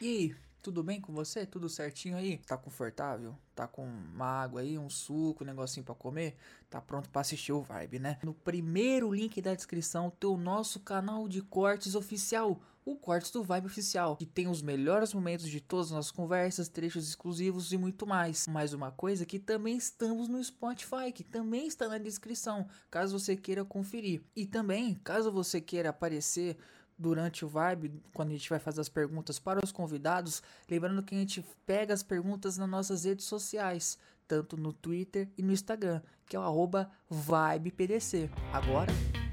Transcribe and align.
E 0.00 0.06
aí, 0.08 0.36
tudo 0.62 0.82
bem 0.82 0.98
com 0.98 1.12
você? 1.12 1.44
Tudo 1.44 1.68
certinho 1.68 2.16
aí? 2.16 2.38
Tá 2.46 2.56
confortável? 2.56 3.36
Tá 3.54 3.66
com 3.66 3.84
uma 3.84 4.24
água 4.24 4.62
aí, 4.62 4.78
um 4.78 4.88
suco, 4.88 5.44
um 5.44 5.46
negocinho 5.46 5.84
pra 5.84 5.94
comer? 5.94 6.36
Tá 6.70 6.80
pronto 6.80 7.10
pra 7.10 7.20
assistir 7.20 7.52
o 7.52 7.60
Vibe, 7.60 7.98
né? 7.98 8.18
No 8.22 8.32
primeiro 8.32 9.12
link 9.12 9.42
da 9.42 9.54
descrição 9.54 10.10
tem 10.10 10.30
o 10.30 10.38
nosso 10.38 10.80
canal 10.80 11.28
de 11.28 11.42
cortes 11.42 11.94
oficial, 11.94 12.58
o 12.82 12.96
Cortes 12.96 13.30
do 13.30 13.42
Vibe 13.42 13.66
Oficial, 13.66 14.16
que 14.16 14.24
tem 14.24 14.48
os 14.48 14.62
melhores 14.62 15.12
momentos 15.12 15.48
de 15.48 15.60
todas 15.60 15.86
as 15.88 15.92
nossas 15.92 16.10
conversas, 16.10 16.68
trechos 16.68 17.06
exclusivos 17.06 17.72
e 17.72 17.76
muito 17.76 18.06
mais. 18.06 18.46
Mais 18.48 18.72
uma 18.72 18.90
coisa 18.90 19.26
que 19.26 19.38
também 19.38 19.76
estamos 19.76 20.28
no 20.28 20.42
Spotify, 20.42 21.12
que 21.14 21.22
também 21.22 21.66
está 21.66 21.88
na 21.88 21.98
descrição, 21.98 22.66
caso 22.90 23.18
você 23.18 23.36
queira 23.36 23.64
conferir. 23.66 24.22
E 24.34 24.46
também, 24.46 24.94
caso 25.04 25.30
você 25.30 25.60
queira 25.60 25.90
aparecer 25.90 26.56
durante 27.00 27.44
o 27.44 27.48
Vibe, 27.48 28.02
quando 28.12 28.28
a 28.28 28.32
gente 28.32 28.50
vai 28.50 28.58
fazer 28.58 28.82
as 28.82 28.88
perguntas 28.88 29.38
para 29.38 29.64
os 29.64 29.72
convidados, 29.72 30.42
lembrando 30.68 31.02
que 31.02 31.14
a 31.14 31.18
gente 31.18 31.42
pega 31.64 31.94
as 31.94 32.02
perguntas 32.02 32.58
nas 32.58 32.68
nossas 32.68 33.04
redes 33.04 33.24
sociais, 33.24 33.98
tanto 34.28 34.56
no 34.56 34.72
Twitter 34.72 35.26
e 35.36 35.42
no 35.42 35.50
Instagram, 35.50 36.02
que 36.26 36.36
é 36.36 36.38
o 36.38 36.42
arroba 36.42 36.90
VibePDC. 37.10 38.30
Agora, 38.52 38.92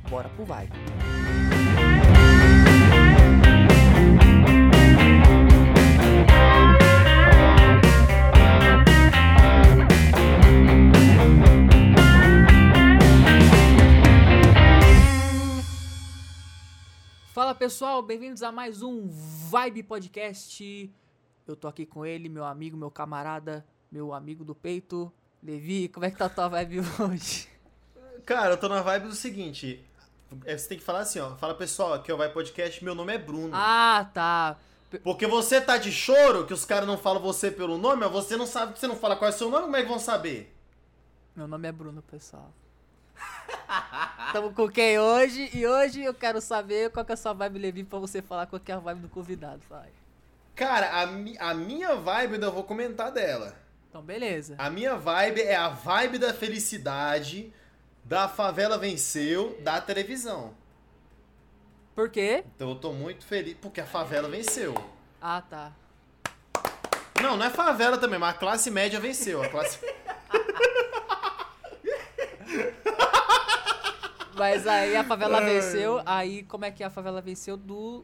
bora 0.10 0.30
pro 0.30 0.46
Vibe. 0.46 1.57
Fala 17.38 17.54
pessoal, 17.54 18.02
bem-vindos 18.02 18.42
a 18.42 18.52
mais 18.52 18.82
um 18.82 19.08
Vibe 19.08 19.84
Podcast. 19.84 20.92
Eu 21.46 21.56
tô 21.56 21.68
aqui 21.68 21.86
com 21.86 22.04
ele, 22.04 22.30
meu 22.30 22.44
amigo, 22.44 22.76
meu 22.76 22.90
camarada, 22.90 23.64
meu 23.92 24.12
amigo 24.12 24.44
do 24.44 24.56
peito, 24.56 25.14
Levi. 25.44 25.88
Como 25.88 26.04
é 26.04 26.10
que 26.10 26.18
tá 26.18 26.26
a 26.26 26.30
tua 26.30 26.48
vibe 26.48 26.80
hoje? 27.00 27.48
Cara, 28.26 28.56
eu 28.56 28.58
tô 28.58 28.68
na 28.68 28.82
vibe 28.82 29.10
do 29.10 29.14
seguinte. 29.14 29.86
é, 30.46 30.58
Você 30.58 30.68
tem 30.68 30.80
que 30.80 30.84
falar 30.84 31.02
assim, 31.02 31.20
ó. 31.20 31.36
Fala, 31.36 31.54
pessoal, 31.54 31.94
aqui 31.94 32.10
é 32.10 32.14
o 32.16 32.18
Vai 32.18 32.34
Podcast, 32.34 32.84
meu 32.84 32.96
nome 32.96 33.14
é 33.14 33.20
Bruno. 33.20 33.52
Ah, 33.54 34.10
tá. 34.12 34.58
Porque 35.04 35.28
você 35.28 35.62
tá 35.62 35.78
de 35.78 35.92
choro, 35.92 36.44
que 36.48 36.56
os 36.56 36.66
caras 36.66 36.88
não 36.88 36.98
falam 36.98 37.22
você 37.22 37.52
pelo 37.52 37.78
nome, 37.78 37.98
mas 37.98 38.12
você 38.12 38.36
não 38.36 38.48
sabe, 38.48 38.80
você 38.80 38.88
não 38.88 38.96
fala 38.96 39.16
qual 39.16 39.30
é 39.30 39.32
o 39.32 39.38
seu 39.38 39.52
nome, 39.52 39.66
como 39.66 39.76
é 39.76 39.84
que 39.84 39.90
vão 39.90 40.00
saber? 40.00 40.52
Meu 41.36 41.48
nome 41.48 41.68
é 41.68 41.72
Bruno, 41.72 42.02
pessoal. 42.02 42.52
Tamo 44.34 44.54
com 44.54 44.70
quem 44.70 45.00
hoje? 45.00 45.50
E 45.54 45.66
hoje 45.66 46.04
eu 46.04 46.14
quero 46.14 46.40
saber 46.42 46.90
qual 46.92 47.06
que 47.06 47.12
é 47.12 47.16
a 47.16 47.18
sua 47.18 47.34
vibe, 47.34 47.60
Levi, 47.60 47.84
pra 47.84 48.00
você 48.00 48.22
falar 48.22 48.46
qual 48.46 48.60
que 48.60 48.72
é 48.72 48.76
a 48.76 48.80
vibe 48.80 49.02
do 49.02 49.10
convidado, 49.10 49.62
vai. 49.70 49.90
Cara, 50.56 51.02
a, 51.02 51.06
mi- 51.08 51.38
a 51.40 51.54
minha 51.54 51.96
vibe, 51.96 52.30
eu 52.30 52.34
ainda 52.36 52.50
vou 52.52 52.64
comentar 52.64 53.12
dela. 53.12 53.56
Então, 53.90 54.02
beleza. 54.02 54.56
A 54.58 54.70
minha 54.70 54.96
vibe 54.96 55.42
é 55.42 55.56
a 55.56 55.70
vibe 55.70 56.18
da 56.18 56.34
felicidade, 56.34 57.54
da 58.04 58.28
favela 58.28 58.78
venceu, 58.78 59.58
da 59.62 59.80
televisão. 59.80 60.54
Por 61.96 62.10
quê? 62.10 62.44
Então 62.56 62.70
eu 62.70 62.76
tô 62.76 62.92
muito 62.94 63.26
feliz, 63.26 63.56
porque 63.62 63.82
a 63.82 63.86
favela 63.86 64.28
venceu. 64.30 64.76
Ah, 65.22 65.42
tá. 65.42 65.72
Não, 67.22 67.36
não 67.38 67.46
é 67.46 67.50
favela 67.50 67.98
também, 67.98 68.20
mas 68.20 68.36
a 68.36 68.38
classe 68.38 68.70
média 68.70 69.00
venceu. 69.00 69.42
A 69.42 69.50
classe... 69.50 69.80
Mas 74.38 74.68
aí 74.68 74.96
a 74.96 75.04
favela 75.04 75.40
venceu, 75.42 76.02
aí 76.06 76.44
como 76.44 76.66
é 76.66 76.72
que 76.72 76.84
a 76.84 76.90
favela 76.90 77.22
venceu 77.22 77.58
do... 77.58 78.04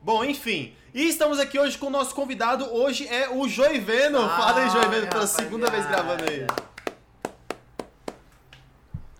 Bom, 0.00 0.24
enfim. 0.24 0.74
E 0.92 1.08
estamos 1.08 1.38
aqui 1.38 1.58
hoje 1.58 1.78
com 1.78 1.86
o 1.86 1.90
nosso 1.90 2.12
convidado. 2.14 2.64
Hoje 2.74 3.06
é 3.06 3.30
o 3.30 3.48
Joiveno. 3.48 4.18
Fala 4.20 4.60
aí, 4.62 4.70
Joiveno, 4.70 5.06
pela 5.06 5.26
segunda 5.28 5.70
vez 5.70 5.86
gravando 5.86 6.24
aí. 6.28 6.44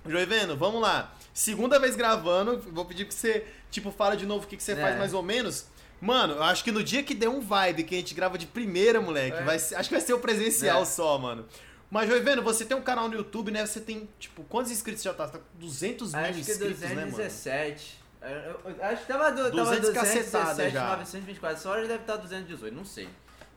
Joiveno, 0.05 0.57
vamos 0.57 0.81
lá. 0.83 1.13
Segunda 1.33 1.79
vez 1.79 1.95
gravando. 1.95 2.59
Vou 2.73 2.85
pedir 2.85 3.07
que 3.07 3.15
você, 3.15 3.47
tipo, 3.71 3.93
fala 3.93 4.17
de 4.17 4.27
novo 4.27 4.45
o 4.45 4.49
que, 4.49 4.57
que 4.57 4.63
você 4.63 4.73
É. 4.73 4.77
faz 4.77 4.99
mais 4.99 5.15
ou 5.15 5.23
menos. 5.23 5.67
Mano, 6.01 6.35
eu 6.35 6.43
acho 6.43 6.65
que 6.65 6.73
no 6.73 6.83
dia 6.83 7.05
que 7.05 7.15
der 7.15 7.29
um 7.29 7.41
vibe 7.41 7.85
que 7.85 7.95
a 7.95 7.99
gente 7.99 8.13
grava 8.13 8.37
de 8.37 8.47
primeira, 8.47 9.01
moleque, 9.01 9.37
É. 9.37 9.43
vai 9.45 9.61
ser- 9.61 9.77
acho 9.77 9.89
que 9.89 9.95
vai 9.95 10.05
ser 10.05 10.15
o 10.15 10.19
presencial 10.19 10.83
É. 10.83 10.85
só, 10.85 11.17
mano. 11.17 11.47
Mas, 11.93 12.09
Joiveno, 12.09 12.41
você 12.41 12.65
tem 12.65 12.75
um 12.75 12.81
canal 12.81 13.07
no 13.07 13.15
YouTube, 13.15 13.51
né? 13.51 13.67
Você 13.67 13.79
tem, 13.79 14.09
tipo, 14.19 14.43
quantos 14.45 14.73
inscritos 14.73 15.03
já 15.03 15.13
tá? 15.13 15.27
Você 15.27 15.33
tá 15.35 15.39
com 15.41 15.59
200 15.59 16.15
mil 16.15 16.23
Acho 16.25 16.33
que 16.33 16.41
inscritos, 16.41 16.81
né, 16.81 16.89
mano? 16.95 17.11
217. 17.11 18.03
Eu- 18.23 18.29
eu- 18.31 18.61
eu 18.79 18.85
Acho 18.85 19.03
que 19.03 19.09
tava, 19.13 19.31
do, 19.31 19.37
tava 19.43 19.51
200 19.51 19.89
217, 19.91 20.31
cacetada 20.31 20.71
já. 20.71 20.81
924. 20.97 21.59
Essa 21.59 21.69
hora 21.69 21.83
deve 21.87 22.01
estar 22.01 22.17
218, 22.17 22.75
não 22.75 22.85
sei. 22.87 23.11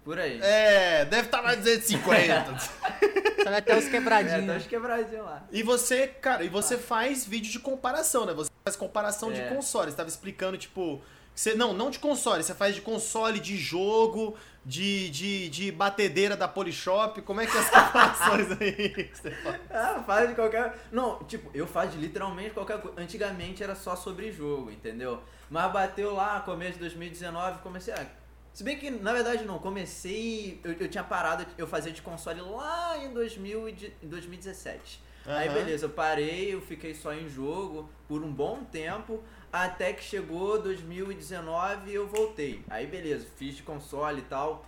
Por 0.03 0.19
aí. 0.19 0.37
É, 0.41 1.05
deve 1.05 1.27
estar 1.27 1.41
mais 1.41 1.59
250. 1.59 2.59
Sabe 2.59 3.55
até 3.55 3.77
os 3.77 3.85
É, 3.85 3.89
quebradinhos. 3.89 4.45
tá 4.47 4.57
os 4.57 4.67
quebradinhos 4.67 5.25
lá. 5.25 5.43
E 5.49 5.63
você, 5.63 6.07
cara, 6.07 6.43
e 6.43 6.49
você 6.49 6.77
faz 6.77 7.25
vídeo 7.25 7.49
de 7.51 7.59
comparação, 7.59 8.25
né? 8.25 8.33
Você 8.33 8.51
faz 8.65 8.75
comparação 8.75 9.31
de 9.31 9.39
É. 9.39 9.47
consoles. 9.47 9.91
Você 9.93 9.97
tava 9.97 10.09
explicando, 10.09 10.57
tipo. 10.57 11.01
Você, 11.33 11.53
não, 11.55 11.73
não 11.73 11.89
de 11.89 11.99
console, 11.99 12.43
você 12.43 12.53
faz 12.53 12.75
de 12.75 12.81
console, 12.81 13.39
de 13.39 13.57
jogo, 13.57 14.37
de, 14.65 15.09
de, 15.11 15.49
de 15.49 15.71
batedeira 15.71 16.35
da 16.35 16.47
Polishop. 16.47 17.21
Como 17.21 17.39
é 17.39 17.45
que 17.45 17.55
é 17.55 17.59
as 17.59 17.69
comparações 17.69 18.47
aí 18.59 19.11
você 19.13 19.31
faz? 19.31 19.61
Ah, 19.69 20.03
faz 20.05 20.29
de 20.29 20.35
qualquer. 20.35 20.75
Não, 20.91 21.19
tipo, 21.25 21.49
eu 21.53 21.67
faço 21.67 21.91
de 21.91 21.97
literalmente 21.97 22.51
qualquer 22.51 22.81
coisa. 22.81 22.99
Antigamente 22.99 23.63
era 23.63 23.75
só 23.75 23.95
sobre 23.95 24.31
jogo, 24.31 24.71
entendeu? 24.71 25.21
Mas 25.49 25.71
bateu 25.71 26.13
lá, 26.15 26.39
começo 26.41 26.73
de 26.73 26.79
2019, 26.79 27.59
comecei 27.59 27.93
a. 27.93 28.05
Se 28.51 28.63
bem 28.63 28.79
que, 28.79 28.89
na 28.89 29.13
verdade, 29.13 29.43
não, 29.45 29.59
comecei. 29.59 30.59
Eu, 30.63 30.73
eu 30.73 30.87
tinha 30.87 31.03
parado, 31.03 31.45
eu 31.57 31.67
fazia 31.67 31.91
de 31.91 32.01
console 32.01 32.41
lá 32.41 32.97
em 32.97 33.13
2000 33.13 33.69
e 33.69 33.93
em 34.01 34.07
2017. 34.07 35.05
Aí 35.27 35.47
Aham. 35.47 35.57
beleza, 35.57 35.85
eu 35.85 35.89
parei, 35.89 36.53
eu 36.53 36.61
fiquei 36.61 36.93
só 36.93 37.11
em 37.11 37.27
jogo 37.27 37.89
por 38.07 38.23
um 38.23 38.31
bom 38.31 38.63
tempo, 38.63 39.23
até 39.63 39.93
que 39.93 40.03
chegou 40.03 40.61
2019 40.61 41.89
e 41.89 41.95
eu 41.95 42.07
voltei. 42.07 42.63
Aí 42.69 42.85
beleza, 42.85 43.25
fiz 43.37 43.55
de 43.55 43.63
console 43.63 44.19
e 44.19 44.23
tal. 44.25 44.65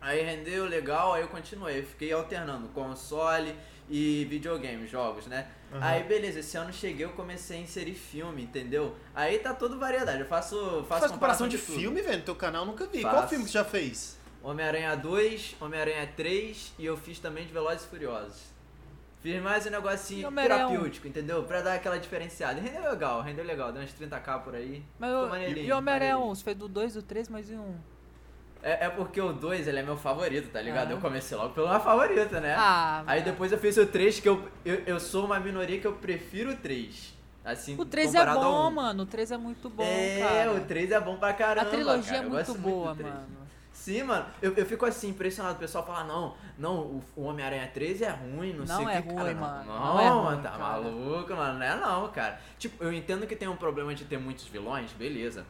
Aí 0.00 0.22
rendeu 0.22 0.64
legal, 0.66 1.12
aí 1.12 1.22
eu 1.22 1.28
continuei, 1.28 1.82
fiquei 1.82 2.12
alternando 2.12 2.68
console 2.68 3.54
e 3.90 4.24
videogame, 4.26 4.86
jogos, 4.86 5.26
né? 5.26 5.48
Aham. 5.72 5.84
Aí 5.84 6.04
beleza, 6.04 6.40
esse 6.40 6.56
ano 6.56 6.72
cheguei, 6.72 7.04
eu 7.04 7.10
comecei 7.10 7.58
a 7.58 7.60
inserir 7.60 7.94
filme, 7.94 8.42
entendeu? 8.42 8.94
Aí 9.14 9.38
tá 9.38 9.52
tudo 9.52 9.78
variedade, 9.78 10.20
eu 10.20 10.26
faço, 10.26 10.84
faço 10.88 11.00
Faz 11.00 11.12
comparação 11.12 11.48
de 11.48 11.58
tudo. 11.58 11.78
filme, 11.78 12.00
velho? 12.00 12.18
No 12.18 12.24
teu 12.24 12.36
canal 12.36 12.62
eu 12.62 12.66
nunca 12.66 12.86
vi. 12.86 13.00
Qual 13.02 13.14
Faço. 13.14 13.28
filme 13.28 13.44
que 13.44 13.50
você 13.50 13.58
já 13.58 13.64
fez? 13.64 14.16
Homem-Aranha 14.42 14.94
2, 14.96 15.56
Homem-Aranha 15.60 16.08
3 16.16 16.74
e 16.78 16.86
eu 16.86 16.96
fiz 16.96 17.18
também 17.18 17.44
de 17.44 17.52
Velozes 17.52 17.84
e 17.84 17.88
Furiosos. 17.88 18.57
Fiz 19.20 19.42
mais 19.42 19.66
um 19.66 19.70
negocinho 19.70 20.30
terapêutico, 20.30 21.08
entendeu? 21.08 21.42
Pra 21.42 21.60
dar 21.60 21.74
aquela 21.74 21.98
diferenciada. 21.98 22.60
Rendeu 22.60 22.88
legal, 22.88 23.20
rendeu 23.20 23.44
legal. 23.44 23.72
Deu 23.72 23.82
uns 23.82 23.92
30k 23.92 24.42
por 24.42 24.54
aí. 24.54 24.82
Mas 24.98 25.10
Ficou 25.10 25.26
o, 25.26 25.28
maneirinho, 25.28 25.66
e 25.66 25.72
o 25.72 25.76
Homem-Aranha 25.76 26.12
maneirinho. 26.14 26.32
1? 26.32 26.34
Você 26.36 26.44
fez 26.44 26.56
do 26.56 26.68
2, 26.68 26.94
do 26.94 27.02
3, 27.02 27.28
mais 27.28 27.50
um. 27.50 27.74
É, 28.62 28.86
é 28.86 28.88
porque 28.88 29.20
o 29.20 29.32
2, 29.32 29.66
ele 29.66 29.78
é 29.78 29.82
meu 29.82 29.96
favorito, 29.96 30.50
tá 30.50 30.60
ligado? 30.60 30.90
Ah. 30.90 30.92
Eu 30.92 31.00
comecei 31.00 31.36
logo 31.36 31.52
pelo 31.52 31.68
meu 31.68 31.80
favorito, 31.80 32.34
né? 32.40 32.54
Ah, 32.56 33.02
Aí 33.06 33.20
mano. 33.20 33.32
depois 33.32 33.50
eu 33.50 33.58
fiz 33.58 33.76
o 33.76 33.86
3, 33.86 34.20
que 34.20 34.28
eu, 34.28 34.48
eu, 34.64 34.82
eu 34.86 35.00
sou 35.00 35.24
uma 35.24 35.38
minoria 35.40 35.80
que 35.80 35.86
eu 35.86 35.94
prefiro 35.94 36.52
o 36.52 36.56
3. 36.56 37.16
Assim, 37.44 37.76
O 37.78 37.84
3 37.84 38.14
é 38.14 38.26
bom, 38.26 38.70
mano. 38.70 39.02
O 39.04 39.06
3 39.06 39.32
é 39.32 39.36
muito 39.36 39.70
bom, 39.70 39.82
é, 39.82 40.18
cara. 40.20 40.52
o 40.52 40.60
3 40.60 40.92
é 40.92 41.00
bom 41.00 41.16
pra 41.16 41.32
caramba. 41.32 41.66
A 41.66 41.70
trilogia 41.70 42.14
cara. 42.14 42.26
é 42.26 42.28
muito 42.28 42.54
boa, 42.54 42.94
3. 42.94 43.12
mano. 43.12 43.37
Sim, 43.92 44.02
mano. 44.02 44.26
Eu, 44.42 44.52
eu 44.54 44.66
fico 44.66 44.84
assim, 44.84 45.08
impressionado. 45.08 45.56
O 45.56 45.58
pessoal 45.58 45.84
fala, 45.86 46.04
não, 46.04 46.34
não, 46.58 46.76
o, 46.80 47.02
o 47.16 47.22
Homem-Aranha 47.24 47.70
3 47.72 48.02
é 48.02 48.10
ruim, 48.10 48.52
não, 48.52 48.66
Não 48.66 48.76
sei 48.76 48.84
o 48.84 48.88
é 48.90 49.00
que, 49.02 49.08
ruim, 49.08 49.16
cara. 49.16 49.34
mano. 49.34 49.64
Não, 49.64 49.78
Não 49.94 50.00
é 50.00 50.08
ruim, 50.08 50.24
mano, 50.24 50.42
tá 50.42 50.50
cara. 50.50 50.58
maluco, 50.62 51.34
mano. 51.34 51.58
Não 51.58 51.66
é 51.66 51.76
não, 51.80 52.08
cara. 52.10 52.40
Tipo, 52.58 52.84
eu 52.84 52.92
entendo 52.92 53.26
que 53.26 53.34
tem 53.34 53.48
um 53.48 53.56
problema 53.56 53.94
de 53.94 54.04
ter 54.04 54.18
muitos 54.18 54.46
vilões, 54.46 54.92
beleza. 54.92 55.46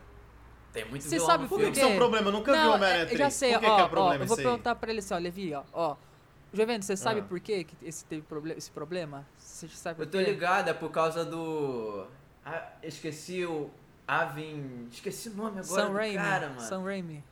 Tem 0.72 0.84
muitos 0.84 1.08
Você 1.08 1.16
vilões 1.16 1.26
sabe 1.32 1.42
no 1.44 1.48
por 1.48 1.58
que, 1.58 1.70
isso 1.70 1.80
é 1.80 1.86
um 1.86 1.96
problema? 1.96 2.28
Eu 2.28 2.32
nunca 2.32 2.52
vi 2.52 2.58
o 2.58 2.62
Não, 2.62 2.74
Homem-Aranha 2.74 3.02
é, 3.02 3.06
3. 3.06 3.12
eu 3.20 3.26
já 3.26 3.30
sei, 3.30 3.52
Por 3.54 3.60
que, 3.60 3.66
ó, 3.66 3.74
que 3.74 3.80
é 3.80 3.84
ó, 3.84 3.88
problema 3.88 4.24
eu 4.24 4.28
vou 4.28 4.36
perguntar 4.36 4.74
pra 4.76 4.90
ele 4.90 4.98
assim, 5.00 5.14
ó, 5.14 5.18
Levi, 5.18 5.54
ó, 5.54 5.62
ó. 5.72 5.96
Jovem, 6.52 6.80
você 6.80 6.96
sabe 6.96 7.20
Ah. 7.20 7.24
por 7.24 7.40
que 7.40 7.66
esse 7.82 8.04
teve 8.06 8.22
proble 8.22 8.54
esse 8.56 8.70
problema? 8.70 9.26
Você 9.36 9.68
sabe 9.68 9.96
por 9.96 10.02
Eu 10.06 10.10
tô 10.10 10.18
quê? 10.18 10.24
ligado, 10.24 10.68
é 10.68 10.72
por 10.74 10.90
causa 10.90 11.24
do. 11.24 12.06
Ah, 12.46 12.68
esqueci 12.82 13.44
o. 13.44 13.68
Avin. 14.06 14.88
Esqueci 14.90 15.28
o 15.28 15.34
nome 15.34 15.60
agora 15.60 15.82
Sam 15.82 15.88
do 15.90 15.92
Raimi. 15.96 16.16
cara, 16.16 16.48
mano. 16.48 16.60
Sam 16.62 16.82
Raimi. 16.84 17.24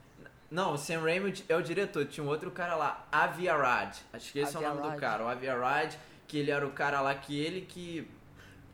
Não, 0.50 0.74
o 0.74 0.78
Sam 0.78 1.00
Raimi 1.00 1.34
é 1.48 1.56
o 1.56 1.62
diretor. 1.62 2.04
Tinha 2.06 2.24
um 2.24 2.28
outro 2.28 2.50
cara 2.50 2.76
lá, 2.76 3.06
Avi 3.10 3.48
Arad. 3.48 3.96
Acho 4.12 4.32
que 4.32 4.38
esse 4.38 4.54
é 4.56 4.58
o 4.58 4.62
nome 4.62 4.72
Avi 4.74 4.82
do 4.82 4.88
Arad. 4.88 5.00
cara. 5.00 5.24
O 5.24 5.28
Avi 5.28 5.48
Arad, 5.48 5.94
que 6.28 6.38
ele 6.38 6.50
era 6.50 6.66
o 6.66 6.70
cara 6.70 7.00
lá 7.00 7.14
que 7.14 7.38
ele 7.38 7.62
que 7.62 8.06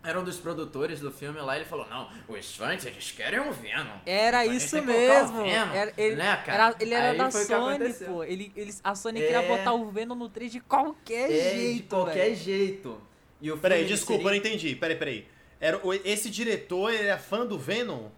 era 0.04 0.18
um 0.20 0.24
dos 0.24 0.36
produtores 0.38 1.00
do 1.00 1.10
filme 1.10 1.40
lá. 1.40 1.56
Ele 1.56 1.64
falou: 1.64 1.86
Não, 1.88 2.10
os 2.28 2.54
fãs 2.56 2.84
eles 2.84 3.10
querem 3.12 3.40
um 3.40 3.52
Venom. 3.52 3.98
Era 4.04 4.44
isso 4.44 4.78
o 4.78 4.84
mesmo. 4.84 5.44
Venom, 5.44 5.72
Era, 5.72 5.92
ele, 5.96 6.16
né, 6.16 6.36
cara? 6.44 6.64
era, 6.68 6.76
ele 6.80 6.94
era 6.94 7.10
Aí 7.12 7.18
da 7.18 7.28
o 7.28 7.32
Sony, 7.32 7.94
pô. 8.06 8.24
Ele, 8.24 8.52
eles, 8.56 8.80
a 8.84 8.94
Sony 8.94 9.22
É. 9.22 9.26
queria 9.26 9.42
botar 9.42 9.72
o 9.72 9.90
Venom 9.90 10.14
no 10.14 10.28
3 10.28 10.52
de 10.52 10.60
qualquer 10.60 11.30
É, 11.30 11.50
jeito, 11.54 11.82
de 11.82 11.88
qualquer 11.88 12.14
velho. 12.24 12.36
jeito. 12.36 13.00
E 13.40 13.50
o 13.50 13.56
Peraí, 13.58 13.84
desculpa, 13.86 14.22
eu 14.22 14.28
seria- 14.28 14.40
não 14.42 14.46
entendi. 14.50 14.76
Peraí, 14.76 14.96
peraí. 14.96 15.28
Era, 15.58 15.78
o- 15.86 15.94
esse 15.94 16.28
diretor, 16.28 16.92
ele 16.92 17.08
é 17.08 17.16
fã 17.16 17.46
do 17.46 17.58
Venom? 17.58 18.08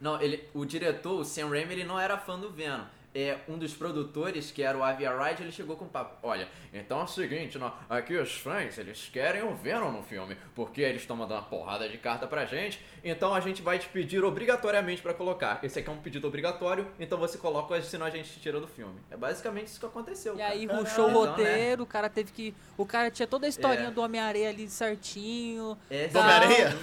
Não, 0.00 0.20
ele, 0.20 0.48
o 0.52 0.64
diretor, 0.64 1.20
o 1.20 1.24
Sam 1.24 1.48
Raimi, 1.48 1.74
ele 1.74 1.84
não 1.84 1.98
era 1.98 2.18
fã 2.18 2.38
do 2.38 2.50
Venom. 2.50 2.84
É, 3.14 3.36
um 3.48 3.56
dos 3.56 3.72
produtores, 3.74 4.50
que 4.50 4.62
era 4.62 4.76
o 4.76 4.82
Avi 4.82 5.06
Arad, 5.06 5.38
ele 5.40 5.52
chegou 5.52 5.76
com 5.76 5.84
um 5.84 5.88
papo. 5.88 6.16
Olha, 6.22 6.48
então 6.72 7.00
é 7.00 7.04
o 7.04 7.06
seguinte, 7.06 7.58
não, 7.58 7.72
aqui 7.88 8.16
os 8.16 8.34
fãs, 8.34 8.76
eles 8.76 9.08
querem 9.12 9.42
o 9.44 9.54
Venom 9.54 9.92
no 9.92 10.02
filme, 10.02 10.36
porque 10.54 10.80
eles 10.80 11.02
estão 11.02 11.16
mandando 11.16 11.40
uma 11.42 11.46
porrada 11.48 11.88
de 11.88 11.96
carta 11.96 12.26
pra 12.26 12.44
gente, 12.44 12.84
então 13.04 13.32
a 13.32 13.38
gente 13.40 13.62
vai 13.62 13.78
te 13.78 13.88
pedir 13.88 14.24
obrigatoriamente 14.24 15.00
pra 15.00 15.14
colocar. 15.14 15.60
Esse 15.62 15.78
aqui 15.78 15.88
é 15.88 15.92
um 15.92 15.98
pedido 15.98 16.26
obrigatório, 16.26 16.88
então 16.98 17.16
você 17.16 17.38
coloca, 17.38 17.80
senão 17.82 18.04
a 18.06 18.10
gente 18.10 18.28
te 18.32 18.40
tira 18.40 18.58
do 18.58 18.66
filme. 18.66 18.98
É 19.10 19.16
basicamente 19.16 19.68
isso 19.68 19.78
que 19.78 19.86
aconteceu. 19.86 20.34
E 20.34 20.38
cara. 20.38 20.52
aí 20.52 20.64
Então, 20.64 20.78
ruxou 20.78 21.04
o 21.04 21.08
né? 21.08 21.14
roteiro, 21.14 21.82
o 21.84 21.86
cara 21.86 22.08
teve 22.08 22.32
que. 22.32 22.52
O 22.76 22.84
cara 22.84 23.10
tinha 23.12 23.28
toda 23.28 23.46
a 23.46 23.48
historinha 23.48 23.88
É. 23.88 23.92
do 23.92 24.00
Homem-Areia 24.02 24.48
ali 24.48 24.68
certinho. 24.68 25.78
É, 25.88 26.08
Do 26.08 26.18
Homem-Areia? 26.18 26.74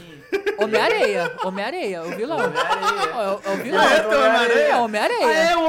Homem-Areia, 0.59 1.31
Homem-Areia, 1.43 2.03
o 2.03 2.09
vilão. 2.15 2.37
Homem-Areia. 2.37 3.11
É, 3.11 3.29
o- 3.29 3.41
é 3.43 3.53
o 3.53 3.57
vilão. 3.57 3.83
É, 3.83 3.99
tem 3.99 4.05
o 4.17 4.21
Homem-Areia? 4.21 4.61
É 4.61 4.75
o 4.75 4.79
Ah, 4.79 4.81
Homem-Areia. 4.83 5.25
é, 5.51 5.57
o 5.57 5.65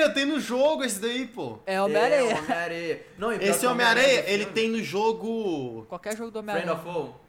Homem-Areia, 0.00 0.10
tem 0.14 0.24
no 0.26 0.40
jogo 0.40 0.84
esse 0.84 1.00
daí, 1.00 1.26
pô. 1.26 1.58
É 1.66 1.80
o 1.80 1.84
É, 1.84 1.86
Homem-Areia. 1.86 2.36
Homem-Areia. 2.38 3.06
Não, 3.18 3.32
Esse 3.32 3.66
o 3.66 3.70
Homem-Areia, 3.70 4.24
ele 4.26 4.46
tem 4.46 4.68
no 4.68 4.82
jogo. 4.82 5.84
Qualquer 5.88 6.16
jogo 6.16 6.30
do 6.30 6.42
Friend 6.42 6.50
Homem-Areia. 6.62 6.90
of 6.90 6.98
All. 6.98 7.20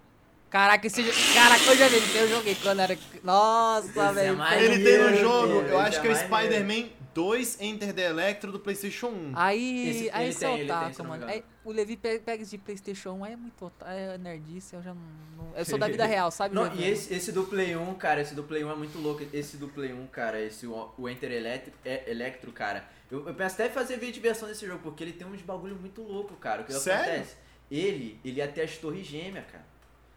Caraca, 0.50 0.86
esse 0.88 1.02
jogo. 1.04 1.18
Caraca, 1.34 1.64
eu 1.64 1.78
já 1.78 1.88
vi, 1.88 2.18
eu 2.18 2.28
joguei 2.28 2.56
quando 2.62 2.80
era. 2.82 2.98
Nossa, 3.24 4.02
é 4.04 4.14
velho. 4.14 4.38
mais 4.38 4.62
Ele 4.62 4.84
tem 4.84 4.98
no 4.98 5.16
jogo, 5.18 5.54
eu 5.62 5.66
esse 5.66 5.76
acho 5.76 5.98
é 6.00 6.02
que 6.02 6.08
é 6.08 6.12
o. 6.12 6.16
Spider-Man 6.16 6.90
2 7.14 7.62
Enter 7.62 7.94
the 7.94 8.06
Electro 8.10 8.52
do 8.52 8.60
PlayStation 8.60 9.08
1. 9.08 9.32
Aí, 9.36 9.90
Esse- 9.90 10.10
aí 10.14 10.34
você 10.34 10.46
é 10.46 10.50
otaku, 10.50 11.04
mano. 11.06 11.26
Aí, 11.28 11.44
o 11.64 11.72
Levi 11.72 11.96
pe- 11.98 12.20
pega 12.20 12.44
de 12.44 12.58
Playstation 12.58 13.12
1, 13.12 13.24
aí 13.24 13.34
é 13.34 13.36
muito 13.36 13.72
é 13.86 14.18
nerdice, 14.18 14.76
eu 14.76 14.82
já 14.82 14.94
não, 14.94 15.02
não- 15.38 15.54
Eu 15.56 15.64
sou 15.66 15.78
da 15.78 15.88
vida 15.88 16.06
real, 16.06 16.32
sabe, 16.32 16.56
Não, 16.56 16.74
e 16.76 16.84
esse, 16.84 17.14
esse 17.14 17.32
do 17.32 17.44
Play 17.44 17.76
1, 17.76 17.94
cara, 17.96 18.22
esse 18.22 18.34
do 18.34 18.44
Play 18.44 18.64
1 18.64 18.72
é 18.72 18.76
muito 18.76 18.98
louco. 19.00 19.24
Esse 19.34 19.58
do 19.58 19.68
Play 19.68 19.94
1, 19.94 20.08
cara, 20.08 20.42
esse 20.42 20.66
o, 20.66 20.92
o 20.98 21.08
Enter 21.10 21.32
Electro, 21.32 21.74
é, 21.86 22.10
Electro 22.10 22.52
cara. 22.52 22.86
Eu, 23.10 23.28
eu 23.28 23.34
penso 23.36 23.56
até 23.56 23.68
em 23.68 23.72
fazer 23.72 23.98
vídeo 23.98 24.14
de 24.14 24.20
versão 24.22 24.48
desse 24.48 24.66
jogo, 24.66 24.80
porque 24.82 25.04
ele 25.04 25.14
tem 25.14 25.28
uns 25.28 25.42
bagulho 25.42 25.76
muito 25.76 26.02
louco, 26.02 26.36
cara. 26.36 26.62
O 26.62 26.66
que 26.66 26.74
Sério? 26.74 27.02
acontece? 27.04 27.36
Ele, 27.70 28.20
ele 28.26 28.38
ia 28.38 28.48
ter 28.48 28.62
as 28.62 28.78
torres 28.78 29.06
gêmeas, 29.06 29.46
cara. 29.52 29.66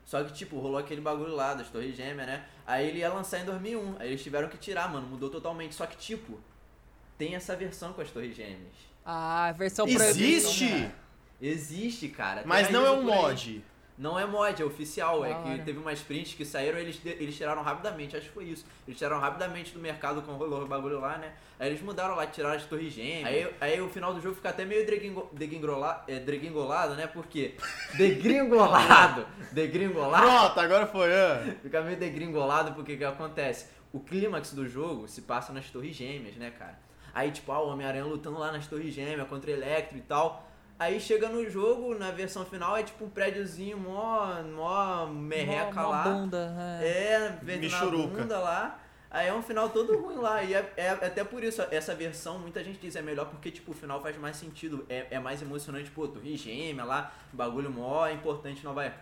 Só 0.05 0.23
que, 0.23 0.33
tipo, 0.33 0.59
rolou 0.59 0.79
aquele 0.79 1.01
bagulho 1.01 1.35
lá 1.35 1.55
das 1.55 1.69
torres 1.71 1.97
gêmeas, 1.97 2.27
né? 2.27 2.45
Aí 2.67 2.89
ele 2.89 2.99
ia 2.99 3.13
lançar 3.13 3.39
em 3.41 3.45
2001. 3.45 3.97
Aí 3.99 4.09
eles 4.09 4.23
tiveram 4.23 4.49
que 4.49 4.57
tirar, 4.59 4.91
mano. 4.93 5.07
Mudou 5.07 5.31
totalmente. 5.31 5.75
Só 5.75 5.87
que, 5.87 5.97
tipo, 5.97 6.39
tem 7.17 7.35
essa 7.35 7.57
versão 7.57 7.93
com 7.93 8.01
as 8.03 8.11
torres 8.11 8.35
gêmeas. 8.37 8.75
Ah, 9.05 9.53
versão 9.57 9.87
Existe? 9.87 10.03
proibida. 10.05 10.27
Existe, 10.37 10.91
cara. 12.09 12.41
Tem 12.41 12.49
Mas 12.49 12.71
não 12.71 12.85
é 12.87 12.91
um 12.91 13.03
mod. 13.03 13.65
Não 13.97 14.19
é 14.19 14.27
mod, 14.27 14.61
é 14.61 14.65
oficial. 14.65 15.21
Da 15.21 15.29
é 15.29 15.35
que 15.35 15.65
teve 15.65 15.79
umas 15.79 16.01
prints 16.01 16.35
que 16.35 16.45
saíram 16.45 16.79
eles, 16.79 17.01
eles 17.05 17.37
tiraram 17.37 17.63
rapidamente, 17.63 18.17
acho 18.17 18.27
que 18.27 18.33
foi 18.35 18.45
isso. 18.47 18.67
Eles 18.89 18.99
tiraram 18.99 19.21
rapidamente 19.21 19.73
do 19.73 19.79
mercado 19.79 20.21
com 20.23 20.33
rolou 20.33 20.63
o 20.63 20.67
bagulho 20.67 20.99
lá, 21.01 21.17
né? 21.17 21.33
Aí 21.61 21.69
eles 21.69 21.81
mudaram 21.81 22.17
lá, 22.17 22.27
tiraram 22.27 22.57
as 22.57 22.65
torres 22.65 22.93
gêmeas. 22.93 23.27
Aí, 23.29 23.55
aí 23.61 23.81
o 23.81 23.89
final 23.89 24.13
do 24.13 24.21
jogo 24.21 24.35
fica 24.35 24.49
até 24.49 24.65
meio 24.65 24.85
degringo- 24.85 25.31
degringola- 25.33 26.03
é, 26.09 26.19
degringolado, 26.19 26.97
né? 26.97 27.07
Porque 27.07 27.55
degringolado, 27.97 29.27
degringolado, 29.53 30.27
Pronto, 30.27 30.59
agora 30.61 30.87
foi. 30.89 31.13
ah. 31.15 31.55
fica 31.63 31.81
meio 31.83 31.97
degringolado 31.97 32.73
porque 32.73 32.95
o 32.95 32.99
que 32.99 33.05
acontece? 33.05 33.67
O 33.93 34.01
clímax 34.01 34.53
do 34.53 34.69
jogo 34.69 35.07
se 35.07 35.23
passa 35.23 35.53
nas 35.53 35.71
torres 35.71 35.95
gêmeas, 35.95 36.35
né, 36.35 36.51
cara? 36.51 36.79
Aí, 37.15 37.31
tipo, 37.31 37.53
ah, 37.53 37.61
o 37.63 37.69
Homem-Aranha 37.69 38.05
lutando 38.05 38.39
lá 38.41 38.51
nas 38.51 38.67
torres 38.67 38.93
gêmeas 38.93 39.29
contra 39.29 39.49
o 39.51 39.55
Electro 39.55 39.97
e 39.97 40.01
tal. 40.01 40.51
Aí 40.79 40.99
chega 40.99 41.29
no 41.29 41.49
jogo, 41.49 41.95
na 41.97 42.11
versão 42.11 42.45
final, 42.45 42.77
é 42.77 42.83
tipo 42.83 43.05
um 43.05 43.09
prédiozinho 43.09 43.79
mó, 43.79 44.27
mó 44.43 45.07
merreca 45.07 45.73
Mó- 45.75 45.83
mó 45.83 45.89
lá. 45.91 46.03
bunda, 46.03 46.55
é. 46.83 47.13
É, 47.13 47.29
na 47.43 47.57
Michuruca. 47.57 48.23
bunda 48.23 48.39
lá. 48.41 48.81
Aí 49.09 49.29
é 49.29 49.33
um 49.35 49.41
final 49.43 49.69
todo 49.69 49.97
ruim 49.97 50.17
lá. 50.17 50.43
E 50.43 50.53
é, 50.55 50.73
é 50.77 50.89
até 50.91 51.23
por 51.23 51.45
isso, 51.45 51.63
essa 51.71 51.95
versão, 51.95 52.41
muita 52.41 52.65
gente 52.65 52.81
diz 52.81 52.97
é 52.97 53.03
melhor 53.03 53.27
porque, 53.27 53.49
tipo, 53.53 53.71
o 53.71 53.75
final 53.75 54.03
faz 54.03 54.17
mais 54.17 54.37
sentido. 54.37 54.85
É, 54.89 55.07
é 55.13 55.21
mais 55.21 55.41
emocionante, 55.41 55.89
pô, 55.93 56.09
Torre 56.09 56.37
Gêmea 56.37 56.85
lá, 56.85 57.13
bagulho 57.33 57.71
mó 57.71 58.09
importante 58.09 58.61
em 58.61 58.65
Nova, 58.65 58.93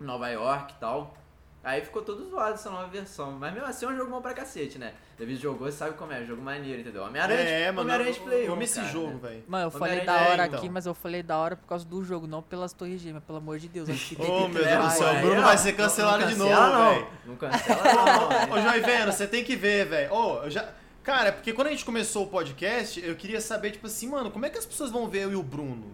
Nova 0.00 0.28
York 0.28 0.74
e 0.74 0.76
tal. 0.80 1.14
Aí 1.62 1.82
ficou 1.82 2.00
todo 2.00 2.26
zoado 2.30 2.54
essa 2.54 2.70
nova 2.70 2.86
versão. 2.86 3.32
Mas 3.32 3.52
mesmo 3.52 3.68
assim 3.68 3.84
é 3.84 3.88
um 3.90 3.96
jogo 3.96 4.10
bom 4.10 4.22
pra 4.22 4.32
cacete, 4.32 4.78
né? 4.78 4.94
David 5.18 5.42
jogou, 5.42 5.70
sabe 5.70 5.94
como 5.94 6.10
é, 6.10 6.24
jogo 6.24 6.40
maneiro, 6.40 6.80
entendeu? 6.80 7.02
Homem-Aranha 7.02 7.40
É, 7.40 7.66
mano. 7.66 7.82
Homem-Aranha 7.82 8.12
de 8.12 8.20
Play 8.20 8.46
Eu 8.46 8.50
1, 8.50 8.52
amo 8.54 8.62
esse 8.62 8.84
jogo, 8.86 9.18
velho. 9.18 9.44
Mano, 9.46 9.66
eu 9.66 9.70
falei 9.70 10.00
da 10.00 10.14
hora 10.14 10.42
é, 10.42 10.46
então. 10.46 10.58
aqui, 10.58 10.68
mas 10.70 10.86
eu 10.86 10.94
falei 10.94 11.22
da 11.22 11.36
hora 11.36 11.56
por 11.56 11.66
causa 11.66 11.84
do 11.84 12.02
jogo, 12.02 12.26
não 12.26 12.40
pelas 12.42 12.72
torres 12.72 12.98
gêmeas, 12.98 13.22
pelo 13.24 13.36
amor 13.36 13.58
de 13.58 13.68
Deus. 13.68 13.86
Tem 13.88 14.16
Oh, 14.18 14.48
meu 14.48 14.64
Deus 14.64 14.84
do 14.84 14.90
céu, 14.90 15.12
o 15.14 15.20
Bruno 15.20 15.36
Aí, 15.36 15.42
vai 15.42 15.58
ser 15.58 15.72
cancelado 15.74 16.22
não 16.22 16.28
de 16.28 16.36
novo, 16.36 16.50
não. 16.50 16.90
velho. 16.94 17.06
Não 17.26 17.36
cancela 17.36 17.82
não. 17.84 18.52
Ô, 18.56 18.62
Joy 18.62 18.80
Veno, 18.80 19.12
você 19.12 19.26
tem 19.26 19.44
que 19.44 19.54
ver, 19.54 19.86
velho. 19.86 20.14
Ô, 20.14 20.44
eu 20.44 20.50
já. 20.50 20.66
Cara, 21.02 21.28
é 21.28 21.32
porque 21.32 21.52
quando 21.52 21.66
a 21.66 21.70
gente 21.70 21.84
começou 21.84 22.24
o 22.24 22.28
podcast, 22.28 23.04
eu 23.04 23.14
queria 23.16 23.40
saber, 23.40 23.72
tipo 23.72 23.86
assim, 23.86 24.08
mano, 24.08 24.30
como 24.30 24.46
é 24.46 24.50
que 24.50 24.56
as 24.58 24.64
pessoas 24.64 24.90
vão 24.90 25.08
ver 25.08 25.24
eu 25.24 25.32
e 25.32 25.36
o 25.36 25.42
Bruno? 25.42 25.92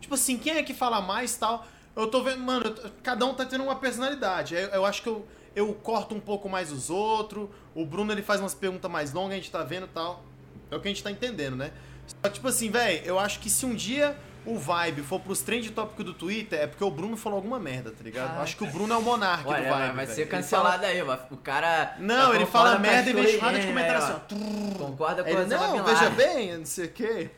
Tipo 0.00 0.14
assim, 0.14 0.36
quem 0.38 0.56
é 0.56 0.62
que 0.62 0.74
fala 0.74 1.00
mais 1.00 1.34
e 1.34 1.38
tal? 1.38 1.66
Eu 1.96 2.08
tô 2.08 2.22
vendo, 2.22 2.40
mano, 2.40 2.74
cada 3.02 3.24
um 3.24 3.34
tá 3.34 3.44
tendo 3.44 3.64
uma 3.64 3.76
personalidade. 3.76 4.54
Eu, 4.54 4.68
eu 4.68 4.84
acho 4.84 5.02
que 5.02 5.08
eu, 5.08 5.26
eu 5.54 5.72
corto 5.74 6.14
um 6.14 6.20
pouco 6.20 6.48
mais 6.48 6.72
os 6.72 6.90
outros. 6.90 7.48
O 7.74 7.84
Bruno, 7.86 8.12
ele 8.12 8.22
faz 8.22 8.40
umas 8.40 8.54
perguntas 8.54 8.90
mais 8.90 9.12
longas, 9.12 9.32
a 9.32 9.36
gente 9.36 9.50
tá 9.50 9.62
vendo 9.62 9.86
e 9.86 9.90
tal. 9.90 10.22
É 10.70 10.76
o 10.76 10.80
que 10.80 10.88
a 10.88 10.90
gente 10.90 11.02
tá 11.02 11.10
entendendo, 11.10 11.56
né? 11.56 11.70
Só 12.06 12.28
que, 12.28 12.34
tipo 12.34 12.48
assim, 12.48 12.70
velho, 12.70 13.02
eu 13.04 13.18
acho 13.18 13.38
que 13.38 13.48
se 13.48 13.64
um 13.64 13.74
dia 13.74 14.16
o 14.46 14.58
Vibe 14.58 15.02
for 15.02 15.20
pros 15.20 15.40
trend 15.40 15.70
tópicos 15.70 16.04
do 16.04 16.12
Twitter, 16.12 16.60
é 16.60 16.66
porque 16.66 16.84
o 16.84 16.90
Bruno 16.90 17.16
falou 17.16 17.36
alguma 17.36 17.58
merda, 17.58 17.90
tá 17.90 18.02
ligado? 18.02 18.38
Ah. 18.38 18.42
acho 18.42 18.56
que 18.56 18.64
o 18.64 18.66
Bruno 18.66 18.92
é 18.92 18.96
o 18.96 19.02
monarca 19.02 19.44
do 19.44 19.50
Vibe. 19.50 19.94
vai, 19.94 20.06
ser 20.06 20.22
Ele 20.22 20.30
fala- 20.30 20.42
cancelado 20.42 20.86
aí, 20.86 21.02
o 21.30 21.36
cara. 21.38 21.96
Não, 21.98 22.34
ele 22.34 22.44
fala 22.44 22.78
merda 22.78 23.10
e 23.10 23.12
vem 23.14 23.38
chamada 23.38 23.58
de 23.58 23.66
comentário 23.66 24.02
é, 24.02 24.04
assim, 24.04 24.74
ó. 24.74 24.78
Concorda 24.78 25.24
com 25.24 25.30
Ele, 25.30 25.54
a 25.54 25.58
não, 25.58 25.84
veja 25.84 26.10
bem, 26.10 26.58
não 26.58 26.66
sei 26.66 26.86
o 26.86 26.90
quê. 26.90 27.30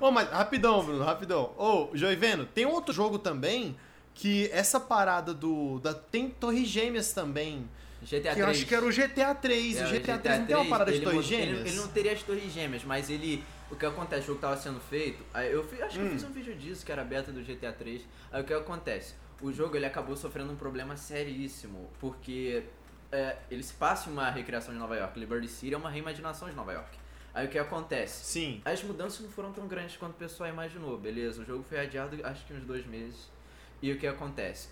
Ô, 0.00 0.10
mas 0.10 0.28
rapidão, 0.30 0.82
Bruno, 0.82 1.04
rapidão. 1.04 1.52
Ô, 1.56 1.90
Joiveno, 1.94 2.46
tem 2.46 2.66
outro 2.66 2.92
jogo 2.92 3.18
também 3.18 3.76
que 4.14 4.48
essa 4.52 4.78
parada 4.80 5.32
do. 5.32 5.78
Da, 5.80 5.94
tem 5.94 6.28
Torres 6.30 6.68
Gêmeas 6.68 7.12
também. 7.12 7.68
GTA 8.02 8.34
que 8.34 8.40
eu 8.40 8.46
3. 8.46 8.48
acho 8.48 8.66
que 8.66 8.74
era 8.74 8.86
o 8.86 8.90
GTA 8.90 9.34
3. 9.34 9.76
É, 9.76 9.84
o 9.84 9.88
GTA 9.90 10.18
3 10.18 10.38
não 10.40 10.46
tem 10.46 10.56
uma 10.56 10.64
parada 10.66 10.90
de 10.90 11.00
Torres 11.00 11.14
mo- 11.28 11.34
ele- 11.34 11.44
Gêmeas? 11.46 11.66
Ele, 11.68 11.76
não 11.76 11.88
teria 11.88 12.12
as 12.12 12.22
torres 12.22 12.52
gêmeas, 12.52 12.82
mas 12.84 13.10
ele. 13.10 13.44
O 13.70 13.76
que 13.76 13.84
acontece? 13.86 14.22
O 14.22 14.26
jogo 14.28 14.40
tava 14.40 14.56
sendo 14.56 14.80
feito. 14.80 15.22
Eu 15.50 15.62
fi- 15.64 15.82
acho 15.82 15.96
que 15.96 16.00
eu 16.00 16.06
Hum. 16.06 16.10
fiz 16.10 16.24
um 16.24 16.30
vídeo 16.32 16.54
disso, 16.56 16.84
que 16.84 16.90
era 16.90 17.04
beta 17.04 17.30
do 17.30 17.42
GTA 17.42 17.72
3. 17.72 18.02
Aí 18.32 18.42
o 18.42 18.44
que 18.44 18.54
acontece? 18.54 19.14
O 19.40 19.52
jogo 19.52 19.76
ele 19.76 19.84
acabou 19.86 20.16
sofrendo 20.16 20.50
um 20.52 20.56
problema 20.56 20.96
seríssimo. 20.96 21.90
Porque 22.00 22.64
é, 23.12 23.36
ele 23.50 23.62
se 23.62 23.74
passa 23.74 24.08
em 24.08 24.12
uma 24.12 24.30
recriação 24.30 24.72
de 24.72 24.80
Nova 24.80 24.96
York. 24.96 25.18
Liberty 25.20 25.46
City 25.48 25.74
é 25.74 25.76
uma 25.76 25.90
reimaginação 25.90 26.48
de 26.48 26.54
Nova 26.56 26.72
York. 26.72 26.98
Aí 27.34 27.46
o 27.46 27.50
que 27.50 27.58
acontece? 27.58 28.24
Sim. 28.24 28.60
As 28.64 28.82
mudanças 28.82 29.20
não 29.20 29.30
foram 29.30 29.52
tão 29.52 29.68
grandes 29.68 29.96
quanto 29.96 30.12
o 30.12 30.16
pessoal 30.16 30.48
imaginou, 30.48 30.96
beleza? 30.98 31.42
O 31.42 31.44
jogo 31.44 31.62
foi 31.68 31.78
adiado 31.78 32.18
acho 32.24 32.44
que 32.46 32.52
uns 32.54 32.64
dois 32.64 32.84
meses. 32.86 33.28
E 33.82 33.92
o 33.92 33.98
que 33.98 34.06
acontece? 34.06 34.68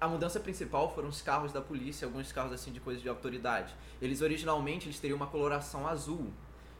A 0.00 0.08
mudança 0.08 0.40
principal 0.40 0.94
foram 0.94 1.08
os 1.08 1.20
carros 1.20 1.52
da 1.52 1.60
polícia, 1.60 2.06
alguns 2.06 2.32
carros 2.32 2.52
assim 2.52 2.72
de 2.72 2.80
coisa 2.80 3.00
de 3.00 3.08
autoridade. 3.08 3.74
Eles 4.00 4.22
originalmente 4.22 4.86
eles 4.86 4.98
teriam 4.98 5.16
uma 5.16 5.26
coloração 5.26 5.86
azul, 5.86 6.30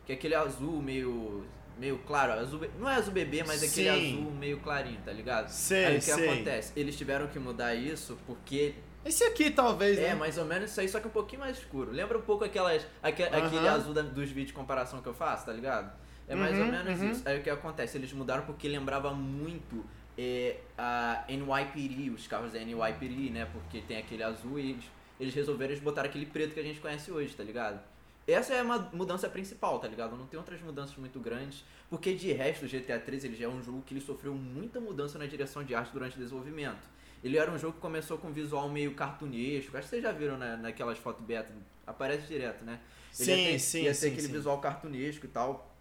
que 0.07 0.13
é 0.13 0.15
aquele 0.15 0.35
azul 0.35 0.81
meio 0.83 1.45
meio 1.79 1.97
claro, 2.07 2.33
azul, 2.35 2.61
não 2.79 2.87
é 2.91 2.97
azul 2.97 3.11
bebê, 3.13 3.43
mas 3.43 3.63
é 3.63 3.67
aquele 3.67 3.91
Sim. 3.91 4.17
azul 4.19 4.31
meio 4.33 4.61
clarinho, 4.61 5.01
tá 5.03 5.11
ligado? 5.13 5.49
Sei, 5.49 5.87
Aí 5.87 5.97
o 5.97 5.99
que 5.99 6.05
sei. 6.11 6.29
acontece? 6.31 6.73
Eles 6.77 6.95
tiveram 6.95 7.27
que 7.29 7.39
mudar 7.39 7.75
isso 7.75 8.19
porque 8.27 8.75
Esse 9.03 9.25
aqui, 9.25 9.51
talvez, 9.51 9.99
é 9.99 10.09
né? 10.09 10.15
mais 10.15 10.37
ou 10.37 10.45
menos 10.45 10.71
isso 10.73 10.81
aí, 10.81 10.89
só 10.91 11.01
que 11.01 11.09
um 11.09 11.11
pouquinho 11.11 11.41
mais 11.41 11.57
escuro. 11.57 11.91
Lembra 11.91 12.19
um 12.19 12.23
pouco 12.23 12.45
aquelas, 12.45 12.87
aque- 13.03 13.23
Aham. 13.23 13.47
aquele 13.47 13.67
azul 13.67 13.95
da- 13.95 14.03
dos 14.03 14.29
vídeos 14.29 14.49
de 14.49 14.53
comparação 14.53 15.01
que 15.01 15.09
eu 15.09 15.15
faço, 15.15 15.47
tá 15.47 15.53
ligado? 15.55 15.91
É 16.29 16.35
mais 16.37 16.55
Uhum, 16.59 16.67
ou 16.67 16.71
menos 16.71 17.01
uhum. 17.01 17.11
isso. 17.13 17.23
Aí 17.27 17.39
o 17.41 17.43
que 17.43 17.49
acontece? 17.49 17.97
Eles 17.97 18.13
mudaram 18.13 18.45
porque 18.45 18.69
lembrava 18.69 19.15
muito 19.15 19.83
é, 20.23 20.57
a 20.77 21.25
NYPD, 21.29 22.11
os 22.11 22.27
carros 22.27 22.53
da 22.53 22.59
NYPD, 22.59 23.31
né? 23.31 23.47
Porque 23.51 23.81
tem 23.81 23.97
aquele 23.97 24.23
azul 24.23 24.59
e 24.59 24.73
eles, 24.73 24.85
eles 25.19 25.35
resolveram 25.35 25.73
eles 25.73 25.83
botar 25.83 26.05
aquele 26.05 26.27
preto 26.27 26.53
que 26.53 26.61
a 26.61 26.63
gente 26.63 26.79
conhece 26.79 27.11
hoje, 27.11 27.35
tá 27.35 27.43
ligado? 27.43 27.81
Essa 28.29 28.53
é 28.53 28.63
uma 28.63 28.79
mudança 28.93 29.31
principal, 29.31 29.79
tá 29.79 29.89
ligado? 29.89 30.15
Não 30.17 30.27
tem 30.27 30.39
outras 30.39 30.61
mudanças 30.61 30.95
muito 30.97 31.19
grandes, 31.19 31.65
porque 31.89 32.15
de 32.15 32.33
resto 32.33 32.67
o 32.67 32.69
GTA 32.69 33.01
3 33.01 33.25
ele 33.25 33.35
já 33.35 33.47
é 33.47 33.49
um 33.49 33.63
jogo 33.63 33.81
que 33.81 33.95
ele 33.95 34.01
sofreu 34.01 34.35
muita 34.35 34.79
mudança 34.79 35.19
na 35.19 35.25
direção 35.25 35.65
de 35.65 35.75
arte 35.75 35.91
durante 35.91 36.17
o 36.17 36.19
desenvolvimento. 36.19 36.87
Ele 37.25 37.39
era 37.39 37.51
um 37.51 37.59
jogo 37.59 37.75
que 37.75 37.81
começou 37.81 38.19
com 38.19 38.29
um 38.29 38.33
visual 38.33 38.69
meio 38.69 38.95
cartunesco, 38.95 39.75
acho 39.75 39.85
que 39.85 39.91
vocês 39.91 40.03
já 40.03 40.13
viram 40.13 40.37
né, 40.37 40.59
naquelas 40.61 40.99
fotos 40.99 41.25
beta, 41.25 41.51
aparece 41.87 42.27
direto, 42.27 42.63
né? 42.63 42.79
Ele 43.19 43.31
ia 43.31 43.37
Sim, 43.37 43.45
ter, 43.45 43.59
sim, 43.59 43.83
ia 43.85 43.91
ter 43.91 43.95
sim, 43.95 44.07
aquele 44.09 44.27
sim. 44.27 44.33
visual 44.33 44.61
cartunesco 44.61 45.25
e 45.25 45.29
tal. 45.29 45.75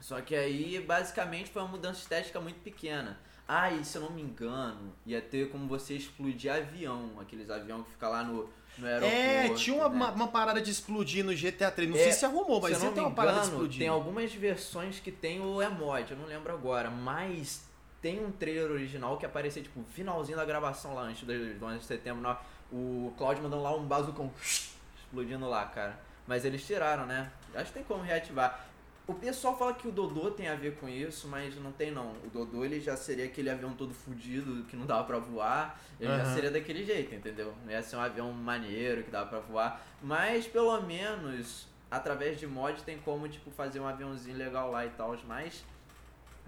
Só 0.00 0.20
que 0.20 0.34
aí, 0.36 0.80
basicamente, 0.80 1.50
foi 1.50 1.62
uma 1.62 1.68
mudança 1.68 2.00
estética 2.00 2.40
muito 2.40 2.60
pequena. 2.60 3.18
Ah, 3.54 3.70
e 3.70 3.84
se 3.84 3.98
eu 3.98 4.02
não 4.02 4.10
me 4.10 4.22
engano, 4.22 4.94
ia 5.04 5.20
ter 5.20 5.50
como 5.50 5.68
você 5.68 5.94
explodir 5.94 6.50
avião, 6.50 7.10
aqueles 7.20 7.50
aviões 7.50 7.84
que 7.84 7.90
fica 7.92 8.08
lá 8.08 8.22
no, 8.24 8.48
no 8.78 8.86
aeroporto. 8.86 9.14
É, 9.14 9.48
tinha 9.54 9.76
uma, 9.76 9.88
né? 9.90 9.94
uma, 9.94 10.10
uma 10.12 10.28
parada 10.28 10.60
de 10.62 10.70
explodir 10.70 11.22
no 11.22 11.34
GTA 11.34 11.70
3. 11.70 11.90
Não 11.90 11.96
É, 11.96 12.02
sei 12.04 12.12
se 12.12 12.24
arrumou, 12.24 12.62
mas 12.62 12.70
se 12.70 12.72
eu 12.72 12.80
sempre 12.80 12.94
tem 12.94 13.02
não 13.02 13.10
uma 13.10 13.14
parada 13.14 13.40
de 13.40 13.46
engano, 13.46 13.56
explodir. 13.58 13.78
tem 13.78 13.88
algumas 13.88 14.32
versões 14.32 15.00
que 15.00 15.12
tem 15.12 15.40
o 15.42 15.60
emoji, 15.60 16.12
eu 16.12 16.16
não 16.16 16.24
lembro 16.24 16.50
agora, 16.52 16.90
mas 16.90 17.68
tem 18.00 18.24
um 18.24 18.32
trailer 18.32 18.70
original 18.70 19.18
que 19.18 19.26
aparecia, 19.26 19.62
tipo, 19.62 19.82
finalzinho 19.92 20.38
da 20.38 20.44
gravação 20.46 20.94
lá, 20.94 21.02
antes 21.02 21.22
do, 21.24 21.58
do 21.58 21.66
11 21.66 21.78
de 21.78 21.84
setembro, 21.84 22.36
o 22.72 23.12
Claudio 23.18 23.42
mandando 23.42 23.62
lá 23.62 23.76
um 23.76 23.84
bazucão 23.84 24.32
explodindo 24.98 25.46
lá, 25.46 25.66
cara. 25.66 25.98
Mas 26.26 26.44
eles 26.44 26.64
tiraram, 26.66 27.04
né? 27.04 27.30
Acho 27.54 27.66
que 27.66 27.74
tem 27.74 27.84
como 27.84 28.02
reativar. 28.02 28.66
O 29.12 29.14
pessoal 29.16 29.56
fala 29.58 29.74
que 29.74 29.86
o 29.86 29.92
Dodô 29.92 30.30
tem 30.30 30.48
a 30.48 30.54
ver 30.54 30.76
com 30.76 30.88
isso, 30.88 31.28
mas 31.28 31.54
não 31.56 31.70
tem 31.70 31.90
não. 31.90 32.12
O 32.24 32.30
Dodô 32.32 32.64
ele 32.64 32.80
já 32.80 32.96
seria 32.96 33.26
aquele 33.26 33.50
avião 33.50 33.74
todo 33.74 33.92
fudido 33.92 34.64
que 34.64 34.74
não 34.74 34.86
dava 34.86 35.04
pra 35.04 35.18
voar. 35.18 35.78
Ele 36.00 36.08
já 36.08 36.22
Aham. 36.22 36.34
seria 36.34 36.50
daquele 36.50 36.82
jeito, 36.84 37.14
entendeu? 37.14 37.52
Não 37.64 37.70
ia 37.70 37.82
ser 37.82 37.96
um 37.96 38.00
avião 38.00 38.32
maneiro 38.32 39.02
que 39.04 39.10
dava 39.10 39.28
pra 39.28 39.40
voar. 39.40 39.86
Mas 40.02 40.46
pelo 40.46 40.80
menos, 40.80 41.68
através 41.90 42.40
de 42.40 42.46
mod, 42.46 42.82
tem 42.84 42.98
como 43.00 43.28
tipo, 43.28 43.50
fazer 43.50 43.80
um 43.80 43.86
aviãozinho 43.86 44.36
legal 44.36 44.70
lá 44.70 44.86
e 44.86 44.90
tal. 44.90 45.14
Mas 45.28 45.62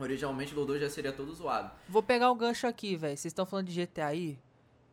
originalmente 0.00 0.52
o 0.52 0.56
Dodô 0.56 0.78
já 0.78 0.88
seria 0.88 1.12
todo 1.12 1.35
zoado. 1.35 1.71
Vou 1.87 2.02
pegar 2.02 2.33
um 2.33 2.37
gancho 2.37 2.66
aqui, 2.66 2.97
velho. 2.97 3.16
Vocês 3.16 3.26
estão 3.30 3.44
falando 3.44 3.68
de 3.68 3.75
GTA 3.75 4.06
aí? 4.06 4.38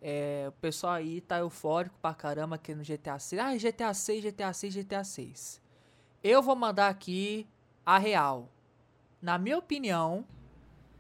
É, 0.01 0.45
o 0.49 0.51
pessoal 0.53 0.93
aí 0.93 1.21
tá 1.21 1.37
eufórico 1.39 1.95
pra 2.01 2.13
caramba 2.13 2.55
aqui 2.55 2.75
no 2.75 2.83
GTA 2.83 3.17
6. 3.17 3.41
Ah, 3.41 3.55
GTA 3.55 3.93
6, 3.93 4.23
GTA 4.23 4.51
6, 4.51 4.73
GTA 4.73 5.03
6. 5.03 5.61
Eu 6.23 6.41
vou 6.41 6.55
mandar 6.55 6.89
aqui 6.89 7.47
a 7.85 7.97
real. 7.97 8.47
Na 9.21 9.37
minha 9.37 9.57
opinião, 9.57 10.25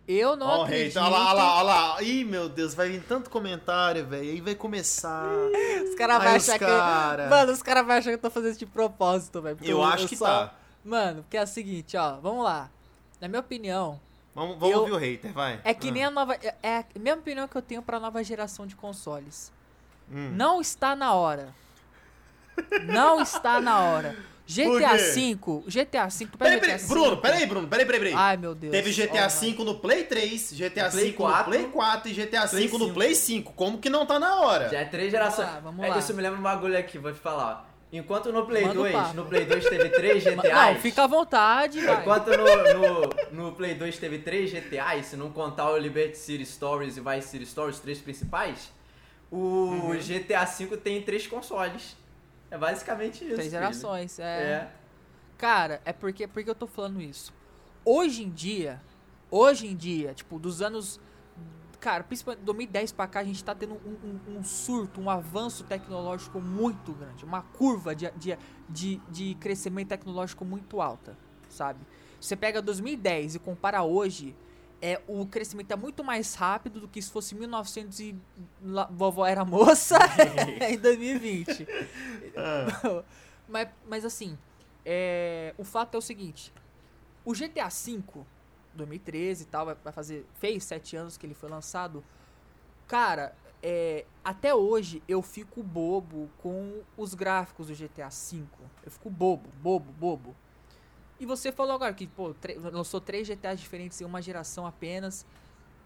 eu 0.07 0.35
não 0.35 0.47
Ó, 0.47 0.59
o 0.59 0.63
acredito. 0.63 0.99
hater, 0.99 1.03
olha 1.03 1.11
lá, 1.11 1.25
olha 1.29 1.33
lá, 1.33 1.55
olha 1.57 1.63
lá. 1.95 2.01
Ih, 2.03 2.23
meu 2.23 2.49
Deus, 2.49 2.73
vai 2.73 2.89
vir 2.89 3.03
tanto 3.03 3.29
comentário, 3.29 4.05
velho. 4.05 4.29
Aí 4.29 4.41
vai 4.41 4.55
começar. 4.55 5.25
Os 5.87 5.95
caras 5.95 6.17
vão 6.23 6.27
achar 6.35 6.53
os 6.53 6.57
que. 6.59 6.65
cara. 6.65 7.29
Mano, 7.29 7.51
os 7.51 7.61
caras 7.63 7.85
vão 7.85 7.95
achar 7.95 8.09
que 8.09 8.15
eu 8.15 8.21
tô 8.21 8.29
fazendo 8.29 8.49
isso 8.51 8.59
de 8.59 8.65
propósito, 8.65 9.41
velho. 9.41 9.55
porque 9.57 9.71
Eu 9.71 9.83
acho 9.83 10.07
que 10.07 10.15
só- 10.15 10.25
tá. 10.47 10.53
Mano, 10.83 11.21
porque 11.23 11.37
é 11.37 11.43
o 11.43 11.47
seguinte, 11.47 11.95
ó. 11.97 12.17
Vamos 12.19 12.43
lá. 12.43 12.69
Na 13.19 13.27
minha 13.27 13.39
opinião, 13.39 13.99
Vamos, 14.33 14.57
vamos 14.57 14.73
Eu- 14.73 14.79
ouvir 14.81 14.91
o 14.93 14.97
hater, 14.97 15.33
vai. 15.33 15.59
é 15.63 15.73
que 15.73 15.89
Ah. 15.89 15.91
nem 15.91 16.03
a 16.05 16.09
nova. 16.09 16.35
É 16.35 16.55
é 16.63 16.77
a 16.77 16.85
mesma 16.99 17.19
opinião 17.21 17.47
que 17.47 17.55
eu 17.57 17.61
tenho 17.61 17.81
pra 17.81 17.99
nova 17.99 18.23
geração 18.23 18.65
de 18.65 18.75
consoles. 18.75 19.51
Hum. 20.09 20.31
Não 20.35 20.61
está 20.61 20.95
na 20.95 21.13
hora. 21.13 21.53
Não 22.85 23.21
está 23.21 23.59
na 23.61 23.79
hora. 23.81 24.15
GTA? 24.47 24.97
V, 24.97 25.63
GTA 25.67 26.07
V, 26.07 26.27
Peraí, 26.37 26.59
peraí, 26.59 26.77
GTA 26.77 26.87
Bruno, 26.87 27.17
peraí, 27.17 27.45
Bruno, 27.45 27.67
peraí, 27.67 27.85
peraí, 27.85 27.99
peraí. 28.01 28.13
Ai, 28.15 28.37
meu 28.37 28.53
Deus. 28.53 28.71
Teve 28.71 28.91
GTA 28.91 29.27
V 29.27 29.63
no 29.63 29.75
Play 29.79 30.03
3, 30.03 30.53
GTA 30.53 30.89
V 30.89 31.05
no 31.07 31.13
4, 31.13 31.45
Play 31.45 31.63
4 31.65 32.09
e 32.09 32.13
GTA 32.13 32.45
V 32.47 32.61
no 32.63 32.79
5. 32.79 32.93
Play 32.93 33.15
5. 33.15 33.53
Como 33.53 33.77
que 33.77 33.89
não 33.89 34.05
tá 34.05 34.19
na 34.19 34.39
hora? 34.41 34.69
Já 34.69 34.79
é 34.79 34.85
três 34.85 35.11
gerações. 35.11 35.47
lá, 35.47 35.59
vamos 35.59 35.85
é, 35.85 35.89
lá. 35.89 35.97
Isso 35.99 36.13
me 36.13 36.21
lembra 36.21 36.39
um 36.39 36.43
bagulho 36.43 36.77
aqui, 36.77 36.97
vou 36.97 37.11
te 37.13 37.19
falar. 37.19 37.65
ó. 37.67 37.71
Enquanto 37.93 38.31
no 38.31 38.45
Play 38.45 38.63
Manda 38.65 38.79
o 38.79 38.83
2, 38.83 38.93
papo. 38.93 39.13
no 39.15 39.25
Play 39.25 39.45
2 39.45 39.65
teve 39.65 39.89
três 39.89 40.23
Ma- 40.35 40.43
GTAs. 40.43 40.75
Não, 40.75 40.81
fica 40.81 41.03
à 41.03 41.07
vontade, 41.07 41.81
vai. 41.81 41.99
Enquanto 42.01 42.27
no, 42.29 42.73
no, 43.33 43.45
no 43.47 43.51
Play 43.53 43.73
2 43.75 43.97
teve 43.97 44.19
três 44.19 44.49
GTAs, 44.49 45.07
se 45.07 45.17
não 45.17 45.29
contar 45.29 45.69
o 45.71 45.77
Liberty 45.77 46.17
City 46.17 46.45
Stories 46.45 46.95
e 46.97 47.01
Vice 47.01 47.27
City 47.27 47.45
Stories, 47.45 47.75
os 47.75 47.81
três 47.81 47.99
principais, 47.99 48.71
o 49.29 49.37
Uhum. 49.37 49.97
GTA 49.97 50.45
V 50.45 50.77
tem 50.77 51.01
três 51.01 51.27
consoles. 51.27 51.95
É 52.51 52.57
basicamente 52.57 53.23
isso. 53.25 53.35
Três 53.35 53.49
gerações, 53.51 54.19
é. 54.19 54.23
É. 54.23 54.71
Cara, 55.37 55.81
é 55.85 55.91
porque, 55.93 56.27
porque 56.27 56.49
eu 56.49 56.53
tô 56.55 56.67
falando 56.67 57.01
isso. 57.01 57.33
Hoje 57.83 58.23
em 58.23 58.29
dia, 58.29 58.79
hoje 59.31 59.65
em 59.67 59.75
dia, 59.75 60.13
tipo, 60.13 60.37
dos 60.37 60.61
anos. 60.61 60.99
Cara, 61.79 62.03
principalmente 62.03 62.43
2010 62.43 62.91
pra 62.91 63.07
cá, 63.07 63.21
a 63.21 63.23
gente 63.23 63.43
tá 63.43 63.55
tendo 63.55 63.73
um, 63.73 64.07
um- 64.35 64.37
um 64.37 64.43
surto, 64.43 65.01
um 65.01 65.09
avanço 65.09 65.63
tecnológico 65.63 66.39
muito 66.39 66.91
grande. 66.91 67.25
Uma 67.25 67.41
curva 67.41 67.95
de, 67.95 68.11
de, 68.11 68.37
de, 68.69 69.01
de 69.09 69.33
crescimento 69.39 69.87
tecnológico 69.87 70.45
muito 70.45 70.79
alta, 70.79 71.17
sabe? 71.49 71.79
Você 72.19 72.35
pega 72.35 72.61
2010 72.61 73.33
e 73.33 73.39
compara 73.39 73.81
hoje, 73.81 74.35
é, 74.81 74.99
o 75.07 75.25
crescimento 75.27 75.71
é 75.71 75.75
muito 75.75 76.03
mais 76.03 76.33
rápido 76.33 76.79
do 76.79 76.87
que 76.87 77.01
se 77.01 77.11
fosse 77.11 77.35
1900 77.35 77.99
e 77.99 78.15
vovó 78.89 79.25
era 79.25 79.45
moça 79.45 79.99
em 80.67 80.77
2020. 80.77 81.67
Ah, 82.35 83.03
mas, 83.47 83.69
mas 83.87 84.05
assim, 84.05 84.37
é, 84.85 85.53
o 85.57 85.63
fato 85.63 85.95
é 85.95 85.97
o 85.99 86.01
seguinte: 86.01 86.51
o 87.23 87.33
GTA 87.33 87.69
V, 87.69 88.25
2013 88.73 89.43
e 89.43 89.45
tal, 89.45 89.65
vai, 89.67 89.75
vai 89.83 89.93
fazer. 89.93 90.25
fez 90.33 90.63
sete 90.63 90.95
anos 90.95 91.15
que 91.15 91.25
ele 91.25 91.35
foi 91.35 91.49
lançado. 91.49 92.03
Cara, 92.87 93.35
é, 93.61 94.05
até 94.23 94.53
hoje 94.55 95.03
eu 95.07 95.21
fico 95.21 95.61
bobo 95.61 96.29
com 96.39 96.81
os 96.97 97.13
gráficos 97.13 97.67
do 97.67 97.75
GTA 97.75 98.09
V. 98.09 98.43
Eu 98.83 98.91
fico 98.91 99.09
bobo, 99.09 99.49
bobo, 99.61 99.91
bobo. 99.93 100.35
E 101.21 101.25
você 101.25 101.51
falou 101.51 101.75
agora 101.75 101.93
que, 101.93 102.07
pô, 102.07 102.33
lançou 102.73 102.99
três 102.99 103.27
GTAs 103.27 103.59
diferentes 103.59 104.01
em 104.01 104.05
uma 104.05 104.19
geração 104.23 104.65
apenas. 104.65 105.23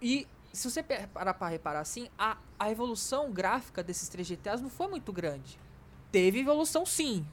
E 0.01 0.25
se 0.53 0.71
você 0.71 0.81
parar 0.81 1.33
pra 1.33 1.49
reparar 1.49 1.81
assim, 1.81 2.07
a, 2.17 2.37
a 2.57 2.71
evolução 2.71 3.33
gráfica 3.33 3.83
desses 3.83 4.07
três 4.07 4.25
GTAs 4.29 4.61
não 4.61 4.69
foi 4.69 4.87
muito 4.87 5.11
grande. 5.11 5.59
Teve 6.09 6.39
evolução 6.39 6.85
sim. 6.85 7.27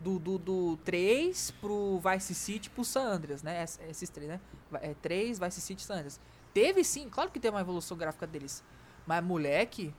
Do, 0.00 0.18
do, 0.20 0.38
do 0.38 0.76
3 0.84 1.50
pro 1.60 2.00
Vice 2.00 2.34
City 2.34 2.70
pro 2.70 2.84
San 2.84 3.02
Andreas, 3.08 3.42
né? 3.42 3.62
Es- 3.62 3.78
Esses 3.88 4.08
três, 4.08 4.28
né? 4.30 4.40
É, 4.74 4.94
3, 4.94 5.38
Vice 5.40 5.60
City 5.60 5.82
e 5.82 5.84
San 5.86 5.94
Andreas. 5.94 6.20
Teve 6.54 6.84
sim, 6.84 7.08
claro 7.08 7.30
que 7.30 7.40
teve 7.40 7.54
uma 7.54 7.60
evolução 7.60 7.96
gráfica 7.96 8.26
deles. 8.26 8.62
Mas, 9.04 9.22
moleque, 9.24 9.92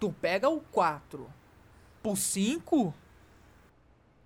tu 0.00 0.10
pega 0.12 0.48
o 0.48 0.60
4 0.60 1.30
pro 2.02 2.16
5. 2.16 2.94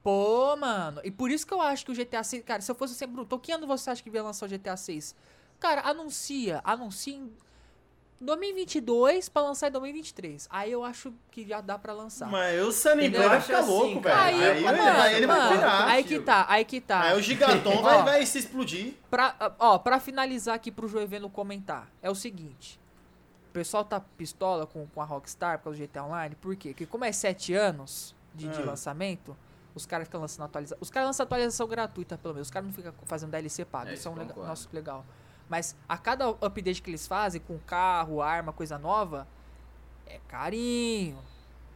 Pô, 0.02 0.57
mano. 0.57 1.00
E 1.04 1.11
por 1.11 1.30
isso 1.30 1.47
que 1.47 1.52
eu 1.52 1.61
acho 1.61 1.85
que 1.85 1.92
o 1.92 1.95
GTA 1.95 2.23
6. 2.25 2.42
Cara, 2.45 2.62
se 2.62 2.71
eu 2.71 2.75
fosse 2.75 2.95
sempre. 2.95 3.14
Bruto, 3.16 3.38
que 3.38 3.52
ano 3.52 3.66
você 3.66 3.90
acha 3.90 4.02
que 4.02 4.09
ia 4.11 4.23
lançar 4.23 4.47
o 4.47 4.49
GTA 4.49 4.76
6? 4.76 5.14
Cara, 5.59 5.83
anuncia. 5.83 6.61
Anuncia 6.64 7.14
em 7.14 7.30
2022 8.21 9.28
pra 9.28 9.42
lançar 9.42 9.69
em 9.69 9.73
2023. 9.73 10.47
Aí 10.50 10.71
eu 10.73 10.85
acho 10.85 11.12
que 11.30 11.47
já 11.47 11.61
dá 11.61 11.78
pra 11.78 11.92
lançar. 11.92 12.28
Mas 12.30 12.61
o 12.62 12.71
Sunny 12.73 13.09
vai 13.09 13.26
acho 13.26 13.47
ficar 13.47 13.59
assim, 13.61 13.69
louco, 13.71 14.00
velho. 14.00 14.16
Aí, 14.19 14.35
Aí, 14.45 14.62
mano, 14.64 14.78
ele 14.78 14.92
vai, 14.92 15.14
ele 15.16 15.26
vai 15.26 15.38
mano, 15.38 15.50
virar. 15.52 15.87
aí 15.87 16.04
que 16.04 16.19
tá, 16.21 16.47
aí 16.49 16.64
que 16.64 16.80
tá. 16.80 17.00
Aí 17.02 17.19
o 17.19 17.23
Gigaton 17.23 17.83
vai, 17.83 18.02
vai 18.02 18.26
se 18.26 18.38
explodir. 18.38 18.95
Pra, 19.11 19.54
ó, 19.59 19.78
pra 19.78 19.99
finalizar 19.99 20.54
aqui 20.54 20.71
pro 20.71 20.87
Joeveno 20.88 21.30
comentar, 21.30 21.88
é 22.02 22.11
o 22.11 22.14
seguinte. 22.14 22.78
O 23.49 23.52
pessoal 23.52 23.85
tá 23.85 23.99
pistola 24.00 24.66
com, 24.66 24.87
com 24.87 25.00
a 25.00 25.04
Rockstar 25.04 25.59
por 25.59 25.64
causa 25.64 25.78
do 25.78 25.87
GTA 25.87 26.04
Online, 26.04 26.35
por 26.37 26.54
quê? 26.57 26.69
Porque 26.71 26.87
como 26.87 27.04
é 27.04 27.12
7 27.12 27.52
anos 27.54 28.14
de, 28.35 28.49
de 28.49 28.61
Ah. 28.62 28.64
lançamento, 28.66 29.37
os 29.74 29.86
caras 29.86 30.06
ficam 30.06 30.20
lançando 30.20 30.46
atualização. 30.46 30.78
Os 30.80 30.90
caras 30.90 31.08
lançam 31.08 31.24
atualização 31.24 31.66
gratuita, 31.68 32.18
pelo 32.18 32.34
menos. 32.34 32.48
Os 32.48 32.50
caras 32.50 32.66
não 32.66 32.74
ficam 32.74 32.92
fazendo 33.06 33.30
DLC 33.30 33.64
pago. 33.64 33.90
É, 33.90 33.94
isso 33.94 34.08
é 34.08 34.10
um 34.10 34.14
isso 34.14 34.26
legal, 34.26 34.46
nosso 34.46 34.68
legal. 34.72 35.06
Mas 35.48 35.76
a 35.88 35.98
cada 35.98 36.28
update 36.28 36.80
que 36.80 36.90
eles 36.90 37.06
fazem, 37.06 37.40
com 37.40 37.58
carro, 37.58 38.22
arma, 38.22 38.52
coisa 38.52 38.78
nova, 38.78 39.26
é 40.06 40.20
carinho. 40.28 41.18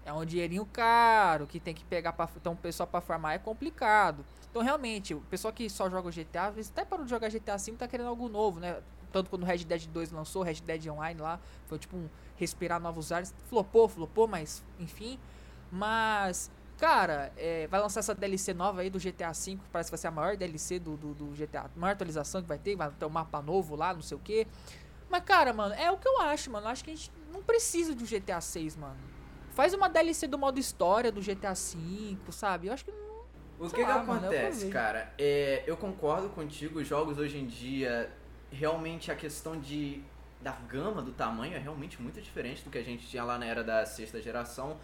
É 0.05 0.13
um 0.13 0.25
dinheirinho 0.25 0.67
caro 0.67 1.47
que 1.47 1.59
tem 1.59 1.75
que 1.75 1.85
pegar 1.85 2.13
pra. 2.13 2.29
Então, 2.37 2.53
o 2.53 2.57
pessoal 2.57 2.87
pra 2.87 3.01
farmar 3.01 3.35
é 3.35 3.39
complicado. 3.39 4.25
Então, 4.51 4.63
realmente, 4.63 5.15
o 5.15 5.21
pessoal 5.23 5.53
que 5.53 5.69
só 5.69 5.89
joga 5.91 6.09
o 6.09 6.13
GTA, 6.13 6.47
às 6.47 6.55
vezes 6.55 6.71
até 6.71 6.85
parou 6.85 7.05
de 7.05 7.11
jogar 7.11 7.29
GTA 7.29 7.57
V 7.57 7.73
tá 7.73 7.89
querendo 7.89 8.07
algo 8.09 8.29
novo, 8.29 8.61
né? 8.61 8.81
Tanto 9.11 9.31
quando 9.31 9.43
o 9.43 9.47
Red 9.47 9.59
Dead 9.59 9.87
2 9.87 10.13
lançou, 10.13 10.43
Red 10.43 10.55
Dead 10.55 10.87
Online 10.89 11.21
lá, 11.21 11.41
foi 11.67 11.79
tipo 11.79 11.97
um 11.97 12.09
respirar 12.37 12.81
novos 12.81 13.13
ares. 13.13 13.35
Flopou, 13.49 13.89
flopou, 13.89 14.29
mas 14.29 14.63
enfim. 14.79 15.19
Mas, 15.73 16.51
cara, 16.79 17.33
é, 17.37 17.67
vai 17.69 17.81
lançar 17.81 18.01
essa 18.01 18.15
DLC 18.15 18.53
nova 18.55 18.81
aí 18.81 18.91
do 18.91 18.99
GTA 18.99 19.33
V, 19.33 19.57
que 19.57 19.69
parece 19.73 19.89
que 19.89 19.93
vai 19.93 19.99
ser 19.99 20.09
a 20.09 20.11
maior 20.11 20.37
DLC 20.37 20.79
do, 20.79 20.97
do, 20.97 21.15
do 21.15 21.27
GTA, 21.27 21.63
a 21.63 21.79
maior 21.79 21.93
atualização 21.93 22.43
que 22.43 22.49
vai 22.49 22.59
ter, 22.59 22.77
vai 22.77 22.91
ter 22.91 23.05
um 23.05 23.11
mapa 23.11 23.41
novo 23.41 23.77
lá, 23.77 23.95
não 23.95 24.03
sei 24.03 24.17
o 24.17 24.21
que. 24.21 24.47
Mas, 25.09 25.23
cara, 25.25 25.53
mano, 25.53 25.75
é 25.75 25.91
o 25.91 25.97
que 25.97 26.09
eu 26.09 26.21
acho, 26.21 26.51
mano. 26.51 26.67
Eu 26.67 26.71
acho 26.71 26.85
que 26.85 26.91
a 26.91 26.95
gente 26.95 27.11
não 27.33 27.43
precisa 27.43 27.95
de 27.95 28.03
um 28.03 28.07
GTA 28.07 28.41
6, 28.41 28.77
mano. 28.77 28.97
Faz 29.51 29.73
uma 29.73 29.89
DLC 29.89 30.27
do 30.27 30.37
modo 30.37 30.59
história 30.59 31.13
do 31.13 31.21
GTA 31.21 31.55
V, 31.55 32.17
sabe? 32.31 32.67
Eu 32.67 32.73
acho 32.73 32.85
que 32.85 32.91
não. 32.91 33.05
O 33.59 33.69
que, 33.69 33.77
que 33.77 33.83
lá, 33.83 34.03
mano, 34.03 34.27
é 34.27 34.29
o 34.29 34.31
que 34.31 34.37
acontece, 34.37 34.61
vejo. 34.63 34.73
cara? 34.73 35.15
É, 35.17 35.63
eu 35.67 35.77
concordo 35.77 36.29
contigo, 36.31 36.81
os 36.81 36.89
jogos 36.89 37.19
hoje 37.19 37.39
em 37.39 37.47
dia, 37.47 38.11
realmente 38.51 39.13
a 39.13 39.15
questão 39.15 39.59
de 39.59 40.03
da 40.41 40.53
gama, 40.53 41.01
do 41.01 41.11
tamanho, 41.11 41.55
é 41.55 41.59
realmente 41.59 42.01
muito 42.03 42.21
diferente 42.21 42.63
do 42.63 42.71
que 42.71 42.77
a 42.77 42.83
gente 42.83 43.07
tinha 43.07 43.25
lá 43.25 43.39
na 43.39 43.47
era 43.47 43.65
da 43.65 43.87
sexta 43.87 44.21
geração. 44.21 44.77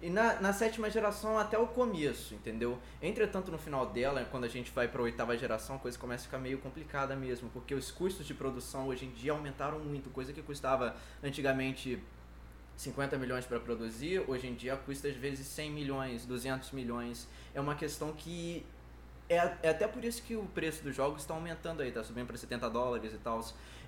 E 0.00 0.10
na, 0.10 0.40
na 0.40 0.52
sétima 0.52 0.90
geração 0.90 1.38
até 1.38 1.58
o 1.58 1.66
começo, 1.66 2.34
entendeu? 2.34 2.78
Entretanto, 3.00 3.50
no 3.50 3.56
final 3.56 3.86
dela, 3.86 4.26
quando 4.30 4.44
a 4.44 4.48
gente 4.48 4.70
vai 4.70 4.86
pra 4.86 5.00
oitava 5.00 5.36
geração, 5.38 5.76
a 5.76 5.78
coisa 5.78 5.98
começa 5.98 6.24
a 6.24 6.26
ficar 6.26 6.38
meio 6.38 6.58
complicada 6.58 7.16
mesmo, 7.16 7.48
porque 7.48 7.74
os 7.74 7.90
custos 7.90 8.26
de 8.26 8.34
produção 8.34 8.88
hoje 8.88 9.06
em 9.06 9.10
dia 9.10 9.32
aumentaram 9.32 9.78
muito, 9.78 10.10
coisa 10.10 10.34
que 10.34 10.42
custava 10.42 10.94
antigamente 11.22 11.98
50 12.76 13.16
milhões 13.16 13.46
para 13.46 13.58
produzir, 13.58 14.22
hoje 14.28 14.46
em 14.46 14.54
dia 14.54 14.76
custa 14.76 15.08
às 15.08 15.16
vezes 15.16 15.46
100 15.46 15.70
milhões, 15.70 16.26
200 16.26 16.72
milhões. 16.72 17.26
É 17.54 17.60
uma 17.60 17.74
questão 17.74 18.12
que 18.12 18.66
é, 19.28 19.56
é 19.62 19.68
até 19.70 19.88
por 19.88 20.04
isso 20.04 20.22
que 20.22 20.36
o 20.36 20.44
preço 20.46 20.82
dos 20.84 20.94
jogos 20.94 21.22
está 21.22 21.34
aumentando 21.34 21.82
aí, 21.82 21.90
tá 21.90 22.02
subindo 22.02 22.26
para 22.26 22.36
70 22.36 22.70
dólares 22.70 23.12
e 23.12 23.18
tal. 23.18 23.40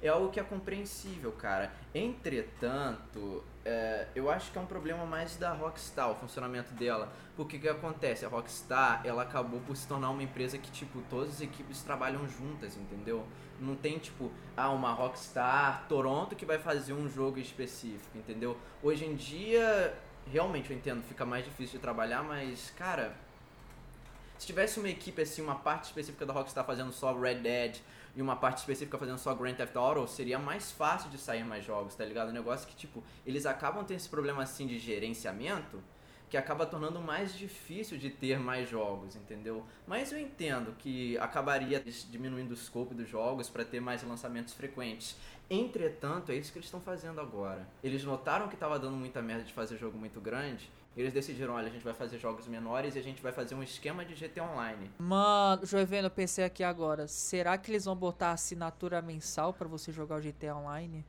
É 0.02 0.08
algo 0.08 0.30
que 0.30 0.38
é 0.38 0.42
compreensível, 0.42 1.32
cara. 1.32 1.72
Entretanto, 1.94 3.44
é, 3.64 4.06
eu 4.14 4.30
acho 4.30 4.50
que 4.52 4.58
é 4.58 4.60
um 4.60 4.66
problema 4.66 5.04
mais 5.04 5.36
da 5.36 5.52
Rockstar, 5.52 6.10
o 6.10 6.14
funcionamento 6.14 6.72
dela. 6.74 7.12
Porque 7.36 7.56
o 7.56 7.60
que 7.60 7.68
acontece? 7.68 8.24
A 8.24 8.28
Rockstar, 8.28 9.02
ela 9.04 9.22
acabou 9.22 9.60
por 9.60 9.76
se 9.76 9.86
tornar 9.86 10.10
uma 10.10 10.22
empresa 10.22 10.58
que, 10.58 10.70
tipo, 10.70 11.02
todas 11.10 11.34
as 11.34 11.40
equipes 11.40 11.82
trabalham 11.82 12.28
juntas, 12.28 12.76
entendeu? 12.76 13.24
Não 13.60 13.74
tem, 13.74 13.98
tipo, 13.98 14.30
ah, 14.56 14.70
uma 14.70 14.92
Rockstar 14.92 15.86
Toronto 15.88 16.34
que 16.36 16.46
vai 16.46 16.58
fazer 16.58 16.92
um 16.92 17.08
jogo 17.08 17.38
específico, 17.38 18.16
entendeu? 18.16 18.56
Hoje 18.82 19.04
em 19.04 19.14
dia, 19.14 19.94
realmente, 20.30 20.70
eu 20.70 20.76
entendo, 20.76 21.02
fica 21.02 21.24
mais 21.24 21.44
difícil 21.44 21.78
de 21.78 21.82
trabalhar, 21.82 22.22
mas, 22.22 22.70
cara, 22.70 23.16
Se 24.38 24.46
tivesse 24.46 24.78
uma 24.78 24.88
equipe 24.88 25.20
assim, 25.20 25.42
uma 25.42 25.56
parte 25.56 25.86
específica 25.86 26.24
da 26.24 26.32
Rockstar 26.32 26.64
fazendo 26.64 26.92
só 26.92 27.12
Red 27.12 27.40
Dead 27.40 27.78
e 28.14 28.22
uma 28.22 28.36
parte 28.36 28.58
específica 28.58 28.96
fazendo 28.96 29.18
só 29.18 29.34
Grand 29.34 29.54
Theft 29.54 29.74
Auto, 29.74 30.06
seria 30.06 30.38
mais 30.38 30.70
fácil 30.70 31.10
de 31.10 31.18
sair 31.18 31.44
mais 31.44 31.64
jogos, 31.64 31.96
tá 31.96 32.04
ligado? 32.04 32.28
O 32.28 32.32
negócio 32.32 32.68
que, 32.68 32.76
tipo, 32.76 33.02
eles 33.26 33.46
acabam 33.46 33.84
tendo 33.84 33.96
esse 33.96 34.08
problema 34.08 34.44
assim 34.44 34.68
de 34.68 34.78
gerenciamento 34.78 35.82
que 36.30 36.36
acaba 36.36 36.66
tornando 36.66 37.00
mais 37.00 37.36
difícil 37.36 37.98
de 37.98 38.10
ter 38.10 38.38
mais 38.38 38.68
jogos, 38.68 39.16
entendeu? 39.16 39.64
Mas 39.86 40.12
eu 40.12 40.20
entendo 40.20 40.74
que 40.78 41.18
acabaria 41.18 41.82
diminuindo 42.10 42.52
o 42.52 42.56
scope 42.56 42.94
dos 42.94 43.08
jogos 43.08 43.48
para 43.48 43.64
ter 43.64 43.80
mais 43.80 44.02
lançamentos 44.02 44.54
frequentes. 44.54 45.16
Entretanto, 45.50 46.30
é 46.30 46.36
isso 46.36 46.52
que 46.52 46.58
eles 46.58 46.66
estão 46.66 46.80
fazendo 46.80 47.20
agora. 47.20 47.66
Eles 47.82 48.04
notaram 48.04 48.46
que 48.46 48.54
estava 48.54 48.78
dando 48.78 48.96
muita 48.96 49.22
merda 49.22 49.42
de 49.42 49.52
fazer 49.52 49.78
jogo 49.78 49.98
muito 49.98 50.20
grande. 50.20 50.70
Eles 50.98 51.12
decidiram, 51.12 51.54
olha, 51.54 51.68
a 51.68 51.70
gente 51.70 51.84
vai 51.84 51.94
fazer 51.94 52.18
jogos 52.18 52.48
menores 52.48 52.96
e 52.96 52.98
a 52.98 53.02
gente 53.02 53.22
vai 53.22 53.30
fazer 53.30 53.54
um 53.54 53.62
esquema 53.62 54.04
de 54.04 54.16
GT 54.16 54.40
Online. 54.40 54.90
Mano, 54.98 55.64
Joevendo, 55.64 56.06
eu 56.06 56.10
pensei 56.10 56.44
aqui 56.44 56.64
agora. 56.64 57.06
Será 57.06 57.56
que 57.56 57.70
eles 57.70 57.84
vão 57.84 57.94
botar 57.94 58.32
assinatura 58.32 59.00
mensal 59.00 59.52
para 59.52 59.68
você 59.68 59.92
jogar 59.92 60.16
o 60.16 60.20
GT 60.20 60.50
Online? 60.50 61.04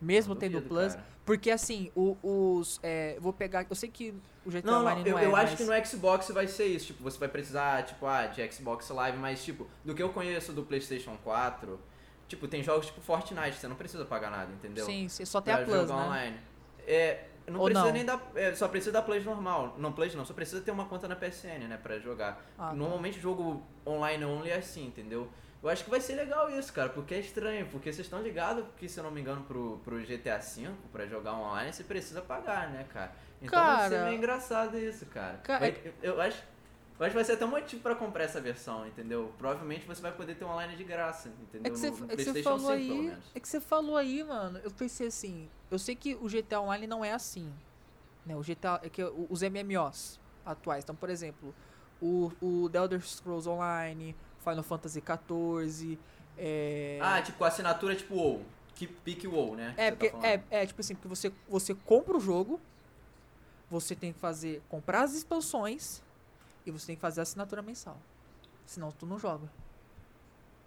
Mesmo 0.00 0.34
Não 0.34 0.40
tendo 0.40 0.54
duvido, 0.54 0.68
Plus? 0.68 0.94
cara. 0.94 1.06
Porque 1.24 1.48
assim, 1.50 1.92
o- 1.94 2.16
os. 2.22 2.80
É, 2.82 3.16
vou 3.20 3.32
pegar. 3.32 3.66
Eu 3.70 3.76
sei 3.76 3.88
que 3.88 4.12
o 4.44 4.50
GTA 4.50 4.66
Não, 4.66 4.72
não, 4.74 4.80
Online 4.80 5.08
eu, 5.10 5.12
não 5.12 5.18
é. 5.20 5.26
eu 5.26 5.36
acho 5.36 5.50
mas- 5.52 5.54
que 5.56 5.64
no 5.64 5.86
Xbox 5.86 6.28
vai 6.30 6.48
ser 6.48 6.66
isso. 6.66 6.86
Tipo, 6.88 7.02
você 7.04 7.18
vai 7.18 7.28
precisar, 7.28 7.84
tipo, 7.84 8.04
ah, 8.04 8.26
de 8.26 8.52
Xbox 8.52 8.88
Live, 8.90 9.16
mas, 9.18 9.44
tipo, 9.44 9.66
do 9.84 9.94
que 9.94 10.02
eu 10.02 10.08
conheço 10.10 10.52
do 10.52 10.64
PlayStation 10.64 11.16
4, 11.22 11.78
tipo, 12.26 12.48
tem 12.48 12.64
jogos 12.64 12.86
tipo 12.86 13.00
Fortnite, 13.00 13.56
você 13.58 13.68
não 13.68 13.76
precisa 13.76 14.04
pagar 14.04 14.30
nada, 14.30 14.52
entendeu? 14.52 14.84
Sim, 14.86 15.08
sim, 15.08 15.24
só 15.24 15.40
tem 15.40 15.54
pra 15.54 15.62
a 15.62 15.66
Plus, 15.66 15.80
jogar 15.82 15.96
né? 15.96 16.04
online. 16.06 16.36
É, 16.86 17.27
não 17.50 17.60
Ou 17.60 17.66
precisa 17.66 17.86
não? 17.86 17.92
nem 17.92 18.04
da. 18.04 18.20
é, 18.34 18.54
só 18.54 18.68
precisa 18.68 18.92
da 18.92 19.02
Play 19.02 19.20
normal. 19.22 19.74
Não, 19.78 19.92
Play 19.92 20.10
não, 20.14 20.24
só 20.24 20.34
precisa 20.34 20.60
ter 20.60 20.70
uma 20.70 20.86
conta 20.86 21.06
na 21.08 21.16
PSN, 21.16 21.66
né, 21.68 21.78
pra 21.82 21.98
jogar. 21.98 22.40
Ah, 22.58 22.68
tá. 22.68 22.72
Normalmente 22.74 23.20
jogo 23.20 23.62
online 23.86 24.24
only 24.24 24.50
é 24.50 24.56
assim, 24.56 24.86
entendeu? 24.86 25.28
Eu 25.62 25.68
acho 25.68 25.82
que 25.82 25.90
vai 25.90 26.00
ser 26.00 26.14
legal 26.14 26.48
isso, 26.50 26.72
cara, 26.72 26.88
porque 26.88 27.14
é 27.14 27.18
estranho, 27.18 27.66
porque 27.66 27.92
vocês 27.92 28.06
estão 28.06 28.22
ligados 28.22 28.64
que, 28.76 28.88
se 28.88 28.98
eu 29.00 29.02
não 29.04 29.10
me 29.10 29.20
engano, 29.20 29.42
pro, 29.42 29.78
pro 29.84 29.98
GTA 29.98 30.38
V, 30.38 30.70
pra 30.92 31.04
jogar 31.06 31.34
online, 31.34 31.72
você 31.72 31.82
precisa 31.82 32.22
pagar, 32.22 32.70
né, 32.70 32.86
cara? 32.92 33.10
Então 33.42 33.60
vai 33.60 33.88
ser 33.88 33.90
Cara- 33.96 34.04
meio 34.04 34.16
engraçado 34.18 34.78
isso, 34.78 35.06
cara. 35.06 35.38
Ca- 35.42 35.58
Vai- 35.58 35.74
eu, 36.02 36.14
eu 36.14 36.20
acho. 36.20 36.42
Eu 36.98 37.04
acho 37.06 37.10
que 37.12 37.14
vai 37.16 37.24
ser 37.24 37.32
até 37.32 37.44
um 37.44 37.50
motivo 37.50 37.80
pra 37.80 37.94
comprar 37.94 38.24
essa 38.24 38.40
versão, 38.40 38.84
entendeu? 38.86 39.32
Provavelmente 39.38 39.86
você 39.86 40.02
vai 40.02 40.10
poder 40.10 40.34
ter 40.34 40.44
online 40.44 40.74
de 40.74 40.82
graça, 40.82 41.28
entendeu? 41.28 41.62
É 41.64 41.70
que 41.70 41.78
você 41.78 41.90
No- 41.90 41.96
no 41.98 42.04
é 42.12 42.16
que 42.16 42.24
você 42.24 42.32
PlayStation 42.32 42.58
falou 42.58 42.76
5, 42.76 42.88
pelo 42.88 43.00
aí. 43.00 43.06
menos. 43.08 43.24
É 43.34 43.40
que 43.40 43.48
você 43.48 43.60
falou 43.60 43.96
aí, 43.96 44.24
mano. 44.24 44.58
Eu 44.64 44.70
pensei 44.72 45.06
assim. 45.06 45.48
Eu 45.70 45.78
sei 45.78 45.94
que 45.94 46.16
o 46.16 46.28
GTA 46.28 46.60
Online 46.60 46.86
não 46.88 47.04
é 47.04 47.12
assim. 47.12 47.52
Né? 48.26 48.34
O 48.36 48.42
GTA. 48.42 48.80
É 48.82 48.88
que 48.88 49.02
os 49.04 49.42
MMOs 49.42 50.18
atuais. 50.44 50.82
Então, 50.82 50.96
por 50.96 51.08
exemplo, 51.08 51.54
o, 52.02 52.32
o 52.42 52.68
The 52.68 52.78
Elder 52.78 53.00
Scrolls 53.06 53.48
Online, 53.48 54.16
Final 54.40 54.64
Fantasy 54.64 55.00
XIV. 55.00 55.98
É, 56.36 56.98
Ah, 57.00 57.22
tipo, 57.22 57.44
assinatura 57.44 57.94
tipo 57.94 58.14
WoW. 58.16 58.42
Que 58.74 58.86
pique 58.88 59.26
WoW, 59.28 59.54
né? 59.56 59.74
é, 59.76 59.90
tá 59.90 59.96
porque, 59.96 60.10
falando. 60.10 60.24
é, 60.24 60.42
é, 60.50 60.66
tipo 60.66 60.80
assim, 60.80 60.94
porque 60.94 61.08
você, 61.08 61.32
você 61.48 61.74
compra 61.74 62.16
o 62.16 62.20
jogo, 62.20 62.60
você 63.70 63.94
tem 63.94 64.12
que 64.12 64.18
fazer. 64.18 64.62
comprar 64.68 65.02
as 65.02 65.14
expansões 65.14 66.02
e 66.68 66.72
você 66.72 66.86
tem 66.88 66.96
que 66.96 67.00
fazer 67.02 67.20
a 67.20 67.22
assinatura 67.22 67.62
mensal. 67.62 67.98
Senão 68.66 68.92
tu 68.92 69.06
não 69.06 69.18
joga. 69.18 69.48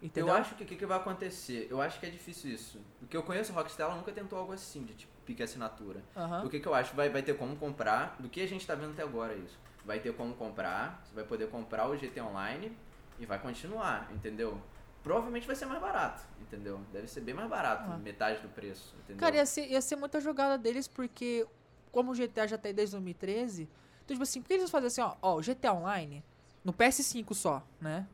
Entendeu? 0.02 0.34
Eu 0.34 0.40
acho 0.40 0.56
que 0.56 0.64
o 0.64 0.66
que, 0.66 0.74
que 0.74 0.84
vai 0.84 0.96
acontecer? 0.98 1.68
Eu 1.70 1.80
acho 1.80 2.00
que 2.00 2.06
é 2.06 2.10
difícil 2.10 2.50
isso. 2.50 2.80
O 3.00 3.06
que 3.06 3.16
eu 3.16 3.22
conheço, 3.22 3.52
Rockstar 3.52 3.86
ela 3.86 3.96
nunca 3.96 4.10
tentou 4.10 4.36
algo 4.36 4.52
assim, 4.52 4.82
de 4.82 4.94
tipo, 4.94 5.12
pique 5.24 5.42
assinatura. 5.42 6.02
Aham. 6.16 6.44
O 6.44 6.50
que, 6.50 6.58
que 6.58 6.66
eu 6.66 6.74
acho? 6.74 6.94
Vai, 6.96 7.08
vai 7.08 7.22
ter 7.22 7.36
como 7.36 7.54
comprar, 7.56 8.16
do 8.18 8.28
que 8.28 8.40
a 8.40 8.48
gente 8.48 8.66
tá 8.66 8.74
vendo 8.74 8.90
até 8.92 9.02
agora 9.02 9.34
isso. 9.34 9.56
Vai 9.84 10.00
ter 10.00 10.12
como 10.14 10.34
comprar, 10.34 11.00
você 11.04 11.14
vai 11.14 11.24
poder 11.24 11.48
comprar 11.48 11.88
o 11.88 11.96
GT 11.96 12.20
Online 12.20 12.76
e 13.20 13.26
vai 13.26 13.38
continuar, 13.38 14.10
entendeu? 14.12 14.60
Provavelmente 15.04 15.46
vai 15.46 15.54
ser 15.54 15.66
mais 15.66 15.80
barato, 15.80 16.22
entendeu? 16.40 16.80
Deve 16.92 17.06
ser 17.06 17.20
bem 17.20 17.34
mais 17.34 17.48
barato, 17.48 17.90
Ah. 17.90 17.96
metade 17.98 18.40
do 18.40 18.48
preço, 18.48 18.94
entendeu? 19.04 19.20
Cara, 19.20 19.36
ia 19.36 19.46
ser, 19.46 19.68
ia 19.68 19.80
ser 19.80 19.94
muita 19.96 20.20
jogada 20.20 20.58
deles, 20.58 20.88
porque 20.88 21.46
como 21.92 22.10
o 22.10 22.14
GTA 22.14 22.46
já 22.48 22.58
tá 22.58 22.68
aí 22.68 22.74
desde 22.74 22.96
2013, 22.96 23.68
então, 24.12 24.16
tipo 24.16 24.22
assim, 24.22 24.40
por 24.42 24.48
que 24.48 24.54
eles 24.54 24.70
fazem 24.70 24.86
assim, 24.86 25.00
ó, 25.00 25.14
ó, 25.22 25.36
o 25.36 25.42
GTA 25.42 25.72
Online, 25.72 26.22
no 26.64 26.72
PS5 26.72 27.34
só, 27.34 27.62
né? 27.80 28.06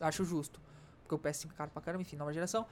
Acho 0.00 0.24
justo. 0.24 0.60
Porque 1.02 1.14
o 1.14 1.18
PS5 1.18 1.50
é 1.52 1.56
caro 1.56 1.70
pra 1.70 1.82
caramba, 1.82 2.02
enfim, 2.02 2.16
nova 2.16 2.32
geração. 2.32 2.66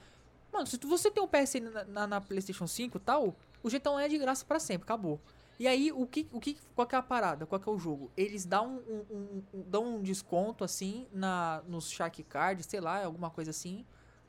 Mano, 0.51 0.67
se 0.67 0.77
tu- 0.77 0.87
você 0.87 1.09
tem 1.09 1.23
um 1.23 1.27
PSN 1.27 1.69
na, 1.71 1.83
na, 1.85 2.07
na 2.07 2.21
PlayStation 2.21 2.67
5 2.67 2.97
e 2.97 2.99
tal, 3.01 3.35
o 3.63 3.69
GTA 3.69 3.91
Online 3.91 4.05
é 4.13 4.17
de 4.17 4.17
graça 4.23 4.45
pra 4.45 4.59
sempre, 4.59 4.83
acabou. 4.83 5.19
E 5.57 5.67
aí, 5.67 5.89
o 5.91 6.05
que, 6.05 6.27
o 6.33 6.39
que, 6.39 6.57
qual 6.75 6.85
que 6.85 6.95
é 6.95 6.97
a 6.97 7.01
parada? 7.01 7.45
Qual 7.45 7.59
que 7.59 7.67
é 7.69 7.71
o 7.71 7.79
jogo? 7.79 8.11
Eles 8.17 8.45
dão 8.45 8.81
um, 8.87 9.05
um- 9.15 9.43
um- 9.53 9.61
dão 9.69 9.95
um 9.95 10.01
desconto, 10.01 10.63
assim, 10.65 11.07
na, 11.13 11.63
nos 11.67 11.89
Shark 11.89 12.21
Cards, 12.23 12.65
sei 12.65 12.81
lá, 12.81 13.05
alguma 13.05 13.29
coisa 13.29 13.51
assim, 13.51 13.85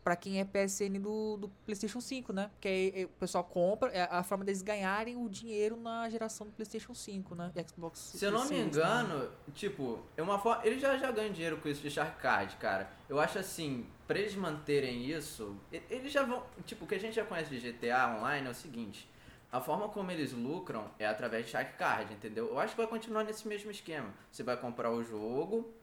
pra 0.07 0.14
quem 0.14 0.38
é 0.38 0.45
PSN 0.45 1.01
do, 1.01 1.37
do 1.37 1.49
PlayStation 1.64 2.01
5, 2.01 2.33
né? 2.33 2.49
Porque 2.53 2.69
aí, 2.69 2.92
eh, 2.95 3.05
o 3.07 3.09
pessoal 3.19 3.42
compra, 3.42 3.90
é 3.90 4.07
a 4.09 4.23
forma 4.23 4.45
deles 4.45 4.62
ganharem 4.62 5.16
o 5.16 5.29
dinheiro 5.29 5.77
na 5.77 6.09
geração 6.09 6.47
do 6.47 6.53
PlayStation 6.53 6.95
5, 6.95 7.35
né? 7.35 7.51
E 7.57 7.69
Xbox 7.69 8.12
Se 8.14 8.25
eu 8.25 8.31
não 8.31 8.45
me 8.45 8.55
né? 8.55 8.61
engano, 8.61 9.29
tipo, 9.53 9.99
é 10.16 10.23
uma 10.23 10.38
forma. 10.38 10.64
Eles 10.64 10.81
já, 10.81 10.97
já 10.97 11.11
ganham 11.11 11.33
dinheiro 11.33 11.57
com 11.57 11.69
isso 11.69 11.83
de 11.83 11.90
Shark 11.90 12.21
Card, 12.21 12.55
cara. 12.55 12.88
Eu 13.09 13.19
acho 13.19 13.37
assim, 13.37 13.85
pra 14.07 14.16
eles 14.16 14.37
manterem 14.37 15.05
isso, 15.11 15.57
eles 15.90 16.12
já 16.12 16.23
vão. 16.23 16.40
Tipo, 16.64 16.85
o 16.85 16.87
que 16.87 16.95
a 16.95 17.01
gente 17.01 17.16
já 17.16 17.25
conhece 17.25 17.51
de 17.51 17.73
GTA 17.73 18.16
Online 18.16 18.47
é 18.47 18.51
o 18.51 18.55
seguinte. 18.55 19.11
A 19.51 19.61
forma 19.61 19.88
como 19.88 20.12
eles 20.12 20.33
lucram 20.33 20.88
é 21.01 21.07
através 21.07 21.47
de 21.47 21.51
Shark 21.51 21.77
Card, 21.77 22.14
entendeu? 22.14 22.47
Eu 22.47 22.61
acho 22.61 22.77
que 22.77 22.81
vai 22.81 22.87
continuar 22.87 23.25
nesse 23.25 23.49
mesmo 23.49 23.73
esquema. 23.73 24.14
Você 24.31 24.45
vai 24.45 24.57
comprar 24.57 24.92
o 24.92 25.03
jogo, 25.03 25.75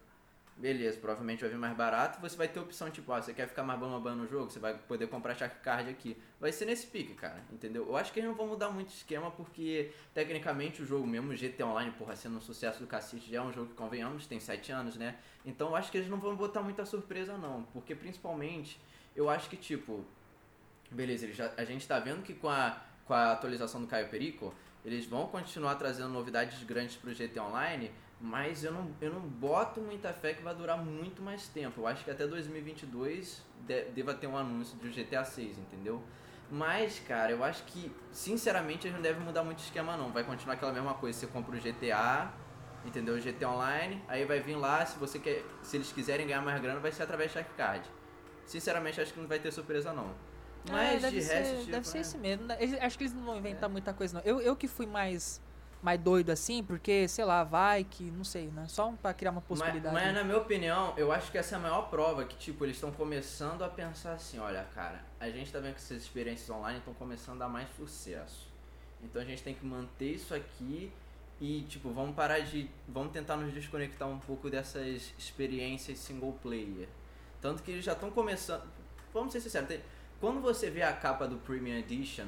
beleza, 0.64 0.98
provavelmente 0.98 1.42
vai 1.42 1.50
vir 1.50 1.58
mais 1.58 1.76
barato. 1.76 2.22
Você 2.22 2.38
vai 2.38 2.48
ter 2.48 2.58
opção, 2.58 2.90
tipo, 2.90 3.12
ah, 3.12 3.22
você 3.22 3.34
quer 3.34 3.50
ficar 3.50 3.64
mais 3.64 3.78
bambam 3.78 4.16
no 4.16 4.26
jogo, 4.26 4.50
você 4.50 4.60
vai 4.60 4.74
poder 4.74 5.08
comprar 5.08 5.36
Shark 5.36 5.60
Card 5.62 5.90
aqui. 5.90 6.16
Vai 6.40 6.54
ser 6.54 6.64
nesse 6.64 6.88
pique, 6.88 7.14
cara, 7.16 7.44
entendeu? 7.52 7.86
Eu 7.86 7.98
acho 7.98 8.14
que 8.14 8.20
eles 8.20 8.30
não 8.30 8.36
vão 8.38 8.48
mudar 8.48 8.70
muito 8.70 8.88
o 8.88 8.94
esquema, 8.94 9.30
porque 9.30 9.92
tecnicamente 10.14 10.82
o 10.82 10.86
jogo 10.86 11.06
mesmo, 11.06 11.36
GT 11.36 11.62
Online, 11.66 11.92
porra, 11.92 12.16
sendo 12.16 12.38
um 12.38 12.42
sucesso 12.42 12.80
do 12.80 12.88
cacete, 12.88 13.30
já 13.30 13.40
é 13.40 13.42
um 13.42 13.52
jogo 13.52 13.72
que 13.72 13.76
convenhamos, 13.76 14.26
tem 14.26 14.40
7 14.40 14.72
anos, 14.72 14.96
né? 14.96 15.18
Então 15.46 15.68
eu 15.68 15.76
acho 15.76 15.92
que 15.92 15.98
eles 15.98 16.10
não 16.10 16.18
vão 16.18 16.34
botar 16.34 16.62
muita 16.62 16.86
surpresa, 16.86 17.38
não. 17.38 17.64
Porque 17.74 17.94
principalmente, 17.94 18.80
eu 19.14 19.30
acho 19.30 19.50
que, 19.50 19.58
tipo, 19.58 20.06
beleza, 20.90 21.30
já, 21.34 21.52
a 21.58 21.66
gente 21.66 21.86
tá 21.86 22.00
vendo 22.00 22.24
que 22.24 22.34
com 22.34 22.48
a, 22.48 22.82
com 23.04 23.14
a 23.14 23.34
atualização 23.34 23.82
do 23.82 23.88
Caio 23.88 24.08
Perico, 24.08 24.56
eles 24.86 25.06
vão 25.06 25.28
continuar 25.28 25.76
trazendo 25.76 26.08
novidades 26.08 26.64
grandes 26.64 26.96
pro 26.96 27.14
GT 27.14 27.38
Online, 27.42 27.92
mas 28.24 28.64
eu 28.64 28.72
não, 28.72 28.90
eu 29.02 29.12
não 29.12 29.20
boto 29.20 29.82
muita 29.82 30.14
fé 30.14 30.34
que 30.34 30.42
vai 30.42 30.56
durar 30.56 30.78
muito 30.78 31.22
mais 31.22 31.50
tempo. 31.50 31.82
Eu 31.82 31.88
acho 31.88 32.06
que 32.06 32.10
até 32.10 32.26
2022 32.26 33.44
de, 33.68 33.84
deva 33.92 34.14
ter 34.14 34.28
um 34.28 34.38
anúncio 34.38 34.78
do 34.78 34.88
GTA 34.90 35.26
6, 35.26 35.58
entendeu? 35.58 36.02
Mas, 36.50 37.00
cara, 37.06 37.34
eu 37.34 37.44
acho 37.44 37.64
que, 37.66 37.94
sinceramente, 38.14 38.88
eles 38.88 38.96
não 38.96 39.02
devem 39.02 39.22
mudar 39.22 39.44
muito 39.44 39.60
o 39.60 39.62
esquema, 39.62 39.98
não. 39.98 40.10
Vai 40.10 40.24
continuar 40.24 40.54
aquela 40.54 40.72
mesma 40.72 40.94
coisa. 40.94 41.20
Você 41.20 41.28
compra 41.28 41.54
o 41.54 41.60
GTA, 41.60 42.32
entendeu? 42.86 43.16
O 43.16 43.20
GTA 43.20 43.50
Online, 43.50 44.02
aí 44.08 44.24
vai 44.24 44.40
vir 44.40 44.56
lá, 44.56 44.86
se 44.86 44.98
você 44.98 45.20
quer. 45.20 45.44
Se 45.62 45.76
eles 45.76 45.92
quiserem 45.92 46.26
ganhar 46.26 46.42
mais 46.42 46.62
grana, 46.62 46.80
vai 46.80 46.94
ser 46.94 47.04
através 47.04 47.34
de 47.34 47.44
Card. 47.58 47.86
Sinceramente, 48.46 49.02
acho 49.02 49.14
que 49.14 49.20
não 49.20 49.28
vai 49.28 49.40
ter 49.40 49.52
surpresa, 49.52 49.92
não. 49.92 50.12
É, 50.70 50.72
Mas 50.72 51.02
deve 51.02 51.20
de 51.20 51.26
ser, 51.26 51.34
resto, 51.34 51.58
tipo, 51.60 51.72
deve 51.72 51.88
ser 51.88 51.98
é. 51.98 52.02
esse 52.02 52.18
mesmo. 52.18 52.46
né? 52.46 52.58
Acho 52.82 52.98
que 52.98 53.04
eles 53.04 53.14
não 53.14 53.26
vão 53.26 53.38
inventar 53.38 53.70
muita 53.70 53.94
coisa, 53.94 54.20
não. 54.20 54.26
Eu, 54.26 54.40
eu 54.40 54.56
que 54.56 54.70
fui 54.70 54.86
mais, 54.86 55.42
mais 55.84 56.00
doido 56.00 56.30
assim, 56.32 56.64
porque, 56.64 57.08
sei 57.10 57.26
lá, 57.26 57.44
vai 57.44 57.84
que, 57.84 58.04
não 58.06 58.24
sei, 58.24 58.48
né? 58.48 58.66
Só 58.70 58.92
pra 58.94 59.14
criar 59.14 59.32
uma 59.32 59.42
Mas, 59.42 59.48
possibilidade. 59.60 59.94
mas 59.94 60.14
na 60.14 60.24
minha 60.24 60.38
opinião, 60.38 60.94
eu 60.96 61.12
acho 61.12 61.30
que 61.30 61.38
essa 61.38 61.56
é 61.56 61.58
a 61.58 61.62
maior 61.62 61.90
prova 61.90 62.24
que, 62.24 62.38
tipo, 62.38 62.64
eles 62.64 62.78
estão 62.78 62.90
começando 62.92 63.62
a 63.64 63.68
pensar 63.70 64.14
assim, 64.14 64.40
olha, 64.40 64.64
cara, 64.74 65.04
a 65.20 65.30
gente 65.30 65.52
tá 65.52 65.60
vendo 65.60 65.74
que 65.74 65.82
essas 65.82 66.02
experiências 66.02 66.50
online 66.50 66.80
estão 66.80 66.94
começando 66.94 67.36
a 67.42 67.46
dar 67.46 67.50
mais 67.52 67.68
sucesso. 67.76 68.48
Então 69.04 69.22
a 69.22 69.26
gente 69.26 69.44
tem 69.44 69.54
que 69.54 69.66
manter 69.66 70.14
isso 70.14 70.34
aqui 70.34 70.90
e, 71.42 71.64
tipo, 71.64 71.90
vamos 71.92 72.16
parar 72.16 72.40
de. 72.40 72.70
Vamos 72.88 73.12
tentar 73.12 73.36
nos 73.36 73.54
desconectar 73.54 74.08
um 74.08 74.18
pouco 74.20 74.50
dessas 74.50 75.14
experiências 75.20 76.00
single 76.00 76.32
player. 76.42 76.88
Tanto 77.42 77.62
que 77.62 77.72
eles 77.72 77.84
já 77.84 77.92
estão 77.92 78.10
começando. 78.10 78.64
Vamos 79.14 79.34
ser 79.34 79.42
sinceros, 79.42 79.68
tem- 79.68 79.82
quando 80.22 80.40
você 80.40 80.70
vê 80.70 80.82
a 80.84 80.94
capa 80.94 81.28
do 81.28 81.36
Premium 81.36 81.76
Edition 81.76 82.28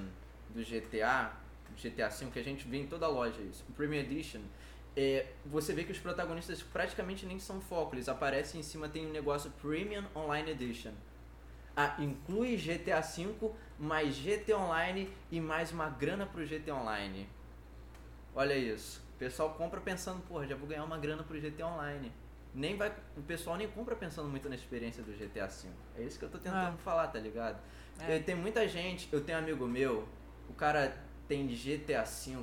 do 0.49 0.61
GTA, 0.61 1.31
GTA 1.75 2.09
V, 2.09 2.25
que 2.31 2.39
a 2.39 2.43
gente 2.43 2.67
vê 2.67 2.77
em 2.77 2.87
toda 2.87 3.07
loja 3.07 3.39
isso, 3.41 3.63
o 3.69 3.73
Premium 3.73 3.99
Edition, 3.99 4.41
é, 4.97 5.27
você 5.45 5.73
vê 5.73 5.83
que 5.83 5.91
os 5.91 5.99
protagonistas 5.99 6.63
praticamente 6.63 7.25
nem 7.25 7.37
são 7.39 7.59
foco, 7.59 7.95
eles 7.95 8.07
aparecem 8.07 8.59
em 8.59 8.63
cima, 8.63 8.87
tem 8.87 9.05
um 9.05 9.11
negócio 9.11 9.51
Premium 9.61 10.05
Online 10.15 10.51
Edition. 10.51 10.91
Ah, 11.75 11.95
inclui 11.99 12.55
GTA 12.55 13.01
V, 13.01 13.51
mais 13.77 14.15
GT 14.15 14.53
Online 14.53 15.11
e 15.29 15.41
mais 15.41 15.71
uma 15.73 15.89
grana 15.89 16.25
pro 16.25 16.45
GT 16.45 16.71
Online. 16.71 17.27
Olha 18.33 18.53
isso. 18.55 19.01
O 19.15 19.17
pessoal 19.17 19.53
compra 19.55 19.81
pensando, 19.81 20.21
porra, 20.27 20.47
já 20.47 20.55
vou 20.55 20.67
ganhar 20.67 20.83
uma 20.85 20.97
grana 20.97 21.23
pro 21.23 21.37
GT 21.39 21.61
Online. 21.63 22.11
Nem 22.53 22.77
vai, 22.77 22.93
o 23.17 23.21
pessoal 23.21 23.57
nem 23.57 23.67
compra 23.67 23.93
pensando 23.95 24.29
muito 24.29 24.47
na 24.47 24.55
experiência 24.55 25.03
do 25.03 25.11
GTA 25.11 25.47
V. 25.47 25.67
É 25.97 26.03
isso 26.03 26.17
que 26.17 26.23
eu 26.23 26.29
tô 26.29 26.37
tentando 26.37 26.75
Ah. 26.75 26.77
falar, 26.83 27.07
tá 27.07 27.19
ligado? 27.19 27.59
É. 27.99 28.19
Tem 28.19 28.35
muita 28.35 28.65
gente, 28.69 29.09
eu 29.11 29.19
tenho 29.21 29.37
um 29.37 29.41
amigo 29.41 29.67
meu, 29.67 30.07
o 30.49 30.53
cara 30.53 30.95
tem 31.27 31.47
GTA 31.47 32.03
V 32.03 32.37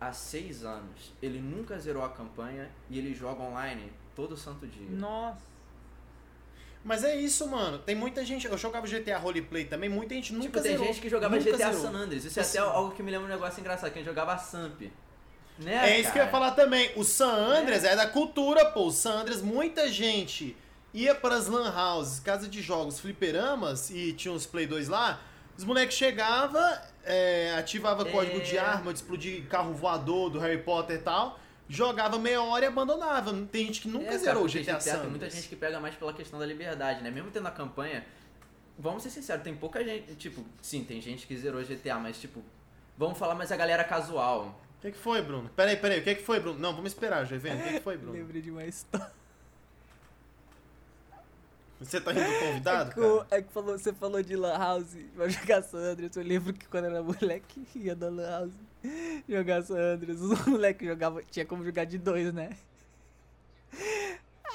há 0.00 0.12
seis 0.12 0.64
anos. 0.64 1.12
Ele 1.22 1.40
nunca 1.40 1.78
zerou 1.78 2.04
a 2.04 2.08
campanha 2.10 2.70
e 2.90 2.98
ele 2.98 3.14
joga 3.14 3.42
online 3.42 3.92
todo 4.14 4.36
santo 4.36 4.66
dia. 4.66 4.88
Nossa. 4.90 5.40
Mas 6.84 7.02
é 7.02 7.16
isso, 7.16 7.48
mano. 7.48 7.78
Tem 7.78 7.96
muita 7.96 8.24
gente. 8.24 8.46
Eu 8.46 8.56
jogava 8.56 8.86
GTA 8.86 9.18
Roleplay 9.18 9.64
também, 9.64 9.88
muita 9.88 10.14
gente 10.14 10.32
nunca 10.32 10.44
Tipo, 10.46 10.60
tem 10.62 10.72
zerou. 10.72 10.86
gente 10.86 11.00
que 11.00 11.08
jogava 11.08 11.36
Nunca 11.36 11.50
GTA 11.50 11.72
zerou. 11.72 11.82
San 11.82 11.92
Andreas. 11.98 12.24
Isso 12.24 12.38
é 12.38 12.42
Assim. 12.42 12.58
até 12.58 12.68
algo 12.68 12.94
que 12.94 13.02
me 13.02 13.10
lembra 13.10 13.26
um 13.26 13.30
negócio 13.30 13.58
engraçado, 13.60 13.92
quem 13.92 14.04
jogava 14.04 14.36
Samp. 14.38 14.82
Né, 15.58 15.74
É 15.90 16.00
isso 16.00 16.12
que 16.12 16.18
eu 16.18 16.22
ia 16.22 16.28
cara? 16.28 16.30
falar 16.30 16.50
também. 16.52 16.92
O 16.96 17.02
San 17.02 17.32
Andreas 17.32 17.82
é, 17.82 17.96
da 17.96 18.06
cultura, 18.06 18.66
pô. 18.66 18.86
O 18.86 18.92
San 18.92 19.20
Andreas, 19.22 19.42
muita 19.42 19.90
gente 19.90 20.56
ia 20.94 21.14
para 21.14 21.34
as 21.34 21.48
lan 21.48 21.72
houses, 21.74 22.20
casa 22.20 22.46
de 22.46 22.62
jogos, 22.62 23.00
fliperamas, 23.00 23.90
e 23.90 24.12
tinha 24.12 24.32
uns 24.32 24.46
Play 24.46 24.66
2 24.66 24.86
lá. 24.88 25.20
Os 25.56 25.64
moleques 25.64 25.96
chegavam, 25.96 26.60
é, 27.04 27.54
ativava 27.58 28.06
É. 28.06 28.12
código 28.12 28.40
de 28.40 28.58
arma, 28.58 28.92
de 28.92 28.98
explodir 28.98 29.46
carro 29.48 29.72
voador 29.72 30.30
do 30.30 30.38
Harry 30.38 30.62
Potter 30.62 30.96
e 30.96 31.00
tal, 31.00 31.38
jogava 31.68 32.18
meia 32.18 32.42
hora 32.42 32.64
e 32.64 32.68
abandonava. 32.68 33.32
Tem 33.50 33.66
gente 33.66 33.80
que 33.80 33.88
nunca 33.88 34.04
É, 34.04 34.08
cara, 34.08 34.18
zerou 34.18 34.44
o 34.44 34.48
GTA 34.48 34.80
San 34.80 35.00
Tem 35.00 35.10
muita 35.10 35.30
gente 35.30 35.48
que 35.48 35.56
pega 35.56 35.80
mais 35.80 35.94
pela 35.94 36.12
questão 36.12 36.38
da 36.38 36.46
liberdade, 36.46 37.02
né? 37.02 37.10
Mesmo 37.10 37.30
tendo 37.30 37.48
a 37.48 37.50
campanha, 37.50 38.04
vamos 38.78 39.02
ser 39.02 39.10
sinceros, 39.10 39.42
tem 39.42 39.54
pouca 39.54 39.82
gente, 39.82 40.14
tipo, 40.16 40.44
sim, 40.60 40.84
tem 40.84 41.00
gente 41.00 41.26
que 41.26 41.36
zerou 41.36 41.62
GTA, 41.64 41.98
mas 41.98 42.20
tipo, 42.20 42.42
vamos 42.98 43.18
falar 43.18 43.34
mais 43.34 43.50
a 43.50 43.56
galera 43.56 43.82
casual. 43.84 44.60
O 44.78 44.82
que, 44.82 44.92
que 44.92 44.98
foi, 44.98 45.22
Bruno? 45.22 45.50
Peraí, 45.56 45.76
peraí, 45.76 46.00
o 46.00 46.04
que, 46.04 46.16
que 46.16 46.22
foi, 46.22 46.38
Bruno? 46.38 46.58
Não, 46.58 46.74
vamos 46.74 46.92
esperar, 46.92 47.24
já 47.24 47.36
vendo. 47.38 47.60
O 47.60 47.62
que, 47.64 47.72
que 47.74 47.80
foi, 47.80 47.96
Bruno? 47.98 48.12
Lembrei 48.12 48.42
de 48.42 48.50
uma 48.50 48.64
história. 48.64 49.10
Você 51.80 52.00
tá 52.00 52.10
rindo 52.10 52.24
do 52.24 52.38
convidado, 52.38 52.90
é, 52.90 52.94
que, 52.94 53.00
o- 53.00 53.18
cara? 53.18 53.26
é 53.32 53.42
que 53.42 53.52
falou, 53.52 53.78
você 53.78 53.92
falou 53.92 54.22
de 54.22 54.34
Lan 54.34 54.56
House, 54.58 54.96
vai 55.14 55.28
jogar 55.28 55.62
San 55.62 55.78
Andreas. 55.78 56.16
Eu 56.16 56.22
lembro 56.22 56.52
que 56.54 56.66
quando 56.66 56.86
era 56.86 57.02
moleque, 57.02 57.66
ia 57.76 57.94
na 57.94 58.08
Lan 58.08 58.30
House 58.30 58.52
jogar 59.28 59.62
San 59.62 59.76
Andreas. 59.78 60.20
Os 60.20 60.44
moleques 60.46 60.88
jogavam, 60.88 61.20
tinha 61.30 61.44
como 61.44 61.64
jogar 61.64 61.84
de 61.84 61.98
dois, 61.98 62.32
né? 62.32 62.50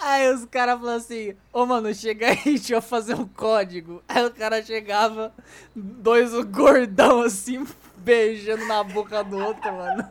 Aí 0.02 0.34
os 0.34 0.46
caras 0.46 0.80
falaram 0.80 0.98
assim: 0.98 1.36
Ô 1.54 1.64
mano, 1.66 1.94
chega 1.94 2.30
aí, 2.30 2.42
deixa 2.58 2.74
eu 2.74 2.82
fazer 2.82 3.14
um 3.14 3.28
código. 3.28 4.04
Aí 4.08 4.26
o 4.26 4.32
cara 4.32 4.64
chegava, 4.64 5.32
dois 5.76 6.34
gordão 6.46 7.22
assim, 7.22 7.64
beijando 7.98 8.66
na 8.66 8.84
boca 8.84 9.24
do 9.24 9.38
outro, 9.38 9.72
mano. 9.72 10.08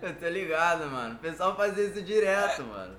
Eu 0.00 0.14
tô 0.14 0.28
ligado, 0.28 0.88
mano. 0.90 1.14
O 1.16 1.18
pessoal 1.18 1.56
fazia 1.56 1.84
isso 1.84 2.00
direto, 2.02 2.62
mano. 2.64 2.94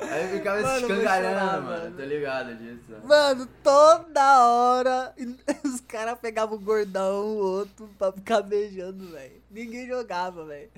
Aí 0.00 0.22
eu 0.24 0.38
ficava 0.38 0.58
se 0.58 0.64
Mano, 0.64 0.80
escangalhando, 0.80 1.62
mano. 1.62 1.66
mano. 1.82 1.96
Tô 1.96 2.02
ligado 2.04 2.54
disso. 2.56 2.92
Mano, 3.04 3.46
toda 3.62 4.44
hora 4.46 5.14
os 5.64 5.80
caras 5.80 6.18
pegavam 6.18 6.56
o 6.56 6.60
gordão, 6.60 7.26
o 7.26 7.36
outro, 7.36 7.88
pra 7.98 8.10
ficar 8.12 8.42
beijando, 8.42 9.06
velho. 9.08 9.40
Ninguém 9.50 9.86
jogava, 9.86 10.44
velho. 10.46 10.70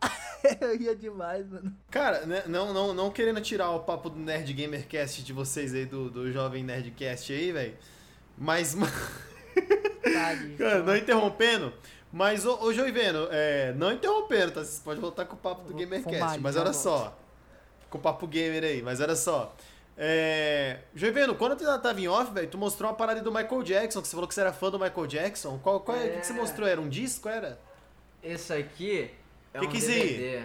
Eu 0.60 0.74
ia 0.80 0.96
demais, 0.96 1.48
mano. 1.48 1.72
Cara, 1.90 2.26
né, 2.26 2.42
não, 2.46 2.72
não, 2.72 2.92
não 2.94 3.10
querendo 3.10 3.40
tirar 3.40 3.70
o 3.70 3.80
papo 3.80 4.10
do 4.10 4.18
Nerd 4.18 4.52
Gamercast 4.52 5.22
de 5.22 5.32
vocês 5.32 5.72
aí, 5.74 5.84
do, 5.84 6.10
do 6.10 6.32
jovem 6.32 6.64
Nerdcast 6.64 7.32
aí, 7.32 7.52
velho. 7.52 7.74
Mas, 8.36 8.74
Tadinho. 10.02 10.58
cara, 10.58 10.82
não 10.82 10.96
interrompendo. 10.96 11.72
Mas, 12.12 12.44
ô, 12.44 12.58
ô 12.62 12.72
Joiveno, 12.72 13.28
é, 13.30 13.72
não 13.74 13.92
interrompendo, 13.92 14.52
tá? 14.52 14.64
Você 14.64 14.80
pode 14.82 15.00
voltar 15.00 15.24
com 15.26 15.34
o 15.34 15.38
papo 15.38 15.62
do 15.64 15.74
Gamercast. 15.74 16.40
mas 16.40 16.56
olha 16.56 16.72
volto. 16.72 16.74
só. 16.76 17.18
Com 17.92 17.98
o 17.98 18.00
papo 18.00 18.26
gamer 18.26 18.64
aí, 18.64 18.80
mas 18.80 19.00
olha 19.00 19.14
só. 19.14 19.54
É, 19.98 20.78
Joiveno, 20.94 21.34
quando 21.34 21.56
tu 21.56 21.64
tava 21.80 22.00
em 22.00 22.08
off, 22.08 22.32
velho, 22.32 22.48
tu 22.48 22.56
mostrou 22.56 22.88
uma 22.90 22.96
parada 22.96 23.20
do 23.20 23.30
Michael 23.30 23.62
Jackson, 23.62 24.00
que 24.00 24.08
você 24.08 24.14
falou 24.14 24.26
que 24.26 24.34
você 24.34 24.40
era 24.40 24.50
fã 24.50 24.70
do 24.70 24.78
Michael 24.78 25.06
Jackson. 25.06 25.58
Qual, 25.62 25.78
qual 25.80 25.98
é, 25.98 26.06
o 26.06 26.10
que, 26.14 26.20
que 26.20 26.26
você 26.26 26.32
É. 26.32 26.36
mostrou? 26.36 26.66
Era 26.66 26.80
um 26.80 26.88
disco? 26.88 27.28
Era? 27.28 27.58
Esse 28.22 28.54
aqui 28.54 29.10
é 29.52 29.58
Que 29.58 29.66
um 29.66 29.68
que? 29.68 29.78
DVD. 29.78 30.42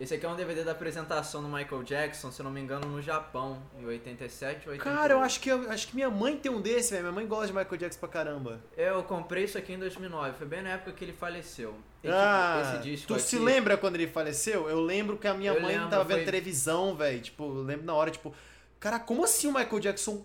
Esse 0.00 0.14
aqui 0.14 0.24
é 0.24 0.28
um 0.28 0.36
DVD 0.36 0.62
da 0.62 0.70
apresentação 0.72 1.42
do 1.42 1.48
Michael 1.48 1.82
Jackson, 1.82 2.30
se 2.30 2.40
eu 2.40 2.44
não 2.44 2.52
me 2.52 2.60
engano, 2.60 2.86
no 2.86 3.02
Japão, 3.02 3.60
em 3.76 3.84
87 3.84 4.68
ou 4.68 4.72
88. 4.72 4.82
Cara, 4.84 5.14
eu 5.14 5.20
acho 5.20 5.40
que, 5.40 5.50
eu 5.50 5.68
acho 5.70 5.88
que 5.88 5.94
minha 5.96 6.08
mãe 6.08 6.36
tem 6.36 6.52
um 6.52 6.60
desse, 6.60 6.90
velho. 6.92 7.02
Minha 7.02 7.12
mãe 7.14 7.26
gosta 7.26 7.48
de 7.48 7.52
Michael 7.52 7.76
Jackson 7.76 7.98
pra 7.98 8.08
caramba. 8.08 8.60
Eu 8.76 9.02
comprei 9.02 9.42
isso 9.42 9.58
aqui 9.58 9.72
em 9.72 9.78
2009, 9.78 10.38
foi 10.38 10.46
bem 10.46 10.62
na 10.62 10.70
época 10.70 10.92
que 10.92 11.04
ele 11.04 11.12
faleceu. 11.12 11.74
E, 12.04 12.06
tipo, 12.06 12.12
ah, 12.16 12.62
esse 12.76 12.82
disco 12.88 13.08
tu 13.08 13.14
aqui, 13.14 13.22
se 13.24 13.38
lembra 13.40 13.76
quando 13.76 13.96
ele 13.96 14.06
faleceu? 14.06 14.68
Eu 14.70 14.80
lembro 14.80 15.16
que 15.18 15.26
a 15.26 15.34
minha 15.34 15.50
Eu 15.52 15.60
mãe 15.60 15.74
lembro, 15.74 15.90
tava 15.90 16.04
vendo 16.04 16.18
foi- 16.18 16.24
televisão, 16.26 16.94
velho. 16.94 17.20
Tipo, 17.20 17.42
eu 17.44 17.62
lembro 17.64 17.84
na 17.84 17.94
hora, 17.94 18.10
tipo, 18.12 18.32
cara, 18.78 19.00
como 19.00 19.24
assim 19.24 19.48
o 19.48 19.52
Michael 19.52 19.80
Jackson 19.80 20.24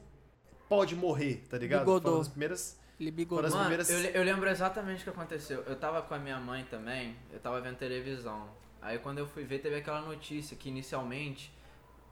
pode 0.70 0.96
morrer, 0.96 1.44
tá 1.50 1.58
ligado? 1.58 1.80
Bigodou. 1.80 2.12
Foram 2.12 2.22
as 2.22 2.28
primeiras. 2.28 2.80
Ele 3.00 3.10
bigodou. 3.10 3.46
as 3.48 3.54
Mano, 3.54 3.66
primeiras- 3.66 3.90
eu, 3.90 4.00
eu 4.12 4.24
lembro 4.24 4.48
exatamente 4.48 5.02
o 5.02 5.04
que 5.04 5.10
aconteceu. 5.10 5.64
Eu 5.66 5.76
tava 5.76 6.04
com 6.04 6.14
a 6.14 6.20
minha 6.20 6.38
mãe 6.40 6.64
também, 6.70 7.16
eu 7.32 7.40
tava 7.40 7.60
vendo 7.60 7.76
televisão. 7.78 8.48
Aí 8.84 9.00
quando 9.00 9.18
eu 9.20 9.28
fui 9.28 9.44
ver, 9.44 9.60
teve 9.60 9.76
aquela 9.76 10.02
notícia 10.02 10.56
que 10.58 10.70
inicialmente 10.70 11.52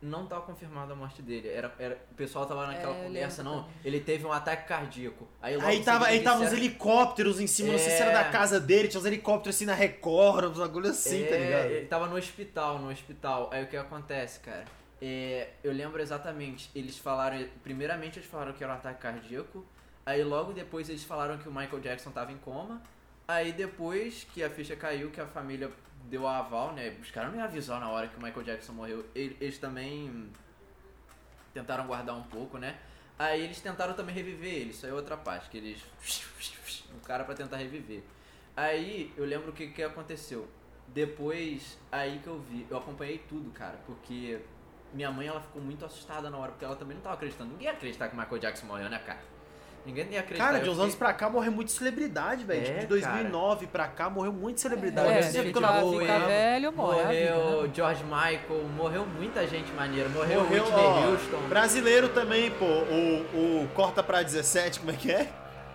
não 0.02 0.26
tava 0.26 0.42
confirmada 0.42 0.94
a 0.94 0.96
morte 0.96 1.22
dele. 1.22 1.48
Era, 1.48 1.72
era, 1.78 1.96
o 2.12 2.16
pessoal 2.16 2.46
tava 2.48 2.66
naquela 2.66 2.96
É, 2.98 3.04
conversa, 3.04 3.44
não. 3.44 3.64
também. 3.64 3.76
Ele 3.86 4.00
teve 4.00 4.26
um 4.26 4.32
ataque 4.32 4.68
cardíaco. 4.68 5.28
Aí, 5.42 5.56
logo 5.56 5.68
Aí 5.68 5.84
tava, 5.84 6.08
aí 6.08 6.24
tava 6.24 6.42
uns 6.44 6.52
helicópteros 6.52 7.40
em 7.40 7.46
cima, 7.46 7.72
não 7.74 7.78
sei 7.80 7.92
se 7.92 8.02
era 8.02 8.10
É. 8.12 8.14
da 8.16 8.24
casa 8.32 8.60
dele, 8.60 8.88
tinha 8.88 9.00
uns 9.00 9.06
helicópteros 9.06 9.56
assim 9.56 9.66
na 9.66 9.76
Record, 9.76 10.46
uns 10.52 10.58
bagulho 10.58 10.90
assim, 10.90 11.24
tá 11.26 11.36
É, 11.36 11.38
ligado? 11.46 11.66
Ele 11.72 11.86
tava 11.86 12.08
no 12.08 12.16
hospital, 12.16 12.80
no 12.80 12.90
hospital. 12.90 13.50
Aí 13.54 13.64
o 13.64 13.68
que 13.68 13.78
acontece, 13.78 14.40
cara? 14.40 14.66
É, 15.00 15.50
eu 15.64 15.72
lembro 15.72 16.02
exatamente. 16.02 16.72
Eles 16.74 16.98
falaram. 16.98 17.48
Primeiramente 17.64 18.18
eles 18.18 18.30
falaram 18.30 18.54
que 18.54 18.64
era 18.64 18.74
um 18.74 18.76
ataque 18.78 19.02
cardíaco. 19.02 19.64
Aí 20.04 20.24
logo 20.24 20.52
depois 20.52 20.90
eles 20.90 21.04
falaram 21.04 21.38
que 21.38 21.48
o 21.48 21.52
Michael 21.54 21.80
Jackson 21.80 22.10
tava 22.12 22.32
em 22.32 22.38
coma. 22.38 22.82
Aí 23.28 23.52
depois 23.52 24.26
que 24.34 24.44
a 24.44 24.50
ficha 24.50 24.76
caiu, 24.76 25.12
que 25.12 25.22
a 25.22 25.28
família 25.28 25.70
deu 26.12 26.28
a 26.28 26.38
aval, 26.38 26.74
né? 26.74 26.95
Os 27.02 27.10
caras 27.10 27.32
não 27.32 27.38
me 27.38 27.43
avisaram 27.43 27.80
na 27.82 27.89
hora 27.89 28.08
que 28.08 28.17
o 28.17 28.21
Michael 28.21 28.43
Jackson 28.43 28.74
morreu. 28.74 29.04
Ele- 29.15 29.36
Eles 29.41 29.58
também 29.58 30.30
tentaram 31.54 31.88
guardar 31.88 32.15
um 32.15 32.24
pouco, 32.24 32.58
né? 32.58 32.78
Aí 33.17 33.41
eles 33.43 33.60
tentaram 33.62 33.93
também 33.93 34.13
reviver 34.13 34.54
ele, 34.54 34.69
isso 34.71 34.86
aí 34.86 34.91
é 34.91 34.95
outra 34.95 35.15
parte, 35.17 35.50
que 35.50 35.58
eles. 35.58 35.82
O 36.93 37.00
cara 37.06 37.24
pra 37.24 37.34
tentar 37.34 37.56
reviver. 37.58 38.04
Aí 38.56 39.13
eu 39.15 39.24
lembro 39.26 39.52
o 39.52 39.54
que, 39.54 39.67
que 39.67 39.82
aconteceu. 39.82 40.45
Depois, 40.89 41.78
aí 41.89 42.19
que 42.19 42.28
eu 42.28 42.38
vi, 42.39 42.67
eu 42.69 42.78
acompanhei 42.78 43.17
tudo, 43.30 43.50
cara, 43.52 43.78
porque 43.86 44.41
minha 44.93 45.10
mãe 45.10 45.26
ela 45.28 45.39
ficou 45.39 45.62
muito 45.62 45.86
assustada 45.86 46.30
na 46.30 46.38
hora, 46.38 46.52
porque 46.52 46.65
ela 46.65 46.76
também 46.76 46.95
não 46.95 47.02
tava 47.02 47.15
acreditando. 47.15 47.52
Ninguém 47.52 47.67
ia 47.67 47.71
acreditar 47.74 48.10
que 48.10 48.13
o 48.15 48.19
Michael 48.19 48.39
Jackson 48.39 48.65
morreu, 48.65 48.89
né, 48.89 49.00
cara? 49.00 49.19
Ninguém 49.86 50.08
ia 50.12 50.20
acreditar. 50.20 50.46
Cara, 50.46 50.60
de 50.60 50.65
uns 50.70 50.74
fiquei- 50.74 50.84
anos 50.84 50.96
pra 50.96 51.13
cá 51.13 51.30
morreu 51.30 51.52
muita 51.52 51.72
celebridade, 51.72 52.44
velho. 52.44 52.62
É, 52.62 52.63
tipo, 52.65 52.80
de 52.82 52.86
2009 52.88 53.67
pra 53.67 53.88
cá 53.88 54.10
morreu 54.10 54.32
muita 54.32 54.60
celebridade. 54.62 55.08
É, 55.08 55.12
Eu 55.12 55.13
Morreu 55.15 55.24
se 55.24 55.32
sempre 55.32 55.48
gente 55.48 55.58
que 55.58 55.63
eu 55.63 55.67
ficar, 55.67 55.82
boa, 55.82 56.02
ficar 56.02 56.20
hein? 56.22 56.28
velho, 56.28 56.72
morre. 56.74 57.00
é 57.00 57.24
vida, 57.24 57.36
Morreu 57.36 57.62
né? 57.63 57.72
George 57.74 58.04
Michael, 58.04 58.63
morreu 58.76 59.06
muita 59.06 59.48
gente 59.48 59.72
maneira. 59.74 60.08
Morreu, 60.10 60.44
Morreu, 60.44 60.63
Whitney 60.63 60.84
ó, 60.84 61.10
Houston. 61.10 61.38
Brasileiro 61.50 62.10
também, 62.10 62.52
pô. 62.52 62.65
O, 62.65 63.63
o 63.63 63.67
Corta 63.74 64.04
pra 64.04 64.22
17, 64.22 64.80
como 64.80 64.91
é 64.91 64.96
que 64.96 65.12
é? 65.12 65.28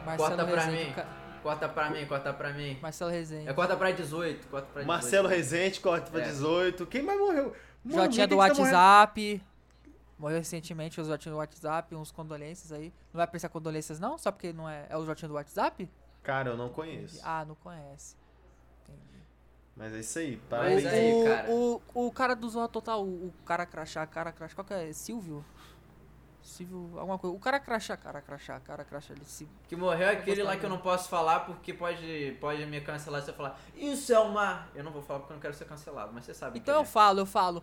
Marcelo 0.05 0.29
Corta 0.37 0.45
pra 0.53 0.63
Rezende, 0.63 0.85
mim. 0.85 0.93
ca- 0.93 1.07
Corta 1.43 1.69
pra 1.69 1.91
mim, 1.91 2.07
corta 2.07 2.33
pra 2.33 2.53
mim. 2.53 2.77
Marcelo 2.83 3.11
Rezende. 3.11 3.49
É 3.49 3.53
corta 3.53 3.77
pra 3.77 3.91
18, 3.93 4.47
corta 4.49 4.67
pra 4.73 4.83
18. 4.83 4.87
Marcelo 4.87 5.29
Rezende, 5.29 5.81
Corta 5.81 6.11
pra 6.11 6.21
É. 6.21 6.25
18. 6.25 6.87
Quem 6.87 7.03
mais 7.03 7.19
morreu? 7.19 7.53
Mano, 7.85 8.03
Jotinha 8.03 8.27
do 8.27 8.37
tá. 8.37 8.43
WhatsApp. 8.43 9.43
Morreu 10.19 10.39
recentemente 10.39 11.01
o 11.01 11.05
Jotinha 11.05 11.33
do 11.33 11.39
WhatsApp, 11.39 11.95
uns 11.95 12.11
condolências 12.11 12.73
aí. 12.73 12.93
Não 13.13 13.19
vai 13.19 13.27
prestar 13.27 13.51
condolências 13.51 14.01
não? 14.01 14.17
Só 14.17 14.33
porque 14.33 14.53
não 14.53 14.69
é, 14.69 14.87
é 14.89 14.97
o 14.97 15.05
Jotinha 15.05 15.29
do 15.29 15.35
WhatsApp? 15.35 15.91
Cara, 16.23 16.51
eu 16.51 16.57
não 16.57 16.71
conheço. 16.71 17.21
Ah, 17.23 17.45
não 17.45 17.55
conhece. 17.55 18.17
Entendi. 18.83 19.23
Mas 19.77 19.95
é 19.95 20.01
isso 20.01 20.19
aí. 20.19 20.37
Parabéns. 20.49 20.85
o, 20.85 20.89
aí, 20.89 21.13
o, 21.13 21.25
cara. 21.25 21.51
O, 21.51 21.83
o 22.07 22.13
cara 22.13 22.35
do 22.35 22.49
Zorra 22.49 22.69
Total, 22.69 23.05
o, 23.05 23.27
o 23.27 23.35
cara 23.45 23.67
crachá, 23.67 24.07
cara 24.07 24.33
crachá, 24.33 24.55
qual 24.55 24.65
que 24.65 24.73
é? 24.73 24.93
Silvio? 24.93 25.45
Silvio, 26.43 26.99
alguma 26.99 27.19
coisa. 27.19 27.37
O 27.37 27.41
cara 27.41 27.61
crachá, 27.61 27.97
cara 27.97 28.23
crachá, 28.23 28.59
cara 28.61 28.85
crachá. 28.85 29.13
Ele 29.13 29.25
se... 29.25 29.47
Que 29.69 29.77
morreu 29.77 30.09
é 30.09 30.13
aquele 30.13 30.43
lá 30.43 30.57
que 30.57 30.65
eu 30.65 30.71
não 30.71 30.79
posso 30.79 31.09
falar 31.09 31.41
porque 31.41 31.75
pode, 31.75 32.37
pode 32.41 32.65
me 32.67 32.81
cancelar 32.81 33.21
se 33.23 33.31
eu 33.31 33.35
falar 33.35 33.59
Isso 33.75 34.13
é 34.13 34.19
uma... 34.19 34.67
Eu 34.75 34.85
não 34.85 34.93
vou 34.93 35.03
falar 35.03 35.21
porque 35.21 35.33
eu 35.33 35.37
não 35.37 35.43
quero 35.43 35.55
ser 35.55 35.67
cancelado, 35.67 36.13
mas 36.15 36.25
você 36.25 36.33
sabe 36.33 36.59
Então 36.59 36.77
eu 36.77 36.85
falo, 36.85 37.21
eu 37.21 37.27
falo. 37.27 37.63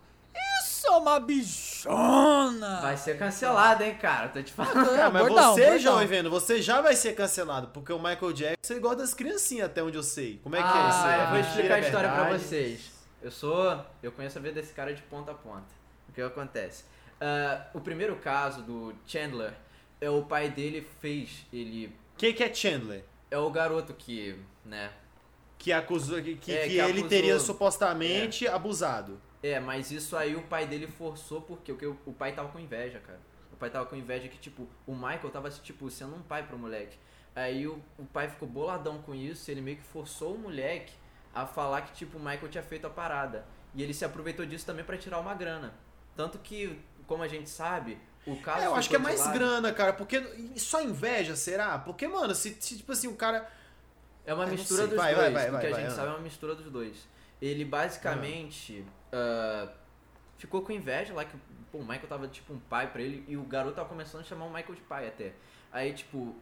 É 0.86 0.91
uma 0.91 1.19
bichona! 1.19 2.82
Vai 2.82 2.98
ser 2.98 3.17
cancelado, 3.17 3.84
hein, 3.84 3.96
cara. 3.96 4.30
Tô 4.30 4.41
te 4.41 4.52
falando. 4.54 4.86
Cara, 4.86 5.10
mas 5.10 5.28
Bordão, 5.28 5.54
você, 5.54 5.62
bordão. 5.62 5.80
jovem 5.80 6.08
vendo, 6.08 6.30
você 6.30 6.62
já 6.62 6.82
vai 6.82 6.96
ser 6.96 7.13
cancelado, 7.15 7.67
porque 7.69 7.91
o 7.91 7.98
Michael 7.98 8.34
Jackson 8.34 8.74
é 8.74 8.78
igual 8.78 8.96
das 8.96 9.13
criancinhas, 9.13 9.67
até 9.67 9.82
onde 9.82 9.98
eu 9.98 10.04
sei. 10.04 10.39
Como 10.43 10.56
é 10.56 10.62
que 10.62 10.67
é 10.67 10.72
ah, 10.72 10.89
isso 10.89 11.06
aí? 11.06 11.19
eu 11.22 11.28
vou 11.30 11.39
explicar 11.39 11.74
a 11.74 11.78
é 11.78 11.82
história 11.82 12.10
pra 12.10 12.24
verdade? 12.24 12.43
vocês. 12.43 12.91
Eu 13.22 13.32
sou... 13.32 13.86
Eu 14.02 14.12
conheço 14.12 14.38
a 14.38 14.41
vida 14.41 14.56
desse 14.56 14.74
cara 14.74 14.93
de 14.93 15.02
ponta 15.04 15.32
a 15.32 15.36
ponta. 15.36 15.63
O 16.10 16.12
que 16.12 16.22
acontece? 16.22 16.84
Ah, 17.19 17.67
o 17.74 17.80
primeiro 17.80 18.15
caso 18.17 18.62
do 18.62 18.93
Chandler, 19.08 19.54
é 20.02 20.10
o 20.10 20.24
pai 20.24 20.50
dele 20.50 20.88
fez 21.00 21.46
ele... 21.52 21.88
O 21.88 22.17
que, 22.17 22.34
que 22.34 22.43
é 22.43 22.54
Chandler? 22.54 23.04
É 23.32 23.38
o 23.38 23.50
garoto 23.50 23.93
que, 23.93 24.38
né... 24.65 24.91
Que 25.58 25.72
acusou 25.72 26.22
que, 26.22 26.36
que, 26.36 26.52
É, 26.52 26.63
que 26.63 26.69
que 26.69 26.78
ele 26.78 26.89
acusou. 26.91 27.08
teria 27.08 27.39
supostamente 27.39 28.46
abusado. 28.48 29.19
É, 29.43 29.60
mas 29.60 29.91
isso 29.91 30.15
aí 30.15 30.38
o 30.38 30.41
pai 30.43 30.65
dele 30.65 30.88
forçou 30.88 31.41
porque 31.41 31.69
o, 31.73 31.77
que 31.77 31.86
o, 31.86 32.13
pai 32.17 32.34
tava 32.34 32.47
com 32.47 32.58
inveja, 32.58 32.99
cara. 32.99 33.19
O 33.51 33.58
pai 33.58 33.69
tava 33.69 33.86
com 33.86 33.95
inveja 33.95 34.29
que, 34.29 34.38
tipo, 34.38 34.67
o 34.88 34.95
Michael 34.95 35.29
tava, 35.29 35.49
tipo, 35.49 35.89
sendo 35.91 36.15
um 36.15 36.21
pai 36.21 36.43
pro 36.43 36.58
moleque. 36.58 36.97
Aí 37.36 37.67
o, 37.67 37.82
o 37.99 38.06
pai 38.06 38.29
ficou 38.29 38.47
boladão 38.47 39.01
com 39.01 39.13
isso, 39.13 39.51
ele 39.51 39.60
meio 39.60 39.77
que 39.77 39.84
forçou 39.84 40.36
o 40.36 40.38
moleque 40.38 40.93
a 41.36 41.45
falar 41.45 41.82
que, 41.82 41.91
tipo, 41.93 42.17
o 42.17 42.19
Michael 42.21 42.47
tinha 42.47 42.63
feito 42.63 42.88
a 42.88 42.89
parada. 42.89 43.45
E 43.75 43.84
ele 43.84 43.93
se 43.93 44.06
aproveitou 44.06 44.45
disso 44.45 44.65
também 44.65 44.86
pra 44.86 44.97
tirar 44.97 45.19
uma 45.19 45.34
grana. 45.34 45.73
Tanto 46.15 46.39
que, 46.39 46.79
como 47.06 47.21
a 47.21 47.27
gente 47.27 47.49
sabe, 47.49 47.97
o 48.25 48.38
caso. 48.38 48.62
É, 48.62 48.67
eu 48.67 48.75
acho 48.75 48.89
que 48.89 48.95
é 48.95 48.99
mais 48.99 49.19
lado. 49.19 49.34
grana, 49.34 49.73
cara, 49.73 49.91
porque 49.91 50.21
só 50.56 50.82
inveja, 50.82 51.36
será? 51.36 51.77
Porque, 51.79 52.08
mano, 52.08 52.34
se, 52.34 52.56
se, 52.62 52.77
tipo 52.77 52.93
assim, 52.93 53.08
o 53.08 53.15
cara. 53.15 53.49
É 54.25 54.34
uma 54.34 54.45
mistura 54.45 54.84
sei. 54.84 54.88
dos 54.88 54.97
Vai, 54.97 55.15
dois. 55.15 55.34
vai, 55.34 55.51
vai, 55.51 55.58
o 55.58 55.60
que 55.60 55.67
a 55.67 55.82
gente 55.82 55.93
sabe 55.93 56.08
é 56.08 56.12
uma 56.12 56.19
mistura 56.19 56.56
dos 56.56 56.71
dois. 56.71 57.08
Ele 57.41 57.65
basicamente 57.65 58.86
ah, 58.88 59.02
ficou 60.38 60.62
com 60.62 60.71
inveja 60.71 61.13
lá 61.13 61.23
que 61.26 61.38
pô, 61.71 61.80
o 61.80 61.82
Michael 61.82 62.08
tava 62.08 62.28
tipo 62.28 62.54
um 62.54 62.60
pai 62.60 62.91
pra 62.91 63.02
ele 63.02 63.23
e 63.28 63.38
o 63.38 63.43
garoto 63.43 63.76
tava 63.76 63.89
começando 63.89 64.21
a 64.21 64.23
chamar 64.23 64.45
o 64.45 64.54
Michael 64.54 64.76
de 64.76 64.82
pai 64.82 65.08
até. 65.08 65.34
Aí, 65.71 65.93
tipo, 65.93 66.36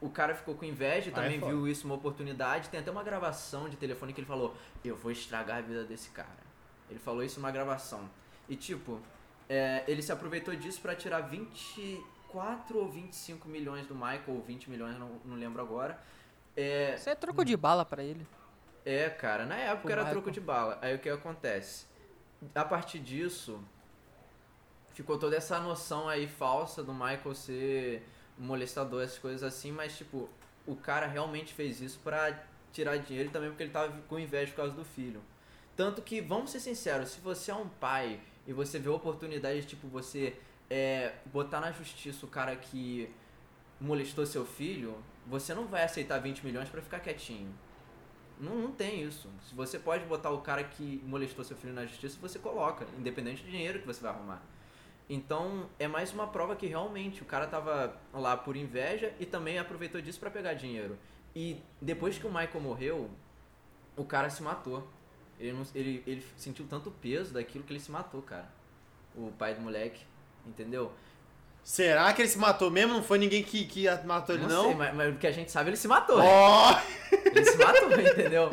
o 0.00 0.08
cara 0.08 0.34
ficou 0.34 0.54
com 0.54 0.64
inveja 0.64 1.08
e 1.10 1.12
é 1.12 1.14
também 1.14 1.38
foda. 1.40 1.52
viu 1.52 1.68
isso 1.68 1.86
uma 1.86 1.94
oportunidade. 1.94 2.68
Tem 2.68 2.80
até 2.80 2.90
uma 2.90 3.02
gravação 3.02 3.68
de 3.68 3.76
telefone 3.76 4.12
que 4.12 4.20
ele 4.20 4.26
falou: 4.26 4.56
Eu 4.84 4.96
vou 4.96 5.10
estragar 5.12 5.58
a 5.58 5.60
vida 5.60 5.84
desse 5.84 6.10
cara. 6.10 6.42
Ele 6.90 6.98
falou 6.98 7.22
isso 7.22 7.38
numa 7.40 7.50
gravação. 7.50 8.08
E, 8.48 8.56
tipo, 8.56 9.00
é, 9.48 9.84
ele 9.86 10.02
se 10.02 10.10
aproveitou 10.12 10.54
disso 10.56 10.80
pra 10.80 10.94
tirar 10.94 11.20
24 11.20 12.78
ou 12.78 12.88
25 12.88 13.48
milhões 13.48 13.86
do 13.86 13.94
Michael, 13.94 14.22
ou 14.28 14.40
20 14.42 14.70
milhões, 14.70 14.98
não, 14.98 15.20
não 15.24 15.36
lembro 15.36 15.60
agora. 15.62 15.98
É, 16.56 16.94
Isso 16.94 17.08
é 17.08 17.14
troco 17.14 17.44
de 17.44 17.56
bala 17.56 17.84
pra 17.84 18.02
ele. 18.02 18.26
é, 18.84 19.08
cara, 19.08 19.46
na 19.46 19.56
época 19.56 19.92
era 19.92 20.02
Michael. 20.02 20.20
troco 20.20 20.30
de 20.30 20.40
bala. 20.40 20.78
Aí 20.82 20.94
o 20.94 20.98
que 20.98 21.08
acontece? 21.08 21.86
A 22.54 22.64
partir 22.64 22.98
disso, 22.98 23.60
ficou 24.92 25.18
toda 25.18 25.36
essa 25.36 25.60
noção 25.60 26.08
aí 26.08 26.26
falsa 26.26 26.82
do 26.82 26.92
Michael 26.92 27.34
ser 27.34 28.02
molestador, 28.38 29.02
essas 29.02 29.18
coisas 29.18 29.42
assim, 29.42 29.70
mas 29.70 29.96
tipo, 29.96 30.28
o 30.66 30.74
cara 30.74 31.06
realmente 31.06 31.52
fez 31.54 31.80
isso 31.80 32.00
pra 32.02 32.42
tirar 32.72 32.96
dinheiro 32.96 33.30
também 33.30 33.50
porque 33.50 33.62
ele 33.62 33.72
tava 33.72 33.92
com 34.08 34.18
inveja 34.18 34.50
por 34.50 34.56
causa 34.56 34.74
do 34.74 34.84
filho. 34.84 35.22
Tanto 35.76 36.02
que, 36.02 36.20
vamos 36.20 36.50
ser 36.50 36.60
sinceros, 36.60 37.10
se 37.10 37.20
você 37.20 37.50
é 37.50 37.54
um 37.54 37.68
pai 37.68 38.20
e 38.46 38.52
você 38.52 38.78
vê 38.78 38.88
a 38.88 38.92
oportunidade 38.92 39.62
de, 39.62 39.66
tipo, 39.68 39.88
você 39.88 40.36
é, 40.68 41.14
botar 41.26 41.60
na 41.60 41.72
justiça 41.72 42.26
o 42.26 42.28
cara 42.28 42.54
que 42.56 43.08
molestou 43.80 44.26
seu 44.26 44.44
filho, 44.44 44.96
você 45.26 45.54
não 45.54 45.66
vai 45.66 45.84
aceitar 45.84 46.18
20 46.18 46.44
milhões 46.44 46.68
pra 46.68 46.82
ficar 46.82 47.00
quietinho. 47.00 47.52
Não, 48.42 48.56
não 48.56 48.72
tem 48.72 49.02
isso. 49.02 49.28
Se 49.48 49.54
você 49.54 49.78
pode 49.78 50.04
botar 50.06 50.30
o 50.30 50.40
cara 50.40 50.64
que 50.64 51.00
molestou 51.06 51.44
seu 51.44 51.56
filho 51.56 51.72
na 51.72 51.86
justiça, 51.86 52.18
você 52.20 52.38
coloca, 52.38 52.86
independente 52.98 53.44
do 53.44 53.50
dinheiro 53.50 53.78
que 53.80 53.86
você 53.86 54.00
vai 54.02 54.10
arrumar. 54.12 54.42
Então, 55.08 55.68
é 55.78 55.88
mais 55.88 56.12
uma 56.12 56.26
prova 56.26 56.56
que 56.56 56.66
realmente 56.66 57.22
o 57.22 57.26
cara 57.26 57.46
tava 57.46 57.96
lá 58.12 58.36
por 58.36 58.56
inveja 58.56 59.14
e 59.20 59.26
também 59.26 59.58
aproveitou 59.58 60.00
disso 60.00 60.20
pra 60.20 60.30
pegar 60.30 60.54
dinheiro. 60.54 60.98
E 61.36 61.62
depois 61.80 62.18
que 62.18 62.26
o 62.26 62.30
Michael 62.30 62.60
morreu, 62.60 63.10
o 63.96 64.04
cara 64.04 64.30
se 64.30 64.42
matou. 64.42 64.88
Ele, 65.38 65.52
não- 65.52 65.66
ele, 65.74 66.02
ele 66.06 66.26
sentiu 66.36 66.66
tanto 66.68 66.90
peso 66.90 67.34
daquilo 67.34 67.64
que 67.64 67.72
ele 67.72 67.80
se 67.80 67.90
matou, 67.92 68.22
cara. 68.22 68.48
O 69.16 69.32
pai 69.38 69.54
do 69.54 69.62
moleque, 69.62 70.04
entendeu? 70.46 70.92
Será 71.64 72.12
que 72.12 72.22
ele 72.22 72.28
se 72.28 72.38
matou 72.38 72.70
mesmo? 72.70 72.94
Não 72.94 73.02
foi 73.02 73.18
ninguém 73.18 73.42
que, 73.42 73.64
que 73.64 73.86
matou 74.04 74.34
ele, 74.34 74.46
não? 74.46 74.64
sei, 74.64 74.74
mas, 74.74 74.94
mas 74.94 75.14
o 75.14 75.18
que 75.18 75.26
a 75.26 75.32
gente 75.32 75.50
sabe, 75.52 75.70
ele 75.70 75.76
se 75.76 75.86
matou. 75.88 76.18
Ó! 76.20 76.80
Ele 77.12 77.44
se 77.44 77.56
matou, 77.56 77.88
entendeu? 78.00 78.50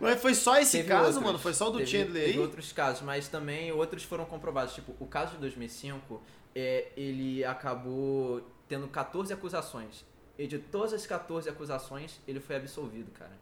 Mas 0.00 0.20
foi 0.20 0.34
só 0.34 0.58
esse 0.58 0.78
Teve 0.78 0.88
caso, 0.88 1.04
outros. 1.06 1.22
mano? 1.24 1.38
Foi 1.38 1.54
só 1.54 1.68
o 1.68 1.70
do 1.70 1.78
Teve- 1.78 1.90
Chandler 1.90 2.24
teve 2.24 2.32
aí? 2.34 2.38
outros 2.38 2.72
casos, 2.72 3.02
mas 3.02 3.28
também 3.28 3.70
outros 3.72 4.02
foram 4.02 4.24
comprovados. 4.24 4.74
Tipo, 4.74 4.94
o 4.98 5.06
caso 5.06 5.32
de 5.32 5.38
2005, 5.38 6.22
é, 6.54 6.88
ele 6.96 7.44
acabou 7.44 8.42
tendo 8.68 8.86
14 8.88 9.32
acusações. 9.32 10.04
E 10.38 10.46
de 10.46 10.58
todas 10.58 10.92
as 10.92 11.06
14 11.06 11.48
acusações, 11.48 12.20
ele 12.26 12.40
foi 12.40 12.56
absolvido, 12.56 13.10
cara. 13.12 13.32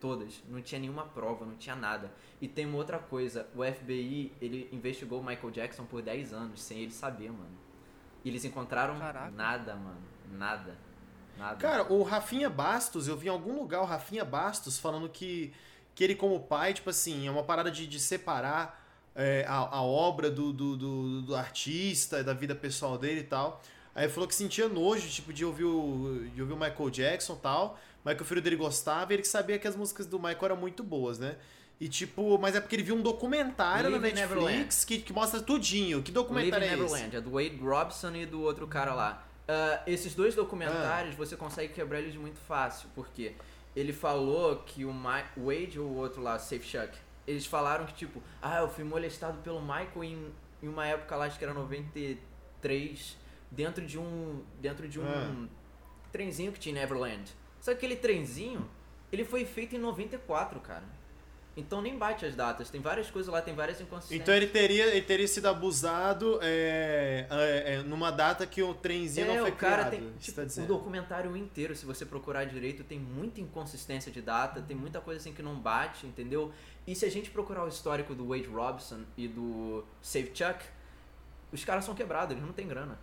Todas. 0.00 0.42
Não 0.48 0.60
tinha 0.62 0.80
nenhuma 0.80 1.04
prova, 1.04 1.44
não 1.44 1.54
tinha 1.56 1.76
nada. 1.76 2.10
E 2.40 2.48
tem 2.48 2.66
uma 2.66 2.78
outra 2.78 2.98
coisa. 2.98 3.46
O 3.54 3.62
FBI, 3.64 4.32
ele 4.40 4.68
investigou 4.72 5.20
o 5.20 5.24
Michael 5.24 5.50
Jackson 5.52 5.84
por 5.84 6.02
10 6.02 6.32
anos, 6.32 6.60
sem 6.62 6.78
ele 6.78 6.90
saber, 6.90 7.30
mano. 7.30 7.61
E 8.24 8.28
eles 8.28 8.44
encontraram 8.44 8.98
Caraca. 8.98 9.30
nada, 9.30 9.74
mano. 9.74 10.00
Nada. 10.32 10.76
Nada. 11.36 11.56
Cara, 11.56 11.92
o 11.92 12.02
Rafinha 12.02 12.48
Bastos, 12.48 13.08
eu 13.08 13.16
vi 13.16 13.26
em 13.26 13.30
algum 13.30 13.58
lugar 13.58 13.80
o 13.80 13.84
Rafinha 13.84 14.24
Bastos 14.24 14.78
falando 14.78 15.08
que, 15.08 15.52
que 15.94 16.04
ele, 16.04 16.14
como 16.14 16.38
pai, 16.40 16.74
tipo 16.74 16.90
assim, 16.90 17.26
é 17.26 17.30
uma 17.30 17.42
parada 17.42 17.70
de, 17.70 17.86
de 17.86 17.98
separar 17.98 18.80
é, 19.14 19.44
a, 19.48 19.56
a 19.56 19.82
obra 19.82 20.30
do, 20.30 20.52
do, 20.52 20.76
do, 20.76 21.22
do 21.22 21.34
artista, 21.34 22.22
da 22.22 22.32
vida 22.32 22.54
pessoal 22.54 22.96
dele 22.98 23.20
e 23.20 23.24
tal. 23.24 23.62
Aí 23.94 24.04
ele 24.04 24.12
falou 24.12 24.28
que 24.28 24.34
sentia 24.34 24.68
nojo, 24.68 25.08
tipo, 25.08 25.32
de 25.32 25.44
ouvir 25.44 25.64
o, 25.64 26.26
de 26.34 26.40
ouvir 26.40 26.54
o 26.54 26.56
Michael 26.56 26.90
Jackson 26.90 27.34
e 27.34 27.38
tal, 27.38 27.78
mas 28.02 28.16
que 28.16 28.22
o 28.22 28.24
filho 28.24 28.40
dele 28.40 28.56
gostava 28.56 29.12
e 29.12 29.16
ele 29.16 29.24
sabia 29.24 29.58
que 29.58 29.68
as 29.68 29.76
músicas 29.76 30.06
do 30.06 30.18
Michael 30.18 30.44
eram 30.44 30.56
muito 30.56 30.82
boas, 30.82 31.18
né? 31.18 31.36
E 31.80 31.88
tipo, 31.88 32.38
mas 32.38 32.54
é 32.54 32.60
porque 32.60 32.76
ele 32.76 32.82
viu 32.84 32.94
um 32.94 33.02
documentário 33.02 33.90
na 33.90 33.96
Live 33.98 34.10
in 34.10 34.20
Netflix 34.20 34.84
que, 34.84 34.98
que 34.98 35.12
mostra 35.12 35.40
tudinho. 35.42 36.00
Que 36.02 36.12
documentário 36.12 36.64
Living 36.68 36.82
é 36.82 36.84
esse? 36.86 36.94
Neverland, 36.94 37.16
é 37.16 37.20
do 37.20 37.30
Wade 37.32 37.56
Robson 37.60 38.14
e 38.14 38.24
do 38.26 38.40
outro 38.42 38.66
cara 38.68 38.94
lá. 38.94 39.26
Ah, 39.48 39.82
esses 39.86 40.14
dois 40.14 40.34
documentários 40.36 41.14
você 41.16 41.36
consegue 41.36 41.72
quebrar 41.72 41.98
eles 41.98 42.14
muito 42.14 42.38
fácil, 42.38 42.88
porque 42.94 43.34
ele 43.74 43.92
falou 43.92 44.56
que 44.58 44.84
o 44.84 44.92
Mi- 44.94 45.24
Wade 45.36 45.80
ou 45.80 45.88
o 45.88 45.96
outro 45.96 46.22
lá, 46.22 46.38
Safe 46.38 46.62
Chuck, 46.64 46.96
eles 47.26 47.46
falaram 47.46 47.84
que 47.86 47.94
tipo, 47.94 48.22
ah, 48.40 48.58
eu 48.60 48.68
fui 48.68 48.84
molestado 48.84 49.38
pelo 49.38 49.60
Michael 49.60 50.04
em, 50.04 50.32
em 50.62 50.68
uma 50.68 50.86
época 50.86 51.16
lá, 51.16 51.24
acho 51.24 51.36
que 51.36 51.44
era 51.44 51.52
93, 51.52 53.16
dentro 53.50 53.84
de 53.84 53.98
um. 53.98 54.42
dentro 54.60 54.88
de 54.88 55.00
um 55.00 55.04
Ah. 55.04 55.48
trenzinho 56.12 56.52
que 56.52 56.60
tinha 56.60 56.72
em 56.76 56.78
Neverland. 56.78 57.24
Só 57.60 57.72
que 57.72 57.78
aquele 57.78 57.96
trenzinho, 57.96 58.68
ele 59.10 59.24
foi 59.24 59.44
feito 59.44 59.74
em 59.74 59.78
94, 59.78 60.60
cara. 60.60 60.84
Então 61.56 61.82
nem 61.82 61.98
bate 61.98 62.24
as 62.24 62.34
datas. 62.34 62.70
Tem 62.70 62.80
várias 62.80 63.10
coisas 63.10 63.30
lá, 63.30 63.42
tem 63.42 63.54
várias 63.54 63.80
inconsistências. 63.80 64.22
Então 64.22 64.34
ele 64.34 64.46
teria, 64.46 64.86
ele 64.86 65.02
teria 65.02 65.28
sido 65.28 65.46
abusado 65.46 66.38
é, 66.40 67.26
é, 67.28 67.74
é, 67.74 67.82
numa 67.82 68.10
data 68.10 68.46
que 68.46 68.62
o 68.62 68.72
trenzinho 68.72 69.26
não 69.26 69.34
É, 69.34 69.40
foi 69.40 69.50
o 69.50 69.56
cara 69.56 69.84
criado. 69.84 69.90
tem. 69.90 70.12
Tipo, 70.18 70.46
tá 70.46 70.62
o 70.62 70.66
documentário 70.66 71.36
inteiro, 71.36 71.76
se 71.76 71.84
você 71.84 72.06
procurar 72.06 72.44
direito, 72.44 72.82
tem 72.84 72.98
muita 72.98 73.40
inconsistência 73.40 74.10
de 74.10 74.22
data, 74.22 74.62
tem 74.62 74.76
muita 74.76 75.00
coisa 75.00 75.20
assim 75.20 75.34
que 75.34 75.42
não 75.42 75.56
bate, 75.56 76.06
entendeu? 76.06 76.52
E 76.86 76.94
se 76.94 77.04
a 77.04 77.10
gente 77.10 77.30
procurar 77.30 77.64
o 77.64 77.68
histórico 77.68 78.14
do 78.14 78.28
Wade 78.28 78.46
Robson 78.46 79.00
e 79.16 79.28
do 79.28 79.84
Save 80.00 80.32
Chuck, 80.34 80.64
os 81.52 81.64
caras 81.64 81.84
são 81.84 81.94
quebrados, 81.94 82.32
eles 82.32 82.44
não 82.44 82.52
têm 82.52 82.66
grana. 82.66 82.98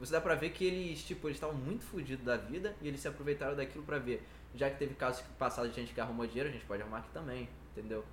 Você 0.00 0.10
dá 0.10 0.20
pra 0.20 0.34
ver 0.34 0.50
que 0.50 0.64
eles, 0.64 1.02
tipo, 1.04 1.28
eles 1.28 1.36
estavam 1.36 1.54
muito 1.54 1.84
fodidos 1.84 2.24
da 2.24 2.36
vida 2.36 2.74
e 2.80 2.88
eles 2.88 3.00
se 3.00 3.06
aproveitaram 3.08 3.54
daquilo 3.54 3.84
pra 3.84 3.98
ver. 3.98 4.26
Já 4.54 4.70
que 4.70 4.78
teve 4.78 4.94
casos 4.94 5.22
passados 5.38 5.72
de 5.74 5.80
gente 5.80 5.92
que 5.94 6.00
arrumou 6.00 6.26
dinheiro, 6.26 6.48
a 6.48 6.52
gente 6.52 6.64
pode 6.64 6.82
arrumar 6.82 6.98
aqui 6.98 7.10
também, 7.10 7.48
entendeu? 7.72 8.04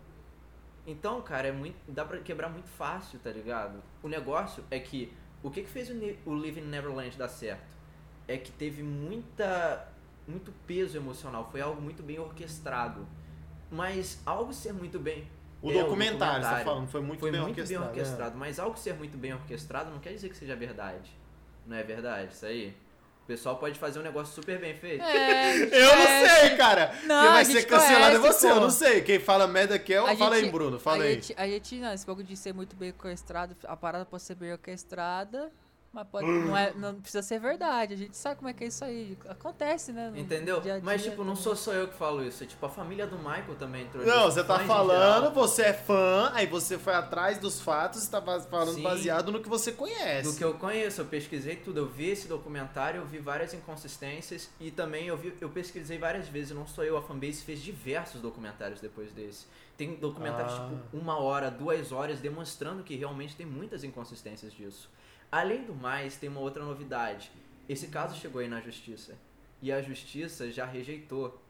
Então, 0.85 1.21
cara, 1.21 1.47
é 1.47 1.51
muito, 1.51 1.77
dá 1.87 2.03
pra 2.05 2.17
quebrar 2.19 2.49
muito 2.49 2.67
fácil, 2.69 3.19
tá 3.19 3.29
ligado? 3.31 3.81
O 4.01 4.07
negócio 4.07 4.63
é 4.71 4.79
que 4.79 5.13
o 5.43 5.49
que, 5.51 5.61
que 5.63 5.69
fez 5.69 5.89
o, 5.89 5.93
Ne- 5.93 6.17
o 6.25 6.33
Living 6.35 6.61
Neverland 6.61 7.17
dar 7.17 7.29
certo? 7.29 7.75
É 8.27 8.37
que 8.37 8.51
teve 8.51 8.81
muita 8.83 9.87
muito 10.27 10.51
peso 10.67 10.97
emocional, 10.97 11.49
foi 11.51 11.61
algo 11.61 11.81
muito 11.81 12.01
bem 12.03 12.19
orquestrado. 12.19 13.07
Mas 13.69 14.21
algo 14.25 14.53
ser 14.53 14.73
muito 14.73 14.99
bem 14.99 15.27
O 15.61 15.69
é, 15.71 15.73
documentário, 15.73 16.43
você 16.43 16.49
tá 16.49 16.59
falando, 16.63 16.87
foi 16.89 17.01
muito 17.01 17.19
foi 17.19 17.31
bem 17.31 17.41
muito 17.41 17.49
orquestrado. 17.51 17.83
bem 17.85 17.89
orquestrado, 18.03 18.37
mas 18.37 18.59
algo 18.59 18.77
ser 18.77 18.93
muito 18.93 19.17
bem 19.17 19.33
orquestrado 19.33 19.91
não 19.91 19.99
quer 19.99 20.13
dizer 20.13 20.29
que 20.29 20.37
seja 20.37 20.55
verdade. 20.55 21.11
Não 21.65 21.75
é 21.77 21.83
verdade 21.83 22.33
isso 22.33 22.45
aí? 22.45 22.75
O 23.23 23.27
pessoal 23.31 23.55
pode 23.57 23.79
fazer 23.79 23.99
um 23.99 24.01
negócio 24.01 24.33
super 24.33 24.59
bem 24.59 24.75
feito. 24.75 25.03
É, 25.03 25.55
Eu 25.71 25.95
não 25.95 26.27
sei, 26.39 26.57
cara. 26.57 26.93
Não, 27.03 27.23
Quem 27.23 27.31
vai 27.31 27.45
ser 27.45 27.63
cancelado 27.65 28.15
é 28.15 28.19
conhece, 28.19 28.39
você, 28.39 28.49
eu 28.49 28.55
pô. 28.55 28.59
não 28.59 28.69
sei. 28.69 29.01
Quem 29.01 29.19
fala 29.19 29.47
merda 29.47 29.75
aqui 29.75 29.93
é 29.93 30.01
o. 30.01 30.17
Fala 30.17 30.35
aí, 30.35 30.49
Bruno, 30.51 30.79
fala 30.79 31.03
a 31.03 31.07
aí. 31.07 31.13
Gente, 31.15 31.33
a 31.37 31.47
gente, 31.47 31.75
não, 31.75 31.93
esse 31.93 32.05
bagulho 32.05 32.25
de 32.25 32.35
ser 32.35 32.53
muito 32.53 32.75
bem 32.75 32.89
orquestrado, 32.89 33.55
a 33.65 33.77
parada 33.77 34.05
pode 34.05 34.23
ser 34.23 34.35
bem 34.35 34.51
orquestrada, 34.51 35.51
mas 35.93 36.07
pode, 36.07 36.25
não, 36.25 36.55
é, 36.55 36.73
não 36.73 36.95
precisa 37.01 37.21
ser 37.21 37.39
verdade. 37.39 37.93
A 37.93 37.97
gente 37.97 38.15
sabe 38.15 38.37
como 38.37 38.47
é 38.47 38.53
que 38.53 38.63
é 38.63 38.67
isso 38.67 38.83
aí. 38.85 39.17
Acontece, 39.27 39.91
né? 39.91 40.11
Entendeu? 40.15 40.61
dia 40.61 40.77
a 40.77 40.81
Mas, 40.81 41.01
dia 41.01 41.11
tipo, 41.11 41.23
não 41.23 41.35
sou 41.35 41.53
só 41.55 41.73
eu 41.73 41.87
que 41.89 41.95
falo 41.95 42.23
isso. 42.23 42.43
É, 42.43 42.47
tipo, 42.47 42.65
a 42.65 42.69
família 42.69 43.05
do 43.05 43.17
Michael 43.17 43.55
também 43.59 43.83
entrou 43.83 44.05
Não, 44.05 44.23
você 44.31 44.41
tá 44.43 44.59
falando, 44.59 45.33
você 45.33 45.63
é 45.63 45.73
fã, 45.73 46.31
aí 46.33 46.45
você 46.45 46.77
foi 46.77 46.93
atrás 46.93 47.37
dos 47.39 47.59
fatos 47.59 48.05
e 48.05 48.09
tá 48.09 48.21
falando 48.21 48.75
Sim. 48.75 48.83
baseado 48.83 49.31
no 49.33 49.41
que 49.41 49.49
você 49.49 49.73
conhece. 49.73 50.29
Do 50.31 50.37
que 50.37 50.43
eu 50.43 50.53
conheço, 50.53 51.01
eu 51.01 51.05
pesquisei 51.05 51.57
tudo, 51.57 51.79
eu 51.79 51.87
vi 51.89 52.09
esse 52.09 52.27
documentário, 52.27 53.01
eu 53.01 53.05
vi 53.05 53.17
várias 53.19 53.53
inconsistências 53.53 54.49
e 54.61 54.71
também 54.71 55.07
eu, 55.07 55.17
vi, 55.17 55.33
eu 55.41 55.49
pesquisei 55.49 55.97
várias 55.97 56.27
vezes, 56.27 56.55
não 56.55 56.65
sou 56.65 56.83
eu, 56.85 56.95
a 56.95 57.01
fanbase 57.01 57.41
fez 57.43 57.59
diversos 57.61 58.21
documentários 58.21 58.79
depois 58.79 59.11
desse. 59.11 59.45
Tem 59.77 59.95
documentários 59.95 60.53
Ah. 60.53 60.69
tipo 60.69 60.97
uma 60.97 61.17
hora, 61.19 61.49
duas 61.51 61.91
horas, 61.91 62.19
demonstrando 62.19 62.83
que 62.83 62.95
realmente 62.95 63.35
tem 63.35 63.45
muitas 63.45 63.83
inconsistências 63.83 64.53
disso. 64.53 64.89
Além 65.31 65.63
do 65.63 65.73
mais, 65.73 66.17
tem 66.17 66.29
uma 66.29 66.41
outra 66.41 66.63
novidade. 66.63 67.31
Esse 67.69 67.87
caso 67.87 68.19
chegou 68.19 68.41
aí 68.41 68.47
na 68.49 68.59
justiça 68.59 69.17
e 69.61 69.71
a 69.71 69.81
justiça 69.81 70.51
já 70.51 70.65
rejeitou 70.65 71.41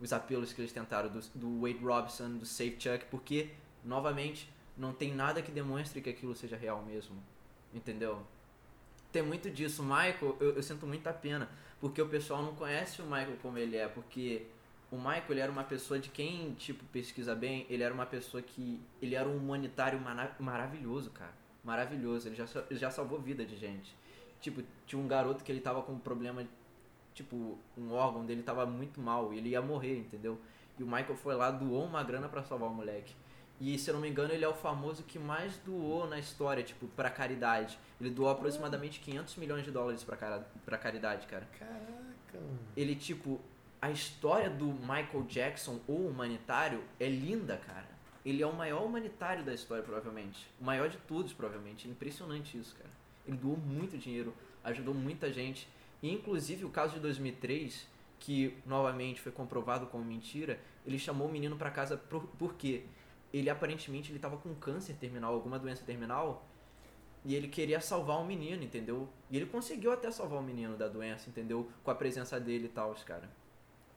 os 0.00 0.12
apelos 0.12 0.52
que 0.52 0.60
eles 0.60 0.72
tentaram 0.72 1.10
do, 1.10 1.20
do 1.34 1.60
Wade 1.60 1.84
Robson, 1.84 2.38
do 2.38 2.46
Safe 2.46 2.76
Chuck, 2.78 3.04
porque, 3.10 3.50
novamente, 3.84 4.48
não 4.76 4.92
tem 4.92 5.14
nada 5.14 5.42
que 5.42 5.52
demonstre 5.52 6.00
que 6.00 6.10
aquilo 6.10 6.34
seja 6.34 6.56
real 6.56 6.82
mesmo. 6.82 7.22
Entendeu? 7.74 8.22
Tem 9.12 9.22
muito 9.22 9.50
disso. 9.50 9.82
Michael, 9.82 10.36
eu, 10.40 10.56
eu 10.56 10.62
sinto 10.62 10.86
muita 10.86 11.12
pena, 11.12 11.48
porque 11.80 12.00
o 12.00 12.08
pessoal 12.08 12.42
não 12.42 12.54
conhece 12.54 13.02
o 13.02 13.04
Michael 13.04 13.36
como 13.42 13.58
ele 13.58 13.76
é, 13.76 13.86
porque 13.86 14.46
o 14.90 14.96
Michael 14.96 15.24
ele 15.30 15.40
era 15.40 15.52
uma 15.52 15.64
pessoa 15.64 16.00
de 16.00 16.08
quem, 16.08 16.54
tipo, 16.54 16.84
pesquisa 16.86 17.34
bem, 17.34 17.66
ele 17.68 17.82
era 17.82 17.92
uma 17.92 18.06
pessoa 18.06 18.42
que. 18.42 18.80
Ele 19.00 19.14
era 19.14 19.28
um 19.28 19.36
humanitário 19.36 20.00
mara- 20.00 20.34
maravilhoso, 20.40 21.10
cara. 21.10 21.41
Maravilhoso. 21.64 22.28
Ele 22.28 22.36
já, 22.36 22.46
já 22.70 22.90
salvou 22.90 23.20
vida 23.20 23.44
de 23.44 23.56
gente. 23.56 23.94
Tipo, 24.40 24.62
tinha 24.86 25.00
um 25.00 25.06
garoto 25.06 25.44
que 25.44 25.52
ele 25.52 25.60
tava 25.60 25.82
com 25.82 25.92
um 25.92 25.98
problema. 25.98 26.44
Tipo, 27.14 27.58
um 27.76 27.92
órgão 27.92 28.24
dele 28.24 28.42
tava 28.42 28.64
muito 28.66 29.00
mal 29.00 29.32
e 29.32 29.38
ele 29.38 29.50
ia 29.50 29.62
morrer, 29.62 29.98
entendeu? 29.98 30.38
E 30.78 30.82
o 30.82 30.86
Michael 30.86 31.16
foi 31.16 31.34
lá, 31.34 31.50
doou 31.50 31.84
uma 31.84 32.02
grana 32.02 32.28
pra 32.28 32.42
salvar 32.42 32.68
o 32.70 32.74
moleque. 32.74 33.14
E 33.60 33.78
se 33.78 33.88
eu 33.88 33.94
não 33.94 34.00
me 34.00 34.08
engano, 34.08 34.32
ele 34.32 34.44
é 34.44 34.48
o 34.48 34.54
famoso 34.54 35.04
que 35.04 35.18
mais 35.18 35.56
doou 35.58 36.08
na 36.08 36.18
história, 36.18 36.64
tipo, 36.64 36.88
pra 36.88 37.08
caridade. 37.08 37.78
Ele 38.00 38.10
doou 38.10 38.28
aproximadamente 38.28 38.98
500 38.98 39.36
milhões 39.36 39.64
de 39.64 39.70
dólares 39.70 40.02
pra, 40.02 40.16
cara, 40.16 40.50
pra 40.64 40.76
caridade, 40.76 41.28
cara 41.28 41.46
Caraca, 41.56 42.44
ele, 42.76 42.96
tipo, 42.96 43.40
a 43.80 43.90
história 43.90 44.50
do 44.50 44.66
Michael 44.66 45.22
Jackson, 45.28 45.80
o 45.86 46.08
humanitário, 46.08 46.82
é 46.98 47.08
linda, 47.08 47.56
cara. 47.56 47.91
Ele 48.24 48.42
é 48.42 48.46
o 48.46 48.52
maior 48.52 48.84
humanitário 48.84 49.44
da 49.44 49.52
história, 49.52 49.82
provavelmente. 49.82 50.48
O 50.60 50.64
maior 50.64 50.88
de 50.88 50.96
todos, 50.98 51.32
provavelmente. 51.32 51.88
Impressionante 51.88 52.56
isso, 52.56 52.76
cara. 52.76 52.90
Ele 53.26 53.36
doou 53.36 53.56
muito 53.56 53.98
dinheiro, 53.98 54.34
ajudou 54.62 54.94
muita 54.94 55.32
gente. 55.32 55.68
E, 56.02 56.10
inclusive, 56.12 56.64
o 56.64 56.70
caso 56.70 56.94
de 56.94 57.00
2003, 57.00 57.86
que 58.18 58.56
novamente 58.64 59.20
foi 59.20 59.32
comprovado 59.32 59.86
como 59.86 60.04
mentira, 60.04 60.58
ele 60.86 60.98
chamou 60.98 61.28
o 61.28 61.32
menino 61.32 61.56
pra 61.56 61.70
casa 61.70 61.96
por, 61.96 62.26
por 62.38 62.54
quê? 62.54 62.84
Ele, 63.32 63.50
aparentemente, 63.50 64.12
ele 64.12 64.18
tava 64.18 64.36
com 64.36 64.54
câncer 64.54 64.94
terminal, 64.94 65.34
alguma 65.34 65.58
doença 65.58 65.84
terminal, 65.84 66.46
e 67.24 67.34
ele 67.34 67.48
queria 67.48 67.80
salvar 67.80 68.20
o 68.20 68.24
menino, 68.24 68.62
entendeu? 68.62 69.08
E 69.30 69.36
ele 69.36 69.46
conseguiu 69.46 69.92
até 69.92 70.10
salvar 70.10 70.40
o 70.40 70.42
menino 70.42 70.76
da 70.76 70.88
doença, 70.88 71.30
entendeu? 71.30 71.68
Com 71.82 71.90
a 71.90 71.94
presença 71.94 72.38
dele 72.38 72.66
e 72.66 72.68
tal, 72.68 72.90
os 72.90 73.02
cara. 73.04 73.28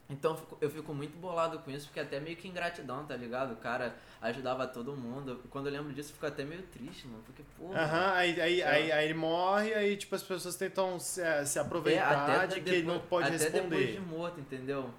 Então 0.08 0.38
eu 0.62 0.70
fico, 0.70 0.94
muito 0.94 1.18
bolado 1.18 1.58
com 1.60 1.72
isso, 1.72 1.88
porque 1.88 2.00
é 2.00 2.04
até 2.04 2.20
meio 2.20 2.38
que 2.38 2.48
ingratidão, 2.48 3.04
tá 3.06 3.15
ligado? 3.15 3.54
O 3.54 3.58
cara 3.58 3.96
ajudava 4.22 4.68
todo 4.68 4.96
mundo. 4.96 5.41
Quando 5.50 5.65
eu 5.65 5.74
lembro 5.74 5.91
disso, 5.94 6.12
eu 6.12 6.13
fico 6.13 6.28
até 6.28 6.44
meio 6.44 6.62
triste, 6.63 7.08
mano. 7.08 7.24
Porque, 7.26 7.41
pô. 7.58 7.74
Aham, 7.74 8.13
aí, 8.13 8.39
aí, 8.39 8.62
aí, 8.62 8.91
aí 8.91 9.06
ele 9.06 9.15
morre, 9.15 9.74
aí 9.74 9.98
tipo, 9.98 10.13
as 10.13 10.22
pessoas 10.22 10.56
tentam 10.56 11.00
se, 11.00 11.22
se 11.48 11.58
aproveitar 11.58 12.46
de 12.48 12.62
que 12.62 12.70
ele 12.70 12.84
não 12.84 13.00
pode 13.00 13.32
É, 13.32 13.36
até 13.36 13.50
depois 13.50 13.80
de 13.80 13.94
responder. 13.94 14.15
morto, 14.15 14.39
entendeu? 14.39 14.91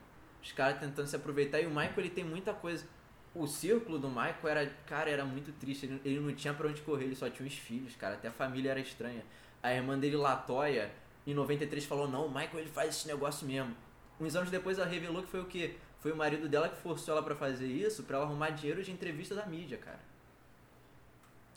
Os 0.42 0.50
caras 0.50 0.80
tentando 0.80 1.06
se 1.06 1.14
aproveitar. 1.14 1.60
E 1.60 1.66
o 1.66 1.70
Michael, 1.70 1.94
ele 1.98 2.10
tem 2.10 2.24
muita 2.24 2.52
coisa. 2.52 2.84
O 3.32 3.46
círculo 3.46 3.98
do 3.98 4.08
Michael 4.08 4.48
era, 4.48 4.66
cara, 4.86 5.08
era 5.08 5.24
muito 5.24 5.52
triste. 5.52 5.86
Ele, 5.86 6.00
ele 6.04 6.20
não 6.20 6.34
tinha 6.34 6.52
pra 6.52 6.66
onde 6.66 6.82
correr, 6.82 7.04
ele 7.04 7.14
só 7.14 7.30
tinha 7.30 7.46
os 7.46 7.54
filhos, 7.54 7.94
cara. 7.94 8.14
Até 8.14 8.26
a 8.26 8.32
família 8.32 8.72
era 8.72 8.80
estranha. 8.80 9.22
A 9.62 9.72
irmã 9.72 9.96
dele, 9.96 10.16
Latoya, 10.16 10.90
em 11.24 11.32
93 11.32 11.84
falou: 11.84 12.08
Não, 12.08 12.26
o 12.26 12.28
Michael 12.28 12.58
ele 12.58 12.70
faz 12.70 12.90
esse 12.96 13.06
negócio 13.06 13.46
mesmo. 13.46 13.85
Uns 14.20 14.34
anos 14.36 14.50
depois 14.50 14.78
ela 14.78 14.88
revelou 14.88 15.22
que 15.22 15.28
foi 15.28 15.40
o 15.40 15.46
quê? 15.46 15.76
Foi 16.00 16.12
o 16.12 16.16
marido 16.16 16.48
dela 16.48 16.68
que 16.68 16.76
forçou 16.76 17.12
ela 17.16 17.22
pra 17.22 17.34
fazer 17.34 17.66
isso, 17.66 18.02
pra 18.04 18.16
ela 18.16 18.26
arrumar 18.26 18.50
dinheiro 18.50 18.82
de 18.82 18.90
entrevista 18.92 19.34
da 19.34 19.44
mídia, 19.46 19.76
cara. 19.78 20.00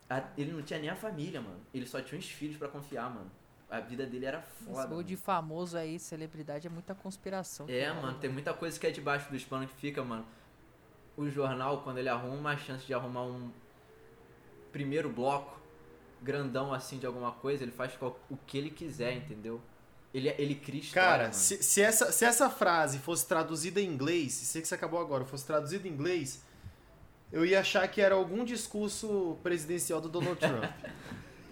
A- 0.10 0.28
Ele 0.38 0.52
não 0.52 0.62
tinha 0.62 0.80
nem 0.80 0.90
a 0.90 0.96
família, 0.96 1.40
mano. 1.40 1.60
Ele 1.74 1.86
só 1.86 2.02
tinha 2.02 2.18
os 2.20 2.30
filhos 2.30 2.58
pra 2.58 2.68
confiar, 2.68 3.10
mano. 3.14 3.30
A 3.70 3.80
vida 3.80 4.06
dele 4.06 4.26
era 4.26 4.40
Esse 4.40 4.66
foda. 4.66 4.88
mano. 4.88 5.04
de 5.04 5.16
famoso 5.16 5.78
aí, 5.78 6.00
celebridade, 6.00 6.66
é 6.66 6.70
muita 6.70 6.96
conspiração. 6.96 7.68
É, 7.70 7.86
cara. 7.86 8.02
mano, 8.02 8.18
tem 8.18 8.30
muita 8.30 8.52
coisa 8.54 8.80
que 8.80 8.88
é 8.88 8.92
debaixo 8.92 9.32
dos 9.32 9.46
panos 9.46 9.70
que 9.72 9.78
fica, 9.78 10.04
mano. 10.04 10.26
O 11.16 11.30
jornal, 11.30 11.82
quando 11.84 12.00
ele 12.00 12.10
arruma 12.10 12.36
uma 12.36 12.58
chance 12.58 12.86
de 12.86 12.94
arrumar 12.94 13.24
um 13.24 13.52
primeiro 14.72 15.10
bloco 15.10 15.60
grandão 16.22 16.74
assim 16.74 16.98
de 16.98 17.06
alguma 17.06 17.32
coisa, 17.32 17.64
ele 17.64 17.72
faz 17.72 17.96
o 18.30 18.38
que 18.48 18.58
ele 18.58 18.70
quiser, 18.72 19.14
entendeu? 19.16 19.62
Ele, 20.14 20.34
ele 20.38 20.56
cria 20.56 20.80
história, 20.82 21.08
Cara, 21.10 21.24
mano. 21.24 21.34
se, 21.34 21.62
se, 21.62 21.82
essa, 21.82 22.12
se 22.12 22.26
essa 22.26 22.50
frase 22.50 22.98
fosse 22.98 23.28
traduzida 23.28 23.80
em 23.80 23.86
inglês, 23.86 24.34
sei 24.34 24.62
que 24.62 24.68
você 24.68 24.74
acabou 24.76 25.00
agora, 25.00 25.24
fosse 25.24 25.46
traduzida 25.46 25.88
em 25.88 25.92
inglês, 25.92 26.42
eu 27.32 27.46
ia 27.46 27.60
achar 27.60 27.88
que 27.88 28.02
era 28.02 28.16
algum 28.16 28.44
discurso 28.44 29.38
presidencial 29.44 30.02
do 30.02 30.10
Donald 30.10 30.40
Trump. 30.40 30.64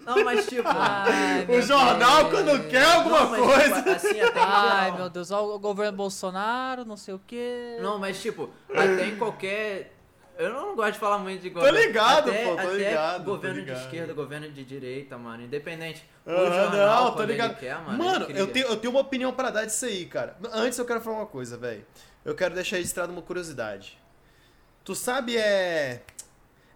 Não, 0.04 0.24
mas 0.24 0.46
tipo... 0.46 0.66
Ai, 0.66 1.46
o 1.50 1.60
jornal, 1.60 2.30
Deus. 2.30 2.30
quando 2.30 2.68
quer 2.70 2.82
alguma 2.82 3.20
não, 3.20 3.30
mas, 3.30 3.40
coisa. 3.40 3.76
tipo, 3.76 3.90
assim, 3.90 4.20
até 4.22 4.40
Ai, 4.40 4.96
meu 4.96 5.10
Deus, 5.10 5.30
ó, 5.30 5.54
o 5.54 5.58
governo 5.58 5.98
Bolsonaro, 5.98 6.82
não 6.82 6.96
sei 6.96 7.12
o 7.12 7.20
quê. 7.26 7.76
Não, 7.82 7.98
mas 7.98 8.18
tipo, 8.18 8.48
até 8.72 9.06
em 9.06 9.16
qualquer. 9.18 9.97
Eu 10.38 10.52
não 10.52 10.76
gosto 10.76 10.92
de 10.92 10.98
falar 11.00 11.18
muito 11.18 11.42
de 11.42 11.50
Tô 11.50 11.56
governo. 11.58 11.78
ligado, 11.80 12.30
até, 12.30 12.44
pô, 12.44 12.50
tô 12.54 12.58
até 12.60 12.72
ligado, 12.74 13.24
tô 13.24 13.30
Governo 13.32 13.56
ligado. 13.58 13.76
de 13.76 13.82
esquerda, 13.84 14.12
governo 14.14 14.48
de 14.50 14.64
direita, 14.64 15.18
mano. 15.18 15.42
Independente. 15.42 16.08
O 16.24 16.30
Aham, 16.30 16.54
jornal, 16.70 17.04
não, 17.06 17.16
tô 17.16 17.24
ligado. 17.24 17.58
Quer, 17.58 17.74
mano, 17.82 17.98
Mano, 17.98 18.26
eu 18.30 18.46
tenho, 18.46 18.66
eu 18.68 18.76
tenho 18.76 18.92
uma 18.92 19.00
opinião 19.00 19.32
pra 19.32 19.50
dar 19.50 19.64
disso 19.64 19.84
aí, 19.84 20.06
cara. 20.06 20.36
Antes 20.52 20.78
eu 20.78 20.84
quero 20.84 21.00
falar 21.00 21.16
uma 21.16 21.26
coisa, 21.26 21.56
velho. 21.58 21.84
Eu 22.24 22.36
quero 22.36 22.54
deixar 22.54 22.76
registrado 22.76 23.12
uma 23.12 23.20
curiosidade. 23.22 23.98
Tu 24.84 24.94
sabe, 24.94 25.36
é. 25.36 26.02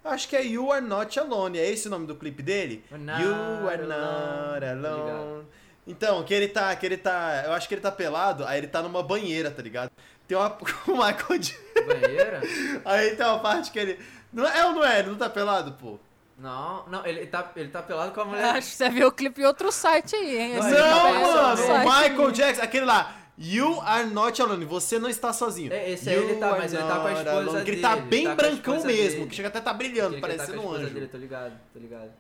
Acho 0.05 0.29
que 0.29 0.35
é 0.35 0.45
You 0.45 0.73
Are 0.73 0.85
Not 0.85 1.19
Alone. 1.21 1.57
É 1.59 1.71
esse 1.71 1.87
o 1.87 1.91
nome 1.91 2.09
do 2.09 2.17
clipe 2.17 2.43
dele? 2.43 2.85
Not 2.91 3.23
you 3.23 3.33
Are 3.69 3.81
Not 3.83 3.93
alone. 3.93 4.61
Tá 4.83 4.89
Alone. 4.89 5.47
Então, 5.87 6.23
que 6.25 6.35
ele 6.35 6.49
tá. 6.49 6.75
Que 6.75 6.85
ele 6.87 6.97
tá. 6.97 7.45
Eu 7.47 7.53
acho 7.53 7.69
que 7.69 7.75
ele 7.75 7.81
tá 7.81 7.93
pelado, 7.93 8.45
aí 8.45 8.59
ele 8.59 8.67
tá 8.67 8.83
numa 8.83 9.03
banheira, 9.05 9.51
tá 9.53 9.63
ligado? 9.63 9.91
Tem 10.29 10.37
uma. 10.37 10.57
O 10.87 10.93
Michael 10.93 11.39
Jackson. 11.39 11.87
Banheira? 11.87 12.41
Aí 12.85 13.17
tem 13.17 13.27
uma 13.27 13.39
parte 13.39 13.71
que 13.71 13.79
ele. 13.79 13.99
Não 14.33 14.47
é 14.47 14.65
ou 14.67 14.73
não 14.73 14.85
é? 14.85 15.01
Ele 15.01 15.11
não 15.11 15.17
tá 15.17 15.29
pelado, 15.29 15.73
pô? 15.73 15.99
Não, 16.39 16.85
não, 16.89 17.07
ele 17.07 17.27
tá, 17.27 17.53
ele 17.55 17.69
tá 17.69 17.83
pelado 17.83 18.13
com 18.13 18.21
a 18.21 18.25
mulher. 18.25 18.57
Acho 18.57 18.71
que 18.71 18.75
você 18.77 18.89
viu 18.91 19.09
o 19.09 19.13
clipe 19.13 19.41
em 19.43 19.45
outro 19.45 19.71
site 19.71 20.17
aí, 20.17 20.39
hein? 20.39 20.57
Não, 20.57 20.59
Esse 20.61 20.69
ele 20.71 20.77
tá 20.83 20.91
Não, 20.91 21.09
é 21.09 21.23
mano, 21.23 21.63
o 21.63 21.79
Michael 21.79 22.27
aí. 22.27 22.33
Jackson, 22.33 22.63
aquele 22.63 22.85
lá. 22.87 23.17
You 23.39 23.81
are 23.81 24.07
not 24.09 24.41
alone. 24.43 24.65
Você 24.65 24.99
não 24.99 25.09
está 25.09 25.33
sozinho. 25.33 25.73
É, 25.73 25.91
esse 25.91 26.09
aí 26.11 26.17
ele 26.17 26.37
tá, 26.37 26.51
You 26.51 26.57
mas 26.59 26.73
ele 26.73 26.83
tá 26.83 27.01
com 27.01 27.07
a 27.07 27.13
esposa 27.13 27.31
alone. 27.31 27.65
Que 27.65 27.71
ele 27.71 27.81
tá 27.81 27.95
dele, 27.95 28.07
bem 28.07 28.25
tá 28.25 28.29
com 28.29 28.33
a 28.33 28.35
brancão 28.45 28.85
mesmo, 28.85 29.19
dele. 29.19 29.27
que 29.31 29.35
chega 29.37 29.49
até 29.49 29.61
tá 29.61 29.73
brilhando, 29.73 30.17
Ele 30.17 30.23
que 30.27 30.37
tá 30.37 30.47
com 30.47 30.53
um 30.59 30.73
anjo. 30.73 30.91
dele, 30.91 31.07
tô 31.07 31.19
ligado, 31.19 31.53
tô 31.73 31.79
ligado. 31.79 32.11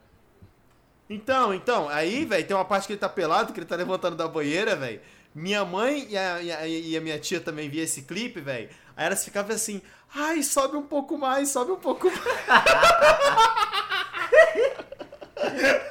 Então, 1.10 1.52
então, 1.52 1.88
aí, 1.88 2.24
velho, 2.24 2.46
tem 2.46 2.56
uma 2.56 2.64
parte 2.64 2.86
que 2.86 2.92
ele 2.94 3.00
tá 3.00 3.08
pelado, 3.08 3.52
que 3.52 3.58
ele 3.60 3.66
tá 3.66 3.76
levantando 3.76 4.16
da 4.16 4.26
banheira, 4.26 4.74
velho. 4.74 5.00
Minha 5.34 5.64
mãe 5.64 6.06
e 6.10 6.16
a, 6.16 6.42
e 6.42 6.52
a- 6.52 6.66
e 6.68 6.96
a 6.96 7.00
minha 7.00 7.18
tia 7.18 7.40
também 7.40 7.68
via 7.68 7.82
esse 7.84 8.02
clipe, 8.02 8.40
velho. 8.40 8.68
Aí 8.96 9.06
elas 9.06 9.24
ficavam 9.24 9.54
assim, 9.54 9.80
ai, 10.14 10.42
sobe 10.42 10.76
um 10.76 10.82
pouco 10.82 11.16
mais, 11.16 11.48
sobe 11.48 11.72
um 11.72 11.76
pouco 11.76 12.08
mais. 12.10 12.46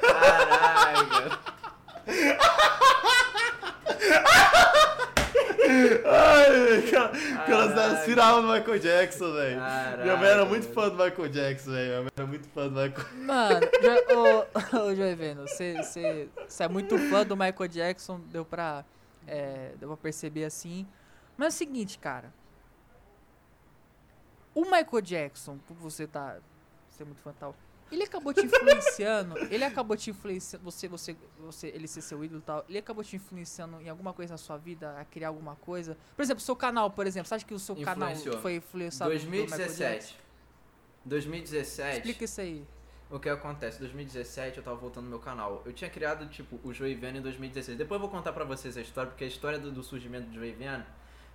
Caralho. 0.00 1.38
Ai, 6.04 6.82
que 6.82 6.94
elas 6.94 7.72
Caralho. 7.74 7.92
aspiravam 7.98 8.42
no 8.42 8.52
Michael 8.52 8.78
Jackson, 8.78 9.32
velho. 9.32 9.58
Caralho, 9.58 10.02
Minha 10.02 10.16
mãe 10.16 10.28
era 10.28 10.44
muito 10.44 10.62
velho. 10.64 10.74
fã 10.74 10.88
do 10.88 10.94
Michael 11.04 11.28
Jackson, 11.28 11.70
velho. 11.70 11.88
Minha 11.88 12.02
mãe 12.02 12.10
era 12.16 12.26
muito 12.26 12.48
fã 12.48 12.68
do 12.68 12.70
Michael 12.74 13.06
Mano, 13.24 13.60
jo- 13.80 14.16
ô, 14.16 14.86
ô 14.86 14.94
Joiveno, 14.94 15.42
você 15.48 16.28
é 16.60 16.68
muito 16.68 16.98
fã 17.10 17.24
do 17.24 17.36
Michael 17.36 17.68
Jackson, 17.68 18.20
deu 18.30 18.44
pra, 18.44 18.84
é, 19.26 19.74
deu 19.78 19.88
pra 19.88 19.96
perceber 19.96 20.44
assim. 20.44 20.86
Mas 21.36 21.46
é 21.46 21.48
o 21.48 21.58
seguinte, 21.58 21.98
cara. 21.98 22.32
O 24.54 24.62
Michael 24.62 25.00
Jackson, 25.02 25.58
por 25.58 25.76
você 25.76 26.06
tá. 26.06 26.38
Ser 26.90 27.04
muito 27.04 27.20
fã 27.20 27.30
e 27.30 27.34
tal. 27.34 27.56
Ele 27.90 28.04
acabou 28.04 28.32
te 28.32 28.44
influenciando. 28.44 29.36
ele 29.52 29.64
acabou 29.64 29.96
te 29.96 30.10
influenciando. 30.10 30.64
Você, 30.64 30.88
você, 30.88 31.16
você, 31.38 31.68
ele 31.68 31.86
ser 31.86 32.00
seu 32.00 32.24
ídolo 32.24 32.40
e 32.40 32.42
tal. 32.42 32.64
Ele 32.68 32.78
acabou 32.78 33.04
te 33.04 33.16
influenciando 33.16 33.80
em 33.80 33.88
alguma 33.88 34.12
coisa 34.14 34.32
na 34.32 34.38
sua 34.38 34.56
vida, 34.56 34.98
a 34.98 35.04
criar 35.04 35.28
alguma 35.28 35.56
coisa. 35.56 35.96
Por 36.16 36.22
exemplo, 36.22 36.42
seu 36.42 36.56
canal, 36.56 36.90
por 36.90 37.06
exemplo. 37.06 37.28
Você 37.28 37.34
acha 37.34 37.44
que 37.44 37.54
o 37.54 37.58
seu 37.58 37.76
canal 37.76 38.14
foi 38.40 38.56
influenciado 38.56 39.10
pelo 39.10 39.30
Michael 39.30 39.48
Jackson? 39.48 39.76
2017. 39.84 40.18
2017. 41.04 41.96
Explica 41.96 42.24
isso 42.24 42.40
aí. 42.40 42.66
O 43.12 43.20
que 43.20 43.28
acontece? 43.28 43.78
2017 43.78 44.56
eu 44.56 44.64
tava 44.64 44.76
voltando 44.78 45.04
no 45.04 45.10
meu 45.10 45.18
canal. 45.18 45.62
Eu 45.66 45.72
tinha 45.74 45.90
criado, 45.90 46.26
tipo, 46.30 46.58
o 46.66 46.72
Joiveno 46.72 47.18
em 47.18 47.20
2016. 47.20 47.76
Depois 47.76 48.00
eu 48.00 48.08
vou 48.08 48.08
contar 48.08 48.32
pra 48.32 48.42
vocês 48.42 48.74
a 48.74 48.80
história, 48.80 49.10
porque 49.10 49.24
a 49.24 49.26
história 49.26 49.58
do, 49.58 49.70
do 49.70 49.82
surgimento 49.82 50.28
do 50.28 50.34
Joiveno 50.34 50.82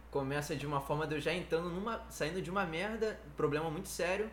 começa 0.09 0.55
de 0.55 0.65
uma 0.65 0.81
forma 0.81 1.05
de 1.05 1.13
eu 1.13 1.21
já 1.21 1.31
entrando 1.31 1.69
numa. 1.69 2.03
saindo 2.09 2.41
de 2.41 2.49
uma 2.49 2.65
merda, 2.65 3.19
problema 3.35 3.69
muito 3.69 3.89
sério, 3.89 4.27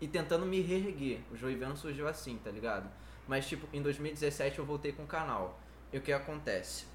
e 0.00 0.06
tentando 0.06 0.46
me 0.46 0.60
reerguer. 0.60 1.18
O 1.32 1.36
Joiveno 1.36 1.76
surgiu 1.76 2.06
assim, 2.06 2.38
tá 2.38 2.52
ligado? 2.52 2.88
Mas, 3.26 3.48
tipo, 3.48 3.66
em 3.76 3.82
2017 3.82 4.60
eu 4.60 4.64
voltei 4.64 4.92
com 4.92 5.02
o 5.02 5.06
canal. 5.08 5.58
E 5.92 5.98
o 5.98 6.00
que 6.00 6.12
acontece? 6.12 6.86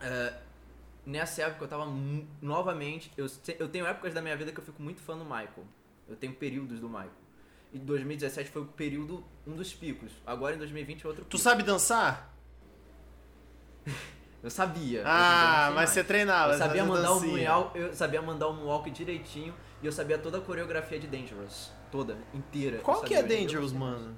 É, 0.00 0.32
nessa 1.04 1.42
época 1.42 1.64
eu 1.64 1.68
tava 1.68 1.86
novamente. 2.40 3.12
Eu, 3.18 3.26
eu 3.58 3.68
tenho 3.68 3.84
épocas 3.84 4.14
da 4.14 4.22
minha 4.22 4.34
vida 4.34 4.50
que 4.50 4.60
eu 4.60 4.64
fico 4.64 4.80
muito 4.80 5.02
fã 5.02 5.14
do 5.14 5.24
Michael. 5.24 5.66
Eu 6.08 6.16
tenho 6.16 6.32
períodos 6.32 6.80
do 6.80 6.88
Michael. 6.88 7.19
E 7.72 7.78
2017 7.78 8.50
foi 8.50 8.62
o 8.62 8.66
período, 8.66 9.24
um 9.46 9.52
dos 9.54 9.72
picos. 9.72 10.10
Agora 10.26 10.54
em 10.54 10.58
2020 10.58 11.04
é 11.04 11.08
outro 11.08 11.24
Tu 11.24 11.28
pico. 11.36 11.42
sabe 11.42 11.62
dançar? 11.62 12.34
Eu 14.42 14.48
sabia. 14.48 15.00
eu 15.00 15.04
Ah, 15.06 15.10
sabia 15.10 15.66
mas 15.66 15.74
mais. 15.74 15.90
você 15.90 16.02
treinava. 16.04 16.52
Eu 16.54 16.58
sabia 16.58 16.82
mandar 16.82 17.12
o 17.12 17.20
moonwalk, 17.20 17.78
eu 17.78 17.92
sabia 17.94 18.22
mandar 18.22 18.48
o 18.48 18.54
moonwalk 18.54 18.90
direitinho 18.90 19.54
e 19.82 19.86
eu 19.86 19.92
sabia 19.92 20.16
toda 20.16 20.38
a 20.38 20.40
coreografia 20.40 20.98
de 20.98 21.06
Dangerous, 21.06 21.70
toda, 21.92 22.16
inteira. 22.32 22.76
eu 22.78 22.82
Qual 22.82 23.02
que 23.02 23.14
é. 23.14 23.22
Dangerous, 23.22 23.70
mano? 23.72 24.16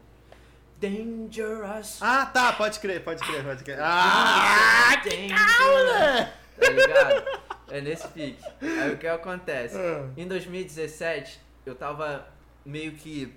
Dangerous. 0.79 1.99
Ah, 2.01 2.27
tá, 2.27 2.53
pode 2.53 2.79
crer, 2.79 3.03
pode 3.03 3.21
crer, 3.21 3.43
pode 3.45 3.65
crer. 3.65 3.79
Ah, 3.81 4.95
Dangerous. 5.05 6.29
Tá 6.61 6.71
ligado? 6.71 7.43
É 7.71 7.81
nesse 7.81 8.07
pique. 8.09 8.45
Aí 8.61 8.93
o 8.93 8.99
que 8.99 9.09
acontece? 9.09 9.77
Ah. 9.77 10.09
Em 10.17 10.29
2017, 10.29 11.41
eu 11.67 11.75
tava 11.75 12.29
meio 12.65 12.93
que 12.93 13.35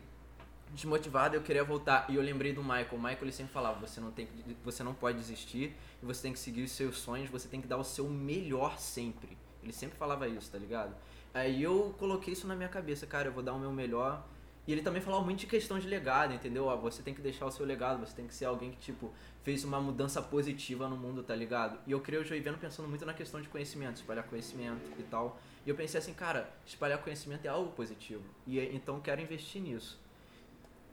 desmotivado, 0.76 1.36
eu 1.36 1.42
queria 1.42 1.64
voltar. 1.64 2.06
E 2.10 2.16
eu 2.16 2.22
lembrei 2.22 2.54
do 2.54 2.62
Michael. 2.62 2.90
O 2.92 2.98
Michael 2.98 3.24
ele 3.24 3.32
sempre 3.32 3.54
falava: 3.54 3.80
você 3.80 4.00
não, 4.00 4.12
tem 4.12 4.28
que, 4.28 4.56
você 4.64 4.84
não 4.84 4.94
pode 4.94 5.18
desistir, 5.18 5.76
você 6.04 6.22
tem 6.22 6.34
que 6.34 6.40
seguir 6.40 6.64
os 6.64 6.72
seus 6.72 6.98
sonhos, 6.98 7.30
você 7.30 7.48
tem 7.48 7.62
que 7.62 7.68
dar 7.68 7.78
o 7.78 7.84
seu 7.84 8.08
melhor 8.08 8.78
sempre. 8.78 9.38
Ele 9.64 9.74
sempre 9.74 9.98
falava 9.98 10.28
isso, 10.28 10.52
tá 10.52 10.60
ligado? 10.60 10.96
Aí 11.34 11.62
eu 11.64 11.96
coloquei 11.98 12.34
isso 12.34 12.48
na 12.48 12.56
minha 12.56 12.70
cabeça, 12.70 13.08
cara, 13.08 13.30
eu 13.30 13.34
vou 13.34 13.42
dar 13.42 13.54
o 13.54 13.60
meu 13.60 13.72
melhor. 13.72 14.24
E 14.68 14.72
ele 14.72 14.82
também 14.82 15.02
falava 15.02 15.24
muito 15.24 15.40
de 15.40 15.48
questão 15.48 15.78
de 15.78 15.88
legado, 15.88 16.34
entendeu? 16.34 16.70
Ah, 16.70 16.76
você 16.76 17.04
tem 17.04 17.14
que 17.14 17.22
deixar 17.22 17.46
o 17.46 17.52
seu 17.52 17.66
legado, 17.66 18.00
você 18.00 18.16
tem 18.16 18.26
que 18.26 18.34
ser 18.34 18.46
alguém 18.46 18.72
que, 18.72 18.78
tipo, 18.78 19.14
fez 19.44 19.64
uma 19.64 19.80
mudança 19.80 20.22
positiva 20.22 20.90
no 20.90 20.98
mundo, 20.98 21.22
tá 21.22 21.36
ligado? 21.36 21.78
E 21.86 21.92
eu 21.92 22.00
criei 22.02 22.20
o 22.20 22.26
Joivendo 22.26 22.58
pensando 22.58 22.90
muito 22.90 23.06
na 23.06 23.14
questão 23.14 23.40
de 23.40 23.48
conhecimento, 23.48 23.98
espalhar 23.98 24.26
conhecimento 24.26 24.82
e 24.98 25.04
tal. 25.04 25.40
E 25.66 25.70
eu 25.70 25.76
pensei 25.76 26.00
assim, 26.00 26.14
cara, 26.16 26.50
espalhar 26.66 27.00
conhecimento 27.00 27.46
é 27.46 27.50
algo 27.50 27.72
positivo. 27.74 28.24
E 28.48 28.60
então 28.60 29.00
quero 29.00 29.22
investir 29.22 29.62
nisso. 29.62 30.00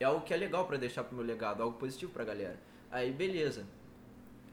É 0.02 0.04
algo 0.04 0.24
que 0.24 0.34
é 0.34 0.36
legal 0.36 0.66
pra 0.66 0.76
deixar 0.76 1.04
pro 1.04 1.14
meu 1.14 1.24
legado, 1.24 1.62
algo 1.62 1.78
positivo 1.78 2.12
pra 2.12 2.24
galera. 2.24 2.58
Aí, 2.90 3.12
beleza. 3.12 3.64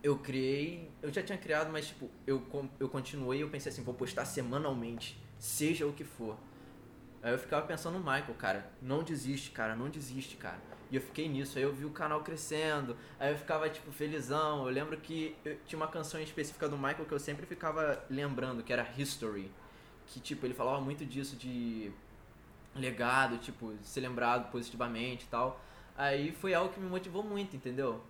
Eu 0.04 0.18
criei, 0.20 0.90
eu 1.02 1.12
já 1.12 1.24
tinha 1.24 1.38
criado, 1.38 1.72
mas 1.72 1.88
tipo, 1.88 2.10
eu, 2.26 2.42
eu 2.80 2.88
continuei, 2.88 3.42
eu 3.42 3.50
pensei 3.50 3.72
assim, 3.72 3.84
vou 3.84 3.94
postar 3.94 4.26
semanalmente, 4.26 5.18
seja 5.38 5.86
o 5.86 5.92
que 5.92 6.04
for. 6.04 6.38
Aí 7.22 7.34
eu 7.34 7.40
ficava 7.40 7.66
pensando 7.66 7.96
no 7.96 8.00
Michael, 8.00 8.34
cara, 8.38 8.72
não 8.82 9.04
desiste, 9.04 9.52
cara, 9.52 9.76
não 9.76 9.90
desiste, 9.90 10.38
cara. 10.38 10.60
E 10.90 10.96
eu 10.96 11.02
fiquei 11.02 11.28
nisso, 11.28 11.58
aí 11.58 11.64
eu 11.64 11.74
vi 11.74 11.84
o 11.84 11.90
canal 11.90 12.24
crescendo, 12.24 12.96
aí 13.20 13.32
eu 13.34 13.38
ficava, 13.38 13.70
tipo, 13.70 13.92
felizão. 13.92 14.66
Eu 14.66 14.72
lembro 14.72 14.98
que 14.98 15.36
eu 15.44 15.58
tinha 15.66 15.78
uma 15.78 15.88
canção 15.88 16.22
específica 16.22 16.70
do 16.70 16.78
Michael 16.78 17.06
que 17.06 17.12
eu 17.12 17.20
sempre 17.20 17.46
ficava 17.46 18.04
lembrando, 18.10 18.64
que 18.64 18.72
era 18.72 18.88
History. 18.98 19.52
Que, 20.06 20.20
tipo, 20.20 20.46
ele 20.46 20.54
falava 20.54 20.80
muito 20.80 21.06
disso 21.06 21.36
de 21.36 21.92
legado, 22.76 23.38
tipo, 23.38 23.74
ser 23.84 24.02
lembrado 24.02 24.52
positivamente 24.52 25.26
e 25.26 25.28
tal. 25.28 25.60
Aí 25.98 26.32
foi 26.32 26.54
algo 26.54 26.72
que 26.74 26.80
me 26.80 26.90
motivou 26.90 27.24
muito, 27.24 27.56
entendeu? 27.56 28.02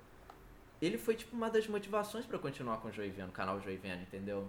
Ele 0.81 0.97
foi, 0.97 1.15
tipo, 1.15 1.35
uma 1.35 1.49
das 1.49 1.67
motivações 1.67 2.25
pra 2.25 2.37
eu 2.37 2.41
continuar 2.41 2.77
com 2.77 2.87
o 2.87 2.91
Joivendo, 2.91 3.29
o 3.29 3.33
canal 3.33 3.59
Joivendo, 3.61 4.01
entendeu? 4.01 4.47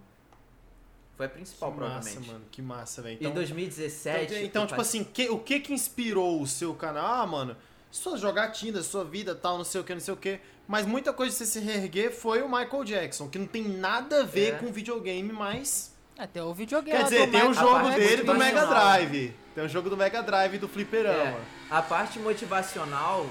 Foi 1.17 1.27
a 1.27 1.29
principal, 1.29 1.73
que 1.73 1.81
massa, 1.81 1.93
provavelmente. 2.01 2.33
mano. 2.33 2.45
Que 2.51 2.63
massa, 2.63 3.03
velho. 3.03 3.15
Em 3.15 3.19
Então, 3.19 3.33
2017... 3.35 4.25
então, 4.35 4.45
então, 4.45 4.67
tipo 4.67 4.77
passei- 4.79 5.01
assim, 5.03 5.11
que- 5.13 5.29
o 5.29 5.39
que 5.39 5.61
que 5.61 5.73
inspirou 5.73 6.41
o 6.41 6.47
seu 6.47 6.75
canal? 6.75 7.05
Ah, 7.23 7.27
mano, 7.27 7.57
suas 7.91 8.21
jogatinas, 8.21 8.87
sua 8.87 9.05
vida, 9.05 9.35
tal, 9.35 9.59
não 9.59 9.65
sei 9.65 9.81
o 9.81 9.85
que, 9.85 9.93
não 9.93 10.01
sei 10.01 10.15
o 10.15 10.17
que. 10.17 10.41
Mas 10.69 10.87
muita 10.87 11.13
coisa 11.13 11.33
de 11.33 11.39
você 11.39 11.47
se 11.47 11.61
reerguer 11.61 12.13
foi 12.15 12.43
o 12.43 12.49
Michael 12.49 12.85
Jackson, 12.85 13.29
que 13.29 13.39
não 13.39 13.47
tem 13.47 13.65
nada 13.69 14.21
a 14.21 14.25
ver 14.25 14.55
É. 14.55 14.59
com 14.59 14.73
videogame, 14.73 15.33
mas... 15.33 15.95
É, 16.17 16.27
tem 16.27 16.41
o 16.43 16.55
videogame. 16.55 16.97
Quer 16.99 17.05
dizer, 17.05 17.31
tem 17.31 17.43
o 17.43 17.49
Michael 17.51 17.55
jogo 17.55 17.91
dele 17.91 18.23
do 18.23 18.35
Mega. 18.35 18.67
Drive. 18.67 19.35
Tem 19.61 19.67
o 19.67 19.69
jogo 19.69 19.91
do 19.91 19.97
Mega 19.97 20.23
Drive 20.23 20.57
do 20.57 20.67
Fliperama. 20.67 21.19
É, 21.23 21.41
a 21.71 21.83
parte 21.83 22.19
motivacional 22.19 23.27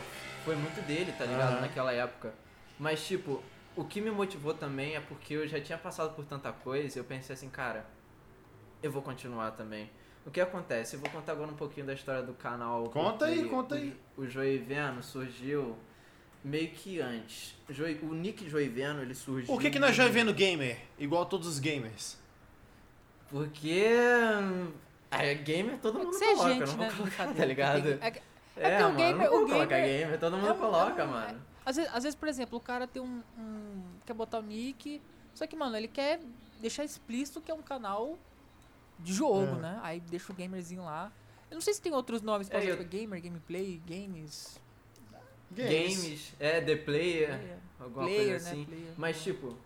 foi 0.46 0.56
muito 0.56 0.80
dele, 0.86 1.12
tá 1.18 1.26
ligado? 1.26 1.54
Aham. 1.54 1.62
Naquela 1.62 1.92
época. 1.92 2.36
Mas, 2.78 3.04
tipo, 3.04 3.42
o 3.76 3.84
que 3.84 4.00
me 4.00 4.12
motivou 4.12 4.54
também 4.54 4.96
é 4.96 5.00
porque 5.00 5.34
eu 5.34 5.48
já 5.48 5.60
tinha 5.60 5.76
passado 5.76 6.14
por 6.14 6.24
tanta 6.26 6.52
coisa 6.52 7.00
e 7.00 7.02
eu 7.02 7.04
pensei 7.04 7.34
assim, 7.34 7.50
cara, 7.50 7.84
eu 8.84 8.92
vou 8.92 9.02
continuar 9.02 9.50
também. 9.54 9.90
O 10.24 10.30
que 10.30 10.40
acontece? 10.40 10.98
Eu 10.98 11.00
vou 11.00 11.10
contar 11.10 11.32
agora 11.32 11.50
um 11.50 11.56
pouquinho 11.56 11.88
da 11.88 11.96
história 11.96 12.22
do 12.22 12.34
canal. 12.36 12.84
Conta 12.92 13.26
aí, 13.26 13.46
conta 13.46 13.74
o- 13.74 13.78
aí. 13.80 13.98
O 14.16 14.28
Joiveno 14.28 15.02
surgiu 15.02 15.76
meio 16.44 16.70
que 16.70 17.02
antes. 17.02 17.56
O 18.04 18.14
Nick 18.14 18.48
Joiveno, 18.48 19.02
ele 19.02 19.16
surgiu... 19.16 19.48
Por 19.52 19.60
que 19.60 19.72
que 19.72 19.80
nós 19.80 19.96
já 19.96 20.08
vendo 20.08 20.32
gamer? 20.32 20.78
Igual 21.00 21.26
todos 21.26 21.48
os 21.48 21.58
gamers. 21.58 22.20
Porque... 23.32 23.96
É, 25.12 25.34
gamer 25.34 25.78
todo 25.80 26.00
É 26.00 26.04
mundo 26.04 26.16
é 26.16 26.20
coloca, 26.36 26.50
gente, 26.50 26.62
eu 26.62 26.68
não 26.68 26.76
vou 26.76 26.86
né? 26.86 26.94
colocar, 26.98 27.34
tá 27.34 27.46
ligado? 27.46 27.82
Que- 27.82 28.06
é 28.06 28.12
que- 28.12 28.22
É, 28.56 28.70
porque 28.70 28.84
o 28.84 28.86
mano, 28.88 28.98
gamer- 28.98 29.16
não 29.30 29.38
vou 29.38 29.44
o 29.46 29.48
colocar 29.50 29.76
gamer- 29.80 30.00
gamer, 30.02 30.20
todo 30.20 30.38
mundo 30.38 30.48
é 30.50 30.54
um- 30.54 30.58
coloca, 30.58 31.02
é 31.02 31.06
um- 31.06 31.10
mano. 31.10 31.42
Às 31.66 31.76
vezes, 31.78 31.92
às 31.94 32.04
vezes, 32.04 32.16
por 32.16 32.28
exemplo, 32.28 32.58
o 32.58 32.62
cara 32.62 32.88
tem 32.88 33.02
um, 33.02 33.24
um- 33.38 33.84
quer 34.06 34.14
botar 34.14 34.40
o 34.40 34.42
nick, 34.42 35.02
só 35.34 35.46
que, 35.48 35.56
mano, 35.56 35.76
ele 35.76 35.88
quer 35.88 36.20
deixar 36.60 36.84
explícito 36.84 37.42
que 37.42 37.50
é 37.50 37.54
um 37.54 37.62
canal 37.62 38.18
de 39.00 39.14
jogo, 39.14 39.56
É. 39.58 39.60
né? 39.60 39.80
Aí 39.82 40.00
deixa 40.00 40.32
o 40.32 40.36
gamerzinho 40.36 40.84
lá. 40.84 41.12
Eu 41.50 41.56
não 41.56 41.62
sei 41.62 41.74
se 41.74 41.82
tem 41.82 41.94
outros 41.94 42.22
nomes, 42.22 42.48
por 42.50 42.58
É, 42.58 42.64
exemplo, 42.64 42.84
eu- 42.84 42.88
gamer, 42.88 43.22
gameplay, 43.22 43.82
games, 43.88 44.60
Games, 45.52 46.34
é, 46.40 46.62
The 46.62 46.76
Player, 46.76 47.30
player, 47.40 47.58
alguma 47.80 48.04
player, 48.06 48.30
coisa 48.30 48.46
né? 48.46 48.52
assim. 48.52 48.66
Player. 48.66 48.94
Mas, 48.96 49.24
tipo, 49.24 49.58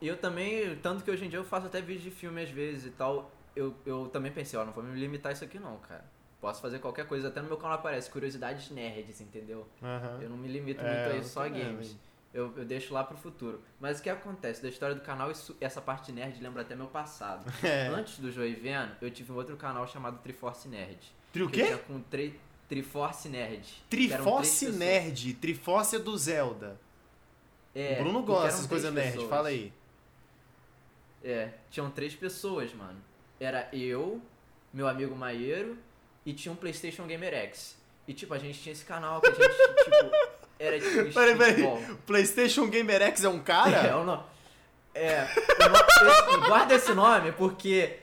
eu 0.00 0.16
também, 0.16 0.76
tanto 0.76 1.02
que 1.02 1.10
hoje 1.10 1.24
em 1.24 1.28
dia 1.28 1.38
eu 1.40 1.44
faço 1.44 1.66
até 1.66 1.80
vídeo 1.80 2.02
de 2.02 2.10
filme 2.12 2.40
às 2.42 2.50
vezes 2.50 2.86
e 2.86 2.90
tal, 2.90 3.28
eu, 3.56 3.74
eu 3.86 4.08
também 4.12 4.30
pensei, 4.30 4.58
ó, 4.58 4.64
não 4.64 4.72
vou 4.72 4.84
me 4.84 4.98
limitar 4.98 5.30
a 5.30 5.32
isso 5.32 5.42
aqui 5.42 5.58
não, 5.58 5.78
cara. 5.78 6.04
Posso 6.40 6.60
fazer 6.60 6.78
qualquer 6.78 7.06
coisa, 7.06 7.28
até 7.28 7.40
no 7.40 7.48
meu 7.48 7.56
canal 7.56 7.78
aparece 7.78 8.10
curiosidades 8.10 8.70
nerds, 8.70 9.20
entendeu? 9.20 9.66
Aham. 9.82 10.18
Eu 10.20 10.28
não 10.28 10.36
me 10.36 10.46
limito 10.46 10.80
É, 10.82 10.84
muito 10.84 11.16
a 11.16 11.18
isso, 11.18 11.30
só 11.30 11.48
games. 11.48 11.96
Eu, 12.32 12.52
eu 12.54 12.64
deixo 12.66 12.92
lá 12.92 13.02
pro 13.02 13.16
futuro. 13.16 13.62
Mas 13.80 13.98
o 13.98 14.02
que 14.02 14.10
acontece? 14.10 14.62
Da 14.62 14.68
história 14.68 14.94
do 14.94 15.00
canal, 15.00 15.30
isso, 15.30 15.56
essa 15.58 15.80
parte 15.80 16.12
nerd 16.12 16.40
lembra 16.42 16.60
até 16.60 16.76
meu 16.76 16.86
passado. 16.86 17.50
É. 17.64 17.88
Antes 17.88 18.18
do 18.18 18.30
Joiveno, 18.30 18.92
eu 19.00 19.10
tive 19.10 19.32
um 19.32 19.36
outro 19.36 19.56
canal 19.56 19.86
chamado 19.88 20.18
Triforce 20.18 20.68
Nerd. 20.68 20.98
Tri 21.32 21.42
o 21.42 21.50
quê? 21.50 21.76
com 21.86 22.00
tri, 22.02 22.38
Triforce 22.68 23.28
Nerd. 23.30 23.82
Triforce. 23.88 24.70
Nerd. 24.70 25.34
Triforce 25.34 25.96
é 25.96 25.98
do 25.98 26.16
Zelda. 26.18 26.78
É, 27.74 27.98
o 28.00 28.04
Bruno 28.04 28.22
gosta 28.22 28.46
dessas 28.46 28.66
coisas 28.66 28.92
nerd. 28.92 29.26
Fala 29.28 29.48
aí. 29.48 29.72
É, 31.22 31.50
tinham 31.70 31.90
três 31.90 32.14
pessoas, 32.14 32.72
mano. 32.74 32.98
Era 33.40 33.68
eu, 33.72 34.20
meu 34.72 34.88
amigo 34.88 35.14
Maieiro 35.14 35.76
e 36.24 36.32
tinha 36.32 36.52
um 36.52 36.56
PlayStation 36.56 37.04
Gamer 37.06 37.32
X. 37.34 37.76
E 38.08 38.14
tipo, 38.14 38.32
a 38.34 38.38
gente 38.38 38.60
tinha 38.60 38.72
esse 38.72 38.84
canal 38.84 39.20
que 39.20 39.28
a 39.28 39.32
gente, 39.32 39.56
tipo, 39.84 40.10
era 40.58 40.78
tipo. 40.80 41.12
Peraí, 41.14 41.36
peraí. 41.36 41.96
PlayStation 42.06 42.66
Gamer 42.68 43.02
X 43.02 43.24
é 43.24 43.28
um 43.28 43.36
É, 43.38 43.40
cara? 43.40 43.96
o 43.98 44.04
no... 44.04 44.24
é 44.94 45.26
o 45.64 45.68
no- 45.68 46.10
esse- 46.10 46.48
guarda 46.48 46.74
esse 46.74 46.94
nome 46.94 47.32
porque 47.32 47.98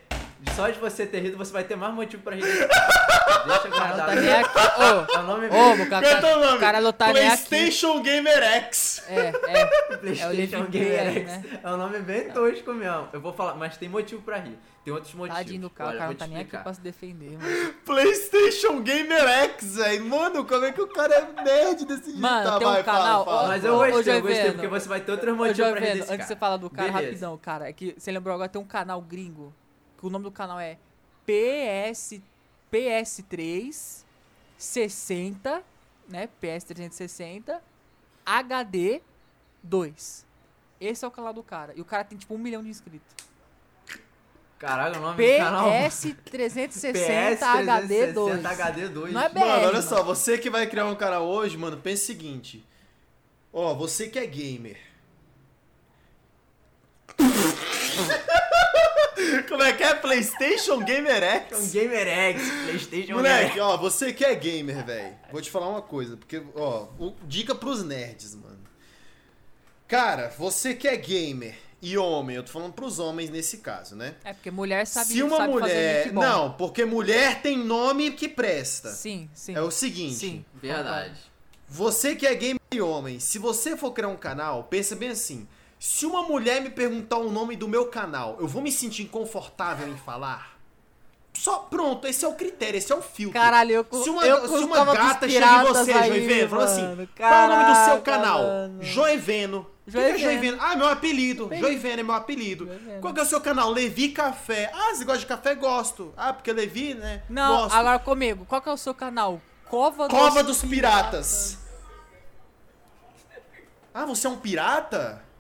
só 0.56 0.70
de 0.70 0.80
você 0.80 1.06
ter 1.06 1.20
rido 1.22 1.38
você 1.38 1.52
vai 1.52 1.64
ter 1.64 1.76
mais 1.76 1.94
motivo 1.94 2.22
pra 2.24 2.36
rir. 2.36 2.44
Deixa 3.46 3.68
cara 3.68 3.70
não 3.70 3.78
guardado. 3.78 4.08
tá 4.08 4.16
nem 4.16 4.34
aqui. 4.34 4.60
Ô, 4.60 5.16
É 5.16 5.20
o 5.20 5.24
nome 5.24 5.46
ô, 5.48 5.50
o 5.50 5.50
Qual 5.50 5.68
é 5.72 5.74
o 5.74 5.78
teu 5.78 5.90
cara, 6.22 6.38
nome? 6.38 6.58
o 6.58 6.60
cara 6.60 6.82
não 6.82 6.94
tá 6.94 7.14
nem 7.14 7.28
aqui. 7.28 7.46
PlayStation 7.50 8.02
Gamer 8.02 8.44
X. 8.44 9.04
É, 9.08 9.20
é. 9.48 9.66
PlayStation 9.98 10.30
Livre 10.32 10.68
Gamer 10.70 11.14
X. 11.14 11.26
né? 11.26 11.44
É 11.64 11.70
um 11.72 11.78
nome 11.78 12.00
bem 12.00 12.30
tosco 12.30 12.74
mesmo. 12.74 13.10
Eu 13.12 13.20
vou 13.20 13.34
falar, 13.34 13.56
mas 13.56 13.76
tem 13.78 13.90
motivo 13.90 14.22
pra 14.22 14.38
rir. 14.38 14.58
Tem 14.86 14.94
outros 14.94 15.14
motivos. 15.14 15.38
Tadinho 15.38 15.62
do 15.62 15.70
cara, 15.70 15.90
o 15.96 15.98
cara 15.98 16.08
não 16.10 16.16
tá 16.16 16.28
nem 16.28 16.38
aqui 16.40 16.58
pra 16.58 16.74
se 16.74 16.82
defender, 16.82 17.38
mano. 17.38 17.74
PlayStation 17.86 18.82
Gamer 18.82 19.28
X, 19.28 19.76
velho. 19.76 20.06
Mano, 20.06 20.46
como 20.46 20.66
é 20.66 20.72
que 20.72 20.82
o 20.82 20.88
cara 20.88 21.14
é 21.16 21.44
nerd 21.44 21.86
desse 21.86 22.06
jeito? 22.06 22.20
Mano, 22.20 22.44
Tá, 22.52 22.58
tem 22.60 22.68
um 22.68 22.72
vai, 22.72 22.84
fala, 22.84 22.98
canal, 23.00 23.26
fala, 23.26 23.44
ó, 23.44 23.48
Mas 23.48 23.62
fala. 23.64 23.74
eu 23.88 23.94
gostei, 23.94 24.16
eu 24.18 24.22
gostei, 24.22 24.52
porque 24.52 24.68
você 24.68 24.88
vai 24.90 25.00
ter 25.02 25.12
outros 25.12 25.36
motivos 25.36 25.72
pra 25.72 25.80
rir 25.80 25.86
desse 25.86 26.00
antes 26.02 26.10
de 26.12 26.18
cara. 26.18 26.28
você 26.28 26.36
falar 26.36 26.58
do 26.58 26.70
cara, 26.70 26.88
Beleza. 26.92 27.08
rapidão, 27.08 27.38
cara, 27.38 27.70
é 27.70 27.74
que 27.74 27.96
você 27.98 28.12
lembrou 28.12 28.36
agora, 28.36 28.50
tem 28.50 28.62
um 28.62 28.66
canal 28.66 29.02
gringo, 29.02 29.54
que 30.04 30.08
o 30.08 30.10
nome 30.10 30.26
do 30.26 30.32
canal 30.32 30.60
é 30.60 30.78
PS, 31.26 32.20
PS3 32.70 34.04
60, 34.58 35.64
né, 36.10 36.28
PS360 36.42 37.62
HD 38.26 39.02
2. 39.64 40.26
Esse 40.82 41.06
é 41.06 41.08
o 41.08 41.12
canal 41.12 41.34
do 41.34 41.42
cara. 41.42 41.74
E 41.74 41.80
o 41.80 41.86
cara 41.86 42.04
tem 42.04 42.18
tipo 42.18 42.36
um 42.36 42.38
milhão 42.38 42.62
de 42.62 42.68
inscritos. 42.68 43.08
Caralho, 44.60 44.98
o 44.98 45.02
nome 45.02 45.26
do 45.26 45.38
canal. 45.38 45.70
PS360 45.70 47.42
HD 47.42 48.12
2. 48.12 48.42
HD2. 48.42 49.12
Não 49.12 49.22
é 49.22 49.30
BR, 49.30 49.40
Mano, 49.40 49.68
olha 49.68 49.82
só, 49.82 50.04
você 50.04 50.38
que 50.38 50.50
vai 50.50 50.68
criar 50.68 50.86
um 50.88 50.96
canal 50.96 51.26
hoje, 51.26 51.58
mano, 51.58 51.78
pensa 51.78 52.04
o 52.04 52.06
seguinte. 52.08 52.68
Ó, 53.54 53.74
você 53.74 54.10
que 54.10 54.20
é 54.20 54.26
gamer. 54.26 54.78
Como 59.48 59.62
é 59.64 59.74
que 59.74 59.84
é? 59.84 59.94
PlayStation 59.96 60.80
Gamer 60.84 61.22
Um 61.22 61.56
X? 61.58 61.72
Gamer 61.72 62.08
X, 62.08 62.42
Playstation 62.66 63.14
Moleque, 63.14 63.60
ó, 63.60 63.78
você 63.78 64.12
que 64.14 64.24
é 64.26 64.34
gamer, 64.36 64.86
velho. 64.86 65.16
Vou 65.32 65.42
te 65.42 65.50
falar 65.52 65.68
uma 65.70 65.82
coisa, 65.82 66.16
porque, 66.18 66.42
ó, 66.56 66.88
o- 67.00 67.16
dica 67.28 67.54
pros 67.56 67.84
nerds, 67.84 68.36
mano. 68.36 68.60
Cara, 69.88 70.34
você 70.38 70.74
que 70.74 70.88
é 70.88 70.96
gamer 70.96 71.56
e 71.82 71.98
homem, 71.98 72.36
eu 72.38 72.44
tô 72.44 72.52
falando 72.52 72.74
pros 72.74 72.98
homens 73.00 73.30
nesse 73.30 73.58
caso, 73.58 73.96
né? 73.96 74.16
É 74.24 74.34
porque 74.34 74.50
mulher 74.50 74.88
sabe, 74.88 75.14
Se 75.14 75.22
uma 75.22 75.38
sabe 75.38 75.54
fazer 75.60 75.74
mulher. 75.74 76.12
bom. 76.14 76.22
Não, 76.22 76.54
porque 76.54 76.86
mulher 76.86 77.42
tem 77.42 77.58
nome 77.58 78.12
que 78.12 78.28
presta. 78.30 78.90
Sim, 78.92 79.30
sim. 79.34 79.54
É 79.56 79.62
o 79.62 79.70
seguinte. 79.70 80.16
Sim. 80.16 80.46
Verdade. 80.56 81.20
Você 81.68 82.16
que 82.16 82.26
é 82.26 82.34
gamer 82.36 82.62
e 82.72 82.82
homem, 82.82 83.20
se 83.20 83.38
você 83.38 83.76
for 83.76 83.92
criar 83.92 84.08
um 84.08 84.16
canal, 84.16 84.64
pensa 84.64 84.96
bem 84.96 85.10
assim. 85.10 85.48
Se 85.84 86.06
uma 86.06 86.24
mulher 86.24 86.62
me 86.62 86.70
perguntar 86.70 87.18
o 87.18 87.30
nome 87.30 87.58
do 87.58 87.68
meu 87.68 87.88
canal, 87.88 88.38
eu 88.40 88.48
vou 88.48 88.62
me 88.62 88.72
sentir 88.72 89.04
confortável 89.10 89.86
em 89.86 89.98
falar? 89.98 90.58
Só, 91.34 91.60
pronto, 91.60 92.08
esse 92.08 92.24
é 92.24 92.28
o 92.28 92.36
critério, 92.36 92.78
esse 92.78 92.90
é 92.90 92.96
o 92.96 93.02
filtro. 93.02 93.38
Caralho, 93.38 93.70
eu 93.70 94.02
Se 94.02 94.10
uma, 94.10 94.26
eu 94.26 94.48
se 94.48 94.64
uma 94.64 94.86
dos 94.86 94.94
gata 94.94 95.28
chega 95.28 95.46
em 95.46 95.50
piratas 95.50 95.78
você, 95.78 95.92
Joiveno, 95.92 96.50
fala 96.50 96.64
assim: 96.64 97.10
qual 97.18 97.34
é 97.34 97.46
o 97.46 97.50
nome 97.50 97.66
do 97.66 97.86
seu 97.86 98.02
canal? 98.02 98.44
mano. 98.44 98.82
Joiveno. 98.82 99.70
Que 99.92 99.98
é 99.98 100.18
Joiveno. 100.18 100.58
Ah, 100.62 100.74
meu 100.78 100.88
apelido. 100.88 101.48
Bem- 101.48 101.60
Joiveno 101.60 102.00
é 102.00 102.04
meu 102.04 102.16
apelido. 102.16 102.66
Joiveno. 102.66 103.02
Qual 103.02 103.14
que 103.14 103.20
é 103.20 103.24
o 103.24 103.28
seu 103.28 103.42
canal? 103.42 103.70
Levi 103.70 104.08
Café. 104.14 104.72
Ah, 104.74 104.96
você 104.96 105.04
gosta 105.04 105.20
de 105.20 105.26
café? 105.26 105.54
Gosto. 105.54 106.14
Ah, 106.16 106.32
porque 106.32 106.54
Levi, 106.54 106.94
né? 106.94 107.24
Não, 107.28 107.58
Gosto. 107.58 107.76
agora 107.76 108.00
comigo. 108.00 108.46
Qual 108.46 108.62
que 108.62 108.70
é 108.70 108.72
o 108.72 108.78
seu 108.78 108.94
canal? 108.94 109.42
Cova, 109.66 110.08
Cova 110.08 110.42
dos 110.44 110.62
Piratas. 110.62 111.58
Ah, 113.94 114.06
você 114.06 114.28
é 114.28 114.30
um 114.30 114.38
pirata? 114.38 115.33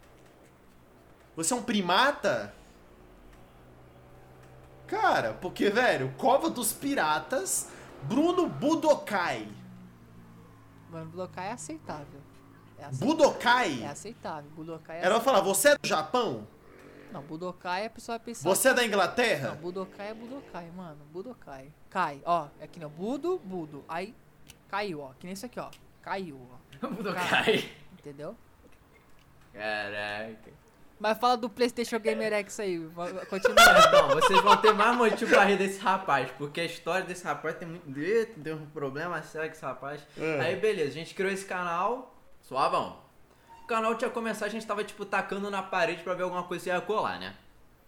Você 1.35 1.53
é 1.53 1.55
um 1.55 1.63
primata? 1.63 2.53
Cara, 4.87 5.33
porque, 5.33 5.69
velho, 5.69 6.13
Cova 6.17 6.49
dos 6.49 6.71
Piratas, 6.71 7.69
Bruno 8.03 8.47
Budokai. 8.47 9.47
Mano, 10.91 11.09
Budokai 11.09 11.47
é 11.47 11.51
aceitável. 11.53 12.21
É 12.77 12.85
aceitável. 12.85 13.07
Budokai? 13.07 13.81
É 13.81 13.87
aceitável. 13.87 14.51
Budokai 14.51 14.97
é 14.99 15.05
Ela 15.05 15.15
vai 15.15 15.23
falar, 15.23 15.41
você 15.41 15.69
é 15.69 15.77
do 15.77 15.87
Japão? 15.87 16.47
Não, 17.11 17.21
Budokai 17.21 17.85
a 17.85 17.89
pessoa 17.89 18.17
vai 18.17 18.25
pensar. 18.25 18.47
Você 18.49 18.69
é 18.69 18.73
da 18.73 18.81
Não, 18.81 18.87
Inglaterra? 18.87 19.51
Budokai 19.55 20.09
é 20.09 20.13
Budokai, 20.13 20.69
mano. 20.71 20.99
Budokai. 21.11 21.71
Cai, 21.89 22.21
ó. 22.25 22.47
É 22.59 22.65
aqui, 22.65 22.83
ó. 22.83 22.89
Budo, 22.89 23.39
Budo. 23.39 23.83
Aí 23.87 24.15
caiu, 24.67 25.01
ó. 25.01 25.13
Que 25.19 25.25
nem 25.25 25.33
isso 25.33 25.45
aqui, 25.45 25.59
ó. 25.59 25.69
Caiu, 26.01 26.39
ó. 26.81 26.87
Budokai. 26.89 27.71
Entendeu? 27.93 28.35
Caraca. 29.53 30.62
Mas 31.03 31.17
fala 31.17 31.35
do 31.35 31.49
PlayStation 31.49 31.99
Gamer 31.99 32.31
X 32.31 32.61
aí. 32.61 32.79
Continua. 33.29 33.57
Então, 33.89 34.07
vocês 34.15 34.39
vão 34.39 34.55
ter 34.55 34.71
mais 34.71 34.95
motivo 34.95 35.31
pra 35.31 35.43
rir 35.43 35.57
desse 35.57 35.77
rapaz, 35.81 36.31
porque 36.37 36.61
a 36.61 36.63
história 36.63 37.05
desse 37.05 37.25
rapaz 37.25 37.57
tem 37.57 37.67
muito. 37.67 37.99
Eita, 37.99 38.31
Deu 38.37 38.55
um 38.55 38.65
problema 38.67 39.21
sério 39.21 39.49
com 39.49 39.53
esse 39.53 39.65
rapaz. 39.65 39.99
É. 40.17 40.39
Aí, 40.39 40.55
beleza, 40.55 40.91
a 40.91 40.93
gente 40.93 41.13
criou 41.13 41.29
esse 41.29 41.43
canal, 41.43 42.15
suavão. 42.41 43.01
O 43.65 43.67
canal 43.67 43.95
tinha 43.95 44.09
começado, 44.09 44.47
a 44.47 44.51
gente 44.51 44.65
tava, 44.65 44.81
tipo, 44.81 45.03
tacando 45.03 45.51
na 45.51 45.61
parede 45.61 46.01
pra 46.03 46.13
ver 46.13 46.23
alguma 46.23 46.43
coisa 46.43 46.63
que 46.63 46.69
ia 46.69 46.79
colar, 46.79 47.19
né? 47.19 47.35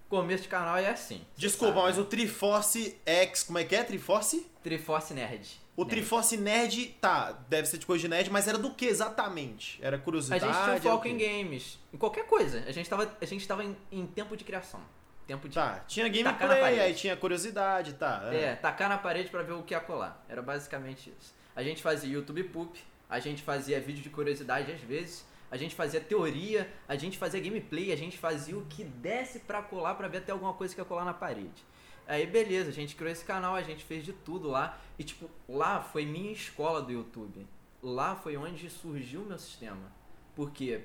Começo 0.09 0.43
de 0.43 0.49
canal 0.49 0.75
é 0.75 0.89
assim. 0.89 1.25
Desculpa, 1.37 1.75
sabe, 1.75 1.87
mas 1.87 1.95
né? 1.95 2.03
o 2.03 2.05
Triforce 2.05 2.97
X, 3.05 3.43
como 3.43 3.59
é 3.59 3.63
que 3.63 3.77
é? 3.77 3.83
Triforce? 3.85 4.45
Triforce 4.61 5.13
Nerd. 5.13 5.57
O 5.75 5.83
Nerd. 5.83 5.89
Triforce 5.95 6.37
Nerd, 6.37 6.85
tá, 7.01 7.31
deve 7.49 7.67
ser 7.67 7.77
de 7.77 7.85
coisa 7.85 8.01
de 8.01 8.07
nerd, 8.07 8.29
mas 8.29 8.47
era 8.47 8.57
do 8.57 8.73
que 8.73 8.85
exatamente? 8.85 9.77
Era 9.81 9.97
A 9.97 9.99
curiosidade? 9.99 10.43
gente 10.45 10.53
tinha 10.81 10.81
foco 10.81 11.07
em 11.07 11.17
games, 11.17 11.77
em 11.93 11.97
qualquer 11.97 12.25
coisa. 12.27 12.63
A 12.65 12.71
gente 12.71 12.89
tava, 12.89 13.11
a 13.21 13.25
gente 13.25 13.45
tava 13.47 13.63
em, 13.63 13.75
em 13.91 14.05
tempo 14.05 14.37
de 14.37 14.43
criação. 14.43 14.79
Tempo 15.27 15.49
de. 15.49 15.55
Tá, 15.55 15.83
tinha 15.87 16.07
gameplay, 16.07 16.79
aí 16.79 16.93
tinha 16.93 17.15
curiosidade, 17.17 17.93
tá. 17.93 18.29
É, 18.31 18.55
tacar 18.55 18.87
na 18.87 18.97
parede 18.97 19.29
pra 19.29 19.41
ver 19.41 19.53
o 19.53 19.63
que 19.63 19.73
ia 19.73 19.79
colar. 19.79 20.23
Era 20.29 20.41
basicamente 20.41 21.11
isso. 21.19 21.33
A 21.55 21.63
gente 21.63 21.81
fazia 21.81 22.09
YouTube 22.13 22.43
Poop, 22.45 22.79
a 23.09 23.19
gente 23.19 23.41
fazia 23.41 23.81
vídeo 23.81 24.01
de 24.03 24.09
curiosidade 24.09 24.71
às 24.71 24.79
vezes, 24.81 25.25
a 25.51 25.57
gente 25.57 25.73
fazia 25.75 25.99
teoria, 25.99 26.71
a 26.87 26.95
gente 26.95 27.17
fazia 27.17 27.39
gameplay, 27.39 27.91
a 27.91 27.95
gente 27.97 28.17
fazia 28.17 28.57
o 28.57 28.65
que 28.65 28.83
desse 28.83 29.39
pra 29.39 29.61
colar 29.61 29.95
pra 29.95 30.07
ver 30.07 30.19
até 30.19 30.31
alguma 30.31 30.53
coisa 30.53 30.73
que 30.73 30.79
ia 30.79 30.85
colar 30.85 31.03
na 31.05 31.13
parede. 31.13 31.65
Aí 32.07 32.27
beleza, 32.27 32.69
a 32.69 32.73
gente 32.73 32.95
criou 32.95 33.11
esse 33.11 33.25
canal, 33.25 33.55
a 33.55 33.61
gente 33.61 33.83
fez 33.83 34.03
de 34.03 34.13
tudo 34.13 34.47
lá. 34.47 34.79
E 34.97 35.03
tipo, 35.03 35.29
lá 35.49 35.81
foi 35.81 36.05
minha 36.05 36.31
escola 36.31 36.81
do 36.81 36.91
YouTube. 36.91 37.45
Lá 37.81 38.15
foi 38.15 38.37
onde 38.37 38.69
surgiu 38.69 39.21
o 39.21 39.25
meu 39.25 39.37
sistema. 39.37 39.91
Porque 40.35 40.81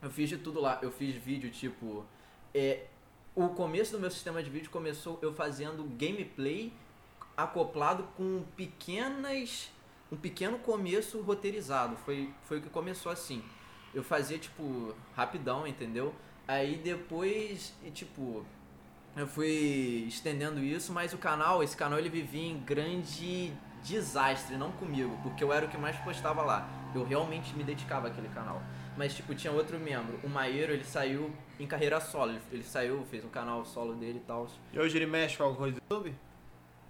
eu 0.00 0.10
fiz 0.10 0.28
de 0.28 0.38
tudo 0.38 0.60
lá. 0.60 0.78
Eu 0.82 0.90
fiz 0.90 1.14
vídeo 1.14 1.50
tipo. 1.50 2.04
É, 2.54 2.86
o 3.34 3.48
começo 3.48 3.92
do 3.92 3.98
meu 3.98 4.10
sistema 4.10 4.42
de 4.42 4.50
vídeo 4.50 4.70
começou 4.70 5.18
eu 5.22 5.32
fazendo 5.32 5.84
gameplay 5.96 6.72
acoplado 7.36 8.04
com 8.16 8.44
pequenas. 8.56 9.70
Um 10.10 10.16
pequeno 10.16 10.58
começo 10.58 11.20
roteirizado. 11.22 11.96
Foi, 11.96 12.32
foi 12.44 12.58
o 12.58 12.62
que 12.62 12.68
começou 12.68 13.10
assim. 13.10 13.42
Eu 13.94 14.02
fazia, 14.02 14.38
tipo, 14.38 14.94
rapidão, 15.14 15.66
entendeu? 15.66 16.14
Aí 16.46 16.76
depois, 16.76 17.74
tipo, 17.94 18.44
eu 19.16 19.26
fui 19.26 20.06
estendendo 20.08 20.60
isso, 20.60 20.92
mas 20.92 21.12
o 21.12 21.18
canal, 21.18 21.62
esse 21.62 21.76
canal 21.76 21.98
ele 21.98 22.08
vivia 22.08 22.50
em 22.50 22.58
grande 22.58 23.52
desastre, 23.82 24.56
não 24.56 24.70
comigo, 24.72 25.18
porque 25.22 25.42
eu 25.42 25.52
era 25.52 25.66
o 25.66 25.68
que 25.68 25.76
mais 25.76 25.96
postava 25.96 26.42
lá. 26.42 26.68
Eu 26.94 27.04
realmente 27.04 27.54
me 27.54 27.64
dedicava 27.64 28.08
àquele 28.08 28.28
canal. 28.28 28.62
Mas, 28.96 29.14
tipo, 29.14 29.34
tinha 29.34 29.52
outro 29.52 29.78
membro, 29.78 30.18
o 30.22 30.28
Maieiro, 30.28 30.72
ele 30.72 30.84
saiu 30.84 31.30
em 31.58 31.66
carreira 31.66 32.00
solo. 32.00 32.38
Ele, 32.50 32.62
saiu, 32.62 33.04
fez 33.10 33.24
um 33.24 33.28
canal 33.28 33.64
solo 33.64 33.94
dele 33.94 34.18
e 34.22 34.26
tal. 34.26 34.46
E 34.72 34.78
hoje 34.78 34.96
ele 34.98 35.06
mexe 35.06 35.36
com 35.36 35.44
alguma 35.44 35.58
coisa 35.60 35.78
do 35.78 35.82
YouTube? 35.94 36.14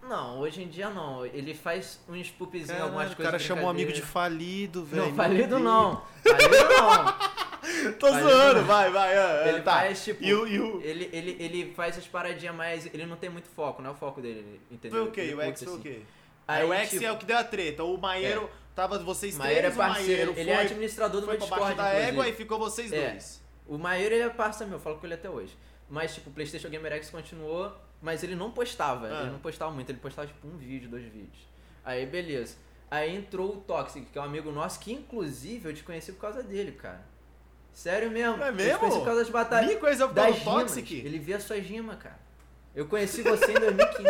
Não, 0.02 0.40
hoje 0.40 0.62
em 0.62 0.68
dia 0.68 0.90
não. 0.90 1.24
Ele 1.24 1.54
faz 1.54 2.00
uns 2.08 2.30
Caralho, 2.30 2.84
algumas 2.84 3.12
o 3.12 3.16
coisas. 3.16 3.30
cara 3.32 3.38
chamou 3.38 3.66
um 3.66 3.70
amigo 3.70 3.92
de 3.92 4.02
falido, 4.02 4.84
velho. 4.84 5.06
Não, 5.06 5.14
falido 5.14 5.58
não. 5.60 6.02
Falido 6.24 6.68
não. 6.68 7.42
Tô 7.98 8.08
Falido 8.08 8.30
zoando, 8.30 8.62
vai, 8.64 8.90
vai. 8.90 9.16
é, 9.16 9.44
é, 9.44 9.48
Ele 9.50 9.62
tá. 9.62 9.72
faz, 9.72 10.04
tipo, 10.04 10.22
o, 10.24 10.46
e 10.46 10.60
o... 10.60 10.80
Ele, 10.82 11.08
ele, 11.12 11.36
ele 11.38 11.72
faz 11.74 11.98
as 11.98 12.06
paradinhas, 12.06 12.54
mas 12.54 12.86
ele 12.86 13.06
não 13.06 13.16
tem 13.16 13.30
muito 13.30 13.48
foco, 13.48 13.82
não 13.82 13.90
é 13.90 13.92
o 13.92 13.96
foco 13.96 14.20
dele, 14.20 14.60
entendeu? 14.70 15.00
Foi 15.00 15.08
o 15.08 15.12
quê? 15.12 15.34
O 15.34 15.40
X 15.40 15.62
foi 15.62 15.72
o 15.72 15.74
assim. 15.74 15.82
quê? 15.82 16.02
Aí, 16.46 16.64
o 16.64 16.72
X 16.72 16.90
tipo, 16.90 17.04
é 17.04 17.12
o 17.12 17.16
que 17.18 17.24
deu 17.24 17.38
a 17.38 17.44
treta. 17.44 17.84
O 17.84 17.96
Maieiro 17.98 18.50
tava 18.74 18.98
vocês 18.98 19.34
três, 19.34 19.38
Maieiro 19.38 19.66
é 19.66 19.70
o 19.70 19.74
parceiro, 19.74 20.06
Maieiro 20.08 20.32
ele 20.40 20.50
é 20.50 20.54
foi, 20.54 20.64
administrador 20.64 21.20
do 21.20 21.26
foi 21.26 21.36
meu 21.36 21.46
Discord, 21.46 21.74
da 21.76 21.88
égua 21.90 22.28
e 22.28 22.32
ficou 22.32 22.58
vocês 22.58 22.92
É. 22.92 23.10
dois. 23.10 23.42
O 23.66 23.78
Maieiro 23.78 24.14
ele 24.14 24.24
é 24.24 24.28
parça 24.28 24.64
meu, 24.64 24.74
eu 24.74 24.80
falo 24.80 24.98
com 24.98 25.06
ele 25.06 25.14
até 25.14 25.30
hoje. 25.30 25.56
Mas, 25.88 26.14
tipo, 26.14 26.30
o 26.30 26.32
PlayStation 26.32 26.68
Gamer 26.68 26.92
X 26.94 27.10
continuou, 27.10 27.72
mas 28.00 28.22
ele 28.22 28.34
não 28.34 28.50
postava. 28.50 29.06
Ah. 29.08 29.20
Ele 29.22 29.30
não 29.30 29.38
postava 29.38 29.70
muito, 29.70 29.90
ele 29.90 29.98
postava, 29.98 30.26
tipo, 30.26 30.46
um 30.48 30.56
vídeo, 30.56 30.88
dois 30.88 31.04
vídeos. 31.04 31.46
Aí, 31.84 32.06
beleza. 32.06 32.56
Aí 32.90 33.14
entrou 33.14 33.54
o 33.54 33.56
Toxic, 33.60 34.06
que 34.06 34.18
é 34.18 34.20
um 34.20 34.24
amigo 34.24 34.50
nosso, 34.50 34.78
que 34.80 34.92
inclusive 34.92 35.68
eu 35.68 35.74
te 35.74 35.82
conheci 35.82 36.12
por 36.12 36.20
causa 36.20 36.42
dele, 36.42 36.72
cara. 36.72 37.00
Sério 37.72 38.10
mesmo. 38.10 38.42
É 38.42 38.48
Eu 38.48 38.52
mesmo? 38.52 38.78
conheci 38.78 38.98
por 38.98 39.04
causa 39.04 39.20
das 39.20 39.30
batalhas. 39.30 39.70
Me 39.70 40.06
das. 40.14 40.42
Toxic? 40.42 40.92
Ele 40.94 41.18
via 41.18 41.40
suas 41.40 41.64
rimas, 41.64 41.96
cara. 41.98 42.18
Eu 42.74 42.86
conheci 42.86 43.22
você 43.22 43.50
em 43.50 43.54
2015. 43.54 44.08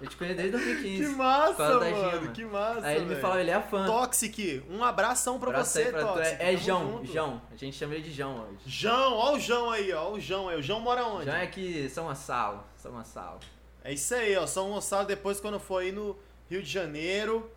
eu 0.00 0.08
te 0.08 0.16
conheci 0.16 0.36
desde 0.36 0.52
2015. 0.52 1.02
Que 1.10 1.16
massa, 1.16 1.78
mano. 1.78 2.32
Que 2.32 2.44
massa, 2.44 2.86
Aí 2.86 2.96
ele 2.96 3.04
me 3.04 3.08
velho. 3.10 3.20
falava, 3.20 3.40
ele 3.40 3.50
é 3.50 3.60
fã. 3.60 3.86
Toxic, 3.86 4.62
um 4.68 4.82
abração 4.84 5.38
pra 5.38 5.50
Abraço 5.50 5.70
você, 5.72 5.84
pra. 5.86 6.02
Toxic. 6.04 6.36
É, 6.42 6.52
é 6.52 6.56
João, 6.56 6.90
junto. 6.98 7.12
João. 7.12 7.42
A 7.50 7.56
gente 7.56 7.76
chama 7.76 7.94
ele 7.94 8.02
de 8.02 8.12
João 8.12 8.40
hoje. 8.40 8.58
João, 8.66 9.12
ó 9.14 9.32
o 9.34 9.38
João 9.40 9.70
aí, 9.70 9.92
ó. 9.92 10.10
O 10.12 10.20
João 10.20 10.48
aí. 10.48 10.58
O 10.58 10.62
João 10.62 10.80
mora 10.80 11.04
onde? 11.04 11.24
João 11.26 11.36
é 11.36 11.42
aqui, 11.44 11.88
São 11.88 12.04
Gonçalo. 12.06 12.64
São 12.76 12.92
Gonçalo. 12.92 13.38
É 13.84 13.92
isso 13.92 14.14
aí, 14.14 14.36
ó. 14.36 14.46
São 14.46 14.70
Gonçalo, 14.70 15.06
depois 15.06 15.40
quando 15.40 15.58
for 15.60 15.78
aí 15.82 15.92
no 15.92 16.16
Rio 16.50 16.62
de 16.62 16.70
Janeiro. 16.70 17.50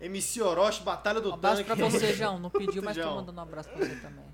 MC 0.00 0.40
Orochi, 0.40 0.82
Batalha 0.84 1.20
do 1.20 1.30
Um 1.30 1.34
abraço 1.34 1.64
Tanque. 1.64 1.76
pra 1.80 1.88
você, 1.90 2.12
João. 2.12 2.38
Não 2.38 2.50
pediu, 2.50 2.80
mas 2.82 2.96
tô 2.96 3.04
mandando 3.14 3.38
um 3.40 3.42
abraço 3.42 3.68
pra 3.70 3.78
você 3.84 3.94
também. 3.96 4.24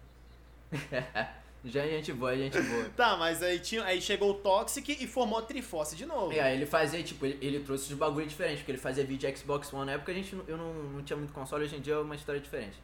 Já 1.66 1.82
é 1.82 1.88
gente 1.88 2.12
boa, 2.12 2.34
é 2.34 2.36
gente 2.36 2.60
boa. 2.60 2.84
Tá, 2.94 3.16
mas 3.16 3.42
aí, 3.42 3.58
tinha, 3.58 3.82
aí 3.84 3.98
chegou 4.02 4.32
o 4.32 4.34
Toxic 4.34 4.86
e 5.02 5.06
formou 5.06 5.38
a 5.38 5.42
Triforce 5.42 5.96
de 5.96 6.04
novo. 6.04 6.30
E 6.30 6.38
aí 6.38 6.56
ele 6.56 6.66
fazia, 6.66 7.02
tipo, 7.02 7.24
ele, 7.24 7.38
ele 7.40 7.60
trouxe 7.60 7.90
os 7.90 7.98
bagulho 7.98 8.26
diferentes, 8.26 8.58
porque 8.60 8.72
ele 8.72 8.78
fazia 8.78 9.02
vídeo 9.02 9.30
de 9.30 9.38
Xbox 9.38 9.72
One. 9.72 9.86
Na 9.86 9.92
época 9.92 10.12
a 10.12 10.14
gente, 10.14 10.36
eu 10.46 10.56
não, 10.58 10.74
não 10.74 11.02
tinha 11.02 11.16
muito 11.16 11.32
console, 11.32 11.64
hoje 11.64 11.76
em 11.76 11.80
dia 11.80 11.94
é 11.94 11.98
uma 11.98 12.14
história 12.14 12.38
diferente. 12.38 12.76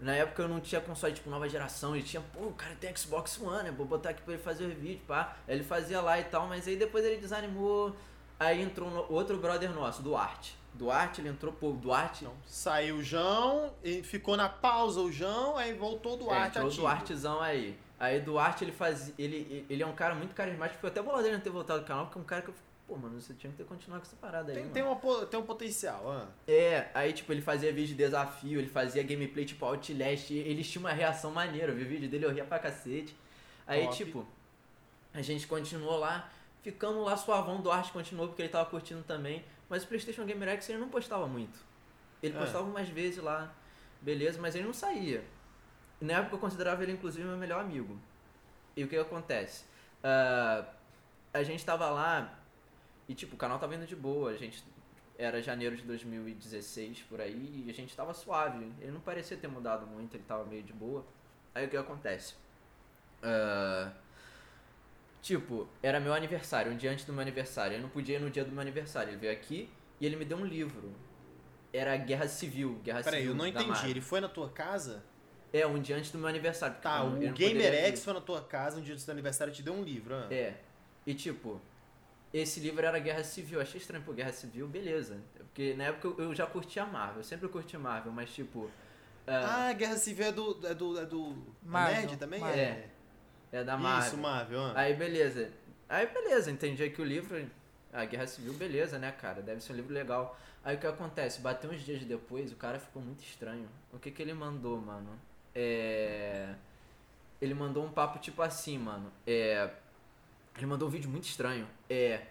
Na 0.00 0.16
época 0.16 0.42
eu 0.42 0.48
não 0.48 0.58
tinha 0.58 0.80
console, 0.80 1.14
tipo, 1.14 1.30
nova 1.30 1.48
geração, 1.48 1.94
ele 1.94 2.04
tinha, 2.04 2.20
pô, 2.32 2.46
o 2.46 2.52
cara 2.54 2.74
tem 2.74 2.94
Xbox 2.96 3.40
One, 3.40 3.62
né? 3.62 3.70
Vou 3.70 3.86
botar 3.86 4.10
aqui 4.10 4.22
pra 4.22 4.34
ele 4.34 4.42
fazer 4.42 4.64
o 4.64 4.68
vídeo, 4.70 5.02
pá. 5.06 5.36
Aí 5.46 5.54
ele 5.54 5.62
fazia 5.62 6.00
lá 6.00 6.18
e 6.18 6.24
tal, 6.24 6.48
mas 6.48 6.66
aí 6.66 6.74
depois 6.74 7.04
ele 7.04 7.18
desanimou. 7.18 7.94
Aí 8.40 8.60
entrou 8.60 8.90
no- 8.90 9.06
outro 9.12 9.38
brother 9.38 9.70
nosso, 9.72 10.02
Duarte. 10.02 10.56
Duarte, 10.74 11.20
ele 11.20 11.28
entrou, 11.28 11.52
pô, 11.52 11.70
Duarte. 11.72 12.26
Saiu 12.46 12.96
o 12.96 13.02
João, 13.02 13.72
e 13.82 14.02
ficou 14.02 14.36
na 14.36 14.48
pausa 14.48 15.00
o 15.00 15.10
João, 15.10 15.56
aí 15.56 15.72
voltou 15.72 16.12
o 16.12 16.14
É, 16.16 16.18
Duarte 16.18 16.58
entrou 16.58 16.72
o. 16.72 16.74
Duartezão 16.76 17.40
aí. 17.40 17.78
Aí 17.98 18.20
Duarte, 18.20 18.64
ele 18.64 18.72
fazia. 18.72 19.14
Ele, 19.18 19.64
ele 19.70 19.82
é 19.82 19.86
um 19.86 19.94
cara 19.94 20.14
muito 20.14 20.34
carismático. 20.34 20.80
Foi 20.80 20.90
até 20.90 21.00
bolado 21.00 21.24
ele 21.26 21.36
não 21.36 21.42
ter 21.42 21.50
voltado 21.50 21.80
do 21.80 21.86
canal, 21.86 22.06
porque 22.06 22.18
é 22.18 22.22
um 22.22 22.24
cara 22.24 22.42
que 22.42 22.48
eu 22.48 22.54
fico, 22.54 22.66
pô, 22.88 22.96
mano, 22.96 23.20
você 23.20 23.32
tinha 23.34 23.50
que 23.52 23.56
ter 23.56 23.64
continuado 23.64 24.02
com 24.02 24.08
essa 24.08 24.16
parada 24.16 24.50
aí. 24.50 24.58
Tem, 24.58 24.68
tem, 24.70 24.82
uma, 24.82 24.96
tem 25.26 25.38
um 25.40 25.44
potencial, 25.44 26.10
ah. 26.10 26.26
É, 26.46 26.88
aí 26.92 27.12
tipo, 27.12 27.32
ele 27.32 27.40
fazia 27.40 27.72
vídeo 27.72 27.88
de 27.88 27.94
desafio, 27.94 28.58
ele 28.58 28.68
fazia 28.68 29.02
gameplay 29.04 29.44
tipo 29.44 29.64
Outlast, 29.64 30.30
eles 30.32 30.68
tinham 30.68 30.82
uma 30.84 30.92
reação 30.92 31.30
maneira, 31.30 31.72
eu 31.72 31.76
vi 31.76 31.84
o 31.84 31.88
vídeo 31.88 32.08
dele, 32.08 32.26
eu 32.26 32.32
ria 32.32 32.44
pra 32.44 32.58
cacete. 32.58 33.16
Aí, 33.66 33.84
Top. 33.84 33.96
tipo, 33.96 34.26
a 35.14 35.22
gente 35.22 35.46
continuou 35.46 35.96
lá, 35.98 36.28
ficamos 36.62 37.04
lá 37.06 37.16
suavão, 37.16 37.60
Duarte 37.62 37.92
continuou 37.92 38.26
porque 38.28 38.42
ele 38.42 38.48
tava 38.50 38.68
curtindo 38.68 39.02
também, 39.04 39.42
mas 39.68 39.84
o 39.84 39.86
Playstation 39.88 40.24
Gamer 40.24 40.48
X 40.50 40.68
ele 40.68 40.78
não 40.78 40.88
postava 40.88 41.26
muito. 41.26 41.58
Ele 42.22 42.36
É. 42.36 42.38
postava 42.40 42.64
umas 42.64 42.88
vezes 42.88 43.22
lá, 43.22 43.52
beleza, 44.00 44.40
mas 44.40 44.54
ele 44.54 44.64
não 44.64 44.72
saía. 44.72 45.24
Na 46.00 46.14
época 46.14 46.36
eu 46.36 46.38
considerava 46.38 46.82
ele 46.82 46.92
inclusive 46.92 47.26
meu 47.26 47.36
melhor 47.36 47.60
amigo. 47.60 47.98
E 48.76 48.82
o 48.84 48.88
que, 48.88 48.96
acontece? 48.96 49.64
Ah, 50.02 50.64
a 51.32 51.42
gente 51.42 51.64
tava 51.64 51.88
lá 51.90 52.38
e 53.08 53.14
tipo, 53.14 53.34
o 53.34 53.38
canal 53.38 53.58
tava 53.58 53.74
indo 53.74 53.86
de 53.86 53.96
boa, 53.96 54.30
a 54.30 54.36
gente 54.36 54.64
era 55.16 55.40
janeiro 55.40 55.76
de 55.76 55.82
2016 55.82 57.02
por 57.02 57.20
aí 57.20 57.64
e 57.66 57.70
a 57.70 57.74
gente 57.74 57.94
tava 57.94 58.12
suave. 58.12 58.70
Ele 58.80 58.90
não 58.90 59.00
parecia 59.00 59.36
ter 59.36 59.48
mudado 59.48 59.86
muito, 59.86 60.16
ele 60.16 60.24
tava 60.26 60.44
meio 60.44 60.62
de 60.62 60.72
boa. 60.72 61.04
Aí 61.54 61.66
o 61.66 61.68
que 61.68 61.76
acontece? 61.76 62.34
Ah, 63.22 63.92
Tipo, 65.24 65.66
era 65.82 65.98
meu 65.98 66.12
aniversário, 66.12 66.70
um 66.70 66.76
dia 66.76 66.90
antes 66.92 67.06
do 67.06 67.12
meu 67.14 67.22
aniversário. 67.22 67.78
Eu 67.78 67.80
não 67.80 67.88
podia 67.88 68.16
ir 68.16 68.20
no 68.20 68.28
dia 68.28 68.44
do 68.44 68.52
meu 68.52 68.60
aniversário. 68.60 69.08
Ele 69.08 69.16
veio 69.16 69.32
aqui 69.32 69.70
e 69.98 70.04
ele 70.04 70.16
me 70.16 70.24
deu 70.26 70.36
um 70.36 70.44
livro. 70.44 70.92
Era 71.72 71.96
Guerra 71.96 72.28
Civil, 72.28 72.78
Guerra 72.84 73.02
Peraí, 73.02 73.20
Civil. 73.20 73.32
eu 73.32 73.38
não 73.38 73.46
entendi. 73.46 73.68
Marvel. 73.70 73.90
Ele 73.90 74.00
foi 74.02 74.20
na 74.20 74.28
tua 74.28 74.50
casa? 74.50 75.02
É, 75.50 75.66
um 75.66 75.80
dia 75.80 75.96
antes 75.96 76.10
do 76.10 76.18
meu 76.18 76.28
aniversário. 76.28 76.76
Tá, 76.82 76.98
eu 76.98 77.04
eu 77.22 77.28
o 77.30 77.32
poderia 77.32 77.54
GamerX 77.70 78.00
ir. 78.00 78.02
foi 78.04 78.12
na 78.12 78.20
tua 78.20 78.42
casa 78.42 78.78
um 78.78 78.82
dia 78.82 78.92
antes 78.92 79.06
do 79.06 79.12
aniversário 79.12 79.50
e 79.50 79.54
te 79.54 79.62
deu 79.62 79.72
um 79.72 79.82
livro. 79.82 80.14
ah. 80.14 80.26
É. 80.30 80.56
E 81.06 81.14
tipo, 81.14 81.58
esse 82.32 82.60
livro 82.60 82.84
era 82.84 82.98
Guerra 82.98 83.24
Civil. 83.24 83.58
Eu 83.58 83.62
achei 83.62 83.80
estranho, 83.80 84.04
pô, 84.04 84.12
Guerra 84.12 84.32
Civil, 84.32 84.68
beleza. 84.68 85.16
Porque 85.38 85.72
na 85.72 85.84
época 85.84 86.06
eu- 86.08 86.26
eu 86.28 86.34
já 86.34 86.46
curtia 86.46 86.84
Marvel, 86.84 87.18
eu 87.20 87.24
sempre 87.24 87.48
curti 87.48 87.78
Marvel, 87.78 88.12
mas 88.12 88.28
tipo. 88.30 88.70
ah, 89.26 89.68
Ah, 89.68 89.72
Guerra 89.72 89.96
Civil 89.96 90.26
é 90.26 90.32
do. 90.32 90.66
É 90.66 90.74
do. 90.74 91.00
É 91.00 91.06
do. 91.06 91.34
Marvel, 91.62 91.94
Nerd 92.02 92.16
também? 92.18 92.40
Marvel. 92.40 92.60
É. 92.60 92.88
é 93.58 93.64
da 93.64 93.76
Marvel. 93.76 94.08
Isso, 94.08 94.16
Marvel. 94.18 94.60
ah. 94.62 94.72
Aí 94.76 94.94
beleza. 94.94 95.50
Aí 95.88 96.06
beleza, 96.06 96.50
entendi 96.50 96.88
que 96.90 97.00
o 97.00 97.04
livro. 97.04 97.44
A 97.92 98.04
Guerra 98.04 98.26
Civil, 98.26 98.52
beleza, 98.54 98.98
né, 98.98 99.12
cara? 99.12 99.40
Deve 99.40 99.60
ser 99.60 99.72
um 99.72 99.76
livro 99.76 99.94
legal. 99.94 100.36
Aí 100.64 100.74
o 100.76 100.78
que 100.80 100.86
acontece? 100.86 101.40
Bateu 101.40 101.70
uns 101.70 101.82
dias 101.84 102.02
depois, 102.04 102.50
o 102.50 102.56
cara 102.56 102.78
ficou 102.80 103.00
muito 103.00 103.22
estranho. 103.22 103.68
O 103.92 103.98
que 103.98 104.10
que 104.10 104.20
ele 104.20 104.34
mandou, 104.34 104.80
mano? 104.80 105.10
É. 105.54 106.54
Ele 107.40 107.54
mandou 107.54 107.84
um 107.84 107.90
papo 107.92 108.18
tipo 108.18 108.42
assim, 108.42 108.78
mano. 108.78 109.12
É. 109.26 109.70
Ele 110.56 110.66
mandou 110.66 110.88
um 110.88 110.90
vídeo 110.90 111.08
muito 111.08 111.24
estranho. 111.28 111.68
É. 111.88 112.22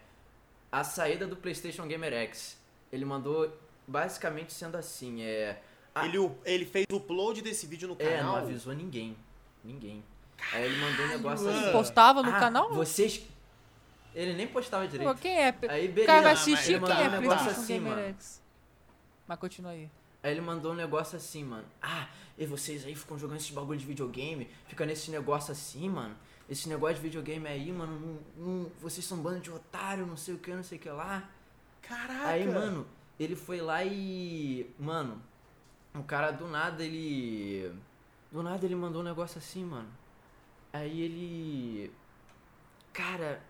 A 0.71 0.83
saída 0.83 1.25
do 1.27 1.35
PlayStation 1.37 1.87
Gamer 1.87 2.11
X. 2.13 2.59
Ele 2.91 3.05
mandou 3.05 3.57
basicamente 3.87 4.51
sendo 4.51 4.75
assim, 4.75 5.21
é. 5.23 5.61
Ah. 5.95 6.05
Ele, 6.05 6.17
ele 6.43 6.65
fez 6.65 6.85
o 6.91 6.97
upload 6.97 7.41
desse 7.41 7.67
vídeo 7.67 7.87
no 7.87 7.95
É, 7.99 8.17
não 8.17 8.31
canal. 8.31 8.35
avisou 8.37 8.73
ninguém. 8.73 9.15
Ninguém. 9.63 10.03
Aí 10.51 10.63
ele 10.65 10.79
mandou 10.81 11.05
um 11.05 11.09
negócio 11.09 11.49
assim. 11.49 11.71
Postava 11.71 12.21
no 12.21 12.29
"Ah, 12.29 12.39
canal? 12.39 12.73
Vocês. 12.73 13.23
Ele 14.13 14.33
nem 14.33 14.47
postava 14.47 14.87
direito. 14.87 15.09
Pô, 15.11 15.15
quem 15.19 15.39
é? 15.39 15.55
Aí 15.69 15.87
O 15.87 15.91
beleza. 15.91 16.05
cara 16.05 16.21
vai 16.21 16.33
assistir 16.33 16.79
quem 16.79 16.91
é 16.91 17.07
um 17.07 17.11
negócio 17.11 17.21
PlayStation 17.21 17.49
assim, 17.61 17.73
Gamer 17.73 17.91
mano. 17.95 18.07
X. 18.09 18.41
Mas 19.27 19.39
continua 19.39 19.71
aí. 19.71 19.89
Aí 20.21 20.31
ele 20.31 20.41
mandou 20.41 20.71
um 20.71 20.75
negócio 20.75 21.17
assim, 21.17 21.43
mano. 21.43 21.65
Ah, 21.81 22.07
e 22.37 22.45
vocês 22.45 22.85
aí 22.85 22.93
ficam 22.95 23.17
jogando 23.17 23.37
esses 23.37 23.49
bagulho 23.51 23.79
de 23.79 23.85
videogame, 23.85 24.47
fica 24.67 24.85
nesse 24.85 25.09
negócio 25.09 25.51
assim, 25.51 25.89
mano. 25.89 26.15
Esse 26.49 26.69
negócio 26.69 26.95
de 26.97 27.01
videogame 27.01 27.47
aí, 27.47 27.71
mano, 27.71 28.19
não, 28.37 28.45
não- 28.45 28.71
vocês 28.81 29.05
são 29.05 29.17
um 29.17 29.21
bando 29.21 29.39
de 29.39 29.49
otário, 29.49 30.05
não 30.05 30.17
sei 30.17 30.35
o 30.35 30.37
que, 30.37 30.53
não 30.53 30.63
sei 30.63 30.77
o 30.77 30.81
que 30.81 30.89
lá. 30.89 31.23
Caraca! 31.81 32.27
Aí, 32.27 32.45
mano, 32.47 32.85
ele 33.19 33.35
foi 33.35 33.59
lá 33.61 33.83
e. 33.83 34.69
Mano, 34.77 35.21
o 35.95 36.03
cara 36.03 36.31
do 36.31 36.47
nada 36.47 36.83
ele. 36.83 37.73
Do 38.31 38.43
nada 38.43 38.63
ele 38.65 38.75
mandou 38.75 39.01
um 39.01 39.05
negócio 39.05 39.37
assim, 39.39 39.63
mano. 39.65 39.87
Aí 40.73 41.01
ele. 41.01 41.93
Cara, 42.91 43.41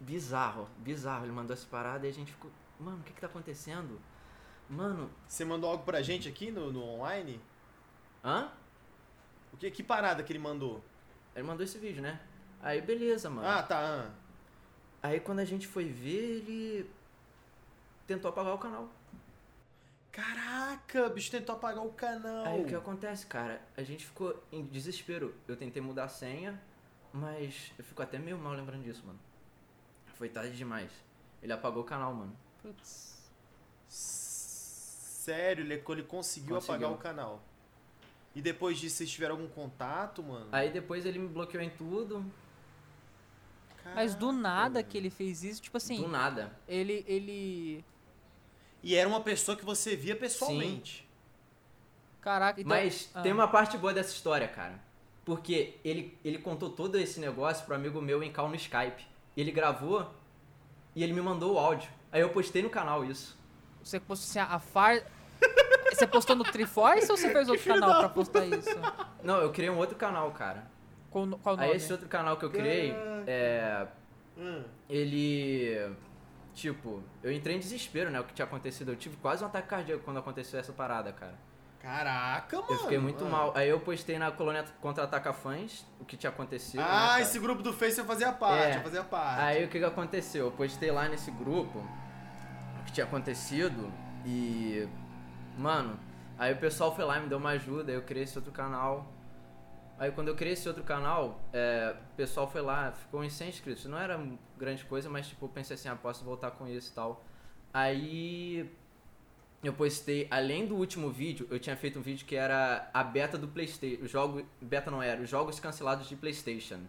bizarro, 0.00 0.68
bizarro. 0.78 1.24
Ele 1.26 1.32
mandou 1.32 1.54
essa 1.54 1.66
parada 1.66 2.06
e 2.06 2.10
a 2.10 2.12
gente 2.12 2.32
ficou. 2.32 2.50
Mano, 2.80 2.98
o 2.98 3.02
que 3.02 3.12
que 3.12 3.20
tá 3.20 3.26
acontecendo? 3.26 4.00
Mano, 4.68 5.10
Você 5.28 5.44
mandou 5.44 5.70
algo 5.70 5.84
pra 5.84 6.00
gente 6.02 6.26
aqui 6.26 6.50
no, 6.50 6.72
no 6.72 6.82
online? 6.82 7.38
hã? 8.24 8.50
O 9.52 9.56
que, 9.58 9.70
que 9.70 9.82
parada 9.82 10.22
que 10.22 10.32
ele 10.32 10.38
mandou? 10.38 10.82
Ele 11.36 11.46
mandou 11.46 11.62
esse 11.62 11.78
vídeo, 11.78 12.02
né? 12.02 12.18
Aí 12.62 12.80
beleza, 12.80 13.28
mano. 13.28 13.46
Ah, 13.46 13.62
tá. 13.62 13.78
ah. 13.78 14.10
Aí 15.02 15.20
quando 15.20 15.40
a 15.40 15.44
gente 15.44 15.66
foi 15.66 15.84
ver, 15.84 16.38
ele 16.38 16.90
tentou 18.06 18.30
apagar 18.30 18.54
o 18.54 18.58
canal. 18.58 18.88
Caraca, 20.14 21.06
o 21.08 21.10
bicho 21.10 21.28
tentou 21.28 21.56
apagar 21.56 21.84
o 21.84 21.90
canal. 21.92 22.46
Aí 22.46 22.62
o 22.62 22.66
que 22.66 22.74
acontece, 22.74 23.26
cara? 23.26 23.60
A 23.76 23.82
gente 23.82 24.06
ficou 24.06 24.40
em 24.52 24.64
desespero. 24.64 25.34
Eu 25.48 25.56
tentei 25.56 25.82
mudar 25.82 26.04
a 26.04 26.08
senha, 26.08 26.62
mas 27.12 27.72
eu 27.76 27.84
fico 27.84 28.00
até 28.00 28.16
meio 28.16 28.38
mal 28.38 28.52
lembrando 28.52 28.84
disso, 28.84 29.02
mano. 29.04 29.18
Foi 30.14 30.28
tarde 30.28 30.56
demais. 30.56 30.88
Ele 31.42 31.52
apagou 31.52 31.82
o 31.82 31.84
canal, 31.84 32.14
mano. 32.14 32.36
Putz. 32.62 33.28
Sério, 33.88 35.64
ele, 35.64 35.74
ele 35.74 36.02
conseguiu, 36.04 36.54
Conseguiu. 36.54 36.74
apagar 36.76 36.92
o 36.92 36.96
canal. 36.96 37.42
E 38.36 38.40
depois 38.40 38.78
disso, 38.78 38.98
vocês 38.98 39.10
tiveram 39.10 39.34
algum 39.34 39.48
contato, 39.48 40.22
mano? 40.22 40.46
Aí 40.52 40.70
depois 40.70 41.04
ele 41.04 41.18
me 41.18 41.26
bloqueou 41.26 41.62
em 41.62 41.70
tudo, 41.70 42.24
Mas 43.96 44.14
do 44.14 44.26
Caraca, 44.26 44.42
nada 44.42 44.82
que 44.84 44.96
ele 44.96 45.10
fez 45.10 45.42
isso, 45.42 45.60
tipo 45.60 45.76
assim, 45.76 46.00
do 46.02 46.08
nada. 46.08 46.56
ele, 46.68 47.04
ele... 47.08 47.84
E 48.84 48.94
era 48.94 49.08
uma 49.08 49.22
pessoa 49.22 49.56
que 49.56 49.64
você 49.64 49.96
via 49.96 50.14
pessoalmente. 50.14 51.08
Caraca, 52.20 52.60
então... 52.60 52.68
Mas 52.68 53.10
ah, 53.14 53.22
tem 53.22 53.32
uma 53.32 53.48
parte 53.48 53.78
boa 53.78 53.94
dessa 53.94 54.10
história, 54.10 54.46
cara. 54.46 54.78
Porque 55.24 55.78
ele, 55.82 56.18
ele 56.22 56.36
contou 56.36 56.68
todo 56.68 56.98
esse 56.98 57.18
negócio 57.18 57.64
pro 57.64 57.74
amigo 57.74 58.02
meu 58.02 58.22
em 58.22 58.30
call 58.30 58.50
no 58.50 58.56
Skype. 58.56 59.06
Ele 59.34 59.50
gravou 59.50 60.14
e 60.94 61.02
ele 61.02 61.14
me 61.14 61.22
mandou 61.22 61.54
o 61.54 61.58
áudio. 61.58 61.90
Aí 62.12 62.20
eu 62.20 62.28
postei 62.28 62.62
no 62.62 62.68
canal 62.68 63.02
isso. 63.02 63.38
Você 63.82 63.98
postou 63.98 64.42
assim, 64.42 64.52
a 64.52 64.58
far... 64.58 65.02
Você 65.90 66.06
postou 66.06 66.36
no 66.36 66.44
Triforce 66.44 67.10
ou 67.10 67.16
você 67.16 67.32
fez 67.32 67.48
outro 67.48 67.64
canal 67.64 68.00
pra 68.00 68.08
postar 68.08 68.44
isso? 68.46 68.68
Não, 69.22 69.36
eu 69.40 69.52
criei 69.52 69.70
um 69.70 69.78
outro 69.78 69.94
canal, 69.94 70.32
cara. 70.32 70.66
Qual, 71.08 71.28
qual 71.38 71.54
o 71.54 71.58
nome? 71.58 71.70
Aí 71.70 71.76
esse 71.76 71.92
outro 71.92 72.08
canal 72.08 72.36
que 72.36 72.44
eu 72.44 72.50
criei, 72.50 72.92
é, 73.28 73.86
Hum. 74.36 74.64
ele. 74.88 75.94
Tipo, 76.54 77.02
eu 77.22 77.32
entrei 77.32 77.56
em 77.56 77.58
desespero, 77.58 78.10
né? 78.10 78.20
O 78.20 78.24
que 78.24 78.32
tinha 78.32 78.44
acontecido. 78.46 78.92
Eu 78.92 78.96
tive 78.96 79.16
quase 79.16 79.42
um 79.42 79.46
ataque 79.46 79.68
cardíaco 79.68 80.02
quando 80.04 80.18
aconteceu 80.18 80.58
essa 80.60 80.72
parada, 80.72 81.12
cara. 81.12 81.34
Caraca, 81.82 82.56
mano. 82.62 82.72
Eu 82.72 82.78
fiquei 82.78 82.98
muito 82.98 83.26
Ah. 83.26 83.28
mal. 83.28 83.52
Aí 83.54 83.68
eu 83.68 83.78
postei 83.80 84.18
na 84.18 84.30
colônia 84.30 84.64
contra-ataca 84.80 85.32
fãs 85.34 85.84
o 86.00 86.04
que 86.04 86.16
tinha 86.16 86.30
acontecido. 86.30 86.80
né, 86.80 86.86
Ah, 86.88 87.08
cara? 87.08 87.20
esse 87.22 87.38
grupo 87.38 87.62
do 87.62 87.72
Face 87.74 87.98
eu 87.98 88.04
fazia 88.06 88.32
parte, 88.32 88.76
É. 88.76 88.78
eu 88.78 88.82
fazia 88.82 89.02
parte. 89.04 89.40
Aí 89.42 89.64
o 89.64 89.68
que 89.68 89.78
que 89.78 89.84
aconteceu? 89.84 90.46
Eu 90.46 90.52
postei 90.52 90.90
lá 90.90 91.08
nesse 91.08 91.30
grupo 91.30 91.78
o 92.80 92.84
que 92.84 92.92
tinha 92.92 93.04
acontecido 93.04 93.92
e. 94.24 94.88
Mano, 95.58 95.98
aí 96.38 96.52
o 96.54 96.56
pessoal 96.56 96.94
foi 96.94 97.04
lá 97.04 97.18
e 97.18 97.22
me 97.22 97.28
deu 97.28 97.38
uma 97.38 97.50
ajuda, 97.50 97.92
aí 97.92 97.96
eu 97.98 98.02
criei 98.02 98.24
esse 98.24 98.38
outro 98.38 98.50
canal. 98.52 99.12
Aí 99.98 100.10
quando 100.10 100.28
eu 100.28 100.34
criei 100.34 100.54
esse 100.54 100.66
outro 100.68 100.82
canal, 100.82 101.40
é, 101.52 101.94
o 102.12 102.16
pessoal 102.16 102.50
foi 102.50 102.60
lá, 102.60 102.92
ficou 102.92 103.22
em 103.24 103.30
100 103.30 103.48
inscritos. 103.48 103.84
Não 103.84 103.98
era 103.98 104.20
grande 104.58 104.84
coisa, 104.84 105.08
mas 105.08 105.28
tipo, 105.28 105.44
eu 105.44 105.48
pensei 105.48 105.74
assim, 105.74 105.88
ah, 105.88 105.96
posso 105.96 106.24
voltar 106.24 106.50
com 106.52 106.66
isso 106.66 106.90
e 106.90 106.94
tal. 106.94 107.24
Aí 107.72 108.70
eu 109.62 109.72
postei, 109.72 110.26
além 110.30 110.66
do 110.66 110.76
último 110.76 111.10
vídeo, 111.10 111.46
eu 111.50 111.58
tinha 111.58 111.76
feito 111.76 111.98
um 111.98 112.02
vídeo 112.02 112.26
que 112.26 112.36
era 112.36 112.90
a 112.92 113.02
beta 113.02 113.38
do 113.38 113.48
Playstation. 113.48 114.02
O 114.04 114.08
jogo. 114.08 114.44
Beta 114.60 114.90
não 114.90 115.02
era, 115.02 115.22
os 115.22 115.30
jogos 115.30 115.60
cancelados 115.60 116.08
de 116.08 116.16
Playstation. 116.16 116.80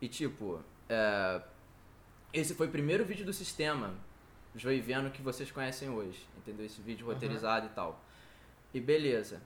E 0.00 0.08
tipo, 0.08 0.60
é, 0.88 1.42
esse 2.32 2.54
foi 2.54 2.66
o 2.66 2.70
primeiro 2.70 3.04
vídeo 3.04 3.26
do 3.26 3.32
sistema 3.32 3.94
Joiveno 4.54 5.10
que 5.10 5.20
vocês 5.20 5.50
conhecem 5.50 5.90
hoje. 5.90 6.26
Entendeu? 6.38 6.64
Esse 6.64 6.80
vídeo 6.80 7.06
roteirizado 7.06 7.66
e 7.66 7.70
tal. 7.70 8.02
E 8.72 8.80
beleza. 8.80 9.42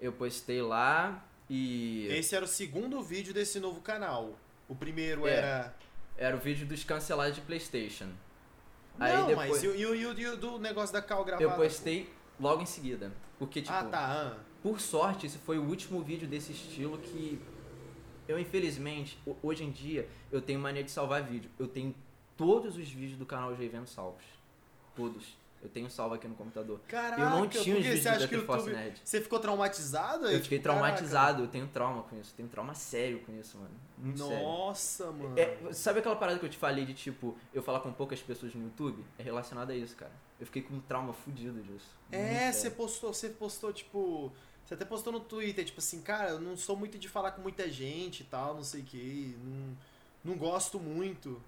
Eu 0.00 0.12
postei 0.12 0.62
lá 0.62 1.24
e. 1.48 2.06
Esse 2.10 2.34
era 2.34 2.44
o 2.44 2.48
segundo 2.48 3.02
vídeo 3.02 3.32
desse 3.34 3.58
novo 3.60 3.80
canal. 3.80 4.38
O 4.68 4.74
primeiro 4.74 5.26
É. 5.26 5.34
era. 5.34 5.74
Era 6.16 6.36
o 6.36 6.40
vídeo 6.40 6.66
dos 6.66 6.82
cancelados 6.84 7.34
de 7.36 7.40
Playstation. 7.42 8.08
Não, 8.98 9.06
Aí 9.06 9.26
depois 9.28 9.48
mas 9.50 9.62
e, 9.62 9.68
o- 9.68 9.74
do 10.36 10.58
negócio 10.58 10.92
da 10.92 11.00
cal 11.00 11.24
gravada? 11.24 11.48
eu 11.48 11.56
postei 11.56 12.10
logo 12.40 12.60
em 12.62 12.66
seguida. 12.66 13.12
Porque, 13.38 13.62
tipo, 13.62 13.72
Ah, 13.72 13.84
tá. 13.84 14.32
ah. 14.36 14.38
Por 14.60 14.80
sorte, 14.80 15.26
esse 15.26 15.38
foi 15.38 15.56
o 15.58 15.62
último 15.62 16.02
vídeo 16.02 16.26
desse 16.26 16.50
estilo 16.50 16.98
que 16.98 17.40
eu, 18.26 18.36
infelizmente, 18.36 19.16
ho- 19.24 19.36
hoje 19.40 19.62
em 19.62 19.70
dia, 19.70 20.08
eu 20.32 20.42
tenho 20.42 20.58
mania 20.58 20.82
de 20.82 20.90
salvar 20.90 21.22
vídeo. 21.22 21.48
Eu 21.56 21.68
tenho 21.68 21.94
todos 22.36 22.76
os 22.76 22.88
vídeos 22.88 23.16
do 23.16 23.24
canal 23.24 23.54
Vendo 23.68 23.86
salvos. 23.86 24.24
Todos. 24.96 25.37
Eu 25.60 25.68
tenho 25.68 25.90
salvo 25.90 26.14
aqui 26.14 26.28
no 26.28 26.34
computador. 26.36 26.80
Caraca, 26.86 27.20
eu 27.20 27.30
não 27.30 27.48
tinha 27.48 27.76
os 27.76 27.82
vídeos 27.82 27.98
você 28.02 28.08
da 28.10 28.16
acha 28.16 28.28
que 28.28 28.36
o 28.36 28.40
The 28.40 28.46
Force 28.46 28.66
YouTube... 28.68 28.82
Nerd. 28.84 29.00
Você 29.04 29.20
ficou 29.20 29.40
traumatizado? 29.40 30.26
aí? 30.26 30.34
Eu 30.36 30.40
fiquei 30.42 30.58
Tipo, 30.58 30.68
caraca. 30.68 30.86
traumatizado, 30.94 31.42
eu 31.42 31.48
tenho 31.48 31.66
trauma 31.66 32.02
com 32.04 32.16
isso. 32.20 32.30
Eu 32.32 32.36
tenho 32.36 32.48
trauma 32.48 32.74
sério 32.74 33.20
com 33.20 33.32
isso, 33.38 33.58
mano. 33.58 33.70
Muito 33.98 34.18
sério. 34.18 34.42
Nossa, 34.44 35.10
mano. 35.10 35.34
É, 35.36 35.72
sabe 35.72 35.98
aquela 35.98 36.14
parada 36.14 36.38
que 36.38 36.44
eu 36.46 36.50
te 36.50 36.56
falei 36.56 36.84
de 36.86 36.94
tipo, 36.94 37.36
eu 37.52 37.60
falar 37.62 37.80
com 37.80 37.92
poucas 37.92 38.20
pessoas 38.20 38.54
no 38.54 38.62
YouTube? 38.64 39.04
É 39.18 39.22
relacionado 39.22 39.70
a 39.70 39.76
isso, 39.76 39.96
cara. 39.96 40.12
Eu 40.38 40.46
fiquei 40.46 40.62
com 40.62 40.74
um 40.74 40.80
trauma 40.80 41.12
fudido 41.12 41.60
disso. 41.62 41.90
É, 42.12 42.52
você 42.52 42.60
sério. 42.60 42.76
postou, 42.76 43.12
você 43.12 43.28
postou, 43.28 43.72
tipo. 43.72 44.32
Você 44.64 44.74
até 44.74 44.84
postou 44.84 45.12
no 45.12 45.18
Twitter, 45.20 45.64
tipo 45.64 45.80
assim, 45.80 46.02
cara, 46.02 46.30
eu 46.30 46.40
não 46.40 46.54
sou 46.56 46.76
muito 46.76 46.98
de 46.98 47.08
falar 47.08 47.30
com 47.32 47.40
muita 47.40 47.70
gente 47.70 48.20
e 48.20 48.24
tal, 48.26 48.54
não 48.54 48.62
sei 48.62 48.82
o 48.82 48.84
que. 48.84 49.36
Não, 49.42 49.76
não 50.22 50.36
gosto 50.38 50.78
muito. 50.78 51.42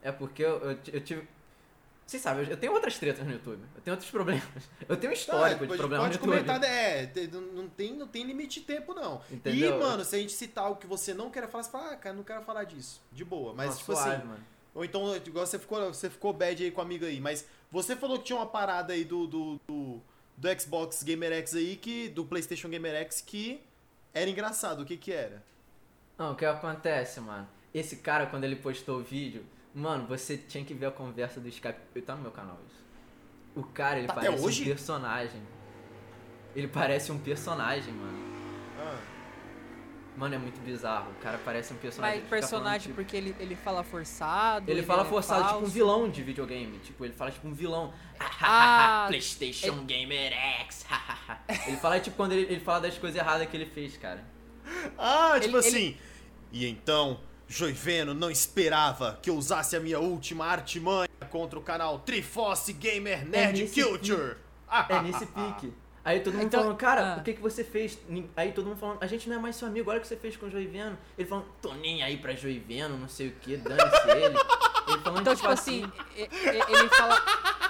É 0.00 0.12
porque 0.12 0.42
eu, 0.44 0.58
eu, 0.60 0.78
eu 0.92 1.00
tive. 1.00 1.28
Vocês 2.06 2.22
sabem, 2.22 2.46
eu- 2.48 2.56
tenho 2.56 2.72
outras 2.72 2.98
tretas 2.98 3.24
no 3.26 3.32
YouTube. 3.32 3.62
Eu 3.74 3.80
tenho 3.82 3.94
outros 3.94 4.10
problemas. 4.10 4.44
Eu 4.88 4.96
tenho 4.96 5.10
um 5.10 5.14
histórico 5.14 5.66
Tá, 5.66 5.72
de 5.72 5.78
problemas 5.78 6.06
pode 6.06 6.18
no 6.18 6.34
YouTube. 6.34 6.46
comentar, 6.46 6.70
é, 6.70 7.06
te- 7.06 7.26
não- 7.28 7.68
tem, 7.68 7.92
não 7.96 8.06
tem 8.06 8.24
limite 8.24 8.60
de 8.60 8.66
tempo, 8.66 8.92
não. 8.92 9.22
Entendeu? 9.30 9.76
E, 9.76 9.80
mano, 9.80 10.04
se 10.04 10.14
a 10.14 10.18
gente 10.18 10.32
citar 10.32 10.64
algo 10.64 10.78
que 10.78 10.86
você 10.86 11.14
não 11.14 11.30
quer 11.30 11.48
falar, 11.48 11.62
você 11.64 11.70
fala, 11.70 11.92
ah, 11.92 11.96
cara, 11.96 12.14
não 12.14 12.22
quero 12.22 12.42
falar 12.42 12.64
disso. 12.64 13.00
De 13.10 13.24
boa. 13.24 13.54
Mas, 13.54 13.66
Nossa, 13.68 13.78
tipo 13.78 13.92
suave, 13.94 14.10
assim. 14.16 14.26
mano. 14.26 14.44
Ou 14.74 14.84
então, 14.84 15.16
igual 15.16 15.46
você 15.46 15.58
ficou, 15.58 15.86
você 15.94 16.10
ficou 16.10 16.32
bad 16.32 16.62
aí 16.62 16.70
com 16.70 16.80
o 16.80 16.84
amigo 16.84 17.04
aí, 17.06 17.20
mas 17.20 17.46
você 17.70 17.94
falou 17.96 18.18
que 18.18 18.24
tinha 18.24 18.36
uma 18.36 18.46
parada 18.46 18.92
aí 18.92 19.04
do, 19.04 19.26
do, 19.26 19.60
do, 19.66 20.00
do 20.36 20.60
Xbox 20.60 21.02
Gamer 21.04 21.32
X 21.32 21.54
aí, 21.54 21.76
que, 21.76 22.08
do 22.10 22.24
PlayStation 22.24 22.68
Gamer 22.68 22.94
X, 22.96 23.20
que 23.22 23.62
era 24.12 24.28
engraçado. 24.28 24.80
O 24.82 24.84
que 24.84 24.96
que 24.96 25.12
era? 25.12 25.42
Não, 26.18 26.32
o 26.32 26.36
que 26.36 26.44
acontece, 26.44 27.18
mano? 27.20 27.48
esse 27.72 27.96
cara, 27.96 28.26
quando 28.26 28.44
ele 28.44 28.54
postou 28.56 29.00
o 29.00 29.02
vídeo, 29.02 29.44
mano, 29.74 30.06
você 30.06 30.36
tinha 30.36 30.64
que 30.64 30.72
ver 30.74 30.86
a 30.86 30.90
conversa 30.90 31.40
do 31.40 31.48
Skype. 31.48 32.00
Tá 32.02 32.14
no 32.14 32.22
meu 32.22 32.30
canal 32.30 32.58
isso. 32.68 32.84
O 33.56 33.62
cara, 33.62 33.98
ele 33.98 34.06
Tá 34.08 34.14
parece 34.14 34.44
hoje? 34.44 34.62
um 34.62 34.66
personagem. 34.66 35.42
Ele 36.54 36.68
parece 36.68 37.12
um 37.12 37.18
personagem, 37.18 37.92
mano. 37.92 38.34
Ah, 38.78 38.98
Mano, 40.16 40.36
é 40.36 40.38
muito 40.38 40.60
bizarro. 40.60 41.10
O 41.10 41.14
cara 41.16 41.40
parece 41.44 41.72
um 41.74 41.76
personagem. 41.76 42.20
Mas 42.20 42.22
Ele 42.22 42.30
personagem 42.30 42.62
falando, 42.68 42.82
tipo- 42.82 42.94
porque 42.94 43.16
ele, 43.16 43.34
ele 43.40 43.56
fala 43.56 43.82
forçado. 43.82 44.70
Ele 44.70 44.80
fala 44.84 45.02
é 45.02 45.04
forçado, 45.06 45.42
tipo 45.42 45.54
um 45.56 45.58
falso. 45.62 45.72
vilão 45.72 46.08
de 46.08 46.22
videogame. 46.22 46.78
Tipo, 46.78 47.04
ele 47.04 47.14
fala 47.14 47.32
tipo 47.32 47.48
um 47.48 47.52
vilão. 47.52 47.92
Ah, 48.40 49.06
PlayStation 49.08 49.84
Gamer 49.84 50.32
X. 50.32 50.86
ele 51.66 51.76
fala 51.78 51.98
tipo 51.98 52.16
quando 52.16 52.30
ele, 52.30 52.42
ele 52.52 52.60
fala 52.60 52.82
das 52.82 52.96
coisas 52.96 53.18
erradas 53.20 53.48
que 53.48 53.56
ele 53.56 53.66
fez, 53.66 53.96
cara. 53.96 54.22
Ah, 54.96 55.32
tipo 55.40 55.56
Ele- 55.56 55.66
assim. 55.66 55.96
E 56.52 56.64
então, 56.68 57.18
Joiveno 57.48 58.14
não 58.14 58.30
esperava 58.30 59.18
que 59.22 59.28
eu 59.30 59.36
usasse 59.36 59.76
a 59.76 59.80
minha 59.80 59.98
última 60.00 60.46
artimanha 60.46 61.08
contra 61.30 61.58
o 61.58 61.62
canal 61.62 61.98
Triforce 62.00 62.72
Gamer 62.72 63.26
Nerd 63.26 63.62
nesse 63.62 63.82
Culture. 63.82 64.36
É 64.88 65.00
nesse 65.02 65.26
pique. 65.26 65.72
Aí 66.04 66.20
todo 66.20 66.34
mundo 66.34 66.44
Então- 66.46 66.62
falando, 66.62 66.76
cara, 66.76 67.14
ah. 67.14 67.16
o 67.18 67.22
que 67.22 67.32
que 67.32 67.40
você 67.40 67.64
fez? 67.64 67.98
Aí 68.36 68.52
todo 68.52 68.66
mundo 68.66 68.76
falando, 68.76 69.02
a 69.02 69.06
gente 69.06 69.26
não 69.28 69.36
é 69.36 69.38
mais 69.38 69.56
seu 69.56 69.66
amigo, 69.66 69.88
olha 69.88 69.98
o 69.98 70.02
que 70.02 70.06
você 70.08 70.16
fez 70.16 70.36
com 70.36 70.46
o 70.46 70.50
Joiveno. 70.50 70.98
Ele 71.16 71.26
falando, 71.26 71.46
tô 71.62 71.72
nem 71.74 72.02
aí 72.02 72.18
pra 72.18 72.34
Joiveno, 72.34 72.98
não 72.98 73.08
sei 73.08 73.28
o 73.28 73.32
que, 73.32 73.56
dane-se 73.56 74.10
ele. 74.10 74.24
Ele 74.26 74.98
falando, 75.02 75.20
Então, 75.22 75.34
tipo 75.34 75.48
assim, 75.48 75.90
e- 76.14 76.22
e- 76.22 76.72
ele 76.76 76.88
fala. 76.90 77.22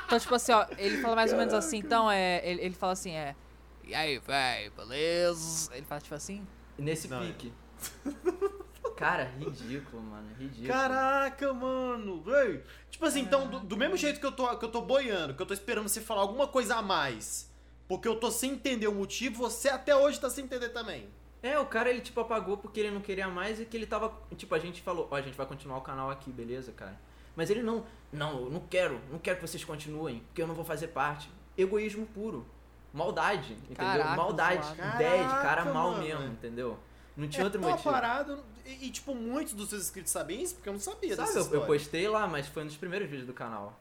Então, 0.06 0.18
tipo 0.18 0.34
assim, 0.34 0.52
ó, 0.52 0.66
ele 0.76 1.00
fala 1.00 1.14
mais 1.14 1.32
ou 1.32 1.38
menos 1.38 1.54
assim, 1.54 1.78
então 1.78 2.10
é. 2.10 2.40
Ele, 2.44 2.60
ele 2.62 2.74
fala 2.74 2.92
assim, 2.92 3.12
é. 3.12 3.36
E 3.84 3.94
aí, 3.94 4.18
véi, 4.18 4.70
beleza? 4.70 5.72
Ele 5.72 5.86
fala 5.86 6.00
tipo 6.00 6.14
assim. 6.14 6.44
nesse 6.76 7.06
Não, 7.06 7.22
é. 7.22 7.32
Cara, 8.96 9.24
ridículo, 9.38 10.02
mano, 10.02 10.28
ridículo. 10.38 10.68
Caraca, 10.68 11.52
mano, 11.52 12.22
véi. 12.22 12.62
Tipo 12.90 13.06
assim, 13.06 13.20
então, 13.20 13.48
do, 13.48 13.60
do 13.60 13.76
mesmo 13.76 13.96
jeito 13.96 14.20
que 14.20 14.26
eu, 14.26 14.32
tô, 14.32 14.56
que 14.56 14.64
eu 14.64 14.70
tô 14.70 14.80
boiando, 14.82 15.34
que 15.34 15.42
eu 15.42 15.46
tô 15.46 15.54
esperando 15.54 15.88
você 15.88 16.00
falar 16.00 16.20
alguma 16.20 16.46
coisa 16.46 16.76
a 16.76 16.82
mais, 16.82 17.50
porque 17.88 18.06
eu 18.06 18.16
tô 18.16 18.30
sem 18.30 18.52
entender 18.52 18.86
o 18.86 18.94
motivo, 18.94 19.36
você 19.36 19.68
até 19.68 19.94
hoje 19.94 20.20
tá 20.20 20.30
sem 20.30 20.44
entender 20.44 20.68
também. 20.70 21.08
É, 21.42 21.58
o 21.58 21.66
cara 21.66 21.90
ele 21.90 22.00
tipo 22.00 22.18
apagou 22.20 22.56
porque 22.56 22.80
ele 22.80 22.90
não 22.90 23.02
queria 23.02 23.28
mais 23.28 23.60
e 23.60 23.66
que 23.66 23.76
ele 23.76 23.84
tava. 23.84 24.12
Tipo, 24.34 24.54
a 24.54 24.58
gente 24.58 24.80
falou, 24.80 25.08
ó, 25.10 25.16
a 25.16 25.20
gente 25.20 25.36
vai 25.36 25.44
continuar 25.44 25.76
o 25.76 25.82
canal 25.82 26.10
aqui, 26.10 26.32
beleza, 26.32 26.72
cara? 26.72 26.98
Mas 27.36 27.50
ele 27.50 27.62
não, 27.62 27.84
não, 28.10 28.44
eu 28.44 28.50
não 28.50 28.60
quero, 28.60 28.98
não 29.10 29.18
quero 29.18 29.36
que 29.36 29.46
vocês 29.46 29.62
continuem, 29.62 30.20
porque 30.20 30.40
eu 30.40 30.46
não 30.46 30.54
vou 30.54 30.64
fazer 30.64 30.88
parte. 30.88 31.28
Egoísmo 31.56 32.06
puro. 32.06 32.46
Maldade, 32.94 33.54
entendeu? 33.54 33.76
Caraca, 33.76 34.16
Maldade, 34.16 34.72
ideia 34.94 35.24
de 35.24 35.34
cara 35.34 35.64
mal 35.64 35.90
mano. 35.90 36.04
mesmo, 36.04 36.26
entendeu? 36.28 36.78
Não 37.16 37.28
tinha 37.28 37.42
é 37.42 37.44
outro 37.44 37.60
motivo. 37.60 37.90
parado, 37.90 38.42
e, 38.64 38.86
e, 38.86 38.90
tipo, 38.90 39.14
muitos 39.14 39.52
dos 39.54 39.68
seus 39.68 39.82
inscritos 39.82 40.10
sabem 40.12 40.42
isso, 40.42 40.54
porque 40.54 40.68
eu 40.68 40.72
não 40.72 40.80
sabia 40.80 41.14
Sabe, 41.16 41.30
eu, 41.36 41.60
eu 41.60 41.66
postei 41.66 42.08
lá, 42.08 42.26
mas 42.26 42.46
foi 42.46 42.62
um 42.62 42.66
dos 42.66 42.76
primeiros 42.76 43.08
vídeos 43.08 43.26
do 43.26 43.32
canal. 43.34 43.78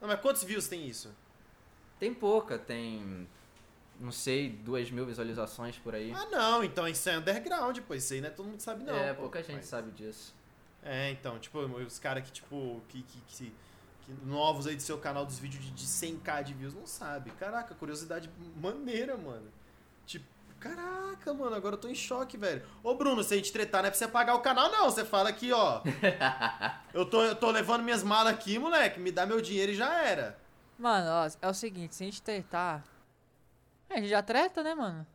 Não, 0.00 0.08
mas 0.08 0.20
quantos 0.20 0.42
views 0.44 0.68
tem 0.68 0.86
isso? 0.88 1.10
Tem 1.98 2.12
pouca, 2.14 2.58
tem. 2.58 3.28
Não 3.98 4.10
sei, 4.12 4.48
duas 4.48 4.90
mil 4.90 5.04
visualizações 5.04 5.76
por 5.76 5.94
aí. 5.94 6.10
Ah, 6.12 6.26
não, 6.30 6.64
então 6.64 6.88
isso 6.88 7.06
é 7.10 7.18
underground, 7.18 7.78
pô, 7.80 7.94
isso 7.94 8.14
aí, 8.14 8.20
né? 8.22 8.30
Todo 8.30 8.46
mundo 8.46 8.60
sabe 8.60 8.82
não. 8.82 8.94
é, 8.94 9.12
pô. 9.12 9.22
pouca 9.22 9.42
gente 9.42 9.56
Mas- 9.56 9.66
sabe 9.66 9.90
disso. 9.90 10.34
É, 10.82 11.10
então, 11.10 11.38
tipo, 11.38 11.58
os 11.58 11.98
caras 11.98 12.24
que, 12.24 12.32
tipo, 12.32 12.80
que, 12.88 13.02
que, 13.02 13.20
que- 13.28 13.52
que 14.06 14.12
novos 14.24 14.66
aí 14.66 14.74
do 14.74 14.80
seu 14.80 14.96
canal 14.96 15.26
dos 15.26 15.38
vídeos 15.38 15.62
de, 15.62 15.70
de 15.72 15.84
100k 15.86 16.42
de 16.44 16.54
views 16.54 16.72
não 16.72 16.86
sabe. 16.86 17.30
Caraca, 17.32 17.74
curiosidade 17.74 18.30
maneira, 18.56 19.14
mano. 19.18 19.46
Caraca, 20.60 21.32
mano, 21.32 21.56
agora 21.56 21.74
eu 21.74 21.80
tô 21.80 21.88
em 21.88 21.94
choque, 21.94 22.36
velho. 22.36 22.62
Ô, 22.82 22.94
Bruno, 22.94 23.24
se 23.24 23.32
a 23.32 23.36
gente 23.38 23.50
tretar, 23.50 23.80
não 23.80 23.88
é 23.88 23.90
pra 23.90 23.98
você 23.98 24.04
apagar 24.04 24.36
o 24.36 24.40
canal, 24.40 24.70
não. 24.70 24.84
Você 24.84 25.06
fala 25.06 25.30
aqui, 25.30 25.50
ó. 25.52 25.80
eu, 26.92 27.06
tô, 27.06 27.24
eu 27.24 27.34
tô 27.34 27.50
levando 27.50 27.82
minhas 27.82 28.02
malas 28.02 28.34
aqui, 28.34 28.58
moleque. 28.58 29.00
Me 29.00 29.10
dá 29.10 29.24
meu 29.24 29.40
dinheiro 29.40 29.72
e 29.72 29.74
já 29.74 30.02
era. 30.04 30.38
Mano, 30.78 31.10
ó, 31.10 31.30
é 31.40 31.48
o 31.48 31.54
seguinte, 31.54 31.94
se 31.94 32.04
a 32.04 32.06
gente 32.06 32.20
tretar. 32.20 32.84
É, 33.88 33.94
a 33.94 33.96
gente 33.96 34.10
já 34.10 34.22
treta, 34.22 34.62
né, 34.62 34.74
mano? 34.74 35.06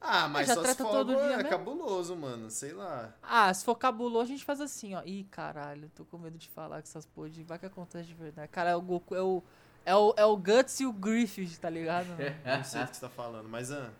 Ah, 0.00 0.26
mas 0.26 0.46
já 0.46 0.54
só 0.54 0.60
se 0.60 0.66
treta 0.66 0.84
for 0.84 0.90
todo 0.90 1.14
dia 1.14 1.24
é 1.24 1.36
mesmo? 1.36 1.50
cabuloso, 1.50 2.16
mano. 2.16 2.50
Sei 2.50 2.72
lá. 2.72 3.12
Ah, 3.22 3.52
se 3.52 3.62
for 3.62 3.74
cabuloso, 3.74 4.24
a 4.24 4.28
gente 4.34 4.44
faz 4.44 4.60
assim, 4.60 4.94
ó. 4.94 5.02
Ih, 5.04 5.24
caralho, 5.30 5.90
tô 5.94 6.06
com 6.06 6.16
medo 6.16 6.38
de 6.38 6.48
falar 6.48 6.76
com 6.76 6.88
essas 6.88 7.04
porra 7.04 7.28
de 7.28 7.42
vai 7.42 7.58
que 7.58 7.66
acontece 7.66 8.08
de 8.08 8.14
verdade. 8.14 8.48
Cara, 8.48 8.70
é 8.70 8.76
o 8.76 8.80
Goku, 8.80 9.14
é 9.14 9.22
o. 9.22 9.42
É 9.84 9.94
o, 9.94 10.14
é 10.16 10.24
o 10.24 10.36
Guts 10.36 10.80
e 10.80 10.86
o 10.86 10.92
Griffith, 10.92 11.58
tá 11.58 11.70
ligado? 11.70 12.06
mano? 12.08 12.20
Não 12.44 12.64
sei 12.64 12.82
o 12.82 12.86
que 12.86 12.96
você 12.96 13.00
tá 13.00 13.08
falando, 13.08 13.48
mas... 13.48 13.72
Ah, 13.72 13.90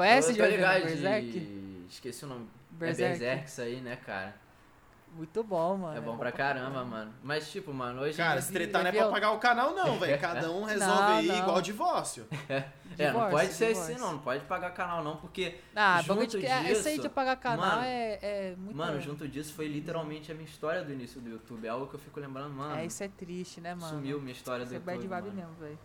Conhece 0.00 0.32
de 0.32 0.42
ligado 0.42 0.82
Berserk? 0.84 1.30
de- 1.30 1.86
Esqueci 1.88 2.24
o 2.24 2.28
nome. 2.28 2.48
Berserk. 2.70 3.02
É 3.02 3.18
Berserk 3.18 3.48
isso 3.48 3.60
aí, 3.60 3.80
né, 3.80 3.96
cara? 3.96 4.34
Muito 5.12 5.42
bom, 5.42 5.76
mano. 5.76 5.98
É 5.98 6.00
bom 6.00 6.16
pra 6.16 6.30
caramba, 6.30 6.84
mano. 6.84 7.12
Mas, 7.20 7.50
tipo, 7.50 7.74
mano, 7.74 8.00
hoje. 8.02 8.16
Cara, 8.16 8.40
se 8.40 8.52
tretar 8.52 8.82
não 8.84 8.90
é 8.90 8.92
pra 8.92 9.06
apagar 9.08 9.34
o 9.34 9.38
canal, 9.40 9.74
não, 9.74 9.98
velho. 9.98 10.16
Cada 10.22 10.48
um 10.52 10.62
resolve 10.62 10.94
Não, 11.02 11.08
aí 11.16 11.26
não. 11.26 11.38
igual 11.38 11.60
divórcio. 11.62 12.26
É, 12.98 13.04
não 13.04 13.12
Divórcio, 13.12 13.30
pode 13.38 13.52
ser 13.52 13.68
divórcio. 13.68 13.94
assim, 13.94 14.02
não. 14.02 14.12
Não 14.12 14.18
pode 14.18 14.44
pagar 14.44 14.70
canal, 14.72 15.02
não, 15.02 15.16
porque. 15.16 15.58
Ah, 15.74 16.02
junto 16.02 16.26
de, 16.38 16.44
é, 16.44 16.70
esse 16.72 16.88
aí 16.88 16.94
de 16.94 17.00
disso, 17.00 17.06
apagar 17.06 17.36
canal 17.36 17.76
mano, 17.76 17.82
é, 17.84 18.18
é 18.20 18.54
muito. 18.58 18.76
Mano, 18.76 19.00
junto 19.00 19.26
disso 19.28 19.54
foi 19.54 19.68
literalmente 19.68 20.30
a 20.30 20.34
minha 20.34 20.44
história 20.46 20.82
do 20.82 20.92
início 20.92 21.20
do 21.20 21.30
YouTube. 21.30 21.64
É 21.66 21.70
algo 21.70 21.86
que 21.86 21.94
eu 21.94 22.00
fico 22.00 22.18
lembrando, 22.20 22.52
mano. 22.52 22.74
É, 22.74 22.84
isso 22.84 23.02
é 23.02 23.08
triste, 23.08 23.60
né, 23.60 23.74
mano? 23.74 23.88
Sumiu 23.96 24.20
minha 24.20 24.32
história 24.32 24.66
do 24.66 24.74
Isso 24.74 24.74
é 24.74 24.92
YouTube. 24.92 25.08
bad 25.08 25.22
vibe 25.22 25.36
mano. 25.36 25.48
mesmo, 25.48 25.54
velho. 25.64 25.78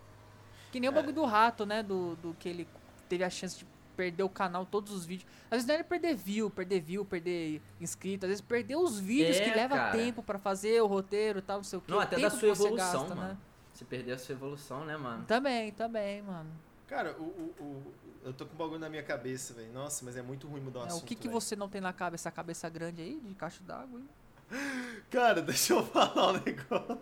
Que 0.71 0.79
nem 0.79 0.89
o 0.89 0.93
bagulho 0.93 1.13
do 1.13 1.23
rato, 1.25 1.65
né? 1.65 1.81
Do, 1.83 2.15
do 2.17 2.33
que 2.37 2.49
ele 2.49 2.67
teve 3.07 3.23
a 3.23 3.29
chance 3.29 3.59
de 3.59 3.65
perder 3.95 4.23
o 4.23 4.29
canal, 4.29 4.65
todos 4.65 4.91
os 4.91 5.05
vídeos. 5.05 5.29
Às 5.45 5.57
vezes 5.57 5.67
não 5.67 5.75
era 5.75 5.83
perder 5.83 6.15
view, 6.15 6.49
perder 6.49 6.81
view, 6.81 7.05
perder 7.05 7.61
inscrito. 7.79 8.25
Às 8.25 8.29
vezes 8.29 8.41
perder 8.41 8.75
os 8.75 8.99
vídeos 8.99 9.37
É, 9.37 9.43
que 9.49 9.55
leva 9.55 9.75
cara. 9.75 9.91
tempo 9.91 10.21
pra 10.21 10.37
fazer 10.37 10.81
o 10.81 10.87
roteiro 10.87 11.39
e 11.39 11.41
tal, 11.41 11.57
não 11.57 11.63
sei 11.63 11.79
o 11.79 11.81
que. 11.81 11.89
Não, 11.91 11.99
até 11.99 12.19
da 12.19 12.29
sua 12.29 12.49
evolução, 12.49 12.75
gasta, 13.01 13.15
mano. 13.15 13.29
Né? 13.29 13.37
Você 13.73 13.85
perdeu 13.85 14.15
a 14.15 14.17
sua 14.17 14.33
evolução, 14.33 14.85
né, 14.85 14.95
mano? 14.97 15.25
Também, 15.25 15.71
também, 15.71 16.21
mano. 16.21 16.49
Cara, 16.87 17.15
o, 17.19 17.23
o, 17.23 17.63
o- 17.63 17.93
eu 18.23 18.33
tô 18.33 18.45
com 18.45 18.53
um 18.53 18.57
bagulho 18.57 18.79
na 18.79 18.89
minha 18.89 19.03
cabeça, 19.03 19.53
velho. 19.53 19.71
Nossa, 19.73 20.03
mas 20.05 20.15
é 20.17 20.21
muito 20.21 20.47
ruim 20.47 20.61
mudar 20.61 20.79
o 20.79 20.83
É, 20.83 20.87
assunto, 20.87 21.03
o 21.03 21.05
que, 21.05 21.15
que 21.15 21.27
você 21.27 21.55
não 21.55 21.67
tem 21.69 21.81
na 21.81 21.91
cabeça? 21.93 22.23
Essa 22.29 22.31
cabeça 22.35 22.67
grande 22.69 23.01
aí, 23.01 23.19
de 23.23 23.35
caixa 23.35 23.61
d'água, 23.63 23.99
hein? 23.99 24.09
Cara, 25.11 25.41
deixa 25.41 25.73
eu 25.73 25.83
falar 25.83 26.29
um 26.29 26.33
negócio. 26.33 26.99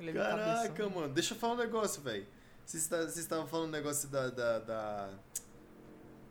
É 0.00 0.12
Caraca, 0.12 0.68
cabeção. 0.68 0.90
mano. 0.90 1.12
Deixa 1.14 1.34
eu 1.34 1.38
falar 1.38 1.54
um 1.54 1.58
negócio, 1.58 2.02
velho. 2.02 2.26
Vocês 2.64 2.86
tá- 2.86 2.98
vocês 2.98 3.18
estavam 3.18 3.46
falando 3.46 3.68
um 3.68 3.72
negócio 3.72 4.08
da... 4.08 4.28
da, 4.30 4.58
da... 4.58 5.10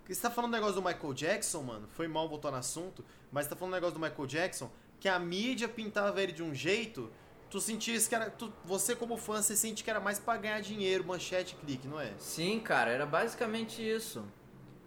Você 0.08 0.22
tá 0.22 0.30
falando 0.30 0.52
um 0.52 0.54
negócio 0.54 0.76
do 0.76 0.82
Michael 0.82 1.14
Jackson, 1.14 1.62
mano? 1.62 1.88
Foi 1.94 2.08
mal 2.08 2.28
voltar 2.28 2.52
no 2.52 2.58
assunto. 2.58 3.04
Mas 3.32 3.48
tá 3.48 3.56
falando 3.56 3.74
um 3.74 3.76
negócio 3.76 3.96
do 3.98 4.02
Michael 4.02 4.28
Jackson 4.28 4.70
que 5.00 5.08
a 5.08 5.20
mídia 5.20 5.68
pintava 5.68 6.22
ele 6.22 6.32
de 6.32 6.44
um 6.44 6.54
jeito... 6.54 7.12
Tu 7.50 7.62
sentias 7.62 8.08
que 8.08 8.16
era... 8.16 8.32
Tu, 8.32 8.52
você 8.66 8.96
como 8.96 9.16
fã, 9.16 9.40
você 9.40 9.56
sente 9.56 9.84
que 9.84 9.90
era 9.90 10.00
mais 10.00 10.18
pra 10.18 10.38
ganhar 10.38 10.60
dinheiro, 10.60 11.04
manchete, 11.04 11.56
clique, 11.56 11.88
não 11.88 12.00
é? 12.00 12.12
Sim, 12.18 12.60
cara, 12.60 12.90
era 12.90 13.06
basicamente 13.06 13.88
isso. 13.88 14.26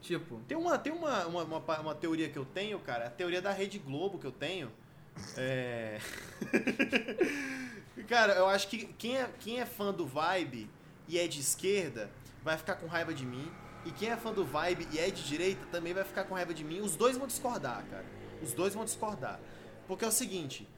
Tipo, 0.01 0.41
Tem 0.49 0.57
uma, 0.57 0.77
tem 0.77 0.93
uma, 0.93 1.27
uma, 1.27 1.45
uma, 1.45 1.81
uma 1.81 1.95
teoria 1.95 2.29
que 2.29 2.37
eu 2.39 2.45
tenho, 2.45 2.79
cara, 2.81 3.07
a 3.07 3.11
teoria 3.11 3.41
da 3.41 3.53
Rede 3.53 3.79
Globo 3.79 4.19
que 4.19 4.27
eu 4.27 4.33
tenho. 4.33 4.73
É. 5.37 5.99
cara, 8.07 8.35
eu 8.35 8.47
acho 8.47 8.69
que 8.69 8.87
quem 8.99 9.17
é, 9.17 9.31
quem 9.39 9.61
é 9.61 9.67
fã 9.67 9.93
do 9.93 10.07
Vibe 10.07 10.71
e 11.09 11.19
é 11.19 11.27
de 11.27 11.41
esquerda 11.41 12.11
vai 12.43 12.57
ficar 12.57 12.77
com 12.77 12.87
raiva 12.87 13.15
de 13.15 13.25
mim. 13.25 13.51
E 13.87 13.93
quem 13.93 14.11
é 14.11 14.17
fã 14.17 14.33
do 14.33 14.45
Vibe 14.45 14.89
e 14.93 14.99
é 14.99 15.11
de 15.11 15.23
direita 15.23 15.65
também 15.67 15.95
vai 15.95 16.05
ficar 16.05 16.25
com 16.25 16.35
raiva 16.35 16.53
de 16.53 16.65
mim. 16.65 16.81
Os 16.81 16.97
dois 16.97 17.17
vão 17.17 17.27
discordar, 17.27 17.85
cara. 17.89 18.05
Os 18.43 18.53
dois 18.53 18.75
vão 18.75 18.85
discordar. 18.85 19.41
Porque 19.87 20.05
é 20.05 20.09
o 20.09 20.13
seguinte. 20.13 20.69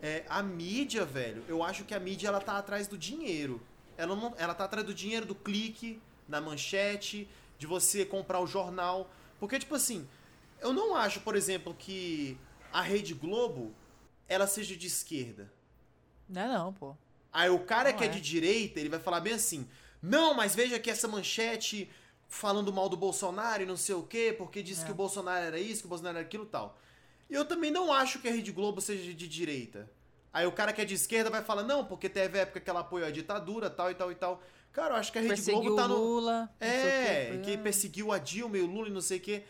é, 0.00 0.24
a 0.28 0.42
mídia, 0.42 1.04
velho, 1.04 1.44
eu 1.48 1.62
acho 1.62 1.84
que 1.84 1.94
a 1.94 2.00
mídia 2.00 2.28
ela 2.28 2.40
tá 2.40 2.56
atrás 2.58 2.86
do 2.86 2.96
dinheiro. 2.98 3.60
Ela, 3.96 4.16
não, 4.16 4.34
ela 4.38 4.54
tá 4.54 4.64
atrás 4.64 4.84
do 4.86 4.92
dinheiro 4.94 5.26
do 5.26 5.34
clique, 5.34 6.00
na 6.28 6.40
manchete, 6.40 7.28
de 7.58 7.66
você 7.66 8.04
comprar 8.04 8.40
o 8.40 8.46
jornal. 8.46 9.10
Porque, 9.38 9.58
tipo 9.58 9.74
assim, 9.74 10.08
eu 10.60 10.72
não 10.72 10.96
acho, 10.96 11.20
por 11.20 11.36
exemplo, 11.36 11.74
que 11.78 12.36
a 12.72 12.80
Rede 12.82 13.14
Globo 13.14 13.72
ela 14.28 14.46
seja 14.46 14.76
de 14.76 14.86
esquerda. 14.86 15.52
Não 16.28 16.42
é 16.42 16.48
não, 16.48 16.72
pô. 16.72 16.96
Aí 17.32 17.50
o 17.50 17.60
cara 17.60 17.90
Não 17.90 17.98
que 17.98 18.04
é. 18.04 18.06
é. 18.06 18.10
de 18.10 18.20
direita, 18.20 18.80
ele 18.80 18.88
vai 18.88 18.98
falar 19.00 19.20
bem 19.20 19.34
assim: 19.34 19.68
não, 20.00 20.34
mas 20.34 20.54
veja 20.54 20.78
que 20.78 20.90
essa 20.90 21.06
manchete 21.06 21.88
falando 22.32 22.72
mal 22.72 22.88
do 22.88 22.96
Bolsonaro 22.96 23.62
e 23.62 23.66
não 23.66 23.76
sei 23.76 23.94
o 23.94 24.02
quê, 24.02 24.34
porque 24.36 24.62
disse 24.62 24.82
É. 24.82 24.86
que 24.86 24.90
o 24.92 24.94
Bolsonaro 24.94 25.44
era 25.44 25.58
isso, 25.58 25.80
que 25.82 25.86
o 25.86 25.88
Bolsonaro 25.88 26.16
era 26.18 26.26
aquilo 26.26 26.44
e 26.44 26.48
tal. 26.48 26.78
E 27.28 27.34
eu 27.34 27.44
também 27.44 27.70
não 27.70 27.92
acho 27.92 28.18
que 28.20 28.28
a 28.28 28.32
Rede 28.32 28.50
Globo 28.52 28.80
seja 28.80 29.12
de 29.12 29.28
direita. 29.28 29.88
Aí 30.32 30.46
o 30.46 30.52
cara 30.52 30.72
que 30.72 30.80
é 30.80 30.84
de 30.84 30.94
esquerda 30.94 31.28
vai 31.30 31.42
falar: 31.42 31.62
não, 31.62 31.84
porque 31.84 32.08
teve 32.08 32.38
época 32.38 32.58
que 32.60 32.68
ela 32.70 32.80
apoiou 32.80 33.06
a 33.06 33.10
ditadura, 33.10 33.68
tal 33.68 33.90
e 33.90 33.94
tal 33.94 34.10
e 34.10 34.14
tal. 34.14 34.42
Cara, 34.72 34.94
eu 34.94 34.98
acho 34.98 35.12
que 35.12 35.18
a 35.18 35.20
Rede 35.20 35.34
Perseguiu 35.34 35.60
Globo 35.60 35.76
tá 35.76 35.86
no. 35.88 35.94
Lula. 35.96 36.50
É, 36.58 37.38
que 37.44 37.50
foi- 37.52 37.56
perseguiu 37.58 38.10
a 38.10 38.16
Dilma 38.18 38.56
e 38.56 38.62
o 38.62 38.66
Lula 38.66 38.88
e 38.88 38.92
não 38.92 39.02
sei 39.02 39.18
o 39.18 39.20
quê. 39.20 39.42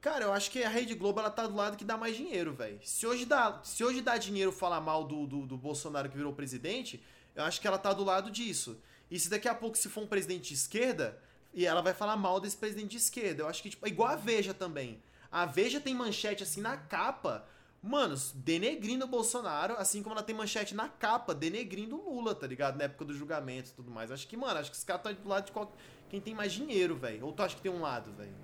Cara, 0.00 0.24
eu 0.26 0.32
acho 0.32 0.52
que 0.52 0.62
a 0.62 0.68
Rede 0.68 0.94
Globo 0.94 1.18
ela 1.18 1.30
tá 1.30 1.44
do 1.48 1.56
lado 1.56 1.76
que 1.76 1.84
dá 1.84 1.96
mais 1.96 2.16
dinheiro, 2.16 2.52
velho. 2.52 2.78
Se 2.84 3.04
hoje 3.04 3.24
dá, 3.24 3.60
se 3.64 3.82
hoje 3.82 4.00
dá 4.00 4.16
dinheiro 4.16 4.52
falar 4.52 4.80
mal 4.80 5.02
do, 5.02 5.26
do, 5.26 5.44
do 5.44 5.56
Bolsonaro 5.56 6.08
que 6.08 6.16
virou 6.16 6.32
presidente, 6.32 7.02
eu 7.34 7.42
acho 7.42 7.60
que 7.60 7.66
ela 7.66 7.78
tá 7.78 7.92
do 7.92 8.04
lado 8.04 8.30
disso. 8.30 8.80
E 9.10 9.18
se 9.18 9.28
daqui 9.28 9.48
a 9.48 9.54
pouco 9.56 9.76
se 9.76 9.88
for 9.88 10.04
um 10.04 10.06
presidente 10.06 10.48
de 10.50 10.54
esquerda, 10.54 11.18
e 11.58 11.66
ela 11.66 11.82
vai 11.82 11.92
falar 11.92 12.16
mal 12.16 12.38
desse 12.40 12.56
presidente 12.56 12.90
de 12.92 12.96
esquerda. 12.98 13.42
Eu 13.42 13.48
acho 13.48 13.62
que 13.62 13.70
tipo, 13.70 13.84
é 13.84 13.88
igual 13.88 14.08
a 14.10 14.16
Veja 14.16 14.54
também. 14.54 15.02
A 15.30 15.44
Veja 15.44 15.80
tem 15.80 15.94
manchete 15.94 16.42
assim 16.42 16.60
na 16.60 16.76
capa 16.76 17.44
mano, 17.82 18.14
denegrindo 18.34 19.04
o 19.04 19.08
Bolsonaro, 19.08 19.74
assim 19.78 20.02
como 20.02 20.14
ela 20.14 20.22
tem 20.22 20.34
manchete 20.34 20.74
na 20.74 20.88
capa, 20.88 21.34
denegrindo 21.34 21.96
o 21.96 22.14
Lula, 22.14 22.34
tá 22.34 22.46
ligado? 22.46 22.76
Na 22.76 22.84
época 22.84 23.04
do 23.04 23.14
julgamento 23.14 23.70
e 23.70 23.72
tudo 23.72 23.90
mais. 23.90 24.10
Acho 24.10 24.26
que, 24.26 24.36
mano, 24.36 24.58
acho 24.58 24.70
que 24.70 24.76
os 24.76 24.84
caras 24.84 25.04
estão 25.06 25.22
do 25.24 25.28
lado 25.28 25.46
de 25.46 25.52
qual... 25.52 25.72
quem 26.08 26.20
tem 26.20 26.34
mais 26.34 26.52
dinheiro, 26.52 26.96
velho. 26.96 27.24
Ou 27.24 27.32
tu 27.32 27.42
acha 27.42 27.54
que 27.56 27.62
tem 27.62 27.70
um 27.70 27.80
lado, 27.80 28.12
velho? 28.12 28.34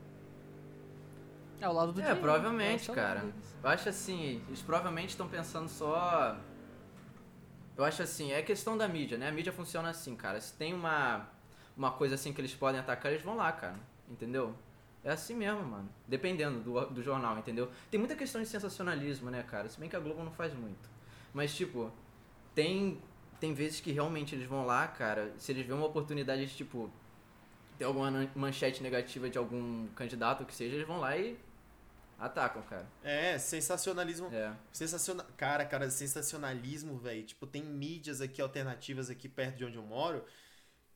É 1.60 1.68
o 1.68 1.72
lado 1.72 1.92
do 1.92 2.00
É, 2.00 2.02
dinheiro. 2.04 2.20
provavelmente, 2.20 2.82
Esse 2.82 2.90
é 2.90 2.92
o 2.92 2.96
cara. 2.96 3.14
lado 3.20 3.32
deles. 3.32 3.56
Eu 3.62 3.70
acho 3.70 3.88
assim, 3.88 4.42
eles 4.48 4.62
provavelmente 4.62 5.10
estão 5.10 5.28
pensando 5.28 5.68
só. 5.68 6.36
Eu 7.76 7.84
acho 7.84 8.02
assim, 8.02 8.32
é 8.32 8.40
questão 8.42 8.76
da 8.78 8.86
mídia, 8.86 9.18
né? 9.18 9.28
A 9.28 9.32
mídia 9.32 9.52
funciona 9.52 9.90
assim, 9.90 10.14
cara. 10.14 10.40
Se 10.40 10.54
tem 10.54 10.72
uma, 10.72 11.28
uma 11.76 11.90
coisa 11.90 12.14
assim 12.14 12.32
que 12.32 12.40
eles 12.40 12.54
podem 12.54 12.80
atacar, 12.80 13.12
eles 13.12 13.24
vão 13.24 13.36
lá, 13.36 13.50
cara. 13.52 13.78
Entendeu? 14.08 14.54
É 15.02 15.10
assim 15.10 15.34
mesmo, 15.34 15.62
mano. 15.62 15.88
Dependendo 16.08 16.60
do, 16.60 16.86
do 16.86 17.02
jornal, 17.02 17.38
entendeu? 17.38 17.70
Tem 17.90 17.98
muita 17.98 18.16
questão 18.16 18.40
de 18.40 18.48
sensacionalismo, 18.48 19.30
né, 19.30 19.42
cara? 19.42 19.68
Se 19.68 19.78
bem 19.78 19.88
que 19.88 19.96
a 19.96 20.00
Globo 20.00 20.24
não 20.24 20.32
faz 20.32 20.54
muito. 20.54 20.88
Mas, 21.32 21.54
tipo, 21.54 21.92
tem, 22.54 23.00
tem 23.38 23.52
vezes 23.52 23.80
que 23.80 23.92
realmente 23.92 24.34
eles 24.34 24.46
vão 24.46 24.64
lá, 24.64 24.86
cara. 24.88 25.32
Se 25.36 25.52
eles 25.52 25.66
veem 25.66 25.76
uma 25.76 25.86
oportunidade 25.86 26.46
de, 26.46 26.56
tipo, 26.56 26.90
ter 27.76 27.84
alguma 27.84 28.10
manchete 28.34 28.82
negativa 28.82 29.28
de 29.28 29.36
algum 29.36 29.88
candidato, 29.88 30.44
que 30.44 30.54
seja, 30.54 30.74
eles 30.74 30.86
vão 30.86 31.00
lá 31.00 31.16
e 31.16 31.36
atacam, 32.18 32.62
cara. 32.62 32.86
É, 33.02 33.36
sensacionalismo. 33.36 34.28
É. 34.32 34.54
Sensaciona... 34.72 35.24
Cara, 35.36 35.66
cara, 35.66 35.90
sensacionalismo, 35.90 36.96
velho. 36.96 37.24
Tipo, 37.24 37.46
tem 37.46 37.62
mídias 37.62 38.20
aqui 38.22 38.40
alternativas 38.40 39.10
aqui 39.10 39.28
perto 39.28 39.56
de 39.56 39.64
onde 39.66 39.76
eu 39.76 39.82
moro. 39.82 40.24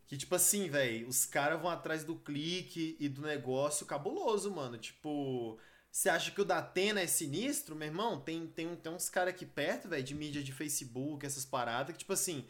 Que, 0.09 0.17
tipo 0.17 0.35
assim, 0.35 0.69
velho, 0.71 1.07
os 1.07 1.27
caras 1.27 1.61
vão 1.61 1.71
atrás 1.71 2.03
do 2.03 2.17
clique 2.17 2.97
e 2.99 3.09
do 3.09 3.23
negócio 3.23 3.87
cabuloso, 3.87 4.51
mano. 4.51 4.79
Tipo, 4.79 5.59
você 5.93 6.09
acha 6.09 6.31
que 6.31 6.41
o 6.41 6.45
da 6.47 6.59
Atena 6.59 7.01
é 7.03 7.07
sinistro, 7.07 7.77
meu 7.77 7.87
irmão? 7.89 8.19
Tem, 8.19 8.47
tem, 8.47 8.75
tem 8.75 8.93
uns 8.93 9.11
caras 9.11 9.35
aqui 9.35 9.45
perto, 9.45 9.87
velho, 9.89 10.03
de 10.03 10.15
mídia 10.15 10.43
de 10.43 10.51
Facebook, 10.51 11.27
essas 11.27 11.45
paradas, 11.45 11.93
que, 11.93 11.99
tipo 11.99 12.15
assim, 12.15 12.47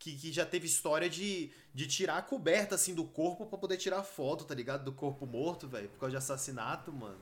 que, 0.00 0.16
que 0.16 0.32
já 0.32 0.44
teve 0.44 0.66
história 0.66 1.08
de, 1.08 1.52
de 1.72 1.86
tirar 1.86 2.18
a 2.18 2.22
coberta, 2.22 2.74
assim, 2.74 2.92
do 2.92 3.04
corpo 3.04 3.46
pra 3.46 3.56
poder 3.56 3.76
tirar 3.76 4.02
foto, 4.02 4.44
tá 4.44 4.54
ligado? 4.54 4.84
Do 4.84 4.92
corpo 4.92 5.26
morto, 5.26 5.68
velho, 5.68 5.88
por 5.90 6.00
causa 6.00 6.10
de 6.10 6.16
assassinato, 6.16 6.92
mano. 6.92 7.20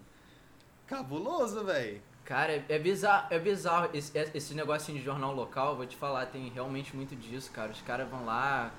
Cabuloso, 0.87 1.63
velho. 1.65 2.03
Cara, 2.25 2.53
é, 2.53 2.65
é 2.71 2.79
bizarro, 2.79 3.27
é 3.31 3.39
bizarro. 3.39 3.91
Esse, 3.93 4.17
é- 4.17 4.31
esse 4.35 4.55
de 4.55 5.03
jornal 5.03 5.35
local, 5.35 5.77
vou 5.77 5.87
te 5.87 5.97
falar, 5.97 6.27
tem 6.27 6.49
realmente 6.49 6.97
muito 6.97 7.15
disso, 7.15 7.51
cara. 7.53 7.71
Os 7.71 7.83
caras 7.83 8.09
vão 8.09 8.25
lá. 8.25 8.73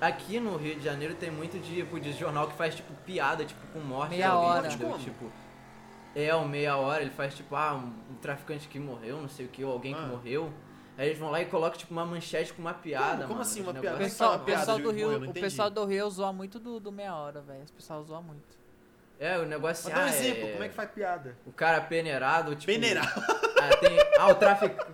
Aqui 0.00 0.40
no 0.40 0.56
Rio 0.56 0.76
de 0.76 0.84
Janeiro 0.84 1.14
tem 1.14 1.30
muito 1.30 1.58
tipo 1.60 2.00
de 2.00 2.12
jornal 2.12 2.48
que 2.48 2.56
faz 2.56 2.74
tipo 2.74 2.92
piada, 3.04 3.44
tipo, 3.44 3.60
com 3.72 3.80
morte 3.80 4.10
Meia 4.10 4.26
de 4.26 4.30
alguém, 4.32 4.48
hora. 4.50 4.66
entendeu? 4.68 4.88
Como? 4.88 4.98
Tipo. 5.04 5.30
É, 6.16 6.34
o 6.34 6.44
meia 6.44 6.76
hora, 6.76 7.02
ele 7.02 7.10
faz 7.10 7.34
tipo, 7.34 7.54
ah, 7.54 7.74
um, 7.74 7.92
um 8.12 8.14
traficante 8.20 8.66
que 8.66 8.78
morreu, 8.80 9.20
não 9.20 9.28
sei 9.28 9.46
o 9.46 9.48
que, 9.48 9.62
ou 9.62 9.72
alguém 9.72 9.94
Ah. 9.94 9.98
que 9.98 10.06
morreu. 10.06 10.52
Aí 10.98 11.06
eles 11.08 11.18
vão 11.18 11.30
lá 11.30 11.40
e 11.40 11.44
colocam 11.46 11.78
tipo 11.78 11.92
uma 11.92 12.04
manchete 12.04 12.52
com 12.52 12.60
uma 12.60 12.74
piada, 12.74 13.22
Como 13.22 13.28
mano. 13.28 13.40
assim, 13.42 13.62
uma 13.62 13.72
piada? 13.72 13.96
O 13.96 13.98
pessoal, 13.98 14.34
o 14.36 14.38
piada 14.40 14.60
pessoal 14.60 14.76
de 14.78 14.82
do 14.82 14.90
Rio, 14.90 15.24
o 15.30 15.32
pessoal 15.32 15.70
do 15.70 15.84
Rio 15.84 16.10
zoa 16.10 16.32
muito 16.32 16.58
do, 16.58 16.80
do 16.80 16.90
meia 16.90 17.14
hora, 17.14 17.40
velho. 17.40 17.62
O 17.62 17.72
pessoal 17.72 18.02
zoa 18.02 18.20
muito. 18.20 18.58
É, 19.18 19.38
o 19.38 19.44
negócio 19.46 19.84
Mas 19.84 19.86
assim, 19.86 19.94
dá 19.94 20.00
um 20.00 20.04
ah, 20.04 20.08
exemplo, 20.08 20.48
é- 20.48 20.52
como 20.52 20.64
é 20.64 20.68
que 20.68 20.74
faz 20.74 20.90
piada? 20.90 21.36
O 21.46 21.52
cara 21.52 21.80
peneirado, 21.82 22.56
tipo. 22.56 22.72
Peneirado. 22.72 23.08
Ah, 23.62 23.76
tem, 23.76 23.96
ah, 24.18 24.28
o 24.28 24.34
traficante. 24.34 24.90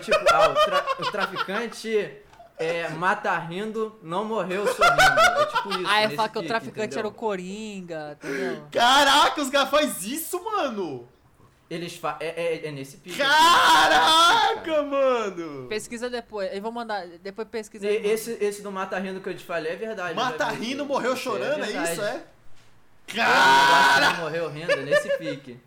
tipo, 0.00 0.18
ah, 0.32 0.48
o, 0.50 0.54
tra- 0.54 0.86
o 0.98 1.10
traficante 1.12 2.16
é, 2.62 2.88
mata 2.90 3.36
rindo, 3.38 3.98
não 4.02 4.24
morreu 4.24 4.66
sorrindo. 4.66 5.02
É 5.02 5.46
tipo 5.46 5.70
isso. 5.72 5.86
Ah, 5.86 6.00
é 6.00 6.10
falar 6.10 6.28
que 6.28 6.38
o 6.38 6.46
traficante 6.46 6.86
entendeu? 6.86 6.98
era 6.98 7.08
o 7.08 7.12
Coringa, 7.12 8.18
entendeu? 8.22 8.66
Caraca, 8.70 9.40
os 9.40 9.50
caras 9.50 9.70
fazem 9.70 10.12
isso, 10.14 10.42
mano! 10.42 11.08
Eles 11.72 11.96
fa... 11.96 12.18
é, 12.20 12.26
é, 12.26 12.66
é 12.66 12.70
nesse 12.70 12.98
pique. 12.98 13.16
Caraca, 13.16 14.82
mano! 14.82 15.68
Pesquisa 15.68 16.10
depois. 16.10 16.54
Eu 16.54 16.60
vou 16.60 16.70
mandar. 16.70 17.06
Depois 17.22 17.48
pesquisa. 17.48 17.90
E-. 17.90 18.06
Esse, 18.08 18.36
esse 18.42 18.60
do 18.60 18.70
mata 18.70 18.98
rindo 18.98 19.22
que 19.22 19.28
eu 19.30 19.34
te 19.34 19.42
falei 19.42 19.72
é 19.72 19.76
verdade. 19.76 20.14
Mata 20.14 20.44
já 20.44 20.50
vi 20.50 20.66
rindo, 20.66 20.84
morreu 20.84 21.14
Isso 21.14 21.22
chorando, 21.22 21.64
é, 21.64 21.66
verdade. 21.66 21.92
isso, 21.92 22.02
é? 22.02 22.22
É, 23.08 23.14
Cara! 23.14 24.14
morreu 24.20 24.50
rindo, 24.50 24.70
é 24.70 24.82
nesse 24.82 25.16
pique. 25.16 25.58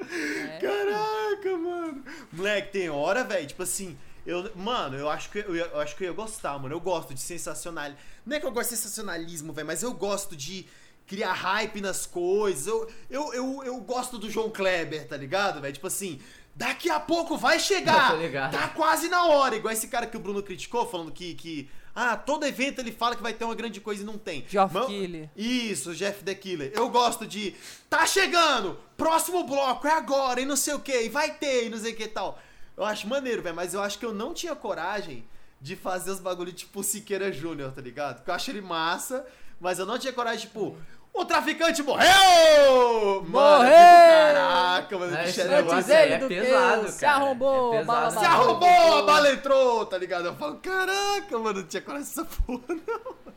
É. 0.00 0.58
Caraca, 0.60 1.56
mano! 1.56 2.04
Moleque, 2.32 2.72
tem 2.72 2.90
hora, 2.90 3.22
velho, 3.22 3.46
tipo 3.46 3.62
assim. 3.62 3.96
Eu, 4.26 4.50
mano, 4.54 4.96
eu 4.96 5.08
acho, 5.08 5.30
que 5.30 5.38
eu, 5.38 5.56
ia- 5.56 5.70
eu 5.72 5.80
acho 5.80 5.96
que 5.96 6.04
eu 6.04 6.08
ia 6.08 6.12
gostar, 6.14 6.58
mano. 6.58 6.74
Eu 6.74 6.80
gosto 6.80 7.12
de 7.14 7.20
sensacional. 7.20 7.90
Não 8.24 8.36
é 8.36 8.40
que 8.40 8.46
eu 8.46 8.52
gosto 8.52 8.70
de 8.70 8.76
sensacionalismo, 8.76 9.52
velho, 9.52 9.66
mas 9.66 9.82
eu 9.82 9.92
gosto 9.92 10.36
de 10.36 10.66
criar 11.06 11.32
hype 11.32 11.80
nas 11.80 12.06
coisas. 12.06 12.66
Eu, 12.66 12.88
eu, 13.10 13.34
eu, 13.34 13.62
eu 13.64 13.76
gosto 13.80 14.18
do 14.18 14.30
João 14.30 14.50
Kleber, 14.50 15.06
tá 15.08 15.16
ligado, 15.16 15.60
velho? 15.60 15.72
Tipo 15.74 15.88
assim, 15.88 16.20
daqui 16.54 16.88
a 16.88 17.00
pouco 17.00 17.36
vai 17.36 17.58
chegar! 17.58 18.12
Tá 18.52 18.68
quase 18.68 19.08
na 19.08 19.26
hora, 19.26 19.56
igual 19.56 19.72
esse 19.72 19.88
cara 19.88 20.06
que 20.06 20.16
o 20.16 20.20
Bruno 20.20 20.42
criticou, 20.42 20.88
falando 20.88 21.10
que, 21.10 21.34
que 21.34 21.68
ah, 21.94 22.16
todo 22.16 22.46
evento 22.46 22.78
ele 22.78 22.92
fala 22.92 23.16
que 23.16 23.22
vai 23.22 23.34
ter 23.34 23.44
uma 23.44 23.54
grande 23.54 23.80
coisa 23.80 24.02
e 24.02 24.06
não 24.06 24.16
tem. 24.16 24.46
Geoff 24.48 24.72
Mas- 24.72 24.86
Keighley. 24.86 25.28
Isso, 25.36 25.94
Jeff 25.94 26.22
the 26.22 26.34
Killer. 26.34 26.72
Eu 26.74 26.88
gosto 26.88 27.26
de 27.26 27.54
tá 27.90 28.06
chegando, 28.06 28.78
próximo 28.96 29.44
bloco 29.44 29.86
é 29.86 29.92
agora 29.92 30.40
e 30.40 30.46
não 30.46 30.56
sei 30.56 30.74
o 30.74 30.78
que, 30.80 30.96
e 31.02 31.08
vai 31.08 31.34
ter 31.34 31.66
e 31.66 31.68
não 31.70 31.76
sei 31.78 31.92
o 31.92 31.96
que 31.96 32.04
e 32.04 32.08
tal. 32.08 32.38
Eu 32.76 32.84
acho 32.84 33.06
maneiro, 33.08 33.42
velho, 33.42 33.54
mas 33.56 33.74
eu 33.74 33.82
acho 33.82 33.98
que 33.98 34.04
eu 34.06 34.14
não 34.14 34.32
tinha 34.34 34.54
coragem 34.54 35.24
de 35.60 35.76
fazer 35.76 36.10
os 36.10 36.20
bagulho 36.20 36.52
tipo 36.52 36.82
Siqueira 36.82 37.30
Júnior, 37.32 37.72
tá 37.72 37.80
ligado? 37.80 38.16
Porque 38.16 38.30
eu 38.30 38.34
acho 38.34 38.50
ele 38.50 38.60
massa, 38.60 39.24
mas 39.60 39.78
eu 39.78 39.86
não 39.86 39.98
tinha 39.98 40.12
coragem, 40.12 40.40
tipo, 40.46 40.76
o 41.14 41.24
traficante 41.24 41.82
morreu! 41.82 43.22
Mano, 43.28 43.28
Morreu! 43.28 43.70
tipo, 43.70 44.34
caraca, 44.34 44.98
mano, 44.98 45.16
É, 45.16 45.24
esse 45.24 45.32
xereco 45.34 45.54
negócio 45.56 45.78
Antes 45.78 45.90
é 45.90 45.96
aí 45.98 46.12
ele 46.14 46.24
é 46.24 46.28
pesado, 46.28 46.84
que 46.86 46.92
se 46.92 47.00
cara. 47.00 47.16
arrombou, 47.24 47.74
É 47.74 47.78
pesado. 47.78 47.86
bala, 47.98 48.10
Se 48.10 48.24
arrombou, 48.24 48.98
a 48.98 49.02
bala 49.02 49.30
entrou, 49.32 49.86
tá 49.86 49.98
ligado? 49.98 50.24
Eu 50.26 50.34
falo, 50.34 50.56
caraca, 50.56 51.38
mano, 51.38 51.60
não 51.60 51.66
tinha 51.66 51.82
coragem 51.82 52.08
dessa 52.08 52.24
porra, 52.24 52.62
não. 52.68 53.32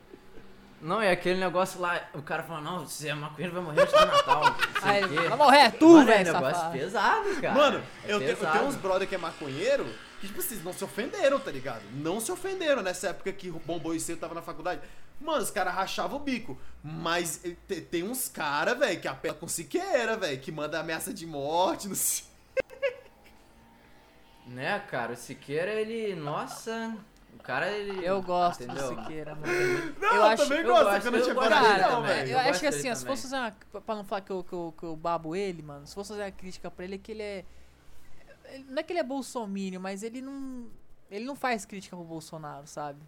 Não, 0.85 1.01
é 1.01 1.11
aquele 1.11 1.39
negócio 1.39 1.81
lá, 1.81 1.99
o 2.13 2.21
cara 2.21 2.43
fala, 2.43 2.61
não, 2.61 2.85
se 2.87 3.07
é 3.09 3.15
maconheiro 3.15 3.53
vai 3.55 3.63
morrer 3.63 3.81
antes 3.81 3.93
do 3.93 4.05
Natal. 4.05 4.43
Aí, 4.83 5.07
vai 5.29 5.37
morrer, 5.37 5.57
é 5.57 5.69
tu, 5.71 5.97
é 5.99 6.05
velho, 6.05 6.29
um 6.29 6.33
negócio 6.33 6.55
safado. 6.55 6.77
pesado, 6.77 7.41
cara. 7.41 7.53
Mano, 7.55 7.83
É 8.03 8.13
eu, 8.13 8.19
tenho, 8.19 8.31
eu 8.31 8.37
pesado. 8.37 8.57
tenho 8.59 8.69
uns 8.69 8.75
brother 8.75 9.07
que 9.07 9.15
é 9.15 9.17
maconheiro 9.17 9.85
que, 10.21 10.27
tipo, 10.27 10.41
vocês 10.41 10.63
não 10.63 10.71
se 10.71 10.83
ofenderam, 10.83 11.39
tá 11.39 11.49
ligado? 11.51 11.81
Não 11.93 12.19
se 12.19 12.31
ofenderam 12.31 12.83
nessa 12.83 13.07
época 13.09 13.33
que 13.33 13.49
o 13.49 13.59
Bombou 13.59 13.95
e 13.95 13.99
Seu 13.99 14.15
tava 14.15 14.35
na 14.35 14.41
faculdade. 14.43 14.81
Mano, 15.19 15.41
os 15.41 15.49
caras 15.49 15.73
rachavam 15.73 16.17
o 16.17 16.19
bico. 16.21 16.55
Mas 16.83 17.43
eh, 17.43 17.55
te- 17.67 17.81
tem 17.81 18.03
uns 18.03 18.27
caras, 18.29 18.77
velho, 18.77 18.99
que 18.99 19.07
apela 19.07 19.33
com 19.33 19.47
siqueira, 19.47 20.15
velho, 20.15 20.39
que 20.39 20.51
manda 20.51 20.79
ameaça 20.79 21.11
de 21.13 21.25
morte, 21.25 21.87
não 21.89 21.95
sei. 21.95 22.25
Né, 24.45 24.79
cara, 24.91 25.13
o 25.13 25.15
Siqueira, 25.15 25.71
ele. 25.71 26.13
Nossa. 26.15 26.95
O 27.45 27.47
cara, 27.47 27.69
ele. 27.71 28.03
Eu 28.03 28.23
gosto 28.23 28.63
entendeu? 28.63 28.95
do 28.95 29.01
Siqueira, 29.01 29.35
mano. 29.35 29.45
Não, 30.01 30.15
eu 30.15 30.23
acho, 30.23 30.43
também 30.43 30.59
eu 30.59 30.65
gosto, 30.67 30.83
gosto, 30.85 31.01
que 31.01 31.07
eu 31.07 31.11
não 31.11 31.21
tinha 31.21 31.35
Cara, 31.35 31.91
não, 31.91 32.01
velho. 32.01 32.27
eu, 32.27 32.31
eu 32.31 32.39
acho 32.39 32.59
que 32.59 32.65
assim, 32.65 32.89
ó, 32.89 32.95
se 32.95 33.05
fosse 33.05 33.21
fazer 33.29 33.35
uma. 33.35 33.81
Pra 33.81 33.95
não 33.95 34.03
falar 34.03 34.21
que 34.21 34.31
eu, 34.31 34.43
que, 34.43 34.53
eu, 34.53 34.73
que 34.75 34.83
eu 34.83 34.95
babo 34.95 35.35
ele, 35.35 35.61
mano, 35.61 35.85
se 35.85 35.93
fosse 35.93 36.09
fazer 36.09 36.23
uma 36.23 36.31
crítica 36.31 36.71
pra 36.71 36.83
ele, 36.85 36.95
é 36.95 36.97
que 36.97 37.11
ele 37.11 37.21
é. 37.21 37.45
ele- 38.45 38.63
Não 38.67 38.79
é 38.79 38.83
que 38.83 38.91
ele 38.93 38.99
é 38.99 39.03
bolsomínio, 39.03 39.79
mas 39.79 40.01
ele 40.01 40.21
não. 40.21 40.65
Ele 41.11 41.23
não 41.23 41.35
faz 41.35 41.65
crítica 41.65 41.95
pro 41.95 42.03
Bolsonaro, 42.03 42.65
sabe? 42.65 42.99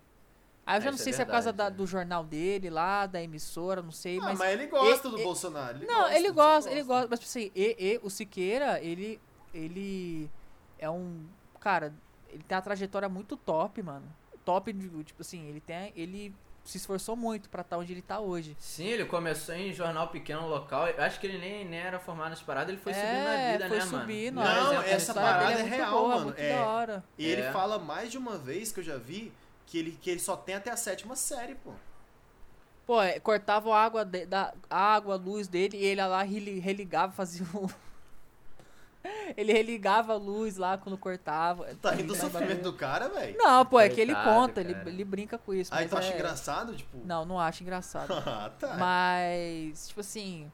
Aí 0.68 0.78
eu 0.78 0.82
já 0.82 0.90
É, 0.90 0.92
não 0.92 0.98
sei 1.00 1.14
é 1.14 1.16
se 1.16 1.22
é 1.24 1.26
por 1.26 1.32
causa 1.32 1.52
da- 1.52 1.66
é. 1.66 1.72
do 1.72 1.88
jornal 1.88 2.24
dele 2.24 2.70
lá, 2.70 3.08
da 3.08 3.20
emissora, 3.24 3.82
não 3.82 3.92
sei, 3.92 4.20
Ah, 4.20 4.26
mas. 4.26 4.38
mas, 4.38 4.54
ele 4.54 4.68
gosta 4.68 5.08
e- 5.08 5.12
do 5.12 5.20
e- 5.20 5.24
Bolsonaro. 5.24 5.80
não, 5.80 6.02
gosta, 6.02 6.16
ele 6.16 6.32
gosta, 6.32 6.70
ele 6.72 6.84
gosta, 6.84 7.08
mas 7.10 7.20
tipo 7.20 7.30
assim, 7.30 7.52
e, 7.56 7.76
e, 7.80 8.00
o 8.04 8.10
Siqueira, 8.12 8.80
ele. 8.84 9.20
Ele 9.54 10.30
é 10.78 10.88
um. 10.88 11.26
Cara, 11.60 11.92
ele 12.30 12.44
tem 12.44 12.56
uma 12.56 12.62
trajetória 12.62 13.10
muito 13.10 13.36
top, 13.36 13.82
mano. 13.82 14.06
Top, 14.48 14.72
de- 14.72 15.04
tipo 15.04 15.22
assim, 15.22 15.45
ele 15.50 15.60
tem. 15.60 15.91
Ele 15.93 16.34
se 16.64 16.78
esforçou 16.78 17.18
muito 17.18 17.50
pra 17.50 17.64
estar 17.64 17.78
onde 17.78 17.91
ele 17.91 18.02
tá 18.02 18.22
hoje. 18.22 18.56
Sim, 18.58 18.86
ele 18.86 19.04
começou 19.04 19.54
em 19.54 19.74
jornal 19.74 20.08
pequeno 20.08 20.48
local. 20.48 20.88
Eu 20.88 21.04
acho 21.04 21.20
que 21.20 21.28
ele 21.28 21.38
nem, 21.38 21.66
nem 21.66 21.80
era 21.82 22.00
formado 22.00 22.30
nas 22.30 22.41
paradas, 22.41 22.70
ele 22.70 22.78
foi 22.82 22.93
subindo 22.93 23.24
na 23.26 23.34
É, 23.34 23.52
vida, 23.54 23.68
foi 23.68 23.78
né, 23.80 23.86
mano? 23.86 24.00
subindo. 24.00 24.36
Não, 24.36 24.43
a 24.43 24.62
exemplo, 24.72 24.84
essa 24.89 25.14
dele 25.14 25.26
parada 25.26 25.52
é 25.52 25.58
muito 25.64 25.70
real, 25.76 25.91
boa, 25.91 26.10
mano, 26.16 26.26
Muito 26.28 26.39
é. 26.39 26.50
da 26.58 26.66
hora. 26.66 27.04
E 27.18 27.26
ele 27.26 27.41
É. 27.41 27.52
fala 27.52 27.78
mais 27.78 28.10
de 28.10 28.18
uma 28.18 28.38
vez 28.38 28.72
que 28.72 28.80
eu 28.80 28.84
já 28.86 28.95
vi 28.98 29.34
que 29.66 29.78
ele, 29.80 29.91
que 30.02 30.10
ele 30.10 30.20
só 30.22 30.38
tem 30.38 30.56
até 30.56 30.72
a 30.72 30.78
sétima 30.78 31.18
série, 31.18 31.56
pô. 31.56 31.74
Pô, 32.86 33.02
é, 33.02 33.20
cortava 33.20 33.70
a 33.76 33.84
água, 33.84 34.06
de- 34.06 34.26
da, 34.26 34.54
a 34.70 34.93
água, 34.95 35.16
a 35.16 35.18
luz 35.18 35.50
dele 35.50 35.76
e 35.78 35.84
ele 35.84 36.00
ia 36.00 36.08
lá 36.08 36.24
reli- 36.24 36.60
religava, 36.60 37.12
fazia 37.12 37.45
um. 37.54 37.68
ele 39.38 39.53
religava 39.53 40.14
a 40.14 40.18
luz 40.18 40.58
lá 40.58 40.78
quando 40.78 40.97
cortava. 40.97 41.66
Tá 41.82 41.91
rindo 41.91 42.14
do 42.14 42.16
sofrimento 42.16 42.64
do 42.64 42.74
cara, 42.74 43.10
velho? 43.10 43.36
Não, 43.38 43.66
pô, 43.66 43.80
é 43.80 43.89
que 43.89 43.99
ele 43.99 44.14
Coitado, 44.14 44.36
conta, 44.39 44.62
ele, 44.62 44.74
cara. 44.74 44.89
ele 44.89 45.03
brinca 45.03 45.38
com 45.38 45.53
isso. 45.53 45.74
Aí 45.74 45.82
mas 45.86 45.89
tu 45.91 45.97
acha 45.97 46.12
é- 46.12 46.16
engraçado, 46.16 46.76
tipo. 46.76 46.97
Não, 47.05 47.26
não 47.26 47.39
acho 47.39 47.64
engraçado. 47.64 48.14
ah, 48.26 48.51
tá. 48.60 48.76
Mas, 48.78 49.88
tipo 49.89 49.99
assim, 50.01 50.51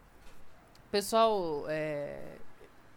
o 0.88 0.90
pessoal. 0.92 1.66
É, 1.68 2.20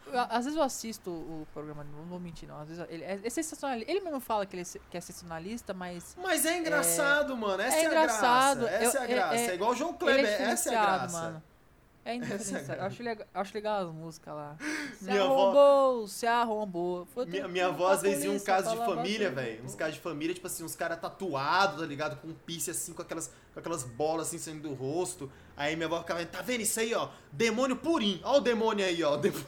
eu- 0.06 0.20
às 0.20 0.44
vezes 0.44 0.56
eu 0.56 0.62
assisto 0.62 1.10
o 1.10 1.46
programa, 1.52 1.84
não 1.84 2.04
vou 2.04 2.20
mentir, 2.20 2.48
não. 2.48 2.60
Às 2.60 2.68
vezes 2.68 2.86
ele 2.88 3.02
é, 3.04 3.18
é 3.24 3.30
sensacionalista. 3.30 3.90
Ele 3.90 4.00
mesmo 4.00 4.20
fala 4.20 4.46
que, 4.46 4.54
ele 4.56 4.62
é, 4.62 4.78
que 4.90 4.96
é 4.96 5.00
sensacionalista, 5.00 5.74
mas. 5.74 6.16
Mas 6.22 6.46
é 6.46 6.58
engraçado, 6.58 7.36
mano. 7.36 7.60
Essa 7.62 7.76
é 7.76 7.80
é, 7.82 7.86
engraçado. 7.86 8.66
a 8.66 8.68
graça. 8.70 8.84
Essa 8.84 8.98
Eu- 8.98 9.02
é 9.02 9.04
a 9.04 9.08
é- 9.10 9.14
graça. 9.14 9.34
É, 9.34 9.46
é- 9.46 9.54
igual 9.54 9.70
o 9.72 9.74
João 9.74 9.92
Kleber. 9.94 10.24
é 10.24 10.42
essa 10.44 10.72
é 10.72 10.76
a 10.76 10.82
graça. 10.82 11.20
mano. 11.20 11.42
É 12.06 12.14
indiferenciado. 12.16 12.80
Eu 12.80 12.84
acho 12.86 13.02
legal, 13.02 13.26
acho 13.34 13.54
legal 13.54 13.86
as 13.88 13.92
músicas 13.92 14.34
lá. 14.34 14.56
Se 14.96 15.04
Minha 15.04 15.24
avó- 15.24 15.42
arrombou, 15.50 16.06
se 16.08 16.26
arrombou. 16.26 17.06
Foi 17.06 17.26
Minha, 17.26 17.48
minha 17.48 17.66
avó 17.66 17.88
às 17.88 18.02
vezes 18.02 18.24
ia 18.24 18.30
um 18.30 18.38
caso 18.38 18.70
de 18.70 18.76
família, 18.76 19.30
velho. 19.30 19.64
Uns 19.64 19.74
casos 19.74 19.94
de 19.94 20.00
família, 20.00 20.32
tipo 20.34 20.46
assim, 20.46 20.62
uns 20.62 20.76
caras 20.76 21.00
tatuados, 21.00 21.80
tá 21.80 21.86
ligado? 21.86 22.16
Com 22.20 22.28
um 22.28 22.34
piercing 22.34 22.70
assim, 22.70 22.92
com 22.92 23.02
aquelas, 23.02 23.32
com 23.52 23.58
aquelas 23.58 23.82
bolas 23.82 24.28
assim 24.28 24.38
saindo 24.38 24.68
do 24.68 24.72
rosto. 24.74 25.30
Aí 25.56 25.74
minha 25.74 25.86
avó 25.86 25.98
ficava, 26.00 26.24
tá 26.26 26.42
vendo 26.42 26.60
isso 26.60 26.78
aí, 26.78 26.94
ó? 26.94 27.08
Demônio 27.32 27.76
purinho. 27.76 28.20
Ó 28.22 28.36
o 28.36 28.40
demônio 28.40 28.86
aí, 28.86 29.02
ó. 29.02 29.14
o 29.14 29.16
demônio. 29.18 29.46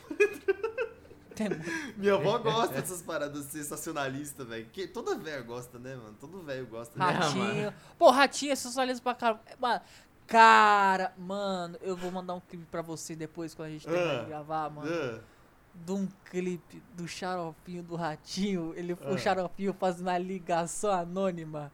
Minha 1.96 2.14
avó 2.14 2.36
gosta 2.38 2.74
dessas 2.80 3.00
paradas 3.00 3.44
sensacionalistas, 3.44 4.44
velho. 4.46 4.66
Que 4.72 4.88
toda 4.88 5.16
velha 5.16 5.40
gosta, 5.42 5.78
né, 5.78 5.94
mano? 5.94 6.16
Todo 6.20 6.42
velho 6.42 6.66
gosta. 6.66 6.98
Né? 6.98 7.04
Ratinho. 7.04 7.74
Pô, 7.96 8.11
Ratinho 8.11 8.50
é 8.52 8.56
sensualismo 8.56 9.04
pra 9.04 9.14
caramba. 9.14 9.40
Mano, 9.61 9.80
cara, 10.28 11.12
mano, 11.18 11.76
eu 11.82 11.96
vou 11.96 12.12
mandar 12.12 12.34
um 12.34 12.40
clipe 12.40 12.66
pra 12.70 12.82
você 12.82 13.16
depois 13.16 13.54
quando 13.54 13.68
a 13.68 13.70
gente 13.72 13.86
terminar 13.86 14.14
Ah. 14.20 14.20
de 14.22 14.26
gravar, 14.26 14.70
mano. 14.70 14.88
Ah, 14.92 15.18
De 15.74 15.92
um 15.92 16.08
clipe 16.30 16.82
do 16.94 17.06
xaropinho 17.08 17.82
do 17.84 17.94
Ratinho. 17.96 18.72
Ele, 18.76 18.96
Ah. 19.00 19.10
O 19.12 19.18
xaropinho 19.18 19.72
fazendo 19.72 20.06
uma 20.08 20.18
ligação 20.18 20.90
anônima. 20.92 21.72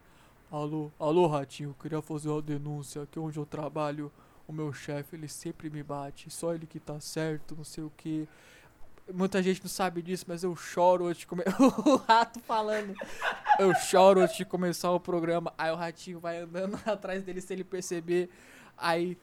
Alô, 0.51 0.91
alô, 1.01 1.27
Ratinho, 1.27 1.75
queria 1.81 2.01
fazer 2.01 2.29
uma 2.29 2.41
denúncia 2.43 3.03
aqui 3.03 3.19
onde 3.19 3.39
eu 3.39 3.45
trabalho. 3.47 4.13
O 4.47 4.53
meu 4.53 4.73
chefe, 4.73 5.17
ele 5.17 5.27
sempre 5.27 5.69
me 5.71 5.83
bate. 5.83 6.31
Só 6.31 6.55
ele 6.55 6.67
que 6.67 6.79
tá 6.79 7.01
certo, 7.01 7.57
não 7.57 7.65
sei 7.65 7.83
o 7.83 7.91
que. 7.97 8.29
Muita 9.13 9.43
gente 9.43 9.61
não 9.63 9.69
sabe 9.69 10.01
disso, 10.01 10.25
mas 10.27 10.43
eu 10.43 10.57
choro 10.57 11.07
antes 11.07 11.21
de 11.21 11.27
começar. 11.27 11.57
o 11.61 11.97
rato 11.97 12.41
falando. 12.41 12.95
Eu 13.59 13.75
choro 13.75 14.21
antes 14.21 14.37
de 14.37 14.45
começar 14.45 14.91
o 14.93 15.01
programa. 15.01 15.53
Aí 15.59 15.71
o 15.71 15.77
ratinho 15.77 16.19
vai 16.19 16.39
andando 16.39 16.79
atrás 16.87 17.23
dele 17.23 17.41
sem 17.41 17.57
ele 17.57 17.65
perceber. 17.65 18.31
Aí. 18.79 19.19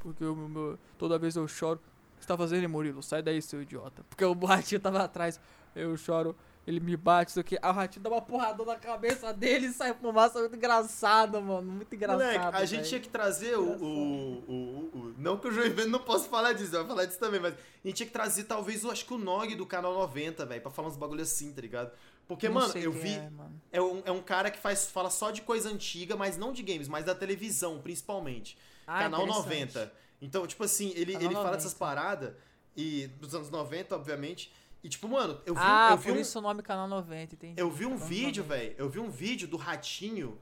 Porque 0.00 0.24
o 0.24 0.34
meu, 0.34 0.78
toda 0.98 1.18
vez 1.18 1.36
eu 1.36 1.48
choro. 1.48 1.78
O 1.78 2.18
que 2.18 2.24
você 2.24 2.28
tá 2.28 2.36
fazendo, 2.36 2.68
Murilo? 2.68 3.02
Sai 3.02 3.22
daí, 3.22 3.40
seu 3.40 3.62
idiota. 3.62 4.04
Porque 4.08 4.24
o 4.24 4.34
ratinho 4.44 4.80
tava 4.80 5.02
atrás. 5.02 5.40
Eu 5.74 5.96
choro. 5.96 6.36
Ele 6.64 6.78
me 6.78 6.96
bate, 6.96 7.30
isso 7.32 7.40
aqui. 7.40 7.58
Aí 7.60 7.70
o 7.70 7.74
ratinho 7.74 8.02
dá 8.04 8.10
uma 8.10 8.22
porradona 8.22 8.74
na 8.74 8.78
cabeça 8.78 9.32
dele 9.32 9.66
e 9.66 9.72
sai 9.72 9.92
fumaça. 9.94 10.38
Muito 10.38 10.54
engraçado, 10.54 11.42
mano. 11.42 11.72
Muito 11.72 11.92
engraçado. 11.94 12.20
Moleque, 12.22 12.56
a 12.56 12.64
gente 12.64 12.76
velho. 12.78 12.88
tinha 12.88 13.00
que 13.00 13.08
trazer 13.08 13.56
o, 13.58 13.62
o, 13.64 14.32
o- 14.48 14.90
o- 14.98 15.14
Não 15.18 15.36
que 15.36 15.48
o 15.48 15.52
João 15.52 15.68
Vendo 15.70 15.88
não 15.90 15.98
posso 15.98 16.28
falar 16.28 16.52
disso, 16.52 16.74
eu 16.76 16.80
vou 16.80 16.88
falar 16.94 17.04
disso 17.06 17.18
também, 17.18 17.40
mas 17.40 17.54
a 17.54 17.56
gente 17.88 17.96
tinha 17.96 18.06
que 18.06 18.12
trazer 18.12 18.44
talvez, 18.44 18.84
eu 18.84 18.90
acho 18.92 19.04
que 19.04 19.12
o 19.12 19.18
Nog 19.18 19.54
do 19.56 19.66
canal 19.66 19.92
90, 19.94 20.46
velho, 20.46 20.60
pra 20.62 20.70
falar 20.70 20.86
uns 20.88 20.96
bagulho 20.96 21.22
assim, 21.22 21.52
tá 21.52 21.60
ligado? 21.60 21.90
Porque, 22.28 22.48
Não 22.48 22.54
mano, 22.54 22.72
eu 22.78 22.92
vi. 22.92 23.14
é, 23.14 23.28
mano. 23.30 23.60
É 23.72 23.82
um, 23.82 24.02
é 24.04 24.12
um 24.12 24.22
cara 24.22 24.48
que 24.48 24.58
faz, 24.58 24.86
fala 24.88 25.10
só 25.10 25.32
de 25.32 25.42
coisa 25.42 25.68
antiga, 25.68 26.14
mas 26.16 26.36
não 26.36 26.52
de 26.52 26.62
games, 26.62 26.86
mas 26.86 27.04
da 27.04 27.14
televisão, 27.14 27.80
principalmente. 27.80 28.56
Ah, 28.86 29.00
Canal 29.00 29.22
interessante. 29.22 29.74
90. 29.74 29.92
Então, 30.20 30.46
tipo 30.46 30.62
assim, 30.62 30.92
ele, 30.94 31.12
Canal 31.14 31.26
ele 31.26 31.34
fala 31.34 31.44
90. 31.46 31.56
dessas 31.56 31.74
paradas, 31.74 32.32
e 32.76 33.08
dos 33.20 33.34
anos 33.34 33.50
90, 33.50 33.96
obviamente. 33.96 34.52
E, 34.82 34.88
tipo, 34.88 35.08
mano, 35.08 35.40
eu 35.46 35.54
vi, 35.54 35.60
ah, 35.62 35.88
eu 35.92 35.96
vi 35.96 36.08
por 36.08 36.16
um, 36.16 36.20
isso 36.20 36.38
o 36.38 36.42
nome 36.42 36.60
Canal 36.62 36.88
90, 36.88 37.34
entendi. 37.34 37.54
eu 37.60 37.70
vi 37.70 37.86
um 37.86 37.90
Canal 37.92 38.08
vídeo, 38.08 38.42
90. 38.42 38.48
velho. 38.60 38.74
Eu 38.78 38.88
vi 38.88 38.98
um 38.98 39.10
vídeo 39.10 39.46
do 39.46 39.56
ratinho. 39.56 40.38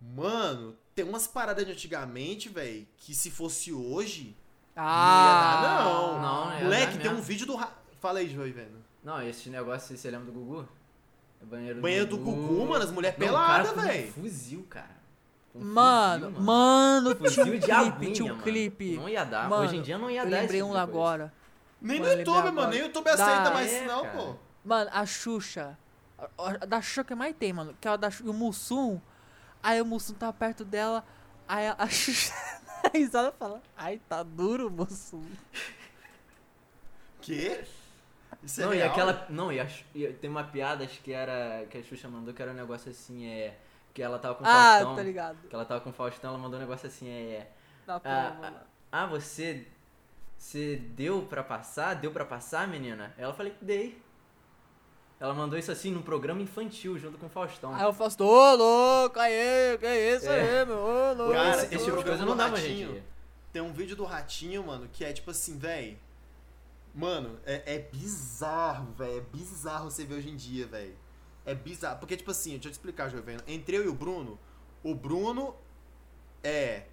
Mano, 0.00 0.76
tem 0.94 1.04
umas 1.04 1.26
paradas 1.26 1.64
de 1.64 1.72
antigamente, 1.72 2.48
velho, 2.48 2.86
que 2.98 3.14
se 3.14 3.30
fosse 3.30 3.72
hoje. 3.72 4.36
Ah, 4.76 4.82
não 5.56 5.62
ia 5.62 5.68
dar, 5.68 5.84
não. 5.84 6.22
Não, 6.22 6.52
é 6.52 6.62
Moleque, 6.64 6.96
dar 6.98 7.02
tem 7.04 7.12
um 7.12 7.22
vídeo 7.22 7.46
do. 7.46 7.56
Ra... 7.56 7.70
Fala 8.00 8.18
aí, 8.18 8.28
Joey, 8.28 8.52
velho. 8.52 8.84
Não, 9.02 9.22
esse 9.22 9.48
negócio, 9.48 9.96
você 9.96 10.10
lembra 10.10 10.26
do 10.26 10.32
Gugu? 10.32 10.68
É 11.40 11.44
banheiro, 11.46 11.80
Banheiro 11.80 12.06
do 12.06 12.18
Gugu, 12.18 12.66
mano, 12.66 12.84
as 12.84 12.90
mulheres 12.90 13.18
Não, 13.18 13.26
o 13.26 13.30
peladas, 13.30 13.72
um 13.72 13.80
velho. 13.80 14.12
fuzil, 14.12 14.66
cara. 14.68 15.02
Um 15.54 15.64
Mano, 15.64 16.26
fuzil, 16.30 16.42
mano, 16.42 17.14
tinha 17.14 17.30
Fuzil 17.30 17.44
um 17.44 17.60
clipe, 17.60 18.12
tinha 18.12 18.24
um 18.26 18.28
mano. 18.30 18.42
clipe. 18.42 18.96
Não 18.96 19.08
ia 19.08 19.24
dar. 19.24 19.48
Mano, 19.48 19.62
Hoje 19.62 19.76
em 19.76 19.82
dia 19.82 19.96
não 19.96 20.10
ia 20.10 20.22
Eu 20.22 20.30
dar 20.30 20.40
lembrei 20.40 20.60
esse 20.60 20.62
um 20.64 20.72
tipo 20.72 20.78
coisa. 20.80 20.82
agora. 20.82 21.32
Nem 21.84 22.00
Mano, 22.00 22.12
no 22.14 22.18
YouTube, 22.20 22.50
mano. 22.52 22.70
Nem 22.70 22.80
o 22.80 22.84
YouTube 22.86 23.04
Da- 23.04 23.12
aceita 23.12 23.50
mais 23.50 23.72
É, 23.72 23.76
isso, 23.76 23.84
não, 23.86 24.08
pô. 24.10 24.36
Mano, 24.64 24.90
a 24.92 25.04
Xuxa. 25.06 25.78
A, 26.18 26.28
a 26.38 26.52
da 26.66 26.80
Xuxa 26.80 27.04
que 27.04 27.14
mais 27.14 27.36
tem, 27.36 27.52
mano. 27.52 27.76
Que 27.80 27.86
é 27.86 27.90
a 27.90 27.96
da 27.96 28.10
Xuxa. 28.10 28.24
E 28.24 28.30
o 28.30 28.32
Mussum. 28.32 29.00
Aí 29.62 29.80
o 29.80 29.84
Mussum 29.84 30.14
tá 30.14 30.32
perto 30.32 30.64
dela. 30.64 31.04
Aí 31.46 31.66
a, 31.68 31.74
a 31.78 31.86
Xuxa. 31.88 32.32
A 32.84 32.96
risada 32.96 33.30
fala. 33.32 33.62
Ai, 33.76 34.00
tá 34.08 34.22
duro, 34.22 34.70
Mussum. 34.70 35.22
Quê? 37.20 37.64
Isso 38.42 38.60
é 38.60 38.64
Não, 38.66 38.74
e 38.74 38.76
real? 38.78 38.90
aquela. 38.90 39.26
Não, 39.30 39.52
e, 39.52 39.60
a, 39.60 39.66
e 39.94 40.06
tem 40.14 40.28
uma 40.30 40.44
piada 40.44 40.84
acho 40.84 41.00
que 41.00 41.12
era. 41.12 41.66
Que 41.70 41.78
a 41.78 41.82
Xuxa 41.82 42.08
mandou 42.08 42.34
que 42.34 42.42
era 42.42 42.50
um 42.52 42.54
negócio 42.54 42.90
assim, 42.90 43.26
é. 43.26 43.56
Que 43.92 44.02
ela 44.02 44.18
tava 44.18 44.34
com 44.34 44.44
o 44.44 44.46
Ah, 44.46 44.50
Faustão. 44.52 44.96
tá 44.96 45.02
ligado. 45.02 45.36
Que 45.48 45.54
ela 45.54 45.64
tava 45.64 45.80
com 45.80 45.90
o 45.90 45.92
Faustão, 45.92 46.30
ela 46.30 46.38
mandou 46.38 46.58
um 46.58 46.62
negócio 46.62 46.86
assim, 46.86 47.08
é. 47.08 47.50
Na 47.86 47.96
Ah, 47.96 48.00
ah, 48.42 48.52
ah, 48.90 49.06
você. 49.06 49.66
Você 50.36 50.76
deu 50.76 51.22
pra 51.22 51.42
passar? 51.42 51.94
Deu 51.94 52.10
pra 52.12 52.24
passar, 52.24 52.68
menina? 52.68 53.14
Ela 53.16 53.32
falei 53.34 53.52
que 53.52 53.64
dei. 53.64 54.02
Ela 55.18 55.32
mandou 55.32 55.58
isso 55.58 55.70
assim 55.72 55.90
num 55.90 56.02
programa 56.02 56.42
infantil 56.42 56.98
junto 56.98 57.16
com 57.16 57.26
o 57.26 57.30
Faustão. 57.30 57.74
Aí 57.74 57.82
eu 57.82 57.92
faço, 57.92 58.22
ô 58.22 58.54
louco, 58.54 59.18
aí, 59.18 59.78
que 59.78 59.86
isso 60.16 60.26
É. 60.28 60.60
aí, 60.60 60.66
meu, 60.66 60.76
ô 60.76 61.12
louco. 61.14 61.32
Cara, 61.32 61.56
esse, 61.64 61.66
esse 61.66 61.74
eu- 61.76 61.84
tipo 61.84 61.98
de 61.98 62.04
coisa 62.04 62.26
não 62.26 62.36
dá 62.36 62.48
pra 62.48 62.60
gente. 62.60 63.02
Tem 63.52 63.62
um 63.62 63.72
vídeo 63.72 63.94
do 63.96 64.04
ratinho, 64.04 64.66
mano, 64.66 64.88
que 64.92 65.04
é 65.04 65.12
tipo 65.12 65.30
assim, 65.30 65.56
véi. 65.56 65.98
Mano, 66.94 67.38
é, 67.46 67.74
é 67.74 67.78
bizarro, 67.78 68.92
velho. 68.92 69.18
É 69.18 69.20
bizarro 69.20 69.90
você 69.90 70.04
ver 70.04 70.16
hoje 70.16 70.28
em 70.30 70.36
dia, 70.36 70.66
velho. 70.66 70.94
É 71.46 71.54
bizarro. 71.54 71.98
Porque, 71.98 72.16
tipo 72.16 72.30
assim, 72.30 72.50
deixa 72.52 72.68
eu 72.68 72.70
te 72.72 72.74
explicar, 72.74 73.08
Jovem. 73.08 73.36
Entre 73.46 73.76
eu 73.76 73.84
e 73.84 73.88
o 73.88 73.94
Bruno, 73.94 74.38
o 74.82 74.94
Bruno 74.94 75.54
é 76.42 76.84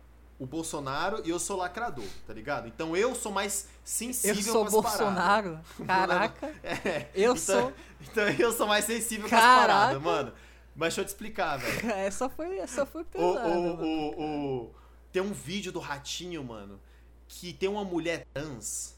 o 0.42 0.46
Bolsonaro 0.48 1.22
e 1.24 1.30
eu 1.30 1.38
sou 1.38 1.56
lacrador, 1.56 2.04
tá 2.26 2.34
ligado? 2.34 2.68
Então 2.68 2.98
eu 2.98 3.14
sou 3.14 3.32
mais 3.32 3.68
sensível 3.84 4.36
Eu 4.36 4.42
sou 4.44 4.66
com 4.66 4.80
as 4.80 4.98
paradas. 4.98 5.00
Bolsonaro. 5.00 5.60
Caraca. 5.86 6.48
É, 6.64 7.08
Eu 7.14 7.34
então, 7.34 7.38
sou. 7.38 7.74
Então 8.02 8.28
eu 8.28 8.52
sou 8.52 8.66
mais 8.66 8.86
sensível 8.86 9.30
com 9.30 9.36
as 9.36 9.42
paradas, 9.42 10.02
mano. 10.02 10.34
Mas 10.76 10.88
deixa 10.96 11.02
eu 11.02 11.06
te 11.06 11.10
explicar, 11.10 11.58
velho. 11.58 11.92
Essa 11.94 12.28
foi, 12.28 12.58
essa 12.58 12.86
foi 12.88 13.04
O, 13.04 13.06
pesada. 13.06 13.48
o, 13.50 13.64
mano. 13.78 13.84
o, 13.84 14.64
o- 14.66 14.76
Tem 15.12 15.22
um 15.22 15.32
vídeo 15.32 15.72
do 15.72 15.80
ratinho, 15.80 16.44
mano, 16.44 16.80
que 17.28 17.54
tem 17.54 17.70
uma 17.70 17.84
mulher 17.84 18.26
trans 18.34 18.96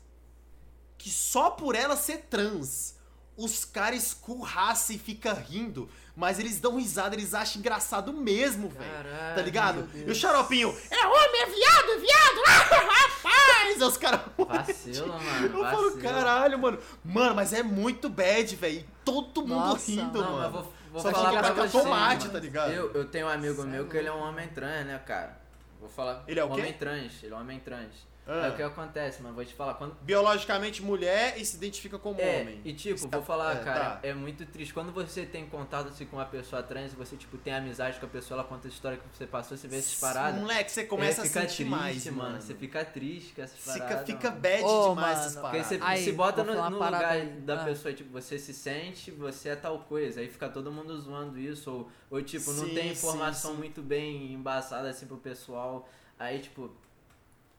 que 0.97 1.09
só 1.09 1.49
por 1.49 1.75
ela 1.75 1.97
ser 1.97 2.19
trans, 2.29 2.95
os 3.37 3.65
caras 3.65 4.03
escurraçam 4.03 4.95
e 4.95 4.99
ficam 4.99 5.33
rindo, 5.35 5.89
mas 6.15 6.39
eles 6.39 6.59
dão 6.59 6.77
risada, 6.77 7.15
eles 7.15 7.33
acham 7.33 7.59
engraçado 7.59 8.13
mesmo, 8.13 8.69
velho. 8.69 8.91
Caralho, 8.91 9.35
Tá 9.35 9.41
ligado? 9.41 9.89
E 9.95 10.09
o 10.09 10.15
xaropinho, 10.15 10.69
é 10.91 11.07
homem, 11.07 11.41
é 11.41 11.45
viado, 11.47 11.91
é 11.91 11.97
viado, 11.97 12.43
ah, 12.47 12.85
rapaz! 12.93 13.81
Aí 13.81 13.83
os 13.83 13.97
caras. 13.97 14.21
Vacila, 14.37 15.19
mano. 15.19 15.57
Eu 15.57 15.63
falo, 15.65 15.97
caralho, 15.97 16.59
mano. 16.59 16.79
Mano, 17.03 17.35
mas 17.35 17.53
é 17.53 17.63
muito 17.63 18.07
bad, 18.09 18.55
velho. 18.55 18.85
Todo 19.03 19.41
mundo 19.41 19.55
Nossa, 19.55 19.89
rindo, 19.91 20.21
Não, 20.21 20.31
mano. 20.33 20.41
mas 20.43 20.51
vou, 20.51 20.73
vou 20.91 21.01
Só 21.01 21.11
falar 21.11 21.31
que 21.31 21.53
pra 21.53 21.65
você, 21.67 21.81
tomate, 21.81 22.21
mano. 22.27 22.33
tá 22.33 22.39
ligado? 22.39 22.71
Eu, 22.71 22.91
eu 22.93 23.05
tenho 23.05 23.25
um 23.25 23.29
amigo 23.29 23.61
é 23.63 23.65
meu 23.65 23.87
que 23.87 23.97
ele 23.97 24.07
é 24.07 24.11
um 24.13 24.19
homem 24.21 24.47
trans, 24.49 24.85
né, 24.85 24.99
cara? 25.05 25.41
Vou 25.79 25.89
falar. 25.89 26.23
Ele 26.27 26.39
é 26.39 26.43
o 26.43 26.47
um 26.47 26.53
quê? 26.53 26.61
homem 26.61 26.73
trans. 26.73 27.11
Ele 27.23 27.33
é 27.33 27.35
um 27.37 27.39
homem 27.41 27.59
trans. 27.59 27.91
Ah. 28.25 28.43
Aí 28.45 28.51
o 28.51 28.55
que 28.55 28.63
acontece, 28.63 29.21
mano? 29.21 29.35
Vou 29.35 29.43
te 29.43 29.53
falar. 29.53 29.73
Quando, 29.73 29.95
Biologicamente 30.01 30.81
mulher 30.81 31.37
e 31.37 31.45
se 31.45 31.57
identifica 31.57 31.99
como 31.99 32.21
É, 32.21 32.41
homem. 32.41 32.61
e 32.63 32.71
tipo, 32.73 32.95
Isso 32.95 33.09
vou 33.09 33.19
tá- 33.19 33.25
falar, 33.25 33.57
é, 33.57 33.63
cara, 33.63 33.89
tá. 33.97 33.99
é 34.01 34.13
muito 34.13 34.45
triste. 34.45 34.73
Quando 34.73 34.93
você 34.93 35.25
tem 35.25 35.45
contato 35.45 35.89
assim, 35.89 36.05
com 36.05 36.15
uma 36.15 36.25
pessoa 36.25 36.63
trans 36.63 36.93
e 36.93 36.95
você, 36.95 37.17
tipo, 37.17 37.37
tem 37.37 37.53
amizade 37.53 37.99
com 37.99 38.05
a 38.05 38.09
pessoa, 38.09 38.39
ela 38.39 38.47
conta 38.47 38.67
a 38.67 38.71
história 38.71 38.97
que 38.97 39.03
você 39.17 39.27
passou, 39.27 39.57
você 39.57 39.67
vê 39.67 39.77
essas 39.77 39.99
paradas. 39.99 40.39
Moleque, 40.39 40.71
você 40.71 40.85
começa 40.85 41.21
é, 41.21 41.23
a 41.25 41.27
fica 41.27 41.41
sentir 41.41 41.55
triste, 41.57 41.69
mais, 41.69 42.05
mano. 42.05 42.17
mano. 42.17 42.41
Você 42.41 42.53
fica 42.55 42.85
triste 42.85 43.33
com 43.33 43.41
essas 43.41 43.59
Fica, 43.59 43.79
paradas. 43.87 44.05
fica 44.05 44.31
bad 44.31 44.63
Ô, 44.63 44.89
demais 44.89 44.95
mano, 44.95 45.09
essas 45.19 45.33
Porque 45.33 45.57
paradas. 45.57 45.67
você 45.67 45.79
Aí, 45.81 46.03
se 46.05 46.11
bota 46.13 46.43
no, 46.45 46.53
no 46.69 46.69
lugar 46.77 47.03
aí. 47.05 47.25
da 47.41 47.61
Ah. 47.61 47.65
pessoa, 47.65 47.93
tipo, 47.93 48.09
você 48.09 48.39
se 48.39 48.53
sente, 48.53 49.11
você 49.11 49.49
é 49.49 49.55
tal 49.57 49.79
coisa. 49.79 50.21
Aí 50.21 50.29
fica 50.29 50.47
todo 50.47 50.71
mundo 50.71 50.97
zoando 51.01 51.37
isso. 51.37 51.69
Ou, 51.69 51.89
ou 52.09 52.21
tipo, 52.23 52.51
não 52.53 52.65
Sim, 52.67 52.73
tem 52.73 52.83
sim, 52.83 52.91
informação 52.91 53.51
sim. 53.51 53.57
muito 53.57 53.81
bem 53.81 54.31
embaçada 54.33 54.89
assim 54.89 55.05
pro 55.07 55.17
pessoal. 55.17 55.89
Aí, 56.17 56.39
tipo. 56.39 56.71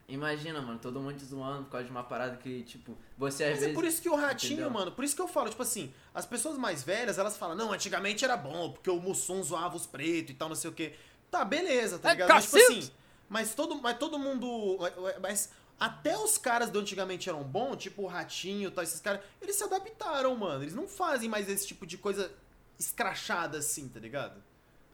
Imagina, 0.07 0.61
mano, 0.61 0.77
todo 0.77 0.99
mundo 0.99 1.17
te 1.17 1.25
zoando 1.25 1.63
por 1.63 1.71
causa 1.71 1.85
de 1.85 1.91
uma 1.91 2.03
parada 2.03 2.37
que, 2.37 2.61
tipo, 2.63 2.95
você 3.17 3.43
às 3.45 3.49
Mas 3.51 3.59
vezes. 3.59 3.71
é 3.71 3.73
por 3.73 3.85
isso 3.85 4.01
que 4.01 4.09
o 4.09 4.15
ratinho, 4.15 4.53
Entendeu? 4.53 4.69
mano, 4.69 4.91
por 4.91 5.03
isso 5.03 5.15
que 5.15 5.21
eu 5.21 5.27
falo, 5.27 5.49
tipo 5.49 5.63
assim, 5.63 5.91
as 6.13 6.27
pessoas 6.27 6.57
mais 6.59 6.83
velhas, 6.83 7.17
elas 7.17 7.35
falam, 7.37 7.55
não, 7.55 7.71
antigamente 7.71 8.23
era 8.23 8.37
bom, 8.37 8.71
porque 8.71 8.89
o 8.89 8.99
Mussum 8.99 9.41
zoava 9.41 9.75
os 9.75 9.87
pretos 9.87 10.29
e 10.31 10.33
tal, 10.35 10.47
não 10.47 10.55
sei 10.55 10.69
o 10.69 10.73
quê. 10.73 10.93
Tá, 11.31 11.43
beleza, 11.43 11.97
tá 11.97 12.09
É 12.09 12.11
ligado? 12.13 12.29
Mas, 12.29 12.45
tipo 12.45 12.57
assim, 12.57 12.91
mas 13.27 13.55
todo, 13.55 13.81
mas 13.81 13.97
todo 13.97 14.19
mundo. 14.19 14.77
Mas 15.19 15.49
até 15.79 16.15
os 16.15 16.37
caras 16.37 16.69
do 16.69 16.79
antigamente 16.79 17.27
eram 17.27 17.43
bons, 17.43 17.77
tipo 17.77 18.03
o 18.03 18.07
Ratinho 18.07 18.67
e 18.67 18.71
tal, 18.71 18.83
esses 18.83 19.01
caras, 19.01 19.21
eles 19.41 19.55
se 19.55 19.63
adaptaram, 19.63 20.35
mano. 20.35 20.63
Eles 20.63 20.75
não 20.75 20.87
fazem 20.87 21.27
mais 21.27 21.49
esse 21.49 21.65
tipo 21.65 21.85
de 21.85 21.97
coisa 21.97 22.31
escrachada 22.79 23.57
assim, 23.57 23.87
tá 23.89 23.99
ligado? 23.99 24.41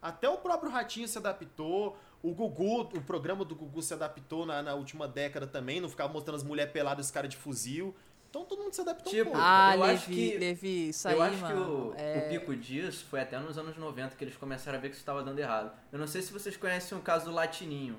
Até 0.01 0.27
o 0.29 0.37
próprio 0.37 0.71
Ratinho 0.71 1.07
se 1.07 1.17
adaptou. 1.17 1.97
O 2.23 2.33
Gugu, 2.33 2.81
o 2.81 3.01
programa 3.01 3.43
do 3.43 3.55
Gugu 3.55 3.81
se 3.81 3.93
adaptou 3.93 4.45
na, 4.45 4.61
na 4.61 4.73
última 4.75 5.07
década 5.07 5.47
também, 5.47 5.81
não 5.81 5.89
ficava 5.89 6.11
mostrando 6.13 6.35
as 6.35 6.43
mulheres 6.43 6.71
peladas 6.71 7.05
e 7.05 7.07
os 7.07 7.11
caras 7.11 7.29
de 7.29 7.37
fuzil. 7.37 7.95
Então 8.29 8.45
todo 8.45 8.63
mundo 8.63 8.73
se 8.73 8.79
adaptou 8.81 9.11
Tipo, 9.11 9.29
um 9.31 9.33
pouco. 9.33 9.39
Ah, 9.45 9.73
eu 9.75 9.81
Levi, 9.81 9.93
acho 9.95 10.05
que- 10.05 10.37
Levi, 10.37 10.89
isso 10.89 11.09
eu 11.09 11.21
aí, 11.21 11.29
acho 11.33 11.41
mano. 11.41 11.55
que 11.65 11.71
o, 11.71 11.93
é... 11.97 12.17
o 12.25 12.29
pico 12.29 12.55
disso 12.55 13.05
foi 13.09 13.19
até 13.21 13.37
nos 13.39 13.57
anos 13.57 13.75
90 13.75 14.15
que 14.15 14.23
eles 14.23 14.37
começaram 14.37 14.77
a 14.77 14.81
ver 14.81 14.87
que 14.89 14.93
isso 14.93 15.01
estava 15.01 15.21
dando 15.23 15.37
errado. 15.39 15.71
Eu 15.91 15.99
não 15.99 16.07
sei 16.07 16.21
se 16.21 16.31
vocês 16.31 16.55
conhecem 16.55 16.97
o 16.97 17.01
caso 17.01 17.25
do 17.25 17.31
Latininho. 17.31 17.97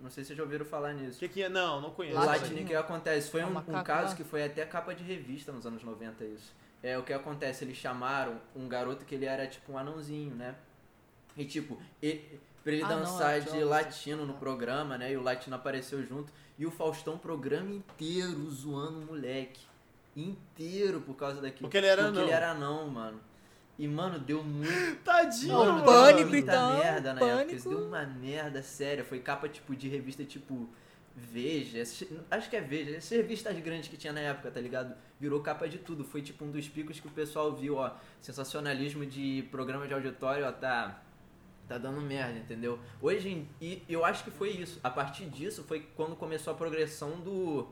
Não 0.00 0.08
sei 0.10 0.22
se 0.24 0.28
vocês 0.28 0.36
já 0.38 0.42
ouviram 0.42 0.64
falar 0.64 0.92
nisso. 0.94 1.16
O 1.16 1.18
que 1.20 1.28
que 1.28 1.42
é? 1.42 1.48
Não, 1.48 1.80
não 1.80 1.90
conheço. 1.90 2.18
O. 2.18 2.24
Latino, 2.24 2.62
o 2.62 2.64
que 2.64 2.74
acontece? 2.74 3.30
Foi 3.30 3.40
É 3.40 3.46
um, 3.46 3.56
um 3.58 3.82
caso 3.82 4.14
que 4.16 4.24
foi 4.24 4.42
até 4.44 4.64
capa 4.64 4.94
de 4.94 5.02
revista 5.04 5.50
nos 5.52 5.66
anos 5.66 5.82
90 5.82 6.24
isso. 6.24 6.54
É, 6.82 6.96
o 6.98 7.02
que 7.02 7.12
acontece, 7.12 7.64
eles 7.64 7.76
chamaram 7.76 8.40
um 8.54 8.68
garoto 8.68 9.04
que 9.04 9.14
ele 9.14 9.24
era 9.26 9.46
tipo 9.46 9.72
um 9.72 9.78
anãozinho, 9.78 10.34
né? 10.34 10.54
E 11.36 11.44
tipo, 11.44 11.78
ele, 12.02 12.38
pra 12.64 12.72
ele 12.72 12.82
Ah, 12.82 12.88
não, 12.88 12.98
dançar 13.00 13.36
é 13.36 13.40
de 13.40 13.62
latino 13.62 14.24
no 14.26 14.34
programa, 14.34 14.98
né? 14.98 15.12
E 15.12 15.16
o 15.16 15.22
latino 15.22 15.54
apareceu 15.54 16.02
junto. 16.04 16.32
E 16.58 16.66
o 16.66 16.70
Faustão, 16.70 17.14
o 17.14 17.18
programa 17.18 17.70
inteiro 17.70 18.50
zoando 18.50 18.98
o 19.00 19.06
moleque. 19.06 19.60
Inteiro 20.16 21.00
por 21.00 21.14
causa 21.14 21.40
daquilo. 21.40 21.62
Porque 21.68 21.76
ele 21.76 21.86
era 21.86 22.02
Porque 22.04 22.16
anão. 22.18 22.22
ele 22.28 22.32
era 22.32 22.50
anão, 22.52 22.88
mano. 22.88 23.20
E, 23.76 23.88
mano, 23.88 24.20
deu 24.20 24.42
muito 24.44 24.96
Tadinho, 25.04 25.52
Não, 25.52 25.66
mano. 25.72 25.84
pânico, 25.84 26.28
muita 26.30 26.52
então, 26.52 26.78
merda 26.78 27.12
na 27.12 27.20
época. 27.20 27.36
pânico. 27.36 27.54
Isso 27.56 27.68
deu 27.68 27.86
uma 27.88 28.04
merda 28.06 28.62
séria. 28.62 29.04
Foi 29.04 29.18
capa 29.18 29.48
tipo 29.48 29.74
de 29.74 29.88
revista 29.88 30.24
tipo 30.24 30.68
Veja. 31.16 31.82
Acho 32.30 32.48
que 32.50 32.56
é 32.56 32.60
Veja. 32.60 32.96
Essas 32.96 33.10
revistas 33.10 33.58
grandes 33.58 33.88
que 33.88 33.96
tinha 33.96 34.12
na 34.12 34.20
época, 34.20 34.50
tá 34.52 34.60
ligado? 34.60 34.94
Virou 35.18 35.40
capa 35.40 35.68
de 35.68 35.78
tudo. 35.78 36.04
Foi 36.04 36.22
tipo 36.22 36.44
um 36.44 36.50
dos 36.52 36.68
picos 36.68 37.00
que 37.00 37.08
o 37.08 37.10
pessoal 37.10 37.52
viu, 37.52 37.76
ó. 37.76 37.90
Sensacionalismo 38.20 39.04
de 39.04 39.42
programa 39.50 39.88
de 39.88 39.94
auditório, 39.94 40.46
ó, 40.46 40.52
tá. 40.52 41.02
Tá 41.68 41.78
dando 41.78 42.00
merda, 42.00 42.38
entendeu? 42.38 42.78
Hoje, 43.00 43.28
em- 43.30 43.48
e 43.60 43.82
eu 43.88 44.04
acho 44.04 44.22
que 44.24 44.30
foi 44.30 44.50
isso. 44.50 44.78
A 44.84 44.90
partir 44.90 45.26
disso 45.26 45.64
foi 45.64 45.80
quando 45.96 46.14
começou 46.14 46.52
a 46.52 46.56
progressão 46.56 47.20
do 47.20 47.66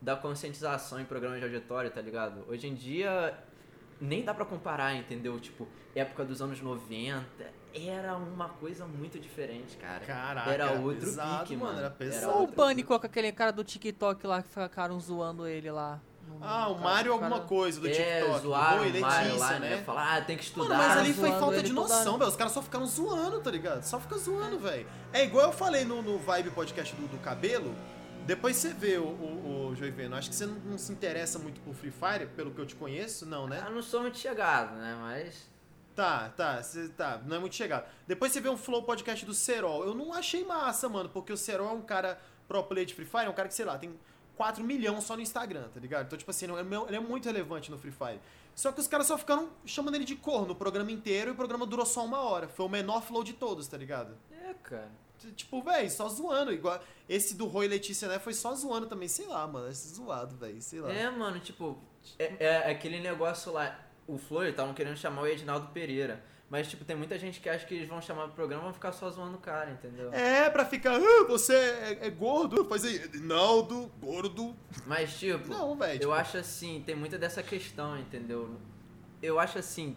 da 0.00 0.14
conscientização 0.14 1.00
em 1.00 1.04
programa 1.04 1.38
de 1.38 1.44
auditório, 1.44 1.90
tá 1.90 2.00
ligado? 2.00 2.44
Hoje 2.48 2.66
em 2.68 2.74
dia 2.74 3.36
nem 4.00 4.22
dá 4.22 4.34
pra 4.34 4.44
comparar, 4.44 4.94
entendeu? 4.94 5.40
Tipo, 5.40 5.66
época 5.94 6.24
dos 6.24 6.42
anos 6.42 6.60
90, 6.60 7.24
era 7.72 8.14
uma 8.16 8.48
coisa 8.50 8.86
muito 8.86 9.18
diferente, 9.18 9.76
cara. 9.78 10.04
Caraca, 10.04 10.50
Era 10.50 10.72
outro 10.72 11.06
pesado, 11.06 11.40
pique, 11.40 11.56
mano. 11.56 11.66
mano. 11.72 11.78
Era 11.78 11.86
Era 11.86 11.94
pesado. 11.96 12.32
Só 12.32 12.42
o 12.44 12.48
pânico 12.48 12.98
com 12.98 13.06
aquele 13.06 13.32
cara 13.32 13.50
do 13.52 13.64
TikTok 13.64 14.26
lá 14.26 14.42
que 14.42 14.48
ficaram 14.48 15.00
zoando 15.00 15.46
ele 15.46 15.70
lá. 15.70 16.00
Ah, 16.40 16.68
o 16.68 16.74
cara- 16.74 16.84
Mário 16.84 17.12
cara- 17.12 17.24
alguma 17.26 17.46
coisa 17.46 17.80
do 17.80 17.88
é, 17.88 17.92
TikTok. 17.92 18.40
zoaram 18.42 18.82
Oi, 18.82 18.90
o 18.90 19.00
Mário 19.00 19.38
lá, 19.38 19.58
né? 19.58 19.70
né? 19.70 19.82
Falar, 19.82 20.16
ah, 20.16 20.20
tem 20.22 20.36
que 20.36 20.44
estudar. 20.44 20.76
Mano, 20.76 20.88
mas 20.88 20.98
ali 20.98 21.12
foi 21.12 21.30
falta 21.32 21.62
de 21.62 21.72
noção, 21.72 22.18
velho. 22.18 22.30
Os 22.30 22.36
caras 22.36 22.52
só 22.52 22.62
ficaram 22.62 22.86
zoando, 22.86 23.40
tá 23.40 23.50
ligado? 23.50 23.82
Só 23.82 23.98
fica 24.00 24.16
zoando, 24.18 24.58
velho. 24.58 24.86
É 25.12 25.24
igual 25.24 25.46
eu 25.46 25.52
falei 25.52 25.84
no, 25.84 26.02
no 26.02 26.18
Vibe 26.18 26.50
Podcast 26.50 26.94
do, 26.96 27.06
do 27.08 27.18
cabelo. 27.18 27.74
Depois 28.26 28.56
você 28.56 28.72
vê 28.72 28.96
o, 28.96 29.04
o, 29.04 29.68
o 29.70 29.76
Joiveno. 29.76 30.16
Acho 30.16 30.30
que 30.30 30.34
você 30.36 30.46
não, 30.46 30.54
não 30.54 30.78
se 30.78 30.90
interessa 30.92 31.38
muito 31.38 31.60
por 31.60 31.74
Free 31.74 31.90
Fire, 31.92 32.26
pelo 32.34 32.50
que 32.52 32.58
eu 32.58 32.66
te 32.66 32.74
conheço, 32.74 33.26
não, 33.26 33.46
né? 33.46 33.62
Eu 33.66 33.72
não 33.72 33.82
sou 33.82 34.00
muito 34.00 34.18
chegado, 34.18 34.74
né? 34.76 34.96
Mas. 35.00 35.52
Tá, 35.94 36.28
tá, 36.36 36.60
cê, 36.60 36.88
tá, 36.88 37.20
não 37.24 37.36
é 37.36 37.38
muito 37.38 37.54
chegado. 37.54 37.86
Depois 38.04 38.32
você 38.32 38.40
vê 38.40 38.48
um 38.48 38.56
Flow 38.56 38.82
Podcast 38.82 39.24
do 39.24 39.32
Serol. 39.32 39.84
Eu 39.84 39.94
não 39.94 40.12
achei 40.12 40.44
massa, 40.44 40.88
mano, 40.88 41.08
porque 41.08 41.32
o 41.32 41.36
Serol 41.36 41.68
é 41.68 41.72
um 41.72 41.82
cara 41.82 42.18
pro 42.48 42.64
player 42.64 42.86
de 42.86 42.94
Free 42.94 43.06
Fire, 43.06 43.26
é 43.26 43.30
um 43.30 43.34
cara 43.34 43.46
que, 43.48 43.54
sei 43.54 43.64
lá, 43.64 43.78
tem 43.78 43.94
4 44.36 44.62
milhões 44.64 45.04
só 45.04 45.14
no 45.16 45.22
Instagram, 45.22 45.68
tá 45.72 45.80
ligado? 45.80 46.06
Então, 46.06 46.18
tipo 46.18 46.30
assim, 46.30 46.46
ele 46.46 46.54
é- 46.54 46.86
ele 46.88 46.96
é 46.96 47.00
muito 47.00 47.24
relevante 47.26 47.70
no 47.70 47.78
Free 47.78 47.92
Fire. 47.92 48.20
Só 48.54 48.70
que 48.70 48.80
os 48.80 48.86
caras 48.86 49.06
só 49.06 49.18
ficaram 49.18 49.48
chamando 49.66 49.96
ele 49.96 50.04
de 50.04 50.14
corno 50.16 50.52
o 50.52 50.54
programa 50.56 50.90
inteiro 50.92 51.30
e 51.30 51.32
o 51.32 51.34
programa 51.34 51.66
durou 51.66 51.84
só 51.84 52.04
uma 52.04 52.20
hora. 52.20 52.46
Foi 52.48 52.64
o 52.66 52.68
menor 52.68 53.02
flow 53.02 53.24
de 53.24 53.32
todos, 53.32 53.66
tá 53.66 53.76
ligado? 53.76 54.16
É, 54.30 54.54
cara. 54.62 54.90
Tipo, 55.34 55.62
velho, 55.62 55.90
só 55.90 56.08
zoando. 56.08 56.52
Igual 56.52 56.80
esse 57.08 57.34
do 57.34 57.46
Roy 57.46 57.66
Letícia, 57.66 58.06
né? 58.08 58.18
Foi 58.18 58.34
só 58.34 58.54
zoando 58.54 58.86
também. 58.86 59.08
Sei 59.08 59.26
lá, 59.26 59.46
mano. 59.46 59.68
Esse 59.68 59.88
zoado, 59.94 60.36
velho. 60.36 60.60
Sei 60.60 60.80
lá. 60.80 60.92
É, 60.92 61.08
mano, 61.10 61.40
tipo, 61.40 61.78
é, 62.18 62.34
é 62.44 62.70
aquele 62.70 63.00
negócio 63.00 63.50
lá. 63.52 63.78
O 64.06 64.18
Flor, 64.18 64.46
estavam 64.46 64.74
querendo 64.74 64.96
chamar 64.96 65.22
o 65.22 65.26
Edinaldo 65.26 65.68
Pereira. 65.68 66.22
Mas, 66.50 66.68
tipo, 66.68 66.84
tem 66.84 66.94
muita 66.94 67.18
gente 67.18 67.40
que 67.40 67.48
acha 67.48 67.66
que 67.66 67.74
eles 67.74 67.88
vão 67.88 68.00
chamar 68.00 68.26
o 68.26 68.28
programa 68.28 68.62
e 68.62 68.64
vão 68.66 68.74
ficar 68.74 68.92
só 68.92 69.10
zoando 69.10 69.36
o 69.36 69.40
cara, 69.40 69.70
entendeu? 69.70 70.12
É, 70.12 70.48
pra 70.50 70.64
ficar, 70.64 70.94
ah, 70.94 71.24
você 71.26 71.54
é, 71.54 71.98
é 72.02 72.10
gordo, 72.10 72.64
faz 72.66 72.84
aí, 72.84 72.96
Edinaldo, 72.96 73.90
gordo. 74.00 74.54
Mas, 74.86 75.18
tipo, 75.18 75.48
Não, 75.48 75.74
velho. 75.76 75.94
eu 75.94 75.98
tipo, 76.00 76.12
acho 76.12 76.36
assim, 76.36 76.82
tem 76.86 76.94
muita 76.94 77.18
dessa 77.18 77.42
questão, 77.42 77.98
entendeu? 77.98 78.56
Eu 79.22 79.40
acho 79.40 79.58
assim, 79.58 79.96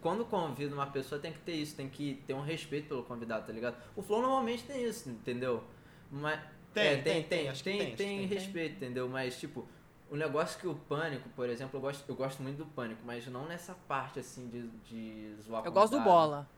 quando 0.00 0.24
convida 0.24 0.74
uma 0.74 0.86
pessoa 0.86 1.20
tem 1.20 1.32
que 1.32 1.40
ter 1.40 1.54
isso, 1.54 1.74
tem 1.74 1.88
que 1.88 2.22
ter 2.26 2.34
um 2.34 2.42
respeito 2.42 2.88
pelo 2.88 3.02
convidado, 3.02 3.46
tá 3.46 3.52
ligado? 3.52 3.76
O 3.96 4.02
Flow 4.02 4.20
normalmente 4.20 4.64
tem 4.64 4.84
isso, 4.84 5.08
entendeu? 5.08 5.64
Mas. 6.10 6.40
Tem, 6.72 6.86
é, 6.86 6.96
tem, 6.98 7.02
tem, 7.02 7.22
tem, 7.24 7.52
tem, 7.52 7.52
tem, 7.52 7.62
tem, 7.62 7.96
tem 7.96 8.18
tem. 8.18 8.26
respeito, 8.26 8.76
entendeu? 8.76 9.08
Mas, 9.08 9.40
tipo, 9.40 9.66
o 10.10 10.16
negócio 10.16 10.58
que 10.60 10.66
o 10.66 10.74
Pânico, 10.74 11.28
por 11.30 11.48
exemplo, 11.48 11.76
eu 11.78 11.80
gosto, 11.80 12.04
eu 12.08 12.14
gosto 12.14 12.42
muito 12.42 12.58
do 12.58 12.66
Pânico, 12.66 13.00
mas 13.04 13.26
não 13.28 13.44
nessa 13.46 13.74
parte, 13.86 14.18
assim, 14.20 14.48
de, 14.48 14.66
de 14.88 15.42
zoar 15.42 15.64
Eu 15.64 15.72
gosto 15.72 15.96
do 15.96 16.00
bola. 16.04 16.48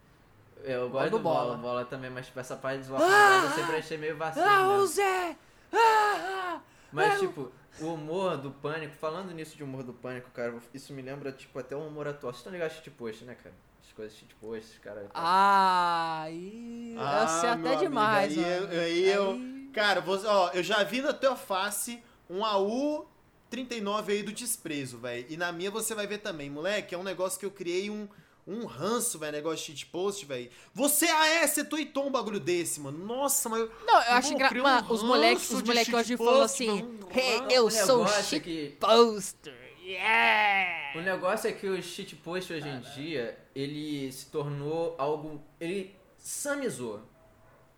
É, 0.64 0.74
Eu 0.76 0.88
Gosto 0.90 1.11
do 1.11 1.18
do 1.18 1.22
bola, 1.22 1.44
Bola. 1.44 1.57
bola 1.59 1.84
também, 1.84 2.09
mas 2.11 2.26
tipo, 2.26 2.38
essa 2.40 2.55
parte 2.57 2.80
de 2.80 2.86
zoar 2.86 3.00
Ah! 3.03 3.42
eu 3.44 3.50
sempre 3.50 3.76
achei 3.76 3.98
meio 3.98 4.16
vacilo. 4.16 4.44
Ah, 4.48 4.68
o 4.76 4.86
Zé! 4.86 5.36
Ah! 5.72 6.61
Mas, 6.92 7.14
Ah, 7.14 7.18
tipo, 7.18 7.50
o 7.80 7.86
humor 7.94 8.36
do 8.36 8.50
pânico, 8.50 8.94
falando 8.94 9.32
nisso 9.32 9.57
de 9.57 9.64
humor 9.64 9.82
do 9.82 9.92
pânico, 9.92 10.30
cara, 10.30 10.55
isso 10.74 10.92
me 10.92 11.03
lembra, 11.03 11.32
tipo, 11.32 11.59
até 11.59 11.74
o 11.74 11.80
humor 11.86 12.07
atual. 12.07 12.32
Vocês 12.32 12.40
estão 12.40 12.53
ligados 12.53 12.82
de 12.82 12.90
post, 12.90 13.24
né, 13.24 13.34
cara? 13.34 13.55
As 13.84 13.92
coisas 13.92 14.16
de 14.16 14.34
post, 14.36 14.78
cara. 14.80 15.07
Ah, 15.14 16.22
aí. 16.24 16.94
Ah, 16.98 17.22
eu 17.22 17.28
sei 17.28 17.40
meu 17.40 17.50
até 17.50 17.68
amigo, 17.68 17.80
demais, 17.82 18.38
aí 18.38 18.44
eu- 18.44 18.61
mano. 18.68 18.80
aí 18.80 19.09
eu- 19.09 19.30
Aí- 19.32 19.53
Cara, 19.72 20.00
você, 20.03 20.26
ó, 20.26 20.50
eu 20.50 20.62
já 20.62 20.82
vi 20.82 21.00
na 21.00 21.14
tua 21.14 21.34
face 21.34 22.03
um 22.28 22.44
AU 22.44 23.09
39 23.53 24.12
aí 24.14 24.22
do 24.22 24.32
desprezo, 24.32 24.96
velho. 24.96 25.26
E 25.28 25.36
na 25.36 25.53
minha 25.53 25.70
você 25.70 25.94
vai 25.94 26.07
ver 26.07 26.18
também, 26.18 26.48
moleque. 26.48 26.94
É 26.94 26.98
um 26.98 27.03
negócio 27.03 27.38
que 27.38 27.44
eu 27.44 27.50
criei 27.50 27.90
um, 27.90 28.09
um 28.46 28.64
ranço, 28.64 29.18
velho. 29.18 29.32
Negócio 29.32 29.59
de 29.59 29.78
cheat 29.80 29.86
post, 29.92 30.24
velho. 30.24 30.50
Você, 30.72 31.05
ah, 31.05 31.26
é, 31.26 31.46
você 31.46 31.62
tweetou 31.62 32.07
um 32.07 32.11
bagulho 32.11 32.40
desse, 32.40 32.80
mano. 32.80 32.96
Nossa, 33.05 33.50
mas. 33.50 33.68
Não, 33.84 33.94
eu 34.05 34.12
acho 34.14 34.32
engraçado. 34.32 34.48
criou 34.48 34.66
um 34.66 34.94
os 34.94 35.03
moleques, 35.03 35.50
os 35.50 35.62
moleques 35.62 35.92
hoje 35.92 36.16
falam 36.16 36.40
assim: 36.40 36.98
hey, 37.14 37.42
eu 37.50 37.70
sou 37.70 38.09
shit 38.09 38.40
que- 38.40 38.76
poster. 38.80 39.55
Yeah! 39.84 40.98
O 40.98 41.03
negócio 41.03 41.50
é 41.50 41.53
que 41.53 41.66
o 41.66 41.82
shitpost 41.82 42.53
hoje 42.53 42.68
em 42.68 42.80
dia, 42.94 43.38
ele 43.55 44.11
se 44.12 44.26
tornou 44.26 44.94
algo. 44.96 45.42
Ele 45.61 45.94
samizou. 46.16 47.03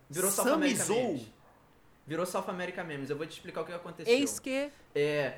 Virou 0.09 0.31
Samizou? 0.31 1.19
Virou 2.07 2.25
South 2.25 2.45
America 2.47 2.83
Memes. 2.83 3.09
Eu 3.09 3.17
vou 3.17 3.25
te 3.25 3.31
explicar 3.31 3.61
o 3.61 3.65
que 3.65 3.73
aconteceu. 3.73 4.13
Eis 4.13 4.39
que. 4.39 4.71
É, 4.93 5.37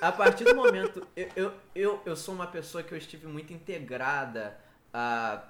a 0.00 0.10
partir 0.10 0.44
do 0.44 0.54
momento, 0.54 1.06
eu, 1.16 1.28
eu, 1.36 1.52
eu, 1.74 2.02
eu 2.04 2.16
sou 2.16 2.34
uma 2.34 2.46
pessoa 2.46 2.82
que 2.82 2.92
eu 2.92 2.98
estive 2.98 3.26
muito 3.26 3.52
integrada 3.52 4.58
a, 4.92 5.44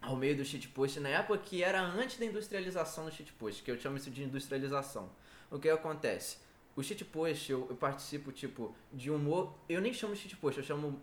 ao 0.00 0.16
meio 0.16 0.36
do 0.36 0.44
shitpost 0.44 0.98
na 0.98 1.08
época 1.08 1.38
que 1.38 1.62
era 1.62 1.80
antes 1.80 2.18
da 2.18 2.26
industrialização 2.26 3.04
do 3.04 3.12
shitpost, 3.12 3.62
que 3.62 3.70
eu 3.70 3.78
chamo 3.78 3.96
isso 3.96 4.10
de 4.10 4.24
industrialização. 4.24 5.08
O 5.50 5.58
que 5.58 5.68
acontece? 5.68 6.38
O 6.74 6.82
shitpost, 6.82 7.52
eu, 7.52 7.66
eu 7.70 7.76
participo, 7.76 8.32
tipo, 8.32 8.74
de 8.92 9.10
humor, 9.10 9.54
eu 9.68 9.80
nem 9.80 9.92
chamo 9.92 10.14
de 10.14 10.20
shitpost, 10.20 10.58
eu 10.58 10.64
chamo, 10.64 11.00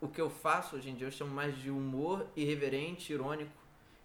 o 0.00 0.08
que 0.08 0.20
eu 0.20 0.28
faço 0.28 0.76
hoje 0.76 0.90
em 0.90 0.94
dia, 0.94 1.06
eu 1.06 1.12
chamo 1.12 1.30
mais 1.32 1.56
de 1.56 1.70
humor 1.70 2.26
irreverente, 2.36 3.12
irônico, 3.12 3.52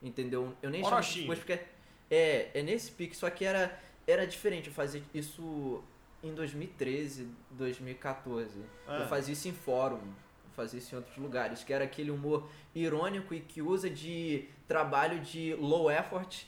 entendeu? 0.02 0.56
Eu 0.62 0.70
nem 0.70 0.82
chamo 0.82 0.96
Orochinho. 0.96 1.36
shitpost 1.36 1.46
porque 1.46 1.66
é, 2.10 2.52
é 2.54 2.62
nesse 2.62 2.92
pique, 2.92 3.18
só 3.18 3.30
que 3.30 3.44
era, 3.44 3.78
era 4.10 4.26
diferente, 4.26 4.68
eu 4.68 4.74
fazia 4.74 5.02
isso 5.14 5.84
em 6.24 6.34
2013, 6.34 7.28
2014. 7.52 8.60
Ah. 8.88 9.00
Eu 9.00 9.08
fazia 9.08 9.34
isso 9.34 9.48
em 9.48 9.54
fórum, 9.54 9.98
eu 9.98 10.52
fazia 10.56 10.80
isso 10.80 10.94
em 10.94 10.98
outros 10.98 11.18
lugares, 11.18 11.64
que 11.64 11.72
era 11.72 11.86
aquele 11.86 12.12
humor 12.12 12.50
irônico 12.74 13.34
e 13.34 13.40
que 13.40 13.62
usa 13.62 13.90
de 13.90 14.48
trabalho 14.68 15.20
de 15.20 15.54
low 15.56 15.90
effort 15.90 16.46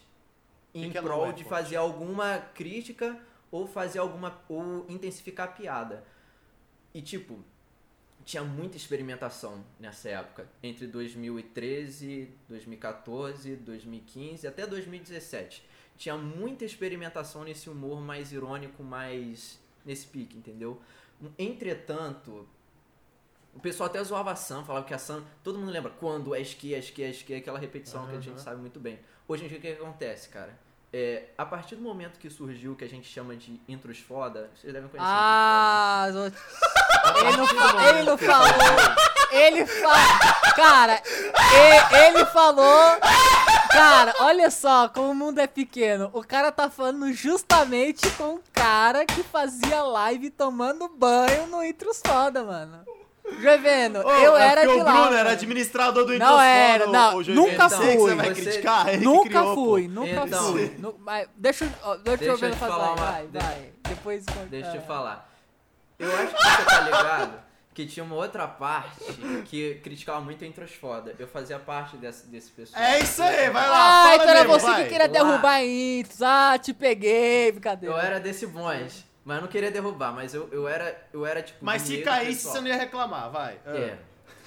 em 0.74 0.90
que 0.90 0.98
é 0.98 1.02
prol 1.02 1.34
de 1.34 1.42
effort? 1.42 1.50
fazer 1.50 1.76
alguma 1.76 2.40
crítica 2.54 3.20
ou 3.52 3.68
fazer 3.68 4.00
alguma 4.00 4.42
ou 4.48 4.86
intensificar 4.90 5.50
a 5.50 5.52
piada. 5.52 6.04
E 6.94 7.02
tipo, 7.02 7.40
tinha 8.24 8.44
muita 8.44 8.78
experimentação 8.78 9.64
nessa 9.80 10.10
época, 10.10 10.48
entre 10.62 10.88
2013, 10.88 12.30
2014, 12.48 13.56
2015 13.58 14.48
até 14.48 14.66
2017. 14.68 15.66
Tinha 16.02 16.18
muita 16.18 16.66
experimentação 16.66 17.44
nesse 17.44 17.70
humor 17.70 18.02
mais 18.02 18.32
irônico, 18.32 18.82
mais 18.82 19.60
nesse 19.86 20.08
pique, 20.08 20.36
entendeu? 20.36 20.82
Entretanto, 21.38 22.50
o 23.54 23.60
pessoal 23.60 23.88
até 23.88 24.04
zoava 24.04 24.32
a 24.32 24.36
Sam, 24.36 24.64
falava 24.64 24.84
que 24.84 24.96
a 24.96 24.98
Sam. 24.98 25.24
Todo 25.44 25.60
mundo 25.60 25.72
lembra 25.72 25.92
quando 25.92 26.34
é 26.34 26.42
esqui, 26.42 26.74
é 26.74 26.80
esqui, 26.80 27.04
é 27.04 27.12
esqui, 27.12 27.36
aquela 27.36 27.60
repetição 27.60 28.08
que 28.08 28.16
a 28.16 28.20
gente 28.20 28.42
sabe 28.42 28.60
muito 28.60 28.80
bem. 28.80 29.00
Hoje 29.28 29.46
em 29.46 29.48
dia 29.48 29.60
o 29.60 29.62
que 29.62 29.68
acontece, 29.68 30.30
cara? 30.30 30.60
É, 30.94 31.24
a 31.38 31.46
partir 31.46 31.76
do 31.76 31.82
momento 31.82 32.20
que 32.20 32.30
surgiu 32.30 32.74
o 32.74 32.76
que 32.76 32.84
a 32.84 32.90
gente 32.90 33.08
chama 33.08 33.34
de 33.36 33.62
intros 33.68 33.98
foda, 34.00 34.50
vocês 34.56 34.74
devem 34.74 34.90
conhecer. 34.90 35.10
Ah, 35.10 36.08
os 36.10 36.16
outros- 36.18 36.44
intros 36.44 37.24
ele 37.24 37.38
não, 37.38 37.48
fa- 37.48 37.88
ele 37.90 38.04
não 38.04 38.18
falou. 38.18 38.48
Ele 39.32 39.66
fala. 39.66 40.54
Cara, 40.54 41.02
e- 41.06 41.96
ele 42.08 42.26
falou. 42.26 42.98
Cara, 43.72 44.14
olha 44.20 44.52
só 44.52 44.90
como 44.90 45.12
o 45.12 45.16
mundo 45.16 45.40
é 45.40 45.48
pequeno. 45.48 46.10
O 46.12 46.22
cara 46.26 46.52
tá 46.52 46.70
falando 46.70 47.10
justamente 47.14 48.10
com 48.12 48.36
o 48.36 48.44
cara 48.52 49.06
que 49.06 49.24
fazia 49.24 49.82
live 49.84 50.30
tomando 50.30 50.90
banho 50.90 51.48
no 51.48 51.64
Intros 51.64 52.02
Foda, 52.06 52.44
mano. 52.44 52.84
Joiveno, 53.40 54.00
Ô, 54.06 54.12
eu 54.12 54.36
é 54.38 54.48
era 54.48 54.62
porque 54.62 54.76
de 54.76 54.82
o 54.82 54.84
lá. 54.86 54.92
Bruno 54.92 55.06
mano. 55.06 55.18
era 55.18 55.32
administrador 55.32 56.06
do 56.06 56.18
Não 56.18 56.42
era, 56.42 56.88
não, 56.88 57.24
Joiveno. 57.24 57.42
nunca 57.48 57.70
fui. 57.70 57.98
você 57.98 58.16
vai 58.16 58.34
Você- 58.34 58.42
criticar, 58.42 58.88
ele 58.90 59.04
Nunca 59.06 59.44
fui, 59.56 59.88
nunca 59.88 60.26
Então. 60.28 60.52
fui. 60.52 60.76
Nu- 60.80 60.96
mas 61.00 61.28
deixa, 61.36 61.66
deixa, 62.04 62.18
Deixa 62.38 62.46
eu 62.48 62.56
falar 62.56 62.94
uma- 62.94 62.96
vai, 63.12 63.28
deixa- 63.28 63.48
vai. 63.48 63.70
Depois 63.88 64.26
Deixa 64.50 64.76
eu 64.76 64.82
falar. 64.82 65.30
Eu 66.00 66.12
acho 66.16 66.34
que 66.36 66.44
você 66.44 66.66
tá 66.66 66.80
ligado 66.82 67.34
que 67.74 67.86
tinha 67.86 68.04
uma 68.04 68.16
outra 68.16 68.48
parte 68.48 68.92
que 69.46 69.76
criticava 69.84 70.20
muito 70.22 70.44
a 70.44 70.48
Introsfoda. 70.48 71.16
Eu 71.18 71.28
fazia 71.28 71.58
parte 71.60 71.96
desse, 71.98 72.28
desse 72.28 72.52
pessoal. 72.52 72.82
É 72.82 73.00
isso 73.00 73.22
aí, 73.24 73.50
vai 73.50 73.70
lá, 73.70 74.04
Ah, 74.10 74.16
então 74.16 74.30
era 74.30 74.44
você 74.46 74.66
vai. 74.66 74.84
que 74.84 74.90
queria 74.90 75.08
Lá. 75.08 75.14
derrubar 75.14 75.64
Intros. 75.64 76.22
Ah, 76.22 76.58
te 76.58 76.74
peguei, 76.74 77.52
brincadeira. 77.52 77.96
Eu 77.96 78.00
era 78.00 78.20
desse 78.20 78.46
bonde, 78.48 79.06
mas 79.24 79.36
eu 79.38 79.42
não 79.42 79.48
queria 79.50 79.72
derrubar, 79.72 80.12
mas 80.14 80.34
eu, 80.34 80.50
eu 80.52 80.68
era 80.68 81.08
eu 81.14 81.26
era 81.26 81.42
tipo 81.42 81.60
Mas 81.64 81.84
se 81.84 81.98
caísse, 82.02 82.32
pessoal. 82.44 82.54
você 82.56 82.62
não 82.62 82.68
ia 82.68 82.78
reclamar, 82.78 83.30
vai. 83.32 83.60
Ah. 83.66 83.72
É. 83.78 83.98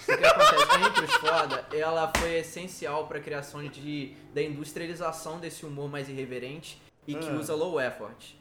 O 0.02 0.06
que 0.06 0.24
acontece? 0.24 0.70
A 0.72 0.88
Introsfoda, 0.88 1.66
ela 1.72 2.12
foi 2.16 2.34
essencial 2.34 3.06
pra 3.06 3.20
criação 3.20 3.66
de, 3.68 4.14
da 4.34 4.42
industrialização 4.42 5.38
desse 5.38 5.64
humor 5.64 5.88
mais 5.88 6.08
irreverente 6.08 6.80
e 7.06 7.14
que 7.14 7.28
Ah. 7.28 7.32
usa 7.34 7.54
low 7.54 7.80
effort. 7.80 8.34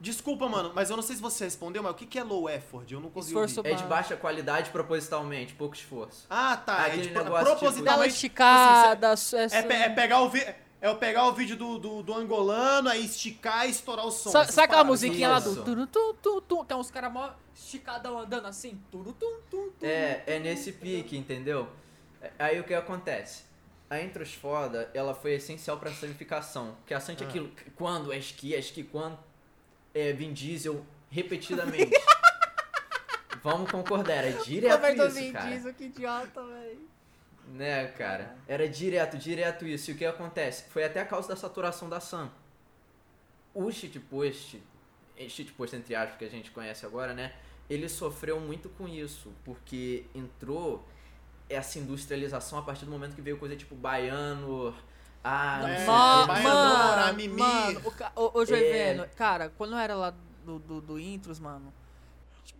Desculpa, 0.00 0.48
mano, 0.48 0.70
mas 0.74 0.90
eu 0.90 0.96
não 0.96 1.02
sei 1.02 1.16
se 1.16 1.22
você 1.22 1.44
respondeu, 1.44 1.82
mas 1.82 1.90
o 1.92 1.94
que 1.96 2.06
que 2.06 2.18
é 2.20 2.22
low 2.22 2.48
effort? 2.48 2.90
Eu 2.90 3.00
não 3.00 3.10
consegui 3.10 3.34
Esforço 3.34 3.58
ouvir. 3.60 3.70
É 3.70 3.74
de 3.74 3.82
baixa 3.82 4.16
qualidade 4.16 4.70
propositalmente, 4.70 5.54
pouco 5.54 5.74
esforço. 5.74 6.24
Ah, 6.30 6.56
tá. 6.56 6.84
É 6.84 6.86
Aquele 6.86 7.02
de 7.02 7.08
pro- 7.08 7.24
negócio, 7.24 7.44
Dela 7.44 7.56
propositalmente. 7.58 8.14
esticada, 8.14 9.10
assim, 9.10 9.36
é, 9.50 9.62
pe- 9.62 9.74
é 9.74 9.88
pegar 9.90 10.20
o 10.20 10.28
vi- 10.30 10.46
é 10.80 10.86
eu 10.88 10.96
pegar 10.96 11.26
o 11.26 11.32
vídeo 11.32 11.56
do, 11.56 11.78
do, 11.78 12.02
do 12.02 12.14
angolano, 12.14 12.88
aí 12.88 13.04
esticar 13.04 13.66
e 13.66 13.70
estourar 13.70 14.06
o 14.06 14.10
som. 14.10 14.30
Sa- 14.30 14.44
Sabe 14.44 14.66
aquela 14.66 14.84
musiquinha 14.84 15.28
lá 15.28 15.40
do 15.40 15.64
turu 15.64 15.86
tum 15.86 16.14
tum 16.14 16.40
tum? 16.40 16.64
Tem 16.64 16.76
uns 16.76 16.90
caras 16.90 17.12
mó 17.12 17.30
esticadão 17.54 18.18
andando 18.18 18.46
assim. 18.46 18.80
Turu 18.90 19.12
tum 19.12 19.40
tum 19.50 19.70
tum. 19.78 19.86
É, 19.86 20.22
é 20.26 20.38
nesse 20.38 20.72
pique, 20.72 21.16
entendeu? 21.16 21.68
É- 22.22 22.30
Aí 22.38 22.60
o 22.60 22.64
que 22.64 22.74
acontece? 22.74 23.42
A 23.90 24.00
Intros 24.02 24.34
Foda, 24.34 24.90
ela 24.92 25.14
foi 25.14 25.32
essencial 25.34 25.78
pra 25.78 25.90
sanificação. 25.92 26.76
Que 26.86 26.92
a 26.94 27.00
Santi 27.00 27.22
é 27.22 27.26
Ah. 27.26 27.28
aquilo, 27.30 27.50
quando 27.74 28.12
é 28.12 28.18
esqui, 28.18 28.54
é 28.54 28.58
esqui, 28.58 28.82
quando 28.84 29.18
é 29.94 30.12
Vin 30.12 30.32
Diesel, 30.32 30.84
repetidamente. 31.10 31.90
Vamos 33.42 33.70
concordar, 33.70 34.24
era 34.24 34.32
direto 34.42 34.72
Roberto 34.72 35.06
isso, 35.06 35.10
Vin 35.14 35.32
cara. 35.32 35.46
Diesel, 35.50 35.74
que 35.74 35.84
idiota, 35.84 36.44
velho. 36.44 36.80
Né, 37.54 37.86
cara? 37.88 38.36
Era 38.46 38.68
direto, 38.68 39.16
direto 39.16 39.66
isso. 39.66 39.90
E 39.90 39.94
o 39.94 39.96
que 39.96 40.04
acontece? 40.04 40.64
Foi 40.70 40.84
até 40.84 41.00
a 41.00 41.04
causa 41.06 41.28
da 41.28 41.36
saturação 41.36 41.88
da 41.88 41.98
Sam. 42.00 42.30
O 43.54 43.70
shitpost, 43.72 44.62
eh, 45.16 45.28
shitpost 45.28 45.74
entre 45.74 45.94
aspas, 45.94 46.18
que 46.18 46.24
a 46.24 46.28
gente 46.30 46.50
conhece 46.50 46.84
agora, 46.84 47.14
né? 47.14 47.32
Ele 47.68 47.88
sofreu 47.88 48.38
muito 48.40 48.68
com 48.70 48.86
isso, 48.86 49.32
porque 49.44 50.04
entrou 50.14 50.86
essa 51.48 51.78
industrialização 51.78 52.58
a 52.58 52.62
partir 52.62 52.84
do 52.84 52.90
momento 52.90 53.14
que 53.14 53.22
veio 53.22 53.38
coisa 53.38 53.56
tipo 53.56 53.74
baiano, 53.74 54.74
ah, 55.24 55.58
não 55.62 55.68
É, 55.68 55.76
sei 55.76 55.88
o 55.88 56.44
mano, 56.44 57.14
Mimi. 57.16 57.36
mano, 57.40 57.80
o, 58.14 58.20
ô, 58.20 58.40
ô 58.40 58.44
Joiveno, 58.46 59.04
É. 59.04 59.06
cara, 59.08 59.48
quando 59.56 59.72
eu 59.72 59.78
era 59.78 59.94
lá 59.94 60.14
do, 60.44 60.58
do, 60.58 60.80
do 60.80 60.98
Intros, 60.98 61.38
mano, 61.40 61.72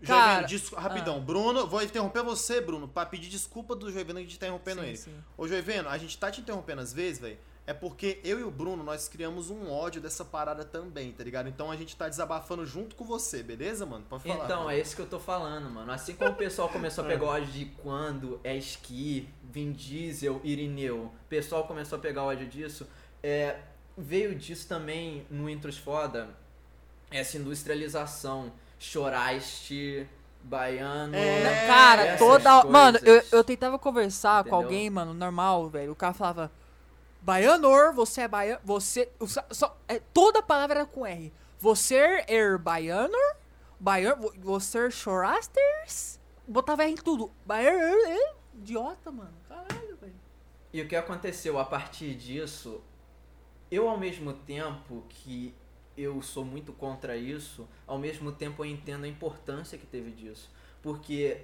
Cara, 0.07 0.47
des- 0.47 0.69
rapidão. 0.71 1.17
ah. 1.17 1.21
Bruno, 1.21 1.67
vou 1.67 1.83
interromper 1.83 2.23
você, 2.23 2.61
Bruno, 2.61 2.87
pra 2.87 3.05
pedir 3.05 3.29
desculpa 3.29 3.75
do 3.75 3.91
Joiveno 3.91 4.21
de 4.25 4.33
estar 4.33 4.47
interrompendo 4.47 4.81
sim, 4.83 4.87
ele. 4.89 4.97
sim. 4.97 5.15
Ô, 5.37 5.47
Joiveno, 5.49 5.89
a 5.89 5.99
gente 5.99 6.17
tá 6.17 6.31
te 6.31 6.41
interrompendo 6.41 6.81
às 6.81 6.93
vezes, 6.93 7.21
velho. 7.21 7.39
É 7.67 7.75
porque 7.75 8.19
eu 8.25 8.41
e 8.41 8.43
o 8.45 8.51
Bruno, 8.51 8.83
nós 8.83 9.09
criamos 9.09 9.51
um 9.51 9.71
ódio 9.71 10.01
dessa 10.01 10.25
parada 10.25 10.65
também, 10.65 11.13
tá 11.13 11.23
ligado? 11.23 11.51
Então 11.51 11.71
a 11.71 11.77
gente 11.77 11.95
tá 11.95 12.09
desabafando 12.09 12.65
junto 12.65 12.97
com 12.97 13.05
você, 13.05 13.43
beleza, 13.43 13.85
mano? 13.85 14.07
Pode 14.09 14.23
falar. 14.23 14.45
Então, 14.47 14.71
é 14.71 14.81
isso 14.81 14.97
que 14.97 15.03
eu 15.03 15.07
tô 15.07 15.19
falando, 15.21 15.69
mano. 15.69 15.93
Assim 15.93 16.15
como 16.15 16.31
o 16.31 16.35
pessoal 16.35 16.71
começou 16.71 17.05
a 17.05 17.07
pegar 17.09 17.27
ódio 17.27 17.53
de 17.53 17.67
quando 17.83 18.41
é 18.43 18.57
esqui, 18.57 19.29
Vin 19.45 19.73
Diesel, 19.73 20.41
Irineu, 20.43 20.97
o 20.97 21.29
pessoal 21.29 21.67
começou 21.67 21.99
a 21.99 22.01
pegar 22.01 22.23
ódio 22.23 22.47
disso, 22.47 22.87
é, 23.23 23.59
veio 23.99 24.35
disso 24.35 24.67
também 24.67 25.27
no 25.31 25.51
Intros 25.51 25.77
Foda, 25.77 26.31
essa 27.11 27.37
industrialização, 27.37 28.51
choraste, 28.79 30.09
baiano... 30.43 31.15
É, 31.15 31.67
cara, 31.67 32.03
essas 32.07 32.19
toda. 32.19 32.51
coisas. 32.51 32.71
Mano, 32.71 32.99
eu, 33.03 33.23
eu 33.33 33.45
tentava 33.45 33.79
conversar 33.79 34.45
com 34.45 34.51
Entendeu? 34.51 34.65
alguém, 34.67 34.91
mano, 34.91 35.15
normal, 35.15 35.69
velho. 35.69 35.93
O 35.93 35.97
cara 35.97 36.13
falava. 36.15 36.51
Baianor, 37.21 37.93
você 37.93 38.23
é 38.23 38.29
baiano. 38.29 38.61
Você. 38.65 39.11
Só, 39.27 39.45
só- 39.51 39.77
é, 39.89 40.01
toda 40.13 40.43
palavra 40.43 40.81
era 40.81 40.87
com 40.87 41.07
R. 41.07 41.33
Você 41.59 42.25
é 42.27 42.59
baianor? 42.59 43.37
Baiano. 43.79 44.33
Você 44.39 44.91
chorasters? 44.91 46.19
Botava 46.47 46.85
R 46.85 46.93
em 46.93 46.97
tudo. 46.97 47.31
Baianor. 47.45 47.81
é 48.07 48.33
Idiota, 48.55 49.11
mano. 49.11 49.35
Caralho, 49.49 49.97
velho. 50.01 50.15
E 50.73 50.81
o 50.81 50.89
que 50.89 50.97
aconteceu 50.97 51.59
a 51.59 51.65
partir 51.65 52.15
disso, 52.15 52.81
eu 53.71 53.89
ao 53.89 53.99
mesmo 53.99 54.33
tempo 54.33 55.05
que 55.09 55.55
eu 56.01 56.21
sou 56.23 56.45
muito 56.45 56.73
contra 56.73 57.17
isso, 57.17 57.69
ao 57.87 57.99
mesmo 57.99 58.31
tempo 58.33 58.65
eu 58.65 58.71
entendo 58.71 59.05
a 59.05 59.09
importância 59.09 59.77
que 59.77 59.87
teve 59.87 60.11
disso. 60.11 60.51
Porque, 60.83 61.43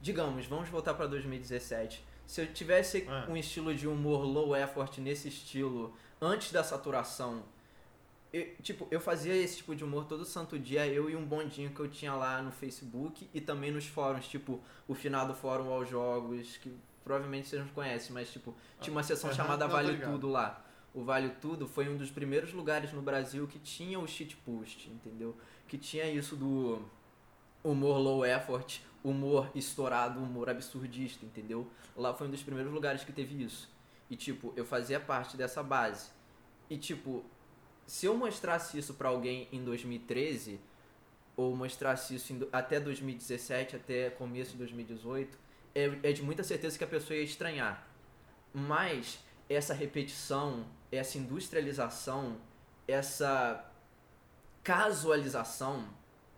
digamos, 0.00 0.46
vamos 0.46 0.68
voltar 0.68 0.94
para 0.94 1.06
2017. 1.06 2.04
Se 2.26 2.40
eu 2.40 2.52
tivesse 2.52 3.06
É. 3.08 3.30
um 3.30 3.36
estilo 3.36 3.74
de 3.74 3.86
humor 3.88 4.24
low 4.24 4.54
effort 4.56 4.98
nesse 4.98 5.28
estilo 5.28 5.94
antes 6.20 6.52
da 6.52 6.62
saturação, 6.64 7.42
eu, 8.32 8.54
tipo, 8.62 8.88
eu 8.90 9.00
fazia 9.00 9.34
esse 9.36 9.58
tipo 9.58 9.76
de 9.76 9.84
humor 9.84 10.06
todo 10.06 10.24
santo 10.24 10.58
dia, 10.58 10.86
eu 10.86 11.08
e 11.08 11.14
um 11.14 11.24
bondinho 11.24 11.70
que 11.70 11.80
eu 11.80 11.88
tinha 11.88 12.14
lá 12.14 12.42
no 12.42 12.50
Facebook 12.50 13.28
e 13.32 13.40
também 13.40 13.70
nos 13.70 13.86
fóruns, 13.86 14.26
tipo, 14.26 14.60
o 14.88 14.94
finado 14.94 15.34
Fórum 15.34 15.70
aos 15.72 15.88
Jogos, 15.88 16.56
que 16.56 16.72
provavelmente 17.04 17.46
vocês 17.48 17.62
não 17.62 17.68
conhecem, 17.68 18.12
mas 18.12 18.32
tipo, 18.32 18.54
tinha 18.80 18.92
uma 18.92 19.02
Aham, 19.02 19.32
chamada 19.32 19.66
não, 19.66 19.72
Vale. 19.72 19.98
Tudo 19.98 20.28
lá. 20.28 20.63
O 20.94 21.02
Vale 21.02 21.30
Tudo 21.40 21.66
foi 21.66 21.88
um 21.88 21.96
dos 21.96 22.10
primeiros 22.10 22.52
lugares 22.52 22.92
no 22.92 23.02
Brasil 23.02 23.48
que 23.48 23.58
tinha 23.58 23.98
o 23.98 24.06
shitpost, 24.06 24.88
entendeu? 24.88 25.36
Que 25.66 25.76
tinha 25.76 26.08
isso 26.08 26.36
do 26.36 26.80
humor 27.64 27.98
low 27.98 28.24
effort, 28.24 28.80
humor 29.02 29.50
estourado, 29.54 30.20
humor 30.20 30.48
absurdista, 30.48 31.26
entendeu? 31.26 31.68
Lá 31.96 32.14
foi 32.14 32.28
um 32.28 32.30
dos 32.30 32.44
primeiros 32.44 32.72
lugares 32.72 33.02
que 33.02 33.12
teve 33.12 33.42
isso. 33.42 33.68
E 34.08 34.14
tipo, 34.14 34.52
eu 34.54 34.64
fazia 34.64 35.00
parte 35.00 35.36
dessa 35.36 35.62
base. 35.62 36.10
E 36.70 36.78
tipo, 36.78 37.24
se 37.86 38.06
eu 38.06 38.16
mostrasse 38.16 38.78
isso 38.78 38.94
pra 38.94 39.08
alguém 39.08 39.48
em 39.50 39.64
2013, 39.64 40.60
ou 41.36 41.56
mostrasse 41.56 42.14
isso 42.14 42.32
em 42.32 42.48
até 42.52 42.78
2017, 42.78 43.76
até 43.76 44.10
começo 44.10 44.52
de 44.52 44.58
2018, 44.58 45.36
é, 45.74 45.98
é 46.04 46.12
de 46.12 46.22
muita 46.22 46.44
certeza 46.44 46.78
que 46.78 46.84
a 46.84 46.86
pessoa 46.86 47.16
ia 47.16 47.24
estranhar. 47.24 47.86
Mas 48.52 49.18
essa 49.54 49.74
repetição, 49.74 50.66
essa 50.90 51.18
industrialização, 51.18 52.36
essa 52.86 53.64
casualização 54.62 55.88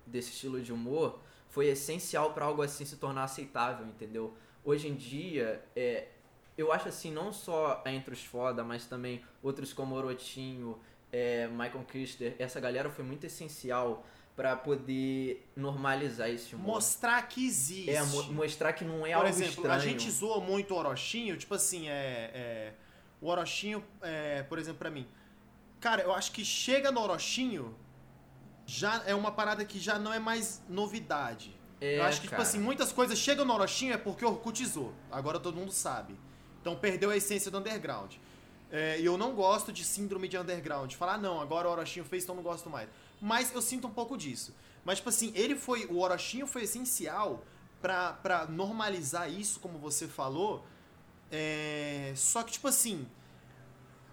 desse 0.07 0.31
estilo 0.31 0.61
de 0.61 0.73
humor 0.73 1.21
foi 1.49 1.67
essencial 1.69 2.33
para 2.33 2.45
algo 2.45 2.63
assim 2.63 2.85
se 2.85 2.97
tornar 2.97 3.25
aceitável, 3.25 3.87
entendeu? 3.87 4.35
Hoje 4.65 4.89
em 4.89 4.95
dia, 4.95 5.65
é, 5.75 6.09
eu 6.59 6.73
acho 6.73 6.89
assim, 6.89 7.11
não 7.13 7.33
só 7.33 7.83
a 7.85 7.93
Intros 7.93 8.25
Foda, 8.25 8.65
mas 8.65 8.87
também 8.87 9.23
outros 9.43 9.73
como 9.73 9.95
Orotinho, 9.95 10.79
é, 11.13 11.47
Michael 11.49 11.85
Kister, 11.91 12.35
essa 12.39 12.59
galera 12.61 12.91
foi 12.91 13.05
muito 13.05 13.25
essencial 13.25 14.05
para 14.35 14.55
poder 14.55 15.49
normalizar 15.57 16.29
esse 16.29 16.55
humor. 16.55 16.75
Mostrar 16.75 17.23
que 17.27 17.47
existe. 17.47 17.91
É, 17.91 18.03
mo- 18.03 18.25
mostrar 18.35 18.73
que 18.75 18.85
não 18.85 19.07
é 19.07 19.11
Por 19.13 19.19
algo 19.19 19.29
exemplo, 19.29 19.53
estranho. 19.55 19.75
a 19.75 19.79
gente 19.79 20.11
zoa 20.11 20.41
muito 20.41 20.75
o 20.75 20.77
Orochinho, 20.77 21.37
tipo 21.39 21.55
assim, 21.55 21.89
é. 21.89 22.31
é 22.35 22.75
o 23.21 23.29
Orochinho, 23.29 23.85
é, 24.03 24.43
por 24.43 24.59
exemplo, 24.59 24.79
pra 24.79 24.91
mim. 24.91 25.07
Cara, 25.81 26.03
eu 26.03 26.13
acho 26.13 26.33
que 26.33 26.45
chega 26.45 26.91
no 26.91 27.01
Orochinho, 27.01 27.75
já 28.67 29.03
é 29.07 29.15
uma 29.15 29.31
parada 29.31 29.65
que 29.65 29.79
já 29.79 29.99
não 29.99 30.13
é 30.13 30.19
mais 30.19 30.63
novidade. 30.69 31.55
É, 31.81 31.99
eu 31.99 32.05
acho 32.05 32.21
que, 32.21 32.29
cara. 32.29 32.43
tipo 32.43 32.49
assim, 32.49 32.59
muitas 32.59 32.93
coisas 32.93 33.19
chegam 33.19 33.45
no 33.45 33.53
Orochinho 33.55 33.93
é 33.95 33.99
porque 33.99 34.25
orcutizou. 34.25 34.93
Agora 35.11 35.39
todo 35.39 35.57
mundo 35.57 35.73
sabe. 35.73 36.19
Então 36.61 36.75
perdeu 36.75 37.11
a 37.11 37.17
essência 37.17 37.51
do 37.51 37.59
underground. 37.59 38.15
É, 38.71 38.99
e 39.01 39.05
eu 39.05 39.17
não 39.17 39.35
gosto 39.35 39.73
de 39.73 39.85
síndrome 39.85 40.27
de 40.27 40.37
underground. 40.37 40.93
Falar, 40.95 41.15
ah, 41.15 41.19
não, 41.19 41.41
agora 41.41 41.69
o 41.69 41.71
Orochinho 41.71 42.05
fez, 42.05 42.25
então 42.25 42.35
não 42.35 42.43
gosto 42.43 42.69
mais. 42.69 42.89
Mas 43.21 43.55
eu 43.55 43.63
sinto 43.63 43.87
um 43.87 43.93
pouco 43.93 44.17
disso. 44.17 44.55
Mas, 44.85 44.99
tipo 44.99 45.09
assim, 45.09 45.33
ele 45.35 45.55
foi. 45.55 45.87
O 45.87 46.01
Orochinho 46.01 46.47
foi 46.47 46.63
essencial 46.63 47.45
pra 47.81 48.47
normalizar 48.49 49.31
isso, 49.31 49.61
como 49.61 49.79
você 49.79 50.09
falou. 50.09 50.67
É, 51.31 52.13
só 52.17 52.43
que, 52.43 52.53
tipo 52.53 52.69
assim, 52.69 53.07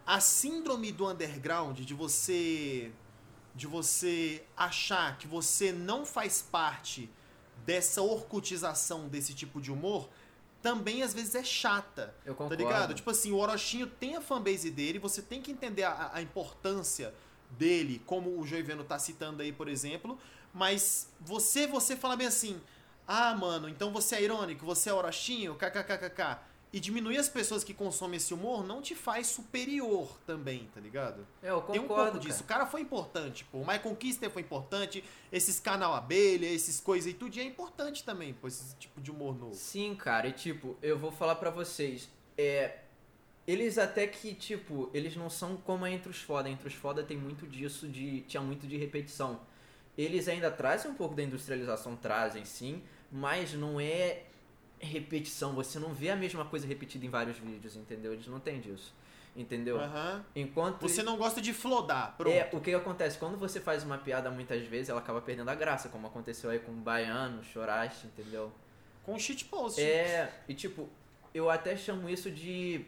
a 0.05 0.19
síndrome 0.19 0.91
do 0.91 1.07
underground, 1.09 1.79
de 1.79 1.93
você. 1.93 2.91
De 3.55 3.67
você 3.67 4.43
achar 4.57 5.15
que 5.19 5.27
você 5.27 5.71
não 5.71 6.05
faz 6.07 6.41
parte 6.41 7.07
dessa 7.63 8.01
orcutização 8.01 9.07
desse 9.07 9.35
tipo 9.35 9.61
de 9.61 9.71
humor, 9.71 10.09
também 10.59 11.03
às 11.03 11.13
vezes 11.13 11.35
é 11.35 11.43
chata. 11.43 12.15
Eu 12.25 12.33
Tá 12.33 12.37
concordo. 12.39 12.55
ligado? 12.63 12.93
Tipo 12.95 13.11
assim, 13.11 13.31
o 13.31 13.37
Orochinho 13.37 13.85
tem 13.85 14.15
a 14.15 14.21
fanbase 14.21 14.71
dele, 14.71 14.97
você 14.97 15.21
tem 15.21 15.39
que 15.39 15.51
entender 15.51 15.83
a, 15.83 16.09
a 16.15 16.21
importância 16.21 17.13
dele, 17.51 18.01
como 18.07 18.39
o 18.39 18.47
Joiveno 18.47 18.83
tá 18.83 18.97
citando 18.97 19.43
aí, 19.43 19.51
por 19.51 19.67
exemplo, 19.67 20.17
mas 20.51 21.07
você 21.21 21.67
você 21.67 21.95
fala 21.95 22.15
bem 22.15 22.25
assim, 22.25 22.59
Ah, 23.07 23.35
mano, 23.35 23.69
então 23.69 23.93
você 23.93 24.15
é 24.15 24.23
irônico, 24.23 24.65
você 24.65 24.89
é 24.89 24.93
orochinho, 24.93 25.53
kkkk. 25.55 26.39
E 26.73 26.79
diminuir 26.79 27.17
as 27.17 27.29
pessoas 27.29 27.63
que 27.63 27.71
consomem 27.71 28.17
esse 28.17 28.33
humor 28.33 28.65
não 28.65 28.81
te 28.81 28.95
faz 28.95 29.27
superior 29.27 30.17
também, 30.25 30.67
tá 30.73 30.81
ligado? 30.81 31.23
É, 31.43 31.51
eu 31.51 31.61
Tem 31.61 31.79
um 31.79 31.83
concordo, 31.83 32.13
pouco 32.13 32.27
disso. 32.27 32.41
O 32.41 32.45
cara. 32.47 32.65
foi 32.65 32.81
importante, 32.81 33.45
pô. 33.45 33.59
O 33.59 33.61
Michael 33.61 33.95
Kister 33.95 34.31
foi 34.31 34.41
importante, 34.41 35.03
esses 35.31 35.59
canal 35.59 35.93
abelha, 35.93 36.47
esses 36.47 36.81
coisas 36.81 37.11
e 37.11 37.13
tudo, 37.13 37.37
e 37.37 37.41
é 37.41 37.43
importante 37.43 38.03
também, 38.03 38.33
pô, 38.33 38.47
esse 38.47 38.75
tipo 38.77 38.99
de 38.99 39.11
humor 39.11 39.37
novo. 39.37 39.53
Sim, 39.53 39.93
cara, 39.93 40.27
e 40.27 40.31
tipo, 40.31 40.75
eu 40.81 40.97
vou 40.97 41.11
falar 41.11 41.35
pra 41.35 41.51
vocês, 41.51 42.09
é. 42.35 42.79
Eles 43.45 43.77
até 43.77 44.07
que, 44.07 44.33
tipo, 44.33 44.89
eles 44.95 45.15
não 45.15 45.29
são 45.29 45.57
como 45.57 45.85
a 45.85 45.91
Entre 45.91 46.09
os 46.09 46.21
Foda. 46.21 46.49
Entre 46.49 46.67
os 46.67 46.73
Foda 46.73 47.03
tem 47.03 47.17
muito 47.17 47.45
disso 47.45 47.87
de. 47.87 48.21
tinha 48.21 48.41
muito 48.41 48.65
de 48.65 48.77
repetição. 48.77 49.41
Eles 49.95 50.27
ainda 50.27 50.49
trazem 50.49 50.89
um 50.89 50.95
pouco 50.95 51.13
da 51.13 51.21
industrialização, 51.21 51.95
trazem 51.95 52.45
sim, 52.45 52.81
mas 53.11 53.53
não 53.53 53.79
é 53.79 54.23
repetição. 54.83 55.53
Você 55.53 55.79
não 55.79 55.93
vê 55.93 56.09
a 56.09 56.15
mesma 56.15 56.45
coisa 56.45 56.67
repetida 56.67 57.05
em 57.05 57.09
vários 57.09 57.37
vídeos, 57.37 57.75
entendeu? 57.75 58.13
Eles 58.13 58.27
não 58.27 58.39
têm 58.39 58.59
disso. 58.59 58.93
Entendeu? 59.35 59.79
Aham. 59.79 60.23
Enquanto. 60.35 60.81
Você 60.81 61.01
não 61.01 61.17
gosta 61.17 61.41
de 61.41 61.53
flodar, 61.53 62.15
pronto. 62.15 62.33
É, 62.33 62.49
o 62.53 62.61
que 62.61 62.73
acontece? 62.73 63.17
Quando 63.17 63.37
você 63.37 63.59
faz 63.59 63.83
uma 63.83 63.97
piada 63.97 64.29
muitas 64.29 64.63
vezes, 64.67 64.89
ela 64.89 64.99
acaba 64.99 65.21
perdendo 65.21 65.49
a 65.49 65.55
graça, 65.55 65.89
como 65.89 66.05
aconteceu 66.05 66.51
aí 66.51 66.59
com 66.59 66.71
o 66.71 66.75
Baiano, 66.75 67.43
Choraste, 67.43 68.05
entendeu? 68.05 68.51
Com 69.03 69.17
shitpost. 69.17 69.81
É, 69.81 70.31
e 70.47 70.53
tipo, 70.53 70.87
eu 71.33 71.49
até 71.49 71.75
chamo 71.75 72.07
isso 72.07 72.29
de 72.29 72.85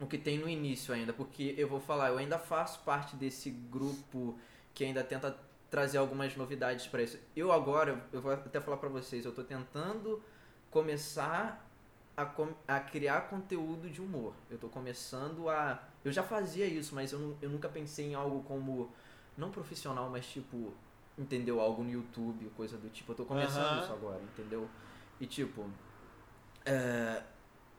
o 0.00 0.06
que 0.06 0.16
tem 0.16 0.38
no 0.38 0.48
início 0.48 0.94
ainda, 0.94 1.12
porque 1.12 1.54
eu 1.58 1.68
vou 1.68 1.80
falar, 1.80 2.08
eu 2.08 2.18
ainda 2.18 2.38
faço 2.38 2.80
parte 2.80 3.14
desse 3.16 3.50
grupo 3.50 4.38
que 4.72 4.84
ainda 4.84 5.04
tenta 5.04 5.36
trazer 5.70 5.98
algumas 5.98 6.34
novidades 6.34 6.86
pra 6.86 7.02
isso. 7.02 7.18
Eu 7.36 7.52
agora, 7.52 8.02
eu 8.12 8.22
vou 8.22 8.32
até 8.32 8.60
falar 8.60 8.78
pra 8.78 8.88
vocês, 8.88 9.24
eu 9.24 9.32
tô 9.32 9.42
tentando 9.42 10.22
começar 10.70 11.66
a, 12.16 12.24
com- 12.24 12.54
a 12.66 12.80
criar 12.80 13.22
conteúdo 13.28 13.88
de 13.88 14.00
humor. 14.02 14.34
Eu 14.50 14.58
tô 14.58 14.68
começando 14.68 15.48
a. 15.48 15.82
Eu 16.04 16.12
já 16.12 16.22
fazia 16.22 16.66
isso, 16.66 16.94
mas 16.94 17.12
eu, 17.12 17.36
eu 17.40 17.48
nunca 17.48 17.68
pensei 17.68 18.06
em 18.06 18.14
algo 18.14 18.42
como. 18.42 18.90
Não 19.36 19.50
profissional, 19.50 20.08
mas 20.10 20.26
tipo. 20.26 20.72
Entendeu? 21.16 21.60
Algo 21.60 21.82
no 21.82 21.90
YouTube, 21.90 22.50
coisa 22.56 22.76
do 22.76 22.88
tipo. 22.90 23.12
Eu 23.12 23.16
tô 23.16 23.24
começando 23.24 23.64
Aham. 23.64 23.82
isso 23.82 23.92
agora, 23.92 24.20
entendeu? 24.22 24.68
E 25.20 25.26
tipo. 25.26 25.68
é, 26.64 27.22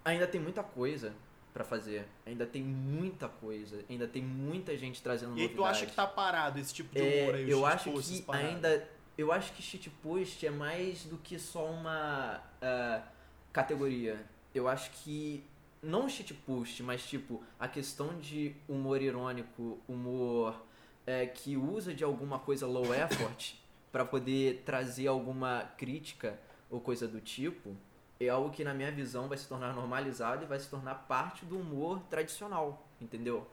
ainda 0.03 0.27
tem 0.27 0.39
muita 0.41 0.63
coisa 0.63 1.13
pra 1.53 1.63
fazer. 1.63 2.07
Ainda 2.25 2.45
tem 2.45 2.63
muita 2.63 3.27
coisa. 3.27 3.83
Ainda 3.89 4.07
tem 4.07 4.23
muita 4.23 4.77
gente 4.77 5.01
trazendo 5.01 5.37
E 5.37 5.41
aí 5.41 5.49
tu 5.49 5.63
acha 5.65 5.85
que 5.85 5.93
tá 5.95 6.07
parado 6.07 6.59
esse 6.59 6.73
tipo 6.73 6.93
de 6.93 7.01
é, 7.01 7.23
humor 7.23 7.35
aí, 7.35 7.43
os 7.45 7.49
eu 7.51 7.65
acho 7.65 7.91
que 7.91 8.25
ainda. 8.29 8.87
Eu 9.17 9.33
acho 9.33 9.51
que 9.51 9.61
shitpost 9.61 10.45
é 10.45 10.49
mais 10.49 11.03
do 11.03 11.17
que 11.17 11.37
só 11.37 11.65
uma 11.65 12.41
ah, 12.61 13.03
categoria. 13.51 14.23
Eu 14.53 14.67
acho 14.67 14.91
que. 14.91 15.43
Não 15.81 16.09
shitpost, 16.09 16.83
mas 16.83 17.05
tipo, 17.07 17.41
a 17.57 17.65
questão 17.65 18.19
de 18.19 18.53
humor 18.67 19.01
irônico, 19.01 19.79
humor 19.87 20.61
é, 21.07 21.25
que 21.25 21.55
usa 21.55 21.93
de 21.93 22.03
alguma 22.03 22.37
coisa 22.37 22.67
low 22.67 22.93
effort 22.93 23.55
pra 23.89 24.03
poder 24.03 24.63
trazer 24.65 25.07
alguma 25.07 25.71
crítica 25.77 26.37
ou 26.69 26.81
coisa 26.81 27.07
do 27.07 27.21
tipo, 27.21 27.73
é 28.19 28.27
algo 28.27 28.49
que 28.49 28.63
na 28.63 28.73
minha 28.73 28.91
visão 28.91 29.29
vai 29.29 29.37
se 29.37 29.47
tornar 29.47 29.73
normalizado 29.73 30.43
e 30.43 30.47
vai 30.47 30.59
se 30.59 30.69
tornar 30.69 30.95
parte 31.07 31.45
do 31.45 31.57
humor 31.57 32.01
tradicional, 32.09 32.85
entendeu? 32.99 33.47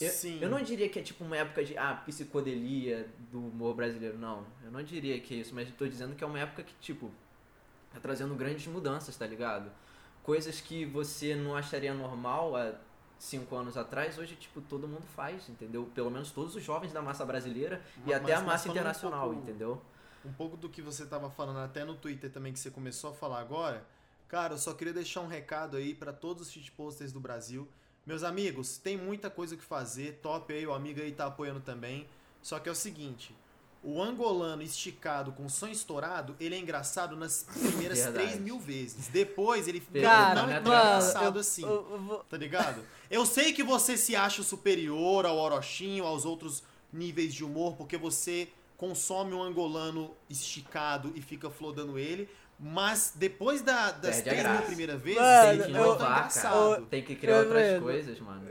Eu, 0.00 0.10
Sim. 0.10 0.38
eu 0.40 0.48
não 0.48 0.62
diria 0.62 0.88
que 0.88 0.98
é 0.98 1.02
tipo 1.02 1.24
uma 1.24 1.36
época 1.36 1.64
de 1.64 1.76
ah, 1.78 1.94
psicodelia 2.04 3.08
do 3.30 3.38
humor 3.38 3.74
brasileiro, 3.74 4.18
não. 4.18 4.44
Eu 4.64 4.70
não 4.70 4.82
diria 4.82 5.18
que 5.20 5.34
é 5.34 5.38
isso, 5.38 5.54
mas 5.54 5.70
tô 5.70 5.86
dizendo 5.86 6.14
que 6.14 6.24
é 6.24 6.26
uma 6.26 6.38
época 6.38 6.62
que, 6.62 6.74
tipo, 6.80 7.10
tá 7.96 8.00
trazendo 8.00 8.34
grandes 8.34 8.66
mudanças, 8.66 9.16
tá 9.16 9.26
ligado? 9.26 9.70
Coisas 10.22 10.60
que 10.60 10.84
você 10.84 11.34
não 11.34 11.56
acharia 11.56 11.94
normal 11.94 12.56
há 12.56 12.72
cinco 13.18 13.56
anos 13.56 13.76
atrás, 13.76 14.18
hoje, 14.18 14.36
tipo, 14.36 14.60
todo 14.60 14.86
mundo 14.86 15.04
faz, 15.14 15.48
entendeu? 15.48 15.88
Pelo 15.94 16.10
menos 16.10 16.30
todos 16.30 16.54
os 16.54 16.62
jovens 16.62 16.92
da 16.92 17.00
massa 17.00 17.24
brasileira 17.24 17.80
e 17.98 18.10
Mas- 18.10 18.16
até 18.22 18.34
a 18.34 18.36
mas 18.38 18.46
massa 18.46 18.58
falando 18.64 18.68
um 18.68 18.70
internacional, 18.80 19.28
pouco- 19.30 19.42
entendeu? 19.42 19.82
Um 20.24 20.32
pouco 20.32 20.56
do 20.56 20.68
que 20.68 20.82
você 20.82 21.06
tava 21.06 21.30
falando 21.30 21.60
até 21.60 21.84
no 21.84 21.94
Twitter 21.94 22.30
também, 22.30 22.52
que 22.52 22.58
você 22.58 22.70
começou 22.70 23.10
a 23.10 23.14
falar 23.14 23.40
agora. 23.40 23.84
Cara, 24.28 24.54
eu 24.54 24.58
só 24.58 24.74
queria 24.74 24.92
deixar 24.92 25.20
um 25.20 25.28
recado 25.28 25.76
aí 25.76 25.94
pra 25.94 26.12
todos 26.12 26.48
os 26.48 26.52
shitposters 26.52 27.12
do 27.12 27.20
Brasil. 27.20 27.66
Meus 28.04 28.22
amigos, 28.24 28.76
tem 28.76 28.96
muita 28.96 29.30
coisa 29.30 29.54
o 29.54 29.58
que 29.58 29.64
fazer. 29.64 30.18
Top 30.22 30.52
aí, 30.52 30.66
o 30.66 30.74
amigo 30.74 31.00
aí 31.00 31.12
tá 31.12 31.26
apoiando 31.26 31.60
também. 31.60 32.08
Só 32.42 32.58
que 32.58 32.68
é 32.68 32.72
o 32.72 32.74
seguinte: 32.74 33.34
o 33.82 34.02
angolano 34.02 34.62
esticado 34.62 35.30
com 35.32 35.48
som 35.48 35.68
estourado, 35.68 36.34
ele 36.40 36.54
é 36.54 36.58
engraçado 36.58 37.14
nas 37.16 37.44
primeiras 37.44 37.98
Verdade. 37.98 38.26
3 38.28 38.40
mil 38.40 38.58
vezes. 38.58 39.08
Depois 39.08 39.68
ele 39.68 39.80
Cara, 39.80 40.42
não 40.42 40.50
é 40.50 40.60
tão 40.60 40.72
mano, 40.72 40.84
engraçado 40.86 41.36
eu- 41.36 41.40
assim. 41.40 41.62
eu- 41.62 41.88
eu 41.92 41.98
vou- 42.00 42.18
Tá 42.24 42.36
ligado? 42.36 42.82
Eu 43.10 43.24
sei 43.24 43.52
que 43.52 43.62
você 43.62 43.96
se 43.96 44.16
acha 44.16 44.42
superior 44.42 45.24
ao 45.24 45.36
Orochinho, 45.38 46.04
aos 46.04 46.24
outros 46.24 46.64
níveis 46.92 47.32
de 47.32 47.44
humor, 47.44 47.76
porque 47.76 47.96
você 47.96 48.48
consome 48.76 49.32
um 49.34 49.42
angolano 49.42 50.14
esticado 50.28 51.12
e 51.14 51.22
fica 51.22 51.48
flodando 51.48 51.98
ele, 51.98 52.28
mas 52.58 53.12
depois 53.14 53.62
da- 53.62 53.90
das 53.92 54.20
Perde 54.20 54.40
3 54.40 54.50
mil 54.58 54.62
primeiras 54.62 55.00
vezes, 55.00 55.20
Mano, 55.20 55.48
ele 55.50 55.62
Tem 55.62 55.72
que 55.72 55.78
inovar, 55.78 56.32
cara. 56.34 56.82
Tem 56.90 57.02
que 57.04 57.14
criar 57.16 57.38
outras 57.40 57.82
coisas, 57.82 58.18
mano. 58.20 58.50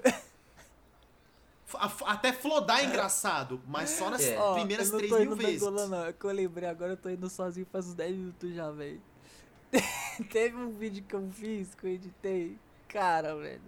Até 2.06 2.32
flodar 2.32 2.80
é 2.80 2.86
engraçado, 2.86 3.60
mas 3.68 3.90
só 3.90 4.10
nas 4.10 4.22
É. 4.22 4.54
Primeiras 4.54 4.88
eu 4.88 4.94
não 4.94 5.00
3 5.00 5.12
tô 5.12 5.18
mil 5.20 5.26
indo 5.26 5.36
vezes. 5.36 5.62
na 5.62 5.68
Angola, 5.68 5.88
não. 5.88 6.06
É 6.06 6.14
que 6.14 6.24
eu 6.26 6.32
lembrei 6.32 6.70
agora, 6.70 6.92
eu 6.94 6.98
tô 6.98 7.10
indo 7.10 7.30
sozinho 7.30 7.66
faz 7.72 7.88
uns 7.88 7.96
10 7.96 8.16
minutos 8.16 8.54
já, 8.54 8.70
velho. 8.72 9.02
Teve 10.32 10.56
um 10.56 10.70
vídeo 10.70 11.04
que 11.04 11.14
eu 11.16 11.28
fiz, 11.32 11.74
que 11.74 11.86
eu 11.86 11.90
editei. 11.92 12.58
Cara, 12.88 13.36
velho. 13.36 13.62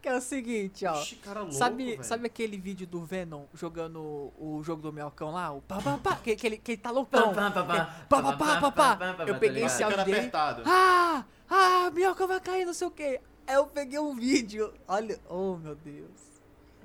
que 0.00 0.08
é 0.08 0.16
o 0.16 0.20
seguinte, 0.20 0.86
ó. 0.86 1.00
Ixi, 1.00 1.16
cara 1.16 1.40
louco, 1.40 1.54
sabe, 1.54 1.84
velho. 1.84 2.04
sabe 2.04 2.26
aquele 2.26 2.56
vídeo 2.56 2.86
do 2.86 3.04
Venom 3.04 3.44
jogando 3.52 4.32
o 4.38 4.60
jogo 4.62 4.82
do 4.82 4.92
Melcão 4.92 5.32
lá? 5.32 5.50
O 5.52 5.60
pá, 5.62 5.80
pá, 5.82 5.98
pá, 5.98 6.16
que, 6.16 6.34
que, 6.36 6.46
ele, 6.46 6.56
que 6.58 6.72
ele 6.72 6.80
tá 6.80 6.90
loucão. 6.90 7.32
Pá, 7.34 7.50
pá, 7.50 7.64
pá, 7.64 7.76
É, 7.76 8.04
pá, 8.08 8.22
pá, 8.22 8.32
pá, 8.36 8.70
pá, 8.70 8.96
pá. 8.96 9.14
Eu 9.26 9.34
tá 9.34 9.40
peguei 9.40 9.64
esse 9.64 9.82
áudio 9.82 10.04
dele. 10.04 10.30
Ah! 10.64 11.24
Ah, 11.50 11.90
minhoca 11.92 12.26
vai 12.26 12.40
cair, 12.40 12.64
não 12.64 12.72
sei 12.72 12.86
o 12.86 12.90
que. 12.90 13.20
Aí 13.46 13.54
eu 13.54 13.66
peguei 13.66 13.98
um 13.98 14.14
vídeo. 14.14 14.72
Olha, 14.86 15.18
oh 15.28 15.56
meu 15.56 15.74
Deus. 15.74 16.10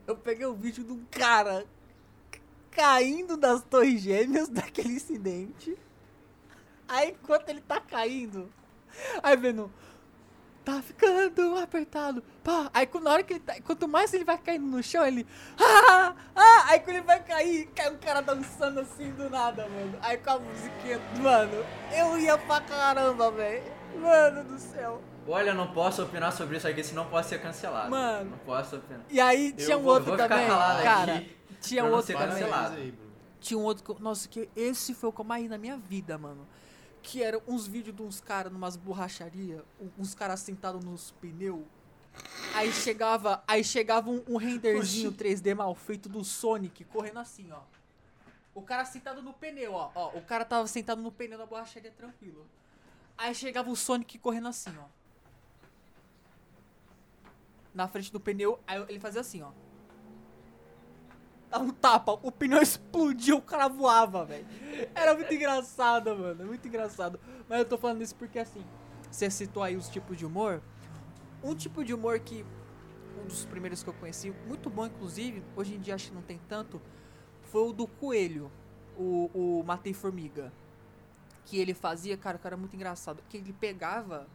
Eu 0.05 0.15
peguei 0.15 0.45
um 0.45 0.53
vídeo 0.53 0.83
de 0.83 0.91
um 0.91 1.03
cara 1.11 1.65
caindo 2.71 3.35
das 3.35 3.63
torres 3.63 4.01
gêmeas 4.01 4.47
daquele 4.47 4.93
incidente. 4.93 5.77
Aí 6.87 7.09
enquanto 7.09 7.49
ele 7.49 7.61
tá 7.61 7.81
caindo, 7.81 8.51
aí 9.21 9.35
vendo. 9.35 9.71
Tá 10.63 10.81
ficando 10.81 11.57
apertado. 11.59 12.21
Pá. 12.43 12.69
Aí 12.73 12.89
na 13.01 13.11
hora 13.11 13.23
que 13.23 13.33
ele 13.33 13.39
tá. 13.39 13.55
Quanto 13.61 13.87
mais 13.87 14.13
ele 14.13 14.25
vai 14.25 14.37
caindo 14.37 14.65
no 14.65 14.83
chão, 14.83 15.05
ele. 15.05 15.25
Ah! 15.57 16.13
Ah! 16.35 16.65
Aí 16.67 16.79
quando 16.81 16.97
ele 16.97 17.05
vai 17.05 17.23
cair, 17.23 17.67
cai 17.73 17.89
um 17.89 17.97
cara 17.97 18.19
dançando 18.19 18.81
assim 18.81 19.09
do 19.11 19.29
nada, 19.29 19.65
mano. 19.69 19.97
Aí 20.01 20.17
com 20.17 20.29
a 20.29 20.39
musiquinha. 20.39 20.99
Mano, 21.21 21.65
eu 21.97 22.19
ia 22.19 22.37
pra 22.37 22.59
caramba, 22.59 23.31
velho. 23.31 23.63
Mano 23.95 24.43
do 24.43 24.59
céu. 24.59 25.01
Olha, 25.27 25.49
eu 25.49 25.55
não 25.55 25.71
posso 25.73 26.01
opinar 26.03 26.31
sobre 26.31 26.57
isso 26.57 26.67
aqui, 26.67 26.83
senão 26.83 27.09
posso 27.09 27.29
ser 27.29 27.41
cancelado. 27.41 27.89
Mano. 27.89 28.31
Não 28.31 28.37
posso 28.39 28.77
opinar. 28.77 29.01
E 29.09 29.19
aí 29.19 29.49
Eu 29.57 29.65
tinha 29.65 29.77
um 29.77 29.81
vou- 29.83 29.93
outro 29.93 30.09
vou 30.09 30.17
também. 30.17 30.47
Cara, 30.47 31.15
aqui 31.17 31.37
tinha 31.61 31.81
pra 31.81 31.87
um 31.87 31.91
não 31.91 31.97
outro 31.97 32.17
também. 32.17 32.43
aí. 32.43 32.93
Tinha 33.39 33.57
um 33.57 33.63
outro 33.63 33.93
eu- 33.93 33.99
Nossa, 33.99 34.27
que 34.27 34.49
esse 34.55 34.93
foi 34.93 35.09
o 35.09 35.13
que 35.13 35.21
eu 35.21 35.25
mais 35.25 35.43
ri 35.43 35.49
na 35.49 35.57
minha 35.57 35.77
vida, 35.77 36.17
mano. 36.17 36.47
Que 37.03 37.23
eram 37.23 37.41
uns 37.47 37.67
vídeos 37.67 37.95
de 37.95 38.01
uns 38.01 38.19
caras 38.19 38.51
numas 38.51 38.75
borracharia, 38.75 39.63
uns 39.97 40.13
caras 40.15 40.39
sentados 40.39 40.83
nos 40.83 41.11
pneus. 41.11 41.63
Aí 42.55 42.71
chegava, 42.73 43.43
aí 43.47 43.63
chegava 43.63 44.09
um, 44.09 44.23
um 44.27 44.37
renderzinho 44.37 45.11
3D 45.11 45.53
mal 45.53 45.75
feito 45.75 46.09
do 46.09 46.23
Sonic 46.23 46.83
correndo 46.85 47.19
assim, 47.19 47.51
ó. 47.51 47.59
O 48.55 48.61
cara 48.61 48.83
sentado 48.85 49.21
no 49.21 49.33
pneu, 49.33 49.73
ó. 49.73 49.91
ó. 49.93 50.07
O 50.17 50.21
cara 50.21 50.43
tava 50.43 50.65
sentado 50.67 50.99
no 50.99 51.11
pneu 51.11 51.37
da 51.37 51.45
borracharia 51.45 51.91
tranquilo. 51.91 52.47
Aí 53.15 53.35
chegava 53.35 53.69
o 53.69 53.75
Sonic 53.75 54.17
correndo 54.17 54.47
assim, 54.47 54.73
ó. 54.79 54.85
Na 57.77 57.87
frente 57.87 58.11
do 58.11 58.19
pneu, 58.19 58.59
aí 58.65 58.83
ele 58.89 58.99
fazia 58.99 59.21
assim, 59.21 59.43
ó. 59.43 59.51
Dava 61.47 61.63
um 61.63 61.69
tapa, 61.69 62.13
o 62.23 62.31
pneu 62.31 62.59
explodiu, 62.59 63.37
o 63.37 63.41
cara 63.41 63.67
voava, 63.67 64.25
velho. 64.25 64.47
Era 64.95 65.13
muito 65.13 65.31
engraçado, 65.31 66.17
mano. 66.17 66.43
Muito 66.43 66.67
engraçado. 66.67 67.19
Mas 67.47 67.59
eu 67.59 67.65
tô 67.65 67.77
falando 67.77 68.01
isso 68.01 68.15
porque 68.15 68.39
assim, 68.39 68.65
você 69.11 69.29
citou 69.29 69.61
aí 69.61 69.75
os 69.77 69.89
tipos 69.89 70.17
de 70.17 70.25
humor. 70.25 70.59
Um 71.43 71.53
tipo 71.53 71.85
de 71.85 71.93
humor 71.93 72.19
que. 72.19 72.43
Um 73.21 73.27
dos 73.27 73.45
primeiros 73.45 73.83
que 73.83 73.89
eu 73.89 73.93
conheci, 73.93 74.33
muito 74.47 74.71
bom 74.71 74.87
inclusive, 74.87 75.43
hoje 75.55 75.75
em 75.75 75.79
dia 75.79 75.93
acho 75.93 76.09
que 76.09 76.15
não 76.15 76.21
tem 76.23 76.39
tanto, 76.49 76.81
foi 77.43 77.61
o 77.61 77.73
do 77.73 77.87
Coelho, 77.87 78.51
o, 78.97 79.29
o 79.33 79.63
Matei 79.63 79.93
Formiga. 79.93 80.51
Que 81.45 81.59
ele 81.59 81.75
fazia, 81.75 82.17
cara, 82.17 82.37
o 82.37 82.39
cara 82.39 82.55
era 82.55 82.59
muito 82.59 82.75
engraçado. 82.75 83.21
Que 83.29 83.37
ele 83.37 83.53
pegava 83.53 84.27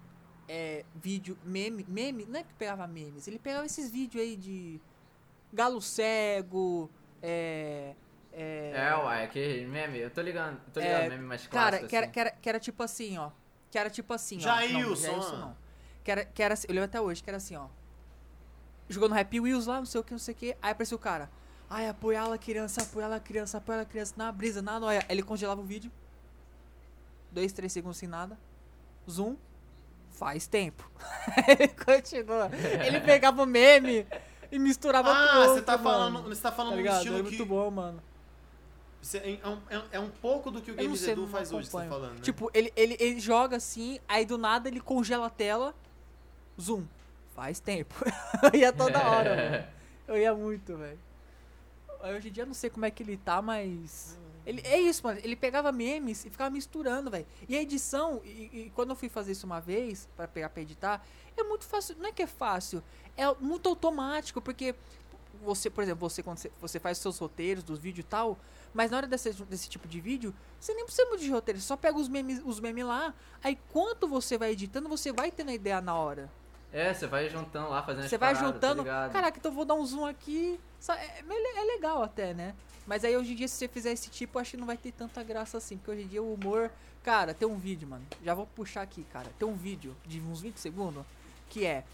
é, 0.54 0.84
vídeo, 0.94 1.38
meme, 1.44 1.82
meme, 1.88 2.26
não 2.26 2.38
é 2.40 2.42
que 2.42 2.52
pegava 2.54 2.86
memes, 2.86 3.26
ele 3.26 3.38
pegava 3.38 3.64
esses 3.64 3.90
vídeos 3.90 4.22
aí 4.22 4.36
de 4.36 4.78
galo 5.50 5.80
cego, 5.80 6.90
é, 7.22 7.94
É, 8.34 8.72
É, 8.74 8.96
uai, 8.96 9.24
aquele 9.24 9.66
meme, 9.66 9.98
eu 9.98 10.10
tô 10.10 10.20
ligando, 10.20 10.60
eu 10.66 10.72
tô 10.74 10.80
ligado, 10.80 11.02
É, 11.04 11.08
meme 11.08 11.24
mais 11.24 11.46
Cara, 11.46 11.70
clássico, 11.78 11.88
que 11.88 11.96
era, 11.96 12.04
assim. 12.06 12.12
que, 12.12 12.20
era, 12.20 12.30
que 12.32 12.48
era 12.50 12.60
tipo 12.60 12.82
assim, 12.82 13.16
ó. 13.16 13.30
Que 13.70 13.78
era 13.78 13.88
tipo 13.88 14.12
assim, 14.12 14.36
ó. 14.36 14.40
Jailson, 14.40 14.78
Não, 14.80 14.94
Jailson 14.96 15.36
não. 15.36 15.56
Que 16.04 16.10
era, 16.10 16.24
que 16.26 16.42
era 16.42 16.52
assim, 16.54 16.66
eu 16.68 16.74
lembro 16.74 16.84
até 16.84 17.00
hoje, 17.00 17.22
que 17.22 17.30
era 17.30 17.38
assim, 17.38 17.56
ó. 17.56 17.66
Jogando 18.90 19.14
Happy 19.18 19.40
Wheels 19.40 19.66
lá, 19.66 19.78
não 19.78 19.86
sei 19.86 20.00
o 20.00 20.04
que, 20.04 20.12
não 20.12 20.18
sei 20.18 20.34
o 20.34 20.36
que. 20.36 20.56
Aí 20.60 20.72
apareceu 20.72 20.96
o 20.96 21.00
cara. 21.00 21.30
Ai, 21.70 21.88
apoiar 21.88 22.30
a 22.30 22.36
criança, 22.36 22.82
apoiar 22.82 23.10
a 23.10 23.20
criança, 23.20 23.56
apoiar 23.56 23.80
a 23.80 23.84
criança 23.86 24.12
na 24.18 24.30
brisa, 24.30 24.60
na 24.60 24.78
noia. 24.78 25.02
Ele 25.08 25.22
congelava 25.22 25.60
o 25.62 25.64
vídeo. 25.64 25.90
Dois, 27.30 27.52
três 27.52 27.72
segundos 27.72 27.96
sem 27.96 28.08
nada. 28.08 28.38
Zoom. 29.10 29.36
Faz 30.22 30.46
tempo. 30.46 30.88
ele 31.48 31.66
continua. 31.84 32.48
Ele 32.86 33.00
pegava 33.00 33.42
o 33.42 33.46
meme 33.46 34.06
e 34.52 34.56
misturava 34.58 35.08
com 35.08 35.14
o 35.14 35.20
Ah, 35.20 35.38
outro, 35.40 35.54
você 35.54 35.62
tá 35.62 35.76
falando, 35.76 36.22
você 36.22 36.40
tá 36.40 36.50
Tá 36.50 36.56
falando 36.56 36.76
ligado? 36.76 36.98
estilo 36.98 37.16
É 37.16 37.22
que 37.24 37.28
muito 37.30 37.44
bom, 37.46 37.68
mano. 37.72 38.00
É, 39.14 39.48
um, 39.48 39.58
é 39.68 39.78
um- 39.78 39.84
é 39.90 39.98
um 39.98 40.08
pouco 40.10 40.48
do 40.52 40.62
que 40.62 40.70
o 40.70 40.76
Games 40.76 41.02
Edu 41.08 41.26
faz 41.26 41.52
hoje, 41.52 41.66
você 41.66 41.76
tá 41.76 41.84
falando, 41.88 42.14
né? 42.14 42.20
Tipo, 42.22 42.48
ele, 42.54 42.72
ele, 42.76 42.96
ele 43.00 43.18
joga 43.18 43.56
assim, 43.56 43.98
aí 44.06 44.24
do 44.24 44.38
nada 44.38 44.68
ele 44.68 44.78
congela 44.80 45.26
a 45.26 45.30
tela. 45.30 45.74
Zoom. 46.60 46.84
Faz 47.34 47.58
tempo. 47.58 47.92
eu 48.52 48.54
ia 48.60 48.72
toda 48.72 49.02
hora, 49.04 49.34
mano. 49.50 49.64
Eu 50.06 50.16
ia 50.18 50.32
muito, 50.34 50.76
velho. 50.76 50.98
Hoje 52.00 52.28
em 52.28 52.32
dia 52.32 52.42
eu 52.44 52.46
não 52.46 52.54
sei 52.54 52.68
como 52.70 52.84
é 52.84 52.90
que 52.92 53.02
ele 53.02 53.16
tá, 53.16 53.40
mas. 53.42 54.16
Ele, 54.44 54.60
é 54.64 54.80
isso, 54.80 55.02
mano. 55.04 55.20
Ele 55.22 55.36
pegava 55.36 55.70
memes 55.70 56.24
e 56.24 56.30
ficava 56.30 56.50
misturando, 56.50 57.10
velho. 57.10 57.26
E 57.48 57.56
a 57.56 57.62
edição, 57.62 58.20
e, 58.24 58.50
e 58.52 58.72
quando 58.74 58.90
eu 58.90 58.96
fui 58.96 59.08
fazer 59.08 59.32
isso 59.32 59.46
uma 59.46 59.60
vez, 59.60 60.08
pra 60.16 60.26
pegar 60.26 60.48
pra 60.50 60.62
editar, 60.62 61.04
é 61.36 61.42
muito 61.42 61.64
fácil. 61.64 61.96
Não 61.98 62.06
é 62.06 62.12
que 62.12 62.22
é 62.22 62.26
fácil, 62.26 62.82
é 63.16 63.32
muito 63.40 63.68
automático, 63.68 64.40
porque 64.40 64.74
você, 65.42 65.70
por 65.70 65.82
exemplo, 65.82 66.08
você 66.08 66.22
quando 66.22 66.38
você, 66.60 66.78
faz 66.78 66.98
seus 66.98 67.18
roteiros 67.18 67.64
dos 67.64 67.78
vídeos 67.78 68.04
e 68.04 68.08
tal, 68.08 68.38
mas 68.72 68.90
na 68.90 68.98
hora 68.98 69.06
desse, 69.06 69.32
desse 69.44 69.68
tipo 69.68 69.88
de 69.88 70.00
vídeo, 70.00 70.34
você 70.58 70.72
nem 70.74 70.84
precisa 70.84 71.16
de 71.16 71.30
roteiro, 71.30 71.60
você 71.60 71.66
só 71.66 71.76
pega 71.76 71.98
os 71.98 72.08
memes, 72.08 72.40
os 72.44 72.60
memes 72.60 72.84
lá, 72.84 73.14
aí 73.42 73.58
quanto 73.72 74.06
você 74.06 74.38
vai 74.38 74.52
editando, 74.52 74.88
você 74.88 75.12
vai 75.12 75.30
tendo 75.30 75.50
a 75.50 75.54
ideia 75.54 75.80
na 75.80 75.94
hora. 75.94 76.30
É, 76.72 76.94
você 76.94 77.06
vai 77.06 77.28
juntando 77.28 77.68
lá, 77.68 77.82
fazendo 77.82 78.08
Você 78.08 78.16
vai 78.16 78.34
paradas, 78.34 78.60
tá 78.60 78.68
juntando. 78.68 78.82
ligado? 78.82 79.12
Caraca, 79.12 79.38
então 79.38 79.50
eu 79.50 79.54
vou 79.54 79.64
dar 79.64 79.74
um 79.74 79.84
zoom 79.84 80.06
aqui. 80.06 80.58
É, 80.88 80.92
é- 80.92 81.22
é 81.60 81.64
legal 81.64 82.02
até, 82.02 82.32
né? 82.32 82.54
Mas 82.86 83.04
aí 83.04 83.16
hoje 83.16 83.32
em 83.32 83.36
dia, 83.36 83.46
se 83.46 83.54
você 83.56 83.68
fizer 83.68 83.92
esse 83.92 84.08
tipo, 84.10 84.38
eu 84.38 84.40
acho 84.40 84.52
que 84.52 84.56
não 84.56 84.66
vai 84.66 84.76
ter 84.76 84.90
tanta 84.92 85.22
graça 85.22 85.58
assim. 85.58 85.76
Porque 85.76 85.90
hoje 85.90 86.02
em 86.02 86.06
dia 86.08 86.22
o 86.22 86.32
humor. 86.34 86.70
Cara, 87.04 87.34
tem 87.34 87.46
um 87.46 87.58
vídeo, 87.58 87.86
mano. 87.86 88.06
Já 88.24 88.32
vou 88.34 88.46
puxar 88.46 88.82
aqui, 88.82 89.04
cara. 89.04 89.30
Tem 89.38 89.46
um 89.46 89.54
vídeo 89.54 89.94
de 90.06 90.20
uns 90.20 90.40
20 90.40 90.56
segundos 90.58 91.04
que 91.48 91.64
é 91.66 91.84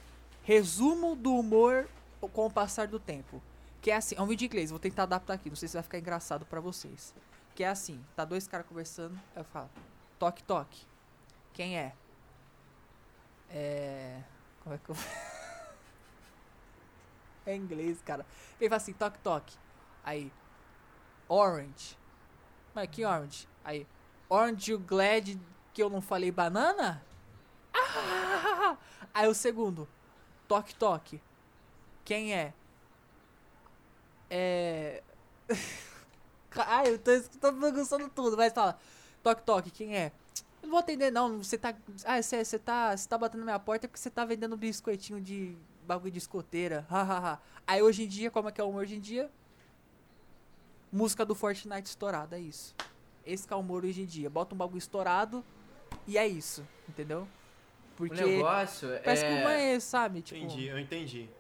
resumo 0.45 1.17
do 1.17 1.35
humor 1.35 1.89
com 2.33 2.47
o 2.47 2.51
passar 2.51 2.87
do 2.87 3.01
tempo. 3.01 3.43
Que 3.83 3.91
é 3.91 3.97
assim, 3.97 4.15
é 4.17 4.23
um 4.23 4.27
vídeo 4.27 4.45
em 4.45 4.49
inglês, 4.49 4.71
vou 4.71 4.79
tentar 4.79 5.05
adaptar 5.05 5.35
aqui, 5.35 5.49
não 5.49 5.57
sei 5.57 5.69
se 5.69 5.75
vai 5.75 5.83
ficar 5.83 5.99
engraçado 5.99 6.45
pra 6.47 6.61
vocês. 6.61 7.15
Que 7.55 7.65
é 7.65 7.69
assim, 7.69 8.03
tá 8.15 8.25
dois 8.25 8.47
caras 8.47 8.67
conversando, 8.67 9.15
aí 9.35 9.41
eu 9.41 9.45
falo, 9.45 9.69
toque, 10.19 10.43
toque. 10.43 10.85
Quem 11.53 11.79
é? 11.79 11.93
É. 13.51 14.21
Como 14.69 14.75
é 14.75 14.79
que 14.85 14.91
eu. 14.91 14.97
é 17.47 17.57
inglês, 17.57 18.03
cara. 18.03 18.27
Ele 18.61 18.69
fala 18.69 18.77
assim, 18.77 18.93
toque, 18.93 19.19
toque. 19.21 19.57
Aí, 20.05 20.31
orange. 21.27 21.99
Mas 22.75 22.91
que 22.91 23.03
orange? 23.03 23.49
Aí, 23.65 23.87
orange 24.29 24.73
you 24.73 24.79
glad 24.79 25.39
que 25.73 25.83
eu 25.83 25.89
não 25.89 26.03
falei 26.03 26.31
banana? 26.31 27.03
Ah! 27.73 28.77
Aí 29.15 29.27
o 29.27 29.35
segundo, 29.35 29.89
toque, 30.47 30.75
toque. 30.75 31.23
Quem 32.05 32.35
é? 32.35 32.53
É. 34.29 35.03
Ai, 36.55 36.89
eu 36.89 36.99
tô, 36.99 37.13
tô 37.41 37.53
bagunçando 37.53 38.07
tudo, 38.11 38.37
mas 38.37 38.53
fala. 38.53 38.79
Toque, 39.23 39.43
toque, 39.45 39.71
quem 39.71 39.97
é? 39.97 40.13
Não 40.69 40.73
vou 40.73 40.81
atender, 40.81 41.11
não. 41.11 41.43
Você 41.43 41.57
tá. 41.57 41.75
Ah, 42.05 42.21
você, 42.21 42.45
você 42.45 42.59
tá. 42.59 42.95
Você 42.95 43.09
tá 43.09 43.17
batendo 43.17 43.41
na 43.41 43.47
minha 43.47 43.59
porta 43.59 43.89
porque 43.89 43.99
você 43.99 44.11
tá 44.11 44.23
vendendo 44.27 44.55
biscoitinho 44.55 45.19
de 45.19 45.57
bagulho 45.87 46.13
de 46.13 46.19
escoteira. 46.19 46.85
Hahaha. 46.91 47.41
Aí 47.67 47.81
hoje 47.81 48.05
em 48.05 48.07
dia, 48.07 48.31
como 48.31 48.51
é 48.51 48.53
que 48.53 48.61
é 48.61 48.65
o 48.65 48.69
humor 48.69 48.83
hoje 48.83 48.97
em 48.97 49.01
dia? 49.01 49.31
Música 50.93 51.25
do 51.25 51.35
Fortnite 51.35 51.89
estourada, 51.89 52.37
é 52.37 52.41
isso. 52.41 52.77
Esse 53.25 53.49
que 53.49 53.53
é 53.55 53.57
o 53.57 53.61
humor 53.61 53.83
hoje 53.83 54.03
em 54.03 54.05
dia. 54.05 54.29
Bota 54.29 54.55
um 54.55 54.59
bagulho 54.59 54.77
estourado 54.77 55.43
e 56.07 56.19
é 56.19 56.29
isso, 56.29 56.63
entendeu? 56.87 57.23
O 57.23 57.97
Porque 57.97 58.23
negócio 58.23 58.89
parece 59.03 59.25
é... 59.25 59.41
que 59.41 59.47
o 59.47 59.49
é 59.49 59.75
esse, 59.75 59.87
sabe? 59.87 60.21
Tipo, 60.21 60.39
Entendi, 60.39 60.67
eu 60.67 60.79
entendi. 60.79 61.31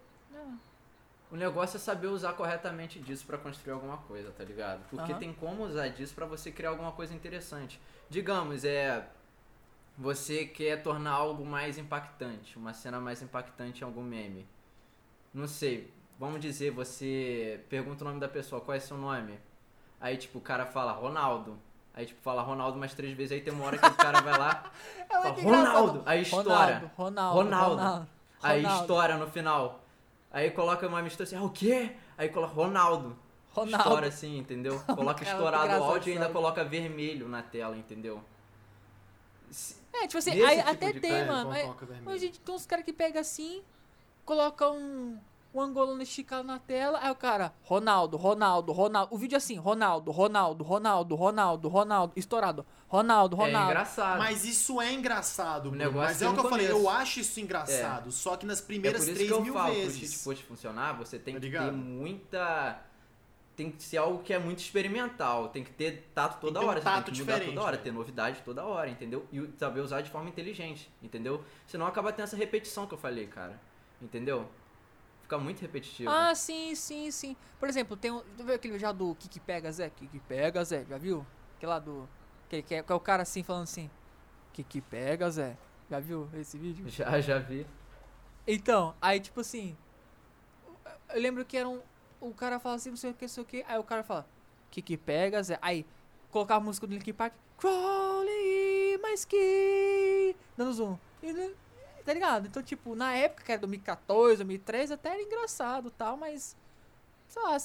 O 1.31 1.37
negócio 1.37 1.77
é 1.77 1.81
saber 1.81 2.07
usar 2.07 2.33
corretamente 2.33 2.99
disso 2.99 3.27
pra 3.27 3.37
construir 3.37 3.75
alguma 3.75 3.99
coisa, 3.99 4.31
tá 4.31 4.43
ligado? 4.43 4.89
Porque 4.89 5.13
Aham. 5.13 5.19
tem 5.19 5.35
como 5.35 5.65
usar 5.65 5.89
disso 5.89 6.15
pra 6.15 6.25
você 6.25 6.51
criar 6.51 6.71
alguma 6.71 6.93
coisa 6.93 7.15
interessante. 7.15 7.79
Digamos, 8.09 8.65
é 8.65 9.07
você 9.99 10.45
quer 10.47 10.81
tornar 10.83 11.11
algo 11.11 11.45
mais 11.45 11.77
impactante, 11.77 12.57
uma 12.57 12.73
cena 12.73 13.01
mais 13.01 13.21
impactante 13.21 13.83
em 13.83 13.85
algum 13.85 14.03
meme. 14.03 14.47
Não 15.35 15.49
sei, 15.49 15.93
vamos 16.19 16.41
dizer, 16.41 16.71
você 16.71 17.61
pergunta 17.69 18.05
o 18.05 18.07
nome 18.07 18.21
da 18.21 18.29
pessoa, 18.29 18.61
qual 18.61 18.77
é 18.77 18.81
seu 18.81 18.97
nome? 18.97 19.39
Aí 20.01 20.17
tipo, 20.17 20.39
o 20.39 20.41
cara 20.41 20.65
fala 20.65 20.93
Ronaldo. 20.93 21.59
Aí 21.93 22.07
tipo, 22.07 22.21
fala 22.23 22.43
Ronaldo 22.43 22.79
mais 22.79 22.95
três 22.95 23.17
vezes, 23.17 23.33
aí 23.33 23.41
tem 23.41 23.53
uma 23.53 23.65
hora 23.65 23.77
que 23.77 23.87
o 23.87 23.95
cara 23.95 24.21
vai 24.21 24.39
lá, 24.39 24.71
É 24.97 25.05
fala 25.09 25.29
engraçado. 25.31 25.67
Ronaldo, 25.67 26.03
aí 26.07 26.23
estoura. 26.23 26.47
Ronaldo, 26.47 26.91
Ronaldo, 26.97 27.37
Ronaldo. 27.37 27.75
Ronaldo. 27.77 28.09
Aí 28.41 28.65
estoura 28.65 29.17
no 29.17 29.27
final. 29.27 29.81
Aí 30.31 30.51
coloca 30.53 30.87
uma 30.87 31.03
mistura 31.03 31.25
assim, 31.27 31.37
ah, 31.37 31.43
o 31.43 31.51
quê? 31.51 31.97
Aí 32.17 32.29
coloca 32.29 32.55
Ronaldo. 32.55 33.19
Ronaldo. 33.53 33.77
Estoura 33.79 34.07
assim, 34.07 34.39
entendeu? 34.39 34.79
Coloca 34.87 35.25
Cara, 35.25 35.37
estourado 35.37 35.81
o 35.81 35.85
áudio 35.85 36.11
e 36.11 36.13
ainda 36.13 36.29
coloca 36.29 36.63
vermelho 36.63 37.27
na 37.29 37.43
tela, 37.43 37.77
entendeu? 37.77 38.23
Se- 39.51 39.77
É, 40.03 40.07
tipo 40.07 40.19
assim, 40.19 40.43
aí 40.43 40.59
tipo 40.59 40.71
até 40.71 40.93
tem, 40.93 41.27
mano. 41.27 41.51
Aí, 41.51 41.65
hoje 42.07 42.27
em 42.27 42.31
dia 42.31 42.41
tem 42.45 42.55
uns 42.55 42.67
caras 42.67 42.85
que 42.85 42.93
pegam 42.93 43.21
assim, 43.21 43.63
colocam 44.25 44.77
um, 44.77 45.19
um 45.55 45.61
angolano 45.61 46.01
esticado 46.03 46.45
na 46.45 46.59
tela, 46.59 46.99
aí 47.03 47.11
o 47.11 47.15
cara, 47.15 47.53
Ronaldo, 47.63 48.17
Ronaldo, 48.17 48.73
Ronaldo. 48.73 49.15
O 49.15 49.19
vídeo 49.19 49.35
é 49.35 49.39
assim, 49.39 49.57
Ronaldo, 49.57 50.11
Ronaldo, 50.11 50.63
Ronaldo, 50.65 51.15
Ronaldo, 51.17 51.69
Ronaldo, 51.69 52.13
estourado. 52.17 52.67
Ronaldo, 52.87 53.37
É 53.37 53.41
Ronaldo. 53.41 53.71
engraçado. 53.71 54.19
Mas 54.19 54.45
isso 54.47 54.81
é 54.81 54.93
engraçado, 54.95 55.65
Bruno. 55.71 55.77
negócio 55.77 56.09
Mas 56.09 56.23
é 56.23 56.29
o 56.29 56.33
que 56.33 56.41
eu 56.41 56.49
falei, 56.49 56.71
eu 56.71 56.89
acho 56.89 57.21
isso 57.21 57.39
engraçado. 57.39 58.11
Só 58.11 58.35
que 58.37 58.47
nas 58.47 58.61
é 58.61 58.65
primeiras 58.65 59.03
por 59.05 59.09
isso 59.09 59.15
3 59.17 59.29
que 59.31 59.35
eu 59.35 59.43
mil 59.43 59.53
falo, 59.53 59.75
pro 59.75 59.83
vezes. 59.83 60.23
cheat 60.23 60.43
funcionar, 60.45 60.93
você 60.95 61.19
tem 61.19 61.35
Tá 61.35 61.41
que 61.41 61.47
ligado? 61.47 61.67
ter 61.67 61.73
muita... 61.73 62.81
Tem 63.59 63.73
que 63.73 63.83
ser 63.83 63.97
algo 63.97 64.23
que 64.23 64.33
é 64.33 64.39
muito 64.39 64.61
experimental, 64.61 65.49
tem 65.49 65.65
que 65.65 65.73
ter 65.73 66.09
tato 66.15 66.41
toda 66.41 66.61
ter 66.61 66.65
um 66.65 66.69
hora, 66.69 66.79
você 66.79 66.85
tato 66.85 67.07
tem 67.07 67.15
que 67.15 67.21
mudar 67.21 67.41
toda 67.41 67.61
hora, 67.61 67.77
né? 67.77 67.83
ter 67.83 67.93
novidade 67.93 68.43
toda 68.45 68.65
hora, 68.65 68.89
entendeu? 68.89 69.27
E 69.33 69.51
saber 69.59 69.81
usar 69.81 70.01
de 70.01 70.11
forma 70.11 70.29
inteligente, 70.29 70.89
entendeu? 71.03 71.43
Senão 71.67 71.85
acaba 71.85 72.13
tendo 72.13 72.23
essa 72.23 72.37
repetição 72.37 72.87
que 72.87 72.95
eu 72.95 72.99
falei, 72.99 73.27
cara. 73.27 73.61
Entendeu? 74.01 74.49
Fica 75.23 75.37
muito 75.39 75.61
repetitivo. 75.61 76.09
Ah, 76.09 76.37
sim, 76.37 76.73
sim, 76.77 77.11
sim. 77.11 77.37
Por 77.59 77.69
exemplo, 77.69 77.97
tem 77.97 78.13
um. 78.13 78.21
Tu 78.37 78.45
viu 78.45 78.55
aquele 78.55 78.79
já 78.79 78.93
do 78.93 79.13
Kiki 79.17 79.41
Pega 79.41 79.73
Zé? 79.73 79.91
Kiki 79.91 80.21
Pega 80.21 80.65
Zé, 80.65 80.87
já 80.89 80.97
viu? 80.97 81.27
Aquele 81.57 81.71
lá 81.71 81.81
do. 81.81 82.09
Que, 82.49 82.63
que, 82.63 82.77
é, 82.77 82.83
que 82.85 82.93
é 82.93 82.95
o 82.95 83.01
cara 83.01 83.25
assim 83.25 83.43
falando 83.43 83.65
assim. 83.65 83.91
Kiki 84.53 84.81
Pega 84.81 85.29
Zé. 85.29 85.59
Já 85.91 85.99
viu 85.99 86.31
esse 86.35 86.57
vídeo? 86.57 86.87
Já, 86.89 87.21
já 87.21 87.41
vi. 87.41 87.67
Então, 88.47 88.95
aí 89.03 89.19
tipo 89.19 89.41
assim. 89.41 89.77
Eu 91.13 91.21
lembro 91.21 91.45
que 91.45 91.57
era 91.57 91.69
um. 91.69 91.83
O 92.21 92.33
cara 92.33 92.59
fala 92.59 92.77
assim, 92.77 92.91
não 92.91 92.97
sei 92.97 93.11
o 93.11 93.15
que, 93.15 93.25
não 93.25 93.29
sei 93.29 93.43
o 93.43 93.47
que. 93.47 93.65
Aí 93.69 93.79
o 93.79 93.85
cara 93.85 94.03
fala, 94.03 94.27
que 94.71 94.83
que 94.83 94.97
pega, 94.97 95.43
Zé. 95.43 95.59
Aí, 95.63 95.87
colocar 96.31 96.57
a 96.57 96.61
música 96.61 96.87
do 96.87 96.95
Linkin 96.95 97.13
Park. 97.13 97.33
Crawling, 97.59 98.99
my 99.03 99.15
skin. 99.15 100.35
Dando 100.57 100.73
zoom. 100.73 100.97
Né, 101.23 101.51
tá 102.05 102.13
ligado? 102.13 102.47
Então, 102.47 102.63
tipo, 102.63 102.95
na 102.95 103.15
época 103.15 103.45
que 103.45 103.53
era 103.53 103.61
2014, 103.61 104.37
2013, 104.37 104.95
até 104.95 105.11
era 105.11 105.23
engraçado 105.23 105.89
e 105.89 105.91
tal, 105.93 106.17
mas. 106.17 106.57
Sei 107.29 107.43
lá, 107.43 107.57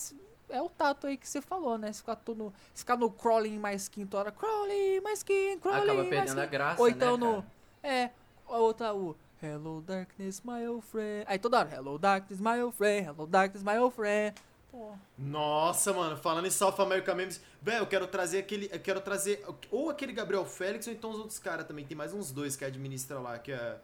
é 0.49 0.61
o 0.61 0.69
tato 0.69 1.07
aí 1.07 1.17
que 1.17 1.27
você 1.27 1.41
falou, 1.41 1.77
né? 1.77 1.91
Se 1.91 1.99
ficar 1.99 2.15
tudo. 2.17 2.53
Se 2.73 2.81
ficar 2.81 2.97
no 2.97 3.09
crawling 3.09 3.59
my 3.59 3.73
skin 3.75 4.05
toda 4.05 4.23
hora. 4.25 4.31
Crawling 4.31 4.99
my 5.01 5.13
skin, 5.13 5.57
crawling 5.59 5.84
Acaba 5.84 6.03
my 6.03 6.09
perdendo 6.09 6.39
a 6.39 6.43
skin. 6.43 6.51
graça, 6.51 6.81
Ou 6.81 6.89
então 6.89 7.17
né, 7.17 7.25
no. 7.25 7.34
cara? 7.35 7.47
É, 7.84 8.09
a 8.47 8.57
outra, 8.57 8.93
o 8.93 9.15
Hello 9.45 9.81
Darkness, 9.81 10.41
my 10.45 10.65
old 10.65 10.85
friend. 10.85 11.25
Aí 11.27 11.37
toda 11.37 11.59
hora, 11.59 11.69
Hello 11.69 11.97
Darkness, 11.97 12.39
my 12.39 12.61
old 12.61 12.77
friend, 12.77 13.07
Hello 13.07 13.27
Darkness, 13.27 13.61
my 13.61 13.77
old 13.77 13.93
friend. 13.93 14.33
Pô, 14.71 14.93
Nossa, 15.17 15.91
mano, 15.91 16.15
falando 16.15 16.47
em 16.47 16.49
South 16.49 16.75
America 16.79 17.13
Memes, 17.13 17.41
velho, 17.61 17.79
eu 17.79 17.87
quero 17.87 18.07
trazer 18.07 18.37
aquele. 18.39 18.69
Eu 18.71 18.79
quero 18.79 19.01
trazer. 19.01 19.45
Ou 19.69 19.89
aquele 19.89 20.13
Gabriel 20.13 20.45
Félix, 20.45 20.87
ou 20.87 20.93
então 20.93 21.11
os 21.11 21.17
outros 21.17 21.39
caras 21.39 21.67
também. 21.67 21.85
Tem 21.85 21.95
mais 21.95 22.13
uns 22.13 22.31
dois 22.31 22.55
que 22.55 22.63
administra 22.63 23.19
lá, 23.19 23.37
que 23.37 23.51
é. 23.51 23.77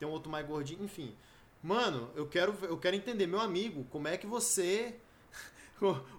Tem 0.00 0.08
um 0.08 0.10
outro 0.10 0.30
mais 0.30 0.44
gordinho, 0.44 0.82
enfim. 0.84 1.14
Mano, 1.62 2.10
eu 2.16 2.26
quero, 2.26 2.54
eu 2.62 2.76
quero 2.76 2.96
entender, 2.96 3.28
meu 3.28 3.40
amigo, 3.40 3.84
como 3.90 4.08
é 4.08 4.16
que 4.16 4.26
você. 4.26 4.96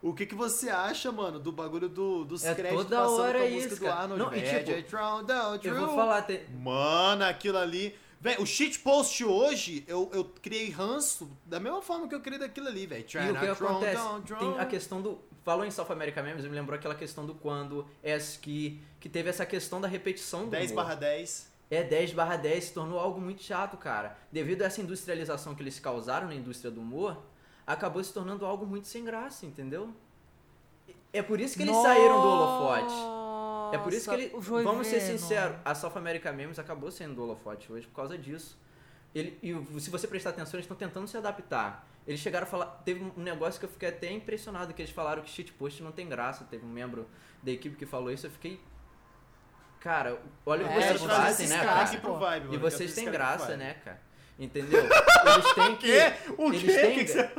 O, 0.01 0.13
que 0.13 0.26
que 0.27 0.35
você 0.35 0.69
acha, 0.69 1.11
mano, 1.11 1.39
do 1.39 1.51
bagulho 1.51 1.89
do, 1.89 2.23
dos 2.26 2.43
É 2.43 2.53
créditos 2.53 2.84
toda 2.84 2.97
passando 2.97 3.19
hora 3.22 3.39
com 3.39 3.45
a 3.45 3.49
música 3.49 3.67
isso, 3.73 3.80
do 3.80 3.85
cara. 3.85 3.99
Arnold? 4.01 4.22
Não, 4.22 4.35
e 4.35 5.57
tipo, 5.59 5.73
Eu 5.73 5.88
vou 5.88 5.95
falar, 5.95 6.22
tem, 6.22 6.45
Mano, 6.49 7.23
aquilo 7.23 7.57
ali. 7.57 7.95
Véi, 8.26 8.38
o 8.39 8.45
shitpost 8.47 9.23
hoje, 9.23 9.85
eu, 9.88 10.10
eu 10.11 10.26
criei 10.26 10.72
ranço 10.72 11.30
da 11.45 11.60
mesma 11.60 11.80
forma 11.80 12.07
que 12.07 12.15
eu 12.15 12.19
criei 12.19 12.39
daquilo 12.39 12.68
ali, 12.68 12.88
velho. 12.88 13.02
E 13.03 13.31
o 13.31 13.39
que 13.39 13.45
acontece? 13.45 14.02
Tem 14.39 14.57
a 14.57 14.65
questão 14.65 14.99
do 14.99 15.19
falou 15.43 15.64
em 15.64 15.69
South 15.69 15.91
America 15.91 16.23
Memes, 16.23 16.43
me 16.43 16.49
lembrou 16.49 16.76
aquela 16.76 16.95
questão 16.95 17.23
do 17.23 17.35
quando, 17.35 17.88
é 18.02 18.18
que, 18.41 18.81
que 18.99 19.07
teve 19.07 19.30
essa 19.30 19.45
questão 19.45 19.80
da 19.80 19.88
repetição 19.88 20.45
do 20.45 20.49
10 20.49 20.72
humor. 20.72 20.84
barra 20.84 20.95
10. 20.95 21.52
É 21.69 21.84
10 21.84 22.14
barra 22.14 22.35
10 22.35 22.64
se 22.64 22.73
tornou 22.73 22.99
algo 22.99 23.22
muito 23.22 23.43
chato, 23.43 23.77
cara. 23.77 24.18
Devido 24.31 24.64
a 24.64 24.65
essa 24.65 24.81
industrialização 24.81 25.53
que 25.53 25.61
eles 25.61 25.77
causaram 25.77 26.26
na 26.27 26.34
indústria 26.34 26.72
do 26.72 26.81
humor, 26.81 27.22
acabou 27.68 28.03
se 28.03 28.11
tornando 28.11 28.43
algo 28.43 28.65
muito 28.65 28.88
sem 28.88 29.03
graça, 29.03 29.45
entendeu? 29.45 29.93
É 31.14 31.22
por 31.22 31.39
isso 31.39 31.56
que 31.56 31.61
eles 31.61 31.76
saíram 31.76 32.19
do 32.19 32.27
holofote. 32.27 33.24
É 33.74 33.78
por 33.78 33.94
isso 33.94 34.10
que 34.10 34.16
ele. 34.16 34.32
O 34.36 34.40
Vamos 34.42 34.88
ser 34.88 35.00
Joiveno. 35.00 35.20
sinceros, 35.20 35.58
a 35.64 35.74
South 35.76 35.94
America 35.96 36.32
Memes 36.32 36.60
acabou 36.60 36.92
sendo 36.92 37.16
do 37.16 37.24
holofote 37.24 37.72
hoje 37.72 37.88
por 37.88 37.96
causa 37.96 38.18
disso. 38.18 38.58
Ele, 39.14 39.38
e 39.42 39.54
o- 39.54 39.80
se 39.80 39.90
você 39.90 40.08
prestar 40.08 40.32
atenção, 40.32 40.56
eles 40.58 40.66
estão 40.66 40.76
tentando 40.78 41.08
se 41.08 41.16
adaptar. 41.18 41.88
Eles 42.08 42.20
chegaram 42.20 42.46
a 42.46 42.50
falar. 42.50 42.66
Teve 42.86 43.04
um 43.18 43.22
negócio 43.22 43.60
que 43.60 43.66
eu 43.66 43.70
fiquei 43.70 43.90
até 43.90 44.12
impressionado, 44.12 44.74
que 44.74 44.82
eles 44.82 44.92
falaram 44.92 45.22
que 45.24 45.30
shitpost 45.30 45.82
não 45.82 45.92
tem 45.92 46.08
graça. 46.08 46.44
Teve 46.46 46.66
um 46.66 46.70
membro 46.70 47.08
da 47.42 47.52
equipe 47.52 47.76
que 47.76 47.86
falou 47.86 48.12
isso, 48.12 48.28
eu 48.28 48.32
fiquei. 48.32 48.60
Cara, 49.80 50.20
olha 50.46 50.66
o 50.66 50.68
que 50.68 50.74
É, 50.74 50.82
vocês 50.82 51.02
tipo, 51.02 51.14
fazem, 51.14 51.48
né, 51.48 51.64
cara? 51.64 51.86
vibe, 51.86 52.46
E 52.46 52.48
mano, 52.48 52.60
vocês 52.60 52.82
esses 52.92 52.96
têm 52.96 53.12
graça, 53.12 53.56
né, 53.56 53.76
cara? 53.86 54.02
Entendeu? 54.38 54.84
Eles 54.84 55.54
têm 55.56 55.76
que. 55.78 55.92
O 56.38 56.48
Eles 56.54 56.62
quê? 56.64 56.80
têm 56.82 56.96
Que 56.96 57.06
que 57.06 57.12
você- 57.12 57.32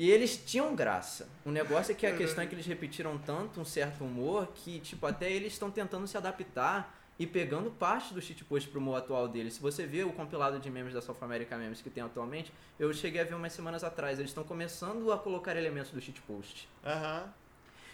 E 0.00 0.10
eles 0.10 0.42
tinham 0.46 0.74
graça. 0.74 1.28
O 1.44 1.50
negócio 1.50 1.92
é 1.92 1.94
que 1.94 2.06
a 2.06 2.16
questão 2.16 2.42
é 2.42 2.46
que 2.46 2.54
eles 2.54 2.64
repetiram 2.64 3.18
tanto 3.18 3.60
um 3.60 3.66
certo 3.66 4.02
humor 4.02 4.48
que, 4.54 4.80
tipo, 4.80 5.04
até 5.06 5.30
eles 5.30 5.52
estão 5.52 5.70
tentando 5.70 6.06
se 6.06 6.16
adaptar 6.16 6.98
e 7.18 7.26
pegando 7.26 7.70
parte 7.70 8.14
do 8.14 8.22
shitpost 8.22 8.70
pro 8.70 8.80
humor 8.80 8.96
atual 8.96 9.28
deles. 9.28 9.52
Se 9.52 9.60
você 9.60 9.84
vê 9.84 10.02
o 10.02 10.10
compilado 10.10 10.58
de 10.58 10.70
memes 10.70 10.94
da 10.94 11.02
South 11.02 11.18
America 11.20 11.54
Memes 11.58 11.82
que 11.82 11.90
tem 11.90 12.02
atualmente, 12.02 12.50
eu 12.78 12.90
cheguei 12.94 13.20
a 13.20 13.24
ver 13.24 13.34
umas 13.34 13.52
semanas 13.52 13.84
atrás. 13.84 14.18
Eles 14.18 14.30
estão 14.30 14.42
começando 14.42 15.12
a 15.12 15.18
colocar 15.18 15.54
elementos 15.54 15.90
do 15.90 16.00
shitpost. 16.00 16.66
Aham. 16.82 17.30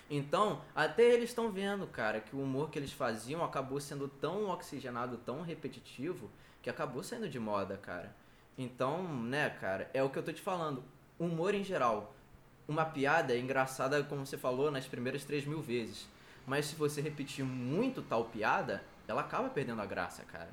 Então, 0.09 0.63
até 0.77 1.03
eles 1.03 1.31
estão 1.31 1.51
vendo, 1.51 1.89
cara, 1.89 2.21
que 2.21 2.37
o 2.37 2.41
humor 2.41 2.71
que 2.71 2.79
eles 2.79 2.93
faziam 2.93 3.45
acabou 3.45 3.81
sendo 3.81 4.07
tão 4.07 4.49
oxigenado, 4.51 5.17
tão 5.27 5.43
repetitivo, 5.43 6.31
que 6.63 6.71
acabou 6.71 7.03
saindo 7.03 7.29
de 7.29 7.41
moda, 7.41 7.77
cara. 7.77 8.15
Então, 8.57 9.03
né, 9.25 9.51
cara, 9.51 9.91
é 9.93 10.05
o 10.05 10.09
que 10.09 10.17
eu 10.21 10.23
tô 10.23 10.33
te 10.33 10.41
falando. 10.41 10.85
Humor 11.19 11.55
em 11.55 11.65
geral. 11.65 12.15
Uma 12.69 12.85
piada 12.85 13.33
é 13.33 13.39
engraçada, 13.39 14.03
como 14.05 14.27
você 14.27 14.37
falou, 14.37 14.71
nas 14.71 14.87
primeiras 14.87 15.25
3 15.25 15.47
mil 15.47 15.63
vezes. 15.63 16.09
Mas 16.47 16.67
se 16.67 16.75
você 16.75 17.01
repetir 17.01 17.45
muito 17.45 18.03
tal 18.03 18.25
piada, 18.25 18.83
ela 19.09 19.21
acaba 19.21 19.49
perdendo 19.49 19.81
a 19.81 19.87
graça, 19.87 20.23
cara. 20.25 20.51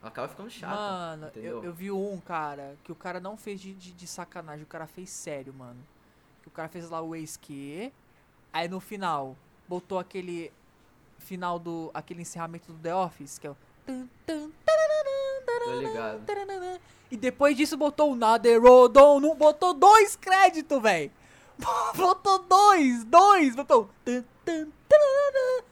Ela 0.00 0.08
acaba 0.08 0.28
ficando 0.28 0.50
chata. 0.50 0.74
Mano, 0.74 1.30
eu, 1.34 1.64
eu 1.64 1.72
vi 1.72 1.90
um, 1.90 2.20
cara, 2.20 2.76
que 2.84 2.92
o 2.92 2.94
cara 2.94 3.20
não 3.20 3.36
fez 3.36 3.60
de, 3.60 3.72
de, 3.72 3.92
de 3.92 4.06
sacanagem, 4.06 4.64
o 4.64 4.66
cara 4.66 4.86
fez 4.86 5.08
sério, 5.10 5.52
mano. 5.52 5.80
O 6.46 6.50
cara 6.50 6.68
fez 6.68 6.90
lá 6.90 7.00
o 7.00 7.16
ex 7.16 7.38
que 7.38 7.90
aí 8.52 8.68
no 8.68 8.80
final 8.80 9.34
botou 9.66 9.98
aquele 9.98 10.52
final 11.18 11.58
do 11.58 11.90
aquele 11.94 12.20
encerramento 12.20 12.70
do 12.70 12.78
The 12.78 12.94
Office, 12.94 13.38
que 13.38 13.46
é 13.46 13.50
o 13.50 13.56
tan, 13.86 14.06
tan, 14.26 14.50
Tô 15.64 15.72
ligado. 15.74 16.80
E 17.10 17.16
depois 17.16 17.56
disso 17.56 17.76
botou 17.76 18.12
o 18.12 18.16
Naderodon, 18.16 19.20
não 19.20 19.34
botou 19.36 19.74
dois 19.74 20.16
créditos, 20.16 20.80
velho. 20.82 21.10
Botou 21.94 22.40
dois, 22.40 23.04
dois, 23.04 23.54
botou. 23.54 23.88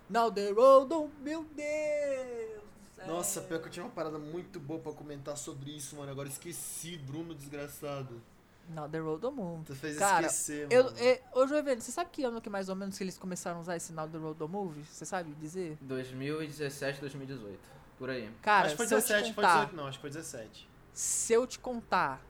Naderodon, 0.08 1.10
meu 1.20 1.44
Deus. 1.44 2.62
do 2.62 2.94
céu. 2.96 3.06
Nossa, 3.08 3.40
pior 3.40 3.60
que 3.60 3.66
eu 3.66 3.70
tinha 3.72 3.84
uma 3.84 3.90
parada 3.90 4.18
muito 4.18 4.60
boa 4.60 4.78
pra 4.78 4.92
comentar 4.92 5.36
sobre 5.36 5.70
isso, 5.76 5.96
mano. 5.96 6.10
Agora 6.12 6.28
esqueci, 6.28 6.96
Bruno 6.98 7.34
desgraçado. 7.34 8.22
Não, 8.68 8.88
The 8.88 8.98
Road 9.00 9.20
to 9.22 9.32
Moon. 9.32 9.62
Tu 9.64 9.74
fez 9.74 9.98
Cara, 9.98 10.26
esquecer, 10.26 10.68
Eu, 10.70 10.84
mano. 10.84 10.96
é, 11.00 11.20
ô 11.34 11.46
Joevene, 11.48 11.80
você 11.80 11.90
sabe 11.90 12.10
que 12.12 12.22
ano 12.22 12.40
que 12.40 12.48
mais 12.48 12.68
ou 12.68 12.76
menos 12.76 12.96
que 12.96 13.02
eles 13.02 13.18
começaram 13.18 13.58
a 13.58 13.60
usar 13.60 13.76
esse 13.76 13.92
Now 13.92 14.08
The 14.08 14.18
Road 14.18 14.38
to 14.38 14.48
Movie? 14.48 14.84
Você 14.84 15.04
sabe 15.04 15.32
dizer? 15.34 15.76
2017, 15.80 17.00
2018. 17.00 17.58
Por 18.02 18.10
aí. 18.10 18.28
Cara, 18.42 18.66
acho 18.66 18.74
que 18.74 18.78
foi 18.78 18.86
se 18.88 18.94
eu 18.94 18.98
te 19.00 19.06
17, 19.06 19.32
foi 19.32 19.44
contar, 19.44 19.54
18, 19.66 19.76
não, 19.76 19.86
acho 19.86 19.98
que 19.98 20.00
foi 20.00 20.10
17. 20.10 20.68
se 20.92 21.32
eu 21.32 21.46
te 21.46 21.56
contar 21.56 22.20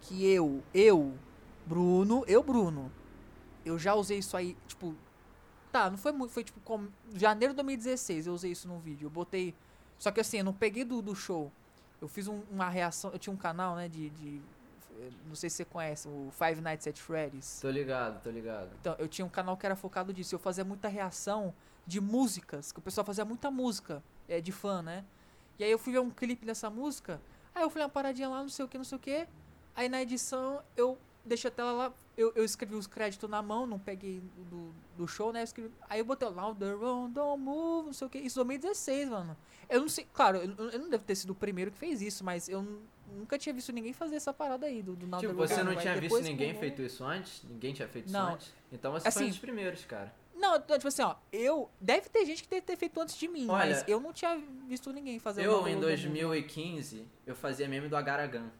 que 0.00 0.26
eu, 0.26 0.60
eu, 0.74 1.16
Bruno, 1.64 2.24
eu, 2.26 2.42
Bruno, 2.42 2.90
eu 3.64 3.78
já 3.78 3.94
usei 3.94 4.18
isso 4.18 4.36
aí, 4.36 4.56
tipo, 4.66 4.92
tá, 5.70 5.88
não 5.88 5.96
foi 5.96 6.10
muito, 6.10 6.32
foi 6.32 6.42
tipo, 6.42 6.58
com, 6.62 6.88
janeiro 7.14 7.52
de 7.54 7.58
2016 7.58 8.26
eu 8.26 8.34
usei 8.34 8.50
isso 8.50 8.66
num 8.66 8.80
vídeo, 8.80 9.06
eu 9.06 9.10
botei, 9.10 9.54
só 10.00 10.10
que 10.10 10.18
assim, 10.20 10.38
eu 10.38 10.44
não 10.44 10.52
peguei 10.52 10.82
do, 10.84 11.00
do 11.00 11.14
show, 11.14 11.52
eu 12.02 12.08
fiz 12.08 12.26
um- 12.26 12.42
uma 12.50 12.68
reação, 12.68 13.12
eu 13.12 13.20
tinha 13.20 13.32
um 13.32 13.36
canal, 13.36 13.76
né, 13.76 13.88
de, 13.88 14.10
de, 14.10 14.42
eh, 14.98 15.10
não 15.28 15.36
sei 15.36 15.48
se 15.48 15.58
você 15.58 15.64
conhece, 15.64 16.08
o 16.08 16.32
Five 16.32 16.60
Nights 16.60 16.88
at 16.88 16.98
Freddy's. 16.98 17.60
Tô 17.60 17.70
ligado, 17.70 18.20
tô 18.20 18.30
ligado. 18.30 18.70
Então, 18.80 18.96
eu 18.98 19.06
tinha 19.06 19.24
um 19.24 19.30
canal 19.30 19.56
que 19.56 19.64
era 19.64 19.76
focado 19.76 20.12
disso. 20.12 20.34
Eu 20.34 20.40
fazia 20.40 20.64
muita 20.64 20.88
reação 20.88 21.54
de 21.86 22.00
músicas, 22.00 22.72
que 22.72 22.80
o 22.80 22.82
pessoal 22.82 23.04
fazia 23.04 23.24
muita 23.24 23.48
música 23.48 24.02
é, 24.28 24.40
de 24.40 24.52
fã, 24.52 24.82
né? 24.82 25.04
E 25.58 25.64
aí 25.64 25.70
eu 25.70 25.78
fui 25.78 25.92
ver 25.92 26.00
um 26.00 26.10
clipe 26.10 26.44
dessa 26.44 26.68
música, 26.68 27.20
aí 27.54 27.62
eu 27.62 27.70
fui 27.70 27.80
uma 27.80 27.88
paradinha 27.88 28.28
lá, 28.28 28.40
não 28.40 28.48
sei 28.48 28.64
o 28.64 28.68
que, 28.68 28.76
não 28.76 28.84
sei 28.84 28.96
o 28.96 29.00
que. 29.00 29.26
Aí 29.74 29.88
na 29.88 30.02
edição 30.02 30.62
eu 30.76 30.98
deixei 31.24 31.48
a 31.48 31.50
tela 31.50 31.72
lá, 31.72 31.92
eu, 32.16 32.32
eu 32.34 32.44
escrevi 32.44 32.74
os 32.74 32.86
créditos 32.86 33.28
na 33.28 33.40
mão, 33.40 33.66
não 33.66 33.78
peguei 33.78 34.20
do, 34.50 34.74
do 34.96 35.08
show, 35.08 35.32
né? 35.32 35.40
Eu 35.40 35.44
escrevi, 35.44 35.70
aí 35.88 36.00
eu 36.00 36.04
botei 36.04 36.28
Louder 36.28 36.78
Run, 36.78 37.10
Don't 37.10 37.42
Move, 37.42 37.86
não 37.86 37.92
sei 37.92 38.06
o 38.06 38.10
que. 38.10 38.18
Isso 38.18 38.40
em 38.40 38.44
2016, 38.44 39.08
mano. 39.08 39.36
Eu 39.68 39.80
não 39.80 39.88
sei, 39.88 40.06
claro, 40.12 40.38
eu, 40.38 40.70
eu 40.70 40.78
não 40.78 40.90
devo 40.90 41.04
ter 41.04 41.14
sido 41.14 41.30
o 41.30 41.34
primeiro 41.34 41.70
que 41.70 41.78
fez 41.78 42.02
isso, 42.02 42.22
mas 42.22 42.48
eu 42.48 42.82
nunca 43.16 43.38
tinha 43.38 43.54
visto 43.54 43.72
ninguém 43.72 43.92
fazer 43.92 44.16
essa 44.16 44.32
parada 44.32 44.66
aí 44.66 44.82
do, 44.82 44.94
do 44.94 45.18
Tipo, 45.18 45.34
você 45.34 45.62
não 45.62 45.76
tinha 45.76 45.98
visto 45.98 46.20
ninguém 46.20 46.54
feito 46.54 46.82
isso 46.82 47.04
antes? 47.04 47.42
Ninguém 47.44 47.72
tinha 47.72 47.88
feito 47.88 48.10
Não. 48.10 48.26
isso 48.26 48.34
antes? 48.34 48.54
Então 48.72 48.92
você 48.92 49.02
foi 49.02 49.08
Assim, 49.08 49.24
um 49.24 49.28
dos 49.28 49.38
primeiros, 49.38 49.84
cara. 49.84 50.14
Não, 50.34 50.60
tipo 50.60 50.88
assim, 50.88 51.02
ó, 51.02 51.14
eu. 51.32 51.70
Deve 51.80 52.08
ter 52.08 52.24
gente 52.26 52.42
que 52.42 52.48
deve 52.50 52.62
ter 52.62 52.76
feito 52.76 53.00
antes 53.00 53.16
de 53.16 53.28
mim, 53.28 53.46
Olha, 53.48 53.74
mas 53.76 53.84
eu 53.88 54.00
não 54.00 54.12
tinha 54.12 54.36
visto 54.66 54.92
ninguém 54.92 55.18
fazer 55.18 55.42
o 55.42 55.44
Eu, 55.44 55.68
em 55.68 55.78
The 55.78 55.86
Road 55.86 56.02
To 56.02 56.08
Move. 56.08 56.20
2015, 56.20 57.08
eu 57.26 57.34
fazia 57.36 57.68
meme 57.68 57.88
do 57.88 57.96
Agaragan. 57.96 58.50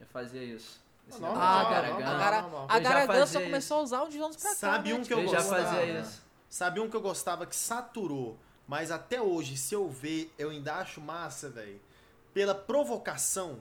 Eu 0.00 0.06
fazia 0.06 0.42
isso. 0.42 0.80
Esse 1.08 1.24
Ah, 1.24 1.60
Agaragan. 1.60 2.06
Agara- 2.06 2.42
normal. 2.42 2.66
a 2.68 2.78
Eu 2.78 2.82
já 2.82 2.88
Garagan 2.90 3.26
só 3.26 3.40
começou 3.40 3.78
a 3.78 3.80
usar 3.82 4.02
uns 4.04 4.14
anos 4.14 4.36
pra 4.36 4.50
cá. 4.50 4.56
Sabe 4.56 4.92
né? 4.92 4.98
um 4.98 5.02
que 5.04 5.12
eu 5.14 5.20
Eu 5.20 5.28
já 5.28 5.38
gostava? 5.38 5.64
fazia 5.64 6.00
isso. 6.00 6.22
Sabe 6.48 6.80
um 6.80 6.88
que 6.90 6.96
eu 6.96 7.00
gostava 7.00 7.46
que 7.46 7.56
saturou, 7.56 8.38
mas 8.66 8.90
até 8.90 9.20
hoje, 9.20 9.56
se 9.56 9.74
eu 9.74 9.88
ver, 9.88 10.32
eu 10.38 10.50
ainda 10.50 10.76
acho 10.76 11.00
massa, 11.00 11.48
velho. 11.50 11.80
Pela 12.32 12.54
provocação. 12.54 13.58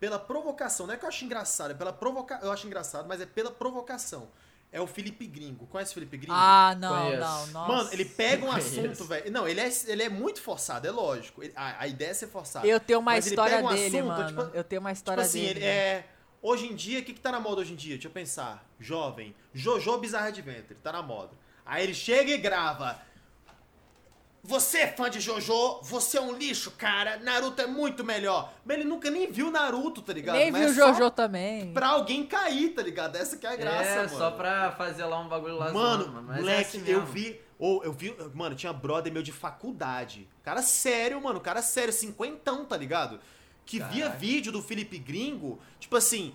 Pela 0.00 0.18
provocação. 0.18 0.86
Não 0.86 0.94
é 0.94 0.96
que 0.96 1.04
eu 1.04 1.08
acho 1.08 1.24
engraçado, 1.24 1.70
é 1.72 1.74
pela 1.74 1.92
provocação. 1.92 2.44
Eu 2.46 2.52
acho 2.52 2.66
engraçado, 2.66 3.06
mas 3.06 3.20
é 3.20 3.26
pela 3.26 3.50
provocação. 3.50 4.28
É 4.72 4.80
o 4.80 4.86
Felipe 4.86 5.26
Gringo. 5.26 5.66
Conhece 5.66 5.90
o 5.90 5.94
Felipe 5.94 6.16
Gringo? 6.16 6.32
Ah, 6.34 6.74
não, 6.78 7.02
Conheço. 7.04 7.20
não, 7.20 7.46
nossa. 7.48 7.72
Mano, 7.72 7.90
ele 7.92 8.04
pega 8.06 8.44
um 8.46 8.48
Conheço. 8.48 8.80
assunto, 8.80 9.04
velho. 9.04 9.30
Não, 9.30 9.46
ele 9.46 9.60
é, 9.60 9.70
ele 9.86 10.02
é 10.02 10.08
muito 10.08 10.40
forçado, 10.40 10.86
é 10.86 10.90
lógico. 10.90 11.42
Ele- 11.42 11.52
a, 11.54 11.82
a 11.82 11.86
ideia 11.86 12.10
é 12.10 12.14
ser 12.14 12.28
forçado. 12.28 12.66
Eu 12.66 12.80
tenho 12.80 12.98
uma 13.00 13.18
história 13.18 13.58
um 13.62 13.68
dele, 13.68 13.98
assunto, 13.98 14.06
mano. 14.08 14.28
tipo- 14.44 14.56
eu 14.56 14.64
tenho 14.64 14.80
uma 14.80 14.88
Tipo 14.90 14.98
história 14.98 15.22
assim, 15.22 15.40
dele. 15.42 15.58
ele 15.60 15.64
é. 15.66 16.06
Hoje 16.40 16.66
em 16.66 16.74
dia, 16.74 17.00
o 17.00 17.02
que, 17.04 17.12
que 17.12 17.20
tá 17.20 17.30
na 17.30 17.38
moda 17.38 17.60
hoje 17.60 17.72
em 17.74 17.76
dia? 17.76 17.94
Deixa 17.96 18.08
eu 18.08 18.12
pensar. 18.12 18.66
Jovem. 18.80 19.34
Jojo 19.52 19.98
Bizarre 19.98 20.28
Adventure, 20.28 20.74
tá 20.82 20.90
na 20.90 21.02
moda. 21.02 21.30
Aí 21.66 21.84
ele 21.84 21.94
chega 21.94 22.30
e 22.32 22.38
grava. 22.38 22.98
Você 24.44 24.78
é 24.78 24.88
fã 24.88 25.08
de 25.08 25.20
Jojo, 25.20 25.78
você 25.82 26.18
é 26.18 26.20
um 26.20 26.32
lixo, 26.32 26.72
cara. 26.72 27.16
Naruto 27.18 27.62
é 27.62 27.66
muito 27.66 28.02
melhor. 28.02 28.52
Mas 28.64 28.76
ele 28.76 28.88
nunca 28.88 29.08
nem 29.08 29.30
viu 29.30 29.52
Naruto, 29.52 30.02
tá 30.02 30.12
ligado? 30.12 30.34
Nem 30.34 30.50
Mas 30.50 30.74
viu 30.74 30.84
o 30.84 30.88
é 30.88 30.92
só 30.92 30.98
Jojo 30.98 31.10
também. 31.12 31.72
Pra 31.72 31.90
alguém 31.90 32.26
cair, 32.26 32.70
tá 32.70 32.82
ligado? 32.82 33.14
Essa 33.14 33.36
que 33.36 33.46
é 33.46 33.50
a 33.50 33.56
graça, 33.56 33.88
é, 33.88 33.96
mano. 33.98 34.18
só 34.18 34.32
pra 34.32 34.72
fazer 34.72 35.04
lá 35.04 35.20
um 35.20 35.28
bagulho 35.28 35.56
lá 35.56 35.72
Mano, 35.72 36.04
zoando, 36.04 36.22
mas 36.24 36.36
é 36.36 36.40
moleque, 36.40 36.76
assim 36.78 36.90
eu 36.90 37.06
vi. 37.06 37.40
Ou 37.56 37.84
eu 37.84 37.92
vi. 37.92 38.16
Mano, 38.34 38.56
tinha 38.56 38.72
brother 38.72 39.12
meu 39.12 39.22
de 39.22 39.30
faculdade. 39.30 40.28
Cara 40.42 40.60
sério, 40.60 41.22
mano. 41.22 41.40
Cara 41.40 41.62
sério, 41.62 41.92
cinquentão, 41.92 42.64
tá 42.64 42.76
ligado? 42.76 43.20
Que 43.64 43.78
via 43.78 44.06
Caraca. 44.06 44.18
vídeo 44.18 44.50
do 44.50 44.60
Felipe 44.60 44.98
Gringo, 44.98 45.60
tipo 45.78 45.96
assim. 45.96 46.34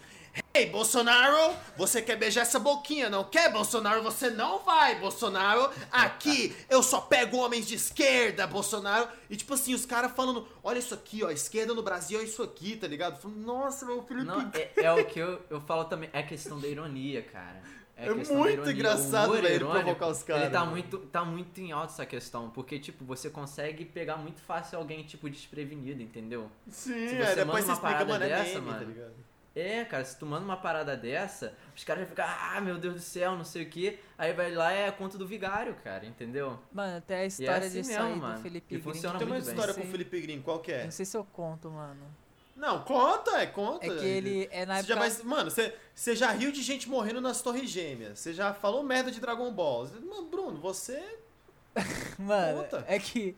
Hey, 0.53 0.65
Bolsonaro, 0.67 1.55
você 1.77 2.01
quer 2.01 2.15
beijar 2.15 2.41
essa 2.41 2.57
boquinha, 2.59 3.09
não 3.09 3.23
quer, 3.23 3.51
Bolsonaro? 3.51 4.01
Você 4.01 4.29
não 4.31 4.59
vai, 4.59 4.95
Bolsonaro. 4.99 5.69
Aqui 5.91 6.55
eu 6.69 6.81
só 6.81 6.99
pego 7.01 7.37
homens 7.37 7.67
de 7.67 7.75
esquerda, 7.75 8.47
Bolsonaro. 8.47 9.07
E 9.29 9.35
tipo 9.35 9.53
assim, 9.53 9.73
os 9.75 9.85
caras 9.85 10.11
falando, 10.13 10.47
olha 10.63 10.79
isso 10.79 10.93
aqui, 10.95 11.23
ó, 11.23 11.29
esquerda 11.29 11.73
no 11.75 11.83
Brasil 11.83 12.19
é 12.19 12.23
isso 12.23 12.41
aqui, 12.41 12.75
tá 12.75 12.87
ligado? 12.87 13.19
Falando, 13.21 13.37
Nossa, 13.39 13.85
meu 13.85 14.01
Felipe 14.03 14.25
Não, 14.25 14.49
é, 14.53 14.71
é 14.77 14.91
o 14.91 15.05
que 15.05 15.19
eu, 15.19 15.39
eu 15.49 15.61
falo 15.61 15.85
também, 15.85 16.09
é 16.11 16.23
questão 16.23 16.59
da 16.59 16.67
ironia, 16.67 17.21
cara. 17.21 17.61
É 17.95 18.13
da 18.13 18.13
muito 18.33 18.69
engraçado, 18.69 19.33
velho, 19.33 19.47
irônico, 19.55 19.79
provocar 19.83 20.07
os 20.07 20.21
caras, 20.23 20.43
Ele 20.43 20.51
tá 20.51 20.59
mano. 20.59 20.71
muito, 20.71 20.97
tá 20.99 21.25
muito 21.25 21.59
em 21.59 21.71
alta 21.71 21.93
essa 21.93 22.05
questão, 22.05 22.49
porque, 22.51 22.77
tipo, 22.79 23.03
você 23.03 23.27
consegue 23.29 23.85
pegar 23.85 24.17
muito 24.17 24.39
fácil 24.41 24.77
alguém, 24.77 25.03
tipo, 25.03 25.27
desprevenido, 25.29 26.01
entendeu? 26.01 26.49
Sim, 26.67 26.93
Se 27.09 27.15
é, 27.15 27.25
você 27.25 27.35
depois 27.35 27.47
manda 27.47 27.61
você 27.61 27.65
uma 27.67 27.73
explica, 27.73 28.05
mano, 28.05 28.23
é 28.23 28.27
dessa, 28.29 28.43
meme, 28.59 28.65
tá 28.65 28.71
mano. 28.71 28.85
ligado? 28.91 29.13
É, 29.59 29.83
cara, 29.85 30.05
se 30.05 30.17
tu 30.19 30.25
manda 30.25 30.45
uma 30.45 30.57
parada 30.57 30.95
dessa, 30.95 31.53
os 31.75 31.83
caras 31.83 32.01
vão 32.03 32.09
ficar, 32.09 32.53
ah, 32.55 32.61
meu 32.61 32.77
Deus 32.77 32.93
do 32.95 32.99
céu, 32.99 33.35
não 33.35 33.43
sei 33.43 33.63
o 33.63 33.69
que. 33.69 33.99
Aí 34.17 34.31
vai 34.33 34.53
lá 34.53 34.71
é 34.71 34.87
a 34.87 34.91
conta 34.91 35.17
do 35.17 35.25
vigário, 35.27 35.75
cara, 35.83 36.05
entendeu? 36.05 36.59
Mano, 36.71 36.97
até 36.97 37.21
a 37.21 37.25
história 37.25 37.65
assim 37.67 37.81
disso 37.81 37.89
mesmo, 37.91 38.05
aí 38.05 38.15
mano. 38.15 38.35
do 38.35 38.41
Felipe 38.41 38.65
E 38.75 38.77
Gringo. 38.77 38.93
funciona 38.93 39.17
Tem 39.17 39.27
uma 39.27 39.39
bem. 39.39 39.43
história 39.47 39.73
Não 39.73 39.81
com 39.81 39.87
o 39.87 39.91
Felipe 39.91 40.21
Gringo, 40.21 40.43
qual 40.43 40.59
que 40.59 40.71
é? 40.71 40.83
Não 40.83 40.91
sei 40.91 41.05
se 41.05 41.15
eu 41.17 41.23
conto, 41.25 41.71
mano. 41.71 42.05
Não, 42.55 42.83
conta, 42.83 43.39
é 43.41 43.45
conta. 43.47 43.85
É 43.85 43.89
que 43.97 44.05
ele 44.05 44.49
é 44.51 44.65
na 44.65 44.81
Você 44.81 44.87
já 44.87 44.95
época. 44.95 45.09
vai- 45.15 45.23
mano, 45.23 45.51
você, 45.51 45.75
você 45.93 46.15
já 46.15 46.31
riu 46.31 46.51
de 46.51 46.61
gente 46.63 46.89
morrendo 46.89 47.21
nas 47.21 47.41
Torres 47.41 47.69
Gêmeas. 47.69 48.17
Você 48.19 48.33
já 48.33 48.53
falou 48.53 48.83
merda 48.83 49.11
de 49.11 49.19
Dragon 49.19 49.51
Ball. 49.51 49.87
Mano, 50.03 50.25
Bruno, 50.27 50.59
você. 50.59 51.03
Mano, 52.17 52.63
Conta. 52.63 52.83
é 52.87 52.97
que. 52.99 53.35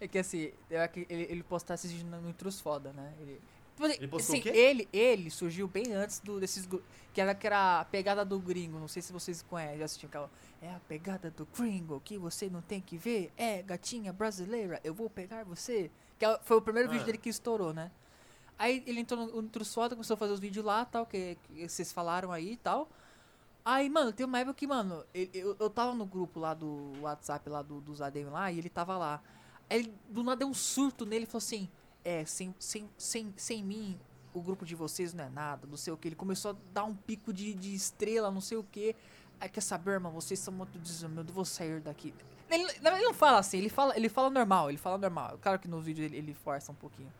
É 0.00 0.08
que 0.08 0.18
assim, 0.18 0.52
é 0.70 0.88
que 0.88 1.06
ele, 1.08 1.26
ele 1.30 1.42
postasse 1.44 1.86
esse 1.86 1.94
vídeo 1.94 2.10
no, 2.10 2.28
Intrus 2.28 2.60
Foda, 2.60 2.92
né? 2.92 3.12
Ele, 3.20 3.34
tipo 3.34 3.51
Ele 3.80 4.06
postou 4.08 4.40
quê? 4.40 4.48
ele, 4.50 4.88
ele 4.92 5.30
surgiu 5.30 5.66
bem 5.66 5.92
antes 5.92 6.20
do, 6.20 6.38
desses. 6.38 6.68
Que 7.12 7.20
era, 7.20 7.34
que 7.34 7.46
era 7.46 7.80
a 7.80 7.84
pegada 7.84 8.24
do 8.24 8.38
gringo. 8.38 8.78
Não 8.78 8.88
sei 8.88 9.02
se 9.02 9.12
vocês 9.12 9.42
conhecem, 9.42 9.78
já 9.78 9.84
assistiram 9.84 10.08
aquela. 10.08 10.30
É 10.60 10.70
a 10.70 10.80
pegada 10.80 11.30
do 11.30 11.46
gringo 11.46 12.00
que 12.04 12.16
você 12.16 12.48
não 12.48 12.62
tem 12.62 12.80
que 12.80 12.96
ver. 12.96 13.32
É, 13.36 13.62
gatinha 13.62 14.12
brasileira, 14.12 14.80
eu 14.84 14.94
vou 14.94 15.10
pegar 15.10 15.44
você. 15.44 15.90
Que 16.18 16.24
é- 16.24 16.38
foi 16.42 16.56
o 16.56 16.62
primeiro 16.62 16.88
vídeo 16.88 17.02
Ah. 17.02 17.06
dele 17.06 17.18
que 17.18 17.28
estourou, 17.28 17.72
né? 17.74 17.90
Aí 18.58 18.82
ele 18.86 19.00
entrou 19.00 19.26
no, 19.26 19.42
no 19.42 19.64
Foda, 19.64 19.94
começou 19.96 20.14
a 20.14 20.16
fazer 20.16 20.32
os 20.32 20.38
vídeos 20.40 20.64
lá, 20.64 20.84
tal, 20.84 21.04
que, 21.04 21.36
que 21.44 21.68
vocês 21.68 21.90
falaram 21.92 22.30
aí 22.30 22.52
e 22.52 22.56
tal. 22.56 22.88
Aí, 23.64 23.88
mano, 23.88 24.12
tem 24.12 24.24
uma 24.26 24.38
época 24.38 24.54
que, 24.54 24.66
mano, 24.66 25.04
ele- 25.14 25.30
eu, 25.34 25.56
eu 25.58 25.70
tava 25.70 25.94
no 25.94 26.04
grupo 26.06 26.38
lá 26.40 26.52
do 26.54 26.92
WhatsApp 27.00 27.48
lá 27.48 27.62
do, 27.62 27.80
dos 27.80 28.00
ADM 28.00 28.30
lá 28.30 28.50
e 28.52 28.58
ele 28.58 28.68
tava 28.68 28.96
lá. 28.96 29.22
Aí 29.68 29.92
do 30.08 30.22
nada 30.22 30.36
deu 30.40 30.48
um 30.48 30.54
surto 30.54 31.04
nele 31.06 31.24
e 31.24 31.26
falou 31.26 31.38
assim: 31.38 31.68
É, 32.04 32.24
sem, 32.24 32.54
sem, 32.58 32.88
sem, 32.98 33.32
sem 33.36 33.62
mim, 33.62 33.98
o 34.34 34.40
grupo 34.40 34.64
de 34.64 34.74
vocês 34.74 35.12
não 35.12 35.24
é 35.24 35.28
nada, 35.28 35.66
não 35.66 35.76
sei 35.76 35.92
o 35.92 35.96
que. 35.96 36.08
Ele 36.08 36.16
começou 36.16 36.52
a 36.52 36.56
dar 36.72 36.84
um 36.84 36.94
pico 36.94 37.32
de, 37.32 37.54
de 37.54 37.74
estrela, 37.74 38.30
não 38.30 38.40
sei 38.40 38.58
o 38.58 38.64
que. 38.64 38.96
Aí 39.40 39.48
quer 39.48 39.60
saber, 39.60 39.92
irmão, 39.92 40.12
vocês 40.12 40.38
são 40.38 40.52
muito 40.54 40.78
desumildes, 40.78 41.34
vou 41.34 41.44
sair 41.44 41.80
daqui. 41.80 42.14
Ele, 42.48 42.64
ele 42.64 43.04
não 43.04 43.14
fala 43.14 43.38
assim, 43.38 43.58
ele 43.58 43.68
fala, 43.68 43.96
ele 43.96 44.08
fala 44.08 44.30
normal, 44.30 44.68
ele 44.68 44.78
fala 44.78 44.98
normal. 44.98 45.38
Claro 45.40 45.58
que 45.58 45.68
no 45.68 45.80
vídeo 45.80 46.04
ele, 46.04 46.16
ele 46.16 46.34
força 46.34 46.70
um 46.70 46.74
pouquinho. 46.74 47.12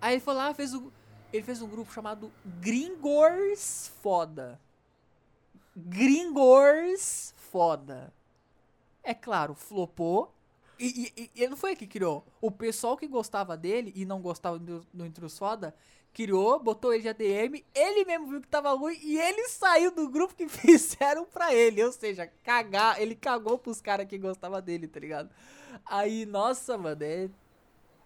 Aí 0.00 0.14
ele 0.14 0.20
foi 0.20 0.34
lá, 0.34 0.52
fez 0.52 0.74
o. 0.74 0.92
Ele 1.32 1.42
fez 1.42 1.62
um 1.62 1.68
grupo 1.68 1.92
chamado 1.92 2.30
Gringors 2.60 3.92
Foda. 4.02 4.60
Gringors 5.76 7.32
Foda. 7.36 8.12
É 9.02 9.14
claro, 9.14 9.54
flopou. 9.54 10.32
E, 10.84 11.12
e- 11.16 11.30
e 11.34 11.40
ele 11.42 11.50
não 11.50 11.56
foi 11.56 11.76
que 11.76 11.86
criou. 11.86 12.24
O 12.40 12.50
pessoal 12.50 12.96
que 12.96 13.06
gostava 13.06 13.56
dele 13.56 13.92
e 13.94 14.04
não 14.04 14.20
gostava 14.20 14.58
do, 14.58 14.80
do 14.92 15.06
Intrus 15.06 15.38
Foda 15.38 15.74
criou, 16.12 16.58
botou 16.58 16.92
ele 16.92 17.02
de 17.02 17.08
ADM, 17.08 17.64
ele 17.74 18.04
mesmo 18.04 18.26
viu 18.26 18.40
que 18.40 18.48
tava 18.48 18.70
ruim 18.72 18.98
e 19.02 19.18
ele 19.18 19.48
saiu 19.48 19.90
do 19.94 20.08
grupo 20.10 20.34
que 20.34 20.48
fizeram 20.48 21.24
pra 21.24 21.54
ele. 21.54 21.82
Ou 21.84 21.92
seja, 21.92 22.26
cagar, 22.42 23.00
ele 23.00 23.14
cagou 23.14 23.58
pros 23.58 23.80
caras 23.80 24.06
que 24.06 24.18
gostavam 24.18 24.60
dele, 24.60 24.88
tá 24.88 25.00
ligado? 25.00 25.30
Aí, 25.86 26.26
nossa, 26.26 26.76
mano, 26.76 27.02
é 27.04 27.28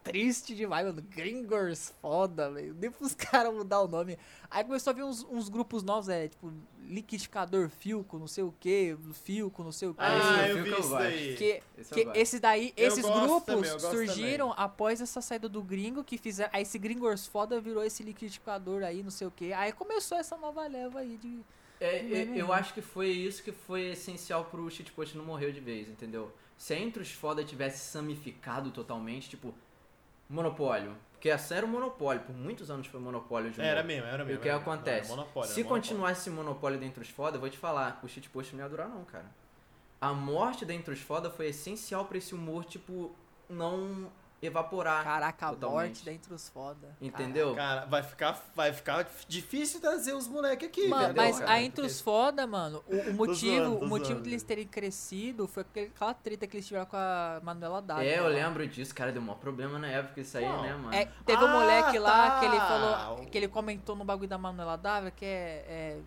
triste 0.06 0.54
demais, 0.54 0.86
mano. 0.86 1.02
Gringors 1.02 1.92
foda, 2.00 2.50
velho. 2.50 2.72
Deu 2.74 2.92
pros 2.92 3.14
caras 3.16 3.52
mudar 3.52 3.82
o 3.82 3.88
nome. 3.88 4.18
Aí 4.50 4.64
começou 4.64 4.92
a 4.92 4.94
vir 4.94 5.02
uns, 5.02 5.24
uns 5.24 5.48
grupos 5.48 5.82
novos, 5.82 6.08
é, 6.08 6.28
tipo, 6.28 6.52
liquidificador 6.88 7.68
Filco, 7.68 8.18
não 8.18 8.28
sei 8.28 8.44
o 8.44 8.54
que, 8.58 8.96
Filco, 9.24 9.62
não 9.62 9.72
sei 9.72 9.88
o 9.88 9.94
que. 9.94 10.00
Ah, 10.00 10.44
esse 10.44 10.50
eu 10.50 10.64
vi 10.64 10.70
fico 10.70 10.80
isso 10.80 10.90
daí. 10.90 11.36
Que, 11.36 11.62
Esse 11.76 11.94
que 11.94 12.00
eu 12.00 12.04
gosto. 12.04 12.16
esse 12.18 12.40
daí, 12.40 12.72
Eu 12.76 12.88
esses 12.88 13.04
grupos 13.04 13.44
também, 13.44 13.78
surgiram 13.78 14.52
após 14.56 15.00
essa 15.00 15.20
saída 15.20 15.48
do 15.48 15.62
gringo 15.62 16.04
que 16.04 16.16
fizeram. 16.16 16.50
Aí 16.52 16.62
esse 16.62 16.78
gringors 16.78 17.26
foda 17.26 17.60
virou 17.60 17.82
esse 17.84 18.02
liquidificador 18.02 18.82
aí, 18.82 19.02
não 19.02 19.10
sei 19.10 19.26
o 19.26 19.30
que. 19.30 19.52
Aí 19.52 19.72
começou 19.72 20.16
essa 20.16 20.36
nova 20.36 20.66
leva 20.66 21.00
aí 21.00 21.16
de. 21.16 21.40
É, 21.80 21.96
é 21.96 22.22
é, 22.22 22.40
eu 22.40 22.52
acho 22.52 22.72
que 22.72 22.80
foi 22.80 23.08
isso 23.08 23.42
que 23.42 23.52
foi 23.52 23.90
essencial 23.90 24.46
pro 24.46 24.70
shitpost 24.70 25.16
não 25.16 25.24
morrer 25.24 25.52
de 25.52 25.60
vez, 25.60 25.88
entendeu? 25.88 26.32
Se 26.56 26.72
a 26.72 26.80
Intros 26.80 27.12
Foda 27.12 27.44
tivesse 27.44 27.90
samificado 27.90 28.70
totalmente, 28.70 29.28
tipo, 29.28 29.54
monopólio. 30.28 30.96
Porque 31.12 31.30
essa 31.30 31.54
era 31.54 31.64
o 31.64 31.68
monopólio, 31.68 32.22
por 32.22 32.34
muitos 32.36 32.70
anos 32.70 32.86
foi 32.86 33.00
monopólio 33.00 33.50
de 33.50 33.60
Era 33.60 33.82
mesmo, 33.82 34.06
era 34.06 34.22
E 34.22 34.26
mesmo. 34.26 34.38
o 34.38 34.42
que 34.42 34.48
mesmo. 34.48 34.60
acontece? 34.60 35.08
Não, 35.08 35.16
monopólio, 35.16 35.50
Se 35.50 35.64
continuasse 35.64 36.20
esse 36.20 36.30
monopólio 36.30 36.78
dentro 36.78 37.00
dos 37.00 37.08
foda, 37.10 37.36
eu 37.36 37.40
vou 37.40 37.48
te 37.48 37.56
falar, 37.58 37.98
o 38.02 38.08
shitpost 38.08 38.54
não 38.54 38.62
ia 38.62 38.68
durar 38.68 38.88
não, 38.88 39.04
cara. 39.04 39.24
A 40.00 40.12
morte 40.12 40.64
dentro 40.64 40.92
dos 40.92 41.02
foda 41.02 41.30
foi 41.30 41.46
essencial 41.48 42.04
pra 42.04 42.18
esse 42.18 42.34
humor, 42.34 42.64
tipo, 42.66 43.14
não 43.48 44.10
evaporar. 44.42 45.02
Caraca, 45.02 45.46
a 45.46 45.50
totalmente. 45.50 45.88
morte 45.88 46.04
dentro 46.04 46.30
dos 46.30 46.48
foda. 46.48 46.94
Entendeu? 47.00 47.54
Cara, 47.54 47.86
vai 47.86 48.02
ficar, 48.02 48.44
vai 48.54 48.72
ficar 48.72 49.08
difícil 49.26 49.80
trazer 49.80 50.12
os 50.12 50.28
moleques 50.28 50.68
aqui, 50.68 50.86
Mano, 50.88 51.14
velho. 51.14 51.16
mas 51.16 51.38
cara, 51.38 51.50
a 51.50 51.54
porque- 51.54 51.66
Intros 51.66 52.00
foda, 52.00 52.46
mano, 52.46 52.84
o, 52.86 52.96
o 53.10 53.14
motivo, 53.14 53.64
zoando, 53.64 53.84
o 53.84 53.88
motivo 53.88 54.08
zoando. 54.10 54.22
deles 54.22 54.42
terem 54.42 54.66
crescido 54.66 55.48
foi 55.48 55.64
aquela 55.64 56.12
treta 56.14 56.46
que 56.46 56.56
eles 56.56 56.66
tiveram 56.66 56.86
com 56.86 56.96
a 56.96 57.40
Manuela 57.42 57.80
Dávila. 57.80 58.06
É, 58.06 58.18
eu 58.18 58.24
lá. 58.24 58.28
lembro 58.28 58.66
disso, 58.68 58.94
cara, 58.94 59.10
deu 59.10 59.22
maior 59.22 59.38
problema 59.38 59.78
na 59.78 59.88
época 59.88 60.20
isso 60.20 60.36
aí, 60.36 60.44
né, 60.44 60.74
mano? 60.74 60.94
É, 60.94 61.06
teve 61.24 61.42
um 61.42 61.48
Ah, 61.48 61.52
moleque 61.52 61.98
lá 61.98 62.30
tá. 62.32 62.40
que 62.40 62.46
ele 62.46 62.58
falou, 62.58 63.26
que 63.26 63.38
ele 63.38 63.48
comentou 63.48 63.96
no 63.96 64.04
bagulho 64.04 64.28
da 64.28 64.38
Manuela 64.38 64.76
Dávila 64.76 65.10
que 65.10 65.24
é, 65.24 65.64
é 65.66 65.98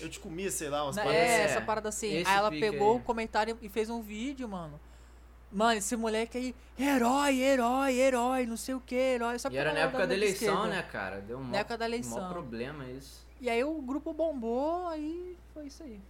Eu 0.00 0.08
te 0.08 0.20
comia, 0.20 0.50
sei 0.50 0.68
lá, 0.70 0.84
umas 0.84 0.96
Né, 0.96 1.02
paradas 1.02 1.22
é, 1.28 1.34
assim. 1.44 1.52
essa 1.52 1.60
parada 1.60 1.88
assim. 1.88 2.12
Esse 2.14 2.30
Aí 2.30 2.36
ela 2.38 2.50
pegou 2.50 2.92
aí. 2.92 2.96
o 3.00 3.02
comentário 3.02 3.58
e 3.60 3.68
fez 3.68 3.90
um 3.90 4.00
vídeo, 4.00 4.48
mano. 4.48 4.80
Mano, 5.52 5.78
esse 5.78 5.96
moleque 5.96 6.38
aí, 6.38 6.54
herói, 6.78 7.40
herói, 7.40 7.94
herói, 7.98 8.46
não 8.46 8.56
sei 8.56 8.74
o 8.74 8.80
que, 8.80 8.94
herói. 8.94 9.38
Só 9.38 9.48
E 9.50 9.56
era 9.56 9.72
na 9.72 9.80
época 9.80 9.98
da 9.98 10.06
galera 10.06 10.24
eleição, 10.24 10.54
esquerda. 10.54 10.68
né, 10.76 10.82
cara? 10.82 11.20
Deu 11.20 11.38
um 11.38 11.44
Na 11.48 11.58
época 11.58 11.76
da 11.76 11.84
maior 11.88 11.94
eleição. 11.96 12.28
problema 12.28 12.84
isso. 12.86 13.26
E 13.40 13.50
aí 13.50 13.64
o 13.64 13.80
grupo 13.82 14.12
bombou, 14.12 14.86
aí 14.88 15.36
foi 15.52 15.66
isso 15.66 15.82
aí. 15.82 16.00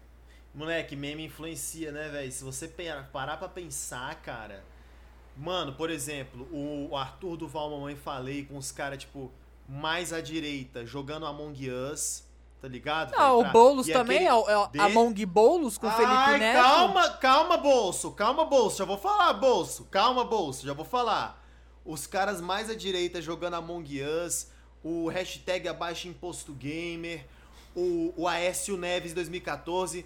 Moleque, 0.55 0.95
meme 0.97 1.25
influencia, 1.25 1.91
né, 1.93 2.09
velho? 2.09 2.31
Se 2.33 2.43
você 2.45 2.69
parar 3.13 3.37
pra 3.37 3.49
pensar, 3.49 4.15
cara. 4.17 4.63
Mano, 5.37 5.73
por 5.75 5.89
exemplo, 5.91 6.47
o 6.53 6.95
Arthur 6.97 7.37
do 7.37 7.49
Val 7.49 7.71
Mamãe 7.71 7.97
Falei 7.97 8.45
com 8.45 8.59
os 8.59 8.71
caras, 8.73 8.99
tipo, 8.99 9.31
mais 9.69 10.13
à 10.13 10.21
direita, 10.21 10.85
jogando 10.85 11.25
Among 11.25 11.71
Us, 11.71 12.25
tá 12.61 12.69
ligado? 12.69 13.13
Não, 13.17 13.41
o 13.41 13.45
Boulos 13.51 13.89
e 13.89 13.93
também, 13.93 14.17
aquele- 14.19 14.29
é 14.31 14.35
o, 14.35 14.49
é 14.51 14.57
o 14.59 14.67
de- 14.69 14.81
Among 14.81 15.27
Boulos 15.27 15.79
com 15.79 15.87
o 15.87 15.91
Felipe 15.91 16.39
Neto. 16.39 16.63
calma, 16.63 17.09
calma, 17.11 17.57
bolso, 17.57 18.11
calma, 18.13 18.45
bolso, 18.45 18.79
já 18.79 18.85
vou 18.85 18.99
falar, 18.99 19.33
bolso, 19.35 19.85
calma, 19.91 20.25
bolso, 20.25 20.67
já 20.67 20.73
vou 20.73 20.85
falar. 20.85 21.43
Os 21.85 22.07
caras 22.07 22.41
mais 22.41 22.69
à 22.69 22.75
direita 22.75 23.23
jogando 23.23 23.55
Among 23.55 24.03
Us, 24.03 24.49
o 24.85 25.09
hashtag 25.09 25.69
abaixo 25.69 26.09
imposto 26.09 26.53
gamer, 26.53 27.25
o, 27.75 28.13
o 28.17 28.29
Aécio 28.29 28.77
Neves 28.77 29.13
2014. 29.15 30.05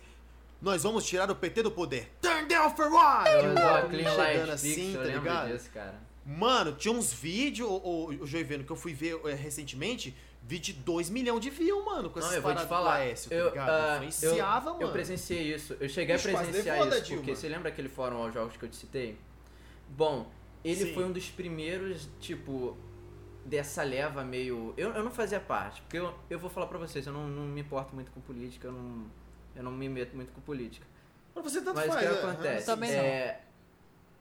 Nós 0.63 0.83
vamos 0.83 1.05
tirar 1.05 1.31
o 1.31 1.35
PT 1.37 1.63
do 1.63 1.71
poder. 1.71 2.11
Turn 2.23 2.47
down 2.47 2.75
for 2.75 2.91
what? 2.91 3.29
O 3.29 3.91
chegando 3.91 4.17
Light 4.17 4.51
assim, 4.51 4.95
tá 4.95 5.03
ligado? 5.05 5.53
disso, 5.53 5.71
cara. 5.75 5.95
Mano, 6.25 6.73
tinha 6.73 6.95
uns 6.95 7.13
vídeos, 7.13 7.69
o, 7.69 8.07
o 8.23 8.27
Joiveno, 8.27 8.65
que 8.65 8.71
eu 8.71 8.77
fui 8.77 8.95
ver 8.95 9.21
eh, 9.27 9.35
recentemente, 9.35 10.17
vídeo 10.47 10.75
de 10.75 10.81
2 10.81 11.11
milhões 11.11 11.41
de 11.41 11.51
views, 11.51 11.85
mano, 11.85 12.11
com 12.11 12.21
Não, 12.21 12.27
essas 12.27 12.37
eu 12.37 12.43
vou 12.43 12.51
te 12.53 12.55
paradas 12.55 12.69
falar. 12.69 12.97
do 12.97 13.03
Aécio, 13.03 13.31
tá 13.31 13.35
eu, 13.37 13.49
ligado? 13.49 13.71
ah, 13.71 13.97
Influenciava, 14.05 14.69
eu, 14.69 14.75
mano. 14.75 14.87
Eu 14.87 14.93
presenciei 14.93 15.55
isso. 15.55 15.77
Eu 15.81 15.89
cheguei 15.89 16.17
Bicho, 16.17 16.29
a 16.29 16.33
presenciar 16.39 16.79
isso. 16.79 16.89
Porque 16.91 17.03
Dilma. 17.23 17.35
você 17.37 17.49
lembra 17.49 17.69
aquele 17.71 17.89
fórum 17.89 18.17
aos 18.19 18.35
jogos 18.35 18.57
que 18.57 18.65
eu 18.65 18.69
te 18.69 18.77
citei? 18.77 19.19
Bom, 19.89 20.31
ele 20.63 20.87
Sim. 20.87 20.95
foi 20.95 21.05
um 21.05 21.13
dos 21.13 21.29
primeiros, 21.31 22.09
tipo, 22.21 22.77
dessa 23.45 23.83
leva 23.83 24.23
meio. 24.25 24.75
Eu, 24.77 24.91
eu 24.93 25.03
não 25.03 25.11
fazia 25.11 25.41
parte, 25.41 25.81
porque 25.83 25.99
eu, 25.99 26.15
eu 26.29 26.39
vou 26.39 26.51
falar 26.51 26.67
pra 26.67 26.79
vocês, 26.79 27.07
eu 27.07 27.13
não, 27.13 27.27
não 27.27 27.45
me 27.45 27.61
importo 27.63 27.95
muito 27.95 28.11
com 28.11 28.21
política, 28.21 28.69
eu 28.69 28.73
não, 28.73 29.07
eu 29.57 29.63
não 29.63 29.73
me 29.73 29.89
meto 29.89 30.15
muito 30.15 30.33
com 30.33 30.41
política. 30.41 30.87
Mas 31.35 31.45
você 31.45 31.61
tanto 31.63 31.77
Mas 31.77 31.87
o 31.87 31.93
faz, 31.93 32.07
que 32.09 32.15
é, 32.15 32.19
acontece? 32.19 32.71
Eu 32.71 32.75
também 32.75 32.91
não. 32.93 32.99
é, 32.99 33.41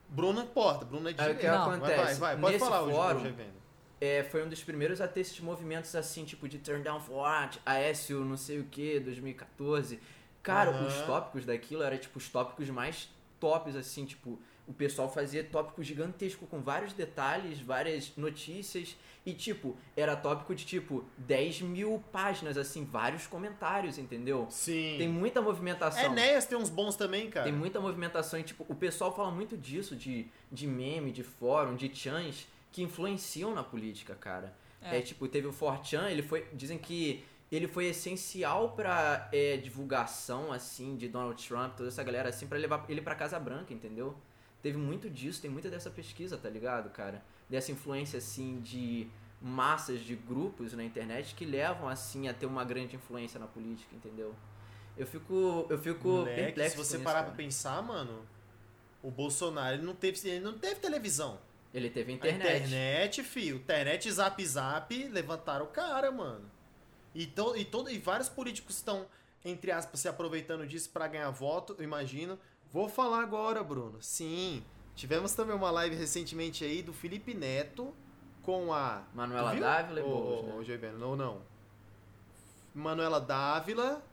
Bruno 0.09 0.41
importa, 0.41 0.85
Bruno 0.85 1.09
é 1.09 1.13
de 1.13 1.21
Aí 1.21 1.31
o 1.31 1.35
que 1.35 1.41
direita. 1.41 1.63
acontece? 1.63 1.95
Vai, 1.97 2.05
vai, 2.05 2.15
vai, 2.15 2.37
pode 2.37 2.53
Nesse 2.53 2.65
falar 2.65 2.81
o 2.83 2.91
fórum, 2.91 3.19
Joiveno. 3.19 3.62
É, 4.03 4.21
foi 4.21 4.43
um 4.43 4.49
dos 4.49 4.61
primeiros 4.61 4.99
a 4.99 5.07
ter 5.07 5.21
esses 5.21 5.39
movimentos 5.39 5.95
assim, 5.95 6.25
tipo 6.25 6.45
de 6.49 6.59
turn 6.59 6.83
down 6.83 6.99
for 6.99 7.19
what, 7.19 7.57
Aécio 7.65 8.25
não 8.25 8.35
sei 8.35 8.59
o 8.59 8.65
que, 8.65 8.99
2014. 8.99 9.97
Cara, 10.41 10.71
Aham. 10.71 10.87
os 10.87 11.01
tópicos 11.03 11.45
daquilo 11.45 11.83
eram 11.83 11.97
tipo 11.97 12.17
os 12.17 12.27
tópicos 12.27 12.69
mais 12.69 13.07
tops, 13.39 13.77
assim, 13.77 14.03
tipo, 14.03 14.37
o 14.67 14.73
pessoal 14.73 15.09
fazia 15.09 15.41
tópico 15.41 15.81
gigantesco 15.81 16.45
com 16.47 16.59
vários 16.59 16.91
detalhes, 16.91 17.59
várias 17.61 18.11
notícias. 18.17 18.95
E, 19.25 19.33
tipo, 19.33 19.77
era 19.95 20.17
tópico 20.17 20.53
de 20.53 20.65
tipo 20.65 21.05
10 21.17 21.61
mil 21.61 22.03
páginas, 22.11 22.57
assim, 22.57 22.83
vários 22.83 23.25
comentários, 23.25 23.97
entendeu? 23.97 24.47
Sim. 24.49 24.95
Tem 24.97 25.07
muita 25.07 25.41
movimentação. 25.41 26.03
Enéas 26.11 26.45
tem 26.45 26.57
uns 26.57 26.69
bons 26.69 26.97
também, 26.97 27.29
cara. 27.29 27.45
Tem 27.45 27.53
muita 27.53 27.79
movimentação 27.79 28.37
e, 28.37 28.43
tipo, 28.43 28.65
o 28.67 28.75
pessoal 28.75 29.15
fala 29.15 29.31
muito 29.31 29.57
disso, 29.57 29.95
de, 29.95 30.27
de 30.51 30.67
meme, 30.67 31.09
de 31.09 31.23
fórum, 31.23 31.75
de 31.75 31.93
chans, 31.95 32.45
que 32.73 32.81
influenciam 32.81 33.53
na 33.53 33.63
política, 33.63 34.15
cara. 34.15 34.53
É. 34.81 34.97
É, 34.97 35.01
tipo, 35.01 35.27
teve 35.29 35.47
o 35.47 35.53
4chan, 35.53 36.09
ele 36.09 36.23
foi. 36.23 36.45
Dizem 36.51 36.77
que 36.77 37.23
ele 37.49 37.67
foi 37.67 37.85
essencial 37.85 38.71
pra 38.71 39.29
é, 39.31 39.55
divulgação, 39.57 40.51
assim, 40.51 40.97
de 40.97 41.07
Donald 41.07 41.47
Trump, 41.47 41.75
toda 41.77 41.87
essa 41.87 42.03
galera, 42.03 42.29
assim, 42.29 42.47
pra 42.47 42.57
levar 42.57 42.83
ele 42.89 43.01
pra 43.01 43.15
Casa 43.15 43.39
Branca, 43.39 43.71
entendeu? 43.73 44.17
Teve 44.61 44.77
muito 44.77 45.09
disso, 45.09 45.41
tem 45.41 45.51
muita 45.51 45.69
dessa 45.69 45.91
pesquisa, 45.91 46.35
tá 46.35 46.49
ligado, 46.49 46.89
cara? 46.89 47.23
Dessa 47.47 47.71
influência, 47.71 48.17
assim, 48.17 48.59
de 48.59 49.07
massas 49.39 49.99
de 49.99 50.15
grupos 50.15 50.73
na 50.73 50.83
internet 50.83 51.35
que 51.35 51.45
levam, 51.45 51.87
assim, 51.87 52.27
a 52.27 52.33
ter 52.33 52.47
uma 52.47 52.63
grande 52.63 52.95
influência 52.95 53.39
na 53.39 53.45
política, 53.45 53.95
entendeu? 53.95 54.33
Eu 54.97 55.05
fico. 55.05 55.67
Eu 55.69 55.77
fico 55.77 56.07
Moleque, 56.07 56.41
perplexo 56.41 56.77
se 56.77 56.83
você 56.83 56.93
com 56.93 56.95
isso, 56.95 57.03
parar 57.03 57.19
cara. 57.19 57.27
pra 57.27 57.35
pensar, 57.35 57.81
mano, 57.83 58.25
o 59.03 59.11
Bolsonaro 59.11 59.75
ele 59.75 59.83
não 59.83 59.93
teve, 59.93 60.27
ele 60.27 60.43
não 60.43 60.57
teve 60.57 60.75
televisão. 60.75 61.39
Ele 61.73 61.89
teve 61.89 62.11
A 62.11 62.15
internet. 62.15 62.67
internet, 62.67 63.23
filho. 63.23 63.57
Internet, 63.57 64.11
zap, 64.11 64.45
zap, 64.45 65.07
levantaram 65.07 65.65
o 65.65 65.69
cara, 65.69 66.11
mano. 66.11 66.49
E, 67.15 67.25
to, 67.25 67.55
e, 67.57 67.65
todo, 67.65 67.89
e 67.89 67.97
vários 67.97 68.29
políticos 68.29 68.75
estão, 68.77 69.07
entre 69.43 69.71
aspas, 69.71 69.99
se 69.99 70.07
aproveitando 70.07 70.67
disso 70.67 70.89
pra 70.91 71.07
ganhar 71.07 71.29
voto, 71.31 71.75
eu 71.77 71.83
imagino. 71.83 72.37
Vou 72.71 72.87
falar 72.87 73.21
agora, 73.21 73.63
Bruno. 73.63 73.97
Sim. 74.01 74.63
Tivemos 74.95 75.33
também 75.33 75.55
uma 75.55 75.71
live 75.71 75.95
recentemente 75.95 76.63
aí 76.63 76.83
do 76.83 76.93
Felipe 76.93 77.33
Neto 77.33 77.93
com 78.43 78.71
a. 78.71 79.03
Manuela? 79.13 79.55
Dávila 79.55 79.99
e 79.99 80.03
Boulos, 80.03 80.67
né? 80.67 80.93
não, 80.97 81.15
não. 81.15 81.41
Manuela 82.73 83.19
Dávila 83.19 84.03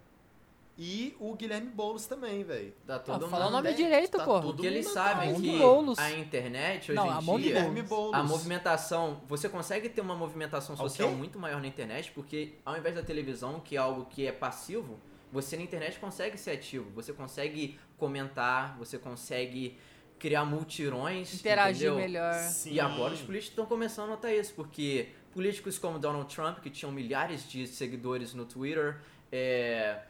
e 0.82 1.15
o 1.20 1.35
Guilherme 1.35 1.69
Boulos 1.69 2.07
também, 2.07 2.43
velho. 2.43 2.73
Tá 2.86 2.98
todo 2.98 3.27
Ah, 3.27 3.28
fala 3.28 3.48
o 3.48 3.51
nome 3.51 3.69
né? 3.69 3.74
direito, 3.77 4.16
Tá 4.16 4.24
pô. 4.24 4.40
Porque 4.40 4.66
eles 4.66 4.89
sabem 4.89 5.35
que 5.39 5.59
Boulos. 5.59 5.98
a 5.98 6.11
internet 6.12 6.90
hoje 6.90 6.94
Não, 6.98 7.07
em 7.07 7.11
Ramon 7.11 7.36
dia, 7.39 7.47
Guilherme 7.52 7.82
Boulos. 7.82 8.15
a 8.15 8.23
movimentação, 8.23 9.20
você 9.28 9.47
consegue 9.47 9.90
ter 9.90 10.01
uma 10.01 10.15
movimentação 10.15 10.74
social 10.74 11.11
quê? 11.11 11.15
muito 11.15 11.39
maior 11.39 11.61
na 11.61 11.66
internet, 11.66 12.11
porque 12.12 12.55
ao 12.65 12.78
invés 12.78 12.94
da 12.94 13.02
televisão, 13.02 13.61
que 13.61 13.77
é 13.77 13.78
algo 13.78 14.07
que 14.07 14.27
é 14.27 14.32
passivo, 14.32 14.98
você 15.31 15.55
na 15.55 15.62
internet 15.62 15.98
consegue 16.01 16.39
ser 16.39 16.52
ativo, 16.52 16.89
você 16.94 17.12
consegue 17.12 17.78
comentar, 17.98 18.74
você 18.78 18.97
consegue 18.97 19.77
criar 20.19 20.47
multirões, 20.47 21.35
Interagir 21.35 21.89
entendeu? 21.90 21.97
melhor. 21.97 22.35
Sim. 22.48 22.73
E 22.73 22.81
agora 22.81 23.12
os 23.12 23.20
políticos 23.20 23.51
estão 23.52 23.66
começando 23.66 24.07
a 24.07 24.11
notar 24.12 24.32
isso, 24.35 24.55
porque 24.55 25.11
políticos 25.32 25.78
como 25.78 25.98
Donald 25.98 26.35
Trump, 26.35 26.59
que 26.61 26.70
tinham 26.70 26.90
milhares 26.90 27.47
de 27.48 27.66
seguidores 27.66 28.32
no 28.35 28.44
Twitter, 28.47 28.98
é, 29.31 30.01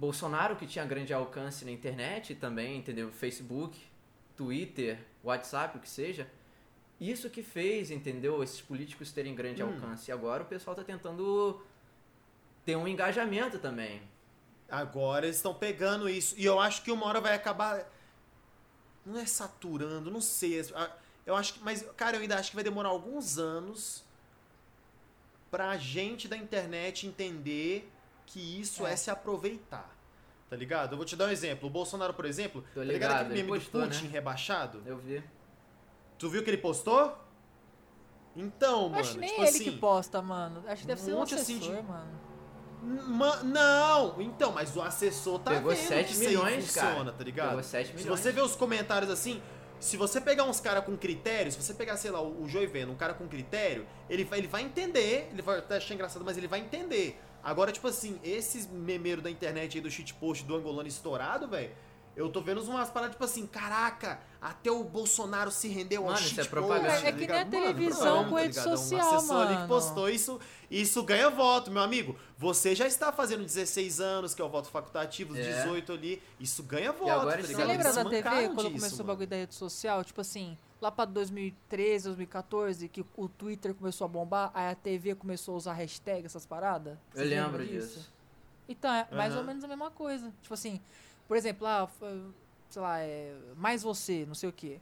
Bolsonaro, 0.00 0.56
que 0.56 0.66
tinha 0.66 0.84
grande 0.86 1.12
alcance 1.12 1.62
na 1.62 1.70
internet 1.70 2.34
também, 2.34 2.78
entendeu? 2.78 3.12
Facebook, 3.12 3.78
Twitter, 4.34 4.98
WhatsApp, 5.22 5.76
o 5.76 5.80
que 5.80 5.88
seja. 5.88 6.26
Isso 6.98 7.28
que 7.28 7.42
fez, 7.42 7.90
entendeu? 7.90 8.42
Esses 8.42 8.62
políticos 8.62 9.12
terem 9.12 9.34
grande 9.34 9.62
Hum. 9.62 9.66
alcance. 9.74 10.10
E 10.10 10.12
agora 10.12 10.42
o 10.42 10.46
pessoal 10.46 10.74
tá 10.74 10.82
tentando 10.82 11.62
ter 12.64 12.76
um 12.76 12.88
engajamento 12.88 13.58
também. 13.58 14.00
Agora 14.70 15.26
eles 15.26 15.36
estão 15.36 15.52
pegando 15.52 16.08
isso. 16.08 16.34
E 16.38 16.46
eu 16.46 16.58
acho 16.58 16.82
que 16.82 16.90
uma 16.90 17.04
hora 17.04 17.20
vai 17.20 17.34
acabar. 17.34 17.84
Não 19.04 19.18
é 19.20 19.26
saturando, 19.26 20.10
não 20.10 20.20
sei. 20.22 20.64
Eu 21.26 21.34
acho 21.36 21.54
que. 21.54 21.60
Mas, 21.62 21.82
cara, 21.94 22.16
eu 22.16 22.22
ainda 22.22 22.38
acho 22.38 22.50
que 22.50 22.54
vai 22.56 22.64
demorar 22.64 22.88
alguns 22.88 23.36
anos 23.38 24.02
pra 25.50 25.76
gente 25.76 26.26
da 26.26 26.36
internet 26.38 27.06
entender 27.06 27.90
que 28.32 28.60
isso 28.60 28.86
é, 28.86 28.92
É. 28.92 28.96
se 28.96 29.10
aproveitar. 29.10 29.90
Tá 30.48 30.56
ligado? 30.56 30.92
Eu 30.92 30.96
vou 30.96 31.04
te 31.06 31.14
dar 31.14 31.26
um 31.26 31.30
exemplo. 31.30 31.68
O 31.68 31.70
Bolsonaro, 31.70 32.12
por 32.14 32.24
exemplo, 32.24 32.62
Tô 32.74 32.80
tá 32.80 32.84
ligado 32.84 32.92
ligado, 32.92 33.20
aquele 33.26 33.40
ele 33.40 33.42
meme 33.44 33.58
postou, 33.60 33.80
do 33.82 33.86
Putin 33.88 34.04
né? 34.06 34.10
rebaixado? 34.10 34.82
Eu 34.86 34.96
vi. 34.98 35.22
Tu 36.18 36.28
viu 36.28 36.42
que 36.42 36.50
ele 36.50 36.56
postou? 36.58 37.16
Então, 38.36 38.88
mano. 38.88 39.00
Acho 39.00 39.12
que 39.14 39.18
nem 39.20 39.28
tipo 39.30 39.40
ele 39.42 39.48
assim, 39.50 39.64
que 39.64 39.70
posta, 39.78 40.22
mano. 40.22 40.62
Acho 40.66 40.82
que 40.82 40.86
deve 40.86 41.00
um 41.02 41.04
ser 41.04 41.14
um 41.14 41.18
monte, 41.18 41.34
assim, 41.34 41.56
assessor, 41.58 41.76
de- 41.76 41.82
mano. 41.82 42.20
Ma- 42.82 43.42
não, 43.42 44.20
então, 44.22 44.52
mas 44.52 44.74
o 44.74 44.80
assessor 44.80 45.38
tá 45.40 45.50
Pegou 45.50 45.70
vendo 45.70 45.86
7 45.86 46.06
que 46.06 46.12
isso 46.12 46.22
aí 46.22 46.28
milhões, 46.28 46.64
funciona, 46.66 46.94
cara. 46.96 47.12
tá 47.12 47.24
ligado? 47.24 47.48
Pegou 47.50 47.62
7 47.62 47.86
Se 47.88 47.94
milhões. 47.94 48.20
você 48.20 48.32
vê 48.32 48.40
os 48.40 48.56
comentários 48.56 49.10
assim, 49.10 49.42
se 49.78 49.98
você 49.98 50.18
pegar 50.18 50.44
uns 50.44 50.60
caras 50.60 50.82
com 50.84 50.96
critério, 50.96 51.52
se 51.52 51.60
você 51.62 51.74
pegar, 51.74 51.98
sei 51.98 52.10
lá, 52.10 52.22
o, 52.22 52.42
o 52.44 52.48
Joey 52.48 52.66
vendo, 52.66 52.90
um 52.90 52.94
cara 52.96 53.12
com 53.12 53.28
critério, 53.28 53.86
ele 54.08 54.24
vai, 54.24 54.38
ele 54.38 54.48
vai 54.48 54.62
entender, 54.62 55.28
ele 55.30 55.42
vai 55.42 55.58
até 55.58 55.76
achar 55.76 55.92
engraçado, 55.92 56.24
mas 56.24 56.38
ele 56.38 56.48
vai 56.48 56.60
entender. 56.60 57.20
Agora, 57.42 57.72
tipo 57.72 57.88
assim, 57.88 58.18
esses 58.22 58.66
memeiros 58.66 59.22
da 59.24 59.30
internet 59.30 59.76
aí 59.78 59.82
do 59.82 59.90
shitpost 59.90 60.44
do 60.44 60.54
angolano 60.56 60.88
estourado, 60.88 61.48
velho, 61.48 61.70
eu 62.16 62.28
tô 62.28 62.40
vendo 62.42 62.60
umas 62.62 62.90
paradas, 62.90 63.14
tipo 63.14 63.24
assim, 63.24 63.46
caraca, 63.46 64.20
até 64.42 64.70
o 64.70 64.82
Bolsonaro 64.84 65.50
se 65.50 65.68
rendeu 65.68 66.02
ao 66.06 66.12
Mano, 66.12 66.26
isso 66.26 66.40
é 66.40 66.44
propaganda. 66.44 66.88
tá 66.88 66.94
É 67.06 67.12
que 67.12 67.12
nem 67.12 67.12
a 67.12 67.16
ligado? 67.44 67.50
Mano, 67.50 67.50
televisão 67.50 67.96
propaganda, 68.00 68.28
com 68.28 68.34
tá 68.36 68.40
rede 68.42 68.58
ligado? 68.58 68.76
social, 68.76 69.12
Um 69.12 69.16
assessor 69.16 69.36
ali 69.36 69.48
que 69.48 69.54
mano. 69.54 69.68
postou 69.68 70.10
isso, 70.10 70.40
isso 70.70 71.02
ganha 71.02 71.30
voto, 71.30 71.70
meu 71.70 71.82
amigo. 71.82 72.16
Você 72.36 72.74
já 72.74 72.86
está 72.86 73.10
fazendo 73.12 73.42
16 73.44 74.00
anos, 74.00 74.34
que 74.34 74.42
é 74.42 74.44
o 74.44 74.48
voto 74.50 74.68
facultativo, 74.68 75.34
É. 75.36 75.62
18 75.62 75.92
ali, 75.92 76.22
isso 76.38 76.62
ganha 76.64 76.92
voto, 76.92 77.10
agora 77.10 77.30
tá 77.32 77.38
eles 77.38 77.46
Você 77.46 77.52
ligado? 77.52 77.68
lembra 77.68 77.92
da 77.92 78.04
TV 78.04 78.22
quando 78.48 78.56
disso, 78.56 78.70
começou 78.72 78.88
o 78.88 78.98
mano. 78.98 79.04
bagulho 79.06 79.26
da 79.28 79.36
rede 79.36 79.54
social? 79.54 80.04
Tipo 80.04 80.20
assim, 80.20 80.58
lá 80.80 80.90
pra 80.90 81.04
2013, 81.04 82.04
2014, 82.06 82.88
que 82.88 83.04
o 83.16 83.28
Twitter 83.28 83.74
começou 83.74 84.04
a 84.04 84.08
bombar, 84.08 84.50
aí 84.54 84.70
a 84.70 84.74
TV 84.74 85.14
começou 85.14 85.54
a 85.54 85.58
usar 85.58 85.72
hashtag, 85.74 86.24
essas 86.26 86.46
paradas? 86.46 86.96
Eu 87.14 87.24
lembro 87.24 87.58
lembram 87.58 87.66
disso. 87.66 88.10
Então, 88.68 88.92
é 88.92 89.06
mais 89.10 89.34
ou 89.36 89.44
menos 89.44 89.64
a 89.64 89.68
mesma 89.68 89.90
coisa. 89.90 90.32
Tipo 90.40 90.54
assim, 90.54 90.80
por 91.26 91.36
exemplo, 91.36 91.64
lá, 91.64 91.86
f- 91.86 92.22
sei 92.68 92.80
lá, 92.82 93.00
é, 93.00 93.34
mais 93.56 93.82
você, 93.82 94.24
não 94.26 94.34
sei 94.34 94.48
o 94.48 94.52
que. 94.52 94.80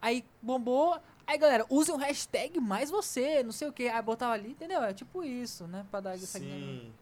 Aí 0.00 0.24
bombou, 0.40 0.98
aí 1.26 1.36
galera, 1.36 1.66
use 1.68 1.90
um 1.90 1.96
hashtag 1.96 2.60
mais 2.60 2.90
você, 2.90 3.42
não 3.42 3.52
sei 3.52 3.68
o 3.68 3.72
que. 3.72 3.88
Aí 3.88 4.00
botava 4.02 4.32
ali, 4.34 4.50
entendeu? 4.50 4.82
É 4.82 4.92
tipo 4.94 5.24
isso, 5.24 5.66
né? 5.66 5.86
Pra 5.90 6.00
dar 6.00 6.14
essa 6.14 6.38
Sim. 6.38 6.92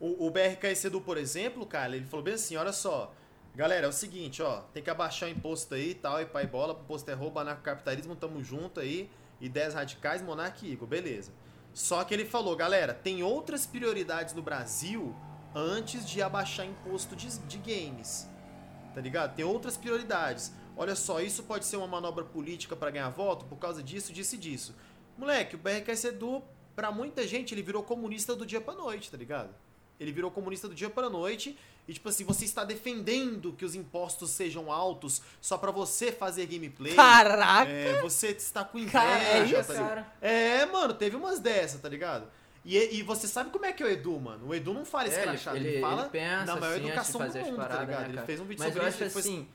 O, 0.00 0.26
o 0.26 0.30
BRKS 0.30 0.86
Edu, 0.86 1.00
por 1.00 1.16
exemplo, 1.16 1.64
cara, 1.64 1.96
ele 1.96 2.04
falou 2.04 2.24
bem 2.24 2.34
assim, 2.34 2.56
olha 2.56 2.72
só. 2.72 3.12
Galera, 3.56 3.86
é 3.86 3.88
o 3.88 3.92
seguinte, 3.92 4.42
ó, 4.42 4.62
tem 4.72 4.82
que 4.82 4.90
abaixar 4.90 5.28
o 5.28 5.32
imposto 5.32 5.76
aí 5.76 5.94
tal, 5.94 6.20
e 6.20 6.26
pai 6.26 6.44
bola, 6.44 6.72
imposto 6.72 7.08
é 7.08 7.14
roubo, 7.14 7.38
anarcocapitalismo, 7.38 8.16
tamo 8.16 8.42
junto 8.42 8.80
aí, 8.80 9.08
ideias 9.40 9.74
radicais, 9.74 10.20
monarca 10.20 10.66
e 10.66 10.72
Igor, 10.72 10.88
beleza. 10.88 11.30
Só 11.72 12.02
que 12.02 12.12
ele 12.12 12.24
falou, 12.24 12.56
galera, 12.56 12.92
tem 12.92 13.22
outras 13.22 13.64
prioridades 13.64 14.34
no 14.34 14.42
Brasil 14.42 15.14
antes 15.54 16.04
de 16.04 16.20
abaixar 16.20 16.66
imposto 16.66 17.14
de, 17.14 17.28
de 17.38 17.58
games. 17.58 18.28
Tá 18.92 19.00
ligado? 19.00 19.36
Tem 19.36 19.44
outras 19.44 19.76
prioridades. 19.76 20.52
Olha 20.76 20.96
só, 20.96 21.20
isso 21.20 21.44
pode 21.44 21.64
ser 21.64 21.76
uma 21.76 21.86
manobra 21.86 22.24
política 22.24 22.74
pra 22.74 22.90
ganhar 22.90 23.10
voto 23.10 23.44
por 23.44 23.58
causa 23.58 23.84
disso, 23.84 24.12
disso 24.12 24.34
e 24.34 24.38
disso. 24.38 24.74
Moleque, 25.16 25.54
o 25.54 25.58
BRKS 25.58 26.06
Edu, 26.06 26.42
pra 26.74 26.90
muita 26.90 27.24
gente, 27.24 27.54
ele 27.54 27.62
virou 27.62 27.84
comunista 27.84 28.34
do 28.34 28.44
dia 28.44 28.60
pra 28.60 28.74
noite, 28.74 29.12
tá 29.12 29.16
ligado? 29.16 29.54
Ele 30.00 30.10
virou 30.10 30.28
comunista 30.28 30.68
do 30.68 30.74
dia 30.74 30.90
pra 30.90 31.08
noite 31.08 31.56
e, 31.86 31.92
tipo 31.92 32.08
assim, 32.08 32.24
você 32.24 32.44
está 32.44 32.64
defendendo 32.64 33.52
que 33.52 33.64
os 33.64 33.74
impostos 33.74 34.30
sejam 34.30 34.72
altos 34.72 35.20
só 35.40 35.58
pra 35.58 35.70
você 35.70 36.10
fazer 36.10 36.46
gameplay. 36.46 36.94
Caraca! 36.94 37.70
É, 37.70 38.00
você 38.00 38.28
está 38.28 38.64
com 38.64 38.78
inveja, 38.78 38.92
Cara, 39.00 39.22
é 39.22 39.62
tá 39.62 39.74
cara. 39.74 40.12
É, 40.20 40.66
mano, 40.66 40.94
teve 40.94 41.14
umas 41.16 41.38
dessas, 41.40 41.80
tá 41.80 41.88
ligado? 41.88 42.26
E, 42.64 42.78
e 42.96 43.02
você 43.02 43.28
sabe 43.28 43.50
como 43.50 43.66
é 43.66 43.72
que 43.74 43.82
é 43.82 43.86
o 43.86 43.90
Edu, 43.90 44.18
mano? 44.18 44.48
O 44.48 44.54
Edu 44.54 44.72
não 44.72 44.86
fala 44.86 45.04
É, 45.04 45.08
ele, 45.08 45.16
escrachado, 45.18 45.56
ele, 45.58 45.68
ele, 45.68 45.80
fala 45.82 46.00
ele 46.02 46.10
pensa 46.10 46.44
na 46.46 46.56
maior 46.56 46.56
assim, 46.56 46.68
antes 46.70 46.82
de 46.82 46.88
educação 46.88 47.20
fazer 47.20 47.38
do 47.40 47.44
mundo, 47.46 47.56
paradas, 47.56 47.76
tá 47.76 47.84
ligado? 47.84 48.00
né, 48.08 48.08
ele 48.18 48.26
fez 48.26 48.40
um 48.40 48.44
vídeo 48.44 48.64
Mas 48.64 48.72
sobre 48.72 48.82
eu 48.84 48.88
isso. 48.88 48.96
acho 48.96 49.04
ele 49.04 49.10
foi- 49.10 49.20
assim, 49.20 49.48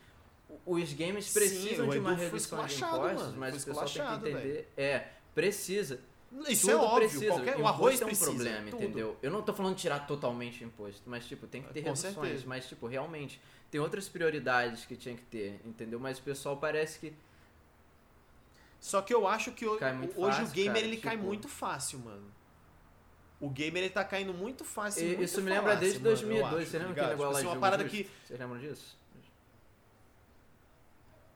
os 0.65 0.93
games 0.93 1.25
Sim, 1.25 1.33
precisam 1.39 1.87
o 1.87 1.91
de 1.91 1.97
uma 1.97 2.09
redução 2.13 2.29
de 2.29 2.37
esculachado, 2.43 2.97
impostos, 2.97 3.21
mano, 3.23 3.37
mas 3.39 3.53
o 3.53 3.65
pessoal 3.65 3.75
tem 3.85 3.93
que 3.93 3.99
esculachado, 3.99 4.27
entender. 4.29 4.71
É, 4.77 5.07
precisa. 5.33 5.99
Isso 6.47 6.67
Tudo 6.67 6.71
é 6.71 6.75
óbvio, 6.75 7.09
precisa. 7.09 7.25
qualquer, 7.33 7.57
o 7.57 7.67
arroz 7.67 7.99
é 8.01 8.03
um 8.05 8.07
precisa. 8.07 8.29
problema, 8.31 8.69
tudo. 8.69 8.83
entendeu? 8.83 9.17
Eu 9.21 9.31
não 9.31 9.41
tô 9.41 9.51
falando 9.53 9.75
de 9.75 9.81
tirar 9.81 10.05
totalmente 10.05 10.63
o 10.63 10.67
imposto, 10.67 11.01
mas 11.07 11.25
tipo, 11.25 11.47
tem 11.47 11.61
que 11.63 11.73
ter 11.73 11.81
Com 11.81 11.87
reduções, 11.87 12.13
certeza. 12.13 12.43
mas 12.47 12.67
tipo, 12.67 12.85
realmente 12.87 13.41
tem 13.71 13.81
outras 13.81 14.07
prioridades 14.07 14.85
que 14.85 14.95
tinha 14.95 15.15
que 15.15 15.23
ter, 15.23 15.59
entendeu? 15.65 15.99
Mas 15.99 16.19
o 16.19 16.21
pessoal 16.21 16.55
parece 16.57 16.99
que 16.99 17.13
Só 18.79 19.01
que 19.01 19.13
eu 19.13 19.27
acho 19.27 19.51
que 19.51 19.65
Cai 19.77 19.93
hoje 19.97 20.11
o 20.13 20.45
fácil, 20.45 20.53
gamer 20.55 20.73
cara, 20.75 20.85
ele 20.85 20.97
cai 20.97 21.15
tipo- 21.15 21.27
muito 21.27 21.47
fácil, 21.49 21.99
mano. 21.99 22.31
O 23.41 23.49
gamer 23.49 23.83
ele 23.83 23.89
tá 23.89 24.03
caindo 24.05 24.33
muito 24.33 24.63
fácil. 24.63 25.03
E- 25.03 25.07
muito 25.07 25.23
Isso 25.23 25.41
me 25.41 25.49
lembra 25.49 25.73
fácil, 25.73 25.79
desde 25.81 25.99
mano, 25.99 26.09
eu 26.11 26.15
2002. 26.17 26.61
acho, 26.61 26.71
Você 26.71 26.77
lembra 26.77 26.91
aquele 26.93 27.07
negócio 27.07 27.25
Tipo 27.27 27.33
lá 27.33 27.39
assim, 27.39 27.47
uma 27.47 27.59
parada 27.59 27.83
justo? 27.83 27.97
que 27.97 28.09
Vocês 28.27 28.39
lembram 28.39 28.59
disso? 28.59 28.97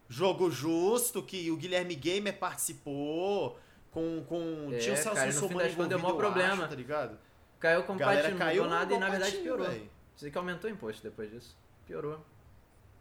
Jogo 0.09 0.51
Justo, 0.51 1.23
que 1.23 1.49
o 1.49 1.55
Guilherme 1.57 1.95
Gamer 1.95 2.37
participou, 2.37 3.57
com, 3.93 4.23
com 4.27 4.69
É, 4.73 4.77
tinha 4.77 4.93
o 4.93 4.97
Celso 4.97 5.13
cara, 5.15 5.27
no 5.27 5.31
fim 5.33 5.39
Russomano 5.39 5.59
das 5.67 5.75
contas 5.75 5.89
deu 5.89 5.97
envolvido, 5.97 5.99
mó 6.01 6.09
eu 6.09 6.15
problema. 6.17 6.53
acho, 6.63 6.67
tá 6.69 6.75
ligado? 6.75 7.17
Caiu 7.59 7.83
com 7.83 7.95
Galera 7.97 8.21
patinho, 8.23 8.37
caiu 8.39 8.63
não 8.63 8.69
nada 8.71 8.93
e 8.93 8.97
na 8.97 9.09
verdade 9.09 9.31
patinho, 9.31 9.43
piorou. 9.43 9.67
velho. 9.69 9.89
Sei 10.15 10.29
que 10.31 10.37
aumentou 10.37 10.69
o 10.69 10.73
imposto 10.73 11.01
depois 11.03 11.31
disso. 11.31 11.55
Piorou. 11.87 12.19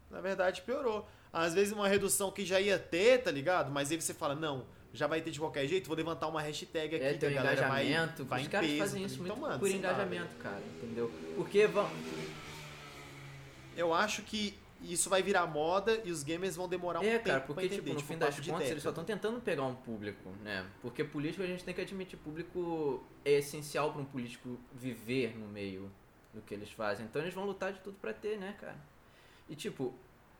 Na 0.09 0.21
verdade, 0.21 0.61
piorou. 0.61 1.07
Às 1.31 1.53
vezes 1.53 1.73
uma 1.73 1.87
redução 1.87 2.31
que 2.31 2.45
já 2.45 2.59
ia 2.61 2.77
ter, 2.77 3.19
tá 3.23 3.31
ligado? 3.31 3.71
Mas 3.71 3.91
aí 3.91 3.99
você 3.99 4.13
fala, 4.13 4.35
não, 4.35 4.65
já 4.93 5.07
vai 5.07 5.19
ter 5.21 5.31
de 5.31 5.39
qualquer 5.39 5.67
jeito, 5.67 5.87
vou 5.87 5.97
levantar 5.97 6.27
uma 6.27 6.41
hashtag 6.41 6.95
aqui 6.95 7.03
É, 7.05 7.13
que 7.17 7.25
a 7.25 7.29
galera 7.31 7.67
vai, 7.67 7.87
engajamento. 7.87 8.25
vai 8.25 8.41
Os 8.41 8.47
em 8.47 8.49
caras 8.49 8.67
peso. 8.67 8.79
fazem 8.79 9.01
tá 9.01 9.07
isso 9.07 9.15
ligado? 9.23 9.37
muito 9.37 9.41
mano, 9.49 9.59
por 9.59 9.69
engajamento, 9.71 10.35
cara, 10.35 10.61
entendeu? 10.77 11.11
Porque 11.35 11.65
vão. 11.67 11.89
Eu 13.75 13.93
acho 13.93 14.21
que 14.21 14.55
isso 14.83 15.09
vai 15.09 15.21
virar 15.23 15.45
moda 15.47 16.01
e 16.03 16.11
os 16.11 16.23
gamers 16.23 16.55
vão 16.55 16.67
demorar 16.67 16.99
um 16.99 17.03
É, 17.03 17.11
tempo 17.13 17.23
cara, 17.25 17.39
pra 17.39 17.47
porque, 17.47 17.65
entender. 17.65 17.75
tipo, 17.81 17.89
no 17.93 17.95
tipo, 17.97 18.07
fim 18.13 18.17
das 18.19 18.39
contas, 18.39 18.69
eles 18.69 18.83
só 18.83 18.89
estão 18.89 19.03
tentando 19.03 19.39
pegar 19.41 19.63
um 19.63 19.75
público, 19.75 20.29
né? 20.43 20.65
Porque 20.81 21.03
político, 21.03 21.43
a 21.43 21.47
gente 21.47 21.63
tem 21.63 21.73
que 21.73 21.81
admitir, 21.81 22.17
público 22.17 23.03
é 23.23 23.31
essencial 23.33 23.91
para 23.91 24.01
um 24.01 24.05
político 24.05 24.59
viver 24.73 25.37
no 25.37 25.47
meio 25.47 25.91
do 26.33 26.41
que 26.41 26.53
eles 26.53 26.71
fazem. 26.71 27.05
Então 27.05 27.21
eles 27.21 27.33
vão 27.33 27.45
lutar 27.45 27.71
de 27.71 27.79
tudo 27.79 27.97
pra 28.01 28.13
ter, 28.13 28.37
né, 28.37 28.55
cara? 28.59 28.75
E, 29.49 29.55
tipo, 29.55 29.93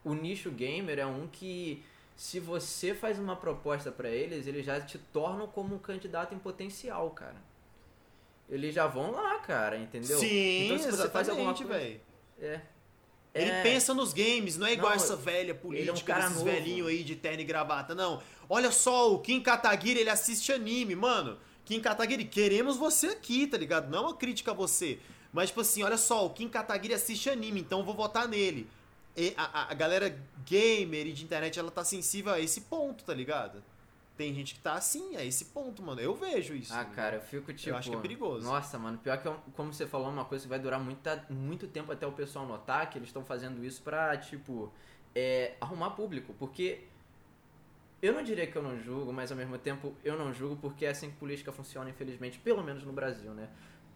o 0.03 0.13
nicho 0.13 0.49
gamer 0.51 0.99
é 0.99 1.05
um 1.05 1.27
que, 1.27 1.83
se 2.15 2.39
você 2.39 2.93
faz 2.93 3.17
uma 3.19 3.35
proposta 3.35 3.91
pra 3.91 4.09
eles, 4.09 4.45
eles 4.47 4.65
já 4.65 4.81
te 4.81 4.97
tornam 4.97 5.47
como 5.47 5.75
um 5.75 5.79
candidato 5.79 6.33
em 6.35 6.39
potencial, 6.39 7.09
cara. 7.11 7.37
Eles 8.49 8.75
já 8.75 8.87
vão 8.87 9.11
lá, 9.11 9.39
cara, 9.39 9.77
entendeu? 9.77 10.19
Sim, 10.19 10.65
então, 10.65 10.77
se 10.79 10.91
você 10.91 11.09
faz 11.09 11.29
alguma 11.29 11.53
coisa- 11.53 11.73
velho. 11.73 12.01
É. 12.39 12.61
Ele 13.33 13.49
É. 13.49 13.63
pensa 13.63 13.93
nos 13.95 14.13
games, 14.13 14.57
não 14.57 14.67
é 14.67 14.73
igual 14.73 14.91
Não, 14.91 14.95
essa 14.95 15.15
velha 15.15 15.39
ele 15.41 15.51
é 15.51 15.53
um 15.53 15.57
política 15.57 16.13
cara 16.13 16.27
desses 16.27 16.37
novo. 16.37 16.51
velhinhos 16.51 16.87
aí 16.87 17.03
de 17.03 17.15
terno 17.15 17.41
e 17.41 17.43
gravata. 17.43 17.95
Não. 17.95 18.21
Olha 18.47 18.71
só, 18.71 19.11
o 19.11 19.19
Kim 19.19 19.41
Kataguiri, 19.41 19.99
ele 20.01 20.09
assiste 20.09 20.51
anime, 20.51 20.95
mano. 20.95 21.39
Kim 21.65 21.79
Kataguiri, 21.79 22.25
queremos 22.25 22.77
você 22.77 23.07
aqui, 23.07 23.47
tá 23.47 23.57
ligado? 23.57 23.89
Não 23.89 23.97
é 23.97 24.01
uma 24.01 24.15
crítica 24.15 24.51
a 24.51 24.53
você. 24.53 24.99
Mas, 25.31 25.49
tipo 25.49 25.61
assim, 25.61 25.81
olha 25.81 25.97
só, 25.97 26.23
o 26.25 26.29
Kim 26.29 26.47
Kataguiri 26.47 26.93
assiste 26.93 27.27
anime, 27.29 27.61
então 27.61 27.79
eu 27.79 27.85
vou 27.85 27.95
votar 27.95 28.27
nele. 28.27 28.69
A, 29.35 29.61
a- 29.61 29.71
a 29.71 29.73
galera 29.73 30.15
gamer 30.45 31.07
e 31.07 31.13
de 31.13 31.23
internet, 31.23 31.57
ela 31.57 31.71
tá 31.71 31.83
sensível 31.83 32.31
a 32.33 32.39
esse 32.39 32.61
ponto, 32.61 33.03
tá 33.03 33.13
ligado? 33.13 33.63
Tem 34.23 34.33
gente 34.33 34.55
que 34.55 34.61
tá 34.61 34.75
assim, 34.75 35.17
a 35.17 35.25
esse 35.25 35.45
ponto, 35.45 35.83
mano. 35.83 35.99
Eu 35.99 36.15
vejo 36.15 36.55
isso. 36.55 36.73
Ah, 36.73 36.85
tá 36.85 36.91
cara, 36.91 37.15
eu 37.17 37.21
fico 37.21 37.51
tipo. 37.53 37.75
acho 37.75 37.89
que 37.89 37.97
é 37.97 37.99
perigoso. 37.99 38.45
Nossa, 38.45 38.79
mano, 38.79 38.97
pior 38.97 39.17
que, 39.21 39.27
é 39.27 39.35
como 39.53 39.73
você 39.73 39.85
falou, 39.85 40.09
uma 40.09 40.23
coisa 40.23 40.43
que 40.45 40.49
vai 40.49 40.59
durar 40.59 40.79
muita, 40.79 41.25
muito 41.29 41.67
tempo 41.67 41.91
até 41.91 42.07
o 42.07 42.11
pessoal 42.13 42.47
notar 42.47 42.89
que 42.89 42.97
eles 42.97 43.09
estão 43.09 43.25
fazendo 43.25 43.65
isso 43.65 43.81
pra, 43.81 44.15
tipo, 44.15 44.71
é, 45.13 45.55
arrumar 45.59 45.89
público. 45.89 46.33
Porque 46.39 46.85
eu 48.01 48.13
não 48.13 48.23
diria 48.23 48.47
que 48.47 48.55
eu 48.55 48.63
não 48.63 48.79
julgo, 48.79 49.11
mas 49.11 49.29
ao 49.29 49.37
mesmo 49.37 49.57
tempo 49.57 49.93
eu 50.05 50.17
não 50.17 50.33
julgo 50.33 50.55
porque 50.55 50.85
é 50.85 50.91
assim 50.91 51.09
que 51.09 51.17
política 51.17 51.51
funciona, 51.51 51.89
infelizmente, 51.89 52.39
pelo 52.39 52.63
menos 52.63 52.85
no 52.85 52.93
Brasil, 52.93 53.31
né? 53.31 53.49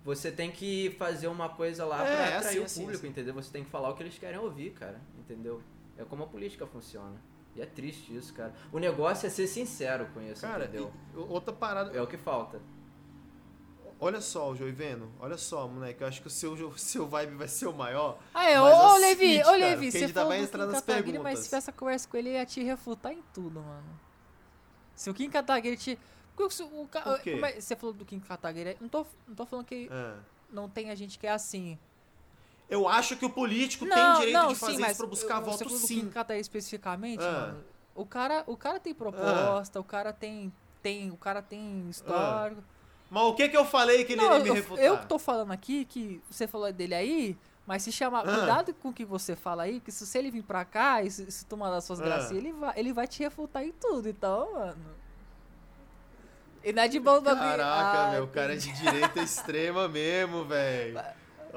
Você 0.03 0.29
tem 0.29 0.51
que 0.51 0.93
fazer 0.99 1.27
uma 1.27 1.47
coisa 1.47 1.85
lá 1.85 2.05
É, 2.05 2.15
pra 2.15 2.25
é 2.25 2.35
atrair 2.35 2.39
assim, 2.47 2.59
o 2.59 2.63
assim, 2.65 2.81
público, 2.81 3.03
assim. 3.03 3.07
entendeu? 3.11 3.33
Você 3.33 3.49
tem 3.49 3.63
que 3.63 3.69
falar 3.69 3.89
o 3.91 3.95
que 3.95 4.03
eles 4.03 4.17
querem 4.19 4.39
ouvir, 4.39 4.71
cara, 4.71 4.99
entendeu? 5.17 5.61
É 5.97 6.03
como 6.03 6.23
a 6.23 6.27
política 6.27 6.67
funciona. 6.67 7.15
E 7.57 7.61
é 7.61 7.65
triste 7.65 8.15
isso, 8.15 8.33
cara. 8.33 8.53
O 8.71 8.77
negócio 8.77 9.25
é 9.25 9.29
ser 9.29 9.47
sincero 9.47 10.07
com 10.13 10.21
isso, 10.21 10.41
Cara, 10.41 10.65
entendeu? 10.65 10.93
e 11.13 11.17
outra 11.17 11.51
parada. 11.51 11.91
É 11.97 12.01
o 12.01 12.05
que 12.07 12.15
falta. 12.17 12.61
Olha 13.99 14.21
só, 14.21 14.53
Joiveno. 14.53 15.11
Olha 15.19 15.37
só, 15.37 15.67
moleque. 15.67 16.01
Eu 16.03 16.07
acho 16.07 16.21
que 16.21 16.27
o 16.27 16.29
seu, 16.29 16.53
o 16.53 16.73
seu 16.77 17.07
vibe 17.07 17.33
vai 17.35 17.47
ser 17.47 17.65
o 17.65 17.73
maior. 17.73 18.19
Ah, 18.33 18.47
é, 18.47 18.61
ô, 18.61 18.67
é 18.67 18.73
o 18.75 18.93
ô 18.93 18.97
Levi, 18.97 19.43
ô 19.43 19.51
Levi, 19.53 19.91
você 19.91 20.07
tá 20.07 20.21
falou 20.21 20.33
entrando 20.35 20.67
Kim 20.67 20.73
nas 20.75 20.81
Kataguiri, 20.85 21.17
mas 21.17 21.23
perguntas. 21.23 21.39
se 21.39 21.49
tivesse 21.49 21.71
conversa 21.71 22.07
com 22.07 22.17
ele, 22.17 22.29
ele 22.29 22.37
ia 22.37 22.45
te 22.45 22.63
refutar 22.63 23.11
em 23.11 23.23
tudo, 23.33 23.59
mano. 23.59 23.99
Se 24.95 25.09
o 25.09 25.13
Kim 25.13 25.29
Kataguiri 25.29 25.77
te... 25.77 25.99
Porque 26.35 26.61
o, 26.63 26.81
o, 26.83 26.89
é- 27.45 27.59
você 27.59 27.75
falou 27.75 27.93
do 27.93 28.05
Kim 28.05 28.19
Kataguiri, 28.19 28.77
não 28.79 28.87
tô, 28.87 29.03
não 29.27 29.33
tô 29.35 29.45
falando 29.47 29.65
que 29.65 29.89
É. 29.91 30.13
não 30.51 30.69
tem 30.69 30.91
a 30.91 30.95
gente 30.95 31.17
que 31.17 31.25
é 31.25 31.31
assim. 31.31 31.79
Eu 32.69 32.87
acho 32.87 33.15
que 33.15 33.25
o 33.25 33.29
político 33.29 33.85
não, 33.85 33.95
tem 33.95 34.13
direito 34.19 34.33
não, 34.33 34.47
de 34.49 34.55
fazer 34.55 34.75
sim, 34.75 34.85
isso 34.85 34.97
pra 34.97 35.07
buscar 35.07 35.35
eu- 35.39 35.45
voto 35.45 35.69
você 35.69 35.87
sim. 35.87 36.09
Kataguiri 36.09 36.41
especificamente, 36.41 37.23
Ah. 37.23 37.31
mano. 37.31 37.63
O 37.95 38.05
cara, 38.05 38.43
o 38.45 38.55
cara 38.57 38.79
tem 38.79 38.93
proposta, 38.93 39.79
o 39.79 39.83
cara 39.83 40.11
tem, 40.13 40.51
tem, 40.83 41.09
o 41.09 41.17
cara 41.17 41.41
tem 41.41 41.89
histórico. 41.89 42.61
Mas 43.09 43.23
o 43.23 43.33
que 43.33 43.47
que 43.49 43.55
eu 43.57 43.63
falei 43.65 44.03
que 44.03 44.13
ele 44.13 44.21
Não, 44.21 44.31
iria 44.33 44.39
me 44.43 44.49
eu, 44.49 44.53
refutar? 44.55 44.83
eu 44.85 44.97
que 44.97 45.05
tô 45.07 45.17
falando 45.17 45.51
aqui, 45.51 45.85
que 45.85 46.21
você 46.29 46.45
falou 46.45 46.71
dele 46.73 46.93
aí, 46.93 47.37
mas 47.65 47.81
se 47.83 47.91
chamar. 47.91 48.27
Ah. 48.27 48.35
Cuidado 48.37 48.73
com 48.73 48.89
o 48.89 48.93
que 48.93 49.05
você 49.05 49.33
fala 49.35 49.63
aí, 49.63 49.79
porque 49.79 49.91
se, 49.91 50.05
se 50.05 50.17
ele 50.17 50.29
vir 50.29 50.43
pra 50.43 50.65
cá 50.65 51.01
e 51.01 51.09
se, 51.09 51.31
se 51.31 51.45
tu 51.45 51.55
mandar 51.55 51.79
suas 51.81 52.01
Ah. 52.01 52.03
gracinhas, 52.03 52.43
ele 52.43 52.51
vai, 52.51 52.73
ele 52.77 52.91
vai 52.93 53.07
te 53.07 53.23
refutar 53.23 53.63
em 53.63 53.71
tudo, 53.71 54.09
então, 54.09 54.51
mano. 54.53 54.75
E 56.63 56.73
não 56.73 56.83
é 56.83 56.87
de 56.89 56.99
bom. 56.99 57.21
Caraca, 57.21 58.09
Ah, 58.09 58.11
meu, 58.11 58.25
o 58.25 58.27
cara 58.27 58.53
é 58.53 58.57
de 58.57 58.71
direita 58.73 59.21
extrema 59.23 59.87
mesmo, 59.87 60.43
velho. 60.45 61.01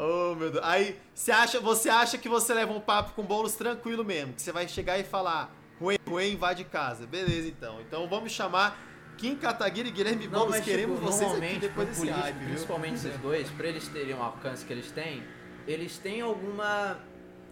Oh, 0.02 0.34
meu 0.34 0.50
Deus. 0.50 0.64
Aí, 0.64 0.98
você 1.14 1.30
acha, 1.30 1.60
você 1.60 1.90
acha 1.90 2.16
que 2.16 2.28
você 2.28 2.54
leva 2.54 2.72
um 2.72 2.80
papo 2.80 3.12
com 3.12 3.22
bolos 3.22 3.54
tranquilo 3.54 4.02
mesmo, 4.02 4.32
que 4.32 4.40
você 4.40 4.50
vai 4.50 4.66
chegar 4.66 4.98
e 4.98 5.04
falar, 5.04 5.54
Rui, 5.78 5.98
Rui 6.08 6.30
invade 6.32 6.64
casa. 6.64 7.06
Beleza, 7.06 7.48
então. 7.48 7.80
Então 7.82 8.08
vamos 8.08 8.32
chamar 8.32 8.78
Kim 9.18 9.36
Kataguiri 9.36 9.90
e 9.90 9.92
Guilherme 9.92 10.26
Não, 10.26 10.32
Boulos. 10.40 10.50
mas 10.56 10.64
Queremos 10.64 10.98
tipo, 10.98 11.10
vocês 11.12 11.30
aqui 11.34 11.58
depois 11.58 11.88
desse 11.88 12.00
político, 12.00 12.22
hype, 12.22 12.44
principalmente 12.46 12.94
esses 12.94 13.16
dois, 13.18 13.50
pra 13.50 13.68
eles 13.68 13.86
terem 13.88 14.14
o 14.14 14.22
alcance 14.22 14.64
que 14.64 14.72
eles 14.72 14.90
têm, 14.90 15.22
eles 15.66 15.98
têm 15.98 16.22
alguma 16.22 16.98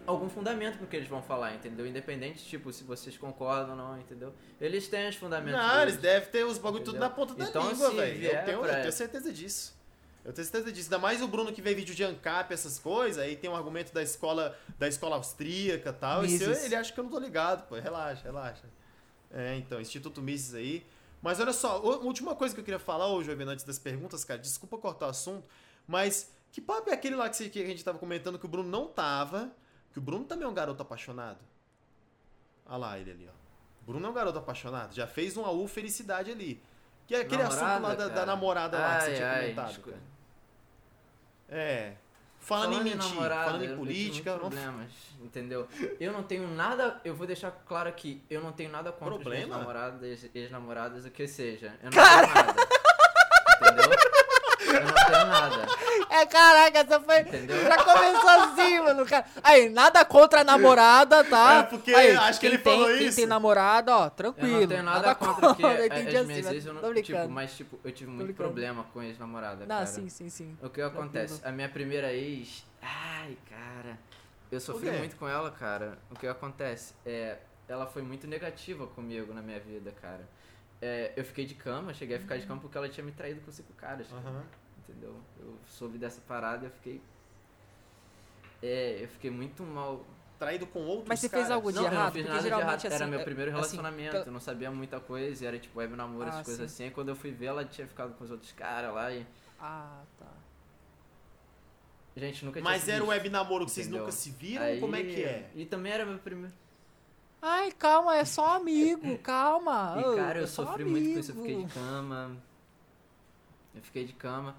algum 0.07 0.27
fundamento 0.27 0.79
pro 0.79 0.87
que 0.87 0.95
eles 0.95 1.07
vão 1.07 1.21
falar, 1.21 1.53
entendeu? 1.53 1.85
Independente, 1.85 2.43
tipo, 2.43 2.73
se 2.73 2.83
vocês 2.83 3.15
concordam 3.15 3.71
ou 3.71 3.75
não, 3.75 3.99
entendeu? 3.99 4.33
Eles 4.59 4.87
têm 4.87 5.07
os 5.07 5.15
fundamentos 5.15 5.61
Não, 5.61 5.81
eles 5.83 5.97
deles. 5.97 6.01
devem 6.01 6.29
ter 6.29 6.43
os 6.45 6.57
bagulho 6.57 6.83
tudo 6.83 6.97
Entendeu? 6.97 7.09
na 7.09 7.15
ponta 7.15 7.35
da 7.35 7.43
Então, 7.45 7.69
língua, 7.69 7.91
velho. 7.91 8.23
Eu 8.25 8.43
tenho, 8.43 8.65
eu 8.65 8.73
tenho 8.81 8.91
certeza 8.91 9.31
disso. 9.31 9.78
Eu 10.25 10.33
tenho 10.33 10.45
certeza 10.45 10.71
disso. 10.71 10.87
Ainda 10.87 10.99
mais 10.99 11.21
o 11.21 11.27
Bruno 11.27 11.51
que 11.51 11.61
vê 11.61 11.73
vídeo 11.73 11.95
de 11.95 12.03
ANCAP, 12.03 12.53
essas 12.53 12.77
coisas, 12.77 13.21
aí 13.23 13.35
tem 13.35 13.49
um 13.49 13.55
argumento 13.55 13.93
da 13.93 14.03
escola, 14.03 14.57
da 14.77 14.87
escola 14.87 15.15
austríaca 15.15 15.89
e 15.89 15.93
tal. 15.93 16.17
Eu- 16.23 16.29
Mises. 16.29 16.63
ele 16.63 16.75
acha 16.75 16.91
que 16.93 16.99
eu 16.99 17.03
não 17.03 17.11
tô 17.11 17.19
ligado, 17.19 17.67
pô. 17.67 17.75
Relaxa, 17.75 18.23
relaxa. 18.23 18.63
É, 19.31 19.55
então, 19.57 19.79
Instituto 19.79 20.21
Mises 20.21 20.53
aí. 20.53 20.85
Mas 21.21 21.39
olha 21.39 21.53
só, 21.53 21.77
a 21.77 21.79
última 21.97 22.35
coisa 22.35 22.53
que 22.53 22.61
eu 22.61 22.65
queria 22.65 22.79
falar, 22.79 23.07
ô 23.07 23.23
Jovem, 23.23 23.47
antes 23.47 23.65
das 23.65 23.77
perguntas, 23.79 24.23
cara, 24.23 24.39
desculpa 24.39 24.77
cortar 24.77 25.07
o 25.07 25.09
assunto, 25.09 25.45
mas 25.87 26.31
que 26.51 26.61
papo 26.61 26.89
é 26.89 26.93
aquele 26.93 27.15
lá 27.15 27.29
que, 27.29 27.49
que 27.49 27.61
a 27.61 27.65
gente 27.65 27.83
tava 27.83 27.97
comentando 27.99 28.39
que 28.39 28.45
o 28.45 28.49
Bruno 28.49 28.69
não 28.69 28.87
tava, 28.87 29.51
que 29.91 29.99
o 29.99 30.01
Bruno 30.01 30.23
também 30.25 30.45
é 30.45 30.47
um 30.49 30.53
garoto 30.53 30.81
apaixonado? 30.81 31.39
Olha 32.65 32.77
lá 32.77 32.99
ele 32.99 33.11
ali, 33.11 33.27
ó. 33.29 33.39
Bruno 33.85 34.05
é 34.05 34.09
um 34.09 34.13
garoto 34.13 34.37
apaixonado, 34.37 34.93
já 34.93 35.07
fez 35.07 35.35
um 35.35 35.45
AU 35.45 35.67
felicidade 35.67 36.31
ali. 36.31 36.61
Que 37.09 37.15
é 37.15 37.21
aquele 37.21 37.41
assunto 37.41 37.61
lá 37.63 37.73
Namorada, 37.79 37.97
da, 38.03 38.07
da 38.07 38.13
cara? 38.13 38.25
namorada 38.27 38.77
lá 38.77 38.97
que 38.97 39.03
você 39.05 39.09
Ai, 39.09 39.15
tinha 39.15 39.27
ai, 39.31 39.39
comentado, 39.41 39.79
cara. 39.81 39.97
É. 41.49 41.93
Falando, 42.39 42.73
em 42.73 42.83
mentir, 42.83 42.97
namorada, 42.97 43.45
falando 43.45 43.65
em 43.65 43.75
política, 43.75 44.31
vamos- 44.37 44.49
problemas, 44.53 44.91
entendeu? 45.19 45.67
Eu 45.99 46.11
não 46.13 46.21
tenho 46.21 46.47
nada, 46.47 47.01
eu 47.03 47.15
vou 47.15 47.25
deixar 47.25 47.49
claro 47.67 47.89
aqui, 47.89 48.23
eu 48.29 48.41
não 48.41 48.51
tenho 48.51 48.71
nada 48.71 48.91
contra 48.91 49.15
Problema? 49.15 49.47
meus 49.47 49.57
namoradas, 49.59 50.29
ex-namoradas, 50.35 51.05
o 51.05 51.09
que 51.09 51.27
seja. 51.27 51.73
Eu 51.81 51.89
não 51.89 51.97
tenho 51.97 52.33
nada. 52.35 52.55
Entendeu? 53.59 53.99
Eu 54.75 54.85
não 54.85 54.93
tenho 54.93 55.25
nada. 55.25 55.67
É, 56.19 56.25
caraca, 56.25 56.79
essa 56.79 56.99
foi. 56.99 57.19
Entendeu? 57.21 57.61
Já 57.63 57.83
começou 57.83 58.29
assim, 58.29 58.79
mano. 58.79 59.05
Cara. 59.05 59.25
Aí, 59.43 59.69
nada 59.69 60.03
contra 60.03 60.41
a 60.41 60.43
namorada, 60.43 61.23
tá? 61.23 61.53
É, 61.59 61.63
porque 61.63 61.93
Aí, 61.93 62.15
acho 62.15 62.39
que 62.39 62.47
quem 62.47 62.55
ele 62.55 62.63
falou 62.63 62.87
tem, 62.87 62.97
Quem 62.97 63.07
isso. 63.07 63.15
tem 63.17 63.25
namorada, 63.27 63.95
ó, 63.95 64.05
Eu 64.05 64.09
tranquilo. 64.11 64.61
não 64.61 64.67
tenho 64.67 64.83
nada, 64.83 65.13
contra, 65.15 65.33
porque 65.49 65.61
Eu 65.63 65.69
a- 65.69 65.85
entendi 65.85 66.17
às 66.17 66.29
assim, 66.29 66.41
mas 66.43 66.65
eu 66.65 66.73
não, 66.73 66.81
tô 66.81 66.93
tipo, 67.01 67.29
mas 67.29 67.55
tipo, 67.55 67.79
eu 67.83 67.91
tive 67.91 68.09
muito 68.09 68.25
brincando. 68.25 68.49
problema 68.49 68.83
com 68.85 69.03
ex-namorada, 69.03 69.65
Não, 69.67 69.75
cara. 69.75 69.85
sim, 69.85 70.09
sim, 70.09 70.29
sim. 70.29 70.57
O 70.61 70.69
que 70.69 70.81
acontece? 70.81 71.41
A 71.45 71.51
minha 71.51 71.69
primeira 71.69 72.11
ex, 72.11 72.65
ai, 72.81 73.37
cara, 73.47 73.97
eu 74.51 74.59
sofri 74.59 74.89
muito 74.91 75.15
com 75.15 75.27
ela, 75.27 75.51
cara. 75.51 75.99
O 76.09 76.15
que 76.15 76.25
acontece? 76.27 76.95
É, 77.05 77.37
ela 77.67 77.85
foi 77.85 78.01
muito 78.01 78.25
negativa 78.25 78.87
comigo 78.87 79.31
na 79.31 79.41
minha 79.43 79.59
vida, 79.59 79.93
cara. 80.01 80.27
É, 80.81 81.11
eu 81.15 81.23
fiquei 81.25 81.45
de 81.45 81.55
cama, 81.55 81.93
cheguei 81.93 82.15
a 82.17 82.19
ficar 82.19 82.37
de 82.37 82.47
cama 82.47 82.59
porque 82.61 82.77
ela 82.77 82.87
tinha 82.89 83.03
me 83.05 83.11
traído 83.11 83.41
com 83.41 83.51
cinco 83.51 83.73
caras, 83.73 84.07
cara, 84.07 84.21
Aham. 84.21 84.43
Entendeu? 84.89 85.15
Eu 85.39 85.55
soube 85.67 85.97
dessa 85.97 86.21
parada 86.27 86.65
e 86.65 86.67
eu 86.67 86.71
fiquei 86.71 87.01
é, 88.61 89.03
eu 89.03 89.07
fiquei 89.07 89.31
muito 89.31 89.63
mal. 89.63 90.05
Traído 90.37 90.65
com 90.67 90.79
outros 90.79 91.07
Mas 91.09 91.19
você 91.19 91.27
fez 91.27 91.43
caras. 91.43 91.55
algo 91.55 91.69
de 91.69 91.75
não, 91.77 91.83
eu 91.85 91.91
não 91.91 91.97
errado? 91.97 92.13
fiz 92.13 92.21
Porque 92.21 92.29
nada 92.37 92.41
de 92.41 92.47
errado. 92.47 92.85
Era 92.85 92.95
assim, 92.95 93.05
meu 93.11 93.19
é- 93.19 93.23
primeiro 93.25 93.51
assim, 93.51 93.57
relacionamento, 93.59 94.11
pela- 94.11 94.25
eu 94.25 94.31
não 94.31 94.39
sabia 94.39 94.71
muita 94.71 94.99
coisa, 95.01 95.43
e 95.43 95.47
era 95.47 95.59
tipo 95.59 95.79
web 95.79 95.95
namoro, 95.97 96.29
essas 96.29 96.39
Ah, 96.39 96.43
coisas 96.45 96.71
assim. 96.73 96.83
Aí 96.85 96.91
quando 96.91 97.09
eu 97.09 97.15
fui 97.15 97.31
ver, 97.31 97.47
ela 97.47 97.65
tinha 97.65 97.85
ficado 97.85 98.13
com 98.17 98.23
os 98.23 98.31
outros 98.31 98.51
caras 98.53 98.93
lá 98.93 99.11
e. 99.13 99.25
Ah, 99.59 100.01
tá. 100.17 100.27
Gente, 102.15 102.43
nunca 102.45 102.59
tinha 102.61 102.69
Mas 102.71 102.87
era 102.87 103.03
web 103.03 103.29
namoro 103.29 103.65
que 103.65 103.71
vocês 103.71 103.87
entendeu? 103.87 104.03
nunca 104.05 104.11
se 104.13 104.31
viram? 104.31 104.63
Aí- 104.63 104.79
Como 104.79 104.95
é 104.95 105.03
que 105.03 105.23
é? 105.23 105.49
E 105.55 105.65
também 105.65 105.91
era 105.91 106.05
meu 106.05 106.17
primeiro. 106.19 106.53
Ai, 107.41 107.71
calma, 107.73 108.17
é 108.17 108.23
só 108.25 108.55
amigo, 108.55 109.17
calma. 109.23 109.95
E 109.99 110.15
cara, 110.15 110.39
eu 110.39 110.43
é 110.43 110.47
sofri 110.47 110.83
muito 110.85 111.13
com 111.13 111.19
isso, 111.19 111.31
eu 111.31 111.35
amigo. 111.41 111.47
fiquei 111.59 111.65
de 111.65 111.73
cama. 111.73 112.37
Eu 113.75 113.81
fiquei 113.81 114.05
de 114.05 114.13
cama. 114.13 114.55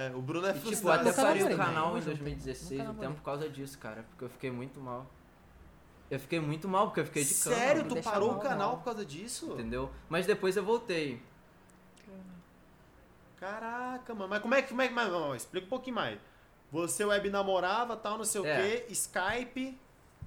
É, 0.00 0.12
o 0.14 0.22
Bruno 0.22 0.46
é 0.46 0.50
E, 0.56 0.60
tipo, 0.60 0.88
até 0.88 1.12
parei 1.12 1.42
o 1.42 1.48
namorei, 1.48 1.56
canal 1.56 1.88
em 1.98 2.00
junto. 2.00 2.04
2016 2.06 2.78
Nunca 2.80 2.92
um 2.92 2.94
tempo 2.94 3.14
por 3.16 3.22
causa 3.24 3.48
disso, 3.48 3.76
cara. 3.78 4.04
Porque 4.10 4.24
eu 4.24 4.28
fiquei 4.28 4.50
muito 4.50 4.80
mal. 4.80 5.04
Eu 6.08 6.20
fiquei 6.20 6.38
muito 6.38 6.68
mal 6.68 6.86
porque 6.86 7.00
eu 7.00 7.04
fiquei 7.06 7.24
de 7.24 7.34
cama. 7.34 7.56
Sério, 7.56 7.84
tu 7.88 8.00
parou 8.02 8.34
o 8.34 8.38
canal 8.38 8.70
não. 8.72 8.78
por 8.78 8.84
causa 8.84 9.04
disso? 9.04 9.52
Entendeu? 9.54 9.90
Mas 10.08 10.24
depois 10.24 10.56
eu 10.56 10.64
voltei. 10.64 11.20
Caraca, 13.38 14.14
mano. 14.14 14.28
Mas 14.28 14.40
como 14.42 14.54
é 14.54 14.62
que. 14.62 14.68
Como 14.68 14.82
é 14.82 14.88
que 14.88 14.94
mas, 14.94 15.10
não, 15.10 15.34
explica 15.34 15.66
um 15.66 15.70
pouquinho 15.70 15.96
mais. 15.96 16.18
Você 16.70 17.04
web 17.04 17.30
namorava, 17.30 17.96
tal, 17.96 18.18
não 18.18 18.24
sei 18.24 18.40
o 18.40 18.46
É. 18.46 18.56
quê, 18.80 18.86
Skype 18.90 19.78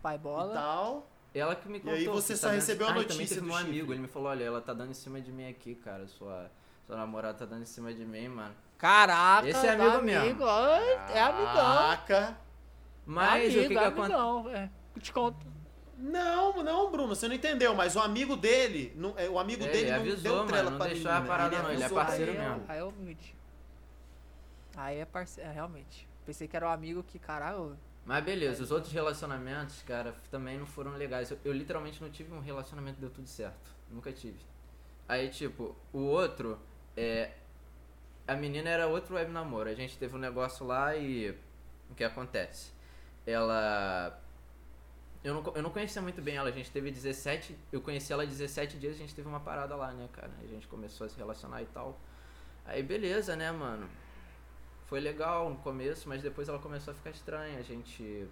Pai 0.01 0.15
e 0.15 0.19
bola. 0.19 0.53
tal. 0.53 1.07
Ela 1.33 1.55
que 1.55 1.69
me 1.69 1.79
contou. 1.79 1.93
aí 1.93 2.07
você 2.07 2.35
só 2.35 2.41
tá 2.43 2.47
dando- 2.49 2.55
recebeu 2.59 2.87
a 2.87 2.89
Ah, 2.89 2.91
e 2.91 2.95
também 3.03 3.17
notícia 3.17 3.35
teve 3.37 3.47
do 3.47 3.53
um 3.53 3.55
amigo, 3.55 3.73
chifre. 3.73 3.91
ele 3.93 4.01
me 4.01 4.07
falou, 4.07 4.29
olha, 4.29 4.43
ela 4.43 4.59
tá 4.61 4.73
dando 4.73 4.91
em 4.91 4.93
cima 4.93 5.21
de 5.21 5.31
mim 5.31 5.47
aqui, 5.49 5.75
cara. 5.75 6.05
Sua, 6.07 6.51
sua 6.85 6.97
namorada 6.97 7.37
tá 7.37 7.45
dando 7.45 7.61
em 7.61 7.65
cima 7.65 7.93
de 7.93 8.03
mim, 8.03 8.27
mano. 8.27 8.53
Caraca, 8.81 9.47
Esse 9.47 9.67
é 9.67 9.69
amigo 9.73 10.01
mesmo. 10.01 10.23
amigo, 10.23 10.43
É 11.13 11.21
amigão. 11.21 11.53
Caraca. 11.53 12.37
Mas 13.05 13.43
amigo, 13.45 13.59
o 13.59 13.61
que 13.61 13.67
que 13.67 13.77
acontece? 13.77 13.99
amigão, 14.13 14.49
é. 14.49 14.69
Eu 14.95 15.01
te 15.03 15.13
conto. 15.13 15.45
Não, 15.99 16.63
não, 16.63 16.89
Bruno, 16.89 17.09
você 17.15 17.27
não 17.27 17.35
entendeu, 17.35 17.75
mas 17.75 17.95
o 17.95 17.99
amigo 17.99 18.35
dele, 18.35 18.91
não- 18.95 19.13
é, 19.15 19.29
o 19.29 19.37
amigo 19.37 19.63
Ele 19.65 19.71
dele 19.71 19.91
não 19.91 19.97
avisou, 19.99 20.17
deu 20.37 20.47
trela 20.47 20.63
mano, 20.63 20.71
não 20.71 20.77
pra 20.79 20.87
deixou 20.87 21.11
a 21.11 21.13
menina, 21.13 21.27
parada 21.29 21.61
não, 21.61 21.71
ele 21.71 21.83
é 21.83 21.89
parceiro 21.89 22.31
aí, 22.31 22.37
mesmo. 22.39 22.65
Aí 22.67 22.79
é 22.79 22.83
humilde. 22.83 23.35
Aí 24.75 24.97
é 24.97 25.05
parceiro, 25.05 25.47
é, 25.47 25.53
realmente. 25.53 26.07
Pensei 26.25 26.47
que 26.47 26.55
era 26.55 26.65
um 26.67 26.71
amigo 26.71 27.03
que, 27.03 27.19
caralho, 27.19 27.77
Mas 28.03 28.23
beleza, 28.23 28.63
os 28.63 28.71
outros 28.71 28.91
relacionamentos, 28.91 29.83
cara, 29.83 30.15
também 30.31 30.57
não 30.57 30.65
foram 30.65 30.93
legais. 30.93 31.29
Eu, 31.29 31.37
eu 31.45 31.53
literalmente 31.53 32.01
não 32.01 32.09
tive 32.09 32.33
um 32.33 32.39
relacionamento 32.39 32.95
que 32.95 33.01
deu 33.01 33.11
tudo 33.11 33.27
certo. 33.27 33.69
Nunca 33.91 34.11
tive. 34.11 34.39
Aí, 35.07 35.29
tipo, 35.29 35.75
o 35.93 35.99
outro, 35.99 36.57
é. 36.97 37.29
A 38.31 38.35
menina 38.37 38.69
era 38.69 38.87
outro 38.87 39.15
web 39.15 39.29
namoro. 39.29 39.69
A 39.69 39.73
gente 39.73 39.97
teve 39.97 40.15
um 40.15 40.19
negócio 40.19 40.65
lá 40.65 40.95
e. 40.95 41.31
O 41.89 41.95
que 41.95 42.01
acontece? 42.01 42.71
Ela. 43.25 44.17
Eu 45.21 45.33
não, 45.33 45.53
eu 45.53 45.61
não 45.61 45.69
conhecia 45.69 46.01
muito 46.01 46.21
bem 46.21 46.37
ela, 46.37 46.47
a 46.47 46.51
gente 46.53 46.71
teve 46.71 46.89
17. 46.89 47.57
Eu 47.73 47.81
conheci 47.81 48.13
ela 48.13 48.25
17 48.25 48.77
dias, 48.77 48.95
a 48.95 48.97
gente 48.97 49.13
teve 49.13 49.27
uma 49.27 49.41
parada 49.41 49.75
lá, 49.75 49.91
né, 49.91 50.07
cara? 50.13 50.31
A 50.41 50.47
gente 50.47 50.65
começou 50.65 51.05
a 51.05 51.09
se 51.09 51.17
relacionar 51.17 51.61
e 51.61 51.65
tal. 51.65 51.99
Aí 52.65 52.81
beleza, 52.81 53.35
né, 53.35 53.51
mano? 53.51 53.89
Foi 54.85 55.01
legal 55.01 55.49
no 55.49 55.57
começo, 55.57 56.07
mas 56.07 56.21
depois 56.21 56.47
ela 56.47 56.57
começou 56.57 56.93
a 56.93 56.95
ficar 56.95 57.09
estranha. 57.09 57.59
A 57.59 57.63
gente. 57.63 58.29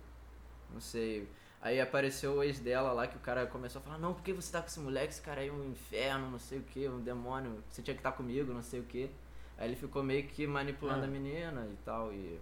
Não 0.71 0.79
sei. 0.79 1.27
Aí 1.61 1.81
apareceu 1.81 2.35
o 2.35 2.43
ex 2.43 2.57
dela 2.61 2.93
lá 2.93 3.05
que 3.05 3.17
o 3.17 3.19
cara 3.19 3.45
começou 3.47 3.81
a 3.81 3.83
falar: 3.83 3.97
Não, 3.97 4.13
por 4.13 4.23
que 4.23 4.31
você 4.31 4.49
tá 4.49 4.61
com 4.61 4.67
esse 4.67 4.79
moleque? 4.79 5.11
Esse 5.11 5.21
cara 5.21 5.41
aí 5.41 5.49
é 5.49 5.51
um 5.51 5.71
inferno, 5.71 6.31
não 6.31 6.39
sei 6.39 6.59
o 6.59 6.63
que, 6.63 6.87
um 6.87 7.01
demônio. 7.01 7.61
Você 7.69 7.81
tinha 7.81 7.93
que 7.93 7.99
estar 7.99 8.13
comigo, 8.13 8.53
não 8.53 8.61
sei 8.61 8.79
o 8.79 8.83
que. 8.83 9.11
Aí 9.59 9.67
ele 9.67 9.75
ficou 9.75 10.01
meio 10.01 10.25
que 10.25 10.47
manipulando 10.47 11.01
Ah. 11.01 11.05
a 11.05 11.07
menina 11.07 11.67
e 11.71 11.75
tal. 11.83 12.11
E. 12.13 12.39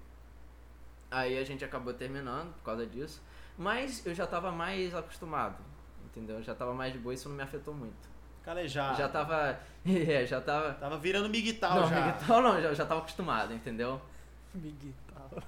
Aí 1.10 1.38
a 1.38 1.44
gente 1.44 1.66
acabou 1.66 1.94
terminando 1.94 2.54
por 2.54 2.64
causa 2.64 2.86
disso. 2.86 3.22
Mas 3.58 4.06
eu 4.06 4.14
já 4.14 4.28
tava 4.28 4.52
mais 4.52 4.94
acostumado, 4.94 5.58
entendeu? 6.06 6.36
Eu 6.38 6.44
já 6.44 6.54
tava 6.54 6.74
mais 6.76 6.94
de 6.94 7.00
boa, 7.00 7.14
isso 7.14 7.28
não 7.28 7.36
me 7.36 7.42
afetou 7.42 7.74
muito. 7.74 8.08
Calejado. 8.44 8.98
Já 8.98 9.10
tava. 9.10 9.60
É, 9.86 10.26
já 10.26 10.40
tava. 10.42 10.74
Tava 10.74 10.98
virando 10.98 11.28
miguital 11.30 11.82
não, 11.82 11.90
já. 11.90 11.96
reggaeton 11.96 12.42
não, 12.42 12.62
já, 12.62 12.74
já 12.74 12.86
tava 12.86 13.00
acostumado, 13.00 13.54
entendeu? 13.54 14.00
Miguel. 14.54 14.94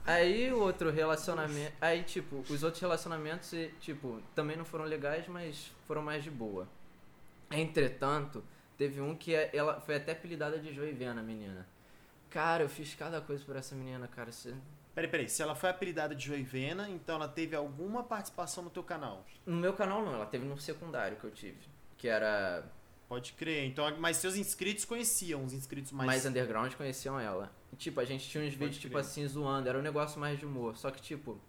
Aí 0.05 0.51
o 0.51 0.59
outro 0.59 0.89
relacionamento. 0.91 1.73
Aí, 1.79 2.03
tipo, 2.03 2.37
os 2.49 2.63
outros 2.63 2.81
relacionamentos, 2.81 3.51
tipo, 3.79 4.21
também 4.35 4.55
não 4.57 4.65
foram 4.65 4.85
legais, 4.85 5.27
mas 5.27 5.71
foram 5.87 6.01
mais 6.01 6.23
de 6.23 6.29
boa. 6.31 6.67
Entretanto, 7.51 8.43
teve 8.79 8.99
um 9.01 9.13
que 9.15 9.35
é- 9.35 9.51
ela 9.53 9.79
foi 9.81 9.97
até 9.97 10.13
apelidada 10.13 10.57
de 10.57 10.73
Joivena, 10.73 11.19
a 11.19 11.23
menina. 11.23 11.67
Cara, 12.29 12.63
eu 12.63 12.69
fiz 12.69 12.95
cada 12.95 13.19
coisa 13.19 13.43
por 13.43 13.55
essa 13.55 13.75
menina, 13.75 14.07
cara. 14.07 14.31
Você... 14.31 14.55
Peraí, 14.95 15.09
peraí. 15.09 15.29
Se 15.29 15.43
ela 15.43 15.53
foi 15.53 15.69
apelidada 15.69 16.15
de 16.15 16.25
Joivena, 16.25 16.89
então 16.89 17.15
ela 17.15 17.27
teve 17.27 17.55
alguma 17.55 18.03
participação 18.03 18.63
no 18.63 18.69
teu 18.69 18.83
canal. 18.83 19.25
No 19.45 19.57
meu 19.57 19.73
canal 19.73 20.03
não, 20.03 20.13
ela 20.13 20.25
teve 20.25 20.45
no 20.45 20.57
secundário 20.57 21.17
que 21.17 21.25
eu 21.25 21.31
tive. 21.31 21.59
Que 21.97 22.07
era 22.07 22.63
Pode 23.09 23.33
crer. 23.33 23.65
Então, 23.65 23.91
mas 23.99 24.17
seus 24.17 24.35
inscritos 24.35 24.85
conheciam, 24.85 25.43
os 25.43 25.51
inscritos 25.51 25.91
mais. 25.91 26.05
mais, 26.05 26.25
underground, 26.27 26.73
conheciam 26.75 27.19
ela. 27.19 27.51
E, 27.73 27.75
tipo, 27.75 27.99
a 27.99 28.05
gente 28.05 28.29
tinha 28.29 28.43
uns 28.43 28.53
vídeos, 28.53 28.77
tipo 28.77 28.93
crer. 28.93 29.01
assim, 29.01 29.27
zoando. 29.27 29.67
Era 29.67 29.79
um 29.79 29.81
negócio 29.81 30.19
mais 30.19 30.37
de 30.37 30.45
humor. 30.45 30.77
Só 30.77 30.91
que, 30.91 31.01
tipo, 31.01 31.41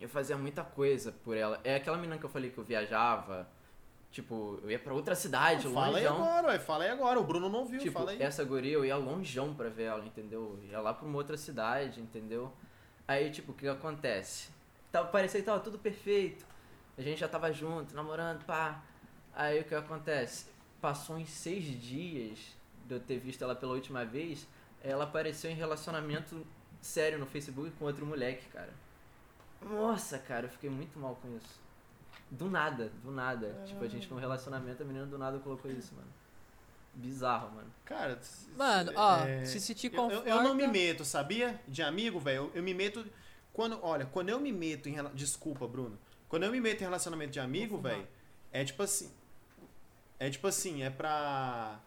eu 0.00 0.08
fazia 0.08 0.38
muita 0.38 0.64
coisa 0.64 1.12
por 1.12 1.36
ela. 1.36 1.60
É 1.62 1.76
aquela 1.76 1.98
menina 1.98 2.18
que 2.18 2.24
eu 2.24 2.30
falei 2.30 2.50
que 2.50 2.56
eu 2.56 2.64
viajava. 2.64 3.46
Tipo, 4.14 4.60
eu 4.62 4.70
ia 4.70 4.78
pra 4.78 4.94
outra 4.94 5.16
cidade, 5.16 5.64
Fala 5.64 5.86
aí 5.98 6.04
longeão. 6.06 6.14
agora, 6.24 6.46
ué. 6.46 6.58
Fala 6.60 6.84
aí 6.84 6.90
agora. 6.90 7.18
O 7.18 7.24
Bruno 7.24 7.48
não 7.48 7.66
viu, 7.66 7.80
Tipo, 7.80 7.98
fala 7.98 8.12
aí. 8.12 8.22
essa 8.22 8.44
guria 8.44 8.72
eu 8.74 8.84
ia 8.84 8.94
longeão 8.96 9.52
pra 9.52 9.68
ver 9.68 9.82
ela, 9.86 10.06
entendeu? 10.06 10.56
Ia 10.70 10.80
lá 10.80 10.94
pra 10.94 11.04
uma 11.04 11.16
outra 11.16 11.36
cidade, 11.36 12.00
entendeu? 12.00 12.52
Aí, 13.08 13.28
tipo, 13.32 13.50
o 13.50 13.54
que 13.56 13.66
acontece? 13.66 14.50
Tava, 14.92 15.08
parecia 15.08 15.40
que 15.40 15.46
tava 15.46 15.58
tudo 15.58 15.80
perfeito. 15.80 16.46
A 16.96 17.02
gente 17.02 17.18
já 17.18 17.26
tava 17.26 17.52
junto, 17.52 17.92
namorando, 17.92 18.44
pá. 18.44 18.80
Aí 19.34 19.62
o 19.62 19.64
que 19.64 19.74
acontece? 19.74 20.46
Passou 20.80 21.16
uns 21.16 21.28
seis 21.30 21.64
dias 21.64 22.38
de 22.86 22.94
eu 22.94 23.00
ter 23.00 23.18
visto 23.18 23.42
ela 23.42 23.56
pela 23.56 23.72
última 23.72 24.04
vez, 24.04 24.46
ela 24.80 25.02
apareceu 25.02 25.50
em 25.50 25.54
relacionamento 25.54 26.46
sério 26.80 27.18
no 27.18 27.26
Facebook 27.26 27.72
com 27.72 27.84
outro 27.86 28.06
moleque, 28.06 28.46
cara. 28.52 28.72
Nossa, 29.60 30.18
cara, 30.20 30.46
eu 30.46 30.50
fiquei 30.50 30.70
muito 30.70 30.96
mal 31.00 31.18
com 31.20 31.36
isso. 31.36 31.63
Do 32.34 32.50
nada, 32.50 32.90
do 33.02 33.10
nada. 33.10 33.62
Tipo, 33.64 33.84
a 33.84 33.88
gente 33.88 34.10
num 34.10 34.18
relacionamento, 34.18 34.82
a 34.82 34.86
menina 34.86 35.06
do 35.06 35.18
nada 35.18 35.38
colocou 35.38 35.70
isso, 35.70 35.94
mano. 35.94 36.08
Bizarro, 36.94 37.50
mano. 37.50 37.70
Cara, 37.84 38.20
Mano, 38.56 38.92
ó, 38.94 39.18
é, 39.18 39.44
se 39.44 39.60
se 39.60 39.74
te 39.74 39.92
eu-. 39.92 40.10
Eu, 40.10 40.42
não 40.42 40.54
me 40.54 40.66
meto, 40.66 41.04
sabia? 41.04 41.60
De 41.66 41.82
amigo, 41.82 42.20
velho. 42.20 42.36
Eu, 42.36 42.50
eu 42.56 42.62
me 42.62 42.72
meto. 42.72 43.04
Quando, 43.52 43.78
olha, 43.82 44.06
quando 44.06 44.28
eu 44.28 44.40
me 44.40 44.52
meto 44.52 44.88
em. 44.88 44.96
Desculpa, 45.12 45.66
Bruno. 45.66 45.98
Quando 46.28 46.44
eu 46.44 46.52
me 46.52 46.60
meto 46.60 46.80
em 46.82 46.84
relacionamento 46.84 47.32
de 47.32 47.40
amigo, 47.40 47.78
velho, 47.78 48.06
é 48.52 48.64
tipo 48.64 48.82
assim. 48.82 49.10
É 50.18 50.30
tipo 50.30 50.46
assim, 50.46 50.82
é 50.82 50.90
pra. 50.90 51.80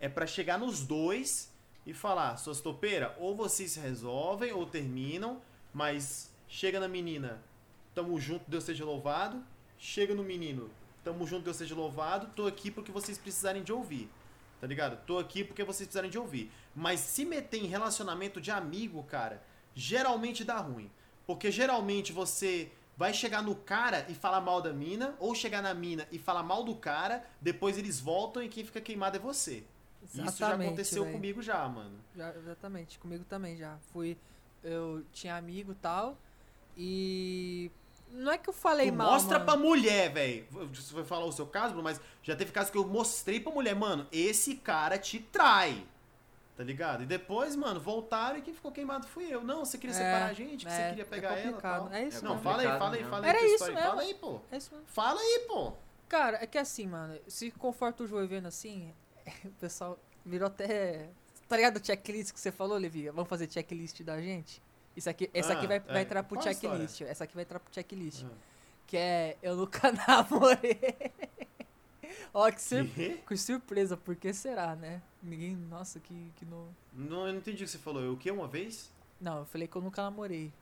É 0.00 0.08
pra 0.08 0.26
chegar 0.26 0.58
nos 0.58 0.84
dois 0.84 1.52
e 1.84 1.92
falar, 1.92 2.36
suas 2.36 2.60
topeiras, 2.60 3.12
ou 3.18 3.34
vocês 3.34 3.72
se 3.72 3.80
resolvem 3.80 4.52
ou 4.52 4.66
terminam, 4.66 5.40
mas 5.72 6.32
chega 6.48 6.78
na 6.78 6.88
menina, 6.88 7.42
tamo 7.94 8.18
junto, 8.20 8.44
Deus 8.48 8.64
seja 8.64 8.84
louvado. 8.84 9.42
Chega 9.84 10.14
no 10.14 10.22
menino, 10.22 10.70
tamo 11.02 11.26
junto, 11.26 11.42
Deus 11.42 11.56
seja 11.56 11.74
louvado. 11.74 12.28
Tô 12.36 12.46
aqui 12.46 12.70
porque 12.70 12.92
vocês 12.92 13.18
precisarem 13.18 13.64
de 13.64 13.72
ouvir. 13.72 14.08
Tá 14.60 14.66
ligado? 14.68 15.04
Tô 15.04 15.18
aqui 15.18 15.42
porque 15.42 15.64
vocês 15.64 15.88
precisarem 15.88 16.08
de 16.08 16.16
ouvir. 16.16 16.52
Mas 16.72 17.00
se 17.00 17.24
meter 17.24 17.56
em 17.56 17.66
relacionamento 17.66 18.40
de 18.40 18.52
amigo, 18.52 19.02
cara, 19.02 19.42
geralmente 19.74 20.44
dá 20.44 20.58
ruim. 20.58 20.88
Porque 21.26 21.50
geralmente 21.50 22.12
você 22.12 22.70
vai 22.96 23.12
chegar 23.12 23.42
no 23.42 23.56
cara 23.56 24.06
e 24.08 24.14
falar 24.14 24.40
mal 24.40 24.62
da 24.62 24.72
mina, 24.72 25.16
ou 25.18 25.34
chegar 25.34 25.60
na 25.60 25.74
mina 25.74 26.06
e 26.12 26.18
falar 26.18 26.44
mal 26.44 26.62
do 26.62 26.76
cara, 26.76 27.26
depois 27.40 27.76
eles 27.76 27.98
voltam 27.98 28.40
e 28.40 28.48
quem 28.48 28.64
fica 28.64 28.80
queimado 28.80 29.16
é 29.16 29.20
você. 29.20 29.64
Isso 30.04 30.18
já 30.18 30.22
Exatamente, 30.22 30.68
aconteceu 30.68 31.02
véi. 31.02 31.12
comigo 31.12 31.42
já, 31.42 31.68
mano. 31.68 31.98
Já, 32.14 32.32
exatamente, 32.36 33.00
comigo 33.00 33.24
também 33.24 33.56
já. 33.56 33.76
Fui. 33.92 34.16
Eu 34.62 35.04
tinha 35.12 35.34
amigo 35.34 35.72
e 35.72 35.74
tal. 35.74 36.16
E. 36.76 37.70
Não 38.12 38.30
é 38.32 38.38
que 38.38 38.48
eu 38.48 38.52
falei 38.52 38.90
Tu 38.90 38.94
mal. 38.96 39.12
mostra 39.12 39.38
mano. 39.38 39.50
pra 39.50 39.56
mulher, 39.60 40.12
velho. 40.12 40.46
Você 40.72 40.94
vai 40.94 41.04
falar 41.04 41.24
o 41.24 41.32
seu 41.32 41.46
caso, 41.46 41.68
Bruno, 41.68 41.82
mas 41.84 42.00
já 42.22 42.36
teve 42.36 42.52
caso 42.52 42.70
que 42.70 42.76
eu 42.78 42.86
mostrei 42.86 43.40
pra 43.40 43.50
mulher, 43.52 43.74
mano, 43.74 44.06
esse 44.12 44.54
cara 44.56 44.98
te 44.98 45.18
trai. 45.18 45.86
Tá 46.54 46.62
ligado? 46.62 47.02
E 47.02 47.06
depois, 47.06 47.56
mano, 47.56 47.80
voltaram 47.80 48.38
e 48.38 48.42
quem 48.42 48.52
ficou 48.52 48.70
queimado 48.70 49.06
fui 49.08 49.24
eu. 49.24 49.42
Não, 49.42 49.64
você 49.64 49.78
queria 49.78 49.96
É, 49.96 49.98
separar 49.98 50.26
a 50.26 50.32
gente, 50.34 50.66
que 50.66 50.70
você 50.70 50.80
é, 50.82 50.88
queria 50.90 51.02
é 51.02 51.06
pegar 51.06 51.28
ela 51.30 51.40
e 51.40 51.44
complicado. 51.44 51.84
tal. 51.88 51.92
É 51.94 52.04
isso 52.06 52.22
Não, 52.22 52.32
mesmo. 52.32 52.44
fala 52.44 52.62
aí, 52.62 52.78
fala 52.78 52.94
aí, 52.96 53.04
fala 53.04 53.24
aí. 53.24 53.28
Era 53.30 53.42
isso 53.46 53.64
mesmo. 53.64 53.80
Fala 53.80 54.02
aí, 54.02 54.14
pô. 54.14 54.40
É 54.50 54.56
isso 54.58 54.70
mesmo. 54.72 54.86
Fala 54.86 55.20
aí, 55.20 55.44
pô. 55.48 55.72
Cara, 56.08 56.38
é 56.42 56.46
que 56.46 56.58
assim, 56.58 56.86
mano, 56.86 57.18
se 57.26 57.50
conforta 57.52 58.04
o 58.04 58.06
joelho 58.06 58.28
vendo 58.28 58.46
assim, 58.46 58.92
o 59.46 59.50
pessoal 59.52 59.98
virou 60.26 60.46
até. 60.46 61.08
Tá 61.48 61.56
ligado 61.56 61.78
o 61.78 61.84
checklist 61.84 62.32
que 62.34 62.38
você 62.40 62.52
falou, 62.52 62.76
Levi? 62.76 63.08
Vamos 63.08 63.28
fazer 63.30 63.50
checklist 63.50 64.02
da 64.02 64.20
gente? 64.20 64.62
Isso 64.96 65.08
aqui, 65.08 65.30
essa 65.32 65.52
Ah, 65.54 65.56
aqui 65.56 65.66
vai, 65.66 65.76
é. 65.76 65.80
vai 65.80 66.02
entrar 66.02 66.22
pro 66.22 66.36
Qual 66.36 66.42
checklist. 66.42 67.00
Essa 67.02 67.24
aqui 67.24 67.34
vai 67.34 67.44
entrar 67.44 67.58
pro 67.60 67.72
checklist. 67.72 68.24
Ah. 68.24 68.34
Que 68.86 68.96
é 68.96 69.36
eu 69.42 69.56
nunca 69.56 69.90
namorei. 70.06 70.78
Ó, 72.34 72.50
que, 72.50 72.60
sur... 72.60 72.86
Que 73.26 73.36
surpresa, 73.36 73.96
por 73.96 74.14
que 74.16 74.32
será, 74.32 74.74
né? 74.76 75.00
Ninguém. 75.22 75.56
Nossa, 75.56 75.98
que, 76.00 76.32
que 76.36 76.44
no. 76.44 76.68
Não, 76.92 77.26
eu 77.26 77.32
não 77.32 77.38
entendi 77.38 77.62
o 77.62 77.66
que 77.66 77.72
você 77.72 77.78
falou. 77.78 78.02
Eu 78.02 78.12
o 78.12 78.16
quê? 78.16 78.30
Uma 78.30 78.46
vez? 78.48 78.90
Não, 79.20 79.38
eu 79.40 79.44
falei 79.46 79.66
que 79.68 79.76
eu 79.76 79.82
nunca 79.82 80.02
namorei. 80.02 80.52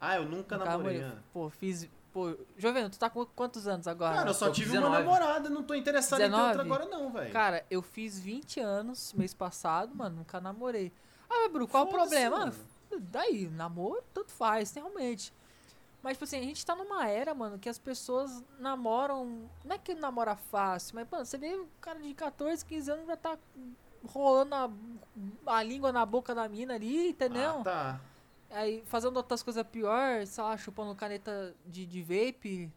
Ah, 0.00 0.16
eu 0.16 0.24
nunca, 0.24 0.56
namorei. 0.58 1.02
ah. 1.02 1.16
Pô, 1.32 1.48
fiz. 1.50 1.88
Pô, 2.12 2.36
Joveno, 2.58 2.90
tu 2.90 2.98
tá 2.98 3.08
com 3.08 3.24
quantos 3.24 3.68
anos 3.68 3.86
agora? 3.86 4.16
Cara, 4.16 4.30
eu 4.30 4.34
só 4.34 4.50
tive 4.50 4.70
uma 4.76 4.88
19. 4.90 5.04
namorada, 5.04 5.48
não 5.48 5.62
tô 5.62 5.74
interessado 5.74 6.18
em 6.20 6.24
ter 6.24 6.30
19? 6.30 6.48
outra 6.48 6.62
agora 6.62 6.84
não, 6.86 7.12
velho. 7.12 7.32
Cara, 7.32 7.64
eu 7.70 7.80
fiz 7.82 8.18
20 8.18 8.58
anos 8.58 9.12
mês 9.12 9.32
passado, 9.32 9.94
mano, 9.94 10.16
nunca 10.16 10.40
namorei. 10.40 10.90
Ah, 11.28 11.42
mas 11.42 11.52
Bru, 11.52 11.68
qual 11.68 11.84
o 11.84 11.88
problema? 11.88 12.38
mano. 12.40 12.52
Daí, 12.98 13.48
namoro, 13.48 14.02
tanto 14.12 14.32
faz, 14.32 14.70
tem 14.70 14.82
realmente. 14.82 15.32
Mas, 16.02 16.14
tipo 16.14 16.24
assim, 16.24 16.38
a 16.38 16.42
gente 16.42 16.64
tá 16.64 16.74
numa 16.74 17.06
era, 17.08 17.34
mano, 17.34 17.58
que 17.58 17.68
as 17.68 17.78
pessoas 17.78 18.42
namoram. 18.58 19.48
Não 19.64 19.76
é 19.76 19.78
que 19.78 19.94
namora 19.94 20.34
fácil, 20.34 20.94
mas, 20.94 21.06
mano, 21.10 21.26
você 21.26 21.36
vê 21.36 21.54
um 21.54 21.66
cara 21.80 21.98
de 22.00 22.14
14, 22.14 22.64
15 22.64 22.90
anos 22.90 23.06
já 23.06 23.16
tá 23.16 23.38
rolando 24.06 24.54
a, 24.54 24.70
a 25.46 25.62
língua 25.62 25.92
na 25.92 26.06
boca 26.06 26.34
da 26.34 26.48
mina 26.48 26.74
ali, 26.74 27.10
entendeu? 27.10 27.60
Ah, 27.60 27.64
tá. 27.64 28.00
Aí 28.50 28.82
fazendo 28.86 29.16
outras 29.16 29.42
coisas 29.42 29.64
pior, 29.66 30.26
sei 30.26 30.42
lá, 30.42 30.56
chupando 30.56 30.94
caneta 30.94 31.54
de, 31.66 31.86
de 31.86 32.02
vape 32.02 32.70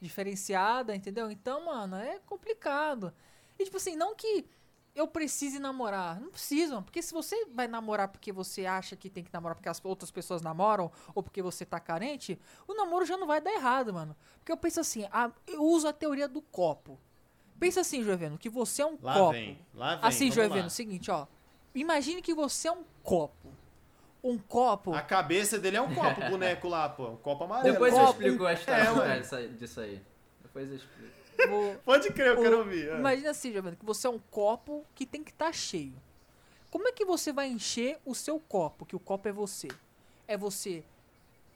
diferenciada, 0.00 0.96
entendeu? 0.96 1.30
Então, 1.30 1.66
mano, 1.66 1.96
é 1.96 2.18
complicado. 2.26 3.12
E 3.58 3.64
tipo 3.64 3.76
assim, 3.76 3.94
não 3.94 4.14
que 4.14 4.46
eu 4.94 5.06
precise 5.06 5.58
namorar. 5.58 6.20
Não 6.20 6.30
precisa, 6.30 6.72
mano, 6.74 6.84
porque 6.84 7.00
se 7.02 7.12
você 7.12 7.46
vai 7.46 7.66
namorar 7.68 8.08
porque 8.08 8.32
você 8.32 8.66
acha 8.66 8.96
que 8.96 9.08
tem 9.08 9.22
que 9.24 9.32
namorar 9.32 9.54
porque 9.54 9.68
as 9.68 9.80
outras 9.84 10.10
pessoas 10.10 10.42
namoram 10.42 10.90
ou 11.14 11.22
porque 11.22 11.40
você 11.42 11.64
tá 11.64 11.78
carente, 11.80 12.38
o 12.66 12.74
namoro 12.74 13.04
já 13.06 13.16
não 13.16 13.26
vai 13.26 13.40
dar 13.40 13.52
errado, 13.52 13.92
mano. 13.94 14.16
Porque 14.38 14.50
eu 14.52 14.56
penso 14.56 14.80
assim, 14.80 15.06
a- 15.12 15.30
eu 15.46 15.62
uso 15.62 15.86
a 15.88 15.92
teoria 15.92 16.28
do 16.28 16.42
copo. 16.42 16.98
Pensa 17.58 17.80
assim, 17.82 18.02
Joeveno, 18.02 18.38
que 18.38 18.48
você 18.48 18.82
é 18.82 18.86
um 18.86 18.98
Lá 19.02 19.14
copo. 19.14 19.32
vem, 19.32 19.58
lá 19.74 19.96
vem. 19.96 20.08
Assim, 20.08 20.30
lá. 20.30 20.68
seguinte, 20.70 21.10
ó. 21.10 21.26
Imagine 21.74 22.20
que 22.22 22.34
você 22.34 22.68
é 22.68 22.72
um 22.72 22.82
copo. 23.02 23.52
Um 24.24 24.36
copo. 24.38 24.92
A 24.94 25.00
cabeça 25.02 25.58
dele 25.58 25.76
é 25.76 25.80
um 25.80 25.94
copo, 25.94 26.20
o 26.20 26.30
boneco 26.30 26.68
lá, 26.68 26.88
pô. 26.88 27.08
Um 27.08 27.16
copo 27.16 27.44
amarelo. 27.44 27.72
Depois 27.72 27.94
eu 27.96 28.04
explico 28.04 28.44
a 28.44 28.52
história 28.52 28.82
É, 28.82 29.46
disso 29.48 29.80
aí. 29.80 30.02
Depois 30.42 30.68
eu 30.68 30.76
explico. 30.76 31.19
Vou- 31.48 31.76
Pode 31.84 32.10
crer, 32.12 32.28
eu 32.36 32.42
quero 32.42 32.58
ouvir. 32.58 32.88
é. 32.88 32.98
Imagina 32.98 33.30
assim, 33.30 33.52
Giovanni, 33.52 33.76
que 33.76 33.84
você 33.84 34.06
é 34.06 34.10
um 34.10 34.18
copo 34.18 34.84
que 34.94 35.06
tem 35.06 35.22
que 35.24 35.30
estar 35.30 35.52
cheio. 35.52 35.94
Como 36.70 36.86
é 36.88 36.92
que 36.92 37.04
você 37.04 37.32
vai 37.32 37.48
encher 37.48 37.98
o 38.04 38.14
seu 38.14 38.38
copo? 38.38 38.86
Que 38.86 38.94
o 38.96 39.00
copo 39.00 39.28
é 39.28 39.32
você. 39.32 39.68
É 40.28 40.36
você 40.36 40.84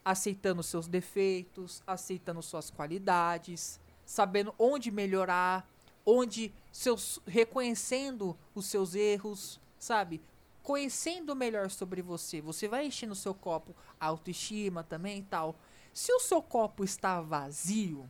aceitando 0.03 0.61
seus 0.61 0.87
defeitos, 0.87 1.81
aceitando 1.87 2.41
suas 2.41 2.69
qualidades, 2.69 3.79
sabendo 4.05 4.53
onde 4.59 4.91
melhorar, 4.91 5.67
onde 6.05 6.53
seus 6.71 7.19
reconhecendo 7.25 8.37
os 8.53 8.65
seus 8.67 8.93
erros, 8.93 9.59
sabe? 9.79 10.21
Conhecendo 10.61 11.35
melhor 11.35 11.69
sobre 11.71 12.01
você. 12.01 12.41
Você 12.41 12.67
vai 12.67 12.85
enchendo 12.85 13.13
o 13.13 13.15
seu 13.15 13.33
copo 13.33 13.75
a 13.99 14.07
autoestima 14.07 14.83
também 14.83 15.19
e 15.19 15.23
tal. 15.23 15.55
Se 15.93 16.11
o 16.13 16.19
seu 16.19 16.41
copo 16.41 16.83
está 16.83 17.21
vazio 17.21 18.09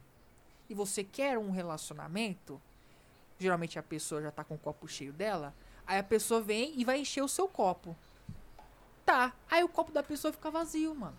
e 0.70 0.74
você 0.74 1.04
quer 1.04 1.38
um 1.38 1.52
relacionamento, 1.52 2.62
geralmente 3.40 3.78
a 3.78 3.84
pessoa 3.84 4.22
já 4.22 4.32
tá 4.32 4.44
com 4.44 4.56
o 4.56 4.60
copo 4.60 4.88
cheio 4.88 5.14
dela, 5.14 5.54
aí 5.86 6.00
a 6.00 6.04
pessoa 6.04 6.42
vem 6.42 6.74
e 6.80 6.84
vai 6.84 7.00
encher 7.00 7.24
o 7.24 7.28
seu 7.28 7.48
copo. 7.48 7.96
Tá, 9.06 9.34
aí 9.50 9.64
o 9.64 9.70
copo 9.70 9.92
da 9.92 10.02
pessoa 10.02 10.32
fica 10.32 10.50
vazio, 10.50 10.96
mano. 10.96 11.18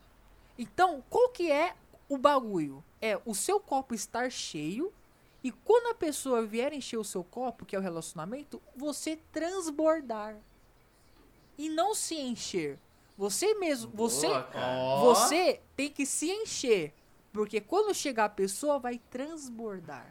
Então, 0.59 1.05
qual 1.09 1.29
que 1.29 1.51
é 1.51 1.75
o 2.09 2.19
bagulho? 2.19 2.83
É 3.01 3.21
o 3.25 3.35
seu 3.35 3.61
copo 3.61 3.95
estar 3.95 4.31
cheio 4.31 4.93
e 5.47 5.53
quando 5.53 5.89
a 5.89 5.95
pessoa 5.95 6.45
vier 6.45 6.73
encher 6.73 6.97
o 6.97 7.05
seu 7.05 7.23
copo, 7.23 7.65
que 7.65 7.77
é 7.77 7.79
o 7.79 7.83
relacionamento, 7.83 8.61
você 8.75 9.17
transbordar. 9.31 10.37
E 11.57 11.69
não 11.69 11.95
se 11.95 12.17
encher. 12.17 12.79
Você 13.17 13.55
mesmo, 13.55 13.91
você 13.95 14.27
Boa, 14.27 15.05
você 15.05 15.61
tem 15.77 15.89
que 15.89 16.05
se 16.05 16.29
encher, 16.29 16.93
porque 17.37 17.61
quando 17.61 17.95
chegar 17.95 18.25
a 18.25 18.29
pessoa 18.29 18.79
vai 18.79 18.99
transbordar. 19.11 20.07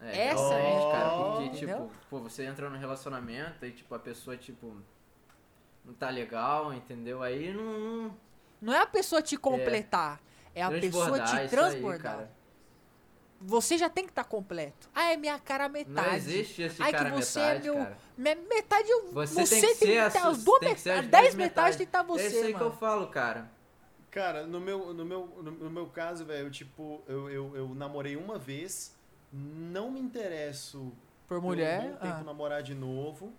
É, 0.00 0.28
Essa 0.28 0.48
realmente, 0.56 0.86
é- 0.86 0.92
cara, 0.92 1.10
porque, 1.10 1.50
tipo, 1.58 1.90
pô, 2.08 2.20
você 2.20 2.44
entra 2.44 2.70
no 2.70 2.78
relacionamento 2.78 3.66
e, 3.66 3.72
tipo, 3.72 3.94
a 3.94 3.98
pessoa, 3.98 4.36
tipo, 4.36 4.76
não 5.84 5.92
tá 5.92 6.08
legal, 6.08 6.72
entendeu? 6.72 7.22
Aí 7.22 7.52
não... 7.52 7.64
não 8.06 8.16
Não 8.62 8.72
é 8.72 8.78
a 8.82 8.86
pessoa 8.86 9.20
te 9.20 9.36
completar, 9.36 10.20
é, 10.54 10.62
a 10.62 10.70
pessoa 10.70 11.20
te 11.20 11.36
aí, 11.36 11.48
transbordar. 11.48 12.12
cara. 12.16 12.30
você 13.40 13.76
já 13.78 13.88
tem 13.90 14.04
que 14.04 14.10
estar 14.10 14.24
completo. 14.24 14.88
Ah, 14.94 15.12
é 15.12 15.16
minha 15.16 15.38
cara 15.38 15.64
Não 15.68 15.72
metade. 15.72 16.16
existe 16.16 16.62
esse 16.62 16.82
Ai, 16.82 16.90
cara 16.92 17.10
que 17.10 17.16
você 17.16 17.38
metade, 17.40 17.68
é 17.68 17.72
meu. 17.72 17.74
cara. 17.84 17.98
me- 18.16 18.34
Metade 18.34 18.90
eu. 18.90 19.12
Você, 19.12 19.46
Você, 19.46 19.60
tem 19.60 19.68
que 19.76 19.86
ser 19.86 19.98
as 19.98 20.44
duas 20.44 20.60
metades. 20.60 20.84
10 20.84 21.10
duas 21.10 21.34
metades 21.34 21.76
tem 21.76 21.86
que 21.86 21.88
estar 21.88 22.02
você. 22.02 22.22
É 22.22 22.26
isso 22.26 22.36
aí 22.46 22.54
que 22.54 22.60
eu 22.60 22.66
mano. 22.68 22.78
falo, 22.78 23.06
cara. 23.08 23.50
Cara, 24.18 24.44
no 24.48 24.58
meu, 24.58 24.92
no 24.92 25.04
meu, 25.04 25.26
no, 25.44 25.70
meu 25.70 25.86
caso, 25.86 26.24
velho, 26.24 26.50
tipo, 26.50 27.00
eu, 27.06 27.30
eu, 27.30 27.56
eu 27.56 27.68
namorei 27.72 28.16
uma 28.16 28.36
vez, 28.36 28.92
não 29.32 29.92
me 29.92 30.00
interesso 30.00 30.92
Por 31.28 31.36
por 31.36 31.42
mulher. 31.42 31.82
um 31.82 31.96
tempo 31.98 32.16
ah. 32.20 32.24
namorar 32.24 32.60
de 32.60 32.74
novo. 32.74 33.32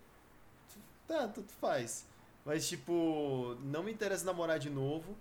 Tá, 1.05 1.27
tudo 1.27 1.49
faz. 1.59 2.05
Mas, 2.45 2.65
tipo, 2.65 3.57
não 3.61 3.83
me 3.83 3.91
interessa 3.91 4.23
namorar 4.23 4.57
de 4.57 4.69
novo. 4.69 5.17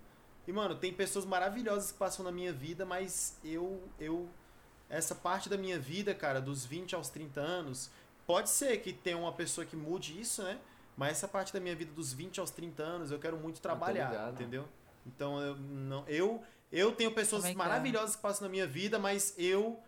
E, 0.47 0.53
mano, 0.53 0.75
tem 0.75 0.93
pessoas 0.93 1.25
maravilhosas 1.25 1.91
que 1.91 1.97
passam 1.97 2.23
na 2.23 2.31
minha 2.31 2.53
vida, 2.53 2.85
mas 2.85 3.37
eu, 3.43 3.83
eu, 3.99 4.29
essa 4.89 5.13
parte 5.13 5.49
da 5.49 5.57
minha 5.57 5.77
vida, 5.77 6.15
cara, 6.15 6.39
dos 6.39 6.65
20 6.65 6.95
aos 6.95 7.09
30 7.09 7.41
anos, 7.41 7.91
pode 8.25 8.49
ser 8.49 8.77
que 8.77 8.93
tenha 8.93 9.17
uma 9.17 9.33
pessoa 9.33 9.67
que 9.67 9.75
mude 9.75 10.17
isso, 10.17 10.41
né? 10.41 10.57
Mas 10.95 11.17
essa 11.17 11.27
parte 11.27 11.51
da 11.51 11.59
minha 11.59 11.75
vida 11.75 11.91
dos 11.91 12.13
20 12.13 12.39
aos 12.39 12.49
30 12.49 12.81
anos, 12.81 13.11
eu 13.11 13.19
quero 13.19 13.35
muito 13.35 13.59
trabalhar, 13.59 14.09
ligado. 14.09 14.33
entendeu? 14.35 14.65
Então, 15.15 15.41
eu 15.41 15.55
não, 15.55 16.03
eu, 16.07 16.41
eu 16.71 16.91
tenho 16.91 17.11
pessoas 17.11 17.53
maravilhosas 17.55 18.15
que 18.15 18.21
passam 18.21 18.47
na 18.47 18.51
minha 18.51 18.67
vida, 18.67 18.99
mas 18.99 19.33
eu, 19.37 19.79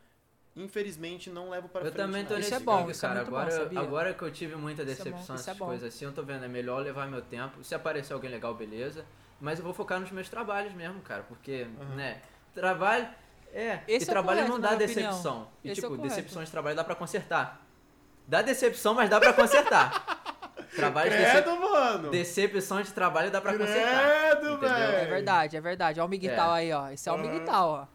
infelizmente, 0.55 1.29
não 1.29 1.49
levo 1.49 1.69
para 1.69 1.81
Eu 1.85 1.91
frente. 1.91 1.95
também 2.05 2.25
tô 2.25 2.33
nada. 2.33 2.39
Isso 2.41 2.53
é 2.53 2.57
nesse 2.57 2.65
bom, 2.65 2.77
pique, 2.79 2.91
isso 2.91 3.05
é 3.05 3.09
cara. 3.09 3.19
muito 3.21 3.31
bom, 3.31 3.37
agora, 3.37 3.51
sabia? 3.51 3.79
agora 3.79 4.13
que 4.13 4.21
eu 4.23 4.31
tive 4.31 4.55
muita 4.55 4.81
é 4.81 4.85
decepção, 4.85 5.19
isso 5.21 5.31
é 5.31 5.35
essas 5.35 5.57
bom. 5.57 5.65
coisas 5.67 5.93
assim, 5.93 6.05
eu 6.05 6.11
tô 6.11 6.23
vendo, 6.23 6.43
é 6.43 6.47
melhor 6.47 6.81
levar 6.81 7.07
meu 7.07 7.21
tempo. 7.21 7.63
Se 7.63 7.75
aparecer 7.75 8.13
alguém 8.13 8.29
legal, 8.31 8.53
beleza. 8.55 9.05
Mas 9.39 9.57
eu 9.59 9.65
vou 9.65 9.73
focar 9.73 9.99
nos 9.99 10.11
meus 10.11 10.29
trabalhos 10.29 10.73
mesmo, 10.73 11.01
cara. 11.01 11.23
Porque, 11.23 11.67
Aham. 11.79 11.95
né, 11.95 12.21
trabalho. 12.53 13.07
É, 13.53 13.81
Esse 13.87 14.05
e 14.05 14.07
é 14.07 14.11
trabalho 14.11 14.39
correto, 14.39 14.53
não 14.53 14.59
dá 14.61 14.69
minha 14.75 14.85
opinião. 14.85 15.09
decepção. 15.11 15.47
E, 15.63 15.71
Esse 15.71 15.79
é 15.79 15.83
tipo, 15.83 15.97
decepções 15.97 16.47
de 16.47 16.51
trabalho 16.51 16.75
dá 16.75 16.83
pra 16.83 16.95
consertar. 16.95 17.65
Dá 18.27 18.41
decepção, 18.41 18.93
mas 18.93 19.09
dá 19.09 19.19
pra 19.19 19.33
consertar. 19.33 20.20
Trabalho 20.75 21.11
de 21.11 21.17
decep... 21.17 21.43
Credo, 21.43 21.59
mano! 21.59 22.09
decepção 22.11 22.81
de 22.81 22.91
trabalho 22.93 23.29
dá 23.29 23.41
pra 23.41 23.57
consertar. 23.57 24.29
Credo, 24.31 24.47
entendeu? 24.53 24.69
velho! 24.69 24.83
É 24.97 25.05
verdade, 25.05 25.57
é 25.57 25.61
verdade. 25.61 25.99
Ó 25.99 26.05
o 26.05 26.07
Miguel 26.07 26.51
aí, 26.51 26.71
ó. 26.71 26.89
Esse 26.89 27.09
é 27.09 27.11
o. 27.11 27.17
Miguel, 27.17 27.45
ó. 27.49 27.87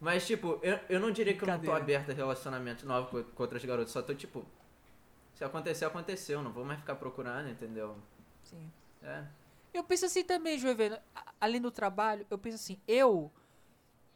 Mas, 0.00 0.26
tipo, 0.26 0.58
eu, 0.62 0.80
eu 0.88 0.98
não 0.98 1.10
diria 1.12 1.34
que 1.34 1.44
eu 1.44 1.48
não 1.48 1.60
tô 1.60 1.72
aberto 1.72 2.10
a 2.10 2.14
relacionamento 2.14 2.84
novo 2.86 3.08
com, 3.08 3.22
com 3.22 3.42
outras 3.42 3.64
garotas. 3.64 3.92
Só 3.92 4.02
tô, 4.02 4.14
tipo, 4.14 4.44
se 5.34 5.44
acontecer, 5.44 5.84
aconteceu. 5.84 6.42
Não 6.42 6.50
vou 6.52 6.64
mais 6.64 6.80
ficar 6.80 6.94
procurando, 6.96 7.48
entendeu? 7.48 7.96
Sim. 8.42 8.70
É. 9.02 9.22
Eu 9.72 9.84
penso 9.84 10.06
assim 10.06 10.24
também, 10.24 10.58
Joeveno. 10.58 10.98
a- 11.14 11.24
Além 11.40 11.60
do 11.60 11.70
trabalho, 11.70 12.26
eu 12.30 12.38
penso 12.38 12.56
assim, 12.56 12.80
eu. 12.88 13.30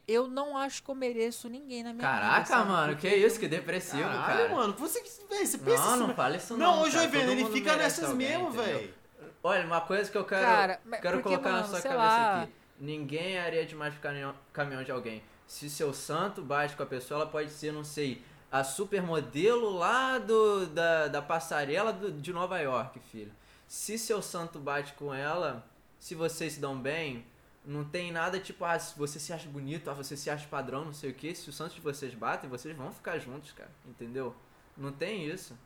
Eu 0.08 0.28
não 0.28 0.56
acho 0.56 0.82
que 0.82 0.88
eu 0.90 0.94
mereço 0.94 1.48
ninguém 1.48 1.82
na 1.82 1.92
minha 1.92 2.08
vida. 2.08 2.20
Caraca, 2.20 2.64
mano, 2.64 2.96
que 2.96 3.08
isso, 3.08 3.40
que 3.40 3.48
depressivo, 3.48 4.02
Caralho, 4.04 4.26
cara. 4.44 4.48
mano, 4.54 4.72
você, 4.78 5.02
véi, 5.28 5.44
você 5.44 5.58
pensa 5.58 5.82
Não, 5.84 5.94
isso, 5.96 6.06
não 6.06 6.14
fala 6.14 6.36
isso 6.36 6.56
não. 6.56 6.58
Não, 6.76 6.82
ô 6.82 6.90
cara. 6.90 7.08
Todo 7.08 7.30
ele 7.32 7.44
fica 7.46 7.76
nessas 7.76 8.04
alguém, 8.10 8.28
mesmo, 8.28 8.50
velho. 8.52 8.94
Olha, 9.42 9.64
uma 9.66 9.80
coisa 9.80 10.10
que 10.10 10.16
eu 10.16 10.24
quero, 10.24 10.44
Cara, 10.46 10.80
quero 11.02 11.16
porque, 11.18 11.22
colocar 11.36 11.50
na 11.50 11.56
mano, 11.58 11.68
sua 11.68 11.80
sei 11.80 11.90
cabeça 11.90 12.06
lá. 12.16 12.42
aqui. 12.42 12.52
Ninguém 12.78 13.36
é 13.36 13.40
areia 13.40 13.66
demais 13.66 13.92
pro 13.94 14.02
caminhão, 14.02 14.34
caminhão 14.52 14.84
de 14.84 14.92
alguém. 14.92 15.22
Se 15.46 15.68
seu 15.70 15.92
santo 15.94 16.40
bate 16.42 16.76
com 16.76 16.82
a 16.82 16.86
pessoa, 16.86 17.22
ela 17.22 17.30
pode 17.30 17.50
ser, 17.50 17.72
não 17.72 17.84
sei, 17.84 18.22
a 18.50 18.62
supermodelo 18.64 19.70
lá 19.76 20.18
do, 20.18 20.66
da, 20.66 21.08
da 21.08 21.22
passarela 21.22 21.92
do- 21.92 22.12
de 22.12 22.32
Nova 22.32 22.58
York, 22.58 22.98
filho. 23.10 23.32
Se 23.66 23.98
seu 23.98 24.20
santo 24.22 24.58
bate 24.58 24.92
com 24.94 25.12
ela, 25.14 25.64
se 25.98 26.14
vocês 26.14 26.54
se 26.54 26.60
dão 26.60 26.76
bem, 26.78 27.24
não 27.66 27.84
tem 27.84 28.12
nada 28.12 28.38
tipo, 28.38 28.64
ah, 28.64 28.78
se 28.78 28.96
você 28.96 29.18
se 29.18 29.32
acha 29.32 29.48
bonito, 29.48 29.90
ah, 29.90 29.94
você 29.94 30.16
se 30.16 30.30
acha 30.30 30.46
padrão, 30.46 30.84
não 30.84 30.92
sei 30.94 31.10
o 31.10 31.14
que. 31.14 31.34
Se 31.34 31.50
o 31.50 31.52
santo 31.52 31.74
de 31.74 31.80
vocês 31.80 32.14
batem, 32.14 32.48
vocês 32.48 32.74
vão 32.76 32.92
ficar 32.92 33.18
juntos, 33.18 33.52
cara. 33.52 33.70
Entendeu? 33.84 34.34
Não 34.76 34.92
tem 34.92 35.26
isso. 35.26 35.58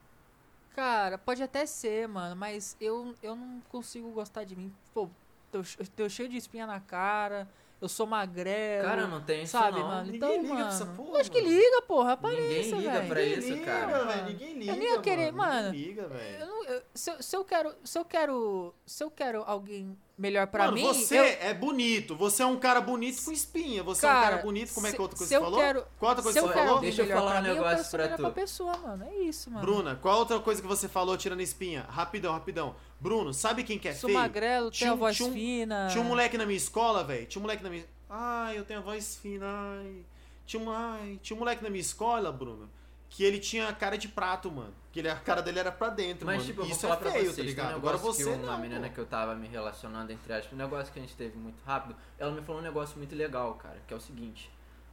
Cara, 0.74 1.18
pode 1.18 1.43
até 1.43 1.66
ser, 1.66 2.06
mano, 2.09 2.35
mas 2.36 2.77
eu, 2.81 3.14
eu 3.22 3.35
não 3.36 3.60
consigo 3.68 4.10
gostar 4.12 4.44
de 4.44 4.56
mim. 4.56 4.72
Pô, 4.94 5.09
tô, 5.51 5.59
tô 5.97 6.09
cheio 6.09 6.28
de 6.28 6.36
espinha 6.36 6.64
na 6.66 6.78
cara, 6.81 7.48
eu 7.81 7.89
sou 7.89 8.06
magrelo. 8.06 8.85
Cara, 8.89 9.06
não 9.09 9.20
tem 9.20 9.43
isso 9.43 9.52
sabe, 9.52 9.81
não. 9.81 9.89
mano? 9.89 10.05
Ninguém 10.12 10.16
Então, 10.16 10.31
liga 10.31 10.47
pra 10.47 10.55
mano. 10.55 10.68
essa 10.68 10.86
porra, 10.86 11.20
acho 11.20 11.31
que 11.32 11.40
liga, 11.40 11.82
porra. 11.82 12.16
Ninguém 12.22 12.62
liga 12.62 12.90
velho. 12.93 13.09
pra 13.09 13.20
Ninguém 13.20 13.39
isso, 13.39 13.48
liga, 13.52 13.64
cara. 13.66 14.22
Ninguém 14.22 14.55
liga, 14.59 14.72
nem 14.77 14.82
ia 14.85 15.01
querer, 15.02 15.32
mano. 15.32 15.52
mano. 15.52 15.70
Ninguém 15.72 15.89
liga, 15.89 16.02
Eu 16.02 16.09
velho. 16.09 16.44
eu- 16.44 16.82
se, 16.94 17.10
eu- 17.10 17.22
se 17.22 17.36
eu 17.36 17.44
quero, 17.44 17.74
se 17.85 17.98
eu 17.98 18.05
quero, 18.05 18.74
se 18.86 19.02
eu 19.05 19.10
quero 19.10 19.43
alguém 19.44 19.98
melhor 20.20 20.47
pra 20.47 20.66
Mano, 20.66 20.76
mim, 20.76 20.82
você 20.84 21.18
eu, 21.18 21.24
é 21.24 21.55
bonito. 21.55 22.14
Você 22.16 22.42
é 22.42 22.47
um 22.47 22.56
cara 22.59 22.80
bonito 22.80 23.24
com 23.24 23.32
espinha. 23.32 23.82
Você 23.82 24.05
é 24.06 24.09
um 24.09 24.12
Cara, 24.12 24.30
cara 24.30 24.42
bonito. 24.42 24.74
Como 24.74 24.86
é 24.86 24.92
que 24.92 25.01
outra 25.01 25.16
coisa 25.16 25.28
se 25.28 25.34
você 25.34 25.36
eu 25.36 25.40
falou? 25.42 25.59
quero- 25.60 25.84
Qual 25.98 26.09
outra 26.10 26.22
coisa 26.22 26.38
se 26.38 26.42
que 26.44 26.44
eu 26.44 26.48
você 26.52 26.55
quero 26.59 26.66
falou? 26.68 26.80
Deixa 26.82 27.02
eu 27.02 27.09
falar 27.09 27.38
um 27.40 27.42
negócio 27.42 27.98
melhor 27.98 28.16
tu. 28.16 28.22
pra 28.22 28.30
pessoa, 28.30 28.76
mano. 28.76 29.05
É 29.05 29.14
isso, 29.22 29.51
mano. 29.51 29.64
Bruna, 29.66 29.97
qual 29.97 30.18
outra 30.18 30.38
coisa 30.38 30.60
que 30.60 30.68
você 30.68 30.88
falou 30.88 31.16
tirando 31.16 31.40
espinha? 31.40 31.86
Rapidão, 31.88 32.32
rapidão. 32.34 32.76
Bruno, 33.01 33.32
sabe 33.32 33.64
quem 33.64 33.78
que 33.78 33.88
é 33.88 33.94
Sou 33.94 34.09
feio? 34.10 34.20
magrelo, 34.20 34.70
Tinha 34.70 34.90
tenho 34.90 34.92
a 34.92 35.06
voz 35.06 35.16
tinha 35.16 35.28
um- 35.28 35.32
fina. 35.32 35.88
Tinha 35.90 36.05
um 36.05 36.06
moleque 36.09 36.36
na 36.36 36.44
minha 36.44 36.56
escola, 36.59 37.02
velho. 37.02 37.26
Tinha 37.26 37.40
um 37.40 37.42
moleque 37.42 37.62
na 37.62 37.70
minha. 37.70 37.84
Ai, 38.09 38.59
eu 38.59 38.64
tenho 38.64 38.80
a 38.80 38.82
voz 38.82 39.16
fina. 39.16 39.47
Ai. 39.47 40.05
Tinha 40.44 40.62
um, 40.62 40.70
ai. 40.70 41.18
Tinha 41.22 41.34
um 41.36 41.38
moleque 41.38 41.62
na 41.62 41.70
minha 41.70 41.80
escola, 41.80 42.30
Bruno, 42.30 42.68
que 43.09 43.24
ele 43.24 43.38
tinha 43.38 43.72
cara 43.72 43.97
de 43.97 44.09
prato, 44.09 44.51
mano. 44.51 44.74
Que 44.92 44.98
ele, 44.98 45.08
a 45.08 45.14
cara 45.16 45.40
dele 45.40 45.60
era 45.60 45.70
pra 45.70 45.88
dentro, 45.88 46.26
Mas, 46.26 46.36
mano. 46.38 46.46
tipo, 46.48 46.60
eu 46.62 46.64
vou 46.64 46.72
Isso 46.72 46.80
falar 46.80 46.94
é 46.94 46.98
pra 46.98 47.10
feio, 47.12 47.24
vocês, 47.26 47.36
tá 47.36 47.42
ligado? 47.44 47.72
um 47.74 47.76
Agora 47.76 47.96
você 47.96 48.24
que 48.24 48.28
uma 48.30 48.52
não, 48.52 48.58
menina 48.58 48.88
pô. 48.88 48.94
que 48.94 49.00
eu 49.00 49.06
tava 49.06 49.34
me 49.36 49.46
relacionando, 49.46 50.10
entre 50.12 50.32
aspas, 50.32 50.52
um 50.52 50.56
negócio 50.56 50.92
que 50.92 50.98
a 50.98 51.02
gente 51.02 51.14
teve 51.14 51.38
muito 51.38 51.62
rápido, 51.64 51.94
ela 52.18 52.32
me 52.32 52.42
falou 52.42 52.60
um 52.60 52.64
negócio 52.64 52.98
muito 52.98 53.14
legal, 53.14 53.54
cara, 53.54 53.80
que 53.86 53.94
é 53.94 53.96
o 53.96 54.00
seguinte. 54.00 54.50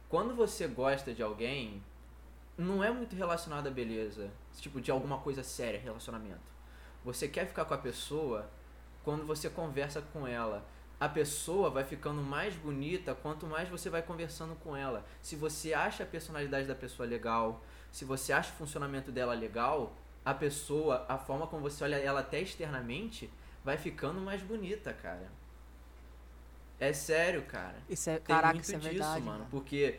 Quando 0.08 0.36
você 0.36 0.68
gosta 0.68 1.12
de 1.12 1.20
alguém, 1.22 1.82
não 2.56 2.82
é 2.82 2.90
muito 2.92 3.16
relacionado 3.16 3.66
à 3.66 3.70
beleza, 3.70 4.30
tipo, 4.60 4.80
de 4.80 4.90
alguma 4.90 5.18
coisa 5.18 5.42
séria, 5.42 5.80
relacionamento. 5.80 6.40
Você 7.04 7.26
quer 7.26 7.46
ficar 7.46 7.64
com 7.64 7.74
a 7.74 7.78
pessoa 7.78 8.48
quando 9.02 9.26
você 9.26 9.50
conversa 9.50 10.00
com 10.12 10.26
ela. 10.26 10.64
A 11.00 11.08
pessoa 11.08 11.70
vai 11.70 11.84
ficando 11.84 12.20
mais 12.22 12.54
bonita 12.54 13.14
quanto 13.14 13.46
mais 13.46 13.68
você 13.68 13.88
vai 13.88 14.02
conversando 14.02 14.54
com 14.56 14.76
ela. 14.76 15.04
Se 15.22 15.36
você 15.36 15.72
acha 15.72 16.02
a 16.02 16.06
personalidade 16.06 16.66
da 16.66 16.74
pessoa 16.74 17.06
legal, 17.08 17.62
se 17.92 18.04
você 18.04 18.32
acha 18.32 18.50
o 18.52 18.56
funcionamento 18.56 19.10
dela 19.10 19.34
legal, 19.34 19.94
a 20.24 20.34
pessoa, 20.34 21.04
a 21.08 21.18
forma 21.18 21.46
como 21.46 21.62
você 21.62 21.84
olha 21.84 21.96
ela 21.96 22.20
até 22.20 22.40
externamente, 22.40 23.30
vai 23.64 23.76
ficando 23.76 24.20
mais 24.20 24.42
bonita, 24.42 24.92
cara. 24.92 25.28
É 26.80 26.92
sério, 26.92 27.42
cara. 27.42 27.76
Isso 27.88 28.08
é, 28.08 28.18
Tem 28.18 28.34
caraca, 28.34 28.54
muito 28.54 28.64
isso 28.64 28.74
é 28.74 28.78
disso, 28.78 28.92
verdade, 28.92 29.20
mano. 29.22 29.46
Porque 29.50 29.98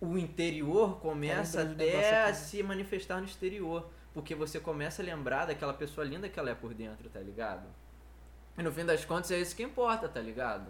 o 0.00 0.18
interior 0.18 0.98
começa 1.00 1.62
até 1.62 2.22
a 2.22 2.26
aqui. 2.28 2.38
se 2.38 2.62
manifestar 2.62 3.18
no 3.20 3.26
exterior. 3.26 3.88
Porque 4.12 4.34
você 4.34 4.60
começa 4.60 5.00
a 5.00 5.04
lembrar 5.04 5.46
daquela 5.46 5.72
pessoa 5.72 6.04
linda 6.04 6.28
que 6.28 6.38
ela 6.38 6.50
é 6.50 6.54
por 6.54 6.74
dentro, 6.74 7.08
tá 7.08 7.20
ligado? 7.20 7.66
E 8.58 8.62
no 8.62 8.70
fim 8.70 8.84
das 8.84 9.04
contas 9.04 9.30
é 9.30 9.38
isso 9.40 9.56
que 9.56 9.62
importa, 9.62 10.08
tá 10.08 10.20
ligado? 10.20 10.66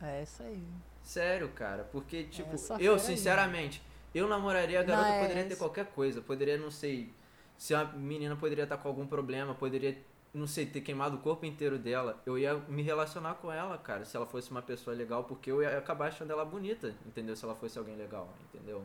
É 0.00 0.22
isso 0.22 0.42
aí. 0.42 0.62
Sério, 1.02 1.48
cara. 1.48 1.84
Porque, 1.90 2.24
tipo, 2.24 2.54
Essa 2.54 2.74
eu, 2.80 2.94
aí, 2.94 3.00
sinceramente, 3.00 3.82
eu 4.16 4.28
namoraria 4.28 4.80
a 4.80 4.82
garota, 4.82 5.08
Não, 5.08 5.14
é 5.14 5.20
poderia 5.22 5.44
ter 5.44 5.56
qualquer 5.56 5.86
coisa. 5.86 6.20
Poderia, 6.20 6.56
não 6.56 6.70
sei, 6.70 7.12
se 7.56 7.74
a 7.74 7.84
menina 7.84 8.36
poderia 8.36 8.64
estar 8.64 8.76
com 8.76 8.88
algum 8.88 9.06
problema, 9.06 9.54
poderia, 9.54 9.96
não 10.32 10.46
sei, 10.46 10.66
ter 10.66 10.80
queimado 10.80 11.16
o 11.16 11.20
corpo 11.20 11.44
inteiro 11.46 11.78
dela. 11.78 12.20
Eu 12.26 12.38
ia 12.38 12.54
me 12.54 12.82
relacionar 12.82 13.34
com 13.34 13.50
ela, 13.52 13.76
cara, 13.78 14.04
se 14.04 14.16
ela 14.16 14.26
fosse 14.26 14.50
uma 14.50 14.62
pessoa 14.62 14.94
legal, 14.96 15.24
porque 15.24 15.50
eu 15.50 15.62
ia 15.62 15.76
acabar 15.78 16.08
achando 16.08 16.30
ela 16.32 16.44
bonita, 16.44 16.94
entendeu? 17.06 17.34
Se 17.36 17.44
ela 17.44 17.54
fosse 17.54 17.78
alguém 17.78 17.96
legal, 17.96 18.28
entendeu? 18.52 18.84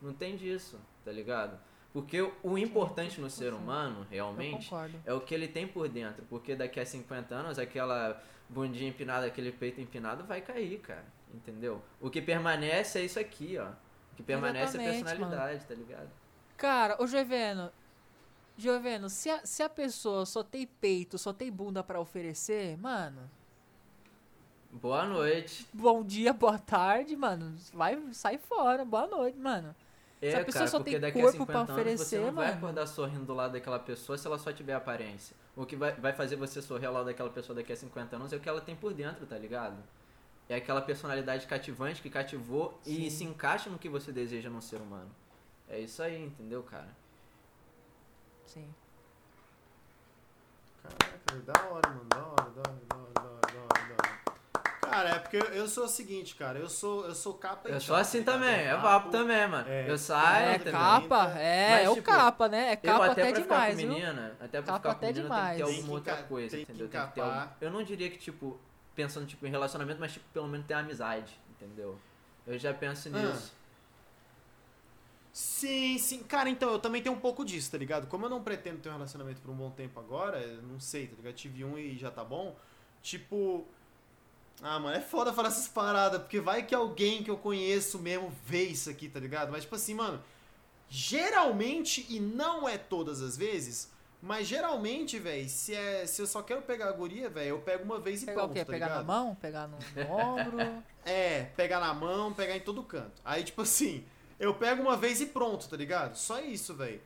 Não 0.00 0.12
tem 0.12 0.36
disso, 0.36 0.78
tá 1.04 1.10
ligado? 1.12 1.58
Porque 1.92 2.20
o- 2.42 2.58
importante 2.58 3.20
no 3.20 3.30
ser 3.30 3.52
humano, 3.52 4.06
realmente, 4.10 4.68
é 5.06 5.12
o 5.12 5.20
que 5.20 5.34
ele 5.34 5.48
tem 5.48 5.66
por 5.66 5.88
dentro. 5.88 6.22
Porque 6.28 6.54
daqui 6.54 6.78
a 6.78 6.84
50 6.86 7.34
anos, 7.34 7.58
aquela 7.58 8.22
bundinha 8.48 8.90
empinada, 8.90 9.26
aquele 9.26 9.50
peito 9.50 9.80
empinado 9.80 10.22
vai 10.24 10.40
cair, 10.40 10.78
cara. 10.80 11.04
Entendeu? 11.34 11.82
O 12.00 12.08
que 12.10 12.20
permanece 12.22 12.98
é 12.98 13.04
isso 13.04 13.18
aqui, 13.18 13.56
ó. 13.58 13.68
Que 14.18 14.22
permanece 14.24 14.76
é 14.76 14.80
a 14.80 14.82
Exatamente, 14.82 15.04
personalidade, 15.04 15.64
tá 15.64 15.74
ligado? 15.74 16.10
Cara, 16.56 17.00
ô 17.00 17.06
Joveno, 17.06 17.70
Joveno, 18.56 19.08
se 19.08 19.30
a, 19.30 19.46
se 19.46 19.62
a 19.62 19.68
pessoa 19.68 20.26
só 20.26 20.42
tem 20.42 20.66
peito, 20.66 21.16
só 21.16 21.32
tem 21.32 21.52
bunda 21.52 21.84
pra 21.84 22.00
oferecer, 22.00 22.76
mano, 22.78 23.30
Boa 24.72 25.06
noite. 25.06 25.68
bom 25.72 26.02
dia, 26.04 26.32
boa 26.32 26.58
tarde, 26.58 27.14
mano, 27.16 27.54
vai, 27.72 27.96
sai 28.12 28.38
fora, 28.38 28.84
boa 28.84 29.06
noite, 29.06 29.38
mano. 29.38 29.72
É, 30.20 30.32
Se 30.32 30.36
a 30.36 30.44
pessoa 30.44 30.66
cara, 30.66 30.70
só 30.70 30.80
porque 30.80 30.90
tem 30.90 30.98
daqui 30.98 31.22
a 31.22 31.30
corpo 31.30 31.46
50 31.46 31.46
pra 31.46 31.60
anos 31.60 31.94
você 31.96 32.18
oferecer, 32.18 32.20
não 32.20 32.32
vai 32.32 32.48
mano. 32.48 32.58
acordar 32.58 32.86
sorrindo 32.88 33.24
do 33.24 33.34
lado 33.34 33.52
daquela 33.52 33.78
pessoa 33.78 34.18
se 34.18 34.26
ela 34.26 34.36
só 34.38 34.52
tiver 34.52 34.74
aparência. 34.74 35.36
O 35.54 35.64
que 35.64 35.76
vai, 35.76 35.92
vai 35.94 36.12
fazer 36.12 36.34
você 36.34 36.60
sorrir 36.60 36.86
ao 36.86 36.92
lado 36.92 37.06
daquela 37.06 37.30
pessoa 37.30 37.54
daqui 37.54 37.72
a 37.72 37.76
50 37.76 38.16
anos 38.16 38.32
é 38.32 38.36
o 38.36 38.40
que 38.40 38.48
ela 38.48 38.60
tem 38.60 38.74
por 38.74 38.92
dentro, 38.92 39.24
tá 39.26 39.38
ligado? 39.38 39.76
É 40.48 40.56
aquela 40.56 40.80
personalidade 40.80 41.46
cativante 41.46 42.00
que 42.00 42.08
cativou 42.08 42.80
e 42.86 43.10
se 43.10 43.22
encaixa 43.24 43.68
no 43.68 43.78
que 43.78 43.88
você 43.88 44.10
deseja 44.10 44.48
num 44.48 44.60
ser 44.62 44.80
humano. 44.80 45.10
É 45.68 45.78
isso 45.78 46.02
aí, 46.02 46.24
entendeu, 46.24 46.62
cara? 46.62 46.88
Sim. 48.46 48.66
Caraca, 50.82 51.42
da 51.44 51.70
hora, 51.70 51.88
mano. 51.90 52.04
Da 52.08 52.16
hora, 52.26 52.50
da 52.50 52.70
hora, 52.70 52.80
da 52.88 52.96
hora, 52.96 53.12
da 53.12 53.24
hora, 53.60 53.88
da 53.88 53.94
hora. 53.94 54.18
Cara, 54.80 55.08
é 55.10 55.18
porque 55.18 55.36
eu, 55.36 55.68
sou 55.68 55.84
o 55.84 55.88
seguinte, 55.88 56.34
cara. 56.34 56.58
Eu 56.58 56.68
sou, 56.70 57.04
eu 57.06 57.14
sou 57.14 57.34
capa 57.34 57.68
e 57.68 57.72
Eu 57.72 57.80
sou 57.80 57.94
assim 57.94 58.22
tá 58.22 58.36
ligado? 58.36 58.48
também, 58.50 58.66
é 58.66 58.76
vapo 58.76 59.10
também, 59.10 59.46
mano. 59.46 59.68
é, 59.68 59.90
eu 59.90 59.98
saio, 59.98 60.46
É, 60.48 60.58
também, 60.58 60.72
capa, 60.72 61.26
tá? 61.26 61.38
é, 61.38 61.70
Mas, 61.70 61.84
é 61.84 61.90
o 61.90 61.94
tipo, 61.94 62.06
capa, 62.06 62.48
né? 62.48 62.68
É 62.70 62.72
Eu 62.72 62.76
capa 62.78 63.06
até, 63.12 63.22
até, 63.22 63.32
pra 63.32 63.40
demais, 63.42 63.42
ficar 63.42 63.70
com 63.70 63.76
viu? 63.76 63.88
menina, 63.88 64.36
até 64.40 64.62
pra 64.62 64.72
Capa 64.72 64.78
ficar 64.78 64.88
com 64.88 64.96
até 64.96 65.06
menina 65.08 65.22
demais. 65.24 65.56
tem 65.58 65.58
que 65.58 65.58
ter 65.58 65.64
Tem 65.72 65.76
alguma 65.82 66.00
que 66.00 66.10
outra 66.10 66.22
coisa, 66.26 66.58
entendeu? 66.58 66.88
Tem 66.88 67.00
que 67.00 67.06
ter 67.12 67.20
encapar. 67.20 67.42
algum... 67.42 67.54
Eu 67.60 67.70
não 67.70 67.82
diria 67.82 68.10
que, 68.10 68.16
tipo, 68.18 68.58
pensando 68.98 69.26
tipo, 69.26 69.46
em 69.46 69.50
relacionamento, 69.50 70.00
mas 70.00 70.12
tipo, 70.14 70.24
pelo 70.32 70.48
menos 70.48 70.66
ter 70.66 70.74
amizade, 70.74 71.32
entendeu? 71.52 71.96
Eu 72.44 72.58
já 72.58 72.74
penso 72.74 73.08
Ah. 73.08 73.12
nisso. 73.12 73.52
Sim, 75.32 75.96
sim. 75.98 76.22
Cara, 76.24 76.50
então, 76.50 76.68
eu 76.72 76.80
também 76.80 77.00
tenho 77.00 77.14
um 77.14 77.20
pouco 77.20 77.44
disso, 77.44 77.70
tá 77.70 77.78
ligado? 77.78 78.08
Como 78.08 78.26
eu 78.26 78.30
não 78.30 78.42
pretendo 78.42 78.78
ter 78.80 78.88
um 78.88 78.92
relacionamento 78.92 79.40
por 79.40 79.52
um 79.52 79.54
bom 79.54 79.70
tempo 79.70 80.00
agora, 80.00 80.40
eu 80.40 80.60
não 80.62 80.80
sei, 80.80 81.06
tá 81.06 81.14
ligado? 81.16 81.34
Tive 81.34 81.64
um 81.64 81.78
e 81.78 81.96
já 81.96 82.10
tá 82.10 82.24
bom. 82.24 82.56
Tipo. 83.02 83.64
Ah, 84.60 84.80
mano, 84.80 84.96
é 84.96 85.00
foda 85.00 85.32
falar 85.32 85.48
essas 85.48 85.68
paradas, 85.68 86.20
porque 86.20 86.40
vai 86.40 86.66
que 86.66 86.74
alguém 86.74 87.22
que 87.22 87.30
eu 87.30 87.36
conheço 87.36 88.00
mesmo 88.00 88.32
vê 88.44 88.64
isso 88.64 88.90
aqui, 88.90 89.08
tá 89.08 89.20
ligado? 89.20 89.52
Mas, 89.52 89.62
tipo 89.62 89.76
assim, 89.76 89.94
mano, 89.94 90.20
geralmente, 90.88 92.04
e 92.08 92.18
não 92.18 92.68
é 92.68 92.76
todas 92.76 93.22
as 93.22 93.36
vezes, 93.36 93.88
mas 94.20 94.46
geralmente, 94.48 95.18
velho, 95.18 95.48
se, 95.48 95.74
é, 95.74 96.06
se 96.06 96.20
eu 96.20 96.26
só 96.26 96.42
quero 96.42 96.62
pegar 96.62 96.88
a 96.88 96.92
guria, 96.92 97.28
velho, 97.28 97.50
eu 97.50 97.60
pego 97.60 97.84
uma 97.84 98.00
vez 98.00 98.22
e 98.22 98.26
Pegar 98.26 98.40
pronto, 98.40 98.50
o 98.50 98.54
quê? 98.54 98.64
tá 98.64 98.72
Pegar 98.72 98.86
ligado? 98.86 99.06
na 99.06 99.12
mão? 99.14 99.34
Pegar 99.36 99.68
no, 99.68 99.78
no 99.78 100.10
ombro? 100.12 100.82
É, 101.04 101.44
pegar 101.56 101.80
na 101.80 101.94
mão, 101.94 102.32
pegar 102.32 102.56
em 102.56 102.60
todo 102.60 102.82
canto. 102.82 103.20
Aí, 103.24 103.44
tipo 103.44 103.62
assim, 103.62 104.04
eu 104.38 104.54
pego 104.54 104.82
uma 104.82 104.96
vez 104.96 105.20
e 105.20 105.26
pronto, 105.26 105.68
tá 105.68 105.76
ligado? 105.76 106.16
Só 106.16 106.40
isso, 106.40 106.74
velho. 106.74 107.00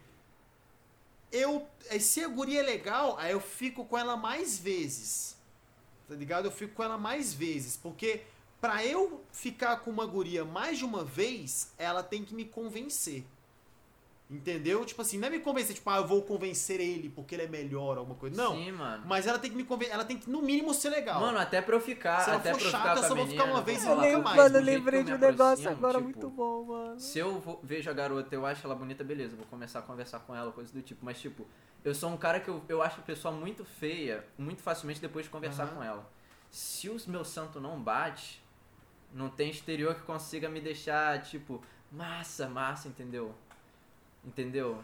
Eu. 1.31 1.67
eh, 1.89 1.99
Se 1.99 2.23
a 2.23 2.29
guria 2.29 2.61
é 2.61 2.63
legal, 2.63 3.17
aí 3.19 3.33
eu 3.33 3.41
fico 3.41 3.85
com 3.85 3.97
ela 3.97 4.17
mais 4.17 4.59
vezes. 4.59 5.37
Tá 6.09 6.15
ligado? 6.15 6.47
Eu 6.47 6.51
fico 6.53 6.75
com 6.75 6.83
ela 6.83 6.99
mais 6.99 7.33
vezes. 7.33 7.77
Porque 7.77 8.23
pra 8.61 8.85
eu 8.85 9.23
ficar 9.33 9.79
com 9.79 9.91
uma 9.91 10.07
guria 10.07 10.45
mais 10.45 10.79
de 10.79 10.85
uma 10.85 11.05
vez, 11.05 11.73
ela 11.79 12.03
tem 12.03 12.25
que 12.25 12.35
me 12.35 12.45
convencer. 12.45 13.25
Entendeu? 14.33 14.83
Tipo 14.87 15.03
assim, 15.03 15.19
não 15.19 15.29
é 15.29 15.31
me 15.31 15.41
convencer, 15.41 15.75
tipo, 15.75 15.91
ah, 15.91 15.99
eu 15.99 16.07
vou 16.07 16.23
convencer 16.23 16.81
ele 16.81 17.11
porque 17.11 17.35
ele 17.35 17.43
é 17.43 17.47
melhor, 17.47 17.99
alguma 17.99 18.17
coisa. 18.17 18.35
Não. 18.43 18.55
Sim, 18.57 18.73
mano. 18.73 19.05
Mas 19.07 19.27
ela 19.27 19.39
tem 19.39 19.51
que 19.51 19.57
me 19.57 19.63
convencer. 19.65 19.93
Ela 19.95 20.07
tem 20.07 20.17
que, 20.17 20.31
no 20.31 20.41
mínimo, 20.41 20.73
ser 20.73 20.89
legal. 20.89 21.21
Mano, 21.21 21.39
até 21.39 21.61
pra 21.61 21.77
eu 21.77 21.81
ficar, 21.81 22.21
Se 22.23 22.31
ela 22.31 22.39
até 22.39 22.51
for 22.53 22.59
pra 22.59 22.67
eu 22.67 22.71
chata, 22.71 22.83
ficar 22.83 22.97
eu 22.97 23.03
com 23.03 23.09
só 23.09 23.15
vou 23.15 23.27
ficar 23.27 23.45
uma 23.45 23.61
vez 23.61 23.79
e 23.79 23.87
nunca 23.87 23.95
falar, 24.01 24.23
mais. 24.23 24.37
Mano, 24.37 24.57
eu 24.57 24.61
eu 24.61 24.65
lembrei 24.65 25.03
de 25.05 25.13
um 25.13 25.19
negócio 25.19 25.69
agora 25.71 25.99
tipo, 25.99 26.05
muito 26.05 26.31
bom, 26.31 26.65
mano. 26.65 26.99
Se 26.99 27.19
eu 27.19 27.39
vou- 27.41 27.61
vejo 27.63 27.91
a 27.91 27.93
garota, 27.93 28.35
eu 28.35 28.47
acho 28.47 28.67
ela 28.67 28.75
bonita, 28.75 29.05
beleza, 29.05 29.37
vou 29.37 29.45
começar 29.47 29.81
a 29.81 29.83
conversar 29.83 30.21
com 30.21 30.35
ela, 30.35 30.51
coisa 30.51 30.73
do 30.73 30.81
tipo. 30.81 31.05
Mas, 31.05 31.21
tipo, 31.21 31.47
eu 31.85 31.95
sou 31.95 32.09
um 32.09 32.17
cara 32.17 32.41
que 32.41 32.49
eu, 32.49 32.63
eu 32.71 32.81
acho 32.81 33.01
a 33.01 33.03
pessoa 33.03 33.35
muito 33.35 33.67
feia, 33.67 34.25
muito 34.39 34.63
facilmente 34.63 34.99
depois 34.99 35.27
de 35.27 35.31
conversar 35.31 35.65
Aham. 35.65 35.75
com 35.75 35.83
ela. 35.83 36.11
Se 36.51 36.89
o 36.89 36.97
meu 37.07 37.25
santo 37.25 37.61
não 37.61 37.79
bate, 37.79 38.43
não 39.13 39.29
tem 39.29 39.51
exterior 39.51 39.95
que 39.95 40.03
consiga 40.03 40.49
me 40.49 40.59
deixar, 40.61 41.21
tipo, 41.23 41.63
massa, 41.91 42.49
massa, 42.49 42.89
entendeu? 42.89 43.35
Entendeu? 44.25 44.83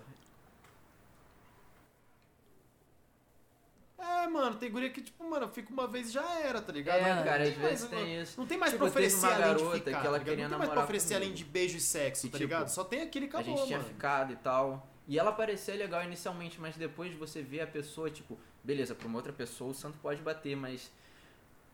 É, 3.99 4.27
mano, 4.29 4.57
tem 4.57 4.71
guria 4.71 4.91
que, 4.91 5.03
tipo, 5.03 5.29
mano, 5.29 5.47
eu 5.47 5.49
fico 5.51 5.73
uma 5.73 5.87
vez 5.87 6.09
e 6.09 6.13
já 6.13 6.41
era, 6.41 6.61
tá 6.63 6.73
ligado? 6.73 6.99
É, 7.01 7.15
Não 7.17 7.25
cara, 7.25 7.43
tem 7.45 7.53
às 7.53 7.59
mais, 7.59 7.71
vezes 7.71 7.89
tem 7.89 8.21
isso. 8.21 8.41
Não 8.41 8.47
tem 8.47 8.57
mais 8.59 8.73
Tipo, 8.73 8.85
pra 8.85 8.91
oferecer 8.91 9.27
além 9.27 9.57
de 9.57 9.65
ficar, 9.73 10.01
que 10.01 10.07
ela 10.07 10.19
tá 10.19 10.25
queria 10.25 10.45
Não 10.45 10.51
tem 10.51 10.59
mais 10.59 10.71
pra 10.71 10.85
oferecer 10.85 11.09
comigo. 11.15 11.25
além 11.25 11.35
de 11.35 11.45
beijo 11.45 11.77
e 11.77 11.81
sexo, 11.81 12.27
E, 12.27 12.31
tá 12.31 12.39
tipo, 12.39 12.45
ligado? 12.49 12.69
Só 12.69 12.85
tem 12.85 13.03
aquele 13.03 13.27
a 13.27 13.29
acabou, 13.29 13.57
gente 13.57 13.67
tinha 13.67 13.79
mano. 13.79 13.91
ficado 13.91 14.33
e 14.33 14.37
tal. 14.37 14.87
E 15.07 15.19
ela 15.19 15.33
parecia 15.33 15.75
legal 15.75 16.03
inicialmente, 16.05 16.61
mas 16.61 16.77
depois 16.77 17.13
você 17.15 17.43
vê 17.43 17.61
a 17.61 17.67
pessoa, 17.67 18.09
tipo, 18.11 18.39
beleza, 18.63 18.95
pra 18.95 19.09
uma 19.09 19.17
outra 19.17 19.33
pessoa 19.33 19.71
o 19.71 19.75
santo 19.75 19.99
pode 19.99 20.23
bater, 20.23 20.55
mas 20.57 20.93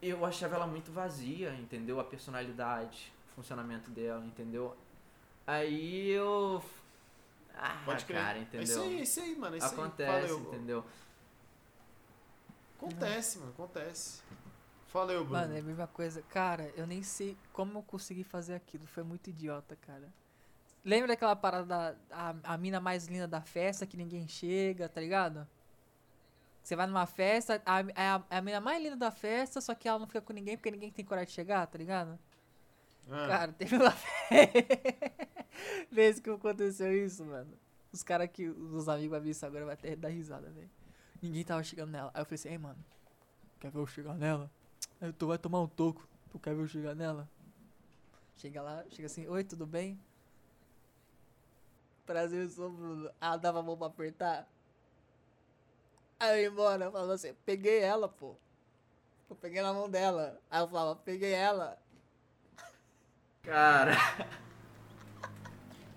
eu 0.01 0.25
achava 0.25 0.55
ela 0.57 0.67
muito 0.67 0.91
vazia, 0.93 1.53
entendeu? 1.57 2.01
A 2.01 2.05
personalidade, 2.05 3.13
o 3.33 3.35
funcionamento 3.35 3.91
dela, 3.91 4.25
entendeu? 4.25 4.75
Aí 5.47 6.09
eu. 6.11 6.63
Ah, 7.57 7.83
Pode 7.85 8.05
crer. 8.05 8.21
cara, 8.21 8.39
É 8.39 8.43
entendeu? 8.43 8.63
isso 8.65 8.81
aí, 8.81 8.99
é 8.99 9.03
isso 9.03 9.21
aí, 9.21 9.37
mano. 9.37 9.55
É 9.55 9.59
isso 9.59 9.67
Acontece, 9.69 10.11
aí. 10.11 10.21
Valeu. 10.23 10.39
entendeu? 10.41 10.85
Acontece, 12.77 13.39
mano, 13.39 13.51
acontece. 13.53 14.23
Valeu, 14.93 15.25
Bruno. 15.25 15.41
Mano, 15.41 15.57
é 15.57 15.59
a 15.59 15.63
mesma 15.63 15.87
coisa. 15.87 16.23
Cara, 16.31 16.71
eu 16.77 16.87
nem 16.87 17.03
sei 17.03 17.37
como 17.53 17.79
eu 17.79 17.83
consegui 17.83 18.23
fazer 18.23 18.55
aquilo. 18.55 18.87
Foi 18.87 19.03
muito 19.03 19.29
idiota, 19.31 19.77
cara. 19.77 20.09
Lembra 20.85 21.09
daquela 21.09 21.35
parada 21.35 21.65
da 21.67 21.95
a, 22.11 22.55
a 22.55 22.59
mina 22.59 22.79
mais 22.79 23.07
linda 23.07 23.27
da 23.27 23.41
festa 23.41 23.87
que 23.87 23.97
ninguém 23.97 24.29
chega, 24.29 24.89
tá 24.89 25.01
ligado? 25.01 25.47
Você 26.63 26.77
vai 26.77 26.87
numa 26.87 27.07
festa, 27.07 27.61
a, 27.65 27.81
é 27.81 28.09
a, 28.09 28.23
é 28.31 28.37
a 28.39 28.43
mina 28.43 28.61
mais 28.61 28.83
linda 28.83 28.97
da 28.97 29.11
festa, 29.11 29.61
só 29.61 29.75
que 29.75 29.89
ela 29.89 29.99
não 29.99 30.07
fica 30.07 30.21
com 30.21 30.33
ninguém 30.33 30.57
porque 30.57 30.71
ninguém 30.71 30.91
tem 30.91 31.05
coragem 31.05 31.29
de 31.29 31.33
chegar, 31.35 31.67
tá 31.67 31.77
ligado? 31.79 32.19
Ah, 33.11 33.27
Cara, 33.29 33.53
teve 33.53 33.77
uma 33.77 33.95
vez 35.91 36.21
que 36.21 36.31
aconteceu 36.31 36.93
isso, 36.93 37.25
mano. 37.25 37.53
Os 37.93 38.03
caras 38.03 38.29
que. 38.33 38.49
Os 38.49 38.89
amigos 38.89 39.19
vão 39.19 39.29
isso 39.29 39.47
agora 39.47 39.65
vai 39.65 39.75
até 39.75 39.95
dar 39.95 40.09
risada, 40.09 40.51
velho. 40.51 40.71
Ninguém 41.23 41.45
tava 41.45 41.63
chegando 41.63 41.91
nela. 41.91 42.11
Aí 42.13 42.21
eu 42.23 42.25
falei 42.27 42.35
assim, 42.35 42.49
ei, 42.49 42.59
mano, 42.59 42.85
quer 43.61 43.71
ver 43.71 43.79
eu 43.79 43.87
chegar 43.87 44.15
nela? 44.15 44.51
Aí 45.01 45.13
tu 45.13 45.27
vai 45.27 45.39
tomar 45.39 45.61
um 45.61 45.69
toco. 45.69 46.07
Tu 46.31 46.39
quer 46.39 46.55
ver 46.55 46.63
eu 46.63 46.69
chegar 46.69 46.95
nela? 46.95 47.29
Chega 48.37 48.61
lá, 48.61 48.85
chega 48.91 49.07
assim, 49.07 49.27
oi, 49.29 49.45
tudo 49.45 49.67
bem? 49.67 49.99
Prazer, 52.05 52.43
eu 52.43 52.49
sou 52.51 52.71
Bruno. 52.71 53.11
Ela 53.21 53.37
dava 53.37 53.61
a 53.61 53.63
mão 53.63 53.77
pra 53.77 53.87
apertar. 53.87 54.49
Aí 56.19 56.45
eu 56.45 56.53
embora, 56.53 56.91
falava 56.91 57.15
assim, 57.15 57.35
peguei 57.45 57.81
ela, 57.81 58.09
pô. 58.09 58.35
Eu 59.31 59.37
peguei 59.37 59.63
na 59.63 59.73
mão 59.73 59.89
dela. 59.89 60.41
Aí 60.51 60.61
eu 60.61 60.69
falava, 60.69 60.97
peguei 60.97 61.33
ela. 61.33 61.79
Cara, 63.45 63.97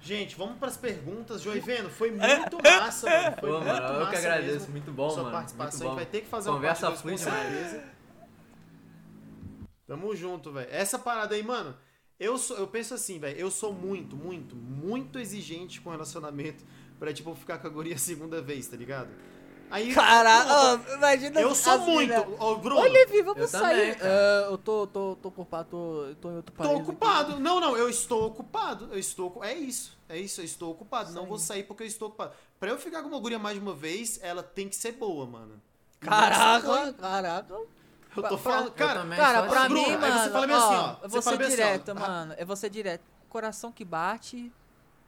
Gente, 0.02 0.36
vamos 0.38 0.58
pras 0.58 0.78
perguntas. 0.78 1.42
Joiveno, 1.42 1.90
foi 1.90 2.12
muito 2.12 2.64
massa, 2.64 3.10
mano. 3.10 3.36
Foi 3.40 3.50
pô, 3.50 3.56
muito 3.60 3.66
mano, 3.68 3.86
eu 3.88 4.00
massa 4.00 4.10
que 4.12 4.16
agradeço, 4.18 4.54
mesmo. 4.54 4.72
muito 4.72 4.92
bom, 4.94 5.10
Sua 5.10 5.24
mano. 5.24 5.36
participação, 5.36 5.68
muito 5.68 5.76
a 5.76 5.78
gente 5.80 5.90
bom. 5.90 5.96
vai 5.96 6.06
ter 6.06 6.22
que 6.22 6.28
fazer 6.28 6.50
Conversa 6.50 6.86
uma 6.86 6.92
parte 6.92 7.02
flui 7.02 7.14
dois, 7.16 7.24
com 7.26 7.30
demais. 7.30 7.54
certeza. 7.54 7.84
Tamo 9.86 10.16
junto, 10.16 10.52
velho. 10.54 10.68
Essa 10.72 10.98
parada 10.98 11.36
aí, 11.36 11.44
mano, 11.44 11.76
eu, 12.20 12.38
sou, 12.38 12.58
eu 12.58 12.68
penso 12.68 12.94
assim, 12.94 13.20
velho, 13.20 13.38
eu 13.38 13.52
sou 13.52 13.74
muito, 13.74 14.16
muito, 14.16 14.56
muito 14.56 15.20
exigente 15.20 15.82
com 15.82 15.90
relacionamento 15.90 16.64
pra, 16.98 17.14
tipo, 17.14 17.36
ficar 17.36 17.58
com 17.58 17.68
a 17.68 17.70
guria 17.70 17.96
a 17.96 18.00
segunda 18.00 18.42
vez, 18.42 18.66
tá 18.68 18.78
ligado? 18.78 19.10
Aí, 19.70 19.94
Caralho, 19.94 20.48
pô, 20.80 20.92
ô, 20.92 20.96
imagina 20.96 21.42
eu 21.42 21.54
sou 21.54 21.78
muito. 21.80 22.14
Ô, 22.42 22.56
Bruno, 22.56 22.80
Olha, 22.80 23.06
Vi, 23.08 23.22
vamos 23.22 23.42
Eu 23.42 23.48
sair. 23.50 23.76
também, 23.80 23.96
cara. 23.96 24.14
Ah, 24.14 24.52
eu 24.52 24.58
tô, 24.58 24.88
tô, 24.88 25.18
tô 25.22 25.28
ocupado, 25.28 25.68
tô, 25.70 26.06
eu 26.06 26.16
tô 26.16 26.32
em 26.32 26.36
outro 26.38 26.56
país. 26.56 26.70
Tô 26.70 26.76
aqui. 26.78 26.84
ocupado. 26.84 27.40
Não, 27.40 27.60
não, 27.60 27.76
eu 27.76 27.90
estou 27.90 28.28
ocupado. 28.28 28.88
Eu 28.92 28.98
estou. 28.98 29.44
É 29.44 29.54
isso. 29.54 29.98
É 30.08 30.18
isso, 30.18 30.40
eu 30.40 30.46
estou 30.46 30.72
ocupado. 30.72 31.10
Isso 31.10 31.18
não 31.20 31.26
vou 31.26 31.38
sair 31.38 31.64
porque 31.64 31.84
eu 31.84 31.88
estou 31.88 32.08
ocupado. 32.08 32.32
Pra 32.60 32.70
eu 32.70 32.78
ficar 32.80 33.02
com 33.02 33.10
uma 33.10 33.20
guria 33.20 33.38
mais 33.38 33.56
de 33.56 33.62
uma 33.62 33.74
vez, 33.74 34.20
ela 34.24 34.42
tem 34.42 34.70
que 34.70 34.76
ser 34.76 34.94
boa, 34.94 35.26
mano. 35.26 35.62
Caraca, 36.00 36.94
caraca. 36.94 37.54
Eu 37.54 37.68
tô 38.16 38.22
Pra- 38.22 38.38
falando. 38.38 38.72
pra- 38.72 38.88
Cara, 38.88 39.06
Cara, 39.16 39.44
pra. 39.48 39.68
Bruno, 39.68 39.84
mim, 39.84 39.94
aí 39.94 39.98
mano, 40.00 40.20
você 40.24 40.30
fala 40.32 40.48
bem 40.48 40.56
assim, 40.56 40.74
ó, 40.76 40.96
eu 41.04 41.10
você 41.10 41.14
vou 41.14 41.22
ser 41.22 41.30
assim, 41.30 41.44
ó, 41.44 41.48
direto, 41.50 41.90
ah, 41.92 41.94
mano. 41.94 42.34
Eu 42.38 42.48
vou 42.48 42.56
ser 42.56 42.70
direto. 42.70 43.04
Coração 43.30 43.72
que 43.72 43.84
bate, 43.86 44.52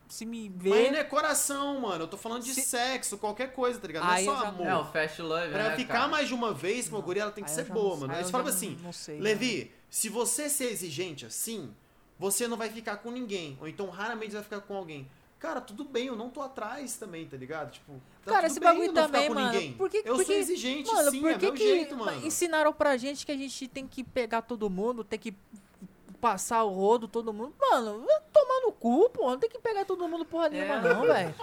se 0.10 0.26
me 0.26 0.50
mas 0.50 0.62
vê... 0.64 0.92
não 0.92 1.00
é 1.00 1.04
coração, 1.04 1.80
mano. 1.80 2.04
Eu 2.04 2.08
tô 2.08 2.18
falando 2.18 2.44
de 2.44 2.54
Se- 2.54 2.62
sexo, 2.64 3.18
qualquer 3.18 3.54
coisa, 3.54 3.80
tá 3.80 3.88
ligado? 3.88 4.06
Não 4.06 4.14
é 4.14 4.24
só 4.26 4.36
amor. 4.46 4.68
É, 4.68 4.76
o 4.76 4.84
Fast 4.86 5.22
Love, 5.22 5.50
Pra 5.52 5.70
né, 5.70 5.76
ficar 5.78 5.94
cara? 5.94 6.08
mais 6.08 6.28
de 6.28 6.34
uma 6.34 6.54
vez 6.54 6.90
com 6.90 6.96
uma 6.98 7.02
guria, 7.02 7.22
ela 7.22 7.32
tem 7.32 7.44
que 7.44 7.50
Aí 7.50 7.56
ser 7.56 7.66
boa, 7.66 7.92
não- 7.92 7.98
mano. 8.02 8.12
aí 8.14 8.18
Aí 8.18 8.24
eu 8.24 8.26
você 8.26 8.32
já 8.32 8.38
fala 8.38 8.44
não- 8.44 8.50
assim, 8.58 8.78
não 8.84 8.92
sei, 8.92 9.20
Levi, 9.20 9.72
se 9.90 10.10
você 10.10 10.50
ser 10.50 10.72
exigente 10.72 11.26
assim, 11.26 11.74
você 12.18 12.48
não 12.48 12.58
vai 12.58 12.70
ficar 12.70 12.98
com 12.98 13.12
ninguém. 13.12 13.58
Ou 13.62 13.68
então 13.68 13.88
raramente 13.90 14.34
vai 14.34 14.44
ficar 14.44 14.60
com 14.62 14.76
alguém. 14.76 15.08
Cara, 15.38 15.62
tudo 15.62 15.86
bem, 15.86 16.08
eu 16.08 16.18
não 16.18 16.30
tô 16.30 16.42
atrás 16.42 16.98
também, 16.98 17.26
tá 17.26 17.38
ligado? 17.38 17.72
Tipo, 17.72 17.94
tá 18.26 18.32
Cara, 18.32 18.42
tudo 18.42 18.52
esse 18.52 18.60
bem 18.60 18.68
bagulho 18.70 18.88
eu 18.88 18.94
não 18.94 19.04
também, 19.04 19.22
ficar 19.22 19.34
com 19.36 19.40
mano. 19.40 19.54
ninguém. 19.54 19.74
Por 19.74 19.90
que, 19.90 19.98
eu 20.00 20.04
por 20.04 20.16
sou 20.18 20.26
que- 20.26 20.34
exigente, 20.34 20.92
mano, 20.92 21.12
sim, 21.12 21.22
por 21.22 21.32
é 21.32 21.34
que 21.36 21.42
meu 21.46 21.54
que 21.54 21.64
jeito, 21.64 21.96
mano. 21.96 22.26
ensinaram 22.28 22.74
pra 22.74 22.98
gente 22.98 23.26
que 23.26 23.32
a 23.32 23.38
gente 23.38 23.68
tem 23.70 23.88
que 23.88 24.04
pegar 24.04 24.42
todo 24.42 24.70
mundo, 24.70 25.02
tem 25.02 25.18
que 25.18 25.34
passar 26.20 26.64
o 26.64 26.70
rodo 26.70 27.08
todo 27.08 27.32
mundo. 27.34 27.54
Mano, 27.60 28.06
tomar 28.34 28.62
no 28.66 28.72
cu, 28.72 29.10
pô. 29.10 29.30
Não 29.32 29.40
tem 29.40 29.50
que 29.50 29.60
pegar 29.60 29.86
todo 29.86 30.08
mundo 30.08 30.26
porra 30.26 30.50
nenhuma, 30.50 30.76
É. 30.76 30.94
não, 30.94 31.02
velho. 31.02 31.36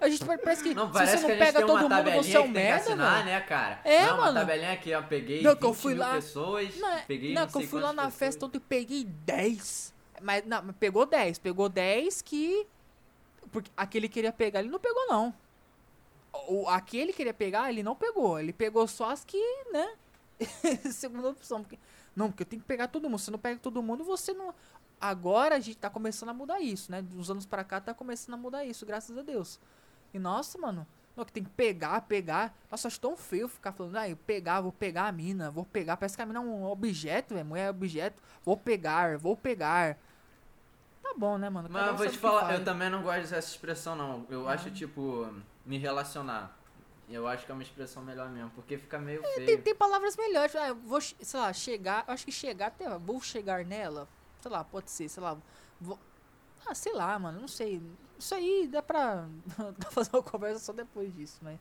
A 0.00 0.08
gente 0.08 0.24
parece 0.24 0.62
que 0.62 0.74
Não, 0.74 0.86
se 0.86 0.92
parece 0.92 1.18
você 1.18 1.22
não 1.22 1.30
que 1.30 1.36
pega 1.36 1.66
todo 1.66 1.88
mundo, 1.88 2.12
você 2.22 2.36
é 2.36 2.40
um 2.40 2.42
que 2.44 2.48
que 2.48 2.54
merda, 2.54 2.76
assinar, 2.82 3.12
mano. 3.12 3.24
né, 3.26 3.40
cara? 3.40 3.80
É, 3.84 4.06
não, 4.06 4.16
mano. 4.16 4.22
uma 4.32 4.40
tabelinha 4.40 4.72
aqui, 4.72 4.94
ó, 4.94 5.02
peguei 5.02 5.42
Não, 5.42 5.50
20 5.50 5.60
que 5.60 5.66
eu 5.66 5.74
fui 5.74 5.94
lá- 5.94 6.14
pessoas, 6.14 6.76
Não, 6.78 6.88
é- 6.88 7.02
peguei 7.02 7.34
não 7.34 7.42
não 7.42 7.48
que 7.48 7.56
eu 7.58 7.68
fui 7.68 7.80
lá 7.82 7.92
na 7.92 8.10
festa 8.10 8.26
pessoas. 8.38 8.42
ontem 8.48 8.56
e 8.56 8.60
peguei 8.60 9.04
10. 9.04 9.92
Mas 10.22 10.44
não, 10.46 10.72
pegou 10.72 11.04
10. 11.04 11.38
Pegou 11.38 11.68
10 11.68 12.22
que. 12.22 12.66
Porque 13.52 13.70
aquele 13.76 14.08
queria 14.08 14.32
pegar, 14.32 14.60
ele 14.60 14.68
não 14.70 14.78
pegou, 14.78 15.06
não. 15.08 15.34
O, 16.48 16.68
aquele 16.68 17.12
queria 17.12 17.34
pegar, 17.34 17.68
ele 17.70 17.82
não 17.82 17.94
pegou. 17.96 18.38
Ele 18.38 18.52
pegou 18.52 18.86
só 18.86 19.10
as 19.10 19.24
que, 19.24 19.42
né? 19.72 19.92
Segunda 20.92 21.28
opção. 21.30 21.60
Porque, 21.62 21.78
não, 22.20 22.28
porque 22.30 22.42
eu 22.42 22.46
tenho 22.46 22.62
que 22.62 22.68
pegar 22.68 22.86
todo 22.88 23.08
mundo. 23.08 23.18
Se 23.18 23.24
você 23.26 23.30
não 23.32 23.38
pega 23.38 23.58
todo 23.58 23.82
mundo, 23.82 24.04
você 24.04 24.32
não. 24.32 24.54
Agora 25.00 25.56
a 25.56 25.60
gente 25.60 25.78
tá 25.78 25.88
começando 25.90 26.28
a 26.28 26.34
mudar 26.34 26.60
isso, 26.60 26.92
né? 26.92 27.02
Dos 27.02 27.30
anos 27.30 27.46
pra 27.46 27.64
cá 27.64 27.80
tá 27.80 27.92
começando 27.94 28.34
a 28.34 28.36
mudar 28.36 28.64
isso, 28.64 28.84
graças 28.86 29.16
a 29.16 29.22
Deus. 29.22 29.58
E 30.14 30.18
nossa, 30.18 30.58
mano. 30.58 30.86
Não, 31.16 31.24
que 31.24 31.32
tem 31.32 31.42
que 31.42 31.50
pegar, 31.50 32.00
pegar. 32.02 32.54
Nossa, 32.70 32.86
acho 32.86 33.00
tão 33.00 33.16
feio 33.16 33.48
ficar 33.48 33.72
falando, 33.72 33.96
ah, 33.96 34.08
eu 34.08 34.16
pegar, 34.16 34.60
vou 34.60 34.70
pegar 34.72 35.08
a 35.08 35.12
mina, 35.12 35.50
vou 35.50 35.64
pegar. 35.64 35.96
Parece 35.96 36.14
que 36.16 36.22
a 36.22 36.26
mina 36.26 36.38
é 36.38 36.42
um 36.42 36.64
objeto, 36.64 37.34
velho. 37.34 37.44
Mulher 37.46 37.66
é 37.66 37.70
objeto. 37.70 38.22
Vou 38.44 38.56
pegar, 38.56 39.18
vou 39.18 39.36
pegar. 39.36 39.96
Tá 41.02 41.12
bom, 41.16 41.36
né, 41.36 41.50
mano? 41.50 41.68
Mas 41.70 41.86
eu 41.88 41.96
vou 41.96 42.08
te 42.08 42.16
falar, 42.18 42.54
eu 42.54 42.64
também 42.64 42.88
não 42.88 43.02
gosto 43.02 43.28
dessa 43.30 43.38
expressão, 43.50 43.96
não. 43.96 44.24
Eu 44.30 44.48
Ah. 44.48 44.52
acho, 44.52 44.70
tipo, 44.70 45.28
me 45.66 45.78
relacionar. 45.78 46.56
Eu 47.10 47.26
acho 47.26 47.44
que 47.44 47.50
é 47.50 47.54
uma 47.54 47.62
expressão 47.62 48.02
melhor 48.04 48.30
mesmo, 48.30 48.50
porque 48.50 48.78
fica 48.78 48.98
meio 48.98 49.20
Tem, 49.22 49.44
feio. 49.44 49.62
tem 49.62 49.74
palavras 49.74 50.16
melhores. 50.16 50.54
Ah, 50.54 50.68
eu 50.68 50.76
vou, 50.76 51.00
sei 51.00 51.40
lá, 51.40 51.52
chegar. 51.52 52.04
eu 52.06 52.14
Acho 52.14 52.24
que 52.24 52.30
chegar 52.32 52.68
até. 52.68 52.88
Vou 52.98 53.20
chegar 53.20 53.64
nela. 53.64 54.08
Sei 54.40 54.50
lá, 54.50 54.62
pode 54.62 54.90
ser, 54.90 55.08
sei 55.08 55.22
lá. 55.22 55.36
Vou, 55.80 55.98
ah, 56.66 56.74
sei 56.74 56.92
lá, 56.92 57.18
mano. 57.18 57.40
Não 57.40 57.48
sei. 57.48 57.82
Isso 58.18 58.34
aí 58.34 58.68
dá 58.70 58.80
pra, 58.80 59.26
fazer 59.90 60.10
uma 60.12 60.22
conversa 60.22 60.60
só 60.60 60.72
depois 60.72 61.12
disso, 61.14 61.38
mas. 61.42 61.58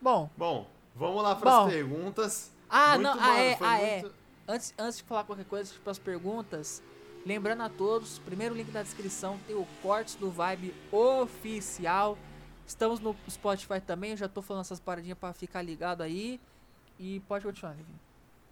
Bom. 0.00 0.28
Bom, 0.36 0.70
vamos 0.94 1.22
lá 1.22 1.34
para 1.34 1.64
as 1.64 1.72
perguntas. 1.72 2.52
Ah, 2.68 2.96
Muito, 2.98 3.02
não. 3.02 3.16
mano, 3.16 3.28
Ah, 3.32 3.38
é. 3.40 3.56
foi 3.56 3.66
Ah, 3.66 3.80
é. 3.80 4.00
muito- 4.02 4.14
Antes, 4.48 4.74
antes 4.78 4.98
de 4.98 5.02
falar 5.04 5.24
qualquer 5.24 5.44
coisa, 5.46 5.72
tipo, 5.72 5.88
as 5.90 5.98
perguntas, 5.98 6.80
lembrando 7.24 7.62
a 7.64 7.68
todos, 7.68 8.18
primeiro 8.20 8.54
link 8.54 8.70
da 8.70 8.80
descrição 8.82 9.40
tem 9.46 9.56
o 9.56 9.66
Cortes 9.82 10.14
do 10.14 10.30
Vibe 10.30 10.72
oficial. 10.92 12.16
Estamos 12.66 13.00
no 13.00 13.14
Spotify 13.30 13.80
também, 13.80 14.10
eu 14.12 14.16
já 14.16 14.28
tô 14.28 14.42
falando 14.42 14.62
essas 14.62 14.80
paradinhas 14.80 15.16
pra 15.18 15.32
ficar 15.32 15.62
ligado 15.62 16.02
aí. 16.02 16.40
E 16.98 17.20
pode 17.20 17.44
continuar, 17.44 17.72
Livinho. 17.74 18.00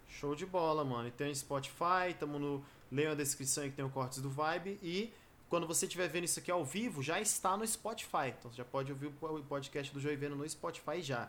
Show 0.09 0.35
de 0.35 0.47
bola, 0.47 0.85
mano. 0.85 1.09
E 1.09 1.11
tem 1.11 1.31
o 1.31 1.35
Spotify, 1.35 2.15
tamo 2.19 2.39
no. 2.39 2.65
Leiam 2.93 3.13
a 3.13 3.15
descrição 3.15 3.65
aí 3.65 3.71
que 3.71 3.77
tem 3.77 3.85
o 3.85 3.91
Cortes 3.91 4.21
do 4.21 4.31
Vibe. 4.31 4.79
E 4.83 5.13
quando 5.49 5.67
você 5.67 5.87
estiver 5.87 6.09
vendo 6.09 6.25
isso 6.25 6.39
aqui 6.39 6.51
ao 6.51 6.65
vivo, 6.65 7.03
já 7.03 7.21
está 7.21 7.57
no 7.57 7.67
Spotify. 7.67 8.29
Então 8.39 8.51
você 8.51 8.59
já 8.59 8.65
pode 8.65 8.93
ouvir 8.93 9.07
o 9.07 9.43
podcast 9.43 9.93
do 9.93 9.99
Joiveno 9.99 10.37
no 10.37 10.49
Spotify 10.49 11.03
já. 11.03 11.29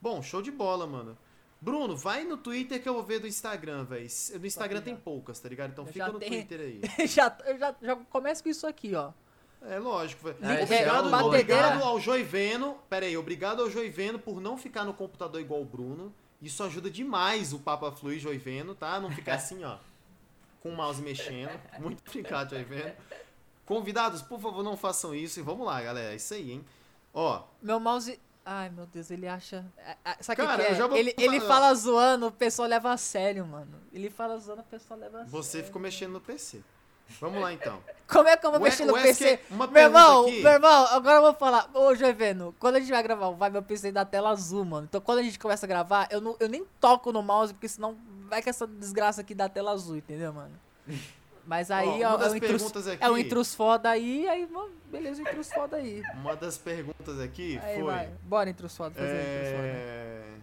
Bom, 0.00 0.22
show 0.22 0.40
de 0.40 0.50
bola, 0.50 0.86
mano. 0.86 1.18
Bruno, 1.60 1.96
vai 1.96 2.24
no 2.24 2.36
Twitter 2.36 2.82
que 2.82 2.88
eu 2.88 2.94
vou 2.94 3.04
ver 3.04 3.20
do 3.20 3.26
Instagram, 3.26 3.84
velho. 3.84 4.08
No 4.40 4.46
Instagram 4.46 4.80
tem 4.80 4.96
poucas, 4.96 5.38
tá 5.38 5.48
ligado? 5.48 5.70
Então 5.70 5.84
Eu 5.86 5.92
fica 5.92 6.08
no 6.08 6.18
tenho. 6.18 6.32
Twitter 6.32 6.60
aí. 6.60 6.80
já, 7.06 7.36
eu 7.44 7.58
já, 7.58 7.74
já 7.80 7.96
começo 7.96 8.42
com 8.42 8.48
isso 8.48 8.66
aqui, 8.66 8.94
ó. 8.94 9.12
É 9.68 9.78
lógico, 9.78 10.24
velho. 10.24 10.36
É, 10.42 10.62
obrigado, 10.62 11.08
é, 11.08 11.10
batedeira- 11.10 11.26
obrigado 11.26 11.82
ao 11.84 12.00
Joiveno. 12.00 12.76
Pera 12.90 13.06
aí, 13.06 13.16
obrigado 13.16 13.62
ao 13.62 13.70
Joiveno 13.70 14.18
por 14.18 14.40
não 14.40 14.56
ficar 14.58 14.84
no 14.84 14.92
computador 14.92 15.40
igual 15.40 15.60
o 15.62 15.64
Bruno. 15.64 16.12
Isso 16.40 16.62
ajuda 16.64 16.90
demais 16.90 17.52
o 17.52 17.58
Papa 17.60 17.92
Flui 17.92 18.18
Joiveno, 18.18 18.74
tá? 18.74 18.98
Não 19.00 19.10
ficar 19.10 19.34
assim, 19.34 19.62
ó. 19.64 19.76
Com 20.60 20.70
o 20.70 20.76
mouse 20.76 21.00
mexendo. 21.00 21.50
Muito 21.78 22.02
obrigado, 22.08 22.50
Joiveno. 22.50 22.92
Convidados, 23.64 24.20
por 24.22 24.40
favor, 24.40 24.62
não 24.64 24.76
façam 24.76 25.14
isso. 25.14 25.38
E 25.38 25.42
vamos 25.42 25.64
lá, 25.66 25.80
galera. 25.80 26.12
É 26.12 26.16
isso 26.16 26.34
aí, 26.34 26.52
hein? 26.52 26.64
Ó, 27.14 27.42
Meu 27.60 27.78
mouse. 27.78 28.18
Ai, 28.44 28.68
meu 28.70 28.86
Deus, 28.86 29.08
ele 29.12 29.28
acha. 29.28 29.64
Sabe 30.20 30.42
o 30.42 30.44
que 30.44 30.50
Cara, 30.50 30.62
que 30.64 30.68
é? 30.68 30.72
eu 30.72 30.76
já 30.76 30.86
vou 30.88 30.96
Ele, 30.96 31.14
ele 31.16 31.40
fala 31.40 31.72
zoando, 31.74 32.26
o 32.26 32.32
pessoal 32.32 32.66
leva 32.66 32.90
a 32.92 32.96
sério, 32.96 33.46
mano. 33.46 33.78
Ele 33.92 34.10
fala 34.10 34.36
zoando, 34.36 34.62
o 34.62 34.64
pessoal 34.64 34.98
leva 34.98 35.18
a 35.18 35.20
sério. 35.20 35.30
você 35.30 35.62
ficou 35.62 35.80
mexendo 35.80 36.10
no 36.14 36.20
PC. 36.20 36.60
Vamos 37.20 37.40
lá, 37.40 37.52
então. 37.52 37.78
Como 38.06 38.28
é 38.28 38.36
que 38.36 38.44
eu 38.46 38.50
vou 38.50 38.60
mexer 38.60 38.84
no 38.84 38.92
PC? 38.94 39.40
Meu 39.50 39.82
irmão, 39.82 40.26
aqui. 40.26 40.42
meu 40.42 40.52
irmão, 40.52 40.86
agora 40.90 41.16
eu 41.16 41.22
vou 41.22 41.34
falar. 41.34 41.70
Ô, 41.72 41.94
Joveno, 41.94 42.54
quando 42.58 42.76
a 42.76 42.80
gente 42.80 42.90
vai 42.90 43.02
gravar, 43.02 43.30
vai 43.30 43.48
meu 43.48 43.62
PC 43.62 43.90
da 43.90 44.04
tela 44.04 44.30
azul, 44.30 44.64
mano. 44.64 44.86
Então 44.88 45.00
quando 45.00 45.18
a 45.18 45.22
gente 45.22 45.38
começa 45.38 45.64
a 45.64 45.68
gravar, 45.68 46.08
eu, 46.10 46.20
não, 46.20 46.36
eu 46.38 46.48
nem 46.48 46.64
toco 46.80 47.10
no 47.10 47.22
mouse, 47.22 47.54
porque 47.54 47.68
senão 47.68 47.96
vai 48.28 48.42
que 48.42 48.50
essa 48.50 48.66
desgraça 48.66 49.22
aqui 49.22 49.34
da 49.34 49.48
tela 49.48 49.72
azul, 49.72 49.96
entendeu, 49.96 50.32
mano? 50.32 50.52
Mas 51.46 51.70
aí 51.70 52.04
Ó, 52.04 52.14
é, 52.14 52.18
das 52.18 52.32
um 52.32 52.36
intrus, 52.36 52.86
aqui. 52.86 53.02
é 53.02 53.10
um 53.10 53.18
intrus 53.18 53.54
foda 53.54 53.90
aí, 53.90 54.28
aí, 54.28 54.46
mano, 54.46 54.70
beleza, 54.90 55.22
intrus 55.22 55.52
foda 55.52 55.76
aí. 55.76 56.02
Uma 56.14 56.36
das 56.36 56.56
perguntas 56.56 57.18
aqui 57.18 57.58
Aí 57.62 57.76
foi. 57.76 57.84
vai, 57.84 58.10
bora 58.22 58.48
intrus 58.48 58.76
foda, 58.76 58.94
fazer 58.94 59.08
intrus 59.08 59.50
foda. 59.50 60.42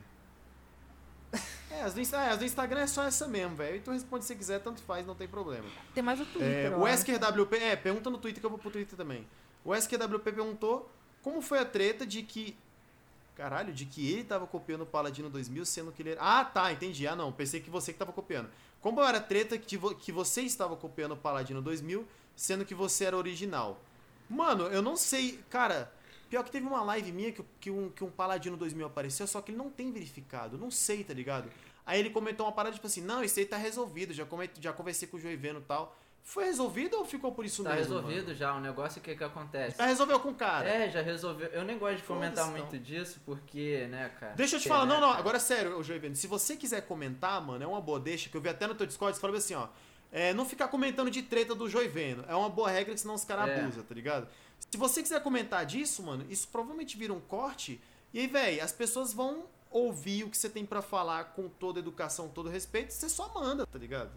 É... 1.80 1.82
É, 1.82 1.86
as 1.86 1.94
do, 1.94 2.16
é, 2.16 2.30
as 2.30 2.38
do 2.38 2.46
Instagram 2.46 2.82
é 2.82 2.88
só 2.88 3.04
essa 3.04 3.28
mesmo, 3.28 3.56
velho. 3.56 3.78
E 3.78 3.80
tu 3.80 3.92
responde 3.92 4.26
se 4.26 4.36
quiser, 4.36 4.60
tanto 4.60 4.82
faz, 4.82 5.06
não 5.06 5.16
tem 5.16 5.28
problema. 5.28 5.66
Tem 5.94 6.04
mais 6.04 6.20
o 6.20 6.24
É, 6.24 6.26
Twitter, 6.26 6.72
o 6.72 6.82
eu 6.82 6.86
acho. 6.86 6.96
SQWP, 7.04 7.58
é, 7.58 7.76
pergunta 7.76 8.10
no 8.10 8.18
Twitter 8.18 8.40
que 8.40 8.46
eu 8.46 8.50
vou 8.50 8.60
pro 8.60 8.70
Twitter 8.72 8.98
também. 8.98 9.26
O 9.64 9.74
SQWP 9.76 10.32
perguntou 10.32 10.90
como 11.22 11.42
foi 11.42 11.60
a 11.60 11.66
treta 11.66 12.06
de 12.06 12.24
que. 12.24 12.56
Caralho, 13.36 13.74
de 13.74 13.86
que 13.86 14.12
ele 14.12 14.24
tava 14.26 14.46
copiando 14.46 14.82
o 14.82 14.86
Paladino 14.86 15.30
2000, 15.30 15.66
sendo 15.66 15.92
que 15.94 16.02
ele 16.02 16.12
era. 16.12 16.22
Ah, 16.22 16.44
tá, 16.44 16.72
entendi. 16.74 17.08
Ah, 17.08 17.16
não, 17.16 17.32
pensei 17.32 17.62
que 17.62 17.70
você 17.70 17.94
que 17.94 18.00
tava 18.00 18.12
copiando. 18.12 18.50
Como 18.82 19.02
era 19.02 19.18
a 19.18 19.22
treta 19.22 19.58
que, 19.58 19.78
vo- 19.78 19.96
que 19.96 20.12
você 20.12 20.42
estava 20.42 20.76
copiando 20.76 21.14
o 21.14 21.18
Paladino 21.18 21.62
2000, 21.62 22.06
sendo 22.36 22.66
que 22.66 22.74
você 22.76 23.06
era 23.06 23.16
original? 23.18 23.80
Mano, 24.30 24.64
eu 24.66 24.82
não 24.82 24.98
sei. 24.98 25.40
Cara, 25.50 25.92
pior 26.30 26.44
que 26.44 26.52
teve 26.52 26.66
uma 26.68 26.82
live 26.84 27.12
minha 27.14 27.32
que, 27.32 27.44
que, 27.62 27.72
um, 27.72 27.90
que 27.90 28.04
um 28.04 28.10
Paladino 28.12 28.56
2000 28.58 28.88
apareceu, 28.88 29.26
só 29.26 29.42
que 29.42 29.52
ele 29.52 29.58
não 29.58 29.70
tem 29.70 29.90
verificado. 29.92 30.58
Não 30.58 30.70
sei, 30.70 31.04
tá 31.04 31.14
ligado? 31.14 31.50
Aí 31.90 31.99
ele 31.99 32.11
comentou 32.11 32.45
uma 32.45 32.52
parada 32.52 32.76
tipo 32.76 32.86
assim: 32.86 33.02
não, 33.02 33.24
isso 33.24 33.40
aí 33.40 33.45
tá 33.45 33.57
resolvido. 33.57 34.14
Já, 34.14 34.24
coment, 34.24 34.49
já 34.60 34.72
conversei 34.72 35.07
com 35.07 35.18
o 35.18 35.20
Joiveno 35.20 35.60
e 35.60 35.64
tal. 35.64 35.98
Foi 36.24 36.44
resolvido 36.45 36.95
ou 36.95 37.06
ficou 37.06 37.32
por 37.32 37.44
isso 37.44 37.64
Tá 37.64 37.72
mesmo? 37.72 37.95
resolvido 37.95 38.26
mano? 38.28 38.36
já, 38.36 38.53
o 38.53 38.60
negócio 38.60 39.02
que 39.02 39.16
que 39.16 39.24
acontece. 39.24 39.76
Já 39.78 39.86
resolveu 39.88 40.20
com 40.20 40.30
o 40.30 40.36
cara. 40.36 40.70
É, 40.70 40.88
já 40.88 41.02
resolveu. 41.02 41.48
Eu 41.48 41.64
nem 41.64 41.80
gosto 41.80 41.95
de 41.98 42.03
comentar 42.03 42.45
Foda-se, 42.45 42.61
muito 42.72 42.78
disso, 42.86 43.20
porque, 43.26 43.88
né, 43.90 44.11
cara. 44.20 44.34
Deixa 44.36 44.57
eu 44.57 44.60
te 44.60 44.68
falar, 44.70 44.86
né, 44.86 44.94
não, 44.94 45.02
não, 45.02 45.07
cara? 45.07 45.20
agora 45.20 45.40
sério, 45.40 45.80
ô 45.80 45.82
Joiveno, 45.82 46.16
se 46.16 46.28
você 46.28 46.56
quiser 46.56 46.82
comentar, 46.82 47.41
mano, 47.41 47.64
é 47.64 47.68
uma 47.68 47.82
boa 47.82 47.99
deixa, 47.99 48.30
que 48.30 48.38
eu 48.38 48.41
vi 48.41 48.49
até 48.49 48.68
no 48.68 48.76
teu 48.76 48.86
Discord, 48.86 49.16
você 49.16 49.22
falou 49.22 49.36
assim, 49.38 49.56
ó, 49.56 49.70
é, 50.11 50.32
não 50.34 50.45
ficar 50.45 50.68
comentando 50.68 51.10
de 51.10 51.24
treta 51.24 51.56
do 51.56 51.68
Joiveno, 51.68 52.24
é 52.28 52.36
uma 52.36 52.49
boa 52.49 52.70
regra, 52.70 52.94
que 52.94 52.99
senão 52.99 53.16
os 53.16 53.24
caras 53.26 53.49
É. 53.49 53.61
abusam, 53.61 53.84
tá 53.84 53.95
ligado? 53.95 54.28
Se 54.70 54.78
você 54.78 55.02
quiser 55.02 55.24
comentar 55.24 55.66
disso, 55.66 56.03
mano, 56.03 56.24
isso 56.30 56.48
provavelmente 56.49 56.95
vira 56.95 57.11
um 57.14 57.20
corte, 57.22 57.82
e 58.14 58.20
aí, 58.20 58.28
velho, 58.28 58.64
as 58.64 58.72
pessoas 58.72 59.14
vão 59.14 59.45
ouvir 59.70 60.24
o 60.24 60.30
que 60.30 60.38
você 60.38 60.50
tem 60.50 60.66
pra 60.66 60.82
falar 60.82 61.26
com 61.36 61.48
toda 61.48 61.80
educação, 61.80 62.30
todo 62.30 62.50
respeito, 62.50 62.91
você 62.94 63.08
só 63.08 63.34
manda, 63.34 63.66
tá 63.66 63.78
ligado? 63.78 64.12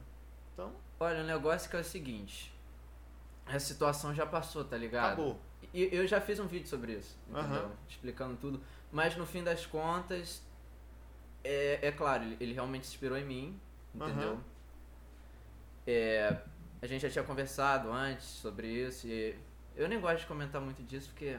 Então, 0.53 0.73
Olha, 0.99 1.23
o 1.23 1.27
negócio 1.27 1.69
que 1.69 1.77
é 1.77 1.81
o 1.81 1.85
seguinte. 1.85 2.53
A 3.47 3.59
situação 3.59 4.15
já 4.15 4.25
passou, 4.25 4.65
tá 4.65 4.77
ligado? 4.77 5.13
acabou. 5.13 5.41
E 5.75 5.89
eu 5.93 6.07
já 6.07 6.21
fiz 6.21 6.39
um 6.39 6.47
vídeo 6.47 6.69
sobre 6.69 6.93
isso, 6.93 7.17
entendeu? 7.29 7.65
Aham. 7.65 7.73
Explicando 7.89 8.37
tudo. 8.37 8.61
Mas 8.91 9.17
no 9.17 9.27
fim 9.27 9.43
das 9.43 9.67
contas, 9.67 10.43
é, 11.43 11.89
é 11.89 11.93
claro, 11.93 12.25
ele, 12.39 12.53
realmente 12.53 12.87
se 12.87 12.93
inspirou 12.93 13.19
em 13.19 13.25
mim, 13.25 13.61
entendeu? 13.95 14.33
Aham. 14.33 14.45
É, 15.87 16.37
a 16.81 16.87
gente 16.87 17.03
já 17.03 17.11
tinha 17.11 17.25
conversado 17.25 17.91
antes 17.93 18.27
sobre 18.27 18.69
isso 18.69 19.07
e 19.09 19.37
eu 19.75 19.89
nem 19.89 20.01
gosto 20.01 20.21
de 20.21 20.27
comentar 20.27 20.61
muito 20.61 20.83
disso 20.83 21.09
porque, 21.09 21.37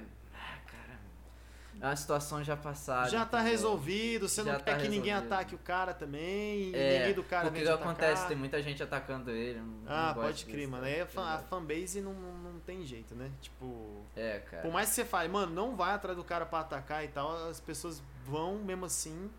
é 1.82 1.86
uma 1.86 1.95
situação 1.95 2.44
já 2.44 2.56
passada. 2.56 3.10
Já 3.10 3.26
tá 3.26 3.38
entendeu? 3.40 3.52
resolvido, 3.52 4.30
você 4.30 4.44
Já 4.44 4.54
não 4.54 4.60
quer 4.60 4.72
tá 4.76 4.78
que 4.82 4.88
ninguém 4.88 5.12
resolvido. 5.14 5.34
ataque 5.34 5.56
o 5.56 5.58
cara 5.58 5.94
também, 5.94 6.70
e 6.72 6.76
É, 6.76 7.00
ninguém 7.00 7.14
do 7.14 7.24
cara 7.24 7.44
porque 7.45 7.60
o 7.60 7.62
que 7.62 7.68
te 7.68 7.74
acontece? 7.74 8.12
atacar. 8.12 8.28
Tem 8.30 8.38
muita 8.38 8.62
gente 8.62 8.82
atacando 8.84 9.32
ele. 9.32 9.60
não- 9.60 9.84
Ah, 9.88 10.14
não 10.16 10.24
pode 10.24 10.45
crer, 10.45 10.58
disso, 10.58 10.72
mano. 10.72 10.84
tá 10.84 10.90
Aí 10.90 11.02
a, 11.02 11.36
a 11.36 11.40
fanbase 11.40 12.02
não, 12.02 12.14
não 12.14 12.60
tem 12.60 12.86
jeito, 12.86 13.14
né? 13.16 13.30
Tipo. 13.41 14.06
É, 14.16 14.40
cara. 14.40 14.62
Por 14.64 14.72
mais 14.72 14.90
que 14.90 14.95
você 14.95 15.06
fale, 15.06 15.28
mano, 15.30 15.54
não 15.54 15.76
vai 15.76 15.94
atrás 15.94 16.16
do 16.18 16.24
cara 16.24 16.45
pra 16.45 16.60
atacar 16.60 17.04
e 17.04 17.08
tal, 17.10 17.50
as 17.50 17.60
pessoas 17.60 18.02
vão 18.26 18.56
mesmo 18.58 18.86
assim. 18.86 19.30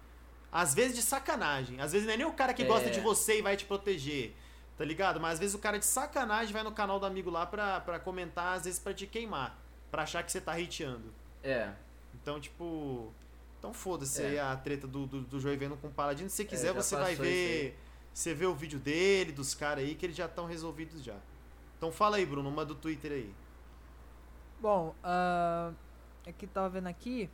Às 0.53 0.73
vezes 0.75 0.95
de 0.95 1.03
sacanagem. 1.03 1.81
Às 1.81 1.93
vezes 1.93 2.07
não 2.07 2.15
é 2.15 2.17
nem 2.17 2.27
o 2.27 2.33
cara 2.33 2.55
que 2.55 2.63
É. 2.63 2.67
gosta 2.67 2.89
de 2.89 3.01
você 3.01 3.39
e 3.39 3.43
vai 3.43 3.57
te 3.57 3.65
proteger. 3.65 4.35
Tá 4.77 4.85
ligado? 4.85 5.21
Mas 5.21 5.35
às 5.35 5.39
vezes 5.39 5.55
o 5.55 5.59
cara 5.59 5.79
de 5.79 5.87
sacanagem 5.87 6.53
vai 6.53 6.63
no 6.63 6.73
canal 6.73 6.99
do 7.01 7.07
amigo 7.07 7.31
lá 7.31 7.47
pra, 7.47 7.81
pra 7.81 7.99
comentar, 7.99 8.57
às 8.57 8.65
vezes 8.65 8.79
pra 8.81 8.93
te 8.93 9.07
queimar. 9.07 9.57
Pra 9.91 10.03
achar 10.03 10.23
que 10.25 10.31
você 10.33 10.41
tá 10.41 10.53
hateando. 10.55 11.13
É. 11.43 11.71
Então, 12.21 12.41
tipo. 12.41 13.13
Então 13.59 13.73
foda-se 13.73 14.23
É. 14.23 14.27
aí 14.27 14.39
a 14.39 14.55
treta 14.57 14.87
do, 14.87 15.07
do, 15.07 15.21
do 15.23 15.41
Joiveno 15.41 15.77
com 15.79 15.89
o 15.89 15.91
Paladino. 15.91 16.29
Se 16.29 16.37
você 16.37 16.45
quiser, 16.45 16.67
já 16.69 16.73
você 16.75 16.97
vai 16.97 17.15
ver. 17.15 17.79
Você 18.13 18.33
vê 18.35 18.47
o 18.47 18.55
vídeo 18.55 18.79
dele, 18.79 19.33
dos 19.33 19.55
caras 19.55 19.83
aí, 19.85 19.95
que 19.95 20.07
eles 20.07 20.15
já 20.17 20.27
estão 20.27 20.47
resolvidos 20.47 21.03
já. 21.03 21.17
Então 21.77 21.91
fala 21.91 22.17
aí, 22.19 22.27
Bruno, 22.27 22.49
uma 22.49 22.65
do 22.65 22.75
Twitter 22.75 23.11
aí. 23.13 23.35
Bom, 24.61 24.95
ah, 25.03 25.73
aqui 26.27 26.47
tava 26.47 26.69
vendo 26.69 26.87
aqui. 26.87 27.29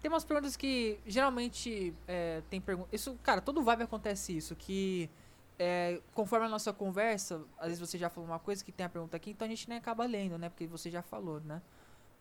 Tem 0.00 0.10
umas 0.10 0.24
perguntas 0.24 0.56
que 0.56 0.98
geralmente 1.06 1.94
é, 2.08 2.42
tem 2.48 2.60
perguntas. 2.60 2.92
Isso, 2.92 3.18
cara, 3.22 3.40
todo 3.40 3.62
vibe 3.62 3.82
acontece 3.82 4.34
isso. 4.34 4.56
Que 4.56 5.10
é, 5.58 6.00
conforme 6.14 6.46
a 6.46 6.48
nossa 6.48 6.72
conversa, 6.72 7.44
às 7.58 7.66
vezes 7.68 7.80
você 7.80 7.98
já 7.98 8.08
falou 8.08 8.30
uma 8.30 8.38
coisa 8.38 8.64
que 8.64 8.72
tem 8.72 8.86
a 8.86 8.88
pergunta 8.88 9.16
aqui, 9.16 9.30
então 9.32 9.44
a 9.44 9.48
gente 9.50 9.68
nem 9.68 9.76
acaba 9.76 10.06
lendo, 10.06 10.38
né? 10.38 10.48
Porque 10.48 10.66
você 10.66 10.90
já 10.90 11.02
falou, 11.02 11.40
né? 11.40 11.60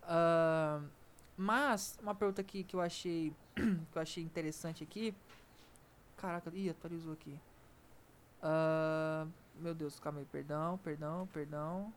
Ah, 0.04 0.82
mas, 1.40 1.98
uma 2.02 2.14
pergunta 2.14 2.42
aqui 2.42 2.64
que 2.64 2.76
eu 2.76 2.82
achei 2.82 3.34
que 3.56 3.96
eu 3.98 4.02
achei 4.02 4.24
interessante 4.24 4.84
aqui. 4.84 5.14
Caraca, 6.18 6.52
ih, 6.54 6.70
atualizou 6.70 7.14
aqui. 7.14 7.40
Ah, 8.42 9.26
meu 9.56 9.74
Deus, 9.74 10.00
calma 10.00 10.20
aí, 10.20 10.26
perdão, 10.26 10.78
perdão, 10.84 11.28
perdão. 11.34 11.94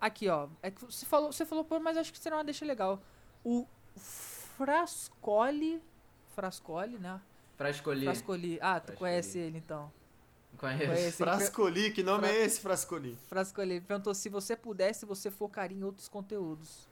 Aqui, 0.00 0.28
ó. 0.28 0.48
É 0.62 0.70
que 0.70 0.84
você 0.84 1.04
falou, 1.04 1.32
você 1.32 1.44
falou, 1.44 1.64
pô, 1.64 1.78
mas 1.80 1.96
acho 1.96 2.12
que 2.12 2.18
será 2.18 2.36
uma 2.36 2.44
deixa 2.44 2.64
legal. 2.64 3.00
O 3.44 3.66
Frascoli. 3.96 5.82
Frascoli, 6.34 6.98
né? 6.98 7.20
Pra 7.56 7.70
escolher. 7.70 8.04
Frascoli. 8.04 8.58
Ah, 8.60 8.78
tu 8.80 8.86
Frascoli. 8.86 8.98
conhece 8.98 9.38
ele 9.38 9.58
então. 9.58 9.90
Conheço. 10.56 10.86
Conhece. 10.86 11.16
Frascoli, 11.16 11.92
que 11.92 12.02
nome 12.02 12.26
Fra- 12.26 12.36
é 12.36 12.44
esse, 12.44 12.60
Frascoli? 12.60 13.18
Frascoli 13.28 13.80
perguntou 13.80 14.14
se 14.14 14.28
você 14.28 14.56
pudesse, 14.56 15.04
você 15.04 15.30
focaria 15.30 15.76
em 15.76 15.82
outros 15.84 16.08
conteúdos. 16.08 16.88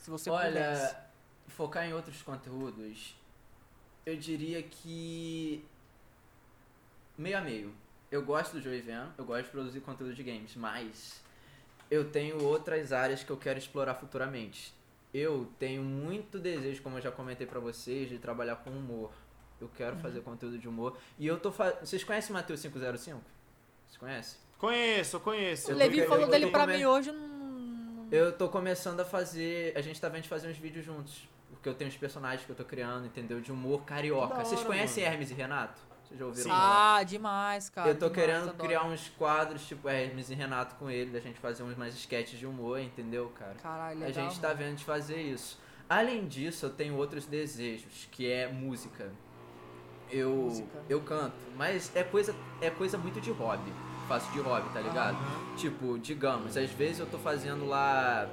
Se 0.00 0.08
você 0.10 0.30
Olha, 0.30 0.46
pudesse. 0.48 0.96
focar 1.48 1.84
em 1.86 1.92
outros 1.92 2.22
conteúdos, 2.22 3.14
eu 4.06 4.16
diria 4.16 4.62
que. 4.62 5.62
meio 7.18 7.36
a 7.38 7.40
meio. 7.42 7.72
Eu 8.10 8.24
gosto 8.24 8.54
do 8.54 8.60
Joey 8.62 8.82
eu 9.16 9.24
gosto 9.24 9.44
de 9.44 9.50
produzir 9.50 9.80
conteúdo 9.80 10.14
de 10.14 10.22
games, 10.22 10.56
mas 10.56 11.20
eu 11.90 12.10
tenho 12.10 12.42
outras 12.42 12.92
áreas 12.92 13.22
que 13.22 13.30
eu 13.30 13.36
quero 13.36 13.58
explorar 13.58 13.94
futuramente. 13.94 14.74
Eu 15.12 15.48
tenho 15.58 15.82
muito 15.82 16.38
desejo, 16.38 16.82
como 16.82 16.96
eu 16.98 17.02
já 17.02 17.12
comentei 17.12 17.46
pra 17.46 17.60
vocês, 17.60 18.08
de 18.08 18.18
trabalhar 18.18 18.56
com 18.56 18.70
humor. 18.70 19.12
Eu 19.60 19.68
quero 19.68 19.96
Uhum. 19.96 20.02
fazer 20.02 20.22
conteúdo 20.22 20.58
de 20.58 20.66
humor. 20.66 20.96
E 21.18 21.26
eu 21.26 21.38
tô 21.38 21.52
fazendo. 21.52 21.80
Vocês 21.84 22.02
conhecem 22.02 22.30
o 22.30 22.34
Matheus 22.34 22.62
505? 22.62 23.20
Vocês 23.86 23.98
conhecem? 23.98 24.40
Conheço, 24.56 25.16
eu 25.16 25.20
conheço. 25.20 25.72
O 25.72 25.74
Levi 25.76 26.06
falou 26.06 26.26
dele 26.28 26.50
pra 26.50 26.66
mim 26.66 26.84
hoje, 26.84 27.10
eu 27.10 27.14
não. 27.14 27.29
Eu 28.10 28.32
tô 28.32 28.48
começando 28.48 29.00
a 29.00 29.04
fazer. 29.04 29.72
A 29.76 29.80
gente 29.80 30.00
tá 30.00 30.08
vendo 30.08 30.22
de 30.22 30.28
fazer 30.28 30.48
uns 30.48 30.56
vídeos 30.58 30.84
juntos. 30.84 31.28
Porque 31.50 31.68
eu 31.68 31.74
tenho 31.74 31.90
os 31.90 31.96
personagens 31.96 32.44
que 32.44 32.50
eu 32.50 32.56
tô 32.56 32.64
criando, 32.64 33.06
entendeu? 33.06 33.40
De 33.40 33.52
humor 33.52 33.84
carioca. 33.84 34.34
Da 34.34 34.44
Vocês 34.44 34.60
hora, 34.60 34.68
conhecem 34.68 35.02
mano. 35.04 35.14
Hermes 35.14 35.30
e 35.30 35.34
Renato? 35.34 35.80
Vocês 36.04 36.18
já 36.18 36.26
ouviram 36.26 36.42
Sim. 36.44 36.48
falar? 36.50 36.96
Ah, 36.96 37.02
demais, 37.04 37.68
cara. 37.68 37.88
eu 37.88 37.94
tô 37.98 38.08
demais, 38.08 38.14
querendo 38.26 38.48
adoro. 38.50 38.64
criar 38.68 38.84
uns 38.84 39.08
quadros, 39.10 39.66
tipo 39.66 39.88
Hermes 39.88 40.30
e 40.30 40.34
Renato 40.34 40.74
com 40.76 40.90
ele, 40.90 41.10
da 41.10 41.20
gente 41.20 41.38
fazer 41.38 41.62
uns 41.62 41.76
mais 41.76 41.94
sketches 41.94 42.38
de 42.38 42.46
humor, 42.46 42.80
entendeu, 42.80 43.28
cara? 43.38 43.54
Caralho, 43.62 44.02
a 44.02 44.06
legal, 44.06 44.24
gente 44.24 44.40
tá 44.40 44.48
mano. 44.48 44.58
vendo 44.60 44.76
de 44.76 44.84
fazer 44.84 45.20
isso. 45.20 45.60
Além 45.88 46.26
disso, 46.26 46.66
eu 46.66 46.70
tenho 46.70 46.96
outros 46.96 47.26
desejos, 47.26 48.08
que 48.10 48.30
é 48.30 48.48
música. 48.48 49.12
Eu, 50.10 50.30
Música. 50.30 50.82
eu 50.88 51.00
canto, 51.02 51.36
mas 51.56 51.94
é 51.94 52.02
coisa, 52.02 52.34
é 52.60 52.68
coisa 52.70 52.98
muito 52.98 53.20
de 53.20 53.30
hobby. 53.30 53.72
Faço 54.10 54.32
de 54.32 54.40
hobby, 54.40 54.68
tá 54.70 54.80
ligado? 54.80 55.14
Aham. 55.14 55.54
Tipo, 55.56 55.96
digamos, 55.96 56.56
às 56.56 56.68
vezes 56.72 56.98
eu 56.98 57.06
tô 57.06 57.16
fazendo 57.16 57.64
lá. 57.64 58.28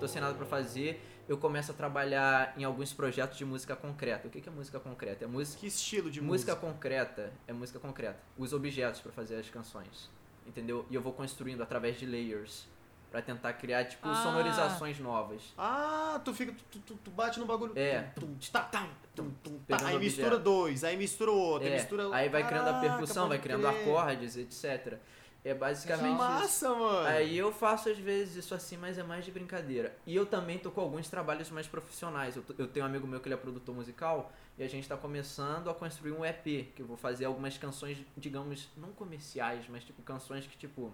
tô 0.00 0.08
sem 0.08 0.20
nada 0.20 0.34
pra 0.34 0.44
fazer, 0.44 1.00
eu 1.28 1.38
começo 1.38 1.70
a 1.70 1.74
trabalhar 1.74 2.52
em 2.58 2.64
alguns 2.64 2.92
projetos 2.92 3.38
de 3.38 3.44
música 3.44 3.76
concreta. 3.76 4.26
O 4.26 4.30
que 4.32 4.48
é 4.48 4.50
música 4.50 4.80
concreta? 4.80 5.24
É 5.24 5.28
música. 5.28 5.60
Que 5.60 5.68
estilo 5.68 6.10
de 6.10 6.20
Música 6.20 6.54
música? 6.56 6.66
concreta 6.72 7.32
é 7.46 7.52
música 7.52 7.78
concreta. 7.78 8.18
Os 8.36 8.52
objetos 8.52 9.00
pra 9.00 9.12
fazer 9.12 9.36
as 9.36 9.48
canções. 9.48 10.10
Entendeu? 10.44 10.84
E 10.90 10.94
eu 10.96 11.00
vou 11.00 11.12
construindo 11.12 11.62
através 11.62 12.00
de 12.00 12.04
layers. 12.04 12.66
Pra 13.12 13.20
tentar 13.22 13.52
criar, 13.52 13.84
tipo, 13.84 14.08
Ah. 14.08 14.14
sonorizações 14.22 14.98
novas. 14.98 15.42
Ah, 15.58 16.18
tu 16.24 16.32
fica. 16.32 16.52
Tu, 16.70 16.78
tu- 16.80 16.94
tu 17.04 17.10
bate 17.10 17.38
no 17.38 17.44
bagulho. 17.46 17.72
É. 17.78 18.00
Tum, 18.18 18.34
tá, 18.50 18.62
tá, 18.62 18.88
tum, 19.14 19.30
tum, 19.44 19.58
tá. 19.68 19.76
Aí 19.76 19.82
objeto. 19.82 19.98
mistura 20.00 20.38
dois, 20.38 20.82
aí 20.82 20.96
mistura 20.96 21.30
outro, 21.30 21.68
aí 21.68 21.74
É, 21.74 21.76
mistura 21.76 22.08
aí 22.14 22.28
vai 22.30 22.46
criando 22.46 22.68
a 22.68 22.80
percussão, 22.80 23.28
vai 23.28 23.38
criando 23.38 23.68
crer. 23.68 23.82
acordes, 23.82 24.36
etc. 24.38 24.98
É 25.44 25.52
Que 25.52 25.54
basicamente 25.54 26.06
isso. 26.08 26.16
massa, 26.18 26.74
mano. 26.74 27.06
Aí 27.08 27.36
eu 27.36 27.52
faço 27.52 27.90
às 27.90 27.98
vezes 27.98 28.36
isso 28.36 28.54
assim, 28.54 28.78
mas 28.78 28.96
é 28.96 29.02
mais 29.02 29.24
de 29.26 29.30
brincadeira. 29.30 29.94
E 30.06 30.16
eu 30.16 30.24
também 30.24 30.58
tô 30.58 30.70
com 30.70 30.80
alguns 30.80 31.08
trabalhos 31.10 31.50
mais 31.50 31.66
profissionais. 31.66 32.36
Eu, 32.36 32.44
eu 32.56 32.66
tenho 32.66 32.86
um 32.86 32.88
amigo 32.88 33.06
meu 33.06 33.20
que 33.20 33.26
ele 33.28 33.34
é 33.34 33.36
produtor 33.36 33.74
musical 33.74 34.32
e 34.56 34.62
a 34.62 34.68
gente 34.68 34.88
tá 34.88 34.96
começando 34.96 35.68
a 35.68 35.74
construir 35.74 36.12
um 36.12 36.24
EP, 36.24 36.72
que 36.74 36.80
eu 36.80 36.86
vou 36.86 36.96
fazer 36.96 37.26
algumas 37.26 37.58
canções, 37.58 37.98
digamos, 38.16 38.68
não 38.76 38.90
comerciais, 38.92 39.66
mas 39.68 39.84
tipo 39.84 40.00
canções 40.02 40.46
que 40.46 40.56
tipo 40.56 40.90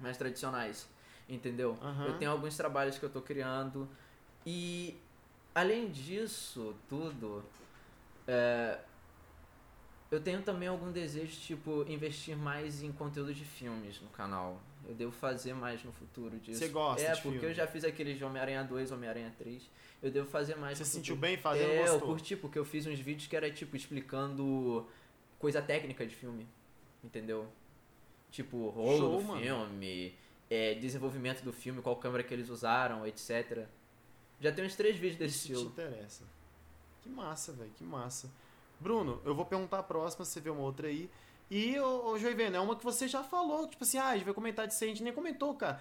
mais 0.00 0.16
tradicionais, 0.18 0.88
entendeu? 1.32 1.76
Aham. 1.82 2.06
Eu 2.06 2.18
tenho 2.18 2.30
alguns 2.30 2.56
trabalhos 2.56 2.98
que 2.98 3.04
eu 3.04 3.10
tô 3.10 3.20
criando 3.22 3.88
e 4.46 4.96
além 5.54 5.90
disso 5.90 6.74
tudo, 6.88 7.42
é, 8.26 8.78
eu 10.10 10.20
tenho 10.20 10.42
também 10.42 10.68
algum 10.68 10.92
desejo, 10.92 11.34
tipo, 11.40 11.84
investir 11.88 12.36
mais 12.36 12.82
em 12.82 12.92
conteúdo 12.92 13.32
de 13.32 13.44
filmes 13.44 14.00
no 14.00 14.08
canal. 14.10 14.60
Eu 14.86 14.94
devo 14.94 15.12
fazer 15.12 15.54
mais 15.54 15.82
no 15.84 15.92
futuro 15.92 16.38
disso. 16.38 16.58
Você 16.58 16.68
gosta 16.68 17.02
É, 17.06 17.12
de 17.14 17.22
porque 17.22 17.38
filme? 17.38 17.52
eu 17.52 17.54
já 17.54 17.66
fiz 17.66 17.84
aqueles 17.84 18.18
de 18.18 18.24
Homem-Aranha 18.24 18.64
2, 18.64 18.90
Homem-Aranha 18.90 19.32
3. 19.38 19.62
Eu 20.02 20.10
devo 20.10 20.28
fazer 20.28 20.56
mais 20.56 20.76
Você 20.76 20.84
se 20.84 20.90
sentiu 20.90 21.14
bem 21.16 21.36
fazendo, 21.38 21.70
É, 21.70 21.78
eu 21.88 21.92
gostou? 21.92 22.08
curti, 22.08 22.36
porque 22.36 22.58
eu 22.58 22.64
fiz 22.64 22.84
uns 22.86 22.98
vídeos 22.98 23.26
que 23.28 23.36
era, 23.36 23.50
tipo, 23.50 23.76
explicando 23.76 24.86
coisa 25.38 25.62
técnica 25.62 26.04
de 26.04 26.14
filme. 26.14 26.46
Entendeu? 27.02 27.46
Tipo, 28.30 28.70
rolo 28.70 28.98
Show, 28.98 29.18
do 29.18 29.24
mano. 29.24 29.40
É, 30.52 30.74
desenvolvimento 30.74 31.42
do 31.42 31.52
filme, 31.52 31.80
qual 31.80 31.96
câmera 31.96 32.22
que 32.22 32.32
eles 32.34 32.48
usaram, 32.50 33.06
etc. 33.06 33.66
Já 34.40 34.52
tem 34.52 34.64
uns 34.64 34.74
três 34.74 34.96
vídeos 34.96 35.16
desse 35.18 35.36
Isso 35.36 35.46
te 35.46 35.52
estilo. 35.52 35.70
interessa. 35.70 36.24
Que 37.02 37.08
massa, 37.08 37.52
velho, 37.52 37.70
que 37.76 37.84
massa. 37.84 38.30
Bruno, 38.80 39.20
eu 39.24 39.34
vou 39.34 39.44
perguntar 39.44 39.78
a 39.78 39.82
próxima, 39.82 40.24
se 40.24 40.32
você 40.32 40.40
vê 40.40 40.50
uma 40.50 40.62
outra 40.62 40.88
aí. 40.88 41.08
E, 41.50 41.78
ô, 41.78 42.10
ô 42.12 42.18
Joivene, 42.18 42.56
é 42.56 42.60
uma 42.60 42.74
que 42.76 42.84
você 42.84 43.06
já 43.06 43.22
falou, 43.22 43.66
tipo 43.66 43.84
assim, 43.84 43.98
ah, 43.98 44.08
a 44.08 44.14
gente 44.16 44.24
vai 44.24 44.34
comentar 44.34 44.66
disso 44.66 44.82
aí, 44.84 44.90
a 44.90 44.92
gente 44.92 45.02
nem 45.04 45.12
comentou, 45.12 45.54
cara. 45.54 45.80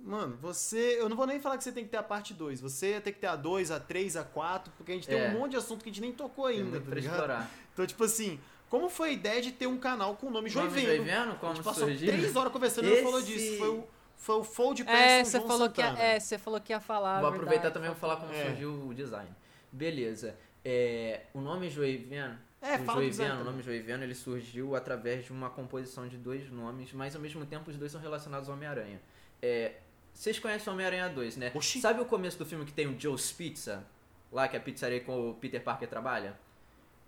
Mano, 0.00 0.36
você. 0.40 0.96
Eu 1.00 1.08
não 1.08 1.16
vou 1.16 1.26
nem 1.26 1.40
falar 1.40 1.58
que 1.58 1.64
você 1.64 1.72
tem 1.72 1.84
que 1.84 1.90
ter 1.90 1.96
a 1.96 2.02
parte 2.02 2.32
2. 2.32 2.60
Você 2.60 3.00
tem 3.00 3.12
que 3.12 3.18
ter 3.18 3.26
a 3.26 3.34
2, 3.36 3.70
a 3.72 3.80
3, 3.80 4.16
a 4.16 4.22
4, 4.24 4.72
porque 4.76 4.92
a 4.92 4.94
gente 4.94 5.08
tem 5.08 5.18
É. 5.18 5.28
um 5.30 5.38
monte 5.40 5.52
de 5.52 5.56
assunto 5.56 5.82
que 5.82 5.90
a 5.90 5.92
gente 5.92 6.00
nem 6.00 6.12
tocou 6.12 6.46
Tem 6.46 6.60
ainda, 6.60 6.80
tá 6.80 6.94
ligado? 6.94 7.48
Então, 7.72 7.84
tipo 7.86 8.04
assim, 8.04 8.38
como 8.70 8.88
foi 8.88 9.08
a 9.08 9.12
ideia 9.12 9.42
de 9.42 9.50
ter 9.52 9.66
um 9.66 9.76
canal 9.76 10.14
com 10.16 10.28
o 10.28 10.30
nome 10.30 10.48
Joiveno? 10.48 10.86
Joiveno, 10.86 11.32
A 11.32 11.34
como 11.36 11.54
gente 11.54 11.64
passou 11.64 11.88
surgiu? 11.88 12.12
três 12.12 12.36
horas 12.36 12.52
conversando 12.52 12.88
e 12.88 12.96
não 12.96 13.02
falou 13.02 13.18
Esse- 13.18 13.28
disso. 13.32 13.58
Foi 13.58 13.68
o, 13.70 13.84
foi 14.18 14.36
o 14.36 14.44
Fold 14.44 14.84
Pass 14.84 14.94
É, 14.94 15.18
com 15.20 15.24
você 15.30 15.40
falou, 15.40 15.70
que 15.70 15.80
ia, 15.80 15.86
é, 15.98 16.20
você 16.20 16.38
falou 16.38 16.60
que 16.60 16.72
ia 16.72 16.80
falar. 16.80 17.20
Vou 17.20 17.30
verdade. 17.30 17.36
aproveitar 17.48 17.70
também 17.72 17.90
pra 17.90 17.98
falar 17.98 18.16
como 18.16 18.32
É. 18.32 18.44
surgiu 18.46 18.86
o 18.88 18.92
design. 18.92 19.30
Beleza. 19.72 20.36
É, 20.64 21.22
o 21.32 21.40
nome 21.40 21.70
Joiveno, 21.70 22.38
É, 22.60 22.74
o 22.76 22.84
Joiveno, 22.84 23.40
o 23.40 23.44
nome 23.44 23.62
Joiveno, 23.62 24.02
ele 24.02 24.14
surgiu 24.14 24.74
através 24.76 25.24
de 25.24 25.32
uma 25.32 25.48
composição 25.48 26.06
de 26.08 26.16
dois 26.18 26.50
nomes, 26.50 26.92
mas 26.92 27.14
ao 27.14 27.22
mesmo 27.22 27.46
tempo 27.46 27.70
os 27.70 27.76
dois 27.78 27.90
são 27.92 28.00
relacionados 28.00 28.48
ao 28.48 28.54
Homem-Aranha. 28.56 29.00
É, 29.40 29.76
vocês 30.12 30.38
conhecem 30.38 30.68
o 30.68 30.74
Homem-Aranha 30.74 31.08
2, 31.08 31.36
né? 31.36 31.52
Oxi. 31.54 31.80
Sabe 31.80 32.00
o 32.00 32.04
começo 32.04 32.36
do 32.36 32.44
filme 32.44 32.64
que 32.64 32.72
tem 32.72 32.86
o 32.88 32.98
Joe's 33.00 33.30
Pizza? 33.32 33.84
Lá 34.32 34.48
que 34.48 34.56
é 34.56 34.58
a 34.58 34.62
pizzaria 34.62 34.98
que 35.00 35.10
o 35.10 35.34
Peter 35.40 35.62
Parker 35.62 35.88
trabalha? 35.88 36.36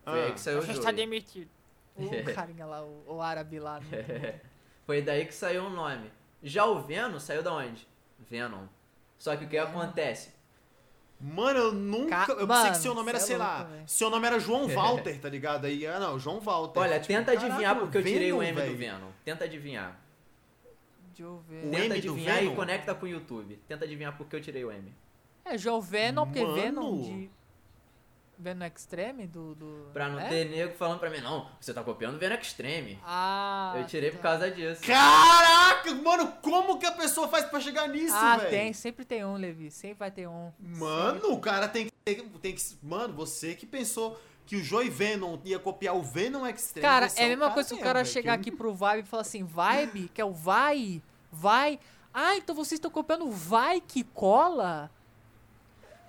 Foi 0.05 0.21
Ah. 0.21 0.25
aí 0.27 0.33
que 0.33 0.41
saiu 0.41 0.59
o 0.59 0.63
Você 0.63 0.73
está 0.73 0.91
demitido. 0.93 1.51
O 2.01 2.35
carinha 2.35 2.65
lá, 2.65 2.83
o, 2.83 3.05
o 3.17 3.21
árabe 3.21 3.59
lá. 3.59 3.81
né? 3.81 4.41
Foi 4.87 5.03
daí 5.03 5.27
que 5.27 5.35
saiu 5.35 5.65
o 5.65 5.71
nome. 5.71 6.11
Já 6.43 6.65
o 6.65 6.81
Venom 6.81 7.19
saiu 7.19 7.43
da 7.43 7.53
onde? 7.53 7.87
Venom. 8.29 8.65
Só 9.19 9.37
que 9.37 9.45
o 9.45 9.49
que 9.49 9.59
acontece? 9.59 10.31
Mano, 11.21 11.59
eu 11.59 11.73
nunca. 11.73 12.25
Ca- 12.25 12.33
eu 12.33 12.47
pensei 12.47 12.47
Mano, 12.47 12.71
que 12.73 12.79
seu 12.79 12.95
nome 12.95 13.09
era, 13.11 13.19
é 13.19 13.21
sei 13.21 13.37
lá. 13.37 13.69
Seu 13.87 14.09
nome 14.09 14.27
era 14.27 14.39
João 14.41 14.67
Walter, 14.73 15.21
tá 15.21 15.29
ligado? 15.29 15.67
Aí, 15.67 15.87
ah, 15.87 16.01
não, 16.01 16.19
João 16.19 16.41
Walter. 16.41 16.81
Olha, 16.81 16.95
Tipo, 16.99 17.07
tenta 17.09 17.33
adivinhar 17.33 17.61
caraca, 17.61 17.81
porque 17.81 17.99
eu 17.99 18.03
tirei 18.05 18.33
o 18.33 18.39
Venom, 18.39 18.49
M 18.49 18.55
do 18.55 18.61
velho. 18.67 18.79
Venom. 18.79 19.09
Tenta 19.25 19.45
adivinhar. 19.45 20.01
O 21.21 21.43
Tenta 21.71 21.77
M 21.77 21.89
do 21.89 21.95
adivinhar 21.95 22.43
e 22.43 22.55
conecta 22.55 22.95
com 22.95 23.05
o 23.05 23.09
YouTube. 23.09 23.61
Tenta 23.69 23.85
adivinhar 23.85 24.17
porque 24.17 24.35
eu 24.37 24.41
tirei 24.41 24.65
o 24.65 24.73
M. 24.73 24.91
É, 25.45 25.59
João 25.59 25.81
Venom, 25.83 26.25
porque 26.25 26.41
Mano. 26.43 26.55
Venom 26.55 27.03
de. 27.03 27.31
Venom 28.41 28.65
Extreme 28.67 29.27
do. 29.27 29.55
do... 29.55 29.91
Pra 29.93 30.09
não 30.09 30.19
é? 30.19 30.29
ter 30.29 30.45
nego 30.47 30.75
falando 30.75 30.99
pra 30.99 31.11
mim, 31.11 31.21
não, 31.21 31.49
você 31.61 31.73
tá 31.73 31.83
copiando 31.83 32.17
o 32.17 32.19
Venom 32.19 32.37
Extreme. 32.37 32.99
Ah. 33.05 33.75
eu 33.77 33.87
tirei 33.87 34.11
tá. 34.11 34.17
por 34.17 34.23
causa 34.23 34.51
disso. 34.51 34.83
Caraca, 34.83 35.95
mano, 35.95 36.33
como 36.43 36.79
que 36.79 36.87
a 36.87 36.93
pessoa 36.93 37.29
faz 37.29 37.45
pra 37.45 37.61
chegar 37.61 37.89
nisso, 37.89 38.15
Ah, 38.17 38.39
velho? 38.39 38.51
tem, 38.51 38.73
sempre 38.73 39.05
tem 39.05 39.25
um, 39.25 39.37
Levi. 39.37 39.71
Sempre 39.71 39.99
vai 39.99 40.11
ter 40.11 40.27
um. 40.27 40.51
Mano, 40.59 41.33
o 41.33 41.41
cara 41.41 41.69
tem 41.69 41.87
que, 41.87 42.23
tem 42.41 42.55
que. 42.55 42.63
Mano, 42.83 43.15
você 43.15 43.55
que 43.55 43.67
pensou 43.67 44.21
que 44.47 44.57
o 44.57 44.65
Joy 44.65 44.91
Venom 44.91 45.39
ia 45.45 45.59
copiar 45.59 45.95
o 45.95 46.03
Venom 46.03 46.47
Extreme. 46.47 46.83
Cara, 46.83 47.09
você 47.09 47.21
é 47.21 47.27
a 47.27 47.29
mesma 47.29 47.51
coisa 47.53 47.69
que 47.69 47.75
o 47.77 47.79
cara 47.79 48.03
velho, 48.03 48.13
chegar 48.13 48.33
que 48.39 48.49
aqui 48.49 48.51
pro 48.51 48.75
Vibe 48.75 49.05
e 49.05 49.09
falar 49.09 49.21
assim, 49.21 49.45
Vibe, 49.45 50.11
que 50.13 50.21
é 50.21 50.25
o 50.25 50.33
vai, 50.33 51.01
vai. 51.31 51.79
Ah, 52.13 52.37
então 52.37 52.55
vocês 52.55 52.79
estão 52.79 52.91
copiando 52.91 53.27
o 53.27 53.31
vai 53.31 53.81
que 53.81 54.03
cola? 54.03 54.91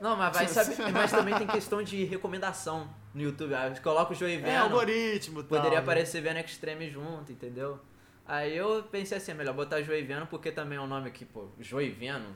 Não, 0.01 0.15
mas 0.17 0.33
vai 0.35 0.47
saber. 0.47 0.75
Mas 0.91 1.11
também 1.11 1.35
tem 1.37 1.45
questão 1.47 1.81
de 1.83 2.03
recomendação 2.03 2.89
no 3.13 3.21
YouTube. 3.21 3.53
Ah, 3.53 3.71
Coloca 3.83 4.13
o 4.13 4.15
Joey 4.15 4.35
É, 4.35 4.37
Venom. 4.39 4.63
algoritmo, 4.63 5.43
tal, 5.43 5.49
Poderia 5.59 5.77
né? 5.77 5.83
aparecer 5.83 6.21
Venom 6.21 6.39
Extreme 6.39 6.89
junto, 6.89 7.31
entendeu? 7.31 7.79
Aí 8.25 8.55
eu 8.57 8.83
pensei 8.83 9.17
assim, 9.17 9.31
é 9.31 9.35
melhor 9.35 9.53
botar 9.53 9.81
Joey 9.81 10.01
Venom 10.03 10.25
porque 10.25 10.51
também 10.51 10.77
é 10.77 10.81
um 10.81 10.87
nome 10.87 11.11
que, 11.11 11.23
pô, 11.23 11.47
Joey 11.59 11.91
Venom. 11.91 12.31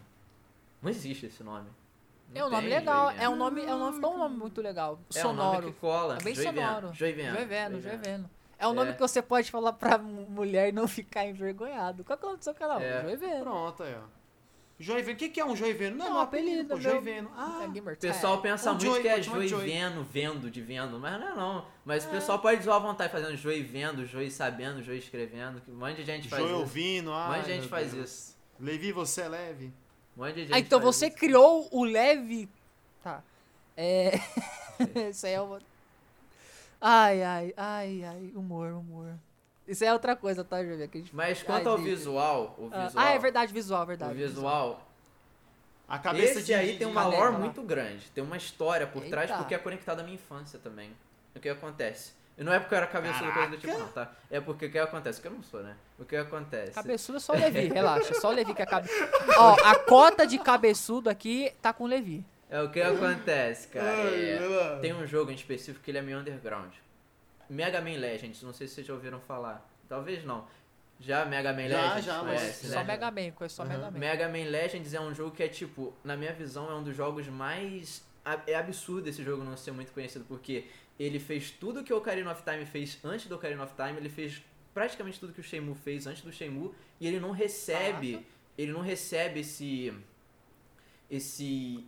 Não 0.82 0.90
existe 0.92 1.26
esse 1.26 1.44
nome. 1.44 1.68
Não 2.34 2.42
é 2.42 2.46
um 2.46 2.50
nome 2.50 2.68
legal, 2.70 3.06
Joey 3.12 3.24
é 3.24 3.30
um 3.30 3.32
Venom. 3.32 3.44
nome, 3.46 3.62
é 3.66 3.74
um 3.76 3.80
nome, 3.80 3.98
um 4.06 4.18
nome 4.20 4.38
muito 4.38 4.62
legal. 4.62 5.00
É 5.16 5.26
um 5.26 5.34
nome 5.34 5.40
sonoro. 5.56 5.74
que 5.74 5.80
cola. 5.80 6.18
É 6.20 6.24
bem 6.24 6.36
Joey 6.36 6.52
Venom, 6.52 6.68
sonoro. 6.76 6.94
Joey 6.94 7.14
Venom. 7.14 7.34
Joey 7.34 7.46
Venom, 7.46 7.70
Joey 7.72 7.82
Joey 7.82 7.98
Venom. 7.98 8.04
Venom. 8.18 8.30
É 8.58 8.68
o 8.68 8.74
nome 8.74 8.92
É. 8.92 8.94
que 8.94 9.00
você 9.00 9.22
pode 9.22 9.50
falar 9.52 9.74
pra 9.74 9.98
mu- 9.98 10.28
mulher 10.30 10.72
não 10.72 10.88
ficar 10.88 11.26
envergonhado. 11.26 12.04
Qual 12.04 12.18
que 12.18 12.24
é 12.24 12.28
o 12.28 12.30
nome 12.30 12.40
do 12.40 12.44
seu 12.44 12.54
canal? 12.54 12.80
É. 12.80 13.02
Joiveno. 13.02 13.42
Pronto, 13.44 13.84
aí, 13.84 13.96
ó. 13.96 14.25
Joiveno. 14.78 15.14
O 15.14 15.16
que, 15.16 15.30
que 15.30 15.40
é 15.40 15.46
um 15.46 15.56
joiveno? 15.56 15.96
Não, 15.96 16.06
É 16.06 16.10
é 16.10 16.12
um 16.12 16.16
um 16.16 16.20
apelido, 16.20 16.74
apelido, 16.74 16.76
pô. 16.76 16.82
Joiveno. 16.82 17.32
Ah, 17.38 17.62
É 17.64 17.92
O 17.94 17.96
pessoal 17.98 18.42
pensa 18.42 18.70
Um 18.70 18.74
muito 18.74 18.86
Joey, 18.86 19.02
que 19.02 19.08
é 19.08 19.22
Joey. 19.22 19.48
vendo, 19.48 20.04
vendo, 20.04 20.52
de 20.52 20.62
vendo, 20.62 21.00
mas 21.00 21.18
não 21.20 21.28
é 21.30 21.36
não. 21.36 21.66
Mas 21.86 22.06
o 22.06 22.10
pessoal 22.10 22.40
pode 22.40 22.62
zoar 22.62 22.76
à 22.78 22.80
vontade 22.80 23.12
fazendo 23.12 23.38
Joey 23.38 23.64
vendo, 23.64 24.06
Joey 24.06 24.30
sabendo, 24.30 24.84
Joey 24.84 25.00
escrevendo, 25.00 25.62
um 25.70 25.76
monte 25.76 25.96
de 25.98 26.04
gente 26.04 26.28
faz 26.28 26.42
Joey 26.42 26.52
isso. 26.54 26.62
ouvindo. 26.62 27.10
Um 27.12 27.14
Ah, 27.14 27.28
monte 27.30 27.46
de 27.46 27.54
gente 27.54 27.68
faz 27.70 27.94
Deus. 27.94 28.10
isso. 28.10 28.36
Levi, 28.60 28.92
você 28.92 29.22
é 29.22 29.28
leve. 29.30 29.74
Um 30.18 30.24
monte 30.24 30.34
de 30.36 30.42
gente 30.42 30.54
Ah, 30.54 30.60
então 30.60 30.82
faz 30.82 30.96
você 30.96 31.08
isso. 31.08 31.18
criou 31.18 31.70
o 31.72 31.84
leve. 31.86 32.50
Tá. 33.02 33.24
É. 33.78 34.20
Isso 35.10 35.26
aí 35.26 35.34
é 35.34 35.42
uma. 35.42 35.60
Ai, 36.82 37.24
ai, 37.24 37.54
ai, 37.56 38.04
ai. 38.04 38.32
Humor, 38.36 38.74
humor. 38.74 39.14
Isso 39.68 39.84
é 39.84 39.92
outra 39.92 40.16
coisa, 40.16 40.44
tá, 40.44 40.64
Júlia? 40.64 40.88
Que 40.88 40.98
a 40.98 41.02
gente... 41.02 41.16
Mas 41.16 41.42
quanto 41.42 41.68
Ai, 41.68 41.72
ao 41.74 41.78
visual, 41.80 42.56
o 42.58 42.70
Ah, 42.72 42.86
visual, 42.86 43.06
Ah, 43.06 43.10
é 43.12 43.20
verdade, 43.20 43.54
visual, 43.54 43.82
o 43.84 43.86
verdade. 43.86 44.14
visual, 44.14 44.88
A 45.88 45.98
cabeça 46.00 46.34
esse 46.40 46.44
de... 46.44 46.54
aí 46.54 46.78
tem 46.78 46.88
uma 46.88 47.04
de- 47.04 47.12
lore 47.16 47.32
Cadê? 47.32 47.38
muito 47.44 47.62
grande, 47.64 48.10
tem 48.12 48.24
uma 48.24 48.38
história 48.38 48.86
por 48.88 49.04
trás 49.06 49.30
Eita. 49.30 49.40
porque 49.42 49.56
é 49.56 49.58
conectado 49.58 50.00
à 50.00 50.04
minha 50.04 50.16
infância 50.16 50.60
também. 50.60 50.92
O 51.36 51.40
que 51.40 51.50
acontece? 51.50 52.14
E 52.38 52.44
não 52.44 52.52
é 52.52 52.60
porque 52.60 52.74
eu 52.74 52.78
era 52.78 52.88
cabeçudo 52.88 53.32
coisa 53.32 53.50
do 53.50 53.58
tipo 53.58 53.78
não, 53.78 53.88
tá? 53.88 54.12
É 54.30 54.42
porque 54.42 54.66
o 54.66 54.72
que 54.72 54.78
acontece? 54.78 55.22
Que 55.22 55.28
eu 55.28 55.32
não 55.32 55.42
sou, 55.42 55.64
né? 55.64 55.76
O 55.98 56.04
que 56.06 56.16
acontece? 56.18 56.72
Cabeçudo 56.74 57.18
é 57.18 57.22
só 57.22 57.34
o 57.34 57.38
Levi, 57.38 57.68
relaxa. 57.74 58.14
Só 58.16 58.30
o 58.30 58.32
Levi 58.34 58.54
que 58.54 58.62
é 58.62 58.66
cabe... 58.66 58.90
Ó, 59.38 59.54
a 59.64 59.76
cota 59.80 60.28
de 60.28 60.38
cabeçudo 60.38 61.10
aqui 61.10 61.54
tá 61.62 61.72
com 61.72 61.86
o 61.86 61.88
Levi. 61.88 62.26
É 62.50 62.62
o 62.62 62.70
que 62.70 62.82
acontece, 62.82 63.68
cara. 63.70 63.88
É- 63.88 64.80
tem 64.82 64.94
um 64.94 65.06
jogo 65.08 65.32
em 65.32 65.36
específico 65.36 65.84
que 65.84 65.90
ele 65.92 65.98
é 65.98 66.02
meio 66.02 66.20
underground. 66.20 66.74
Mega 67.50 67.82
Man 67.82 67.98
Legends, 67.98 68.42
não 68.42 68.54
sei 68.54 68.68
se 68.68 68.76
vocês 68.76 68.88
já 68.88 68.94
ouviram 68.94 69.20
falar. 69.20 69.68
Talvez 69.88 70.24
não. 70.24 70.48
Já 71.00 71.26
Mega 71.26 71.52
Man 71.54 71.68
Já, 71.68 71.82
Legends? 71.88 72.06
já, 72.06 72.20
conhece, 72.20 72.46
mas- 72.64 72.74
Só 72.74 72.80
né? 72.80 72.84
Mega 72.86 73.12
Man, 73.12 73.32
conheço 73.32 73.56
só 73.56 73.64
Aham. 73.64 73.72
Mega 73.74 73.92
Man. 73.92 74.00
Mega 74.00 74.30
Man 74.30 74.50
Legends 74.50 74.94
é 74.94 75.02
um 75.02 75.14
jogo 75.14 75.36
que 75.36 75.44
é 75.44 75.48
tipo, 75.48 75.94
na 76.04 76.16
minha 76.16 76.34
visão, 76.34 76.70
é 76.72 76.74
um 76.76 76.84
dos 76.84 76.96
jogos 76.96 77.28
mais. 77.28 78.04
É 78.48 78.56
absurdo 78.56 79.08
esse 79.08 79.24
jogo 79.24 79.44
não 79.44 79.56
ser 79.56 79.72
muito 79.72 79.92
conhecido, 79.92 80.26
porque 80.28 80.66
ele 81.00 81.20
fez 81.20 81.52
tudo 81.52 81.84
que 81.84 81.94
o 81.94 81.98
Ocarina 81.98 82.32
of 82.32 82.42
Time 82.44 82.66
fez 82.66 82.98
antes 83.04 83.28
do 83.28 83.36
Ocarina 83.36 83.64
of 83.64 83.74
Time, 83.76 83.98
ele 83.98 84.10
fez 84.10 84.42
praticamente 84.74 85.20
tudo 85.20 85.32
que 85.32 85.40
o 85.42 85.44
Shenmue 85.44 85.76
fez 85.76 86.08
antes 86.08 86.24
do 86.24 86.32
Shenmue, 86.32 86.72
e 87.00 87.08
ele 87.08 87.20
não 87.20 87.32
recebe. 87.32 88.26
Ele 88.58 88.72
não 88.72 88.82
recebe 88.82 89.42
esse. 89.42 89.94
Esse. 91.10 91.86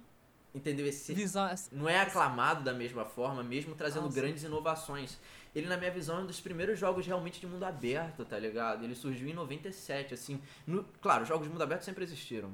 Entendeu? 0.53 0.85
Esse, 0.87 1.13
Visão. 1.13 1.49
não 1.71 1.87
é 1.87 1.99
aclamado 1.99 2.63
da 2.63 2.73
mesma 2.73 3.05
forma, 3.05 3.43
mesmo 3.43 3.75
trazendo 3.75 4.09
sim. 4.09 4.15
grandes 4.19 4.43
inovações. 4.43 5.17
Ele, 5.57 5.67
na 5.67 5.75
minha 5.75 5.89
visão, 5.89 6.19
é 6.19 6.21
um 6.21 6.25
dos 6.27 6.39
primeiros 6.39 6.77
jogos 6.77 7.07
realmente 7.07 7.39
de 7.39 7.47
mundo 7.47 7.63
aberto, 7.63 8.23
tá 8.23 8.37
ligado? 8.37 8.83
Ele 8.83 8.93
surgiu 8.93 9.27
em 9.27 9.33
97, 9.33 10.13
assim. 10.13 10.39
No, 10.67 10.83
claro, 11.01 11.25
jogos 11.25 11.47
de 11.47 11.51
mundo 11.51 11.63
aberto 11.63 11.81
sempre 11.81 12.03
existiram. 12.03 12.51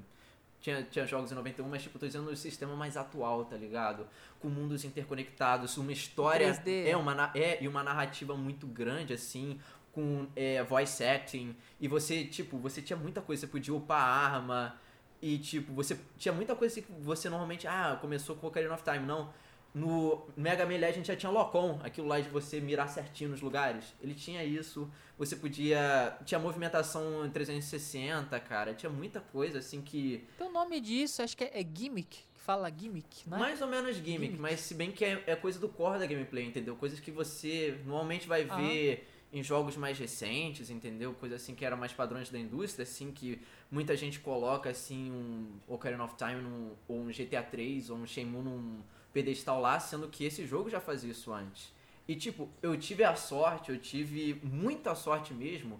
Tinha, 0.62 0.84
tinha 0.84 1.06
jogos 1.06 1.30
em 1.30 1.36
91, 1.36 1.68
mas, 1.68 1.84
tipo, 1.84 2.00
tô 2.00 2.08
dizendo 2.08 2.32
no 2.32 2.38
sistema 2.38 2.78
mais 2.78 2.96
atual, 2.96 3.44
tá 3.44 3.58
ligado? 3.58 4.08
Com 4.40 4.48
mundos 4.48 4.86
interconectados, 4.86 5.78
uma 5.78 5.92
história. 5.92 6.50
3D. 6.54 6.88
É, 6.88 6.96
uma, 6.96 7.30
é, 7.36 7.62
e 7.62 7.68
uma 7.68 7.84
narrativa 7.84 8.38
muito 8.38 8.66
grande, 8.66 9.12
assim, 9.12 9.60
com 9.92 10.26
é, 10.34 10.64
voice 10.64 11.04
acting. 11.04 11.58
E 11.82 11.90
você, 11.90 12.24
tipo, 12.24 12.58
você 12.58 12.82
tinha 12.82 12.96
muita 12.96 13.22
coisa, 13.22 13.42
você 13.42 13.48
podia 13.48 13.74
upar 13.74 14.02
arma. 14.02 14.80
E, 15.22 15.38
tipo, 15.40 15.74
você 15.74 16.00
tinha 16.18 16.34
muita 16.34 16.56
coisa 16.56 16.82
que 16.82 16.90
você 17.02 17.30
normalmente. 17.30 17.68
Ah, 17.68 17.98
começou 18.00 18.38
com 18.38 18.48
Ocarina 18.48 18.74
of 18.74 18.82
Time. 18.82 19.06
Não. 19.06 19.34
No 19.74 20.28
Mega 20.38 20.66
Man 20.66 20.78
Legend 20.78 21.08
já 21.08 21.16
tinha 21.16 21.32
Locom, 21.32 21.80
aquilo 21.84 22.08
lá 22.08 22.20
de 22.20 22.30
você 22.30 22.62
mirar 22.62 22.88
certinho 22.88 23.32
nos 23.32 23.42
lugares. 23.42 23.86
Ele 24.02 24.14
tinha 24.14 24.44
isso. 24.44 24.88
Você 25.18 25.36
podia. 25.36 26.16
Tinha 26.26 26.40
movimentação 26.40 27.28
360, 27.34 28.40
cara. 28.42 28.74
Tinha 28.76 28.90
muita 28.92 29.20
coisa 29.20 29.60
assim 29.60 29.82
que. 29.82 30.24
Tem 30.38 30.48
o 30.48 30.52
nome 30.52 30.80
disso, 30.80 31.24
acho 31.24 31.36
que 31.36 31.44
é, 31.44 31.60
é 31.60 31.64
gimmick. 31.64 32.18
Que 32.34 32.42
fala 32.42 32.70
gimmick, 32.70 33.28
né? 33.28 33.38
Mais 33.38 33.62
ou 33.62 33.68
menos 33.68 33.96
gimmick, 33.96 34.12
Gimmick. 34.26 34.40
mas 34.40 34.60
se 34.60 34.76
bem 34.76 34.92
que 34.92 35.04
é, 35.04 35.24
é 35.26 35.36
coisa 35.36 35.58
do 35.60 35.68
core 35.68 35.98
da 36.00 36.06
gameplay, 36.06 36.46
entendeu? 36.46 36.76
Coisas 36.76 37.00
que 37.00 37.10
você 37.10 37.80
normalmente 37.86 38.28
vai 38.28 38.44
Aham. 38.44 38.58
ver 38.62 39.08
em 39.32 39.42
jogos 39.42 39.76
mais 39.76 39.98
recentes, 39.98 40.70
entendeu? 40.70 41.14
Coisa 41.16 41.38
assim 41.38 41.56
que 41.56 41.66
era 41.66 41.76
mais 41.76 41.92
padrões 41.92 42.30
da 42.30 42.38
indústria, 42.38 42.84
assim, 42.84 43.12
que 43.12 43.42
muita 43.72 43.96
gente 43.98 44.20
coloca 44.20 44.70
assim 44.70 45.10
um 45.12 45.48
Ocarina 45.68 46.04
of 46.04 46.16
Time 46.16 46.40
num, 46.40 46.74
ou 46.88 47.00
um 47.00 47.08
GTA 47.08 47.42
3 47.42 47.90
ou 47.90 47.98
um 47.98 48.06
Shenmue 48.06 48.44
num 48.44 48.82
pedestal 49.14 49.62
lá, 49.62 49.80
sendo 49.80 50.08
que 50.08 50.26
esse 50.26 50.46
jogo 50.46 50.70
já 50.70 50.82
fazia 50.82 51.12
isso 51.12 51.32
antes. 51.32 51.72
E 52.08 52.16
tipo, 52.16 52.50
eu 52.62 52.76
tive 52.78 53.04
a 53.04 53.16
sorte, 53.16 53.72
eu 53.72 53.80
tive 53.80 54.40
muita 54.44 54.94
sorte 54.96 55.34
mesmo 55.34 55.80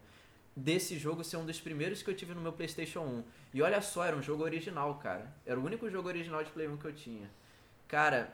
desse 0.56 0.98
jogo 0.98 1.24
ser 1.24 1.38
um 1.38 1.46
dos 1.46 1.60
primeiros 1.60 2.02
que 2.02 2.10
eu 2.10 2.16
tive 2.16 2.34
no 2.34 2.42
meu 2.42 2.54
PlayStation 2.54 3.02
1. 3.02 3.24
E 3.56 3.62
olha 3.62 3.82
só, 3.82 4.06
era 4.06 4.16
um 4.16 4.22
jogo 4.22 4.44
original, 4.44 4.96
cara. 4.96 5.34
Era 5.46 5.60
o 5.60 5.66
único 5.66 5.90
jogo 5.90 6.08
original 6.08 6.44
de 6.44 6.52
Play 6.52 6.68
1 6.68 6.78
que 6.78 6.86
eu 6.86 6.94
tinha. 6.94 7.30
Cara, 7.88 8.32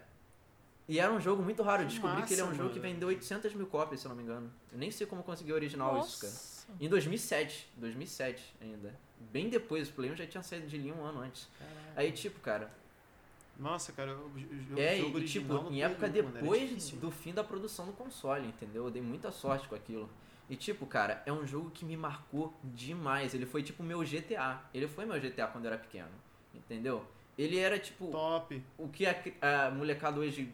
e 0.87 0.99
era 0.99 1.11
um 1.11 1.19
jogo 1.19 1.41
muito 1.41 1.63
raro. 1.63 1.83
Que 1.83 1.89
descobri 1.89 2.23
que 2.23 2.33
ele 2.33 2.41
é 2.41 2.43
um 2.43 2.47
massa, 2.47 2.57
jogo 2.57 2.73
que 2.73 2.79
mano. 2.79 2.93
vendeu 2.93 3.07
800 3.09 3.53
mil 3.53 3.67
cópias, 3.67 4.01
se 4.01 4.07
eu 4.07 4.09
não 4.09 4.15
me 4.15 4.23
engano. 4.23 4.51
Eu 4.71 4.77
nem 4.77 4.91
sei 4.91 5.07
como 5.07 5.23
conseguiu 5.23 5.55
original 5.55 5.99
isso, 5.99 6.21
cara. 6.21 6.33
Nossa. 6.33 6.67
Em 6.79 6.89
2007, 6.89 7.69
2007 7.77 8.55
ainda. 8.61 8.93
Bem 9.31 9.49
depois, 9.49 9.89
o 9.89 9.93
Play 9.93 10.11
1 10.11 10.15
já 10.15 10.27
tinha 10.27 10.43
saído 10.43 10.67
de 10.67 10.77
linha 10.77 10.93
um 10.93 11.03
ano 11.03 11.21
antes. 11.21 11.47
Aí, 11.95 12.11
tipo, 12.11 12.39
cara, 12.39 12.71
Nossa, 13.59 13.91
cara, 13.91 14.15
o 14.15 14.39
jogo, 14.39 14.79
é, 14.79 14.97
jogo 14.97 15.19
e 15.19 15.25
tipo, 15.25 15.53
em 15.69 15.83
época 15.83 16.07
Play 16.07 16.21
1, 16.21 16.25
mano, 16.25 16.37
era 16.37 16.45
depois 16.45 16.91
do 16.91 17.11
fim 17.11 17.33
da 17.33 17.43
produção 17.43 17.85
do 17.85 17.91
console, 17.91 18.47
entendeu? 18.47 18.85
Eu 18.85 18.91
dei 18.91 19.01
muita 19.01 19.31
sorte 19.31 19.67
com 19.67 19.75
aquilo. 19.75 20.09
E 20.49 20.55
tipo, 20.55 20.85
cara, 20.85 21.21
é 21.25 21.33
um 21.33 21.45
jogo 21.45 21.69
que 21.69 21.83
me 21.83 21.97
marcou 21.97 22.53
demais. 22.63 23.33
Ele 23.33 23.45
foi 23.45 23.61
tipo 23.61 23.83
meu 23.83 23.99
GTA. 23.99 24.61
Ele 24.73 24.87
foi 24.87 25.05
meu 25.05 25.19
GTA 25.19 25.45
quando 25.47 25.65
eu 25.65 25.73
era 25.73 25.79
pequeno, 25.79 26.09
entendeu? 26.55 27.05
Ele 27.37 27.57
era 27.57 27.77
tipo 27.77 28.07
Top. 28.07 28.63
o 28.77 28.87
que 28.87 29.05
a, 29.05 29.15
a 29.41 29.71
molecada 29.71 30.19
hoje 30.19 30.51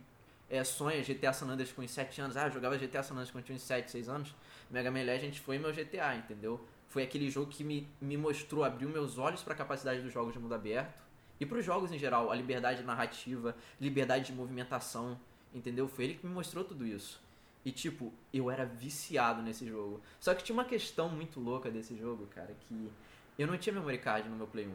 é, 0.49 0.63
sonha, 0.63 1.01
GTA 1.01 1.31
San 1.31 1.47
Andreas 1.47 1.71
com 1.71 1.83
uns 1.83 1.91
7 1.91 2.21
anos. 2.21 2.35
Ah, 2.35 2.47
eu 2.47 2.51
jogava 2.51 2.75
GTA 2.77 3.03
San 3.03 3.13
Andreas 3.13 3.31
quando 3.31 3.45
tinha 3.45 3.55
uns 3.55 3.61
7, 3.61 3.89
6 3.89 4.09
anos. 4.09 4.35
Mega 4.69 4.89
Man 4.89 5.03
Legends 5.03 5.37
foi 5.37 5.59
meu 5.59 5.71
GTA, 5.71 6.15
entendeu? 6.15 6.59
Foi 6.87 7.03
aquele 7.03 7.29
jogo 7.29 7.51
que 7.51 7.63
me, 7.63 7.87
me 8.01 8.17
mostrou, 8.17 8.63
abriu 8.63 8.89
meus 8.89 9.17
olhos 9.19 9.43
para 9.43 9.53
a 9.53 9.55
capacidade 9.55 10.01
dos 10.01 10.11
jogos 10.11 10.33
de 10.33 10.39
mundo 10.39 10.55
aberto. 10.55 11.04
E 11.39 11.45
para 11.45 11.57
os 11.57 11.65
jogos 11.65 11.91
em 11.91 11.97
geral, 11.99 12.31
a 12.31 12.35
liberdade 12.35 12.81
narrativa, 12.83 13.55
liberdade 13.79 14.25
de 14.27 14.33
movimentação, 14.33 15.19
entendeu? 15.53 15.87
Foi 15.87 16.05
ele 16.05 16.13
que 16.15 16.25
me 16.25 16.33
mostrou 16.33 16.63
tudo 16.63 16.85
isso. 16.87 17.21
E 17.65 17.71
tipo, 17.71 18.13
eu 18.33 18.49
era 18.51 18.63
viciado 18.65 19.41
nesse 19.41 19.67
jogo. 19.67 19.99
Só 20.19 20.33
que 20.35 20.43
tinha 20.43 20.53
uma 20.53 20.65
questão 20.65 21.09
muito 21.09 21.39
louca 21.39 21.69
desse 21.71 21.97
jogo, 21.97 22.27
cara, 22.27 22.55
que 22.67 22.91
eu 23.37 23.47
não 23.47 23.57
tinha 23.57 23.73
memory 23.73 23.97
card 23.97 24.29
no 24.29 24.35
meu 24.35 24.47
Play 24.47 24.67
1. 24.67 24.71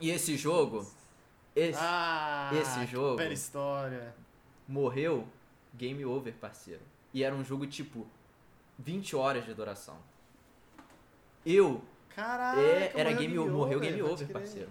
E 0.00 0.10
esse 0.10 0.36
jogo, 0.36 0.86
esse, 1.56 1.78
Ah, 1.82 2.50
esse 2.54 2.86
jogo- 2.86 3.16
Velha 3.16 3.32
história. 3.32 4.14
morreu, 4.68 5.26
game 5.74 6.04
over, 6.04 6.32
parceiro. 6.34 6.82
E 7.12 7.24
era 7.24 7.34
um 7.34 7.42
jogo 7.42 7.66
tipo 7.66 8.06
20 8.78 9.16
horas 9.16 9.44
de 9.44 9.54
duração. 9.54 9.96
Eu, 11.44 11.82
Caraca, 12.14 12.60
é, 12.60 12.92
era 12.94 13.12
game 13.12 13.38
over, 13.38 13.52
morreu 13.52 13.80
game 13.80 14.02
over, 14.02 14.28
parceiro. 14.28 14.70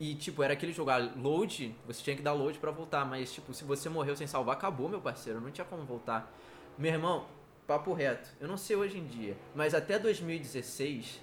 E 0.00 0.14
tipo, 0.14 0.42
era 0.42 0.54
aquele 0.54 0.72
jogar 0.72 0.96
load, 1.14 1.76
você 1.86 2.02
tinha 2.02 2.16
que 2.16 2.22
dar 2.22 2.32
load 2.32 2.58
pra 2.58 2.70
voltar, 2.70 3.04
mas 3.04 3.30
tipo, 3.32 3.52
se 3.52 3.64
você 3.64 3.88
morreu 3.90 4.16
sem 4.16 4.26
salvar, 4.26 4.56
acabou, 4.56 4.88
meu 4.88 5.00
parceiro, 5.00 5.40
não 5.40 5.50
tinha 5.50 5.64
como 5.64 5.84
voltar. 5.84 6.32
Meu 6.78 6.90
irmão, 6.90 7.26
papo 7.66 7.92
reto, 7.92 8.30
eu 8.40 8.48
não 8.48 8.56
sei 8.56 8.76
hoje 8.76 8.96
em 8.98 9.04
dia, 9.04 9.36
mas 9.54 9.74
até 9.74 9.98
2016 9.98 11.20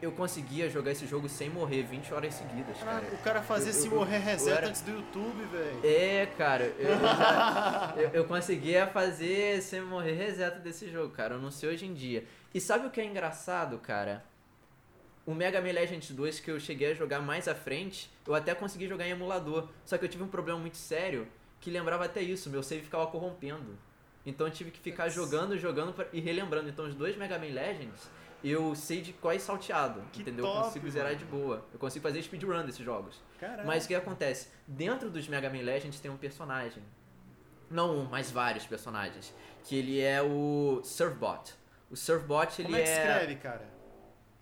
eu 0.00 0.10
conseguia 0.10 0.68
jogar 0.70 0.90
esse 0.92 1.06
jogo 1.06 1.28
sem 1.28 1.48
morrer 1.50 1.82
20 1.84 2.12
horas 2.12 2.34
seguidas, 2.34 2.76
cara. 2.78 2.92
Caraca, 3.02 3.14
o 3.14 3.18
cara 3.18 3.42
fazia 3.42 3.68
Eu- 3.68 3.74
se 3.74 3.86
eu- 3.86 3.94
morrer 3.94 4.18
reset 4.18 4.50
era- 4.56 4.68
antes 4.68 4.80
do 4.80 4.90
YouTube, 4.90 5.44
velho. 5.44 5.80
É, 5.86 6.26
cara, 6.26 6.64
eu, 6.78 6.88
eu 6.88 6.98
já- 6.98 7.94
eu- 7.96 8.10
eu 8.10 8.24
conseguia 8.24 8.86
fazer 8.88 9.60
sem 9.62 9.80
morrer 9.82 10.14
reseto 10.14 10.58
desse 10.60 10.90
jogo, 10.90 11.12
cara. 11.14 11.34
Eu 11.34 11.40
não 11.40 11.50
sei 11.52 11.68
hoje 11.68 11.86
em 11.86 11.94
dia. 11.94 12.24
E 12.54 12.60
sabe 12.60 12.86
o 12.86 12.90
que 12.90 13.00
é 13.00 13.04
engraçado, 13.04 13.78
cara? 13.78 14.24
O 15.24 15.34
Mega 15.34 15.60
Man 15.60 15.72
Legends 15.72 16.10
2 16.10 16.40
que 16.40 16.50
eu 16.50 16.58
cheguei 16.58 16.90
a 16.92 16.94
jogar 16.94 17.20
mais 17.20 17.46
à 17.46 17.54
frente, 17.54 18.10
eu 18.26 18.34
até 18.34 18.54
consegui 18.54 18.88
jogar 18.88 19.06
em 19.06 19.10
emulador. 19.10 19.68
Só 19.84 19.96
que 19.96 20.04
eu 20.04 20.08
tive 20.08 20.22
um 20.24 20.28
problema 20.28 20.58
muito 20.58 20.76
sério 20.76 21.28
que 21.60 21.70
lembrava 21.70 22.04
até 22.06 22.20
isso, 22.20 22.50
meu 22.50 22.62
save 22.62 22.82
ficava 22.82 23.06
corrompendo. 23.06 23.78
Então 24.26 24.46
eu 24.48 24.52
tive 24.52 24.70
que 24.72 24.80
ficar 24.80 25.04
Putz. 25.04 25.14
jogando, 25.14 25.56
jogando 25.58 25.94
e 26.12 26.20
relembrando. 26.20 26.68
Então 26.68 26.86
os 26.86 26.94
dois 26.94 27.16
Mega 27.16 27.38
Man 27.38 27.52
Legends, 27.52 28.10
eu 28.42 28.74
sei 28.74 29.00
de 29.00 29.12
quais 29.12 29.42
salteado, 29.42 30.02
Que 30.12 30.22
entendeu? 30.22 30.44
eu 30.44 30.50
top, 30.52 30.64
consigo 30.66 30.90
zerar 30.90 31.12
mano. 31.12 31.18
de 31.18 31.24
boa. 31.24 31.64
Eu 31.72 31.78
consigo 31.78 32.02
fazer 32.02 32.20
speedrun 32.22 32.64
desses 32.64 32.84
jogos. 32.84 33.20
Caraca. 33.38 33.62
Mas 33.64 33.84
o 33.84 33.88
que 33.88 33.94
acontece? 33.94 34.48
Dentro 34.66 35.08
dos 35.08 35.28
Mega 35.28 35.48
Man 35.48 35.62
Legends 35.62 36.00
tem 36.00 36.10
um 36.10 36.16
personagem. 36.16 36.82
Não 37.70 37.96
um, 38.00 38.04
mas 38.04 38.28
vários 38.30 38.66
personagens. 38.66 39.32
Que 39.64 39.76
ele 39.76 40.00
é 40.00 40.20
o 40.20 40.80
Surfbot. 40.84 41.54
O 41.90 41.96
Surfbot, 41.96 42.60
ele 42.60 42.64
Como 42.64 42.76
é 42.76 42.82
que 42.82 42.88
é... 42.88 42.92
escreve, 42.92 43.36
cara? 43.36 43.81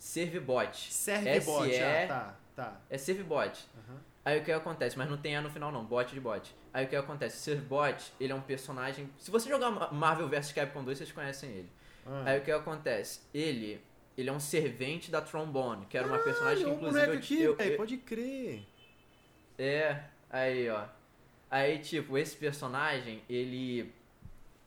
Servbot. 0.01 0.93
Servbot, 0.93 1.68
SE 1.72 1.81
ah, 1.82 2.06
tá, 2.09 2.35
tá. 2.56 2.81
É 2.90 2.98
Servbot. 2.98 3.52
Aham. 3.89 4.01
Aí 4.24 4.39
o 4.40 4.44
que 4.44 4.51
acontece? 4.52 4.98
Mas 4.98 5.09
não 5.09 5.16
tem 5.16 5.36
A 5.36 5.40
no 5.40 5.51
final 5.51 5.70
não, 5.70 5.85
bot 5.85 6.12
de 6.12 6.20
bot. 6.20 6.55
Aí 6.72 6.85
o 6.85 6.89
que 6.89 6.97
acontece? 6.97 7.36
O 7.36 7.40
Servbot, 7.40 8.12
ele 8.18 8.32
é 8.32 8.35
um 8.35 8.40
personagem... 8.40 9.09
Se 9.18 9.31
você 9.31 9.48
jogar 9.48 9.70
Ma- 9.70 9.90
Marvel 9.93 10.28
vs 10.28 10.52
Capcom 10.52 10.82
2, 10.85 10.98
vocês 10.98 11.12
conhecem 11.12 11.51
ele. 11.51 11.68
Ah. 12.06 12.22
Aí 12.27 12.39
o 12.39 12.43
que 12.43 12.51
acontece? 12.51 13.20
Ele... 13.32 13.81
Ele 14.18 14.28
é 14.28 14.32
um 14.32 14.40
servente 14.40 15.10
da 15.10 15.20
Trombone, 15.22 15.86
que 15.86 15.97
era 15.97 16.06
uma 16.06 16.18
personagem 16.18 16.64
que 16.64 16.70
inclusive 16.70 17.06
eu, 17.06 17.14
aqui, 17.14 17.43
eu, 17.43 17.56
eu- 17.56 17.77
pode 17.77 17.97
crer. 17.97 18.66
É, 19.59 20.02
aí 20.28 20.68
ó. 20.68 20.85
Aí 21.51 21.78
tipo, 21.78 22.18
esse 22.18 22.36
personagem, 22.36 23.22
ele 23.28 23.93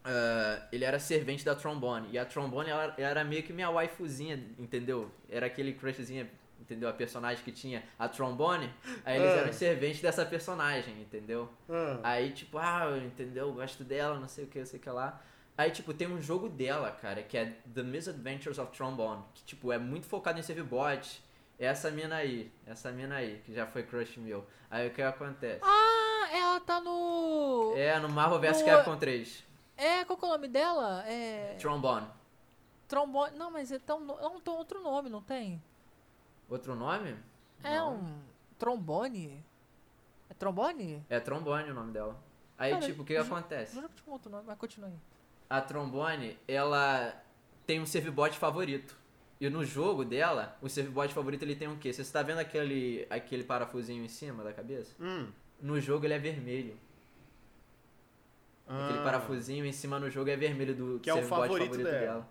ah, 0.04 0.62
ele 0.72 0.84
era 0.86 1.00
servente 1.00 1.44
da 1.46 1.56
Trombone. 1.56 2.10
E 2.12 2.18
a 2.18 2.26
Trombone 2.26 2.70
ela, 2.70 2.94
ela 2.98 3.10
era 3.10 3.24
meio 3.24 3.44
que 3.44 3.54
minha 3.54 3.70
waifuzinha, 3.70 4.36
entendeu? 4.60 5.10
Era 5.30 5.46
aquele 5.46 5.74
crushzinho, 5.74 6.30
entendeu? 6.60 6.90
A 6.90 6.94
personagem 6.94 7.44
que 7.44 7.52
tinha 7.52 7.84
a 7.98 8.08
Trombone. 8.08 8.70
Aí 9.06 9.18
eles 9.18 9.32
Ah. 9.32 9.36
eram 9.42 9.54
serventes 9.54 10.02
dessa 10.02 10.26
personagem, 10.26 10.94
entendeu? 11.02 11.50
Ah. 11.70 12.00
Aí, 12.04 12.32
tipo, 12.32 12.58
ah, 12.58 12.98
entendeu? 13.04 13.48
Eu 13.48 13.54
gosto 13.54 13.84
dela, 13.84 14.20
não 14.20 14.28
sei 14.28 14.46
o 14.46 14.48
que, 14.48 14.60
não 14.60 14.66
sei 14.66 14.80
o 14.80 14.82
que 14.84 14.90
lá. 14.90 15.22
Aí, 15.58 15.70
tipo, 15.70 15.94
tem 15.94 16.08
um 16.08 16.20
jogo 16.20 16.50
dela, 16.50 16.90
cara, 16.92 17.22
que 17.22 17.38
é 17.38 17.54
The 17.74 17.84
Misadventures 17.84 18.58
of 18.58 18.72
Trombone. 18.76 19.22
Que, 19.36 19.44
tipo, 19.44 19.72
é 19.72 19.78
muito 19.78 20.08
focado 20.08 20.40
em 20.40 20.42
save 20.42 20.64
bot. 20.64 21.22
É 21.60 21.68
essa 21.68 21.92
mina 21.92 22.16
aí, 22.16 22.52
essa 22.66 22.92
mina 22.92 23.16
aí, 23.18 23.40
que 23.46 23.54
já 23.54 23.68
foi 23.68 23.84
crush 23.84 24.18
meu. 24.18 24.44
Aí 24.72 24.88
o 24.88 24.92
que 24.92 25.02
acontece? 25.04 25.60
Ah, 25.62 26.28
ela 26.34 26.60
tá 26.60 26.82
no. 26.82 27.74
É, 27.78 28.00
no 28.00 28.10
Marvel 28.10 28.40
vs 28.40 28.62
No- 28.62 28.66
Capcom 28.66 28.98
3. 28.98 29.44
É, 29.78 30.06
qual 30.06 30.18
que 30.18 30.26
é 30.26 30.28
o 30.28 30.32
nome 30.32 30.48
dela? 30.48 31.04
É. 31.08 31.56
Trombone. 31.60 32.08
Trombone. 32.88 33.38
Não, 33.38 33.50
mas 33.52 33.72
é 33.72 33.80
tão. 33.80 34.00
Não, 34.00 34.40
tem 34.40 34.54
outro 34.54 34.82
nome, 34.82 35.10
não 35.10 35.22
tem? 35.22 35.62
Outro 36.50 36.76
nome? 36.76 37.16
É 37.64 37.78
Não. 37.78 37.96
um. 37.96 38.20
Trombone? 38.60 39.44
É 40.30 40.34
trombone? 40.34 41.04
É 41.10 41.20
Trombone 41.20 41.72
o 41.72 41.74
nome 41.74 41.92
dela. 41.92 42.18
Aí, 42.58 42.72
Cara, 42.72 42.86
tipo, 42.86 43.02
o 43.02 43.06
que 43.06 43.16
ju- 43.16 43.22
acontece? 43.22 43.74
Juro 43.76 43.90
que 43.90 43.96
tinha 43.96 44.10
um 44.10 44.14
outro 44.14 44.30
nome, 44.32 44.44
mas 44.46 44.58
continue 44.58 44.90
aí. 44.92 44.98
A 45.50 45.60
Trombone, 45.62 46.38
ela 46.48 47.14
tem 47.66 47.80
um 47.82 47.86
servibot 47.86 48.38
favorito. 48.38 48.98
E 49.42 49.50
no 49.50 49.66
jogo 49.66 50.06
dela, 50.06 50.58
o 50.62 50.70
servibot 50.70 51.14
favorito 51.14 51.42
ele 51.44 51.56
tem 51.56 51.68
um 51.68 51.78
quê? 51.78 51.92
Você 51.92 52.02
está 52.02 52.22
vendo 52.22 52.40
aquele, 52.40 53.06
aquele 53.10 53.44
parafusinho 53.44 54.04
em 54.04 54.08
cima 54.08 54.44
da 54.44 54.54
cabeça? 54.54 54.96
Hum. 55.00 55.30
No 55.60 55.80
jogo 55.82 56.06
ele 56.06 56.14
é 56.14 56.20
vermelho. 56.20 56.78
Aquele 58.68 59.00
Ah. 59.00 59.04
parafusinho 59.04 59.66
em 59.66 59.72
cima 59.72 60.00
no 60.00 60.10
jogo 60.10 60.30
é 60.30 60.36
vermelho 60.36 60.74
do 60.74 61.00
Que 61.00 61.10
é 61.10 61.14
o 61.14 61.18
servibot 61.18 61.42
favorito 61.42 61.78
dela. 61.78 62.28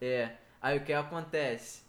É. 0.00 0.32
Aí 0.60 0.76
o 0.78 0.84
que 0.84 0.92
acontece? 0.92 1.82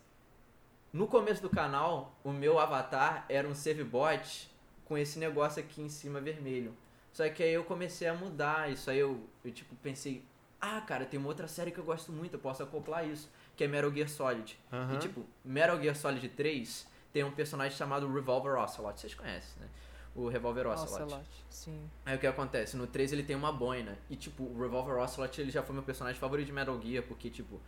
No 0.92 1.08
começo 1.08 1.42
do 1.42 1.50
canal, 1.50 2.16
o 2.24 2.32
meu 2.32 2.60
avatar 2.60 3.26
era 3.30 3.48
um 3.48 3.54
servibot 3.56 4.50
com 4.86 4.98
esse 4.98 5.20
negócio 5.20 5.60
aqui 5.62 5.82
em 5.82 5.90
cima 5.90 6.20
vermelho. 6.20 6.76
Só 7.12 7.28
que 7.30 7.44
aí 7.44 7.54
eu 7.54 7.64
comecei 7.64 8.08
a 8.08 8.14
mudar 8.14 8.72
isso. 8.72 8.90
Aí 8.90 9.00
eu, 9.00 9.24
eu 9.44 9.52
tipo 9.52 9.76
pensei, 9.78 10.24
ah, 10.62 10.82
cara, 10.82 11.06
tem 11.06 11.20
uma 11.20 11.28
outra 11.30 11.48
série 11.48 11.72
que 11.72 11.80
eu 11.80 11.84
gosto 11.84 12.12
muito, 12.12 12.34
eu 12.36 12.40
posso 12.40 12.62
acoplar 12.64 13.08
isso, 13.08 13.32
que 13.56 13.64
é 13.64 13.68
Metal 13.68 13.92
Gear 13.92 14.10
Solid. 14.10 14.58
Aham. 14.72 14.96
E 14.96 14.98
tipo, 15.00 15.26
Metal 15.44 15.80
Gear 15.82 15.96
Solid 15.96 16.28
3 16.30 16.88
tem 17.14 17.24
um 17.24 17.32
personagem 17.32 17.78
chamado 17.78 18.12
Revolver 18.12 18.56
Ocelot. 18.60 19.00
Vocês 19.00 19.14
conhecem, 19.16 19.62
né? 19.62 19.68
O 20.20 20.28
Revolver 20.28 20.68
Ocelot. 20.68 21.04
Ocelot. 21.04 21.30
Sim. 21.50 21.90
Aí 22.06 22.16
o 22.16 22.20
que 22.20 22.28
acontece? 22.28 22.76
No 22.76 22.86
3 22.88 23.14
ele 23.14 23.24
tem 23.24 23.36
uma 23.36 23.52
boina. 23.52 23.98
E 24.10 24.16
tipo, 24.16 24.44
o 24.44 24.60
Revolver 24.62 24.98
Ocelot 24.98 25.40
ele 25.40 25.50
já 25.52 25.64
foi 25.64 25.74
meu 25.74 25.84
personagem 25.84 26.20
favorito 26.20 26.48
de 26.48 26.52
Metal 26.54 26.80
Gear, 26.82 27.04
porque 27.08 27.30
tipo. 27.30 27.60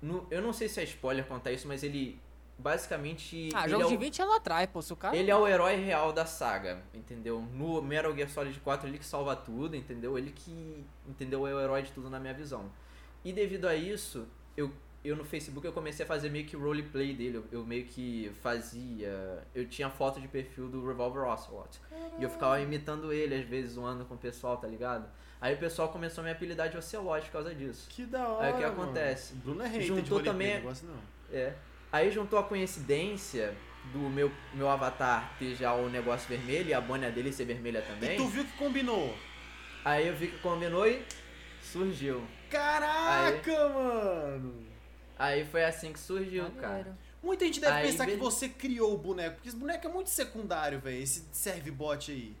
no- 0.00 0.26
eu 0.30 0.40
não 0.40 0.52
sei 0.52 0.68
se 0.68 0.80
é 0.80 0.84
spoiler 0.84 1.24
contar 1.26 1.50
isso, 1.52 1.66
mas 1.66 1.82
ele. 1.82 2.20
Basicamente. 2.58 3.50
Ah, 3.54 3.68
jogo 3.68 3.84
é 3.84 3.86
de 3.88 3.94
o, 3.94 3.98
20 3.98 4.22
anos 4.22 4.34
atrás, 4.34 4.68
pô. 4.72 4.82
Se 4.82 4.92
o 4.92 4.96
cara. 4.96 5.16
ele 5.16 5.30
é 5.30 5.36
o 5.36 5.46
herói 5.46 5.76
real 5.76 6.12
da 6.12 6.26
saga, 6.26 6.82
entendeu? 6.92 7.40
No 7.52 7.80
Metal 7.80 8.12
Gear 8.14 8.28
Solid 8.28 8.58
4 8.60 8.88
ele 8.88 8.98
que 8.98 9.04
salva 9.06 9.34
tudo, 9.36 9.76
entendeu? 9.76 10.18
Ele 10.18 10.32
que. 10.32 10.84
Entendeu? 11.06 11.46
É 11.46 11.54
o 11.54 11.60
herói 11.60 11.82
de 11.82 11.92
tudo 11.92 12.10
na 12.10 12.18
minha 12.18 12.34
visão. 12.34 12.70
E 13.24 13.32
devido 13.32 13.66
a 13.66 13.74
isso, 13.76 14.26
eu, 14.56 14.72
eu 15.08 15.16
no 15.16 15.24
Facebook 15.24 15.66
eu 15.66 15.72
comecei 15.72 16.04
a 16.04 16.08
fazer 16.08 16.30
meio 16.30 16.44
que 16.44 16.56
roleplay 16.56 17.14
dele. 17.14 17.36
Eu, 17.38 17.44
eu 17.52 17.64
meio 17.64 17.84
que 17.84 18.30
fazia. 18.42 19.42
Eu 19.54 19.66
tinha 19.68 19.88
foto 19.90 20.20
de 20.20 20.28
perfil 20.28 20.68
do 20.68 20.86
Revolver 20.86 21.22
Ocelot. 21.24 21.80
E 22.18 22.22
eu 22.22 22.30
ficava 22.30 22.60
imitando 22.60 23.12
ele, 23.12 23.34
às 23.34 23.44
vezes, 23.46 23.72
zoando 23.72 24.04
com 24.04 24.14
o 24.14 24.18
pessoal, 24.18 24.56
tá 24.56 24.66
ligado? 24.68 25.08
Aí 25.40 25.54
o 25.54 25.58
pessoal 25.58 25.88
começou 25.90 26.22
a 26.22 26.24
me 26.24 26.30
apelidar 26.32 26.68
de 26.68 26.76
Ocelot 26.76 27.26
por 27.26 27.32
causa 27.32 27.54
disso. 27.54 27.86
Que 27.88 28.04
da 28.04 28.28
hora. 28.28 28.46
Aí 28.46 28.52
o 28.52 28.56
que 28.56 28.62
mano. 28.62 28.82
acontece? 28.82 29.32
O 29.34 29.36
Bruno 29.36 29.62
é 29.62 29.68
hater 29.68 29.86
Juntou 29.86 30.02
de 30.02 30.10
roleplay, 30.10 30.32
também- 30.32 30.54
negócio 30.56 30.88
não. 30.88 31.36
É. 31.36 31.54
Aí 31.92 32.10
juntou 32.10 32.38
a 32.38 32.42
coincidência 32.42 33.54
do 33.92 33.98
meu, 34.10 34.30
meu 34.52 34.68
avatar 34.68 35.34
ter 35.38 35.54
já 35.54 35.72
o 35.72 35.88
negócio 35.88 36.28
vermelho 36.28 36.68
e 36.68 36.74
a 36.74 36.80
boina 36.80 37.10
dele 37.10 37.32
ser 37.32 37.44
vermelha 37.44 37.80
também. 37.82 38.14
E 38.14 38.16
tu 38.16 38.26
viu 38.26 38.44
que 38.44 38.52
combinou? 38.58 39.16
Aí 39.84 40.06
eu 40.06 40.14
vi 40.14 40.26
que 40.26 40.38
combinou 40.38 40.86
e 40.86 41.02
surgiu. 41.62 42.22
Caraca, 42.50 43.68
mano! 43.68 44.67
Aí 45.18 45.44
foi 45.44 45.64
assim 45.64 45.92
que 45.92 45.98
surgiu, 45.98 46.50
cara. 46.52 46.68
Maneiro. 46.68 46.98
Muita 47.22 47.44
gente 47.44 47.60
deve 47.60 47.72
Aí, 47.72 47.86
pensar 47.86 48.04
que 48.04 48.12
beleza. 48.12 48.30
você 48.30 48.48
criou 48.48 48.94
o 48.94 48.98
boneco, 48.98 49.34
porque 49.36 49.48
esse 49.48 49.58
boneco 49.58 49.86
é 49.86 49.90
muito 49.90 50.08
secundário, 50.08 50.78
velho. 50.78 51.02
Esse 51.02 51.24
serve 51.32 51.70
bot 51.70 52.10
aí. 52.12 52.36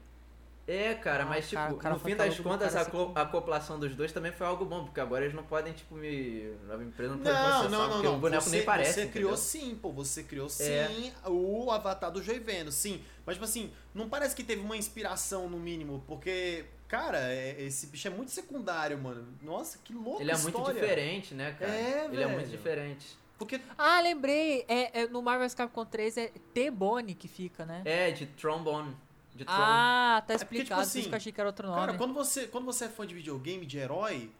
É, 0.70 0.94
cara, 0.94 1.22
Ah, 1.22 1.26
mas 1.26 1.48
tipo, 1.48 1.76
cara, 1.76 1.94
no 1.94 1.98
fim 2.00 2.14
das 2.14 2.38
contas, 2.38 2.76
a, 2.76 2.84
co- 2.84 3.10
a 3.14 3.22
acoplação 3.22 3.80
dos 3.80 3.96
dois 3.96 4.12
também 4.12 4.30
foi 4.32 4.46
algo 4.46 4.66
bom, 4.66 4.84
porque 4.84 5.00
agora 5.00 5.24
eles 5.24 5.34
não 5.34 5.42
podem, 5.42 5.72
tipo, 5.72 5.94
me. 5.94 6.52
A 6.70 6.74
empresa 6.82 7.14
não 7.16 7.22
pode 7.22 7.34
Não, 7.34 7.48
processar, 7.48 7.68
não, 7.70 7.80
não, 7.86 7.90
porque 7.94 8.06
não. 8.06 8.16
o 8.16 8.18
boneco 8.18 8.42
você, 8.42 8.56
nem 8.56 8.64
parece. 8.66 8.92
Você 8.92 9.06
criou 9.06 9.30
entendeu? 9.32 9.36
sim, 9.38 9.74
pô. 9.80 9.90
Você 9.92 10.22
criou 10.24 10.46
sim 10.50 10.70
É. 10.70 11.12
o 11.26 11.70
avatar 11.70 12.10
do 12.12 12.22
Joiveno, 12.22 12.70
sim. 12.70 13.02
Mas, 13.24 13.36
tipo 13.36 13.46
assim, 13.46 13.72
não 13.94 14.10
parece 14.10 14.36
que 14.36 14.44
teve 14.44 14.60
uma 14.60 14.76
inspiração, 14.76 15.48
no 15.48 15.58
mínimo, 15.58 16.04
porque, 16.06 16.66
cara, 16.86 17.18
é- 17.32 17.62
esse 17.62 17.86
bicho 17.86 18.06
é 18.06 18.10
muito 18.10 18.30
secundário, 18.30 18.98
mano. 18.98 19.26
Nossa, 19.40 19.78
que 19.78 19.94
louco 19.94 20.20
Ele 20.20 20.30
é 20.30 20.36
muito 20.36 20.48
história. 20.58 20.78
diferente, 20.82 21.32
né, 21.34 21.56
cara? 21.58 21.72
É, 21.72 22.04
Ele 22.12 22.22
é 22.22 22.26
muito 22.26 22.40
velho. 22.44 22.48
diferente. 22.50 23.16
Porque, 23.38 23.58
Ah, 23.78 24.00
lembrei. 24.02 24.66
É, 24.68 25.00
é, 25.02 25.06
no 25.06 25.22
Marvel 25.22 25.46
vs 25.48 25.54
Capcom 25.54 25.86
3 25.86 26.18
é 26.18 26.28
T-Bone 26.52 27.14
que 27.14 27.26
fica, 27.26 27.64
né? 27.64 27.80
É, 27.86 28.10
de 28.10 28.26
trombone. 28.26 28.94
De 29.38 29.44
trom. 29.44 29.54
Ah, 29.56 30.22
tá 30.26 30.34
É 30.34 30.38
porque, 30.38 30.56
explicado. 30.58 30.64
tipo 30.64 30.74
por 30.76 30.82
isso 30.82 30.98
assim, 30.98 31.08
que 31.08 31.14
eu 31.14 31.16
achei 31.16 31.32
que 31.32 31.40
era 31.40 31.48
outro 31.48 31.66
nome. 31.68 31.80
cara, 31.80 31.94
quando 31.98 32.12
você, 32.12 32.46
quando 32.46 32.64
você 32.66 32.84
é 32.84 32.88
fã 32.88 33.06
de 33.06 33.14
videogame, 33.14 33.64
de 33.64 33.78
herói, 33.78 34.30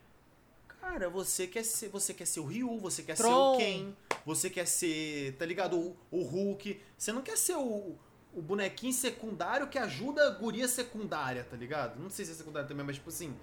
cara, 0.81 1.09
você 1.09 1.47
quer 1.47 1.65
ser, 1.65 1.89
você 1.89 2.13
quer 2.15 2.27
ser 2.27 2.41
o 2.41 2.45
Ryu, 2.47 2.79
você 2.79 3.03
quer 3.03 3.17
ser 3.17 3.23
Tron. 3.23 3.55
o 3.55 3.59
Ken, 3.59 3.93
você 4.27 4.51
quer 4.51 4.67
ser, 4.67 5.35
tá 5.39 5.47
ligado? 5.47 5.79
O, 5.79 5.97
o 6.11 6.23
Hulk. 6.23 6.81
Você 6.97 7.13
não 7.13 7.23
quer 7.23 7.37
ser 7.39 7.57
o, 7.57 7.97
o 8.35 8.43
bonequinho 8.43 8.93
secundário 8.93 9.69
que 9.69 9.79
ajuda 9.79 10.27
a 10.27 10.31
guria 10.31 10.69
secundária, 10.69 11.45
tá 11.49 11.57
ligado? 11.57 11.99
Não 12.01 12.11
sei 12.11 12.25
se 12.25 12.33
é 12.33 12.35
secundário 12.35 12.69
também, 12.69 12.85
mas 12.85 12.97
tipo 12.97 13.09
assim, 13.09 13.35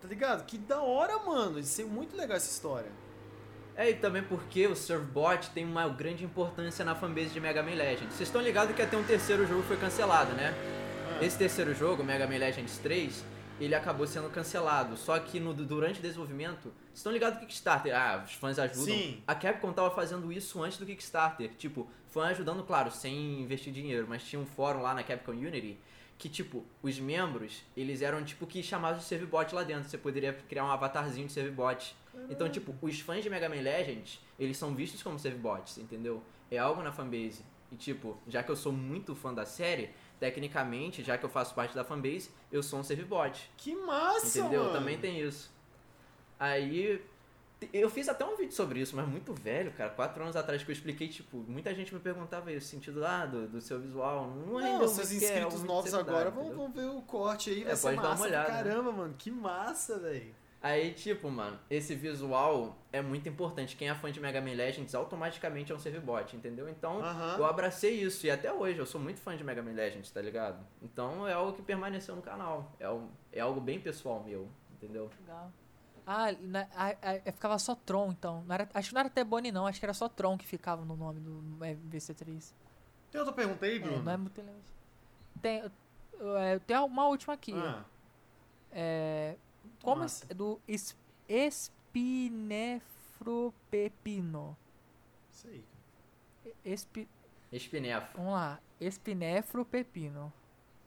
tá 0.00 0.08
ligado? 0.08 0.44
Que 0.46 0.58
da 0.58 0.80
hora, 0.82 1.18
mano. 1.18 1.58
Isso 1.58 1.80
é 1.80 1.84
muito 1.84 2.16
legal 2.16 2.36
essa 2.36 2.50
história. 2.50 2.90
É, 3.76 3.90
e 3.90 3.94
também 3.94 4.24
porque 4.24 4.66
o 4.66 4.74
Surfbot 4.74 5.50
tem 5.50 5.64
uma 5.64 5.88
grande 5.88 6.24
importância 6.24 6.84
na 6.84 6.96
fanbase 6.96 7.28
de 7.28 7.38
Mega 7.38 7.62
Man 7.62 7.74
Legends. 7.76 8.12
Vocês 8.12 8.28
estão 8.28 8.40
ligados 8.42 8.74
que 8.74 8.82
até 8.82 8.96
um 8.96 9.04
terceiro 9.04 9.46
jogo 9.46 9.62
foi 9.62 9.76
cancelado, 9.76 10.32
né? 10.32 10.52
Ah. 11.08 11.24
Esse 11.24 11.38
terceiro 11.38 11.74
jogo, 11.74 12.04
Mega 12.04 12.26
Man 12.26 12.38
Legends 12.38 12.78
3, 12.78 13.24
ele 13.60 13.74
acabou 13.74 14.06
sendo 14.06 14.30
cancelado. 14.30 14.96
Só 14.96 15.18
que 15.18 15.40
no, 15.40 15.52
durante 15.54 15.98
o 15.98 16.02
desenvolvimento, 16.02 16.64
vocês 16.64 16.96
estão 16.96 17.12
ligados 17.12 17.38
que 17.38 17.46
Kickstarter, 17.46 17.94
ah, 17.94 18.22
os 18.24 18.34
fãs 18.34 18.58
ajudam. 18.58 18.84
Sim. 18.84 19.22
A 19.26 19.34
Capcom 19.34 19.72
tava 19.72 19.90
fazendo 19.90 20.32
isso 20.32 20.62
antes 20.62 20.78
do 20.78 20.86
Kickstarter. 20.86 21.50
Tipo, 21.56 21.88
fã 22.08 22.26
ajudando, 22.26 22.62
claro, 22.64 22.90
sem 22.90 23.40
investir 23.40 23.72
dinheiro, 23.72 24.06
mas 24.08 24.22
tinha 24.22 24.40
um 24.40 24.46
fórum 24.46 24.82
lá 24.82 24.94
na 24.94 25.02
Capcom 25.02 25.32
Unity 25.32 25.78
que, 26.18 26.28
tipo, 26.28 26.64
os 26.82 26.98
membros, 26.98 27.62
eles 27.76 28.02
eram, 28.02 28.24
tipo, 28.24 28.44
que 28.44 28.60
chamados 28.60 29.02
de 29.02 29.06
servibot 29.06 29.54
lá 29.54 29.62
dentro. 29.62 29.88
Você 29.88 29.96
poderia 29.96 30.32
criar 30.32 30.64
um 30.64 30.70
avatarzinho 30.70 31.28
de 31.28 31.32
servibot. 31.32 31.94
Então, 32.28 32.48
tipo, 32.48 32.74
os 32.82 32.98
fãs 33.00 33.22
de 33.22 33.30
Mega 33.30 33.48
Man 33.48 33.60
Legends, 33.60 34.20
eles 34.38 34.56
são 34.56 34.74
vistos 34.74 35.00
como 35.00 35.16
servibots, 35.18 35.78
entendeu? 35.78 36.20
É 36.50 36.58
algo 36.58 36.82
na 36.82 36.90
fanbase. 36.90 37.44
E, 37.70 37.76
tipo, 37.76 38.18
já 38.26 38.42
que 38.42 38.50
eu 38.50 38.56
sou 38.56 38.72
muito 38.72 39.14
fã 39.14 39.32
da 39.32 39.46
série, 39.46 39.90
tecnicamente, 40.18 41.02
já 41.02 41.16
que 41.18 41.24
eu 41.24 41.28
faço 41.28 41.54
parte 41.54 41.74
da 41.74 41.84
fanbase, 41.84 42.30
eu 42.50 42.62
sou 42.62 42.78
um 42.80 42.82
servibot. 42.84 43.50
Que 43.56 43.74
massa, 43.74 44.40
Entendeu? 44.40 44.64
mano. 44.64 44.74
Também 44.74 44.98
tem 44.98 45.20
isso. 45.20 45.50
Aí. 46.38 47.02
Eu 47.72 47.90
fiz 47.90 48.08
até 48.08 48.24
um 48.24 48.36
vídeo 48.36 48.52
sobre 48.54 48.78
isso, 48.78 48.94
mas 48.94 49.08
muito 49.08 49.34
velho, 49.34 49.72
cara. 49.72 49.90
Quatro 49.90 50.22
anos 50.22 50.36
atrás 50.36 50.62
que 50.62 50.70
eu 50.70 50.72
expliquei, 50.72 51.08
tipo, 51.08 51.38
muita 51.38 51.74
gente 51.74 51.92
me 51.92 51.98
perguntava 51.98 52.50
aí 52.50 52.56
o 52.56 52.60
sentido 52.60 53.00
lá 53.00 53.26
do, 53.26 53.48
do 53.48 53.60
seu 53.60 53.80
visual. 53.80 54.28
Não, 54.28 54.52
Não, 54.52 54.58
rendeu 54.58 54.86
seus 54.86 55.10
é 55.10 55.14
inscritos 55.16 55.54
muito 55.54 55.66
novos 55.66 55.92
agora 55.92 56.30
vão, 56.30 56.70
ver 56.70 56.88
o 56.88 57.02
corte 57.02 57.50
aí, 57.50 57.64
vai 57.64 57.72
É, 57.72 57.76
ser 57.76 57.82
pode 57.82 57.96
dar 57.96 58.02
uma 58.02 58.10
massa 58.10 58.24
olhada, 58.24 58.48
né? 58.52 58.62
caramba, 58.62 58.92
mano. 58.92 59.14
Que 59.18 59.28
massa, 59.32 59.98
velho. 59.98 60.32
Aí, 60.60 60.92
tipo, 60.92 61.30
mano, 61.30 61.56
esse 61.70 61.94
visual 61.94 62.76
é 62.92 63.00
muito 63.00 63.28
importante. 63.28 63.76
Quem 63.76 63.88
é 63.88 63.94
fã 63.94 64.10
de 64.10 64.18
Mega 64.18 64.40
Man 64.40 64.54
Legends 64.54 64.92
automaticamente 64.92 65.70
é 65.70 65.74
um 65.74 65.78
servibot, 65.78 66.34
entendeu? 66.36 66.68
Então, 66.68 67.00
eu 67.38 67.44
abracei 67.46 68.02
isso. 68.02 68.26
E 68.26 68.30
até 68.30 68.52
hoje, 68.52 68.76
eu 68.78 68.84
sou 68.86 69.00
muito 69.00 69.20
fã 69.20 69.36
de 69.36 69.44
Mega 69.44 69.62
Man 69.62 69.70
Legends, 69.72 70.10
tá 70.10 70.20
ligado? 70.20 70.58
Então, 70.82 71.28
é 71.28 71.32
algo 71.32 71.52
que 71.52 71.62
permaneceu 71.62 72.16
no 72.16 72.22
canal. 72.22 72.72
É, 72.80 72.90
um- 72.90 73.08
é 73.32 73.38
algo 73.38 73.60
bem 73.60 73.78
pessoal 73.80 74.20
meu, 74.24 74.48
entendeu? 74.72 75.08
Legal. 75.20 75.52
Ah, 76.04 76.32
na, 76.40 76.66
a, 76.74 76.88
a- 77.28 77.32
ficava 77.32 77.56
só 77.58 77.76
Tron, 77.76 78.10
então. 78.10 78.42
Não 78.44 78.54
era- 78.54 78.68
acho 78.74 78.88
que 78.88 78.94
não 78.94 79.00
era 79.00 79.10
T-Bone, 79.10 79.52
não. 79.52 79.64
Acho 79.66 79.78
que 79.78 79.86
era 79.86 79.94
só 79.94 80.08
Tron 80.08 80.36
que 80.36 80.46
ficava 80.46 80.84
no 80.84 80.96
nome 80.96 81.20
do 81.20 81.40
VC3. 81.88 82.52
Tem 83.12 83.20
outra 83.20 83.32
pergunta 83.34 83.64
aí, 83.64 83.76
É, 83.76 83.78
Bruno? 83.78 84.02
não 84.02 84.12
é 84.12 84.16
muito 84.16 84.36
relevante. 84.36 84.72
tem, 85.40 85.62
é, 86.38 86.58
tem 86.58 86.76
uma 86.78 87.06
última 87.06 87.34
aqui. 87.34 87.52
Ah, 87.54 87.84
É, 88.72 89.36
como 89.82 90.02
Massa. 90.02 90.24
es- 90.28 90.36
do 90.36 90.60
es, 90.66 90.96
espinefropepino. 93.28 94.56
isso 95.32 95.48
aí. 95.48 95.64
Espi, 96.64 97.08
Espinefro. 97.52 98.08
vamos 98.16 98.32
lá. 98.32 98.60
Espinefropepino. 98.80 100.32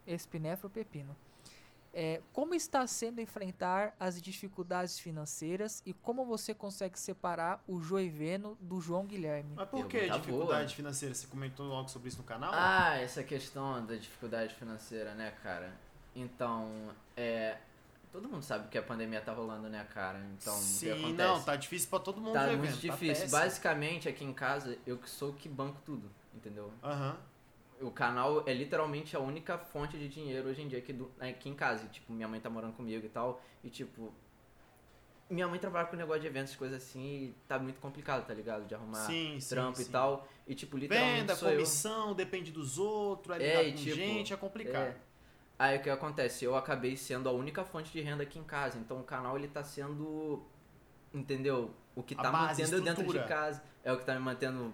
Espinefropepino. 0.08 1.16
É, 1.94 2.22
como 2.32 2.56
está 2.56 2.88
sendo 2.88 3.20
enfrentar 3.20 3.94
as 4.00 4.22
dificuldades 4.22 4.98
financeiras 4.98 5.84
e 5.86 5.94
como 5.94 6.24
você 6.26 6.54
consegue 6.54 6.98
separar 6.98 7.62
o 7.68 7.82
Joiveno 7.82 8.58
do 8.62 8.80
João 8.80 9.06
Guilherme? 9.06 9.52
Mas 9.56 9.68
por 9.68 9.86
que 9.88 10.10
dificuldade 10.10 10.68
boa. 10.68 10.76
financeira? 10.76 11.14
Você 11.14 11.28
comentou 11.28 11.70
algo 11.74 11.90
sobre 11.90 12.08
isso 12.08 12.18
no 12.20 12.24
canal? 12.24 12.52
Ah, 12.54 12.96
essa 12.98 13.22
questão 13.24 13.86
da 13.86 13.96
dificuldade 13.96 14.56
financeira, 14.56 15.14
né, 15.16 15.32
cara? 15.44 15.74
Então, 16.16 16.96
é. 17.16 17.58
Todo 18.12 18.28
mundo 18.28 18.44
sabe 18.44 18.68
que 18.68 18.78
a 18.78 18.84
pandemia 18.84 19.22
tá 19.22 19.32
rolando, 19.32 19.70
né, 19.70 19.86
cara? 19.94 20.20
Então, 20.38 20.54
Sim, 20.58 21.14
não, 21.14 21.42
tá 21.42 21.56
difícil 21.56 21.90
pra 21.90 22.00
todo 22.00 22.20
mundo 22.20 22.34
Tá 22.34 22.46
ver, 22.48 22.58
muito 22.58 22.72
tá 22.74 22.78
difícil. 22.78 23.08
péssimo. 23.08 23.32
Basicamente, 23.32 24.10
aqui 24.10 24.26
em 24.26 24.34
casa, 24.34 24.78
eu 24.86 24.98
que 24.98 25.10
sou 25.10 25.32
que 25.34 25.48
banco 25.48 25.80
tudo, 25.86 26.12
entendeu? 26.36 26.72
Aham. 26.84 27.18
O 27.80 27.90
canal 27.90 28.44
é 28.46 28.54
literalmente 28.54 29.16
a 29.16 29.20
única 29.20 29.58
fonte 29.58 29.98
de 29.98 30.08
dinheiro 30.10 30.50
hoje 30.50 30.62
em 30.62 30.68
dia 30.68 30.80
aqui, 30.80 30.92
do, 30.94 31.10
aqui 31.20 31.50
em 31.50 31.56
casa. 31.56 31.86
E, 31.86 31.88
tipo, 31.88 32.12
minha 32.12 32.28
mãe 32.28 32.40
tá 32.40 32.50
morando 32.50 32.74
comigo 32.74 33.04
e 33.06 33.10
tal. 33.10 33.42
E, 33.64 33.70
tipo, 33.70 34.14
minha 35.30 35.48
mãe 35.48 35.58
trabalha 35.58 35.88
com 35.88 35.96
negócio 35.96 36.22
de 36.22 36.28
eventos, 36.28 36.54
coisas 36.56 36.84
assim, 36.84 37.02
e 37.02 37.36
tá 37.48 37.58
muito 37.58 37.80
complicado, 37.80 38.28
tá 38.28 38.34
ligado? 38.34 38.68
De 38.68 38.76
arrumar 38.76 39.06
Sim, 39.08 39.40
trampo 39.48 39.78
sim. 39.78 39.84
e 39.84 39.86
tal. 39.86 40.28
E, 40.46 40.54
tipo, 40.54 40.78
literalmente 40.78 41.22
Venda, 41.22 41.36
sou 41.36 41.50
eu. 41.50 41.56
comissão, 41.56 42.14
depende 42.14 42.52
dos 42.52 42.78
outros, 42.78 43.40
é 43.40 43.44
É, 43.44 43.68
e 43.70 43.72
com 43.72 43.78
tipo, 43.78 43.96
gente, 43.96 44.34
é 44.34 44.38
complicado. 44.38 44.90
É. 44.90 44.96
Aí 45.62 45.78
o 45.78 45.82
que 45.84 45.92
acontece? 45.92 46.44
Eu 46.44 46.56
acabei 46.56 46.98
sendo 46.98 47.30
a 47.30 47.32
única 47.32 47.64
fonte 47.64 47.92
de 47.92 48.02
renda 48.02 48.24
aqui 48.24 48.40
em 48.40 48.44
casa. 48.44 48.80
Então 48.80 49.00
o 49.00 49.04
canal 49.04 49.38
ele 49.38 49.48
tá 49.48 49.64
sendo. 49.64 50.42
Entendeu? 51.14 51.70
O 51.96 52.02
que 52.02 52.16
A 52.16 52.18
tá 52.24 52.32
base, 52.32 52.64
mantendo 52.64 52.78
eu 52.78 52.84
dentro 52.84 53.04
de 53.04 53.10
estrutura. 53.10 53.28
casa. 53.28 53.64
É 53.84 53.94
o 53.94 53.98
que 54.00 54.04
tá 54.04 54.16
me 54.16 54.22
mantendo 54.22 54.74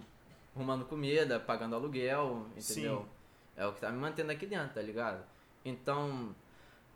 arrumando 0.56 0.86
comida, 0.86 1.38
pagando 1.38 1.74
aluguel, 1.74 2.46
entendeu? 2.56 3.00
Sim. 3.02 3.06
É 3.54 3.66
o 3.66 3.72
que 3.74 3.80
tá 3.82 3.90
me 3.90 3.98
mantendo 3.98 4.32
aqui 4.32 4.46
dentro, 4.46 4.72
tá 4.74 4.80
ligado? 4.80 5.22
Então, 5.62 6.34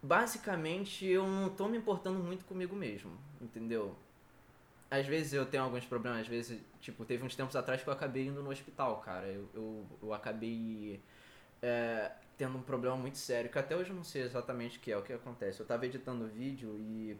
basicamente 0.03 1.05
eu 1.05 1.27
não 1.27 1.51
tô 1.51 1.69
me 1.69 1.77
importando 1.77 2.19
muito 2.19 2.47
comigo 2.47 2.75
mesmo, 2.75 3.12
entendeu? 3.43 3.95
Às 4.91 5.07
vezes 5.07 5.35
eu 5.35 5.45
tenho 5.45 5.65
alguns 5.65 5.85
problemas, 5.85 6.21
às 6.23 6.29
vezes, 6.29 6.61
tipo, 6.81 7.05
teve 7.05 7.25
uns 7.25 7.37
tempos 7.37 7.57
atrás 7.57 7.83
que 7.83 7.89
eu 7.89 7.93
acabei 7.93 8.27
indo 8.29 8.43
no 8.43 8.51
hospital, 8.51 9.01
cara. 9.01 9.27
Eu, 9.27 9.49
eu, 9.55 9.87
eu 10.03 10.15
acabei 10.15 11.01
é, 11.62 12.11
tendo 12.43 12.59
um 12.59 12.62
problema 12.62 12.97
muito 12.97 13.19
sério, 13.19 13.49
que 13.49 13.57
até 13.57 13.77
hoje 13.77 13.91
eu 13.91 13.95
não 13.95 14.03
sei 14.03 14.23
exatamente 14.23 14.77
o 14.77 14.81
que 14.81 14.91
é, 14.91 14.99
o 14.99 15.03
que 15.03 15.12
acontece. 15.12 15.61
Eu 15.61 15.67
tava 15.67 15.87
editando 15.87 16.27
vídeo 16.27 16.77
e 16.81 17.17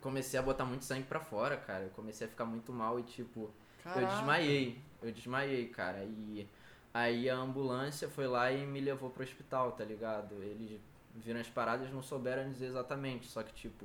comecei 0.00 0.40
a 0.40 0.42
botar 0.42 0.64
muito 0.64 0.86
sangue 0.86 1.02
pra 1.02 1.20
fora, 1.20 1.54
cara. 1.58 1.84
Eu 1.84 1.90
comecei 1.90 2.26
a 2.26 2.30
ficar 2.30 2.46
muito 2.46 2.72
mal 2.72 2.98
e, 2.98 3.02
tipo, 3.02 3.40
eu 3.40 3.92
Caraca. 3.92 4.06
desmaiei. 4.06 4.80
Eu 5.02 5.12
desmaiei, 5.12 5.68
cara. 5.68 6.02
E 6.02 6.48
aí 6.94 7.28
a 7.28 7.36
ambulância 7.36 8.08
foi 8.08 8.26
lá 8.26 8.50
e 8.50 8.66
me 8.66 8.80
levou 8.80 9.10
pro 9.10 9.22
hospital, 9.22 9.72
tá 9.72 9.84
ligado? 9.84 10.42
Eles 10.42 10.80
viram 11.14 11.38
as 11.38 11.48
paradas 11.48 11.92
não 11.92 12.02
souberam 12.02 12.50
dizer 12.50 12.68
exatamente. 12.68 13.26
Só 13.26 13.42
que, 13.42 13.52
tipo, 13.52 13.84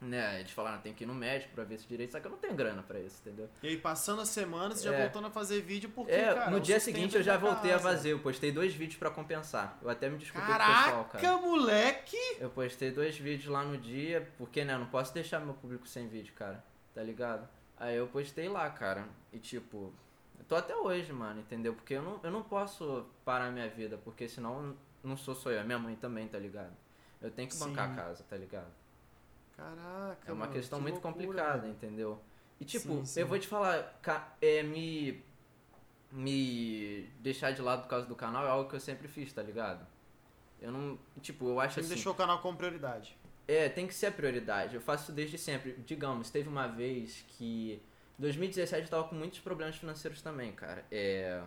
né, 0.00 0.38
eles 0.40 0.52
falaram, 0.52 0.80
tem 0.80 0.94
que 0.94 1.02
ir 1.04 1.06
no 1.06 1.14
médico 1.14 1.52
pra 1.54 1.64
ver 1.64 1.78
se 1.78 1.86
direito. 1.86 2.12
Só 2.12 2.20
que 2.20 2.26
eu 2.26 2.30
não 2.30 2.38
tenho 2.38 2.54
grana 2.54 2.82
pra 2.82 3.00
isso, 3.00 3.20
entendeu? 3.20 3.48
E 3.62 3.68
aí, 3.68 3.76
passando 3.76 4.22
as 4.22 4.28
semanas, 4.28 4.80
já 4.82 4.94
É. 4.94 5.02
voltando 5.02 5.26
a 5.26 5.30
fazer 5.30 5.60
vídeo, 5.60 5.90
porque, 5.94 6.12
É, 6.12 6.34
cara, 6.34 6.50
no 6.50 6.60
dia 6.60 6.78
seguinte 6.78 7.16
eu 7.16 7.22
já 7.22 7.32
da 7.32 7.38
voltei 7.38 7.70
a 7.72 7.74
casa. 7.74 7.88
fazer. 7.88 8.12
Eu 8.12 8.20
postei 8.20 8.52
dois 8.52 8.72
vídeos 8.74 8.96
pra 8.98 9.10
compensar. 9.10 9.76
Eu 9.82 9.90
até 9.90 10.08
me 10.08 10.16
desculpei 10.18 10.48
o 10.54 10.56
pessoal, 10.58 11.04
Caraca, 11.04 11.18
cara. 11.18 11.36
moleque! 11.38 12.16
Eu 12.38 12.50
postei 12.50 12.90
dois 12.90 13.16
vídeos 13.18 13.50
lá 13.52 13.64
no 13.64 13.76
dia, 13.76 14.28
porque, 14.38 14.64
né, 14.64 14.74
eu 14.74 14.78
não 14.78 14.86
posso 14.86 15.12
deixar 15.12 15.40
meu 15.40 15.54
público 15.54 15.86
sem 15.88 16.06
vídeo, 16.08 16.32
cara. 16.34 16.62
Tá 16.94 17.02
ligado? 17.02 17.48
Aí 17.76 17.96
eu 17.96 18.06
postei 18.08 18.48
lá, 18.48 18.68
cara. 18.70 19.06
E 19.32 19.38
tipo, 19.38 19.92
eu 20.38 20.44
tô 20.44 20.56
até 20.56 20.74
hoje, 20.76 21.12
mano, 21.12 21.40
entendeu? 21.40 21.74
Porque 21.74 21.94
eu 21.94 22.02
não, 22.02 22.20
eu 22.22 22.30
não 22.30 22.42
posso 22.42 23.06
parar 23.24 23.50
minha 23.50 23.68
vida, 23.68 23.96
porque 24.04 24.28
senão 24.28 24.76
não 25.02 25.16
sou 25.16 25.34
só 25.34 25.50
eu, 25.50 25.60
é 25.60 25.64
minha 25.64 25.78
mãe 25.78 25.94
também, 25.96 26.26
tá 26.28 26.38
ligado? 26.38 26.72
Eu 27.20 27.30
tenho 27.30 27.48
que 27.48 27.56
bancar 27.56 27.86
Sim. 27.88 27.92
a 27.92 27.96
casa, 27.96 28.24
tá 28.28 28.36
ligado? 28.36 28.66
Caraca, 29.58 30.18
É 30.24 30.32
uma 30.32 30.46
mano, 30.46 30.52
questão 30.52 30.78
que 30.78 30.82
muito 30.84 30.94
loucura, 31.02 31.12
complicada, 31.12 31.66
entendeu? 31.68 32.22
E 32.60 32.64
tipo, 32.64 32.98
Sim, 32.98 33.04
sim. 33.04 33.20
eu 33.20 33.26
vou 33.26 33.38
te 33.38 33.48
falar, 33.48 34.00
é, 34.40 34.62
me. 34.62 35.26
Me 36.10 37.02
deixar 37.20 37.50
de 37.50 37.60
lado 37.60 37.82
por 37.82 37.88
causa 37.88 38.06
do 38.06 38.16
canal 38.16 38.46
é 38.46 38.48
algo 38.48 38.70
que 38.70 38.76
eu 38.76 38.80
sempre 38.80 39.06
fiz, 39.08 39.30
tá 39.32 39.42
ligado? 39.42 39.86
Eu 40.60 40.72
não. 40.72 40.98
Tipo, 41.20 41.48
eu 41.48 41.60
acho 41.60 41.74
Você 41.74 41.80
assim. 41.80 41.88
deixou 41.90 42.12
o 42.12 42.16
canal 42.16 42.40
como 42.40 42.56
prioridade. 42.56 43.14
É, 43.46 43.68
tem 43.68 43.86
que 43.86 43.92
ser 43.94 44.06
a 44.06 44.12
prioridade. 44.12 44.74
Eu 44.74 44.80
faço 44.80 45.04
isso 45.04 45.12
desde 45.12 45.36
sempre. 45.36 45.72
Digamos, 45.86 46.30
teve 46.30 46.48
uma 46.48 46.66
vez 46.66 47.24
que. 47.28 47.82
2017 48.18 48.84
eu 48.84 48.88
tava 48.90 49.04
com 49.08 49.14
muitos 49.14 49.38
problemas 49.40 49.76
financeiros 49.76 50.22
também, 50.22 50.52
cara. 50.52 50.84
É. 50.90 51.42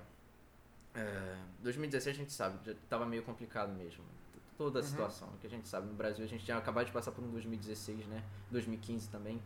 é 0.93 1.35
2017 1.59 2.15
a 2.17 2.19
gente 2.21 2.31
sabe, 2.33 2.59
já 2.65 2.75
tava 2.87 3.05
meio 3.05 3.23
complicado 3.23 3.73
mesmo. 3.73 4.03
Toda 4.61 4.79
a 4.79 4.81
Uhum. 4.83 4.87
situação 4.87 5.29
que 5.41 5.47
a 5.47 5.49
gente 5.49 5.67
sabe 5.67 5.87
no 5.87 5.93
Brasil. 5.95 6.23
A 6.23 6.27
gente 6.27 6.45
tinha 6.45 6.55
acabado 6.55 6.85
de 6.85 6.91
passar 6.91 7.11
por 7.11 7.23
um 7.23 7.29
2016, 7.31 8.05
né? 8.05 8.23
2015 8.51 9.09
também. 9.09 9.41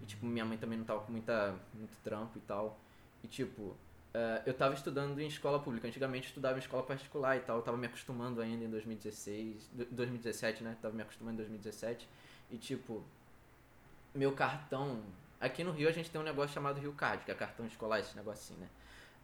E, 0.00 0.06
tipo, 0.06 0.24
minha 0.24 0.44
mãe 0.44 0.56
também 0.56 0.78
não 0.78 0.84
tava 0.84 1.00
com 1.00 1.10
muita, 1.10 1.56
muito 1.74 1.96
trampo 2.04 2.38
e 2.38 2.40
tal. 2.42 2.78
E, 3.24 3.26
tipo, 3.26 3.74
é, 4.14 4.42
eu 4.46 4.54
tava 4.54 4.74
estudando 4.74 5.18
em 5.20 5.26
escola 5.26 5.58
pública. 5.58 5.88
Antigamente 5.88 6.26
eu 6.26 6.28
estudava 6.28 6.56
em 6.56 6.60
escola 6.60 6.84
particular 6.84 7.36
e 7.36 7.40
tal. 7.40 7.56
Eu 7.56 7.62
tava 7.62 7.76
me 7.76 7.86
acostumando 7.86 8.40
ainda 8.40 8.64
em 8.64 8.70
2016, 8.70 9.68
do- 9.72 9.86
2017, 9.86 10.62
né? 10.62 10.76
Tava 10.80 10.94
me 10.94 11.02
acostumando 11.02 11.34
em 11.34 11.38
2017. 11.38 12.08
E, 12.48 12.56
tipo, 12.56 13.02
meu 14.14 14.32
cartão. 14.32 15.02
Aqui 15.40 15.64
no 15.64 15.72
Rio 15.72 15.88
a 15.88 15.92
gente 15.92 16.10
tem 16.10 16.20
um 16.20 16.24
negócio 16.24 16.52
chamado 16.54 16.78
Rio 16.78 16.92
Card, 16.92 17.24
que 17.24 17.30
é 17.30 17.34
cartão 17.34 17.64
escolar, 17.66 17.98
esse 17.98 18.14
negocinho, 18.14 18.60
né? 18.60 18.68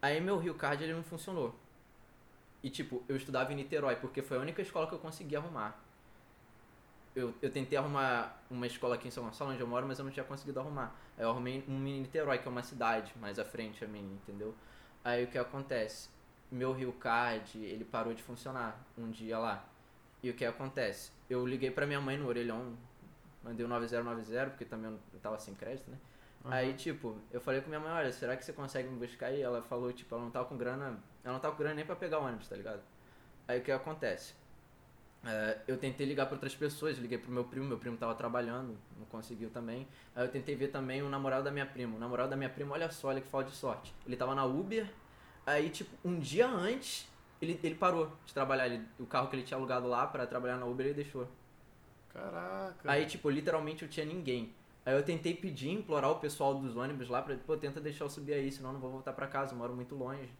Aí 0.02 0.20
meu 0.20 0.38
Rio 0.38 0.54
Card 0.54 0.82
ele 0.82 0.94
não 0.94 1.02
funcionou. 1.04 1.54
E 2.66 2.68
tipo, 2.68 3.00
eu 3.08 3.14
estudava 3.14 3.52
em 3.52 3.54
Niterói, 3.54 3.94
porque 3.94 4.20
foi 4.20 4.38
a 4.38 4.40
única 4.40 4.60
escola 4.60 4.88
que 4.88 4.92
eu 4.92 4.98
consegui 4.98 5.36
arrumar. 5.36 5.80
Eu, 7.14 7.32
eu 7.40 7.48
tentei 7.48 7.78
arrumar 7.78 8.42
uma 8.50 8.66
escola 8.66 8.96
aqui 8.96 9.06
em 9.06 9.10
São 9.12 9.22
Gonçalo, 9.22 9.52
onde 9.52 9.60
eu 9.60 9.68
moro, 9.68 9.86
mas 9.86 10.00
eu 10.00 10.04
não 10.04 10.10
tinha 10.10 10.24
conseguido 10.24 10.58
arrumar. 10.58 10.92
Aí 11.16 11.22
eu 11.22 11.30
arrumei 11.30 11.62
um 11.68 11.86
em 11.86 12.00
Niterói, 12.00 12.38
que 12.38 12.48
é 12.48 12.50
uma 12.50 12.64
cidade 12.64 13.12
mais 13.20 13.38
à 13.38 13.44
frente 13.44 13.84
a 13.84 13.86
mim, 13.86 14.18
entendeu? 14.20 14.52
Aí 15.04 15.22
o 15.22 15.28
que 15.28 15.38
acontece? 15.38 16.08
Meu 16.50 16.72
Rio 16.72 16.92
Card, 16.94 17.56
ele 17.56 17.84
parou 17.84 18.12
de 18.12 18.20
funcionar 18.24 18.84
um 18.98 19.12
dia 19.12 19.38
lá. 19.38 19.64
E 20.20 20.28
o 20.28 20.34
que 20.34 20.44
acontece? 20.44 21.12
Eu 21.30 21.46
liguei 21.46 21.70
pra 21.70 21.86
minha 21.86 22.00
mãe 22.00 22.18
no 22.18 22.26
orelhão, 22.26 22.76
mandei 23.44 23.64
o 23.64 23.68
9090, 23.68 24.50
porque 24.50 24.64
também 24.64 24.90
eu 24.90 25.20
tava 25.20 25.38
sem 25.38 25.54
crédito, 25.54 25.88
né? 25.88 25.98
Aí, 26.48 26.74
tipo, 26.74 27.16
eu 27.32 27.40
falei 27.40 27.60
com 27.60 27.68
minha 27.68 27.80
mãe, 27.80 27.92
olha, 27.92 28.12
será 28.12 28.36
que 28.36 28.44
você 28.44 28.52
consegue 28.52 28.88
me 28.88 28.98
buscar 28.98 29.26
aí? 29.26 29.40
Ela 29.40 29.62
falou, 29.62 29.92
tipo, 29.92 30.14
ela 30.14 30.24
não 30.24 30.30
tava 30.30 30.46
com 30.46 30.56
grana, 30.56 30.98
ela 31.26 31.32
não 31.34 31.40
tava 31.40 31.56
grana 31.56 31.74
nem 31.74 31.84
pra 31.84 31.96
pegar 31.96 32.20
o 32.20 32.24
ônibus, 32.24 32.46
tá 32.46 32.54
ligado? 32.54 32.80
Aí 33.48 33.58
o 33.58 33.62
que 33.62 33.72
acontece? 33.72 34.32
É, 35.24 35.58
eu 35.66 35.76
tentei 35.76 36.06
ligar 36.06 36.26
pra 36.26 36.36
outras 36.36 36.54
pessoas, 36.54 36.98
liguei 36.98 37.18
pro 37.18 37.32
meu 37.32 37.42
primo, 37.42 37.66
meu 37.66 37.78
primo 37.78 37.96
tava 37.96 38.14
trabalhando, 38.14 38.78
não 38.96 39.04
conseguiu 39.06 39.50
também. 39.50 39.88
Aí 40.14 40.24
eu 40.24 40.30
tentei 40.30 40.54
ver 40.54 40.68
também 40.68 41.02
o 41.02 41.08
namorado 41.08 41.42
da 41.42 41.50
minha 41.50 41.66
prima. 41.66 41.96
O 41.96 41.98
namorado 41.98 42.30
da 42.30 42.36
minha 42.36 42.48
prima, 42.48 42.74
olha 42.74 42.88
só, 42.92 43.08
olha 43.08 43.20
que 43.20 43.26
falta 43.26 43.50
de 43.50 43.56
sorte. 43.56 43.92
Ele 44.06 44.16
tava 44.16 44.36
na 44.36 44.44
Uber, 44.44 44.88
aí, 45.44 45.68
tipo, 45.68 45.90
um 46.04 46.16
dia 46.16 46.46
antes, 46.46 47.08
ele, 47.42 47.58
ele 47.60 47.74
parou 47.74 48.12
de 48.24 48.32
trabalhar. 48.32 48.68
Ele, 48.68 48.86
o 49.00 49.06
carro 49.06 49.26
que 49.26 49.34
ele 49.34 49.42
tinha 49.42 49.58
alugado 49.58 49.88
lá 49.88 50.06
pra 50.06 50.28
trabalhar 50.28 50.58
na 50.58 50.66
Uber, 50.66 50.86
ele 50.86 50.94
deixou. 50.94 51.26
Caraca. 52.12 52.76
Aí, 52.84 53.04
tipo, 53.04 53.28
literalmente 53.28 53.82
eu 53.82 53.88
tinha 53.88 54.06
ninguém. 54.06 54.54
Aí 54.84 54.94
eu 54.94 55.02
tentei 55.02 55.34
pedir, 55.34 55.70
implorar 55.70 56.12
o 56.12 56.20
pessoal 56.20 56.54
dos 56.54 56.76
ônibus 56.76 57.08
lá 57.08 57.20
pra, 57.20 57.34
pô, 57.34 57.56
tenta 57.56 57.80
deixar 57.80 58.04
eu 58.04 58.10
subir 58.10 58.34
aí, 58.34 58.52
senão 58.52 58.70
eu 58.70 58.74
não 58.74 58.80
vou 58.80 58.92
voltar 58.92 59.12
pra 59.12 59.26
casa, 59.26 59.52
eu 59.52 59.58
moro 59.58 59.74
muito 59.74 59.96
longe. 59.96 60.30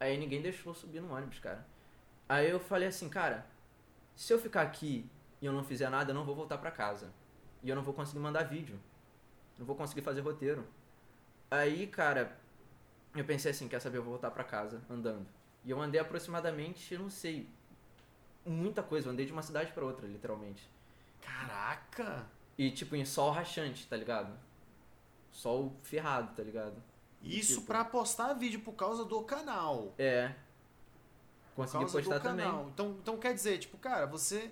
Aí 0.00 0.16
ninguém 0.16 0.40
deixou 0.40 0.74
subir 0.74 1.00
no 1.00 1.14
ônibus, 1.14 1.38
cara. 1.38 1.64
Aí 2.26 2.48
eu 2.48 2.58
falei 2.58 2.88
assim, 2.88 3.08
cara, 3.08 3.46
se 4.16 4.32
eu 4.32 4.38
ficar 4.38 4.62
aqui 4.62 5.08
e 5.42 5.46
eu 5.46 5.52
não 5.52 5.62
fizer 5.62 5.90
nada, 5.90 6.10
eu 6.10 6.14
não 6.14 6.24
vou 6.24 6.34
voltar 6.34 6.56
pra 6.56 6.70
casa. 6.70 7.12
E 7.62 7.68
eu 7.68 7.76
não 7.76 7.82
vou 7.82 7.92
conseguir 7.92 8.18
mandar 8.18 8.44
vídeo. 8.44 8.80
Não 9.58 9.66
vou 9.66 9.76
conseguir 9.76 10.00
fazer 10.00 10.22
roteiro. 10.22 10.66
Aí, 11.50 11.86
cara, 11.86 12.34
eu 13.14 13.24
pensei 13.24 13.50
assim, 13.50 13.68
quer 13.68 13.80
saber, 13.80 13.98
eu 13.98 14.02
vou 14.02 14.12
voltar 14.12 14.30
pra 14.30 14.42
casa 14.42 14.80
andando. 14.88 15.26
E 15.64 15.70
eu 15.70 15.80
andei 15.80 16.00
aproximadamente, 16.00 16.94
eu 16.94 17.00
não 17.00 17.10
sei, 17.10 17.46
muita 18.46 18.82
coisa. 18.82 19.08
Eu 19.08 19.12
andei 19.12 19.26
de 19.26 19.32
uma 19.32 19.42
cidade 19.42 19.72
pra 19.72 19.84
outra, 19.84 20.06
literalmente. 20.06 20.66
Caraca. 21.20 22.26
E 22.56 22.70
tipo, 22.70 22.96
em 22.96 23.04
sol 23.04 23.30
rachante, 23.30 23.86
tá 23.86 23.96
ligado? 23.96 24.32
Sol 25.30 25.76
ferrado, 25.82 26.34
tá 26.34 26.42
ligado? 26.42 26.82
Isso 27.22 27.54
Tipo- 27.54 27.66
pra 27.66 27.84
postar 27.84 28.32
vídeo 28.34 28.60
por 28.60 28.72
causa 28.72 29.04
do 29.04 29.22
canal. 29.22 29.94
É. 29.98 30.34
Por 31.54 31.64
Consegui 31.66 31.78
causa 31.84 31.98
postar 31.98 32.18
do 32.18 32.22
canal. 32.22 32.52
também. 32.58 32.68
Então, 32.72 32.96
então 33.02 33.18
quer 33.18 33.34
dizer, 33.34 33.58
tipo, 33.58 33.76
cara, 33.78 34.06
você. 34.06 34.50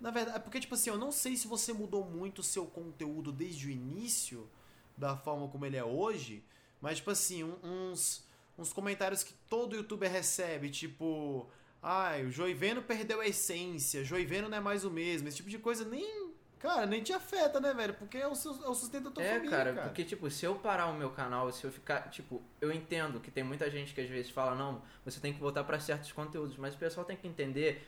Na 0.00 0.10
verdade, 0.10 0.36
é 0.36 0.40
porque, 0.40 0.58
tipo 0.60 0.74
assim, 0.74 0.90
eu 0.90 0.98
não 0.98 1.12
sei 1.12 1.36
se 1.36 1.46
você 1.46 1.72
mudou 1.72 2.04
muito 2.04 2.40
o 2.40 2.42
seu 2.42 2.66
conteúdo 2.66 3.30
desde 3.32 3.68
o 3.68 3.70
início, 3.70 4.48
da 4.96 5.16
forma 5.16 5.48
como 5.48 5.64
ele 5.64 5.76
é 5.76 5.84
hoje, 5.84 6.44
mas, 6.80 6.96
tipo 6.98 7.10
assim, 7.10 7.44
uns, 7.62 8.26
uns 8.58 8.72
comentários 8.72 9.22
que 9.22 9.32
todo 9.48 9.76
youtuber 9.76 10.10
recebe, 10.10 10.70
tipo. 10.70 11.48
Ai, 11.80 12.24
o 12.24 12.30
Joiveno 12.30 12.82
perdeu 12.82 13.20
a 13.20 13.26
essência, 13.26 14.02
Joiveno 14.04 14.48
não 14.48 14.56
é 14.56 14.60
mais 14.60 14.84
o 14.84 14.90
mesmo. 14.90 15.28
Esse 15.28 15.36
tipo 15.38 15.50
de 15.50 15.58
coisa 15.58 15.84
nem. 15.84 16.23
Cara, 16.58 16.86
nem 16.86 17.02
te 17.02 17.12
afeta, 17.12 17.60
né, 17.60 17.74
velho? 17.74 17.92
Porque 17.94 18.16
é 18.16 18.26
o, 18.26 18.34
sustento 18.34 19.04
da 19.04 19.10
tua 19.10 19.22
É, 19.22 19.34
família, 19.34 19.50
cara, 19.50 19.72
cara. 19.74 19.86
porque, 19.88 20.02
tipo, 20.02 20.30
se 20.30 20.46
eu 20.46 20.54
parar 20.54 20.86
o 20.86 20.94
meu 20.94 21.10
canal, 21.10 21.52
se 21.52 21.62
eu 21.64 21.70
ficar, 21.70 22.08
tipo, 22.10 22.40
eu 22.60 22.72
entendo 22.72 23.20
que 23.20 23.30
tem 23.30 23.44
muita 23.44 23.70
gente 23.70 23.92
que 23.92 24.00
às 24.00 24.08
vezes 24.08 24.30
fala, 24.30 24.54
não, 24.54 24.80
você 25.04 25.20
tem 25.20 25.32
que 25.34 25.38
voltar 25.40 25.62
pra 25.64 25.78
certos 25.78 26.10
conteúdos, 26.12 26.56
mas 26.56 26.74
o 26.74 26.78
pessoal 26.78 27.04
tem 27.04 27.16
que 27.16 27.28
entender, 27.28 27.86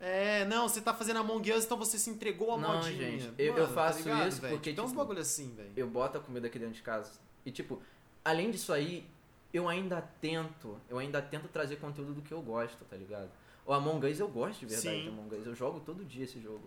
É, 0.00 0.44
não, 0.46 0.66
você 0.68 0.80
tá 0.80 0.94
fazendo 0.94 1.18
Among 1.18 1.52
Us, 1.52 1.64
então 1.66 1.76
você 1.76 1.98
se 1.98 2.08
entregou 2.08 2.54
a 2.54 2.58
Não, 2.58 2.74
modinha. 2.78 3.18
gente, 3.18 3.34
eu- 3.38 3.54
eu 3.56 3.66
tá 3.68 3.72
faço 3.74 3.98
ligado, 3.98 4.28
isso 4.28 4.40
velho? 4.40 4.54
porque, 4.54 4.70
uns 4.70 4.74
tipo, 4.76 4.94
bagulho 4.94 5.20
assim, 5.20 5.54
velho. 5.54 5.72
eu 5.76 5.86
boto 5.86 6.16
a 6.16 6.20
comida 6.22 6.46
aqui 6.46 6.58
dentro 6.58 6.74
de 6.74 6.82
casa. 6.82 7.12
E, 7.44 7.50
tipo, 7.52 7.80
além 8.24 8.50
disso 8.50 8.72
aí, 8.72 9.06
eu 9.52 9.68
ainda 9.68 10.00
tento, 10.00 10.80
eu 10.88 10.98
ainda 10.98 11.20
tento 11.20 11.48
trazer 11.48 11.76
conteúdo 11.76 12.14
do 12.14 12.22
que 12.22 12.32
eu 12.32 12.40
gosto, 12.40 12.82
tá 12.86 12.96
ligado? 12.96 13.30
O 13.66 13.72
Among 13.74 14.06
Us 14.10 14.18
eu 14.18 14.26
gosto 14.28 14.60
de 14.60 14.66
verdade 14.66 15.02
Sim. 15.02 15.08
Among 15.08 15.36
Us, 15.36 15.46
eu 15.46 15.54
jogo 15.54 15.80
todo 15.80 16.02
dia 16.04 16.24
esse 16.24 16.40
jogo. 16.40 16.62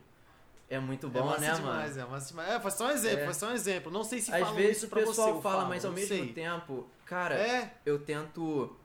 É 0.74 0.80
muito 0.80 1.06
É 1.08 1.10
bom, 1.10 1.26
massa 1.26 1.40
né, 1.42 1.54
demais, 1.54 1.96
mano? 1.98 2.08
é 2.08 2.12
massa 2.12 2.28
demais. 2.30 2.50
É, 2.50 2.60
foi 2.60 2.72
só 2.72 2.88
um 2.88 2.92
exemplo, 2.92 3.20
É. 3.20 3.26
foi 3.26 3.34
só 3.36 3.48
um 3.50 3.52
exemplo. 3.54 3.92
Não 3.92 4.04
sei 4.04 4.20
se 4.20 4.34
Às 4.34 4.40
falam 4.40 4.56
vezes 4.56 4.78
isso 4.78 4.86
o 4.88 4.90
pra 4.90 5.02
você. 5.02 5.08
pessoal 5.08 5.30
eu 5.30 5.42
fala, 5.42 5.56
falo, 5.58 5.70
mas 5.70 5.86
ao 5.86 5.92
mesmo 5.92 6.08
sei. 6.08 6.34
tempo, 6.34 6.88
cara, 7.06 7.36
É, 7.36 7.74
eu 7.86 8.00
tento 8.00 8.76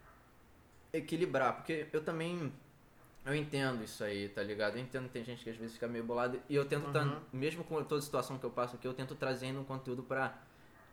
equilibrar, 0.92 1.54
porque 1.56 1.86
eu 1.92 2.02
também 2.02 2.52
eu 3.24 3.34
entendo 3.34 3.82
isso 3.84 4.02
aí, 4.04 4.28
tá 4.28 4.42
ligado? 4.42 4.76
Eu 4.76 4.82
entendo 4.82 5.04
que 5.04 5.10
tem 5.12 5.24
gente 5.24 5.44
que 5.44 5.50
às 5.50 5.56
vezes 5.56 5.74
fica 5.74 5.86
meio 5.88 6.04
bolado 6.04 6.40
e 6.48 6.54
eu 6.54 6.64
tento 6.64 6.90
tá- 6.92 7.02
Uhum. 7.02 7.20
mesmo 7.32 7.62
com 7.64 7.82
toda 7.84 7.98
a 7.98 8.02
situação 8.02 8.38
que 8.38 8.44
eu 8.44 8.50
passo 8.50 8.76
aqui, 8.76 8.86
eu 8.86 8.94
tento 8.94 9.14
trazendo 9.14 9.60
um 9.60 9.64
conteúdo 9.64 10.02
pra 10.02 10.34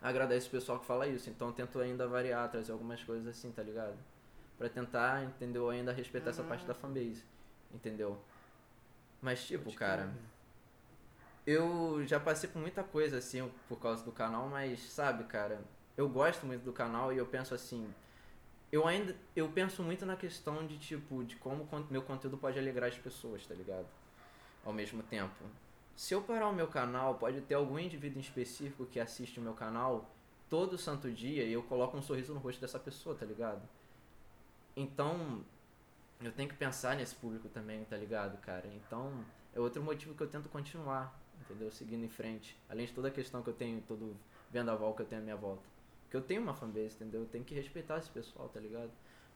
agradar 0.02 0.38
esse 0.38 0.50
pessoal 0.50 0.80
que 0.80 0.86
fala 0.86 1.08
isso. 1.08 1.30
Então 1.30 1.48
eu 1.50 1.54
tento 1.54 1.80
ainda 1.80 2.08
variar, 2.08 2.50
trazer 2.50 2.72
algumas 2.74 3.02
coisas 3.04 3.28
assim, 3.28 3.52
tá 3.52 3.64
ligado? 3.64 3.96
Pra 4.58 4.70
tentar, 4.70 5.24
entendeu? 5.24 5.70
Ainda 5.70 5.92
respeitar 5.94 6.30
essa 6.30 6.42
Uhum. 6.42 6.48
parte 6.50 6.66
da 6.66 6.74
fanbase, 6.74 7.24
entendeu? 7.74 8.18
Mas 9.22 9.46
tipo, 9.46 9.66
Pode 9.66 9.76
cara, 9.78 10.04
crer. 10.04 10.14
Eu 11.46 12.06
já 12.06 12.20
passei 12.20 12.50
por 12.50 12.60
muita 12.60 12.84
coisa 12.84 13.18
assim 13.18 13.50
por 13.68 13.80
causa 13.80 14.04
do 14.04 14.12
canal, 14.12 14.48
mas 14.48 14.80
sabe, 14.92 15.24
cara, 15.26 15.62
eu 15.96 16.10
gosto 16.10 16.46
muito 16.46 16.64
do 16.64 16.74
canal 16.74 17.14
e 17.14 17.18
eu 17.18 17.26
penso 17.26 17.54
assim, 17.54 17.94
eu 18.72 18.88
ainda 18.88 19.16
eu 19.36 19.48
penso 19.50 19.84
muito 19.84 20.06
na 20.06 20.16
questão 20.16 20.66
de 20.66 20.78
tipo 20.78 21.24
de 21.24 21.36
como 21.36 21.68
meu 21.90 22.02
conteúdo 22.02 22.38
pode 22.38 22.58
alegrar 22.58 22.90
as 22.90 22.98
pessoas, 22.98 23.46
tá 23.46 23.54
ligado? 23.54 23.88
Ao 24.64 24.74
mesmo 24.74 25.04
tempo. 25.04 25.46
Se 25.96 26.14
eu 26.14 26.22
parar 26.22 26.50
o 26.50 26.54
meu 26.54 26.68
canal, 26.68 27.16
pode 27.16 27.40
ter 27.42 27.54
algum 27.54 27.80
indivíduo 27.80 28.18
em 28.18 28.22
específico 28.22 28.86
que 28.86 29.00
assiste 29.00 29.40
o 29.40 29.44
meu 29.44 29.54
canal 29.54 30.10
todo 30.50 30.78
santo 30.78 31.12
dia 31.12 31.44
e 31.44 31.54
eu 31.54 31.64
coloco 31.64 31.96
um 31.98 32.02
sorriso 32.02 32.34
no 32.34 32.40
rosto 32.40 32.60
dessa 32.60 32.80
pessoa, 32.80 33.16
tá 33.16 33.26
ligado? 33.26 33.62
Então, 34.76 35.42
eu 36.22 36.32
tenho 36.32 36.50
que 36.50 36.56
pensar 36.56 36.96
nesse 36.98 37.16
público 37.16 37.48
também, 37.48 37.86
tá 37.86 37.96
ligado, 37.96 38.38
cara? 38.40 38.68
Então, 38.68 39.24
é 39.54 39.60
outro 39.60 39.82
motivo 39.82 40.14
que 40.14 40.22
eu 40.22 40.28
tento 40.28 40.50
continuar, 40.50 41.18
entendeu? 41.42 41.72
Seguindo 41.72 42.04
em 42.04 42.10
frente. 42.10 42.58
Além 42.70 42.86
de 42.86 42.94
toda 42.94 43.08
a 43.08 43.12
questão 43.12 43.42
que 43.42 43.50
eu 43.50 43.54
tenho, 43.54 43.82
todo 43.88 44.16
vendaval 44.52 44.94
que 44.94 45.02
eu 45.02 45.06
tenho 45.06 45.22
à 45.22 45.24
minha 45.24 45.36
volta. 45.36 45.64
Porque 46.04 46.18
eu 46.18 46.22
tenho 46.22 46.42
uma 46.42 46.54
fanbase, 46.54 46.96
entendeu? 46.96 47.22
Eu 47.22 47.28
tenho 47.28 47.44
que 47.44 47.54
respeitar 47.56 47.98
esse 47.98 48.10
pessoal, 48.10 48.48
tá 48.50 48.60
ligado? 48.60 48.92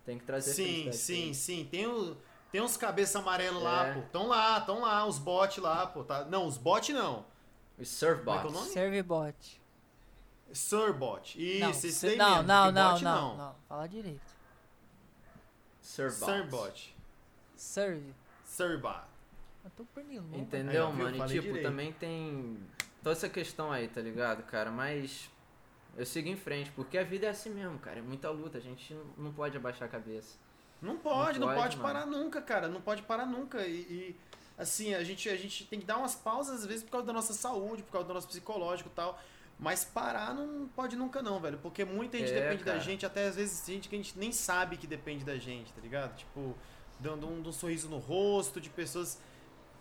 Tem 0.05 0.17
que 0.17 0.25
trazer 0.25 0.53
Sim, 0.53 0.91
sim, 0.91 1.23
eles. 1.25 1.37
sim. 1.37 1.67
Tem, 1.69 1.87
o, 1.87 2.15
tem 2.51 2.61
uns 2.61 2.77
cabeça 2.77 3.19
amarelo 3.19 3.59
lá, 3.61 3.87
É. 3.87 3.93
pô. 3.93 4.01
Tão 4.11 4.27
lá, 4.27 4.61
tão 4.61 4.81
lá, 4.81 5.05
os 5.05 5.17
bots 5.19 5.57
lá, 5.61 5.85
pô. 5.87 6.03
Tá? 6.03 6.25
Não, 6.25 6.45
os 6.45 6.57
bots 6.57 6.93
não. 6.95 7.25
Os 7.77 7.99
Como 7.99 8.57
é 8.57 8.61
é? 8.61 8.65
Servbot. 8.65 9.61
Surbot. 10.51 11.35
Isso, 11.41 11.59
Não, 11.59 11.73
se- 11.73 12.07
daí 12.07 12.17
não, 12.17 12.29
mesmo. 12.31 12.47
não, 12.47 12.71
não, 12.71 12.91
bot 12.93 13.03
não, 13.03 13.37
não. 13.37 13.55
Fala 13.67 13.87
direito. 13.87 14.39
Surfbots. 15.81 16.25
Surbot. 16.25 16.95
Serve. 17.55 18.13
Surbot. 18.45 19.01
Eu 19.77 19.85
tô 19.85 19.85
perdendo. 19.93 20.23
vamos 20.23 20.39
Entendeu, 20.47 20.87
Aí, 20.87 20.93
viu? 20.93 21.03
mano? 21.05 21.17
E 21.17 21.27
tipo, 21.27 21.41
direito. 21.43 21.61
também 21.63 21.93
tem 21.93 22.57
toda 23.03 23.13
essa 23.15 23.29
questão 23.29 23.71
aí, 23.71 23.87
tá 23.87 24.01
ligado, 24.01 24.43
cara? 24.43 24.71
Mas 24.71 25.29
eu 25.97 26.05
sigo 26.05 26.27
em 26.27 26.35
frente, 26.35 26.71
porque 26.71 26.97
a 26.97 27.03
vida 27.03 27.27
é 27.27 27.29
assim 27.29 27.49
mesmo, 27.49 27.77
cara. 27.79 27.99
É 27.99 28.01
muita 28.01 28.29
luta, 28.29 28.57
a 28.57 28.61
gente 28.61 28.93
não- 28.93 29.05
não 29.25 29.33
pode 29.33 29.55
abaixar 29.57 29.87
a 29.87 29.91
cabeça. 29.91 30.37
Não 30.81 30.97
pode, 30.97 31.39
não 31.39 31.47
Não 31.47 31.53
pode, 31.55 31.75
pode, 31.75 31.77
mano. 31.77 31.93
parar 31.93 32.05
nunca, 32.05 32.41
cara. 32.41 32.67
Não 32.67 32.81
pode 32.81 33.01
parar 33.03 33.25
nunca. 33.25 33.65
E, 33.65 33.81
e, 33.81 34.15
assim, 34.57 34.93
a 34.93 35.03
gente, 35.03 35.27
a 35.29 35.35
gente 35.35 35.65
tem 35.65 35.79
que 35.79 35.85
dar 35.85 35.97
umas 35.97 36.15
pausas, 36.15 36.61
às 36.61 36.65
vezes, 36.65 36.83
por 36.83 36.91
causa 36.91 37.07
da 37.07 37.13
nossa 37.13 37.33
saúde, 37.33 37.83
por 37.83 37.91
causa 37.91 38.07
do 38.07 38.13
nosso 38.13 38.27
psicológico 38.27 38.89
e 38.89 38.93
tal. 38.93 39.19
Mas 39.59 39.83
parar 39.83 40.33
não 40.33 40.69
pode 40.69 40.95
nunca, 40.95 41.21
não, 41.21 41.37
velho. 41.41 41.57
Porque 41.57 41.83
muita 41.83 42.17
gente 42.17 42.31
É, 42.31 42.41
depende 42.43 42.63
da 42.63 42.71
cara. 42.73 42.79
gente, 42.83 43.05
até 43.05 43.27
às 43.27 43.35
vezes 43.35 43.65
gente 43.65 43.89
que 43.89 43.95
a 43.95 43.97
gente 43.97 44.17
nem 44.17 44.31
sabe 44.31 44.77
que 44.77 44.87
depende 44.87 45.25
da 45.25 45.35
gente, 45.37 45.73
tá 45.73 45.81
ligado? 45.81 46.15
Tipo, 46.15 46.55
dando 46.97 47.27
um, 47.27 47.45
um 47.45 47.51
sorriso 47.51 47.89
no 47.89 47.97
rosto, 47.97 48.61
de 48.61 48.69
pessoas, 48.69 49.19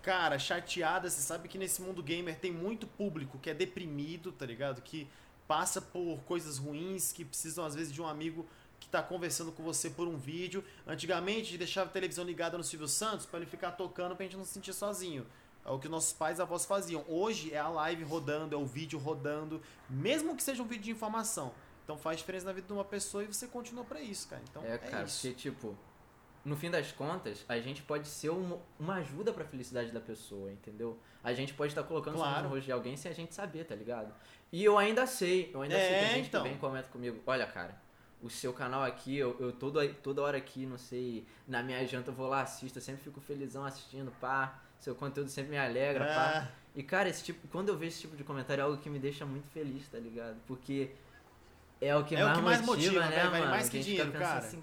cara, 0.09 0.39
chateadas. 0.39 1.13
Você 1.13 1.21
sabe 1.21 1.49
que 1.49 1.59
nesse 1.59 1.83
mundo 1.83 2.03
gamer 2.03 2.39
tem 2.39 2.51
muito 2.51 2.87
público 2.87 3.39
que 3.39 3.51
é 3.51 3.55
deprimido, 3.55 4.33
tá 4.33 4.47
ligado? 4.47 4.81
Que 4.81 5.07
passa 5.47 5.83
por 5.83 6.19
coisas 6.21 6.57
ruins, 6.57 7.13
que 7.13 7.27
precisam, 7.27 7.63
às 7.63 7.75
vezes, 7.75 7.93
de 7.93 8.01
um 8.01 8.07
amigo 8.07 8.47
que 8.81 8.89
tá 8.89 9.03
conversando 9.03 9.53
com 9.53 9.63
você 9.63 9.91
por 9.91 10.09
um 10.09 10.17
vídeo. 10.17 10.65
Antigamente, 10.87 11.41
a 11.41 11.45
gente 11.45 11.59
deixava 11.59 11.91
a 11.91 11.93
televisão 11.93 12.25
ligada 12.25 12.57
no 12.57 12.65
Silvio 12.65 12.89
Santos 12.89 13.27
pra 13.27 13.39
ele 13.39 13.45
ficar 13.45 13.73
tocando 13.73 14.17
pra 14.17 14.25
gente 14.25 14.35
não 14.35 14.47
se 14.47 14.55
sentir 14.55 14.73
sozinho. 14.73 15.27
É 15.63 15.71
o 15.71 15.79
que 15.79 15.91
nossos 15.91 16.15
pais 16.15 16.39
e 16.39 16.43
avós 16.43 16.65
faziam. 16.65 17.05
Hoje 17.07 17.53
é 17.53 17.59
a 17.59 17.69
live 17.69 18.03
rodando, 18.05 18.55
é 18.55 18.59
o 18.59 18.65
vídeo 18.65 18.99
rodando, 18.99 19.61
mesmo 19.91 20.35
que 20.35 20.43
seja 20.43 20.63
um 20.63 20.67
vídeo 20.67 20.85
de 20.85 20.91
informação. 20.91 21.53
Então 21.85 21.99
faz 21.99 22.17
diferença 22.17 22.47
na 22.47 22.53
vida 22.53 22.67
de 22.67 22.73
uma 22.73 22.85
pessoa 22.85 23.25
e 23.25 23.27
você 23.27 23.47
continua 23.47 23.85
pra 23.85 24.01
isso, 24.01 24.27
cara. 24.29 24.43
Então 24.49 24.63
é, 24.65 24.75
é, 24.75 24.79
cara, 24.79 25.05
isso. 25.05 25.21
porque 25.21 25.35
tipo, 25.35 25.77
no 26.49 26.57
fim 26.57 26.71
das 26.71 26.91
contas, 26.93 27.45
a 27.49 27.59
gente 27.61 27.83
pode 27.83 28.09
ser 28.09 28.31
um- 28.31 28.59
uma 28.79 28.95
ajuda 28.97 29.33
pra 29.33 29.45
felicidade 29.45 29.91
da 29.93 30.01
pessoa, 30.01 30.51
entendeu? 30.51 30.99
A 31.23 31.33
gente 31.33 31.53
pode 31.55 31.71
estar 31.73 31.83
colocando 31.83 32.17
Claro. 32.17 32.45
no 32.45 32.49
rosto 32.51 32.65
de 32.65 32.73
alguém 32.73 32.97
sem 32.97 33.11
a 33.11 33.15
gente 33.15 33.35
saber, 33.35 33.65
tá 33.65 33.75
ligado? 33.75 34.13
E 34.51 34.65
eu 34.65 34.79
ainda 34.79 35.07
sei, 35.07 35.51
eu 35.53 35.61
ainda 35.63 35.75
É, 35.77 35.89
sei, 35.89 35.99
tem 35.99 36.09
gente 36.17 36.29
então. 36.29 36.43
que 36.43 36.49
vem 36.49 36.57
e 36.57 36.61
comenta 36.61 36.89
comigo, 36.89 37.21
olha, 37.27 37.47
cara, 37.47 37.77
o 38.23 38.31
seu 38.31 38.53
canal 38.53 38.83
aqui, 38.83 39.17
eu, 39.17 39.37
eu 39.39 39.53
toda, 39.53 39.87
toda 39.95 40.23
hora 40.23 40.39
aqui, 40.39 40.65
não 40.67 40.79
sei, 40.79 41.27
na 41.47 41.63
minha 41.63 41.87
janta 41.87 42.11
eu 42.11 42.15
vou 42.15 42.27
lá, 42.29 42.41
assisto, 42.43 42.79
eu 42.79 42.83
sempre 42.83 43.03
fico 43.03 43.21
felizão 43.21 43.65
assistindo, 43.65 44.11
pá, 44.21 44.59
seu 44.81 44.95
conteúdo 44.95 45.29
sempre 45.31 45.51
me 45.51 45.59
alegra, 45.59 46.05
pá. 46.07 46.49
É, 46.55 46.59
E 46.79 46.83
cara, 46.83 47.09
esse 47.09 47.25
tipo, 47.25 47.47
quando 47.49 47.69
eu 47.71 47.77
vejo 47.77 47.89
esse 47.93 48.01
tipo 48.03 48.17
de 48.17 48.23
comentário 48.25 48.61
é 48.61 48.65
algo 48.65 48.77
que 48.79 48.89
me 48.89 48.99
deixa 49.01 49.27
muito 49.27 49.49
feliz, 49.49 49.87
tá 49.89 49.99
ligado? 49.99 50.37
Porque 50.47 50.91
é 51.81 51.95
o 51.97 52.05
que, 52.05 52.15
É 52.17 52.23
o 52.25 52.27
mais, 52.27 52.39
que 52.39 52.45
mais 52.45 52.61
motiva, 52.63 52.93
motiva, 52.95 53.05
né, 53.07 53.17
velho? 53.17 53.31
Vale 53.31 53.39
mano? 53.41 53.51
mais 53.51 53.69
que 53.69 53.79
A 53.79 53.83
dinheiro, 53.83 54.13
cara. 54.13 54.39
assim, 54.39 54.63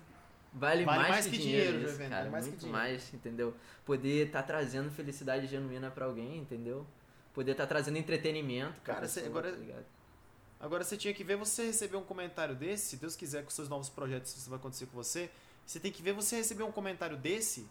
vale, 0.55 0.83
Vale 0.85 0.97
mais, 0.99 1.09
mais 1.09 1.25
que, 1.25 1.31
que 1.31 1.37
dinheiro, 1.37 1.71
dinheiro, 1.73 1.89
isso, 1.89 1.97
cara, 1.99 2.15
vale 2.17 2.29
mais 2.29 2.45
que 2.45 2.51
muito 2.51 2.61
dinheiro. 2.61 2.79
mais, 2.81 3.13
entendeu? 3.13 3.53
Poder 3.85 4.27
estar 4.27 4.43
trazendo 4.43 4.89
felicidade 4.89 5.45
genuína 5.47 5.91
pra 5.91 6.05
alguém, 6.05 6.37
entendeu? 6.39 6.85
Poder 7.33 7.51
estar 7.51 7.67
trazendo 7.67 7.97
entretenimento, 7.97 8.79
Cara, 8.81 9.01
pessoa, 9.01 9.25
agora- 9.25 9.51
tá? 9.51 9.83
Agora 10.59 10.83
você 10.83 10.95
tinha 10.97 11.13
que 11.13 11.23
ver 11.23 11.35
você 11.35 11.65
receber 11.65 11.97
um 11.97 12.03
comentário 12.03 12.55
desse, 12.55 12.87
se 12.91 12.97
Deus 12.97 13.15
quiser 13.15 13.43
com 13.43 13.49
seus 13.49 13.67
novos 13.69 13.89
projetos, 13.89 14.35
isso 14.35 14.49
vai 14.49 14.57
acontecer 14.57 14.85
com 14.87 14.93
você. 14.95 15.29
Você 15.65 15.79
tem 15.79 15.91
que 15.91 16.01
ver 16.01 16.13
você 16.13 16.37
receber 16.37 16.63
um 16.63 16.71
comentário 16.71 17.17
desse, 17.17 17.67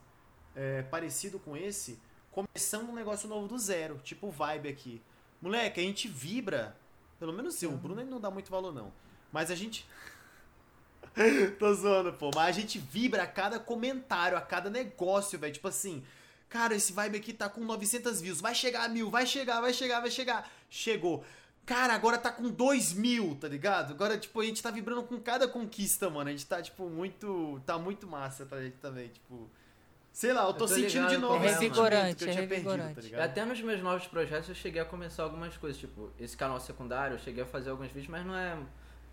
é, 0.54 0.82
parecido 0.82 1.38
com 1.38 1.56
esse, 1.56 1.98
começando 2.30 2.88
um 2.90 2.94
negócio 2.94 3.28
novo 3.28 3.48
do 3.48 3.58
zero, 3.58 3.98
tipo 4.04 4.30
vibe 4.30 4.68
aqui. 4.68 5.02
Moleque, 5.40 5.80
a 5.80 5.82
gente 5.82 6.06
vibra, 6.08 6.76
pelo 7.18 7.32
menos 7.32 7.60
eu, 7.62 7.72
o 7.72 7.76
Bruno 7.76 8.00
ele 8.00 8.10
não 8.10 8.20
dá 8.20 8.30
muito 8.30 8.50
valor 8.50 8.72
não, 8.72 8.92
mas 9.32 9.50
a 9.50 9.54
gente. 9.54 9.86
Tô 11.58 11.72
zoando, 11.74 12.12
pô, 12.12 12.30
mas 12.34 12.56
a 12.56 12.60
gente 12.60 12.78
vibra 12.78 13.22
a 13.22 13.26
cada 13.26 13.58
comentário, 13.58 14.36
a 14.36 14.40
cada 14.40 14.68
negócio, 14.68 15.38
velho. 15.38 15.52
Tipo 15.52 15.68
assim, 15.68 16.04
cara, 16.48 16.74
esse 16.74 16.92
vibe 16.92 17.18
aqui 17.18 17.32
tá 17.32 17.48
com 17.48 17.60
900 17.60 18.20
views, 18.20 18.40
vai 18.40 18.54
chegar 18.54 18.84
a 18.84 18.88
mil, 18.88 19.10
vai 19.10 19.26
chegar, 19.26 19.60
vai 19.60 19.72
chegar, 19.72 20.00
vai 20.00 20.10
chegar. 20.10 20.50
Chegou. 20.68 21.24
Cara, 21.64 21.94
agora 21.94 22.18
tá 22.18 22.30
com 22.30 22.50
2 22.50 22.92
mil, 22.92 23.36
tá 23.40 23.48
ligado? 23.48 23.92
Agora, 23.92 24.18
tipo, 24.18 24.38
a 24.40 24.44
gente 24.44 24.62
tá 24.62 24.70
vibrando 24.70 25.02
com 25.04 25.18
cada 25.18 25.48
conquista, 25.48 26.10
mano. 26.10 26.28
A 26.28 26.32
gente 26.32 26.44
tá, 26.44 26.60
tipo, 26.60 26.90
muito. 26.90 27.60
Tá 27.64 27.78
muito 27.78 28.06
massa 28.06 28.44
pra 28.44 28.60
gente 28.60 28.76
também, 28.76 29.08
tipo. 29.08 29.48
Sei 30.12 30.32
lá, 30.32 30.42
eu 30.42 30.52
tô, 30.52 30.64
Eu 30.64 30.68
tô 30.68 30.74
sentindo 30.74 31.08
de 31.08 31.16
novo 31.16 31.42
é, 31.44 31.48
eu 31.48 31.50
É 31.50 32.14
tinha 32.14 32.46
perdido, 32.46 32.68
tá 32.68 32.76
revigorante. 32.76 33.00
Ligado? 33.00 33.20
até 33.20 33.44
nos 33.44 33.60
meus 33.60 33.82
novos 33.82 34.06
projetos 34.06 34.48
eu 34.48 34.54
cheguei 34.54 34.80
a 34.80 34.84
começar 34.84 35.24
algumas 35.24 35.56
coisas, 35.56 35.80
tipo, 35.80 36.12
esse 36.20 36.36
canal 36.36 36.60
secundário, 36.60 37.16
eu 37.16 37.18
cheguei 37.18 37.42
a 37.42 37.46
fazer 37.46 37.70
alguns 37.70 37.88
vídeos, 37.88 38.08
mas 38.08 38.24
não 38.24 38.36
é. 38.36 38.56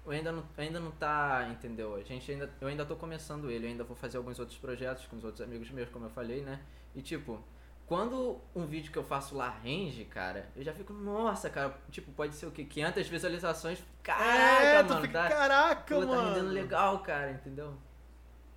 Eu 0.05 0.11
ainda 0.11 0.31
não, 0.31 0.43
ainda 0.57 0.79
não 0.79 0.91
tá, 0.91 1.47
entendeu? 1.51 1.95
A 1.95 2.01
gente 2.03 2.31
ainda, 2.31 2.49
eu 2.59 2.67
ainda 2.67 2.85
tô 2.85 2.95
começando 2.95 3.51
ele, 3.51 3.65
eu 3.65 3.69
ainda 3.69 3.83
vou 3.83 3.95
fazer 3.95 4.17
alguns 4.17 4.39
outros 4.39 4.57
projetos 4.57 5.05
com 5.05 5.15
os 5.17 5.23
outros 5.23 5.41
amigos 5.41 5.69
meus, 5.69 5.89
como 5.89 6.05
eu 6.05 6.09
falei, 6.09 6.41
né? 6.41 6.59
E 6.95 7.01
tipo, 7.03 7.39
quando 7.85 8.39
um 8.55 8.65
vídeo 8.65 8.91
que 8.91 8.97
eu 8.97 9.03
faço 9.03 9.35
lá 9.35 9.49
range, 9.63 10.05
cara, 10.05 10.49
eu 10.55 10.63
já 10.63 10.73
fico, 10.73 10.91
nossa, 10.91 11.49
cara, 11.51 11.77
tipo, 11.91 12.11
pode 12.13 12.33
ser 12.33 12.47
o 12.47 12.51
quê? 12.51 12.65
500 12.65 13.07
visualizações? 13.07 13.83
Caraca, 14.01 14.63
é, 14.63 14.83
tu 14.83 14.89
mano, 14.89 15.01
fica, 15.01 15.21
tá, 15.23 15.29
caraca, 15.29 15.95
pô, 15.95 16.01
tá 16.01 16.07
mano. 16.07 16.29
rendendo 16.29 16.49
legal, 16.49 16.99
cara, 16.99 17.31
entendeu? 17.31 17.75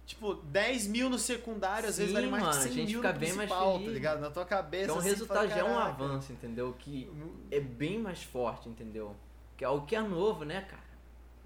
Tipo, 0.06 0.34
10 0.34 0.86
mil 0.86 1.10
no 1.10 1.18
secundário, 1.18 1.88
às 1.88 1.96
vezes 1.96 2.10
Sim, 2.10 2.14
vale 2.14 2.30
mais 2.30 2.44
mano, 2.44 2.56
a 2.56 2.60
100 2.62 2.72
gente 2.72 2.86
mil 2.90 3.00
fica 3.00 3.12
no 3.12 3.18
bem 3.18 3.32
mais 3.32 3.50
tá 3.50 3.72
feliz. 3.72 3.92
ligado? 3.92 4.20
Na 4.20 4.30
tua 4.30 4.44
cabeça, 4.44 4.84
Então 4.84 4.96
o 4.96 4.98
assim, 5.00 5.08
resultado 5.08 5.48
fala, 5.48 5.48
já 5.48 5.58
é 5.58 5.64
um 5.64 5.78
avanço, 5.78 6.32
entendeu? 6.32 6.74
Que 6.78 7.10
é 7.50 7.60
bem 7.60 7.98
mais 7.98 8.22
forte, 8.22 8.68
entendeu? 8.68 9.16
Que 9.56 9.64
é 9.64 9.66
algo 9.66 9.86
que 9.86 9.96
é 9.96 10.00
novo, 10.02 10.44
né, 10.44 10.62
cara? 10.62 10.83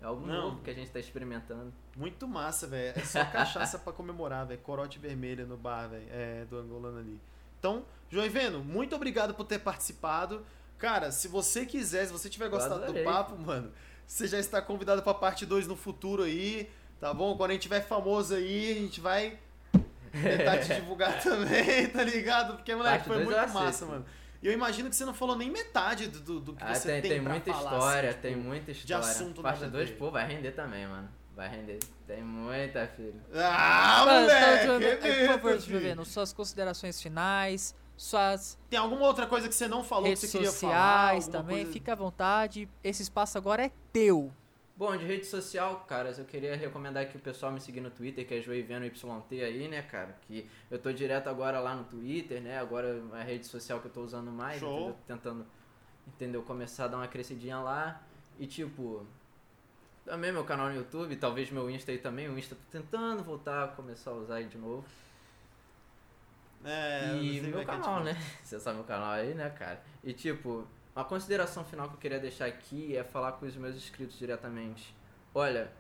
É 0.00 0.04
algo 0.06 0.26
Não. 0.26 0.42
novo 0.42 0.62
que 0.62 0.70
a 0.70 0.74
gente 0.74 0.90
tá 0.90 1.00
experimentando. 1.00 1.72
Muito 1.96 2.26
massa, 2.28 2.66
velho. 2.66 2.92
É 2.96 3.04
só 3.04 3.24
cachaça 3.26 3.78
pra 3.78 3.92
comemorar, 3.92 4.46
velho. 4.46 4.60
Corote 4.60 4.98
vermelha 4.98 5.44
no 5.44 5.56
bar, 5.56 5.88
velho. 5.88 6.06
É, 6.10 6.44
do 6.44 6.56
angolano 6.58 6.98
ali. 6.98 7.20
Então, 7.58 7.84
Joiveno, 8.08 8.62
muito 8.62 8.94
obrigado 8.94 9.34
por 9.34 9.44
ter 9.44 9.58
participado. 9.58 10.44
Cara, 10.78 11.10
se 11.10 11.26
você 11.26 11.66
quiser, 11.66 12.06
se 12.06 12.12
você 12.12 12.28
tiver 12.28 12.48
gostado 12.48 12.92
do 12.92 13.02
papo, 13.02 13.36
mano, 13.36 13.72
você 14.06 14.28
já 14.28 14.38
está 14.38 14.62
convidado 14.62 15.02
pra 15.02 15.12
parte 15.12 15.44
2 15.44 15.66
no 15.66 15.74
futuro 15.74 16.22
aí, 16.22 16.70
tá 17.00 17.12
bom? 17.12 17.36
Quando 17.36 17.50
a 17.50 17.54
gente 17.54 17.62
tiver 17.62 17.80
famoso 17.80 18.34
aí, 18.36 18.70
a 18.70 18.74
gente 18.74 19.00
vai 19.00 19.36
tentar 20.12 20.58
te 20.58 20.74
divulgar 20.76 21.20
também, 21.20 21.88
tá 21.90 22.04
ligado? 22.04 22.54
Porque, 22.54 22.72
moleque, 22.76 23.08
Parte 23.08 23.08
foi 23.08 23.24
muito 23.24 23.52
massa, 23.52 23.86
mano. 23.86 24.04
E 24.42 24.46
eu 24.46 24.52
imagino 24.52 24.88
que 24.88 24.94
você 24.96 25.04
não 25.04 25.14
falou 25.14 25.36
nem 25.36 25.50
metade 25.50 26.06
do, 26.08 26.20
do, 26.20 26.40
do 26.40 26.52
que 26.54 26.62
Ah, 26.62 26.74
você 26.74 26.92
tem, 26.92 27.02
tem, 27.02 27.10
tem 27.12 27.22
pra 27.22 27.32
muita 27.32 27.52
falar, 27.52 27.76
história, 27.78 28.10
assim, 28.10 28.18
tem 28.20 28.34
tipo, 28.34 28.44
muita 28.46 28.70
história. 28.70 28.96
assunto 29.04 29.42
Parte 29.42 29.60
nada 29.62 29.66
a 29.66 29.78
2, 29.78 29.90
ver. 29.90 29.96
pô, 29.96 30.10
vai 30.10 30.26
render 30.26 30.52
também, 30.52 30.86
mano. 30.86 31.08
Vai 31.34 31.48
render. 31.48 31.78
Tem 32.06 32.22
muita, 32.22 32.86
filho. 32.96 33.20
Ah, 33.34 34.02
Mano, 34.04 34.20
moleque! 34.22 34.66
tá, 34.66 34.72
é 34.86 34.96
Por 35.26 35.26
favor, 35.34 35.50
mesmo, 35.52 35.66
filho. 35.66 35.78
Juliano, 35.80 36.04
suas 36.04 36.32
considerações 36.32 37.00
finais, 37.00 37.74
suas 37.96 38.58
Tem 38.70 38.78
alguma 38.78 39.06
outra 39.06 39.26
coisa 39.26 39.48
que 39.48 39.54
você 39.54 39.68
não 39.68 39.84
falou 39.84 40.04
redes 40.06 40.20
que 40.22 40.26
você 40.28 40.38
queria 40.38 40.52
falar? 40.52 40.72
sociais 41.14 41.28
também, 41.28 41.58
coisa- 41.58 41.72
fica 41.72 41.92
à 41.92 41.96
vontade. 41.96 42.68
Esse 42.82 43.02
espaço 43.02 43.38
agora 43.38 43.64
é 43.66 43.70
teu. 43.92 44.32
Bom, 44.78 44.96
de 44.96 45.04
rede 45.04 45.26
social, 45.26 45.80
caras, 45.88 46.20
eu 46.20 46.24
queria 46.24 46.54
recomendar 46.54 47.08
que 47.08 47.16
o 47.16 47.20
pessoal 47.20 47.50
me 47.50 47.60
seguir 47.60 47.80
no 47.80 47.90
Twitter, 47.90 48.24
que 48.24 48.32
é 48.34 48.40
Joiveno 48.40 48.86
YT 48.86 49.42
aí, 49.42 49.66
né, 49.66 49.82
cara? 49.82 50.16
Que 50.22 50.48
eu 50.70 50.78
tô 50.78 50.92
direto 50.92 51.26
agora 51.28 51.58
lá 51.58 51.74
no 51.74 51.82
Twitter, 51.82 52.40
né? 52.40 52.60
Agora 52.60 53.02
é 53.12 53.20
a 53.20 53.24
rede 53.24 53.44
social 53.44 53.80
que 53.80 53.86
eu 53.86 53.90
tô 53.92 54.02
usando 54.02 54.30
mais, 54.30 54.62
entendeu? 54.62 54.96
Tentando, 55.04 55.44
entendeu? 56.06 56.42
Começar 56.44 56.84
a 56.84 56.88
dar 56.88 56.96
uma 56.98 57.08
crescidinha 57.08 57.58
lá. 57.58 58.00
E 58.38 58.46
tipo, 58.46 59.04
também 60.04 60.30
meu 60.30 60.44
canal 60.44 60.68
no 60.68 60.76
YouTube, 60.76 61.16
talvez 61.16 61.50
meu 61.50 61.68
Insta 61.68 61.90
aí 61.90 61.98
também. 61.98 62.28
O 62.28 62.38
Insta 62.38 62.54
tô 62.54 62.62
tentando 62.70 63.24
voltar 63.24 63.64
a 63.64 63.68
começar 63.68 64.12
a 64.12 64.14
usar 64.14 64.36
aí 64.36 64.46
de 64.46 64.58
novo. 64.58 64.84
É, 66.64 67.16
E 67.16 67.40
meu 67.40 67.56
é 67.56 67.58
gente 67.58 67.66
canal, 67.66 67.82
fala. 67.82 68.04
né? 68.04 68.16
Você 68.44 68.60
sabe 68.60 68.76
meu 68.76 68.84
canal 68.86 69.10
aí, 69.10 69.34
né, 69.34 69.50
cara? 69.50 69.82
E 70.04 70.12
tipo, 70.12 70.64
a 70.94 71.04
consideração 71.04 71.64
final 71.64 71.88
que 71.88 71.94
eu 71.94 72.00
queria 72.00 72.18
deixar 72.18 72.46
aqui 72.46 72.96
é 72.96 73.04
falar 73.04 73.32
com 73.32 73.46
os 73.46 73.56
meus 73.56 73.76
inscritos 73.76 74.18
diretamente. 74.18 74.94
Olha, 75.34 75.70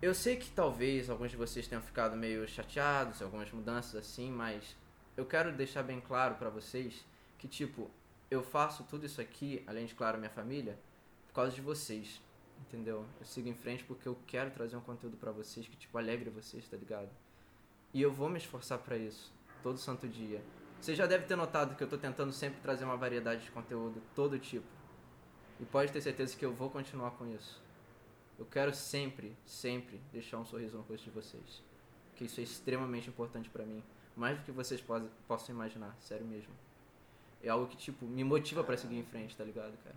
eu 0.00 0.14
sei 0.14 0.36
que 0.36 0.50
talvez 0.50 1.10
alguns 1.10 1.30
de 1.30 1.36
vocês 1.36 1.66
tenham 1.66 1.82
ficado 1.82 2.16
meio 2.16 2.48
chateados, 2.48 3.20
algumas 3.20 3.50
mudanças 3.52 3.96
assim, 3.96 4.30
mas 4.30 4.76
eu 5.16 5.26
quero 5.26 5.52
deixar 5.52 5.82
bem 5.82 6.00
claro 6.00 6.36
pra 6.36 6.48
vocês 6.48 7.04
que, 7.38 7.48
tipo, 7.48 7.90
eu 8.30 8.42
faço 8.42 8.84
tudo 8.84 9.04
isso 9.04 9.20
aqui, 9.20 9.62
além 9.66 9.86
de, 9.86 9.94
claro, 9.94 10.16
minha 10.16 10.30
família, 10.30 10.78
por 11.26 11.34
causa 11.34 11.52
de 11.52 11.60
vocês. 11.60 12.20
Entendeu? 12.60 13.04
Eu 13.18 13.26
sigo 13.26 13.48
em 13.48 13.54
frente 13.54 13.82
porque 13.84 14.06
eu 14.06 14.16
quero 14.26 14.50
trazer 14.50 14.76
um 14.76 14.80
conteúdo 14.80 15.16
pra 15.16 15.32
vocês 15.32 15.66
que, 15.66 15.76
tipo, 15.76 15.98
alegre 15.98 16.30
vocês, 16.30 16.68
tá 16.68 16.76
ligado? 16.76 17.10
E 17.92 18.00
eu 18.00 18.12
vou 18.12 18.28
me 18.28 18.38
esforçar 18.38 18.78
pra 18.78 18.96
isso, 18.96 19.32
todo 19.62 19.78
santo 19.78 20.06
dia. 20.06 20.40
Você 20.80 20.94
já 20.94 21.06
deve 21.06 21.26
ter 21.26 21.36
notado 21.36 21.74
que 21.76 21.82
eu 21.84 21.88
tô 21.88 21.98
tentando 21.98 22.32
sempre 22.32 22.60
trazer 22.60 22.84
uma 22.84 22.96
variedade 22.96 23.44
de 23.44 23.50
conteúdo, 23.50 24.00
todo 24.14 24.38
tipo. 24.38 24.66
E 25.60 25.64
pode 25.64 25.92
ter 25.92 26.00
certeza 26.00 26.34
que 26.36 26.44
eu 26.44 26.52
vou 26.54 26.70
continuar 26.70 27.10
com 27.12 27.26
isso. 27.26 27.60
Eu 28.38 28.46
quero 28.46 28.74
sempre, 28.74 29.36
sempre 29.44 30.00
deixar 30.10 30.38
um 30.38 30.44
sorriso 30.46 30.76
no 30.78 30.82
rosto 30.82 31.04
de 31.04 31.10
vocês. 31.10 31.62
Que 32.16 32.24
isso 32.24 32.40
é 32.40 32.42
extremamente 32.42 33.08
importante 33.10 33.50
pra 33.50 33.64
mim. 33.66 33.82
Mais 34.16 34.38
do 34.38 34.44
que 34.44 34.50
vocês 34.52 34.80
pos- 34.80 35.02
possam 35.28 35.54
imaginar, 35.54 35.94
sério 36.00 36.24
mesmo. 36.26 36.52
É 37.42 37.48
algo 37.50 37.66
que, 37.66 37.76
tipo, 37.76 38.06
me 38.06 38.24
motiva 38.24 38.64
pra 38.64 38.76
seguir 38.76 38.96
em 38.96 39.04
frente, 39.04 39.36
tá 39.36 39.44
ligado, 39.44 39.76
cara? 39.84 39.96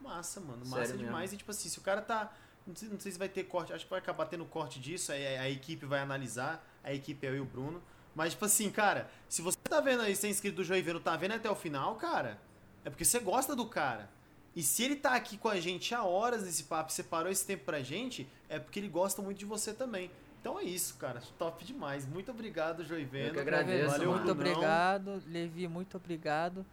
Massa, 0.00 0.40
mano. 0.40 0.64
Sério 0.64 0.70
Massa 0.80 0.92
mesmo. 0.92 1.04
demais. 1.06 1.32
E 1.32 1.36
tipo 1.36 1.50
assim, 1.50 1.68
se 1.68 1.78
o 1.78 1.82
cara 1.82 2.00
tá. 2.00 2.32
Não 2.66 2.74
sei, 2.74 2.88
não 2.88 2.98
sei 2.98 3.12
se 3.12 3.18
vai 3.18 3.28
ter 3.28 3.44
corte, 3.44 3.72
acho 3.72 3.84
que 3.84 3.90
vai 3.90 4.00
acabar 4.00 4.26
tendo 4.26 4.44
corte 4.44 4.80
disso, 4.80 5.12
aí 5.12 5.36
a, 5.36 5.42
a 5.42 5.50
equipe 5.50 5.86
vai 5.86 6.00
analisar, 6.00 6.64
a 6.82 6.92
equipe 6.92 7.24
é 7.26 7.30
eu 7.30 7.36
e 7.36 7.40
o 7.40 7.44
Bruno. 7.44 7.80
Mas, 8.16 8.32
tipo 8.32 8.46
assim, 8.46 8.70
cara, 8.70 9.10
se 9.28 9.42
você 9.42 9.58
tá 9.62 9.78
vendo 9.78 10.00
aí, 10.00 10.16
você 10.16 10.26
é 10.26 10.30
inscrito 10.30 10.56
do 10.56 10.64
Joiveno, 10.64 10.98
tá 10.98 11.14
vendo 11.16 11.34
até 11.34 11.50
o 11.50 11.54
final, 11.54 11.96
cara, 11.96 12.40
é 12.82 12.88
porque 12.88 13.04
você 13.04 13.20
gosta 13.20 13.54
do 13.54 13.66
cara. 13.66 14.08
E 14.54 14.62
se 14.62 14.82
ele 14.82 14.96
tá 14.96 15.14
aqui 15.14 15.36
com 15.36 15.48
a 15.48 15.60
gente 15.60 15.94
há 15.94 16.02
horas 16.02 16.42
nesse 16.42 16.64
papo, 16.64 16.90
e 16.90 16.94
separou 16.94 17.30
esse 17.30 17.44
tempo 17.44 17.66
pra 17.66 17.82
gente, 17.82 18.26
é 18.48 18.58
porque 18.58 18.80
ele 18.80 18.88
gosta 18.88 19.20
muito 19.20 19.36
de 19.36 19.44
você 19.44 19.74
também. 19.74 20.10
Então 20.40 20.58
é 20.58 20.62
isso, 20.62 20.96
cara. 20.96 21.22
Top 21.38 21.62
demais. 21.62 22.06
Muito 22.06 22.30
obrigado, 22.30 22.82
Joiveno. 22.82 23.28
Eu 23.28 23.34
que 23.34 23.40
agradeço, 23.40 23.90
Valeu, 23.90 24.12
muito 24.12 24.30
obrigado, 24.30 25.22
Levi, 25.26 25.68
muito 25.68 25.98
obrigado. 25.98 26.64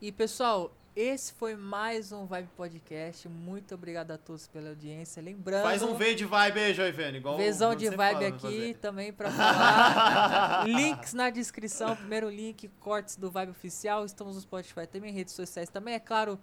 E 0.00 0.10
pessoal, 0.10 0.72
esse 0.94 1.32
foi 1.34 1.54
mais 1.54 2.12
um 2.12 2.26
Vibe 2.26 2.48
Podcast. 2.56 3.28
Muito 3.28 3.74
obrigado 3.74 4.10
a 4.10 4.18
todos 4.18 4.46
pela 4.48 4.70
audiência. 4.70 5.22
Lembrando, 5.22 5.62
Faz 5.62 5.82
um 5.82 5.94
V 5.94 6.14
de 6.14 6.24
vibe 6.24 6.60
aí, 6.60 6.74
Joiveno. 6.74 7.16
Igual 7.16 7.36
Vezão 7.36 7.74
de 7.74 7.88
vibe 7.88 8.26
aqui 8.26 8.40
fazer. 8.40 8.74
também 8.78 9.12
pra 9.12 9.30
falar. 9.30 10.64
Links 10.68 11.14
na 11.14 11.30
descrição. 11.30 11.94
Primeiro 11.96 12.28
link, 12.28 12.68
cortes 12.80 13.16
do 13.16 13.30
Vibe 13.30 13.50
Oficial. 13.50 14.04
Estamos 14.04 14.34
no 14.34 14.40
Spotify 14.40 14.86
também, 14.86 15.12
redes 15.12 15.34
sociais 15.34 15.68
também. 15.68 15.94
É 15.94 16.00
claro, 16.00 16.38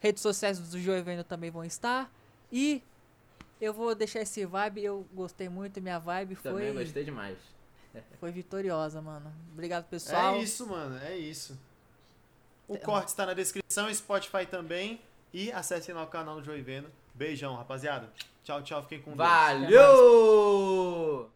redes 0.00 0.22
sociais 0.22 0.58
do 0.58 0.78
Joiveno 0.78 1.22
também 1.22 1.50
vão 1.50 1.64
estar. 1.64 2.12
E 2.50 2.82
eu 3.60 3.72
vou 3.72 3.94
deixar 3.94 4.20
esse 4.20 4.44
vibe. 4.44 4.82
Eu 4.84 5.06
gostei 5.14 5.48
muito. 5.48 5.80
Minha 5.80 5.98
vibe 5.98 6.36
Também 6.36 6.72
foi, 6.72 6.84
gostei 6.84 7.04
demais. 7.04 7.38
foi 8.18 8.32
vitoriosa, 8.32 9.00
mano. 9.00 9.32
Obrigado, 9.52 9.84
pessoal. 9.88 10.34
É 10.34 10.42
isso, 10.42 10.66
mano, 10.66 10.98
é 10.98 11.16
isso. 11.16 11.56
O 12.68 12.76
É, 12.76 12.78
corte 12.78 13.08
está 13.08 13.26
na 13.26 13.34
descrição, 13.34 13.92
Spotify 13.92 14.46
também. 14.46 15.00
E 15.32 15.50
acessem 15.52 15.94
lá 15.94 16.04
o 16.04 16.06
canal 16.06 16.36
do 16.36 16.44
Joiveno. 16.44 16.88
Beijão, 17.14 17.56
rapaziada. 17.56 18.08
Tchau, 18.44 18.62
tchau. 18.62 18.82
Fiquem 18.82 19.02
com 19.02 19.16
Deus. 19.16 19.28
Valeu! 19.28 21.30